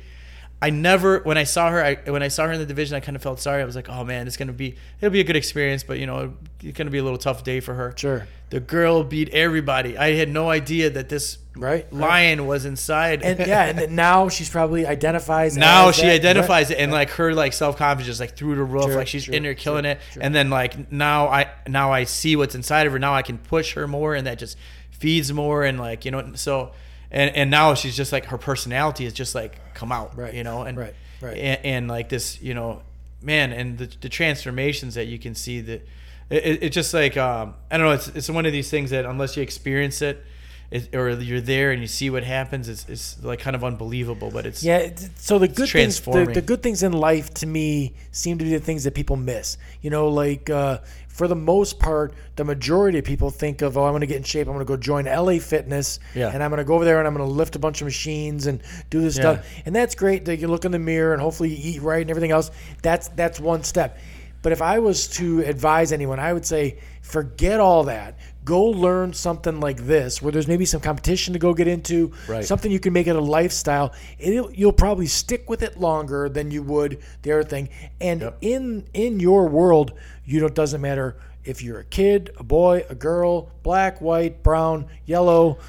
I 0.61 0.69
never, 0.69 1.19
when 1.19 1.37
I 1.37 1.43
saw 1.43 1.69
her, 1.69 1.83
I, 1.83 1.95
when 2.09 2.23
I 2.23 2.29
saw 2.29 2.45
her 2.47 2.53
in 2.53 2.59
the 2.59 2.65
division, 2.65 2.95
I 2.95 2.99
kind 2.99 3.15
of 3.15 3.21
felt 3.21 3.39
sorry. 3.39 3.61
I 3.61 3.65
was 3.65 3.75
like, 3.75 3.89
oh 3.89 4.03
man, 4.03 4.25
it's 4.25 4.37
going 4.37 4.47
to 4.47 4.53
be, 4.53 4.75
it'll 4.99 5.11
be 5.11 5.19
a 5.19 5.23
good 5.25 5.35
experience, 5.35 5.83
but 5.83 5.99
you 5.99 6.05
know, 6.07 6.33
it's 6.61 6.77
going 6.77 6.87
to 6.87 6.91
be 6.91 6.97
a 6.97 7.03
little 7.03 7.17
tough 7.19 7.43
day 7.43 7.59
for 7.59 7.73
her. 7.73 7.93
Sure. 7.97 8.27
The 8.51 8.59
girl 8.61 9.03
beat 9.03 9.29
everybody. 9.29 9.97
I 9.97 10.13
had 10.13 10.29
no 10.29 10.49
idea 10.49 10.89
that 10.91 11.09
this 11.09 11.39
Right, 11.57 11.87
right. 11.89 11.93
lion 11.93 12.47
was 12.47 12.65
inside. 12.65 13.21
and 13.23 13.39
yeah, 13.39 13.65
and 13.65 13.95
now 13.95 14.27
she's 14.27 14.49
probably 14.49 14.85
identifies. 14.85 15.55
now 15.57 15.91
she 15.91 16.01
that- 16.03 16.15
identifies 16.15 16.69
it 16.69 16.77
and 16.79 16.91
like 16.91 17.11
her 17.11 17.33
like 17.33 17.53
self-confidence 17.53 18.05
just 18.07 18.19
like 18.19 18.35
through 18.35 18.55
the 18.55 18.63
roof 18.63 18.85
Sure, 18.85 18.95
like 18.95 19.07
she's 19.07 19.23
sure, 19.23 19.33
in 19.35 19.43
there 19.43 19.53
killing 19.55 19.83
sure, 19.85 19.91
it 19.93 19.99
and 20.19 20.35
then 20.35 20.49
like 20.49 20.91
now 20.91 21.27
i 21.29 21.49
now 21.65 21.93
i 21.93 22.03
see 22.03 22.35
what's 22.35 22.55
inside 22.55 22.87
of 22.87 22.93
her 22.93 22.99
now 22.99 23.13
i 23.13 23.21
can 23.21 23.37
push 23.37 23.73
her 23.75 23.87
more 23.87 24.15
and 24.15 24.27
that 24.27 24.37
just 24.37 24.57
feeds 24.91 25.31
more 25.31 25.63
and 25.63 25.79
like 25.79 26.03
you 26.03 26.11
know 26.11 26.33
so 26.35 26.73
and 27.11 27.35
and 27.35 27.51
now 27.51 27.73
she's 27.73 27.95
just 27.95 28.11
like 28.11 28.25
her 28.25 28.37
personality 28.37 29.05
is 29.05 29.13
just 29.13 29.35
like 29.35 29.73
come 29.73 29.91
out 29.91 30.17
Right, 30.17 30.33
you 30.33 30.43
know 30.43 30.63
and 30.63 30.77
right, 30.77 30.93
right. 31.21 31.37
and, 31.37 31.65
and 31.65 31.87
like 31.87 32.09
this 32.09 32.41
you 32.41 32.53
know 32.53 32.81
man 33.21 33.51
and 33.51 33.77
the, 33.77 33.89
the 34.01 34.09
transformations 34.09 34.95
that 34.95 35.05
you 35.05 35.19
can 35.19 35.35
see 35.35 35.61
that 35.61 35.87
it, 36.29 36.45
it, 36.45 36.63
it's 36.63 36.73
just 36.73 36.93
like 36.93 37.17
um 37.17 37.55
i 37.71 37.77
don't 37.77 37.85
know 37.87 37.93
it's, 37.93 38.07
it's 38.09 38.29
one 38.29 38.45
of 38.45 38.51
these 38.51 38.69
things 38.69 38.89
that 38.89 39.05
unless 39.05 39.35
you 39.37 39.43
experience 39.43 40.01
it 40.01 40.23
it, 40.71 40.95
or 40.95 41.09
you're 41.11 41.41
there 41.41 41.71
and 41.71 41.81
you 41.81 41.87
see 41.87 42.09
what 42.09 42.23
happens, 42.23 42.67
it's, 42.67 42.87
it's 42.89 43.23
like 43.23 43.39
kind 43.39 43.55
of 43.55 43.63
unbelievable. 43.63 44.31
But 44.31 44.45
it's 44.45 44.63
Yeah. 44.63 44.91
So 45.15 45.39
the 45.39 45.47
good 45.47 45.69
things, 45.69 45.99
the, 45.99 46.25
the 46.25 46.41
good 46.41 46.63
things 46.63 46.83
in 46.83 46.93
life 46.93 47.33
to 47.35 47.47
me 47.47 47.93
seem 48.11 48.37
to 48.39 48.43
be 48.43 48.51
the 48.51 48.59
things 48.59 48.83
that 48.83 48.93
people 48.93 49.15
miss. 49.15 49.57
You 49.81 49.89
know, 49.89 50.07
like 50.09 50.49
uh, 50.49 50.79
for 51.15 51.29
the 51.29 51.35
most 51.35 51.79
part, 51.79 52.13
the 52.35 52.43
majority 52.43 52.99
of 52.99 53.05
people 53.05 53.29
think 53.29 53.61
of, 53.61 53.77
oh, 53.77 53.85
I'm 53.85 53.91
going 53.93 54.01
to 54.01 54.05
get 54.07 54.17
in 54.17 54.23
shape. 54.23 54.47
I'm 54.47 54.53
going 54.53 54.65
to 54.65 54.67
go 54.67 54.75
join 54.75 55.05
LA 55.05 55.39
Fitness, 55.39 55.99
Yeah. 56.13 56.29
and 56.33 56.43
I'm 56.43 56.49
going 56.51 56.57
to 56.57 56.65
go 56.65 56.75
over 56.75 56.83
there 56.83 56.99
and 56.99 57.07
I'm 57.07 57.15
going 57.15 57.25
to 57.25 57.33
lift 57.33 57.55
a 57.55 57.59
bunch 57.59 57.79
of 57.79 57.85
machines 57.85 58.47
and 58.47 58.61
do 58.89 58.99
this 58.99 59.15
Yeah. 59.15 59.21
stuff. 59.35 59.45
And 59.65 59.73
that's 59.73 59.95
great. 59.95 60.25
That 60.25 60.39
you 60.39 60.49
look 60.49 60.65
in 60.65 60.73
the 60.73 60.79
mirror 60.79 61.13
and 61.13 61.21
hopefully 61.21 61.55
you 61.55 61.75
eat 61.75 61.81
right 61.81 62.01
and 62.01 62.09
everything 62.09 62.31
else. 62.31 62.51
That's 62.81 63.07
that's 63.15 63.39
one 63.39 63.63
step. 63.63 63.97
But 64.41 64.51
if 64.51 64.61
I 64.61 64.77
was 64.77 65.07
to 65.17 65.39
advise 65.39 65.91
anyone, 65.91 66.19
I 66.19 66.31
would 66.33 66.45
say 66.45 66.77
forget 67.01 67.59
all 67.59 67.85
that. 67.85 68.19
Go 68.43 68.63
learn 68.65 69.11
something 69.13 69.59
like 69.59 69.77
this, 69.87 70.21
where 70.21 70.31
there's 70.31 70.47
maybe 70.47 70.65
some 70.65 70.81
competition 70.81 71.33
to 71.33 71.39
go 71.39 71.55
get 71.55 71.67
into, 71.67 72.11
Right. 72.27 72.45
something 72.45 72.71
you 72.71 72.79
can 72.79 72.93
make 72.93 73.07
it 73.07 73.15
a 73.15 73.19
lifestyle. 73.21 73.91
It'll, 74.19 74.51
you'll 74.51 74.71
probably 74.71 75.07
stick 75.07 75.49
with 75.49 75.63
it 75.63 75.79
longer 75.79 76.29
than 76.29 76.51
you 76.51 76.61
would 76.61 76.99
the 77.23 77.31
other 77.31 77.43
thing. 77.43 77.69
And 77.99 78.21
Yep. 78.21 78.37
in 78.41 78.83
in 78.93 79.19
your 79.19 79.47
world, 79.47 79.93
you 80.25 80.39
know, 80.39 80.47
it 80.47 80.55
doesn't 80.55 80.81
matter 80.81 81.17
if 81.43 81.61
you're 81.61 81.79
a 81.79 81.85
kid, 81.85 82.31
a 82.37 82.43
boy, 82.43 82.85
a 82.89 82.95
girl, 82.95 83.51
black, 83.63 84.01
white, 84.01 84.43
brown, 84.43 84.87
yellow, 85.05 85.59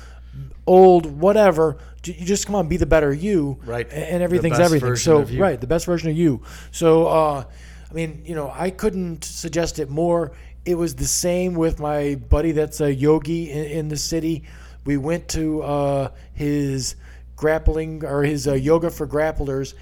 old, 0.67 1.07
whatever. 1.07 1.79
You 2.05 2.25
just 2.25 2.47
come 2.47 2.55
on, 2.55 2.69
be 2.69 2.77
the 2.77 2.87
better 2.87 3.13
you, 3.13 3.59
Right. 3.65 3.91
And 3.91 4.23
everything's 4.23 4.61
everything. 4.61 4.97
So 4.97 5.23
right, 5.23 5.61
the 5.61 5.67
best 5.67 5.87
version 5.87 6.11
of 6.11 6.17
you. 6.17 6.43
So 6.71 7.07
uh, 7.07 7.45
I 7.91 7.95
mean, 7.95 8.23
you 8.25 8.35
know, 8.35 8.53
I 8.55 8.71
couldn't 8.71 9.25
suggest 9.25 9.79
it 9.79 9.91
more. 9.91 10.33
It 10.65 10.77
was 10.77 10.95
the 10.95 11.07
same 11.07 11.55
with 11.55 11.79
my 11.79 12.15
buddy 12.15 12.53
that's 12.53 12.81
a 12.81 12.93
yogi 12.93 13.51
in, 13.51 13.65
in 13.65 13.89
the 13.89 13.97
city. 13.97 14.45
We 14.85 14.97
went 14.97 15.29
to 15.31 15.63
uh, 15.63 16.09
his 16.33 16.97
grappling 17.35 18.05
or 18.05 18.23
his 18.23 18.49
uh, 18.49 18.55
yoga 18.55 18.91
for 18.91 19.07
grapplers. 19.07 19.75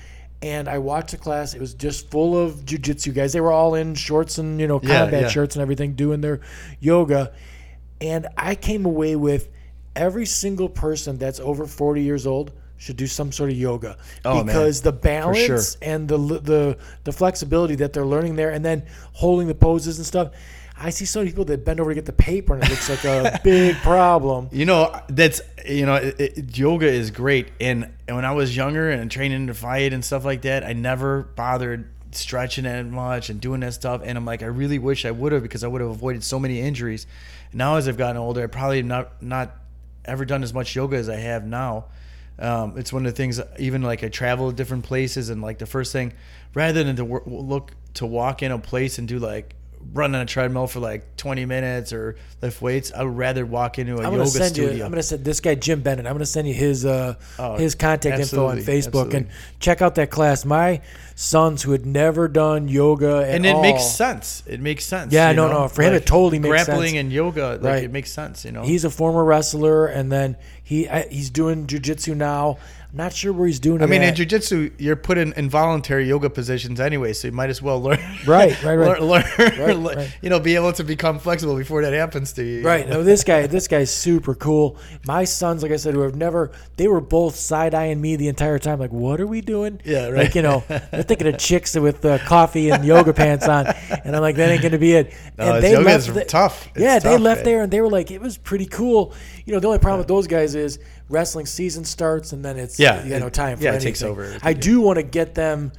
And 0.43 0.69
I 0.69 0.79
watched 0.79 1.13
the 1.13 1.17
class. 1.17 1.55
It 1.55 1.61
was 1.61 1.75
just 1.75 2.11
full 2.11 2.39
of 2.39 2.67
jujitsu 2.67 3.15
guys. 3.15 3.33
They 3.33 3.41
were 3.41 3.53
all 3.53 3.75
in 3.75 3.95
shorts 3.95 4.39
and 4.39 4.61
you 4.61 4.67
know 4.67 4.79
combat 4.79 5.13
yeah. 5.13 5.29
shirts 5.29 5.57
and 5.57 5.63
everything, 5.63 5.95
doing 5.95 6.21
their 6.21 6.41
yoga. 6.81 7.33
And 8.01 8.27
I 8.37 8.55
came 8.55 8.85
away 8.85 9.17
with 9.17 9.49
every 9.97 10.27
single 10.27 10.69
person 10.69 11.17
that's 11.17 11.41
over 11.41 11.67
40 11.67 12.03
years 12.03 12.27
old 12.27 12.53
should 12.77 12.97
do 12.97 13.07
some 13.07 13.33
sort 13.33 13.51
of 13.51 13.57
yoga 13.57 13.97
Oh, 14.25 14.37
man. 14.37 14.47
because 14.47 14.83
the 14.83 14.91
sure. 14.91 14.99
balance 15.01 15.77
and 15.81 16.09
the 16.09 16.19
the 16.19 16.79
the 17.05 17.13
flexibility 17.13 17.77
that 17.77 17.93
they're 17.93 18.05
learning 18.05 18.37
there, 18.37 18.51
and 18.51 18.65
then 18.65 18.85
holding 19.13 19.47
the 19.49 19.55
poses 19.55 19.99
and 19.99 20.07
stuff. 20.07 20.33
I 20.77 20.91
see 20.91 21.05
so 21.05 21.21
many 21.21 21.31
people 21.31 21.45
that 21.47 21.65
bend 21.65 21.81
over 21.81 21.91
to 21.91 21.95
get 21.95 22.05
the 22.05 22.13
paper, 22.13 22.55
and 22.55 22.65
it 22.65 22.71
looks 22.71 22.89
like 22.89 23.05
a 23.05 23.41
big 23.45 23.77
problem. 23.77 24.49
You 24.51 24.67
know, 24.67 25.01
that's 25.09 25.41
you 25.67 25.87
know, 25.87 25.95
it, 25.95 26.21
it, 26.21 26.59
yoga 26.59 26.87
is 26.87 27.11
great. 27.11 27.49
And, 27.61 27.93
and 28.07 28.17
when 28.17 28.25
I 28.25 28.33
was 28.33 28.57
younger 28.57 28.91
and 28.91 29.11
training 29.11 29.47
to 29.47 29.55
fight 29.55 29.93
and 29.93 30.05
stuff 30.05 30.25
like 30.25 30.43
that, 30.43 30.65
I 30.65 30.73
never 30.73 31.23
bothered 31.23 31.89
stretching 32.13 32.65
that 32.65 32.87
much 32.87 33.31
and 33.31 33.41
doing 33.41 33.61
that 33.61 33.75
stuff. 33.75 34.03
And 34.05 34.17
I'm 34.19 34.25
like, 34.25 34.43
I 34.43 34.47
really 34.47 34.79
wish 34.79 35.05
I 35.05 35.11
would 35.11 35.33
have 35.33 35.43
because 35.43 35.65
I 35.65 35.69
would 35.69 35.81
have 35.81 35.91
avoided 35.91 36.23
so 36.25 36.39
many 36.39 36.61
injuries. 36.61 37.07
Now, 37.53 37.77
as 37.77 37.89
I've 37.89 37.97
gotten 37.97 38.17
older, 38.17 38.43
I 38.43 38.47
probably 38.47 38.83
not 38.83 39.23
not 39.23 39.57
ever 40.05 40.25
done 40.25 40.43
as 40.43 40.53
much 40.53 40.75
yoga 40.75 40.97
as 40.97 41.09
I 41.09 41.17
have 41.17 41.47
now. 41.47 41.87
Um, 42.39 42.77
it's 42.77 42.93
one 42.93 43.07
of 43.07 43.13
the 43.13 43.17
things. 43.17 43.41
Even 43.59 43.83
like 43.83 44.03
I 44.03 44.09
travel 44.09 44.51
to 44.51 44.57
different 44.57 44.85
places, 44.85 45.31
and 45.31 45.41
like 45.41 45.59
the 45.59 45.67
first 45.67 45.93
thing, 45.93 46.13
rather 46.53 46.83
than 46.83 46.97
to 46.97 47.05
look 47.05 47.73
to 47.95 48.07
walk 48.07 48.43
in 48.43 48.51
a 48.51 48.59
place 48.59 48.99
and 48.99 49.07
do 49.07 49.21
like 49.21 49.55
run 49.93 50.15
on 50.15 50.21
a 50.23 50.27
treadmill 50.27 50.67
for 50.67 50.81
like 50.81 51.17
20 51.17 51.45
minutes 51.47 51.93
or 51.93 52.17
lift 52.43 52.61
weights, 52.63 52.93
I 52.93 53.03
would 53.05 53.17
rather 53.17 53.45
walk 53.47 53.79
into 53.79 53.97
a 53.99 54.07
I'm 54.07 54.13
yoga 54.15 54.27
studio. 54.27 54.71
you. 54.73 54.85
I'm 54.85 54.91
gonna 54.91 55.03
send 55.03 55.25
this 55.25 55.41
guy 55.41 55.55
Jim 55.55 55.83
Bennett. 55.83 56.07
I'm 56.07 56.13
gonna 56.15 56.27
send 56.27 56.49
you 56.49 56.55
his 56.55 56.85
uh, 56.85 57.15
Oh, 57.39 57.57
his 57.57 57.75
contact 57.75 58.19
info 58.21 58.47
on 58.47 58.59
absolutely, 58.59 58.83
Facebook 58.83 59.15
and 59.15 59.29
check 59.61 59.83
out 59.83 59.95
that 59.97 60.11
class. 60.11 60.45
My 60.45 60.81
sons 61.17 61.63
who 61.63 61.73
had 61.73 61.87
never 61.87 62.27
done 62.27 62.67
yoga 62.69 63.19
at 63.29 63.37
and 63.37 63.47
it 63.47 63.55
all, 63.55 63.63
makes 63.63 63.85
sense. 63.85 64.43
It 64.47 64.61
makes 64.61 64.85
sense. 64.85 65.13
Yeah, 65.13 65.31
no, 65.33 65.47
know? 65.49 65.61
no, 65.63 65.69
for 65.69 65.83
him 65.83 65.95
it 65.95 66.07
totally 66.07 66.39
makes 66.39 66.51
grappling 66.51 66.65
sense. 66.67 66.77
Grappling 66.79 66.99
and 66.99 67.13
yoga, 67.13 67.49
like 67.61 67.63
Right. 67.63 67.85
it 67.85 67.93
makes 67.93 68.11
sense. 68.11 68.45
You 68.45 68.53
know, 68.53 68.63
He's 68.63 68.85
a 68.85 68.91
former 68.91 69.23
wrestler, 69.25 69.87
and 69.87 70.11
then 70.11 70.37
he 70.63 70.89
I- 70.89 71.07
he's 71.09 71.31
doing 71.31 71.67
jujitsu 71.67 72.17
now. 72.17 72.59
Not 72.97 73.13
sure 73.13 73.33
where 73.33 73.49
he's 73.49 73.59
doing 73.59 73.81
it. 73.81 73.83
I 73.83 73.87
mean, 73.87 74.03
in 74.03 74.11
at. 74.11 74.17
jujitsu, 74.17 74.73
you're 74.79 74.95
put 74.95 75.19
in 75.19 75.33
involuntary 75.33 76.07
yoga 76.07 76.31
positions 76.31 76.79
anyway, 76.79 77.13
so 77.13 77.27
you 77.27 77.33
might 77.33 77.51
as 77.51 77.61
well 77.61 77.83
learn. 77.83 77.99
Right, 78.27 78.63
right, 78.63 78.77
right. 78.77 79.03
learn, 79.03 79.09
learn, 79.09 79.25
Right, 79.39 79.97
right. 79.97 80.17
you 80.23 80.31
know, 80.31 80.39
be 80.39 80.55
able 80.55 80.73
to 80.75 80.85
become 80.85 81.19
flexible 81.19 81.57
before 81.57 81.83
that 81.83 81.93
happens 81.93 82.33
to 82.35 82.45
you. 82.45 82.63
Right. 82.63 82.89
No, 82.89 83.03
this 83.03 83.25
guy, 83.25 83.47
this 83.49 83.67
guy's 83.69 83.91
super 83.91 84.35
cool. 84.35 84.79
My 85.07 85.25
sons, 85.25 85.63
like 85.63 85.73
I 85.73 85.77
said, 85.77 85.93
who 85.95 86.01
have 86.03 86.15
never, 86.15 86.53
they 86.77 86.87
were 86.89 87.01
both 87.01 87.35
side 87.37 87.75
eyeing 87.75 88.01
me 88.01 88.15
the 88.17 88.29
entire 88.29 88.59
time. 88.61 88.79
Like, 88.79 88.93
what 88.93 89.21
are 89.21 89.27
we 89.27 89.41
doing? 89.41 89.81
Yeah, 89.85 90.07
right. 90.07 90.25
Like, 90.25 90.35
you 90.37 90.43
know, 90.43 90.63
they're 90.69 91.03
thinking 91.03 91.27
of 91.27 91.39
chicks 91.39 91.75
with 91.75 92.05
uh, 92.05 92.19
coffee 92.19 92.71
and 92.71 92.85
yoga 92.85 93.13
pants 93.13 93.47
on, 93.49 93.67
and 94.05 94.15
I'm 94.15 94.23
like, 94.23 94.37
that 94.37 94.49
ain't 94.51 94.63
gonna 94.63 94.79
be 94.79 94.93
it. 94.93 95.13
No, 95.37 95.57
and 95.57 95.65
it's- 95.65 95.73
yoga 95.73 96.23
is 96.23 96.27
tough. 96.31 96.69
It's 96.69 96.81
yeah, 96.81 96.99
they 97.01 97.19
left 97.19 97.41
man. 97.41 97.45
there 97.45 97.63
and 97.65 97.73
they 97.73 97.81
were 97.81 97.91
like, 97.91 98.11
it 98.13 98.21
was 98.21 98.39
pretty 98.39 98.67
cool. 98.67 99.13
You 99.45 99.53
know, 99.53 99.61
the 99.61 99.67
only 99.67 99.81
problem 99.81 99.99
with 99.99 100.09
those 100.09 100.27
guys 100.29 100.55
is 100.55 100.79
wrestling 101.15 101.47
season 101.47 101.85
starts 101.85 102.33
and 102.33 102.45
then 102.45 102.59
it's 102.59 102.79
Yeah, 102.79 103.03
you 103.05 103.11
know 103.11 103.19
no 103.21 103.27
it- 103.29 103.33
time 103.35 103.57
for 103.59 103.65
yeah, 103.65 103.71
it 103.71 103.75
anything. 103.77 103.93
takes 103.93 104.03
over. 104.03 104.37
I 104.43 104.53
do 104.53 104.81
want 104.81 104.97
to 104.99 105.03
get 105.03 105.35
them. 105.35 105.73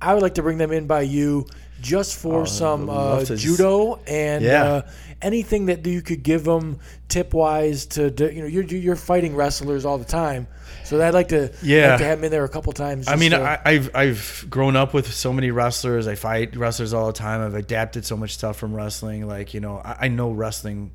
I 0.00 0.14
would 0.14 0.22
like 0.22 0.34
to 0.34 0.42
bring 0.42 0.58
them 0.58 0.72
in 0.72 0.86
by 0.86 1.02
you 1.02 1.46
just 1.80 2.14
for 2.16 2.42
Oh, 2.42 2.44
some 2.44 2.88
uh, 2.90 3.24
judo 3.24 3.98
and 4.06 4.44
Yeah. 4.44 4.64
uh, 4.64 4.82
anything 5.20 5.66
that 5.66 5.84
you 5.86 6.00
could 6.02 6.22
give 6.22 6.44
them 6.44 6.78
tip 7.08 7.32
wise 7.34 7.86
to 7.86 8.02
you 8.34 8.40
know 8.42 8.46
you're 8.48 8.64
you're 8.64 8.96
fighting 8.96 9.34
wrestlers 9.36 9.84
all 9.84 9.98
the 9.98 10.04
time 10.04 10.46
so 10.84 11.00
I'd 11.00 11.14
like 11.14 11.28
to 11.28 11.50
Yeah. 11.62 11.90
like 11.90 11.98
to 11.98 12.04
have 12.04 12.18
them 12.18 12.24
in 12.24 12.30
there 12.32 12.44
a 12.44 12.48
couple 12.48 12.72
times 12.72 13.06
I 13.08 13.16
mean, 13.16 13.30
to- 13.32 13.40
I, 13.40 13.58
I've 13.64 13.90
I've 13.94 14.46
grown 14.50 14.74
up 14.76 14.94
with 14.94 15.12
so 15.12 15.32
many 15.32 15.50
wrestlers. 15.50 16.06
I 16.08 16.14
fight 16.16 16.56
wrestlers 16.56 16.92
all 16.92 17.06
the 17.06 17.12
time. 17.12 17.40
I've 17.40 17.54
adapted 17.54 18.04
so 18.04 18.16
much 18.16 18.32
stuff 18.34 18.56
from 18.56 18.74
wrestling. 18.74 19.26
Like 19.28 19.54
you 19.54 19.60
know, 19.60 19.78
I, 19.84 19.96
I 20.06 20.08
know 20.08 20.30
wrestling 20.32 20.90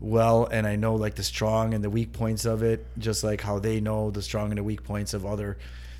well, 0.00 0.46
and 0.46 0.66
I 0.66 0.76
know 0.76 0.94
like 0.94 1.14
the 1.14 1.22
strong 1.22 1.74
and 1.74 1.84
the 1.84 1.90
weak 1.90 2.12
points 2.12 2.44
of 2.46 2.62
it, 2.62 2.86
just 2.98 3.22
like 3.22 3.40
how 3.42 3.58
they 3.58 3.80
know 3.80 4.10
the 4.10 4.22
strong 4.22 4.50
and 4.50 4.58
the 4.58 4.64
weak 4.64 4.82
points 4.82 5.12
of 5.14 5.26
other 5.26 5.58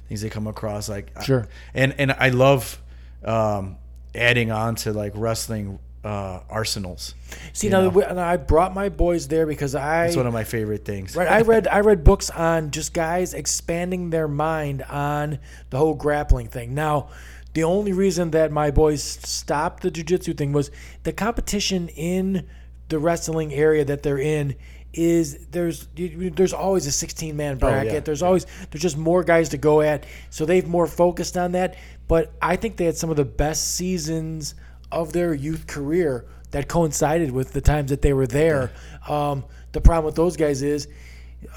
things 0.08 0.22
they 0.22 0.30
come 0.30 0.46
across. 0.46 0.88
Like 0.88 1.12
I- 1.16 1.24
Sure. 1.24 1.48
and 1.74 1.94
and 1.98 2.12
I 2.12 2.30
love 2.30 2.80
um, 3.24 3.76
adding 4.14 4.50
on 4.50 4.74
to 4.76 4.92
like 4.92 5.12
wrestling 5.14 5.78
uh, 6.02 6.40
arsenals. 6.48 7.14
see 7.52 7.68
now 7.68 7.88
we- 7.90 8.02
and 8.02 8.18
I 8.18 8.38
brought 8.38 8.72
my 8.74 8.88
boys 8.88 9.28
there 9.28 9.46
because 9.46 9.74
I 9.74 10.06
It's 10.06 10.16
one 10.16 10.26
of 10.26 10.32
my 10.32 10.44
favorite 10.44 10.86
things. 10.86 11.14
Right, 11.14 11.28
I 11.28 11.42
read 11.42 11.68
I 11.68 11.80
read 11.80 12.02
books 12.04 12.30
on 12.30 12.70
just 12.70 12.94
guys 12.94 13.34
expanding 13.34 14.08
their 14.08 14.26
mind 14.26 14.82
on 14.84 15.38
the 15.68 15.76
whole 15.76 15.94
grappling 15.94 16.48
thing. 16.48 16.72
Now, 16.74 17.08
the 17.52 17.64
only 17.64 17.92
reason 17.92 18.30
that 18.30 18.50
my 18.50 18.70
boys 18.70 19.02
stopped 19.02 19.82
the 19.82 19.90
jujitsu 19.90 20.34
thing 20.38 20.52
was 20.52 20.70
the 21.02 21.12
competition 21.12 21.88
in 21.88 22.46
the 22.90 22.98
wrestling 22.98 23.54
area 23.54 23.84
that 23.84 24.02
they're 24.02 24.18
in 24.18 24.56
is 24.92 25.46
there's 25.46 25.86
there's 25.94 26.52
always 26.52 26.86
a 26.86 26.92
16 26.92 27.36
man 27.36 27.58
bracket. 27.58 27.90
Oh, 27.90 27.94
yeah, 27.94 28.00
there's 28.00 28.22
always 28.22 28.46
there's 28.70 28.82
just 28.82 28.98
more 28.98 29.22
guys 29.22 29.48
to 29.50 29.58
go 29.58 29.80
at. 29.80 30.04
So 30.30 30.44
they've 30.44 30.66
more 30.66 30.86
focused 30.86 31.36
on 31.36 31.52
that. 31.52 31.76
But 32.08 32.32
I 32.42 32.56
think 32.56 32.76
they 32.76 32.84
had 32.84 32.96
some 32.96 33.08
of 33.08 33.16
the 33.16 33.24
best 33.24 33.74
seasons 33.76 34.54
of 34.90 35.12
their 35.12 35.32
youth 35.32 35.66
career 35.66 36.26
that 36.50 36.66
coincided 36.68 37.30
with 37.30 37.52
the 37.52 37.60
times 37.60 37.90
that 37.90 38.02
they 38.02 38.12
were 38.12 38.26
there. 38.26 38.72
Um, 39.08 39.44
the 39.72 39.80
problem 39.80 40.06
with 40.06 40.16
those 40.16 40.36
guys 40.36 40.62
is 40.62 40.88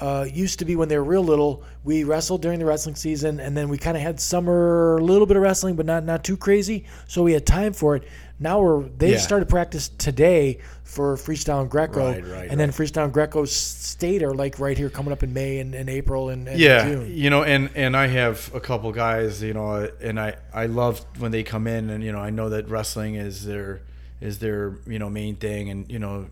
uh, 0.00 0.26
used 0.32 0.60
to 0.60 0.64
be 0.64 0.76
when 0.76 0.88
they 0.88 0.96
were 0.96 1.04
real 1.04 1.24
little, 1.24 1.62
we 1.82 2.04
wrestled 2.04 2.42
during 2.42 2.58
the 2.58 2.64
wrestling 2.64 2.94
season, 2.94 3.40
and 3.40 3.56
then 3.56 3.68
we 3.68 3.76
kind 3.76 3.96
of 3.96 4.02
had 4.02 4.18
summer, 4.18 4.96
a 4.96 5.04
little 5.04 5.26
bit 5.26 5.36
of 5.36 5.42
wrestling, 5.42 5.76
but 5.76 5.86
not 5.86 6.04
not 6.04 6.24
too 6.24 6.36
crazy. 6.36 6.86
So 7.06 7.22
we 7.22 7.32
had 7.32 7.46
time 7.46 7.72
for 7.72 7.96
it. 7.96 8.04
Now 8.40 8.60
we're 8.60 8.82
they 8.82 9.12
Yeah. 9.12 9.18
started 9.18 9.48
practice 9.48 9.88
today 9.96 10.58
for 10.82 11.16
freestyle 11.16 11.60
and 11.62 11.70
Greco, 11.70 12.10
Right, 12.12 12.24
right, 12.26 12.50
and 12.50 12.58
then 12.58 12.70
freestyle 12.70 13.04
and 13.04 13.12
Greco 13.12 13.44
state 13.44 14.22
are 14.22 14.34
like 14.34 14.58
right 14.58 14.76
here 14.76 14.90
coming 14.90 15.12
up 15.12 15.22
in 15.22 15.32
May 15.32 15.58
and, 15.58 15.74
and 15.74 15.88
April 15.88 16.28
and, 16.30 16.46
and 16.48 16.58
yeah 16.58 16.84
June. 16.84 17.10
you 17.14 17.30
know 17.30 17.42
and 17.44 17.70
and 17.74 17.96
i 17.96 18.06
have 18.06 18.50
a 18.54 18.60
couple 18.60 18.90
guys 18.92 19.42
you 19.42 19.54
know 19.54 19.88
and 20.00 20.18
i 20.20 20.34
i 20.52 20.66
love 20.66 21.04
when 21.18 21.30
they 21.32 21.42
come 21.42 21.66
in 21.66 21.90
and 21.90 22.02
you 22.04 22.12
know 22.12 22.18
i 22.18 22.30
know 22.30 22.48
that 22.48 22.68
wrestling 22.68 23.14
is 23.14 23.44
their 23.46 23.80
is 24.20 24.38
their 24.40 24.78
you 24.86 24.98
know 24.98 25.08
main 25.10 25.36
thing 25.36 25.70
and 25.70 25.90
you 25.90 25.98
know 25.98 26.26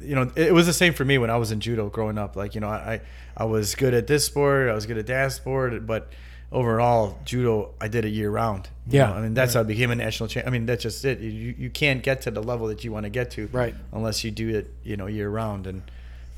you 0.00 0.14
know 0.14 0.30
it 0.36 0.52
was 0.52 0.66
the 0.66 0.72
same 0.72 0.92
for 0.92 1.04
me 1.04 1.18
when 1.18 1.30
i 1.30 1.36
was 1.36 1.52
in 1.52 1.60
judo 1.60 1.88
growing 1.88 2.18
up 2.18 2.36
like 2.36 2.54
you 2.54 2.60
know 2.60 2.68
i 2.68 3.00
i 3.36 3.44
was 3.44 3.74
good 3.74 3.94
at 3.94 4.06
this 4.06 4.24
sport 4.24 4.68
i 4.68 4.74
was 4.74 4.86
good 4.86 4.98
at 4.98 5.06
that 5.06 5.30
sport 5.32 5.86
but 5.86 6.10
overall 6.52 7.18
judo 7.24 7.72
i 7.80 7.86
did 7.86 8.04
it 8.04 8.08
year 8.08 8.30
round 8.30 8.68
you 8.88 8.98
Yeah. 8.98 9.06
know? 9.06 9.14
i 9.14 9.20
mean 9.20 9.34
that's 9.34 9.54
how 9.54 9.60
i 9.60 9.62
became 9.62 9.90
a 9.92 9.94
national 9.94 10.28
champ 10.28 10.46
i 10.46 10.50
mean 10.50 10.66
that's 10.66 10.82
just 10.82 11.04
it 11.04 11.20
you, 11.20 11.54
you 11.56 11.70
can't 11.70 12.02
get 12.02 12.22
to 12.22 12.30
the 12.30 12.42
level 12.42 12.66
that 12.68 12.82
you 12.82 12.90
want 12.90 13.04
to 13.04 13.10
get 13.10 13.30
to 13.32 13.48
Right. 13.52 13.74
unless 13.92 14.24
you 14.24 14.30
do 14.32 14.48
it 14.48 14.72
you 14.82 14.96
know 14.96 15.06
year 15.06 15.28
round 15.30 15.66
and 15.68 15.82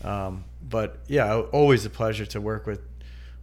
um, 0.05 0.45
but 0.69 0.99
yeah 1.07 1.37
always 1.53 1.87
a 1.87 1.91
pleasure 1.91 2.27
to 2.27 2.41
work 2.41 2.67
with 2.67 2.81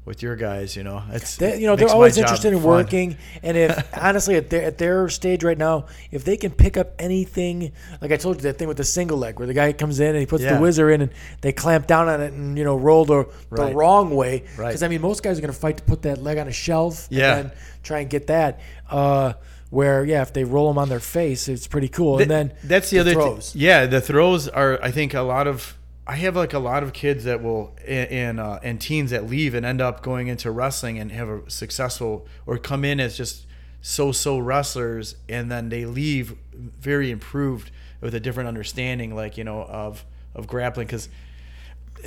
with 0.09 0.23
your 0.23 0.35
guys 0.35 0.75
you 0.75 0.83
know 0.83 1.03
it's 1.11 1.37
They, 1.37 1.61
you 1.61 1.67
know, 1.67 1.73
it 1.73 1.77
they're 1.77 1.89
always 1.89 2.17
interested 2.17 2.51
in 2.51 2.59
fun. 2.59 2.67
working, 2.67 3.17
and 3.43 3.55
if 3.55 3.97
honestly, 4.05 4.35
at 4.35 4.49
their 4.49 4.63
at 4.63 4.77
their 4.79 5.07
stage 5.07 5.43
right 5.43 5.57
now, 5.57 5.85
if 6.11 6.25
they 6.25 6.35
can 6.35 6.49
pick 6.51 6.75
up 6.77 6.93
anything, 6.97 7.71
like 8.01 8.11
I 8.11 8.17
told 8.17 8.37
you, 8.37 8.41
that 8.43 8.57
thing 8.57 8.67
with 8.67 8.77
the 8.77 8.83
single 8.83 9.19
leg, 9.19 9.37
where 9.37 9.47
the 9.47 9.53
guy 9.53 9.71
comes 9.71 9.99
in 9.99 10.07
and 10.09 10.17
he 10.17 10.25
puts 10.25 10.43
the 10.43 10.49
Yeah. 10.49 10.59
whizzer 10.59 10.89
in, 10.89 11.01
and 11.03 11.11
they 11.41 11.51
clamp 11.53 11.85
down 11.85 12.09
on 12.09 12.21
it, 12.21 12.33
and 12.33 12.57
you 12.57 12.63
know, 12.63 12.75
roll 12.75 13.05
the, 13.05 13.29
the 13.51 13.67
wrong 13.73 14.09
way. 14.15 14.43
Right. 14.57 14.67
Because 14.69 14.81
I 14.81 14.87
mean, 14.87 15.01
most 15.01 15.21
guys 15.21 15.37
are 15.37 15.41
going 15.41 15.53
to 15.53 15.59
fight 15.59 15.77
to 15.77 15.83
put 15.83 16.01
that 16.01 16.21
leg 16.23 16.39
on 16.39 16.47
a 16.47 16.51
shelf, 16.51 17.07
Yeah. 17.11 17.35
and 17.37 17.49
then 17.51 17.57
try 17.83 17.99
and 17.99 18.09
get 18.09 18.27
that. 18.27 18.59
Uh, 18.89 19.33
where 19.69 20.03
yeah, 20.03 20.23
if 20.23 20.33
they 20.33 20.43
roll 20.43 20.67
them 20.69 20.79
on 20.79 20.89
their 20.89 20.99
face, 20.99 21.47
it's 21.47 21.67
pretty 21.67 21.87
cool. 21.89 22.17
Th- 22.17 22.23
and 22.27 22.31
then 22.49 22.57
that's 22.63 22.89
the, 22.89 22.97
other 22.97 23.11
thi- 23.13 23.21
throws. 23.21 23.55
yeah, 23.55 23.85
the 23.85 24.01
throws 24.01 24.47
are. 24.47 24.79
I 24.81 24.89
think 24.89 25.13
a 25.13 25.21
lot 25.21 25.45
of. 25.45 25.75
I 26.09 26.15
have 26.15 26.35
like 26.35 26.53
a 26.53 26.59
lot 26.59 26.81
of 26.81 26.91
kids 26.91 27.25
that 27.25 27.43
will 27.43 27.75
and 27.87 28.09
and, 28.09 28.39
uh, 28.39 28.59
and 28.63 28.81
teens 28.81 29.11
that 29.11 29.29
leave 29.29 29.53
and 29.53 29.63
end 29.63 29.79
up 29.79 30.01
going 30.01 30.27
into 30.27 30.49
wrestling 30.49 30.97
and 30.97 31.11
have 31.11 31.29
a 31.29 31.47
successful 31.47 32.25
or 32.47 32.57
come 32.57 32.83
in 32.83 32.99
as 32.99 33.15
just 33.15 33.45
so 33.79 34.11
so 34.11 34.39
wrestlers 34.39 35.15
and 35.29 35.51
then 35.51 35.69
they 35.69 35.85
leave 35.85 36.35
very 36.51 37.11
improved 37.11 37.69
with 38.01 38.15
a 38.15 38.19
different 38.19 38.47
understanding 38.47 39.15
like 39.15 39.37
you 39.37 39.43
know 39.43 39.61
of 39.61 40.03
of 40.33 40.47
grappling. 40.47 40.87
Because 40.87 41.09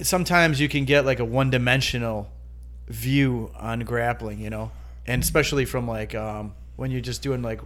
sometimes 0.02 0.60
you 0.60 0.68
can 0.68 0.84
get 0.84 1.04
like 1.04 1.20
a 1.20 1.24
one 1.24 1.50
dimensional 1.50 2.28
view 2.88 3.52
on 3.56 3.80
grappling, 3.80 4.40
you 4.40 4.50
know, 4.50 4.72
and 5.06 5.22
especially 5.22 5.64
from 5.64 5.86
like 5.86 6.12
um, 6.12 6.54
when 6.74 6.90
you're 6.90 7.00
just 7.00 7.22
doing 7.22 7.42
like 7.42 7.60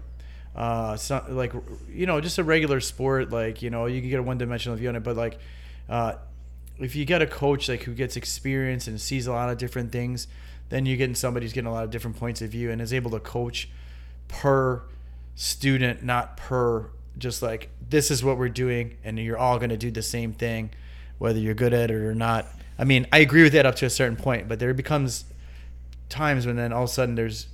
uh, 0.54 0.98
like 1.30 1.54
you 1.88 2.04
know 2.04 2.20
just 2.20 2.36
a 2.36 2.44
regular 2.44 2.80
sport, 2.80 3.30
like 3.30 3.62
you 3.62 3.70
know 3.70 3.86
you 3.86 4.02
can 4.02 4.10
get 4.10 4.20
a 4.20 4.22
one 4.22 4.36
dimensional 4.36 4.76
view 4.76 4.90
on 4.90 4.96
it, 4.96 5.02
but 5.02 5.16
like 5.16 5.38
uh, 5.88 6.14
if 6.78 6.94
you 6.94 7.04
get 7.04 7.22
a 7.22 7.26
coach 7.26 7.68
like 7.68 7.82
who 7.84 7.94
gets 7.94 8.16
experience 8.16 8.86
and 8.86 9.00
sees 9.00 9.26
a 9.26 9.32
lot 9.32 9.48
of 9.48 9.58
different 9.58 9.92
things, 9.92 10.28
then 10.68 10.84
you're 10.84 10.96
getting 10.96 11.14
somebody 11.14 11.46
who's 11.46 11.52
getting 11.52 11.68
a 11.68 11.72
lot 11.72 11.84
of 11.84 11.90
different 11.90 12.16
points 12.16 12.42
of 12.42 12.50
view 12.50 12.70
and 12.70 12.80
is 12.80 12.92
able 12.92 13.10
to 13.12 13.20
coach 13.20 13.68
per 14.28 14.82
student, 15.34 16.02
not 16.02 16.36
per 16.36 16.90
just 17.18 17.42
like 17.42 17.70
this 17.88 18.10
is 18.10 18.22
what 18.22 18.36
we're 18.36 18.48
doing 18.48 18.96
and 19.04 19.18
you're 19.18 19.38
all 19.38 19.58
going 19.58 19.70
to 19.70 19.76
do 19.76 19.90
the 19.90 20.02
same 20.02 20.32
thing, 20.32 20.70
whether 21.18 21.38
you're 21.38 21.54
good 21.54 21.72
at 21.72 21.90
it 21.90 21.94
or 21.94 22.14
not. 22.14 22.46
I 22.78 22.84
mean, 22.84 23.06
I 23.12 23.18
agree 23.18 23.42
with 23.42 23.52
that 23.52 23.64
up 23.64 23.76
to 23.76 23.86
a 23.86 23.90
certain 23.90 24.16
point, 24.16 24.48
but 24.48 24.58
there 24.58 24.74
becomes 24.74 25.24
times 26.08 26.46
when 26.46 26.56
then 26.56 26.72
all 26.72 26.84
of 26.84 26.90
a 26.90 26.92
sudden 26.92 27.14
there's 27.14 27.46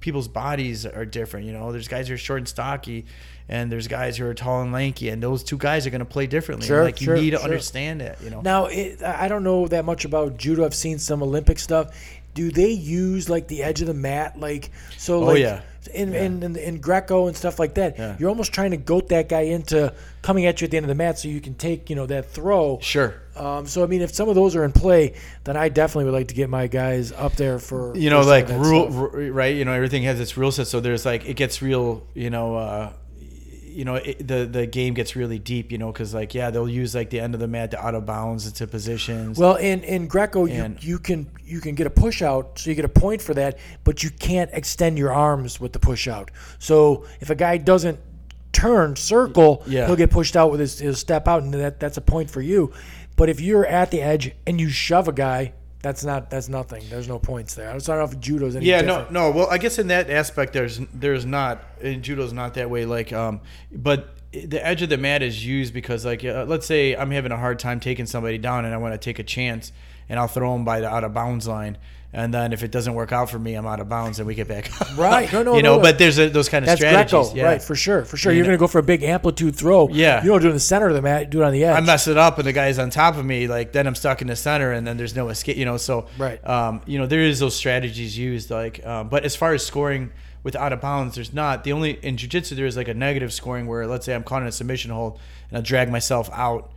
people's 0.00 0.28
bodies 0.28 0.86
are 0.86 1.04
different. 1.04 1.46
You 1.46 1.52
know, 1.52 1.72
there's 1.72 1.88
guys 1.88 2.08
who 2.08 2.14
are 2.14 2.18
short 2.18 2.38
and 2.38 2.48
stocky, 2.48 3.06
and 3.48 3.70
there's 3.70 3.88
guys 3.88 4.16
who 4.16 4.26
are 4.26 4.34
tall 4.34 4.62
and 4.62 4.72
lanky, 4.72 5.08
and 5.10 5.22
those 5.22 5.42
two 5.44 5.58
guys 5.58 5.86
are 5.86 5.90
going 5.90 5.98
to 6.00 6.04
play 6.06 6.26
differently. 6.26 6.66
Sure, 6.66 6.82
like 6.82 7.00
you 7.00 7.06
sure, 7.06 7.16
need 7.16 7.30
to 7.30 7.36
sure. 7.36 7.44
understand 7.44 8.00
it. 8.02 8.18
You 8.22 8.30
know. 8.30 8.40
Now, 8.40 8.66
it, 8.66 9.02
I 9.02 9.28
don't 9.28 9.44
know 9.44 9.68
that 9.68 9.84
much 9.84 10.04
about 10.04 10.36
judo. 10.38 10.64
I've 10.64 10.74
seen 10.74 10.98
some 10.98 11.22
Olympic 11.22 11.58
stuff. 11.58 11.94
Do 12.34 12.50
they 12.50 12.70
use 12.70 13.28
like 13.28 13.46
the 13.46 13.62
edge 13.62 13.80
of 13.80 13.86
the 13.86 13.94
mat, 13.94 14.40
like 14.40 14.70
so? 14.96 15.16
Oh, 15.22 15.26
like, 15.26 15.38
yeah. 15.40 15.60
In, 15.92 16.14
in, 16.14 16.42
in 16.42 16.56
in 16.56 16.80
Greco 16.80 17.26
and 17.26 17.36
stuff 17.36 17.58
like 17.58 17.74
that, 17.74 17.98
Yeah. 17.98 18.16
you're 18.18 18.30
almost 18.30 18.54
trying 18.54 18.70
to 18.70 18.78
goat 18.78 19.10
that 19.10 19.28
guy 19.28 19.42
into 19.42 19.92
coming 20.22 20.46
at 20.46 20.60
you 20.60 20.64
at 20.64 20.70
the 20.70 20.78
end 20.78 20.84
of 20.84 20.88
the 20.88 20.94
mat, 20.94 21.18
so 21.18 21.28
you 21.28 21.42
can 21.42 21.54
take 21.54 21.90
you 21.90 21.94
know 21.94 22.06
that 22.06 22.30
throw. 22.30 22.78
Sure. 22.80 23.14
Um, 23.36 23.66
so 23.66 23.84
I 23.84 23.86
mean, 23.86 24.00
if 24.00 24.14
some 24.14 24.30
of 24.30 24.34
those 24.34 24.56
are 24.56 24.64
in 24.64 24.72
play, 24.72 25.12
then 25.44 25.58
I 25.58 25.68
definitely 25.68 26.06
would 26.06 26.14
like 26.14 26.28
to 26.28 26.34
get 26.34 26.48
my 26.48 26.68
guys 26.68 27.12
up 27.12 27.36
there 27.36 27.58
for 27.58 27.94
you 27.96 28.08
know 28.08 28.22
like 28.22 28.48
rule 28.48 28.90
stuff. 28.90 29.10
right 29.12 29.54
you 29.54 29.66
know 29.66 29.72
everything 29.72 30.04
has 30.04 30.18
its 30.18 30.36
rule 30.38 30.50
set 30.50 30.66
so 30.68 30.80
there's 30.80 31.04
like 31.04 31.26
it 31.26 31.34
gets 31.34 31.60
real 31.60 32.06
you 32.14 32.30
know 32.30 32.56
uh 32.56 32.92
you 33.74 33.84
know 33.84 33.96
it, 33.96 34.26
the 34.26 34.46
the 34.46 34.66
game 34.66 34.94
gets 34.94 35.16
really 35.16 35.38
deep 35.38 35.72
you 35.72 35.78
know 35.78 35.92
because 35.92 36.14
like 36.14 36.34
yeah 36.34 36.50
they'll 36.50 36.68
use 36.68 36.94
like 36.94 37.10
the 37.10 37.20
end 37.20 37.34
of 37.34 37.40
the 37.40 37.48
mat 37.48 37.70
to 37.72 37.84
out 37.84 37.94
of 37.94 38.06
bounds 38.06 38.46
into 38.46 38.66
positions 38.66 39.38
Well, 39.38 39.56
in 39.56 39.82
in 39.84 40.06
Greco, 40.06 40.44
you, 40.46 40.76
you 40.80 40.98
can 40.98 41.26
you 41.44 41.60
can 41.60 41.74
get 41.74 41.86
a 41.86 41.90
push 41.90 42.22
out, 42.22 42.58
so 42.58 42.70
you 42.70 42.76
get 42.76 42.84
a 42.84 42.88
point 42.88 43.20
for 43.20 43.34
that, 43.34 43.58
but 43.84 44.02
you 44.02 44.10
can't 44.10 44.50
extend 44.52 44.96
your 44.98 45.12
arms 45.12 45.60
with 45.60 45.72
the 45.72 45.78
push 45.80 46.06
out. 46.08 46.30
So 46.58 47.04
if 47.20 47.30
a 47.30 47.34
guy 47.34 47.58
doesn't 47.58 47.98
turn 48.52 48.94
circle, 48.96 49.62
Yeah. 49.66 49.86
he'll 49.86 49.96
get 49.96 50.10
pushed 50.10 50.36
out 50.36 50.50
with 50.50 50.60
his, 50.60 50.78
his 50.78 50.98
step 50.98 51.26
out, 51.28 51.42
and 51.42 51.52
that 51.54 51.80
that's 51.80 51.96
a 51.96 52.00
point 52.00 52.30
for 52.30 52.40
you. 52.40 52.72
But 53.16 53.28
if 53.28 53.40
you're 53.40 53.66
at 53.66 53.90
the 53.90 54.00
edge 54.00 54.32
and 54.46 54.60
you 54.60 54.68
shove 54.68 55.08
a 55.08 55.12
guy, 55.12 55.52
that's 55.84 56.02
not 56.02 56.30
that's 56.30 56.48
nothing. 56.48 56.82
There's 56.88 57.08
no 57.08 57.18
points 57.18 57.54
there. 57.54 57.68
I 57.68 57.76
don't 57.76 57.86
know 57.86 58.04
if 58.04 58.18
judo's 58.18 58.56
any 58.56 58.64
yeah 58.64 58.80
different. 58.80 59.12
no 59.12 59.28
no 59.28 59.36
well 59.36 59.48
i 59.50 59.58
guess 59.58 59.78
in 59.78 59.88
that 59.88 60.08
aspect 60.08 60.54
there's 60.54 60.80
there's 60.94 61.26
not 61.26 61.62
in 61.82 62.02
judo's 62.02 62.32
not 62.32 62.54
that 62.54 62.70
way 62.70 62.86
like 62.86 63.12
um 63.12 63.42
but 63.70 64.16
the 64.32 64.66
edge 64.66 64.80
of 64.80 64.88
the 64.88 64.96
mat 64.96 65.22
is 65.22 65.44
used 65.44 65.74
because 65.74 66.06
like 66.06 66.24
uh, 66.24 66.46
let's 66.48 66.64
say 66.64 66.96
i'm 66.96 67.10
having 67.10 67.32
a 67.32 67.36
hard 67.36 67.58
time 67.58 67.80
taking 67.80 68.06
somebody 68.06 68.38
down 68.38 68.64
and 68.64 68.72
i 68.72 68.78
want 68.78 68.94
to 68.94 68.98
take 68.98 69.18
a 69.18 69.22
chance 69.22 69.72
and 70.08 70.18
i'll 70.18 70.26
throw 70.26 70.54
them 70.54 70.64
by 70.64 70.80
the 70.80 70.88
out 70.88 71.04
of 71.04 71.12
bounds 71.12 71.46
line 71.46 71.76
and 72.14 72.32
then 72.32 72.52
if 72.52 72.62
it 72.62 72.70
doesn't 72.70 72.94
work 72.94 73.12
out 73.12 73.28
for 73.28 73.38
me 73.38 73.54
i'm 73.54 73.66
out 73.66 73.80
of 73.80 73.88
bounds 73.88 74.18
and 74.20 74.26
we 74.26 74.34
get 74.34 74.48
back 74.48 74.70
up. 74.80 74.96
Right. 74.96 75.30
No, 75.32 75.42
no, 75.42 75.54
you 75.56 75.62
no, 75.62 75.70
know 75.72 75.76
no. 75.76 75.82
but 75.82 75.98
there's 75.98 76.18
a, 76.18 76.28
those 76.28 76.48
kind 76.48 76.64
of 76.64 76.68
That's 76.68 76.80
strategies 76.80 77.10
Greco, 77.10 77.34
yeah. 77.34 77.44
right? 77.44 77.62
For 77.62 77.74
sure, 77.74 78.04
for 78.04 78.16
sure. 78.16 78.32
You 78.32 78.36
You're 78.38 78.44
know- 78.44 78.48
going 78.50 78.58
to 78.58 78.62
go 78.62 78.66
for 78.68 78.78
a 78.78 78.82
big 78.82 79.02
amplitude 79.02 79.56
throw. 79.56 79.88
Yeah. 79.90 80.22
You 80.22 80.30
don't 80.30 80.40
do 80.40 80.46
it 80.46 80.50
in 80.50 80.56
the 80.56 80.60
center 80.60 80.88
of 80.88 80.94
the 80.94 81.02
mat. 81.02 81.28
Do 81.30 81.42
it 81.42 81.44
on 81.44 81.52
the 81.52 81.64
edge. 81.64 81.76
I 81.76 81.80
mess 81.80 82.06
it 82.08 82.16
up 82.16 82.38
and 82.38 82.46
the 82.46 82.52
guy's 82.52 82.78
on 82.78 82.90
top 82.90 83.16
of 83.16 83.24
me, 83.24 83.48
like 83.48 83.72
then 83.72 83.86
I'm 83.86 83.94
stuck 83.94 84.22
in 84.22 84.28
the 84.28 84.36
center 84.36 84.72
and 84.72 84.86
then 84.86 84.96
there's 84.96 85.14
no 85.16 85.28
escape, 85.28 85.56
you 85.56 85.64
know. 85.64 85.76
So, 85.76 86.06
Right. 86.16 86.44
um, 86.48 86.80
you 86.86 86.98
know, 86.98 87.06
there 87.06 87.20
is 87.20 87.40
those 87.40 87.56
strategies 87.56 88.16
used, 88.16 88.50
like, 88.50 88.84
um, 88.86 89.08
but 89.08 89.24
as 89.24 89.34
far 89.36 89.52
as 89.52 89.66
scoring 89.66 90.12
with 90.44 90.54
out 90.56 90.72
of 90.72 90.80
bounds, 90.80 91.14
there's 91.16 91.32
not. 91.32 91.64
The 91.64 91.72
only 91.72 91.92
in 91.92 92.16
jujitsu 92.16 92.50
there 92.56 92.66
is 92.66 92.76
like 92.76 92.88
a 92.88 92.94
negative 92.94 93.32
scoring 93.32 93.66
where, 93.66 93.86
let's 93.86 94.04
say, 94.06 94.14
I'm 94.14 94.22
caught 94.22 94.42
in 94.42 94.48
a 94.48 94.52
submission 94.52 94.90
hold 94.90 95.18
and 95.48 95.58
I 95.58 95.60
drag 95.62 95.90
myself 95.90 96.28
out. 96.32 96.70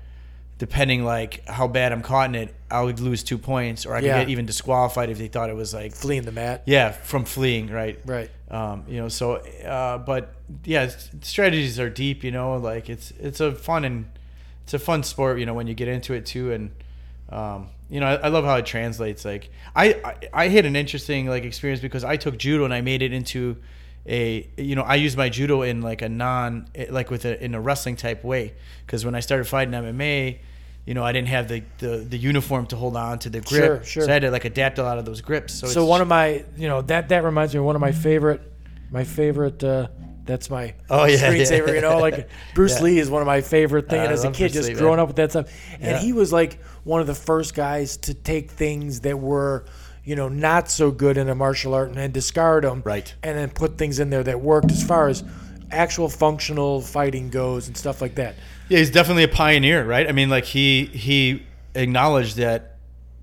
Depending 0.59 1.03
like 1.05 1.45
how 1.47 1.67
bad 1.67 1.91
I'm 1.91 2.01
caught 2.01 2.29
in 2.29 2.35
it, 2.35 2.55
I 2.71 2.81
would 2.81 2.99
lose 2.99 3.23
two 3.23 3.37
points, 3.37 3.85
or 3.85 3.93
I 3.95 3.99
could 3.99 4.07
Yeah. 4.07 4.19
get 4.21 4.29
even 4.29 4.45
disqualified 4.47 5.09
if 5.11 5.17
they 5.19 5.27
thought 5.27 5.49
it 5.51 5.55
was 5.55 5.71
like, 5.73 5.93
fleeing 5.93 6.23
the 6.23 6.31
mat. 6.31 6.63
yeah, 6.65 6.91
from 6.91 7.25
fleeing, 7.25 7.69
right? 7.69 7.99
Right. 8.05 8.31
um, 8.49 8.83
you 8.87 8.97
know 8.97 9.07
so 9.09 9.35
uh, 9.35 9.97
but 9.99 10.33
yeah 10.63 10.89
strategies 11.21 11.79
are 11.79 11.89
deep 11.89 12.23
you 12.23 12.31
know 12.31 12.55
like 12.57 12.89
it's 12.89 13.11
it's 13.19 13.39
a 13.41 13.51
fun 13.53 13.83
and 13.85 14.05
it's 14.63 14.73
a 14.73 14.79
fun 14.79 15.03
sport 15.03 15.37
you 15.37 15.45
know 15.45 15.53
when 15.53 15.67
you 15.67 15.73
get 15.73 15.89
into 15.89 16.13
it 16.13 16.25
too 16.25 16.53
and 16.53 16.71
um, 17.29 17.67
you 17.89 17.99
know 17.99 18.07
I, 18.07 18.13
I 18.15 18.27
love 18.29 18.45
how 18.45 18.55
it 18.55 18.65
translates 18.65 19.25
like 19.25 19.49
I, 19.75 19.85
I 20.33 20.45
I 20.45 20.47
had 20.47 20.65
an 20.65 20.75
interesting 20.77 21.27
like 21.27 21.43
experience 21.43 21.81
because 21.81 22.03
I 22.05 22.15
took 22.17 22.37
judo 22.37 22.63
and 22.63 22.73
I 22.73 22.79
made 22.81 23.01
it 23.01 23.11
into 23.11 23.57
a 24.07 24.47
you 24.57 24.75
know 24.75 24.83
I 24.83 24.95
used 24.95 25.17
my 25.17 25.27
judo 25.29 25.61
in 25.63 25.81
like 25.81 26.01
a 26.01 26.07
non 26.09 26.67
like 26.89 27.11
with 27.11 27.25
a 27.25 27.43
in 27.43 27.53
a 27.53 27.59
wrestling 27.61 27.97
type 27.97 28.23
way 28.23 28.53
because 28.85 29.03
when 29.05 29.13
I 29.13 29.19
started 29.19 29.45
fighting 29.45 29.73
MMA 29.73 30.37
you 30.87 30.93
know 30.95 31.03
I 31.03 31.11
didn't 31.11 31.27
have 31.27 31.47
the, 31.49 31.61
the 31.77 31.97
the 31.97 32.17
uniform 32.17 32.65
to 32.67 32.75
hold 32.75 32.95
on 32.97 33.19
to 33.19 33.29
the 33.29 33.41
grip 33.41 33.63
Sure, 33.63 33.83
sure. 33.83 34.03
so 34.05 34.09
I 34.09 34.13
had 34.13 34.21
to 34.23 34.31
like 34.31 34.45
adapt 34.45 34.79
a 34.79 34.83
lot 34.83 34.97
of 34.97 35.05
those 35.05 35.21
grips 35.21 35.53
so, 35.53 35.67
So 35.67 35.85
one 35.85 36.01
of 36.01 36.07
my, 36.07 36.43
you 36.55 36.67
know, 36.67 36.81
that 36.83 37.09
that 37.09 37.23
reminds 37.23 37.53
me 37.53 37.59
of 37.59 37.65
one 37.65 37.75
of 37.75 37.81
my 37.81 37.91
favorite, 37.91 38.41
my 38.89 39.03
favorite. 39.03 39.63
Uh, 39.63 39.89
that's 40.25 40.49
my 40.49 40.73
Oh, 40.89 41.05
yeah, 41.05 41.17
screensaver. 41.31 41.67
yeah. 41.67 41.73
You 41.75 41.81
know, 41.81 41.97
like 41.99 42.29
Bruce 42.55 42.77
Yeah. 42.77 42.83
Lee 42.83 42.99
is 42.99 43.09
one 43.09 43.21
of 43.21 43.25
my 43.27 43.39
favorite 43.41 43.87
things. 43.89 44.03
And 44.03 44.11
as 44.13 44.23
a 44.25 44.31
kid, 44.31 44.51
Bruce 44.51 44.53
just 44.53 44.69
Lee, 44.69 44.75
growing 44.75 44.95
man. 44.97 44.99
up 45.03 45.07
with 45.07 45.15
that 45.17 45.29
stuff, 45.31 45.47
and 45.73 45.83
Yeah. 45.83 45.99
he 45.99 46.11
was 46.13 46.33
like 46.33 46.61
one 46.83 46.99
of 47.01 47.07
the 47.07 47.15
first 47.15 47.53
guys 47.55 47.95
to 47.97 48.13
take 48.13 48.51
things 48.51 49.01
that 49.01 49.17
were, 49.19 49.63
you 50.03 50.15
know, 50.17 50.27
not 50.29 50.69
so 50.69 50.91
good 50.91 51.17
in 51.17 51.29
a 51.29 51.35
martial 51.35 51.73
art 51.73 51.87
and 51.89 51.97
then 51.97 52.11
discard 52.11 52.63
them, 52.65 52.81
Right. 52.85 53.13
and 53.23 53.37
then 53.37 53.49
put 53.49 53.77
things 53.77 53.99
in 53.99 54.09
there 54.09 54.23
that 54.23 54.39
worked 54.41 54.71
as 54.71 54.83
far 54.83 55.07
as 55.07 55.23
actual 55.71 56.07
functional 56.09 56.81
fighting 56.81 57.29
goes 57.29 57.67
and 57.67 57.75
stuff 57.77 58.01
like 58.01 58.15
that. 58.15 58.35
Yeah, 58.69 58.79
he's 58.79 58.91
definitely 58.91 59.23
a 59.23 59.27
pioneer, 59.29 59.85
right? 59.85 60.07
I 60.07 60.11
mean, 60.11 60.29
like 60.29 60.45
he 60.45 60.85
he 60.85 61.43
acknowledged 61.75 62.37
that 62.37 62.75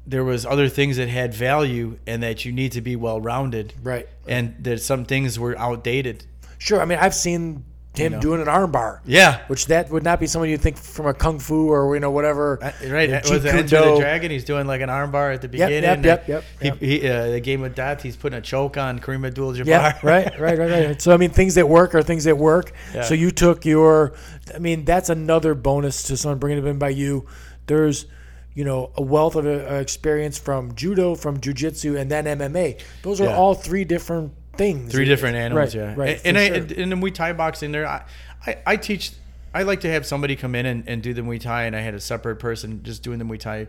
there 0.07 0.25
was 0.25 0.45
other 0.47 0.69
things 0.69 0.97
that 0.99 1.09
had 1.09 1.33
value 1.35 1.99
and 2.07 2.23
that 2.23 2.45
you 2.45 2.53
need 2.53 2.73
to 2.73 2.81
be 2.81 2.95
well 2.97 3.21
rounded, 3.21 3.73
Right. 3.83 4.07
and 4.27 4.55
that 4.65 4.81
some 4.83 5.05
things 5.05 5.39
were 5.39 5.59
outdated. 5.59 6.27
Sure. 6.59 6.81
I 6.81 6.85
mean, 6.85 6.99
I've 6.99 7.15
seen 7.15 7.65
him 7.97 8.13
know. 8.13 8.21
doing 8.21 8.41
an 8.41 8.47
armbar. 8.49 9.01
Yeah, 9.05 9.41
Which 9.47 9.67
that 9.67 9.91
would 9.91 10.03
not 10.03 10.19
be 10.21 10.27
someone 10.27 10.49
you'd 10.49 10.61
think 10.61 10.77
from 10.77 11.07
a 11.07 11.15
kung 11.15 11.39
fu 11.39 11.69
or 11.71 11.95
you 11.95 12.01
know 12.01 12.11
whatever. 12.11 12.59
Uh, 12.63 12.73
right. 12.89 13.09
Yeah, 13.09 13.21
Was 13.31 13.45
it 13.45 13.55
Enter 13.55 13.81
the 13.81 13.97
Dragon? 14.01 14.31
He's 14.31 14.45
doing 14.45 14.67
like 14.67 14.81
an 14.81 14.89
armbar 14.89 15.33
at 15.35 15.43
the 15.43 15.49
beginning. 15.49 15.83
yep, 15.85 15.97
and 15.97 16.05
yep, 16.05 16.29
yep, 16.29 16.45
He, 16.81 16.99
he 17.01 17.09
uh, 17.09 17.31
the 17.31 17.41
game 17.41 17.61
with 17.61 17.75
death. 17.75 18.03
He's 18.03 18.17
putting 18.17 18.39
a 18.39 18.43
choke 18.43 18.77
on 18.77 18.99
Kareem 18.99 19.27
Abdul-Jabbar. 19.27 19.67
Yeah, 19.67 19.99
right, 20.03 20.39
right, 20.41 20.59
right, 20.59 20.71
right. 20.71 21.01
So 21.03 21.13
I 21.13 21.17
mean, 21.17 21.31
things 21.31 21.55
that 21.55 21.69
work 21.69 21.95
are 21.95 22.03
things 22.03 22.25
that 22.25 22.37
work. 22.39 22.73
Yeah. 22.95 23.03
So 23.03 23.15
you 23.15 23.31
took 23.31 23.65
your, 23.65 24.15
I 24.55 24.59
mean, 24.59 24.85
that's 24.85 25.09
another 25.11 25.55
bonus 25.55 26.03
to 26.05 26.17
someone 26.17 26.39
bringing 26.39 26.65
it 26.65 26.69
in 26.69 26.79
by 26.79 26.89
you. 26.91 27.27
There's, 27.67 28.07
you 28.55 28.65
know, 28.65 28.91
a 28.97 29.03
wealth 29.03 29.37
of 29.37 29.47
uh, 29.47 29.51
experience 29.77 30.39
from 30.39 30.75
judo, 30.75 31.15
from 31.15 31.39
jujitsu, 31.41 31.99
and 31.99 32.11
then 32.11 32.25
MMA. 32.25 32.81
Those 33.03 33.21
are 33.21 33.25
Yeah. 33.27 33.37
all 33.37 33.55
three 33.55 33.85
different 33.85 34.33
things. 34.57 34.93
Three 34.93 35.05
different 35.05 35.37
animals, 35.37 35.75
Right, 35.75 35.83
yeah. 35.83 35.95
right, 35.97 36.21
And, 36.25 36.37
and, 36.37 36.37
for 36.37 36.43
I, 36.43 36.47
sure. 36.47 36.57
and 36.57 36.73
in 36.73 36.89
the 36.91 36.97
Muay 36.97 37.15
Thai 37.15 37.33
boxing, 37.33 37.73
there, 37.73 37.87
I, 37.87 38.05
I, 38.47 38.59
I 38.67 38.77
teach. 38.77 39.13
I 39.53 39.63
like 39.63 39.81
to 39.83 39.91
have 39.91 40.05
somebody 40.05 40.35
come 40.35 40.55
in 40.57 40.67
and, 40.67 40.89
and 40.89 41.03
do 41.03 41.15
the 41.15 41.23
Muay 41.23 41.41
Thai, 41.41 41.65
and 41.65 41.77
I 41.77 41.81
had 41.81 41.95
a 41.95 42.01
separate 42.01 42.37
person 42.37 42.83
just 42.83 43.03
doing 43.03 43.19
the 43.19 43.25
Muay 43.25 43.39
Thai 43.39 43.69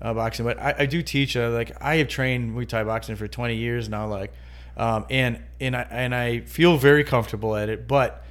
uh, 0.00 0.14
boxing. 0.14 0.46
But 0.46 0.58
I, 0.58 0.74
I 0.78 0.86
do 0.86 1.02
teach. 1.02 1.36
Uh, 1.36 1.50
like 1.50 1.72
I 1.82 1.96
have 1.96 2.08
trained 2.08 2.56
Muay 2.56 2.66
Thai 2.66 2.84
boxing 2.84 3.16
for 3.16 3.28
20 3.28 3.54
years 3.54 3.88
now. 3.88 4.06
Like, 4.06 4.32
um, 4.76 5.04
and 5.10 5.40
and 5.60 5.76
I 5.76 5.86
and 5.90 6.14
I 6.14 6.40
feel 6.40 6.76
very 6.78 7.04
comfortable 7.04 7.54
at 7.54 7.68
it. 7.68 7.86
But 7.86 8.24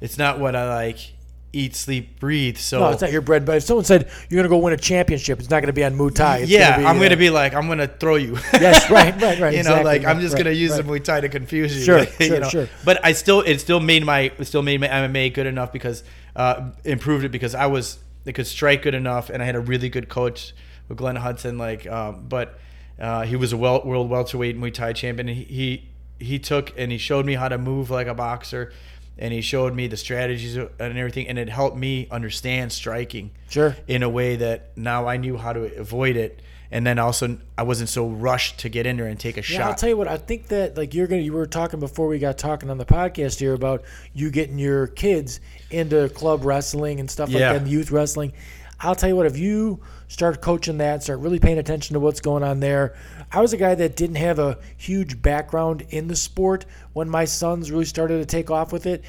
it's 0.00 0.18
not 0.18 0.38
what 0.38 0.56
I 0.56 0.68
like. 0.74 1.12
Eat, 1.52 1.74
sleep, 1.74 2.20
breathe. 2.20 2.58
So 2.58 2.80
No, 2.80 2.88
it's 2.90 3.00
not 3.00 3.12
your 3.12 3.22
bread. 3.22 3.46
But 3.46 3.56
if 3.56 3.62
someone 3.62 3.84
said 3.84 4.10
you're 4.28 4.38
going 4.38 4.44
to 4.44 4.48
go 4.48 4.58
win 4.58 4.74
a 4.74 4.76
championship, 4.76 5.38
it's 5.38 5.48
not 5.48 5.60
going 5.60 5.68
to 5.68 5.72
be 5.72 5.84
on 5.84 5.94
Muay 5.94 6.14
Thai. 6.14 6.38
It's 6.38 6.50
yeah, 6.50 6.70
gonna 6.70 6.82
be, 6.82 6.86
I'm 6.86 6.96
uh, 6.98 7.02
gonna 7.02 7.16
be 7.16 7.30
like, 7.30 7.54
I'm 7.54 7.68
gonna 7.68 7.88
throw 7.88 8.16
you. 8.16 8.38
Yes, 8.52 8.90
right, 8.90 9.14
right, 9.20 9.38
right, 9.40 9.54
you 9.54 9.62
know, 9.62 9.76
exactly, 9.76 9.84
like 9.84 10.04
I'm 10.04 10.20
just 10.20 10.34
right, 10.34 10.44
gonna 10.44 10.54
use 10.54 10.72
right. 10.72 10.84
the 10.84 10.92
Muay 10.92 11.02
Thai 11.02 11.20
to 11.20 11.28
confuse 11.28 11.76
you. 11.76 11.82
Sure, 11.84 12.00
you 12.20 12.26
sure, 12.26 12.40
know? 12.40 12.48
sure. 12.48 12.68
But 12.84 13.04
I 13.04 13.12
still, 13.12 13.40
it 13.40 13.58
still 13.60 13.80
made 13.80 14.04
my, 14.04 14.32
it 14.38 14.44
still 14.44 14.62
made 14.62 14.80
my 14.80 14.88
MMA 14.88 15.32
good 15.32 15.46
enough 15.46 15.72
because, 15.72 16.04
uh, 16.34 16.70
improved 16.84 17.24
it 17.24 17.30
because 17.30 17.54
I 17.54 17.66
was, 17.66 17.98
I 18.26 18.32
could 18.32 18.46
strike 18.46 18.82
good 18.82 18.94
enough, 18.94 19.30
and 19.30 19.42
I 19.42 19.46
had 19.46 19.56
a 19.56 19.60
really 19.60 19.88
good 19.88 20.08
coach 20.08 20.52
with 20.88 20.98
Glenn 20.98 21.16
Hudson. 21.16 21.58
Like, 21.58 21.86
um, 21.86 22.26
but 22.28 22.58
uh, 22.98 23.22
he 23.22 23.36
was 23.36 23.52
a 23.52 23.56
wel- 23.56 23.84
world 23.84 24.10
welterweight 24.10 24.58
Muay 24.58 24.72
Thai 24.72 24.92
champion. 24.92 25.28
And 25.28 25.36
he, 25.38 25.44
he 25.44 25.88
he 26.18 26.38
took 26.38 26.72
and 26.78 26.90
he 26.90 26.98
showed 26.98 27.26
me 27.26 27.34
how 27.34 27.48
to 27.48 27.58
move 27.58 27.90
like 27.90 28.06
a 28.06 28.14
boxer, 28.14 28.72
and 29.18 29.32
he 29.32 29.40
showed 29.40 29.74
me 29.74 29.86
the 29.86 29.96
strategies 29.96 30.56
and 30.56 30.70
everything, 30.80 31.26
and 31.28 31.38
it 31.38 31.48
helped 31.48 31.76
me 31.76 32.06
understand 32.10 32.72
striking 32.72 33.30
Sure. 33.48 33.76
in 33.88 34.02
a 34.02 34.08
way 34.08 34.36
that 34.36 34.76
now 34.76 35.06
I 35.06 35.16
knew 35.16 35.36
how 35.36 35.52
to 35.52 35.74
avoid 35.78 36.16
it, 36.16 36.42
and 36.70 36.86
then 36.86 36.98
also 36.98 37.38
I 37.56 37.62
wasn't 37.62 37.88
so 37.88 38.08
rushed 38.08 38.58
to 38.60 38.68
get 38.68 38.86
in 38.86 38.96
there 38.96 39.06
and 39.06 39.18
take 39.18 39.36
a 39.36 39.40
Yeah, 39.40 39.44
shot. 39.58 39.60
I'll 39.62 39.74
tell 39.74 39.88
you 39.88 39.96
what. 39.96 40.08
I 40.08 40.16
think 40.16 40.48
that 40.48 40.76
like 40.76 40.94
you're 40.94 41.06
gonna. 41.06 41.22
You 41.22 41.32
were 41.32 41.46
talking 41.46 41.80
before 41.80 42.08
we 42.08 42.18
got 42.18 42.38
talking 42.38 42.70
on 42.70 42.78
the 42.78 42.84
podcast 42.84 43.38
here 43.38 43.54
about 43.54 43.82
you 44.14 44.30
getting 44.30 44.58
your 44.58 44.86
kids 44.88 45.40
into 45.70 46.08
club 46.10 46.44
wrestling 46.44 47.00
and 47.00 47.10
stuff 47.10 47.28
like 47.30 47.38
Yeah. 47.40 47.52
that, 47.52 47.62
and 47.62 47.70
youth 47.70 47.90
wrestling. 47.90 48.32
I'll 48.80 48.94
tell 48.94 49.08
you 49.08 49.16
what. 49.16 49.24
If 49.26 49.38
you 49.38 49.80
start 50.08 50.42
coaching 50.42 50.78
that, 50.78 51.02
start 51.02 51.20
really 51.20 51.38
paying 51.38 51.56
attention 51.58 51.94
to 51.94 52.00
what's 52.00 52.20
going 52.20 52.42
on 52.42 52.60
there. 52.60 52.94
I 53.36 53.40
was 53.42 53.52
a 53.52 53.58
guy 53.58 53.74
that 53.74 53.96
didn't 53.96 54.16
have 54.16 54.38
a 54.38 54.56
huge 54.78 55.20
background 55.20 55.84
in 55.90 56.08
the 56.08 56.16
sport 56.16 56.64
when 56.94 57.10
my 57.10 57.26
sons 57.26 57.70
really 57.70 57.84
started 57.84 58.18
to 58.20 58.24
take 58.24 58.50
off 58.50 58.72
with 58.72 58.86
it. 58.86 59.04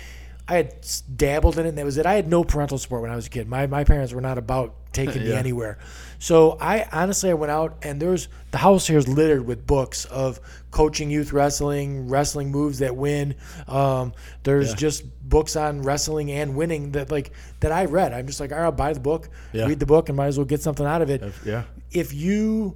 I 0.50 0.56
had 0.56 0.76
dabbled 1.16 1.58
in 1.58 1.66
it, 1.66 1.70
and 1.70 1.78
that 1.78 1.86
was 1.86 1.98
it. 1.98 2.06
I 2.06 2.14
had 2.16 2.28
no 2.28 2.44
parental 2.44 2.78
support 2.78 3.02
when 3.04 3.12
I 3.12 3.16
was 3.16 3.28
a 3.28 3.30
kid. 3.30 3.48
My 3.48 3.68
my 3.68 3.86
parents 3.86 4.12
were 4.12 4.20
not 4.20 4.38
about 4.38 4.76
taking 4.92 5.24
me 5.24 5.32
anywhere. 5.32 5.78
So 6.20 6.58
I 6.60 6.86
honestly 6.92 7.30
I 7.30 7.36
went 7.36 7.52
out 7.52 7.78
and 7.84 8.02
there's 8.02 8.28
the 8.52 8.58
house 8.58 8.86
here 8.86 8.98
is 8.98 9.08
littered 9.08 9.46
with 9.48 9.66
books 9.66 10.04
of 10.06 10.42
coaching 10.72 11.10
youth 11.10 11.32
wrestling, 11.32 12.10
wrestling 12.10 12.52
moves 12.52 12.80
that 12.80 12.98
win. 12.98 13.36
Um, 13.66 14.12
there's 14.44 14.72
Yeah. 14.72 14.76
just 14.76 15.04
books 15.30 15.56
on 15.56 15.84
wrestling 15.84 16.32
and 16.32 16.54
winning 16.58 16.92
that 16.94 17.12
like 17.12 17.32
that 17.62 17.72
I 17.72 17.86
read. 17.86 18.12
I'm 18.12 18.28
just 18.28 18.42
like, 18.42 18.52
all 18.52 18.58
right, 18.58 18.66
I'll 18.66 18.72
buy 18.74 18.92
the 18.92 19.00
book, 19.00 19.30
Yeah. 19.54 19.68
read 19.68 19.80
the 19.80 19.86
book, 19.86 20.10
and 20.10 20.18
might 20.18 20.28
as 20.28 20.38
well 20.38 20.46
get 20.46 20.62
something 20.62 20.86
out 20.86 21.02
of 21.02 21.10
it 21.10 21.24
Yeah. 21.46 21.64
if 21.92 22.14
you 22.14 22.76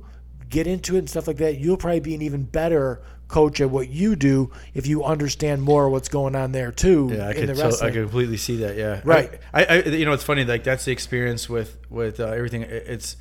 get 0.52 0.68
into 0.68 0.96
it 0.96 1.00
and 1.00 1.10
stuff 1.10 1.28
like 1.28 1.38
that, 1.38 1.60
you'll 1.60 1.78
probably 1.78 2.00
be 2.00 2.14
an 2.14 2.22
even 2.22 2.44
better 2.44 3.02
coach 3.28 3.62
at 3.62 3.70
what 3.70 3.90
you 3.90 4.16
do 4.16 4.52
if 4.74 4.86
you 4.86 5.04
understand 5.04 5.62
more 5.64 5.90
what's 5.90 6.10
going 6.10 6.36
on 6.36 6.52
there 6.52 6.70
too 6.72 7.10
Yeah, 7.14 7.30
I 7.30 7.34
could. 7.34 7.58
So, 7.58 7.86
I 7.86 7.90
could 7.90 8.04
completely 8.04 8.38
see 8.38 8.58
that. 8.58 8.76
Yeah. 8.76 9.02
Right. 9.06 9.40
I, 9.54 9.66
I, 9.66 9.76
you 9.84 10.06
know, 10.06 10.12
it's 10.12 10.24
funny. 10.24 10.44
Like 10.44 10.64
that's 10.64 10.86
the 10.86 10.92
experience 10.92 11.50
with 11.50 11.78
with 11.90 12.20
uh, 12.20 12.28
everything. 12.28 12.64
It's 12.64 13.16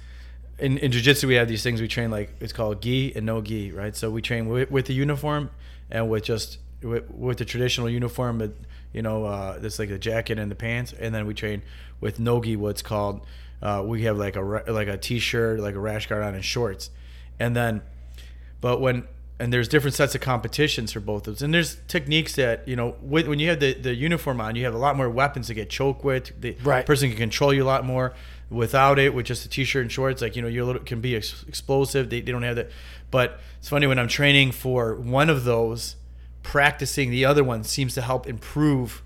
in 0.59 0.79
in 0.79 0.91
jujitsu 0.91 1.25
we 1.25 1.35
have 1.35 1.49
these 1.49 1.63
things 1.63 1.81
we 1.81 1.89
train 1.89 2.11
like 2.11 2.35
it's 2.41 2.53
called 2.53 2.83
gi 2.83 3.15
and 3.17 3.25
no 3.25 3.41
gi, 3.41 3.73
right? 3.73 3.97
So 3.97 4.11
we 4.11 4.21
train 4.21 4.49
with, 4.49 4.71
with 4.71 4.87
the 4.87 4.95
uniform 4.95 5.51
and 5.91 6.11
with 6.11 6.25
just 6.25 6.59
with, 6.83 7.09
with 7.11 7.39
the 7.39 7.45
traditional 7.45 7.89
uniform, 7.89 8.39
but 8.39 8.53
you 8.93 9.03
know, 9.03 9.25
uh, 9.25 9.59
it's 9.63 9.79
like 9.79 9.89
the 9.89 9.99
jacket 9.99 10.39
and 10.39 10.51
the 10.51 10.57
pants, 10.57 10.93
and 10.93 11.15
then 11.15 11.27
we 11.27 11.35
train 11.35 11.63
with 12.01 12.19
no 12.19 12.43
gi. 12.43 12.57
What's 12.57 12.83
called 12.83 13.25
uh, 13.63 13.83
we 13.85 14.03
have 14.03 14.19
like 14.19 14.37
a 14.37 14.41
like 14.41 14.89
a 14.89 14.97
t-shirt, 14.97 15.61
like 15.61 15.75
a 15.75 15.79
rash 15.79 16.07
guard 16.07 16.23
on, 16.23 16.35
and 16.35 16.45
shorts, 16.45 16.91
and 17.41 17.57
then 17.57 17.83
but 18.61 18.81
when 18.81 19.09
and 19.41 19.51
there's 19.51 19.69
different 19.69 19.95
sets 19.95 20.15
of 20.15 20.21
competitions 20.21 20.93
for 20.93 21.01
both 21.01 21.27
of 21.27 21.35
those, 21.35 21.43
and 21.43 21.53
there's 21.55 21.79
techniques 21.89 22.35
that 22.37 22.69
you 22.69 22.77
know 22.77 22.95
with, 23.01 23.27
when 23.27 23.39
you 23.39 23.49
have 23.49 23.59
the, 23.59 23.73
the 23.73 23.95
uniform 23.95 24.39
on, 24.41 24.55
you 24.55 24.65
have 24.67 24.75
a 24.75 24.79
lot 24.79 24.97
more 24.97 25.09
weapons 25.09 25.47
to 25.47 25.55
get 25.55 25.71
choked 25.71 26.05
with. 26.05 26.39
The 26.41 26.57
Right. 26.63 26.85
person 26.85 27.09
can 27.09 27.17
control 27.17 27.53
you 27.53 27.65
a 27.65 27.67
lot 27.67 27.85
more. 27.85 28.13
Without 28.51 28.99
it, 28.99 29.15
with 29.15 29.27
just 29.27 29.47
a 29.47 29.49
t-shirt 29.49 29.83
and 29.83 29.93
shorts, 29.93 30.21
like 30.21 30.37
you 30.37 30.43
know, 30.43 30.49
you 30.49 30.65
little 30.65 30.83
can 30.83 31.01
be 31.01 31.17
ex- 31.17 31.45
explosive. 31.49 32.11
They, 32.11 32.21
they 32.21 32.33
don't 32.33 32.43
have 32.43 32.57
that. 32.57 32.71
But 33.11 33.41
it's 33.59 33.69
funny 33.69 33.87
when 33.87 33.99
I'm 33.99 34.09
training 34.09 34.53
for 34.53 34.97
one 34.97 35.31
of 35.31 35.45
those, 35.45 35.95
practicing 36.43 37.11
the 37.11 37.25
other 37.25 37.45
one 37.45 37.65
seems 37.65 37.95
to 37.95 38.03
help 38.03 38.27
improve. 38.27 39.03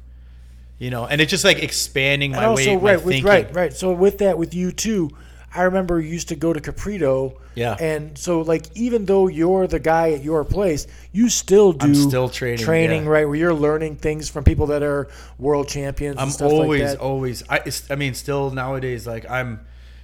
You 0.79 0.91
know, 0.91 1.07
and 1.07 1.21
it's 1.21 1.31
just 1.31 1.45
like 1.45 1.63
expanding 1.63 2.33
my 2.33 2.39
and 2.39 2.47
also 2.47 2.77
way, 2.77 2.95
right 2.97 3.05
with 3.05 3.23
right 3.23 3.55
right 3.55 3.73
so 3.73 3.93
with 3.93 4.19
that 4.19 4.37
with 4.37 4.53
you 4.55 4.73
too 4.73 5.11
i 5.55 5.63
remember 5.63 6.01
you 6.01 6.09
used 6.11 6.29
to 6.29 6.37
go 6.37 6.53
to 6.53 6.61
caprito 6.61 7.37
Yeah. 7.55 7.77
and 7.81 8.17
so 8.19 8.41
like 8.43 8.67
even 8.75 9.05
though 9.05 9.29
you're 9.29 9.67
the 9.67 9.79
guy 9.79 10.13
at 10.13 10.23
your 10.23 10.45
place 10.45 10.87
you 11.13 11.29
still 11.29 11.73
do 11.73 11.87
I'm 11.87 11.95
still 11.95 12.29
training, 12.29 12.65
training 12.65 13.05
yeah. 13.05 13.11
right 13.11 13.25
where 13.27 13.37
you're 13.37 13.55
learning 13.55 13.97
things 13.97 14.29
from 14.29 14.45
people 14.45 14.67
that 14.69 14.83
are 14.83 15.09
world 15.39 15.69
champions 15.69 16.17
I'm 16.19 16.25
and 16.25 16.33
stuff 16.33 16.51
always, 16.53 16.81
like 16.83 16.91
that 16.93 17.01
always. 17.01 17.43
I, 17.49 17.61
I 17.91 17.95
mean, 17.97 18.15
still 18.15 18.51
nowadays, 18.51 19.07
like 19.07 19.29
I'm, 19.31 19.61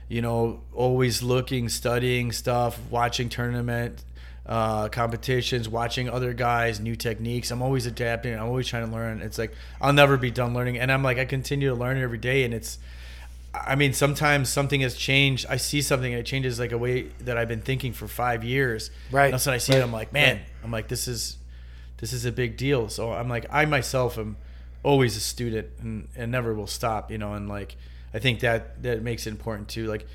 you 0.09 0.23
know, 0.23 0.61
always 0.73 1.23
looking, 1.23 1.69
studying 1.69 2.33
stuff, 2.33 2.79
watching 2.91 3.29
tournament 3.29 4.05
uh, 4.47 4.89
competitions, 4.89 5.69
watching 5.69 6.09
other 6.09 6.33
guys, 6.33 6.81
new 6.81 6.97
techniques. 6.97 7.51
I'm 7.51 7.63
always 7.63 7.87
adapting. 7.87 8.35
I'm 8.35 8.47
always 8.47 8.67
trying 8.67 8.87
to 8.87 8.93
learn. 8.93 9.21
It's 9.23 9.39
like 9.39 9.53
I'll 9.81 9.93
never 9.93 10.17
be 10.17 10.31
done 10.31 10.55
learning, 10.55 10.79
and 10.79 10.91
I'm 10.91 11.03
like 11.03 11.19
I 11.19 11.25
continue 11.25 11.69
to 11.69 11.75
learn 11.75 11.99
every 11.99 12.19
day, 12.19 12.45
and 12.45 12.55
it's. 12.55 12.79
I 13.53 13.75
mean, 13.75 13.93
sometimes 13.93 14.49
something 14.49 14.81
has 14.83 14.95
changed. 14.95 15.47
I 15.49 15.57
see 15.57 15.83
something 15.83 16.13
and 16.13 16.21
it 16.21 16.27
changes 16.27 16.61
like 16.61 16.71
a 16.73 16.79
way 16.79 17.09
that 17.21 17.37
I've 17.37 17.49
been 17.49 17.63
thinking 17.63 17.93
for 17.93 18.07
five 18.07 18.45
years. 18.45 18.91
Right. 19.11 19.25
And 19.27 19.33
all 19.33 19.37
of 19.37 19.41
a 19.41 19.43
sudden 19.43 19.55
I 19.57 19.59
see 19.59 19.73
it, 19.75 19.83
I'm 19.83 19.93
like, 19.93 20.13
man, 20.13 20.37
Right. 20.37 20.45
I'm 20.65 20.71
like, 20.71 20.89
this 20.89 21.09
is 21.09 21.37
this 21.99 22.13
is 22.13 22.25
a 22.25 22.33
big 22.33 22.57
deal. 22.57 22.89
So 22.89 23.13
I'm 23.13 23.29
like, 23.29 23.47
I 23.51 23.65
myself 23.67 24.19
am 24.19 24.37
always 24.83 25.17
a 25.17 25.21
student 25.21 25.69
and, 25.81 26.09
and 26.17 26.31
never 26.33 26.55
will 26.55 26.67
stop, 26.69 27.11
you 27.11 27.19
know, 27.19 27.35
and 27.35 27.49
like 27.49 27.77
I 28.15 28.19
think 28.21 28.41
that 28.41 28.83
that 28.85 29.03
makes 29.03 29.27
it 29.27 29.31
important 29.31 29.69
too. 29.69 29.87
Like 29.87 30.07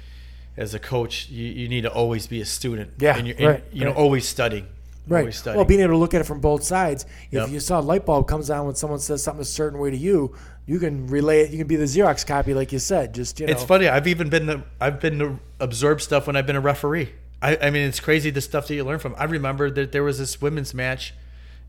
as 0.58 0.74
a 0.74 0.80
coach, 0.80 1.28
you, 1.30 1.44
you 1.46 1.68
need 1.68 1.82
to 1.82 1.92
always 1.92 2.28
be 2.28 2.40
a 2.42 2.46
student. 2.46 2.94
Yeah, 3.00 3.18
And 3.18 3.28
you're 3.28 3.52
and, 3.52 3.64
you 3.74 3.82
know, 3.84 3.92
right. 3.92 3.98
always 4.00 4.26
studying. 4.28 4.68
Right. 5.08 5.20
Always 5.20 5.36
studying. 5.36 5.58
Well, 5.58 5.66
being 5.66 5.82
able 5.82 5.92
to 5.92 5.98
look 5.98 6.14
at 6.16 6.22
it 6.22 6.24
from 6.24 6.40
both 6.40 6.64
sides. 6.64 7.06
If 7.28 7.34
Yep. 7.34 7.50
you 7.50 7.60
saw 7.60 7.80
a 7.80 7.82
light 7.82 8.06
bulb 8.06 8.28
comes 8.28 8.50
on 8.50 8.66
when 8.66 8.76
someone 8.76 9.00
says 9.00 9.22
something 9.22 9.42
a 9.42 9.46
certain 9.46 9.78
way 9.78 9.92
to 9.92 9.98
you, 9.98 10.36
you 10.66 10.80
can 10.80 11.08
relay 11.08 11.42
it. 11.42 11.52
You 11.52 11.58
can 11.60 11.68
be 11.68 11.76
the 11.76 11.86
Xerox 11.86 12.26
copy, 12.26 12.54
like 12.54 12.72
you 12.72 12.80
said. 12.80 13.14
Just 13.14 13.40
you 13.40 13.48
know. 13.48 13.52
It's 13.54 13.64
funny. 13.64 13.88
I've 13.88 14.08
even 14.08 14.30
been 14.30 14.48
to, 14.48 14.64
I've 14.82 15.00
been 15.00 15.20
to 15.20 15.40
absorb 15.60 16.02
stuff 16.02 16.28
when 16.28 16.36
I've 16.36 16.48
been 16.48 16.56
a 16.56 16.62
referee. 16.62 17.12
I, 17.42 17.58
I 17.58 17.70
mean, 17.70 17.88
it's 17.88 18.00
crazy 18.00 18.30
the 18.32 18.42
stuff 18.42 18.68
that 18.68 18.76
you 18.76 18.84
learn 18.84 19.00
from. 19.00 19.14
I 19.18 19.26
remember 19.26 19.70
that 19.72 19.92
there 19.92 20.04
was 20.04 20.18
this 20.18 20.42
women's 20.42 20.74
match, 20.74 21.14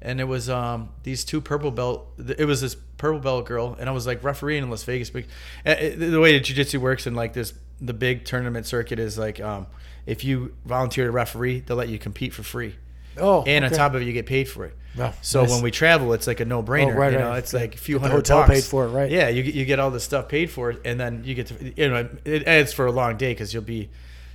and 0.01 0.21
it 0.21 0.25
was 0.25 0.49
um 0.49 0.91
these 1.03 1.25
two 1.25 1.41
purple 1.41 1.71
belt. 1.71 2.07
It 2.39 2.47
was 2.47 2.61
this 2.61 2.75
purple 2.97 3.21
belt 3.21 3.47
girl, 3.47 3.77
and 3.79 3.89
I 3.89 3.93
was 3.93 4.07
like 4.07 4.23
refereeing 4.25 4.63
in 4.63 4.71
Las 4.71 4.85
Vegas. 4.85 5.11
But 5.11 5.25
uh, 5.67 5.71
it- 5.79 5.97
the 5.99 6.21
way 6.21 6.33
that 6.33 6.45
jiu-jitsu 6.45 6.81
works 6.81 7.07
and 7.07 7.15
like 7.17 7.33
this, 7.35 7.53
the 7.81 7.93
big 7.93 8.25
tournament 8.25 8.67
circuit 8.67 8.99
is 8.99 9.19
like 9.19 9.41
um 9.41 9.67
if 10.07 10.23
you 10.25 10.55
volunteer 10.65 11.07
to 11.07 11.11
referee, 11.11 11.61
they'll 11.67 11.77
let 11.77 11.89
you 11.89 11.99
compete 11.99 12.33
for 12.33 12.45
free, 12.45 12.77
Oh, 13.19 13.43
and 13.47 13.65
on 13.65 13.71
top 13.71 13.95
of 13.95 14.03
it, 14.03 14.05
you 14.05 14.13
get 14.13 14.27
paid 14.27 14.49
for 14.49 14.65
it. 14.67 14.77
Wow, 14.97 15.13
So 15.21 15.43
nice. 15.43 15.51
when 15.51 15.63
we 15.63 15.71
travel, 15.71 16.13
it's 16.15 16.27
like 16.27 16.41
a 16.41 16.45
no-brainer. 16.47 16.95
Oh, 16.95 16.97
right, 16.99 17.13
you 17.13 17.19
know, 17.19 17.29
right. 17.29 17.39
it's 17.39 17.53
like 17.53 17.75
a 17.75 17.79
few 17.79 17.99
hundred 17.99 18.15
hotel 18.17 18.39
bucks. 18.39 18.51
paid 18.51 18.65
for 18.65 18.87
it, 18.87 18.89
right. 18.89 19.11
Yeah, 19.11 19.29
you 19.29 19.43
get- 19.43 19.55
you 19.55 19.65
get 19.67 19.79
all 19.79 19.91
the 19.91 20.01
stuff 20.01 20.29
paid 20.29 20.51
for, 20.51 20.71
it, 20.71 20.81
and 20.87 20.99
then 20.99 21.23
you 21.25 21.35
get 21.35 21.49
to 21.49 21.73
you 21.77 21.89
know 21.91 22.09
it 22.25 22.47
adds 22.47 22.73
for 22.73 22.87
a 22.87 22.93
long 22.93 23.17
day 23.19 23.33
because 23.33 23.53
you'll 23.53 23.63
be, 23.63 23.91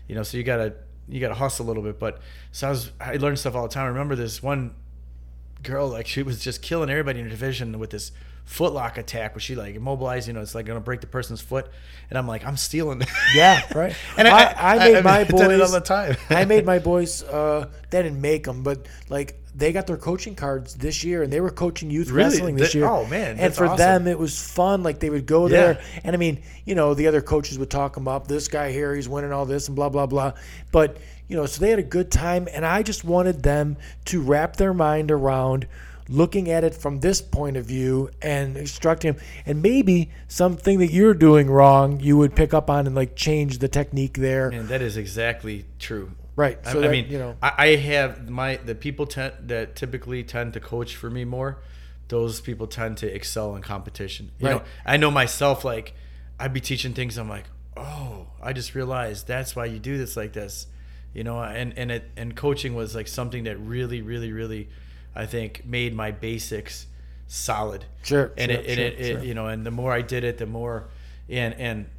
you 0.07 0.13
know, 0.15 0.23
so 0.23 0.37
you 0.37 0.43
gotta 0.43 0.73
you 1.09 1.19
gotta 1.19 1.33
hustle 1.33 1.65
a 1.65 1.67
little 1.67 1.81
bit. 1.83 1.99
But 1.99 2.21
so 2.51 2.67
I 2.67 2.69
was 2.69 2.91
I 3.01 3.15
learned 3.15 3.39
stuff 3.39 3.55
all 3.55 3.63
the 3.63 3.73
time. 3.73 3.85
I 3.85 3.87
remember 3.87 4.15
this 4.15 4.43
one 4.43 4.75
girl 5.63 5.87
like 5.87 6.07
she 6.07 6.23
was 6.23 6.39
just 6.39 6.61
killing 6.61 6.89
everybody 6.89 7.19
in 7.19 7.25
her 7.25 7.29
division 7.31 7.77
with 7.79 7.89
this 7.91 8.11
footlock 8.51 8.97
attack 8.97 9.33
where 9.33 9.39
she 9.39 9.55
like 9.55 9.75
immobilized 9.75 10.27
you 10.27 10.33
know 10.33 10.41
it's 10.41 10.53
like 10.53 10.65
gonna 10.65 10.81
break 10.81 10.99
the 10.99 11.07
person's 11.07 11.39
foot 11.39 11.69
and 12.09 12.17
i'm 12.19 12.27
like 12.27 12.45
i'm 12.45 12.57
stealing 12.57 13.01
it. 13.01 13.07
Yeah, 13.33 13.61
right. 13.75 13.95
and 14.17 14.27
I, 14.27 14.53
I, 14.57 14.77
made 14.77 14.93
mean, 14.95 15.03
my 15.03 15.11
I 15.19 15.21
it 15.21 15.29
boys 15.31 15.61
all 15.61 15.71
the 15.71 15.79
time 15.79 16.17
I 16.29 16.43
made 16.43 16.65
my 16.65 16.79
boys. 16.79 17.23
Uh, 17.23 17.67
they 17.89 18.03
didn't 18.03 18.19
make 18.19 18.43
them, 18.43 18.61
but 18.63 18.87
like 19.09 19.37
they 19.55 19.71
got 19.73 19.87
their 19.87 19.97
coaching 19.97 20.35
cards 20.35 20.75
this 20.75 21.03
year, 21.03 21.23
and 21.23 21.31
they 21.31 21.39
were 21.41 21.49
coaching 21.49 21.89
youth 21.89 22.09
Really? 22.09 22.29
wrestling 22.29 22.55
this 22.55 22.71
That- 22.71 22.77
year. 22.79 22.87
oh, 22.87 23.05
man, 23.05 23.37
And 23.37 23.53
for 23.53 23.65
awesome. 23.65 23.77
them, 23.77 24.07
it 24.07 24.17
was 24.17 24.41
fun. 24.41 24.81
Like 24.81 24.99
they 24.99 25.09
would 25.09 25.25
go 25.25 25.47
Yeah. 25.47 25.57
there, 25.57 25.81
and 26.05 26.13
I 26.15 26.17
mean, 26.17 26.41
you 26.65 26.73
know, 26.75 26.93
the 26.93 27.07
other 27.07 27.21
coaches 27.21 27.59
would 27.59 27.69
talk 27.69 27.93
them 27.95 28.07
up. 28.07 28.27
This 28.27 28.47
guy 28.47 28.71
here, 28.71 28.95
he's 28.95 29.09
winning 29.09 29.31
all 29.33 29.45
this, 29.45 29.67
and 29.67 29.75
blah 29.75 29.89
blah 29.89 30.05
blah. 30.07 30.33
But 30.71 30.97
you 31.27 31.35
know, 31.37 31.45
so 31.45 31.61
they 31.61 31.69
had 31.69 31.79
a 31.79 31.83
good 31.83 32.11
time, 32.11 32.47
and 32.53 32.65
I 32.65 32.83
just 32.83 33.03
wanted 33.05 33.43
them 33.43 33.77
to 34.05 34.21
wrap 34.21 34.55
their 34.57 34.73
mind 34.73 35.09
around 35.11 35.67
looking 36.11 36.49
at 36.49 36.63
it 36.63 36.75
from 36.75 36.99
this 36.99 37.21
point 37.21 37.57
of 37.57 37.65
view 37.65 38.09
and 38.21 38.57
instructing 38.57 39.13
them 39.13 39.23
and 39.45 39.61
maybe 39.61 40.11
something 40.27 40.79
that 40.79 40.91
you're 40.91 41.13
doing 41.13 41.49
wrong 41.49 41.99
you 41.99 42.17
would 42.17 42.35
pick 42.35 42.53
up 42.53 42.69
on 42.69 42.85
and 42.85 42.95
like 42.95 43.15
change 43.15 43.59
the 43.59 43.67
technique 43.67 44.17
there 44.17 44.49
and 44.49 44.67
that 44.67 44.81
is 44.81 44.97
exactly 44.97 45.65
true 45.79 46.11
Right. 46.35 46.57
I, 46.65 46.71
So 46.71 46.79
I 46.79 46.81
that, 46.83 46.91
mean, 46.91 47.07
you 47.09 47.19
know, 47.19 47.35
I, 47.41 47.53
I 47.57 47.75
have 47.75 48.29
my 48.29 48.55
the 48.57 48.75
people 48.75 49.05
tend, 49.05 49.33
that 49.47 49.75
typically 49.75 50.23
tend 50.23 50.53
to 50.53 50.59
coach 50.59 50.95
for 50.95 51.09
me 51.09 51.25
more. 51.25 51.59
Those 52.07 52.41
people 52.41 52.67
tend 52.67 52.97
to 52.97 53.13
excel 53.13 53.55
in 53.55 53.61
competition. 53.61 54.31
You 54.39 54.49
know, 54.49 54.61
I 54.85 54.97
know 54.97 55.11
myself. 55.11 55.63
Like, 55.63 55.93
I'd 56.39 56.51
be 56.51 56.59
teaching 56.59 56.93
things. 56.93 57.17
I'm 57.17 57.29
like, 57.29 57.45
oh, 57.77 58.27
I 58.41 58.51
just 58.53 58.75
realized 58.75 59.27
that's 59.27 59.55
why 59.55 59.65
you 59.65 59.79
do 59.79 59.97
this 59.97 60.17
like 60.17 60.33
this. 60.33 60.67
You 61.13 61.23
know, 61.23 61.41
and 61.41 61.77
and 61.77 61.91
it 61.91 62.09
and 62.17 62.35
coaching 62.35 62.75
was 62.75 62.95
like 62.95 63.07
something 63.07 63.43
that 63.43 63.57
really, 63.57 64.01
really, 64.01 64.31
really, 64.31 64.69
I 65.15 65.25
think 65.25 65.65
made 65.65 65.93
my 65.95 66.11
basics 66.11 66.87
solid. 67.27 67.85
Sure, 68.03 68.31
And 68.37 68.51
sure, 68.51 68.59
it, 68.61 68.65
sure, 68.69 68.85
it, 68.85 68.99
it 68.99 69.13
sure. 69.13 69.23
you 69.23 69.33
know, 69.33 69.47
and 69.47 69.65
the 69.65 69.71
more 69.71 69.93
I 69.93 70.01
did 70.01 70.23
it, 70.23 70.37
the 70.37 70.45
more, 70.45 70.89
and 71.29 71.53
and 71.55 71.89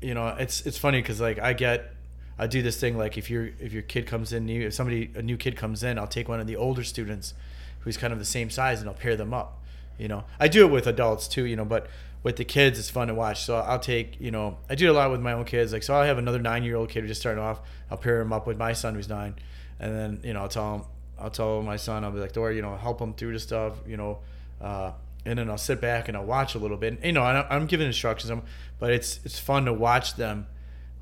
you 0.00 0.14
know, 0.14 0.28
it's 0.38 0.66
it's 0.66 0.78
funny 0.78 1.00
because 1.00 1.20
like 1.20 1.38
I 1.38 1.52
get, 1.52 1.94
I 2.38 2.46
do 2.46 2.60
this 2.62 2.78
thing 2.78 2.98
like 2.98 3.16
if 3.16 3.30
your 3.30 3.50
if 3.58 3.72
your 3.72 3.82
kid 3.82 4.06
comes 4.06 4.32
in 4.32 4.46
new, 4.46 4.66
if 4.66 4.74
somebody 4.74 5.10
a 5.14 5.22
new 5.22 5.36
kid 5.36 5.56
comes 5.56 5.82
in, 5.82 5.98
I'll 5.98 6.06
take 6.06 6.28
one 6.28 6.40
of 6.40 6.46
the 6.46 6.56
older 6.56 6.84
students, 6.84 7.34
who's 7.80 7.96
kind 7.96 8.12
of 8.12 8.18
the 8.18 8.24
same 8.24 8.50
size, 8.50 8.80
and 8.80 8.88
I'll 8.88 8.96
pair 8.96 9.16
them 9.16 9.32
up. 9.32 9.62
You 9.98 10.08
know, 10.08 10.24
I 10.40 10.48
do 10.48 10.66
it 10.66 10.70
with 10.70 10.86
adults 10.86 11.28
too. 11.28 11.44
You 11.44 11.56
know, 11.56 11.64
but 11.64 11.88
with 12.24 12.36
the 12.36 12.44
kids, 12.44 12.78
it's 12.78 12.90
fun 12.90 13.08
to 13.08 13.14
watch. 13.14 13.44
So 13.44 13.56
I'll 13.56 13.78
take 13.78 14.20
you 14.20 14.30
know, 14.30 14.58
I 14.68 14.74
do 14.74 14.86
it 14.86 14.90
a 14.90 14.92
lot 14.92 15.10
with 15.10 15.20
my 15.20 15.32
own 15.32 15.44
kids. 15.44 15.72
Like 15.72 15.84
so, 15.84 15.94
I'll 15.94 16.04
have 16.04 16.18
another 16.18 16.40
nine 16.40 16.64
year 16.64 16.76
old 16.76 16.88
kid 16.88 17.02
who's 17.02 17.10
just 17.10 17.20
starting 17.20 17.42
off. 17.42 17.60
I'll 17.90 17.98
pair 17.98 18.20
him 18.20 18.32
up 18.32 18.46
with 18.46 18.58
my 18.58 18.72
son 18.72 18.94
who's 18.96 19.08
nine, 19.08 19.36
and 19.78 19.94
then 19.94 20.20
you 20.24 20.32
know 20.32 20.40
I'll 20.40 20.48
tell 20.48 20.74
him 20.74 20.82
I'll 21.18 21.30
tell 21.30 21.62
my 21.62 21.76
son 21.76 22.04
I'll 22.04 22.10
be 22.10 22.20
like, 22.20 22.32
Dora, 22.32 22.54
you 22.54 22.62
know, 22.62 22.76
help 22.76 23.00
him 23.00 23.14
through 23.14 23.32
the 23.32 23.40
stuff. 23.40 23.74
You 23.86 23.96
know. 23.96 24.18
Uh, 24.60 24.92
and 25.26 25.38
then 25.38 25.48
I'll 25.48 25.58
sit 25.58 25.80
back 25.80 26.08
and 26.08 26.16
I'll 26.16 26.24
watch 26.24 26.54
a 26.54 26.58
little 26.58 26.76
bit. 26.76 26.94
And, 26.94 27.04
you 27.04 27.12
know, 27.12 27.22
I'm, 27.22 27.46
I'm 27.48 27.66
giving 27.66 27.86
instructions, 27.86 28.42
but 28.78 28.92
it's 28.92 29.20
it's 29.24 29.38
fun 29.38 29.64
to 29.64 29.72
watch 29.72 30.16
them, 30.16 30.46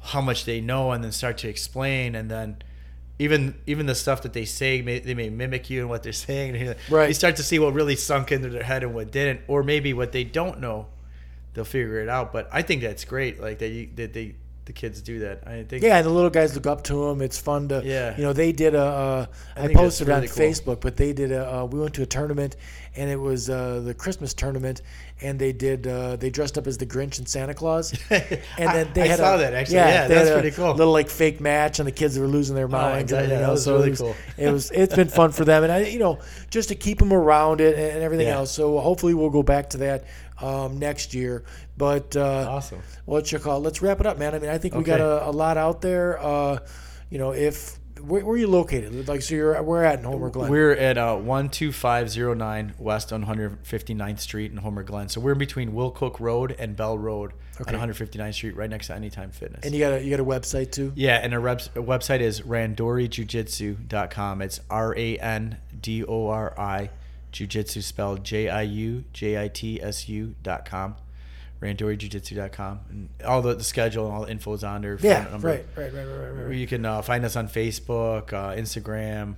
how 0.00 0.20
much 0.20 0.44
they 0.44 0.60
know, 0.60 0.92
and 0.92 1.02
then 1.02 1.12
start 1.12 1.38
to 1.38 1.48
explain, 1.48 2.14
and 2.14 2.30
then 2.30 2.62
even 3.18 3.54
even 3.66 3.86
the 3.86 3.94
stuff 3.94 4.22
that 4.22 4.32
they 4.32 4.44
say, 4.44 4.82
may, 4.82 4.98
they 4.98 5.14
may 5.14 5.30
mimic 5.30 5.70
you 5.70 5.80
and 5.80 5.88
what 5.88 6.02
they're 6.02 6.12
saying. 6.28 6.74
Right. 6.88 7.08
You 7.08 7.14
start 7.14 7.36
to 7.36 7.42
see 7.42 7.58
what 7.58 7.74
really 7.74 7.96
sunk 7.96 8.32
into 8.32 8.48
their 8.48 8.62
head 8.62 8.82
and 8.82 8.94
what 8.94 9.10
didn't, 9.10 9.40
or 9.48 9.62
maybe 9.62 9.92
what 9.92 10.12
they 10.12 10.24
don't 10.24 10.60
know, 10.60 10.86
they'll 11.54 11.64
figure 11.64 12.00
it 12.00 12.08
out. 12.08 12.32
But 12.32 12.48
I 12.52 12.62
think 12.62 12.82
that's 12.82 13.04
great, 13.04 13.40
like 13.40 13.58
that 13.58 13.68
you 13.68 13.88
that 13.96 14.12
they 14.12 14.36
the 14.72 14.80
kids 14.80 15.02
do 15.02 15.20
that. 15.20 15.46
I 15.46 15.64
think. 15.64 15.82
Yeah, 15.82 15.96
and 15.98 16.06
the 16.06 16.10
little 16.10 16.30
guys 16.30 16.54
look 16.54 16.66
up 16.66 16.82
to 16.84 17.08
them. 17.08 17.20
It's 17.22 17.38
fun 17.38 17.68
to, 17.68 17.82
Yeah. 17.84 18.16
You 18.16 18.22
know, 18.24 18.32
they 18.32 18.52
did 18.52 18.74
a. 18.74 18.80
Uh, 18.82 19.26
I 19.56 19.64
I, 19.66 19.74
posted 19.74 20.08
it 20.08 20.12
on 20.12 20.22
cool. 20.26 20.30
Facebook, 20.46 20.80
but 20.80 20.96
they 20.96 21.12
did 21.12 21.32
a. 21.32 21.60
Uh, 21.60 21.64
we 21.66 21.78
went 21.80 21.94
to 21.94 22.02
a 22.02 22.06
tournament, 22.06 22.56
and 22.96 23.10
it 23.10 23.16
was 23.20 23.50
uh, 23.50 23.80
the 23.84 23.94
Christmas 23.94 24.34
tournament, 24.34 24.82
and 25.20 25.38
they 25.38 25.52
did. 25.52 25.86
Uh, 25.86 26.16
they 26.16 26.30
dressed 26.30 26.56
up 26.58 26.66
as 26.66 26.78
the 26.78 26.86
Grinch 26.86 27.18
and 27.18 27.28
Santa 27.28 27.54
Claus, 27.54 27.92
and 28.10 28.40
then 28.58 28.90
they 28.94 29.02
I 29.02 29.06
had 29.08 29.18
saw 29.18 29.34
a, 29.34 29.38
that, 29.38 29.54
actually. 29.54 29.76
Yeah, 29.76 30.08
they 30.08 30.14
that's 30.14 30.30
pretty 30.30 30.50
cool. 30.52 30.74
Little 30.74 30.92
like 30.92 31.10
fake 31.10 31.40
match, 31.40 31.78
and 31.78 31.86
the 31.86 31.92
kids 31.92 32.18
were 32.18 32.26
losing 32.26 32.54
their 32.56 32.68
minds. 32.68 33.12
yeah, 33.12 33.18
and 33.18 33.32
everything 33.32 33.46
that 33.46 33.50
was 33.50 33.64
So 33.64 33.74
really 33.74 33.88
it 33.88 33.90
was, 33.90 34.00
cool. 34.00 34.14
It 34.38 34.50
was. 34.52 34.70
It's 34.70 34.94
been 34.96 35.08
fun 35.08 35.32
for 35.32 35.44
them, 35.44 35.62
and 35.64 35.72
I, 35.72 35.78
you 35.84 35.98
know, 35.98 36.18
just 36.50 36.68
to 36.70 36.74
keep 36.74 36.98
them 36.98 37.12
around 37.12 37.60
it 37.60 37.74
and, 37.74 37.92
and 37.96 38.02
everything 38.02 38.26
Yeah. 38.26 38.36
else. 38.38 38.50
So 38.52 38.78
hopefully 38.78 39.14
we'll 39.14 39.30
go 39.30 39.42
back 39.42 39.70
to 39.70 39.78
that 39.78 40.04
um, 40.40 40.78
next 40.78 41.14
year. 41.14 41.44
But 41.82 42.14
uh, 42.16 42.46
Awesome. 42.48 42.80
what 43.06 43.32
you 43.32 43.40
call 43.40 43.58
let's 43.60 43.82
wrap 43.82 43.98
it 43.98 44.06
up 44.06 44.16
man 44.16 44.36
i 44.36 44.38
mean 44.38 44.50
i 44.50 44.56
think 44.58 44.72
we 44.74 44.84
got 44.84 45.00
a, 45.00 45.26
a 45.28 45.32
lot 45.32 45.56
out 45.56 45.80
there 45.80 46.16
uh 46.22 46.58
you 47.10 47.18
know 47.18 47.32
if 47.32 47.76
where, 48.00 48.24
where 48.24 48.34
are 48.34 48.38
you 48.38 48.46
located 48.46 49.08
like 49.08 49.20
so 49.22 49.34
you're 49.34 49.60
we're 49.62 49.82
at 49.82 49.98
in 49.98 50.04
homer 50.04 50.30
glen 50.30 50.48
We're 50.50 50.72
at 50.88 50.96
uh, 50.96 51.16
12509 51.16 52.74
West 52.78 53.10
159th 53.10 54.20
Street 54.20 54.50
in 54.52 54.56
Homer 54.58 54.82
Glen. 54.84 55.08
So 55.08 55.20
we're 55.20 55.32
in 55.32 55.38
between 55.38 55.74
Will-Cook 55.74 56.20
Road 56.20 56.54
and 56.58 56.76
Bell 56.76 56.96
Road 56.98 57.32
Okay. 57.60 57.74
on 57.76 57.88
159th 57.90 58.34
Street, 58.34 58.56
right 58.56 58.70
next 58.70 58.86
to 58.88 58.94
Anytime 58.94 59.30
Fitness. 59.30 59.60
and 59.64 59.74
you 59.74 59.80
got 59.80 59.92
a 59.92 60.02
you 60.04 60.10
got 60.16 60.20
a 60.20 60.24
website 60.24 60.70
too 60.72 60.92
yeah, 60.96 61.16
and 61.22 61.32
our 61.34 61.40
webs- 61.40 61.68
website 61.74 62.20
is 62.20 62.40
randorijiujitsu.com. 62.42 64.42
It's 64.42 64.60
R 64.70 64.94
A 64.96 65.18
N 65.18 65.58
D 65.80 66.04
O 66.04 66.28
R 66.28 66.58
I, 66.58 66.90
jujitsu 67.32 67.82
spelled 67.82 68.24
J 68.24 68.48
I 68.48 68.62
U 68.62 69.04
J 69.12 69.42
I 69.44 69.48
T 69.48 69.82
S 69.82 70.08
U 70.08 70.34
dot 70.42 70.64
com. 70.64 70.96
randorijiujitsu.com. 71.62 72.80
And 72.90 73.08
all 73.24 73.40
the, 73.42 73.54
the 73.54 73.64
schedule 73.64 74.06
and 74.06 74.14
all 74.14 74.22
the 74.26 74.30
info 74.30 74.52
is 74.54 74.64
on 74.64 74.82
there. 74.82 74.98
yeah 75.00 75.28
right 75.40 75.42
right 75.42 75.64
right 75.76 75.92
right 75.94 76.04
right, 76.04 76.30
right. 76.46 76.56
You 76.56 76.66
can 76.66 76.84
uh, 76.84 77.02
find 77.02 77.24
us 77.24 77.36
on 77.36 77.48
Facebook, 77.48 78.32
uh, 78.32 78.54
Instagram, 78.54 79.36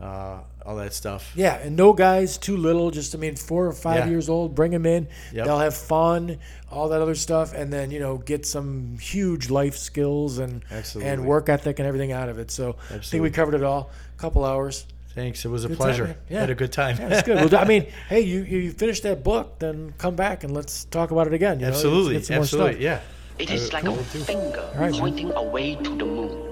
uh, 0.00 0.40
all 0.66 0.76
that 0.76 0.92
stuff. 0.94 1.32
yeah 1.36 1.54
and 1.56 1.76
no 1.76 1.92
guys 1.92 2.36
too 2.38 2.56
little 2.56 2.90
just 2.90 3.14
i 3.14 3.18
mean 3.18 3.36
four 3.36 3.66
or 3.66 3.72
five 3.72 3.98
Yeah. 3.98 4.08
years 4.08 4.28
old 4.30 4.54
bring 4.54 4.70
them 4.72 4.86
in 4.86 5.06
Yep. 5.32 5.44
they'll 5.46 5.58
have 5.58 5.74
fun 5.76 6.38
all 6.70 6.88
that 6.88 7.00
other 7.02 7.14
stuff 7.14 7.52
and 7.54 7.70
then 7.72 7.90
you 7.90 8.00
know 8.00 8.16
get 8.18 8.44
some 8.46 8.98
huge 8.98 9.50
life 9.50 9.76
skills 9.76 10.38
and 10.38 10.64
Absolutely. 10.70 11.12
and 11.12 11.24
work 11.26 11.48
ethic 11.50 11.78
and 11.78 11.86
everything 11.86 12.12
out 12.12 12.28
of 12.30 12.38
it 12.38 12.50
so 12.50 12.76
i 12.90 12.98
think 12.98 13.22
we 13.22 13.30
covered 13.30 13.54
it 13.54 13.62
all 13.62 13.90
a 14.16 14.18
couple 14.20 14.42
hours 14.44 14.86
Thanks. 15.14 15.44
It 15.44 15.48
was 15.48 15.64
a 15.64 15.68
Good 15.68 15.76
pleasure. 15.76 16.04
man. 16.04 16.16
Yeah. 16.28 16.40
Had 16.40 16.50
a 16.50 16.54
good 16.56 16.72
time. 16.72 16.96
Yeah, 16.98 17.08
that's 17.08 17.22
good. 17.26 17.36
Well, 17.52 17.60
I 17.60 17.64
mean, 17.66 17.86
hey, 18.08 18.20
you 18.22 18.42
you 18.42 18.72
finish 18.72 19.00
that 19.02 19.22
book, 19.22 19.60
then 19.60 19.94
come 19.96 20.16
back 20.16 20.42
and 20.42 20.52
let's 20.52 20.84
talk 20.86 21.12
about 21.12 21.28
it 21.28 21.32
again. 21.34 21.60
You 21.60 21.66
know? 21.66 21.72
Let's 21.72 21.84
absolutely. 21.84 22.18
get 22.18 22.30
more 22.30 22.38
Absolutely. 22.40 22.72
stuff. 22.72 22.82
Yeah. 22.82 23.00
It 23.38 23.50
is 23.50 23.72
like 23.72 23.84
a 23.84 23.94
finger 23.94 24.70
right, 24.76 24.90
man. 24.92 25.00
pointing 25.00 25.32
away 25.32 25.76
to 25.76 25.90
the 25.96 26.04
moon. 26.04 26.50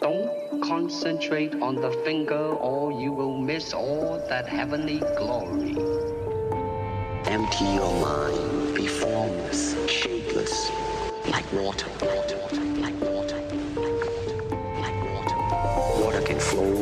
Don't 0.00 0.62
concentrate 0.62 1.54
on 1.62 1.76
the 1.76 1.90
finger 2.04 2.34
or 2.68 2.92
you 2.92 3.12
will 3.12 3.36
miss 3.38 3.72
all 3.72 4.18
that 4.28 4.46
heavenly 4.48 4.98
glory. 5.16 5.76
Empty 7.26 7.64
your 7.64 7.92
mind, 8.00 8.74
be 8.76 8.86
formless, 8.86 9.74
shapeless, 9.88 10.70
like 11.30 11.50
water, 11.52 11.86
water, 12.00 12.36
water, 12.36 12.36
like 12.36 12.52
water, 12.52 12.65
Water 15.98 16.20
can 16.20 16.38
flow 16.38 16.74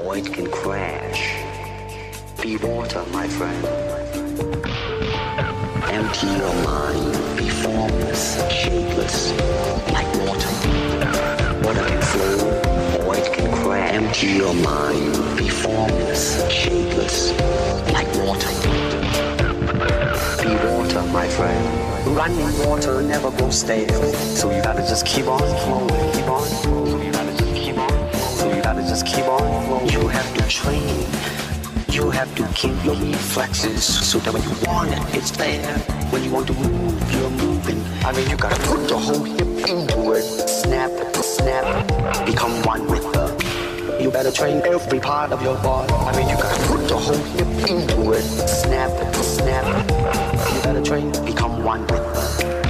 or 0.00 0.16
it 0.16 0.32
can 0.32 0.50
crash. 0.50 1.36
Be 2.42 2.56
water, 2.56 3.04
my 3.12 3.28
friend. 3.28 3.64
Empty 5.90 6.26
your 6.26 6.54
mind, 6.64 7.36
be 7.36 7.48
formless, 7.48 8.36
shapeless, 8.50 9.32
like 9.92 10.06
water. 10.26 10.50
Water 11.64 11.84
can 11.86 12.02
flow, 12.02 13.06
or 13.06 13.16
it 13.16 13.32
can 13.32 13.52
crash. 13.62 13.94
Empty 13.94 14.26
your 14.26 14.54
mind, 14.54 15.38
be 15.38 15.48
formless, 15.48 16.48
shapeless, 16.50 17.32
like 17.92 18.08
water. 18.16 18.48
Be 20.42 20.54
water, 20.66 21.02
my 21.12 21.28
friend. 21.28 22.16
Running 22.16 22.66
water 22.66 23.02
never 23.02 23.30
goes 23.30 23.60
stale, 23.60 24.12
so 24.14 24.50
you 24.50 24.62
gotta 24.62 24.82
just 24.82 25.06
keep 25.06 25.26
on 25.26 25.38
flowing, 25.38 26.12
keep 26.12 26.28
on 26.28 26.44
flowing. 26.62 26.97
Just 28.98 29.14
keep 29.14 29.26
on 29.26 29.66
flowing. 29.66 29.88
You 29.90 30.08
have 30.08 30.34
to 30.36 30.48
train. 30.48 31.06
You 31.90 32.10
have 32.10 32.34
to 32.36 32.46
keep 32.54 32.84
your 32.84 32.96
reflexes 32.96 33.84
so 33.84 34.18
that 34.18 34.32
when 34.32 34.42
you 34.42 34.54
want 34.66 34.90
it, 34.90 35.16
it's 35.16 35.30
there. 35.32 35.78
When 36.10 36.24
you 36.24 36.30
want 36.30 36.46
to 36.48 36.54
move, 36.54 37.12
you're 37.12 37.30
moving. 37.30 37.82
I 38.04 38.12
mean, 38.12 38.28
you 38.28 38.36
gotta 38.36 38.60
put 38.62 38.88
your 38.90 38.98
whole 38.98 39.22
hip 39.22 39.68
into 39.68 40.12
it. 40.12 40.22
Snap, 40.22 40.90
snap, 41.16 42.26
become 42.26 42.62
one 42.62 42.86
with 42.88 43.04
the. 43.12 43.98
You 44.00 44.10
better 44.10 44.32
train 44.32 44.62
every 44.64 45.00
part 45.00 45.32
of 45.32 45.42
your 45.42 45.56
body. 45.56 45.92
I 45.92 46.16
mean, 46.16 46.28
you 46.28 46.36
gotta 46.36 46.62
put 46.66 46.88
your 46.88 47.00
whole 47.00 47.24
hip 47.36 47.70
into 47.70 48.12
it. 48.12 48.22
Snap, 48.22 48.90
snap. 49.14 49.66
You 50.54 50.62
better 50.62 50.82
train, 50.82 51.12
become 51.24 51.62
one 51.64 51.82
with 51.82 52.04
the. 52.14 52.67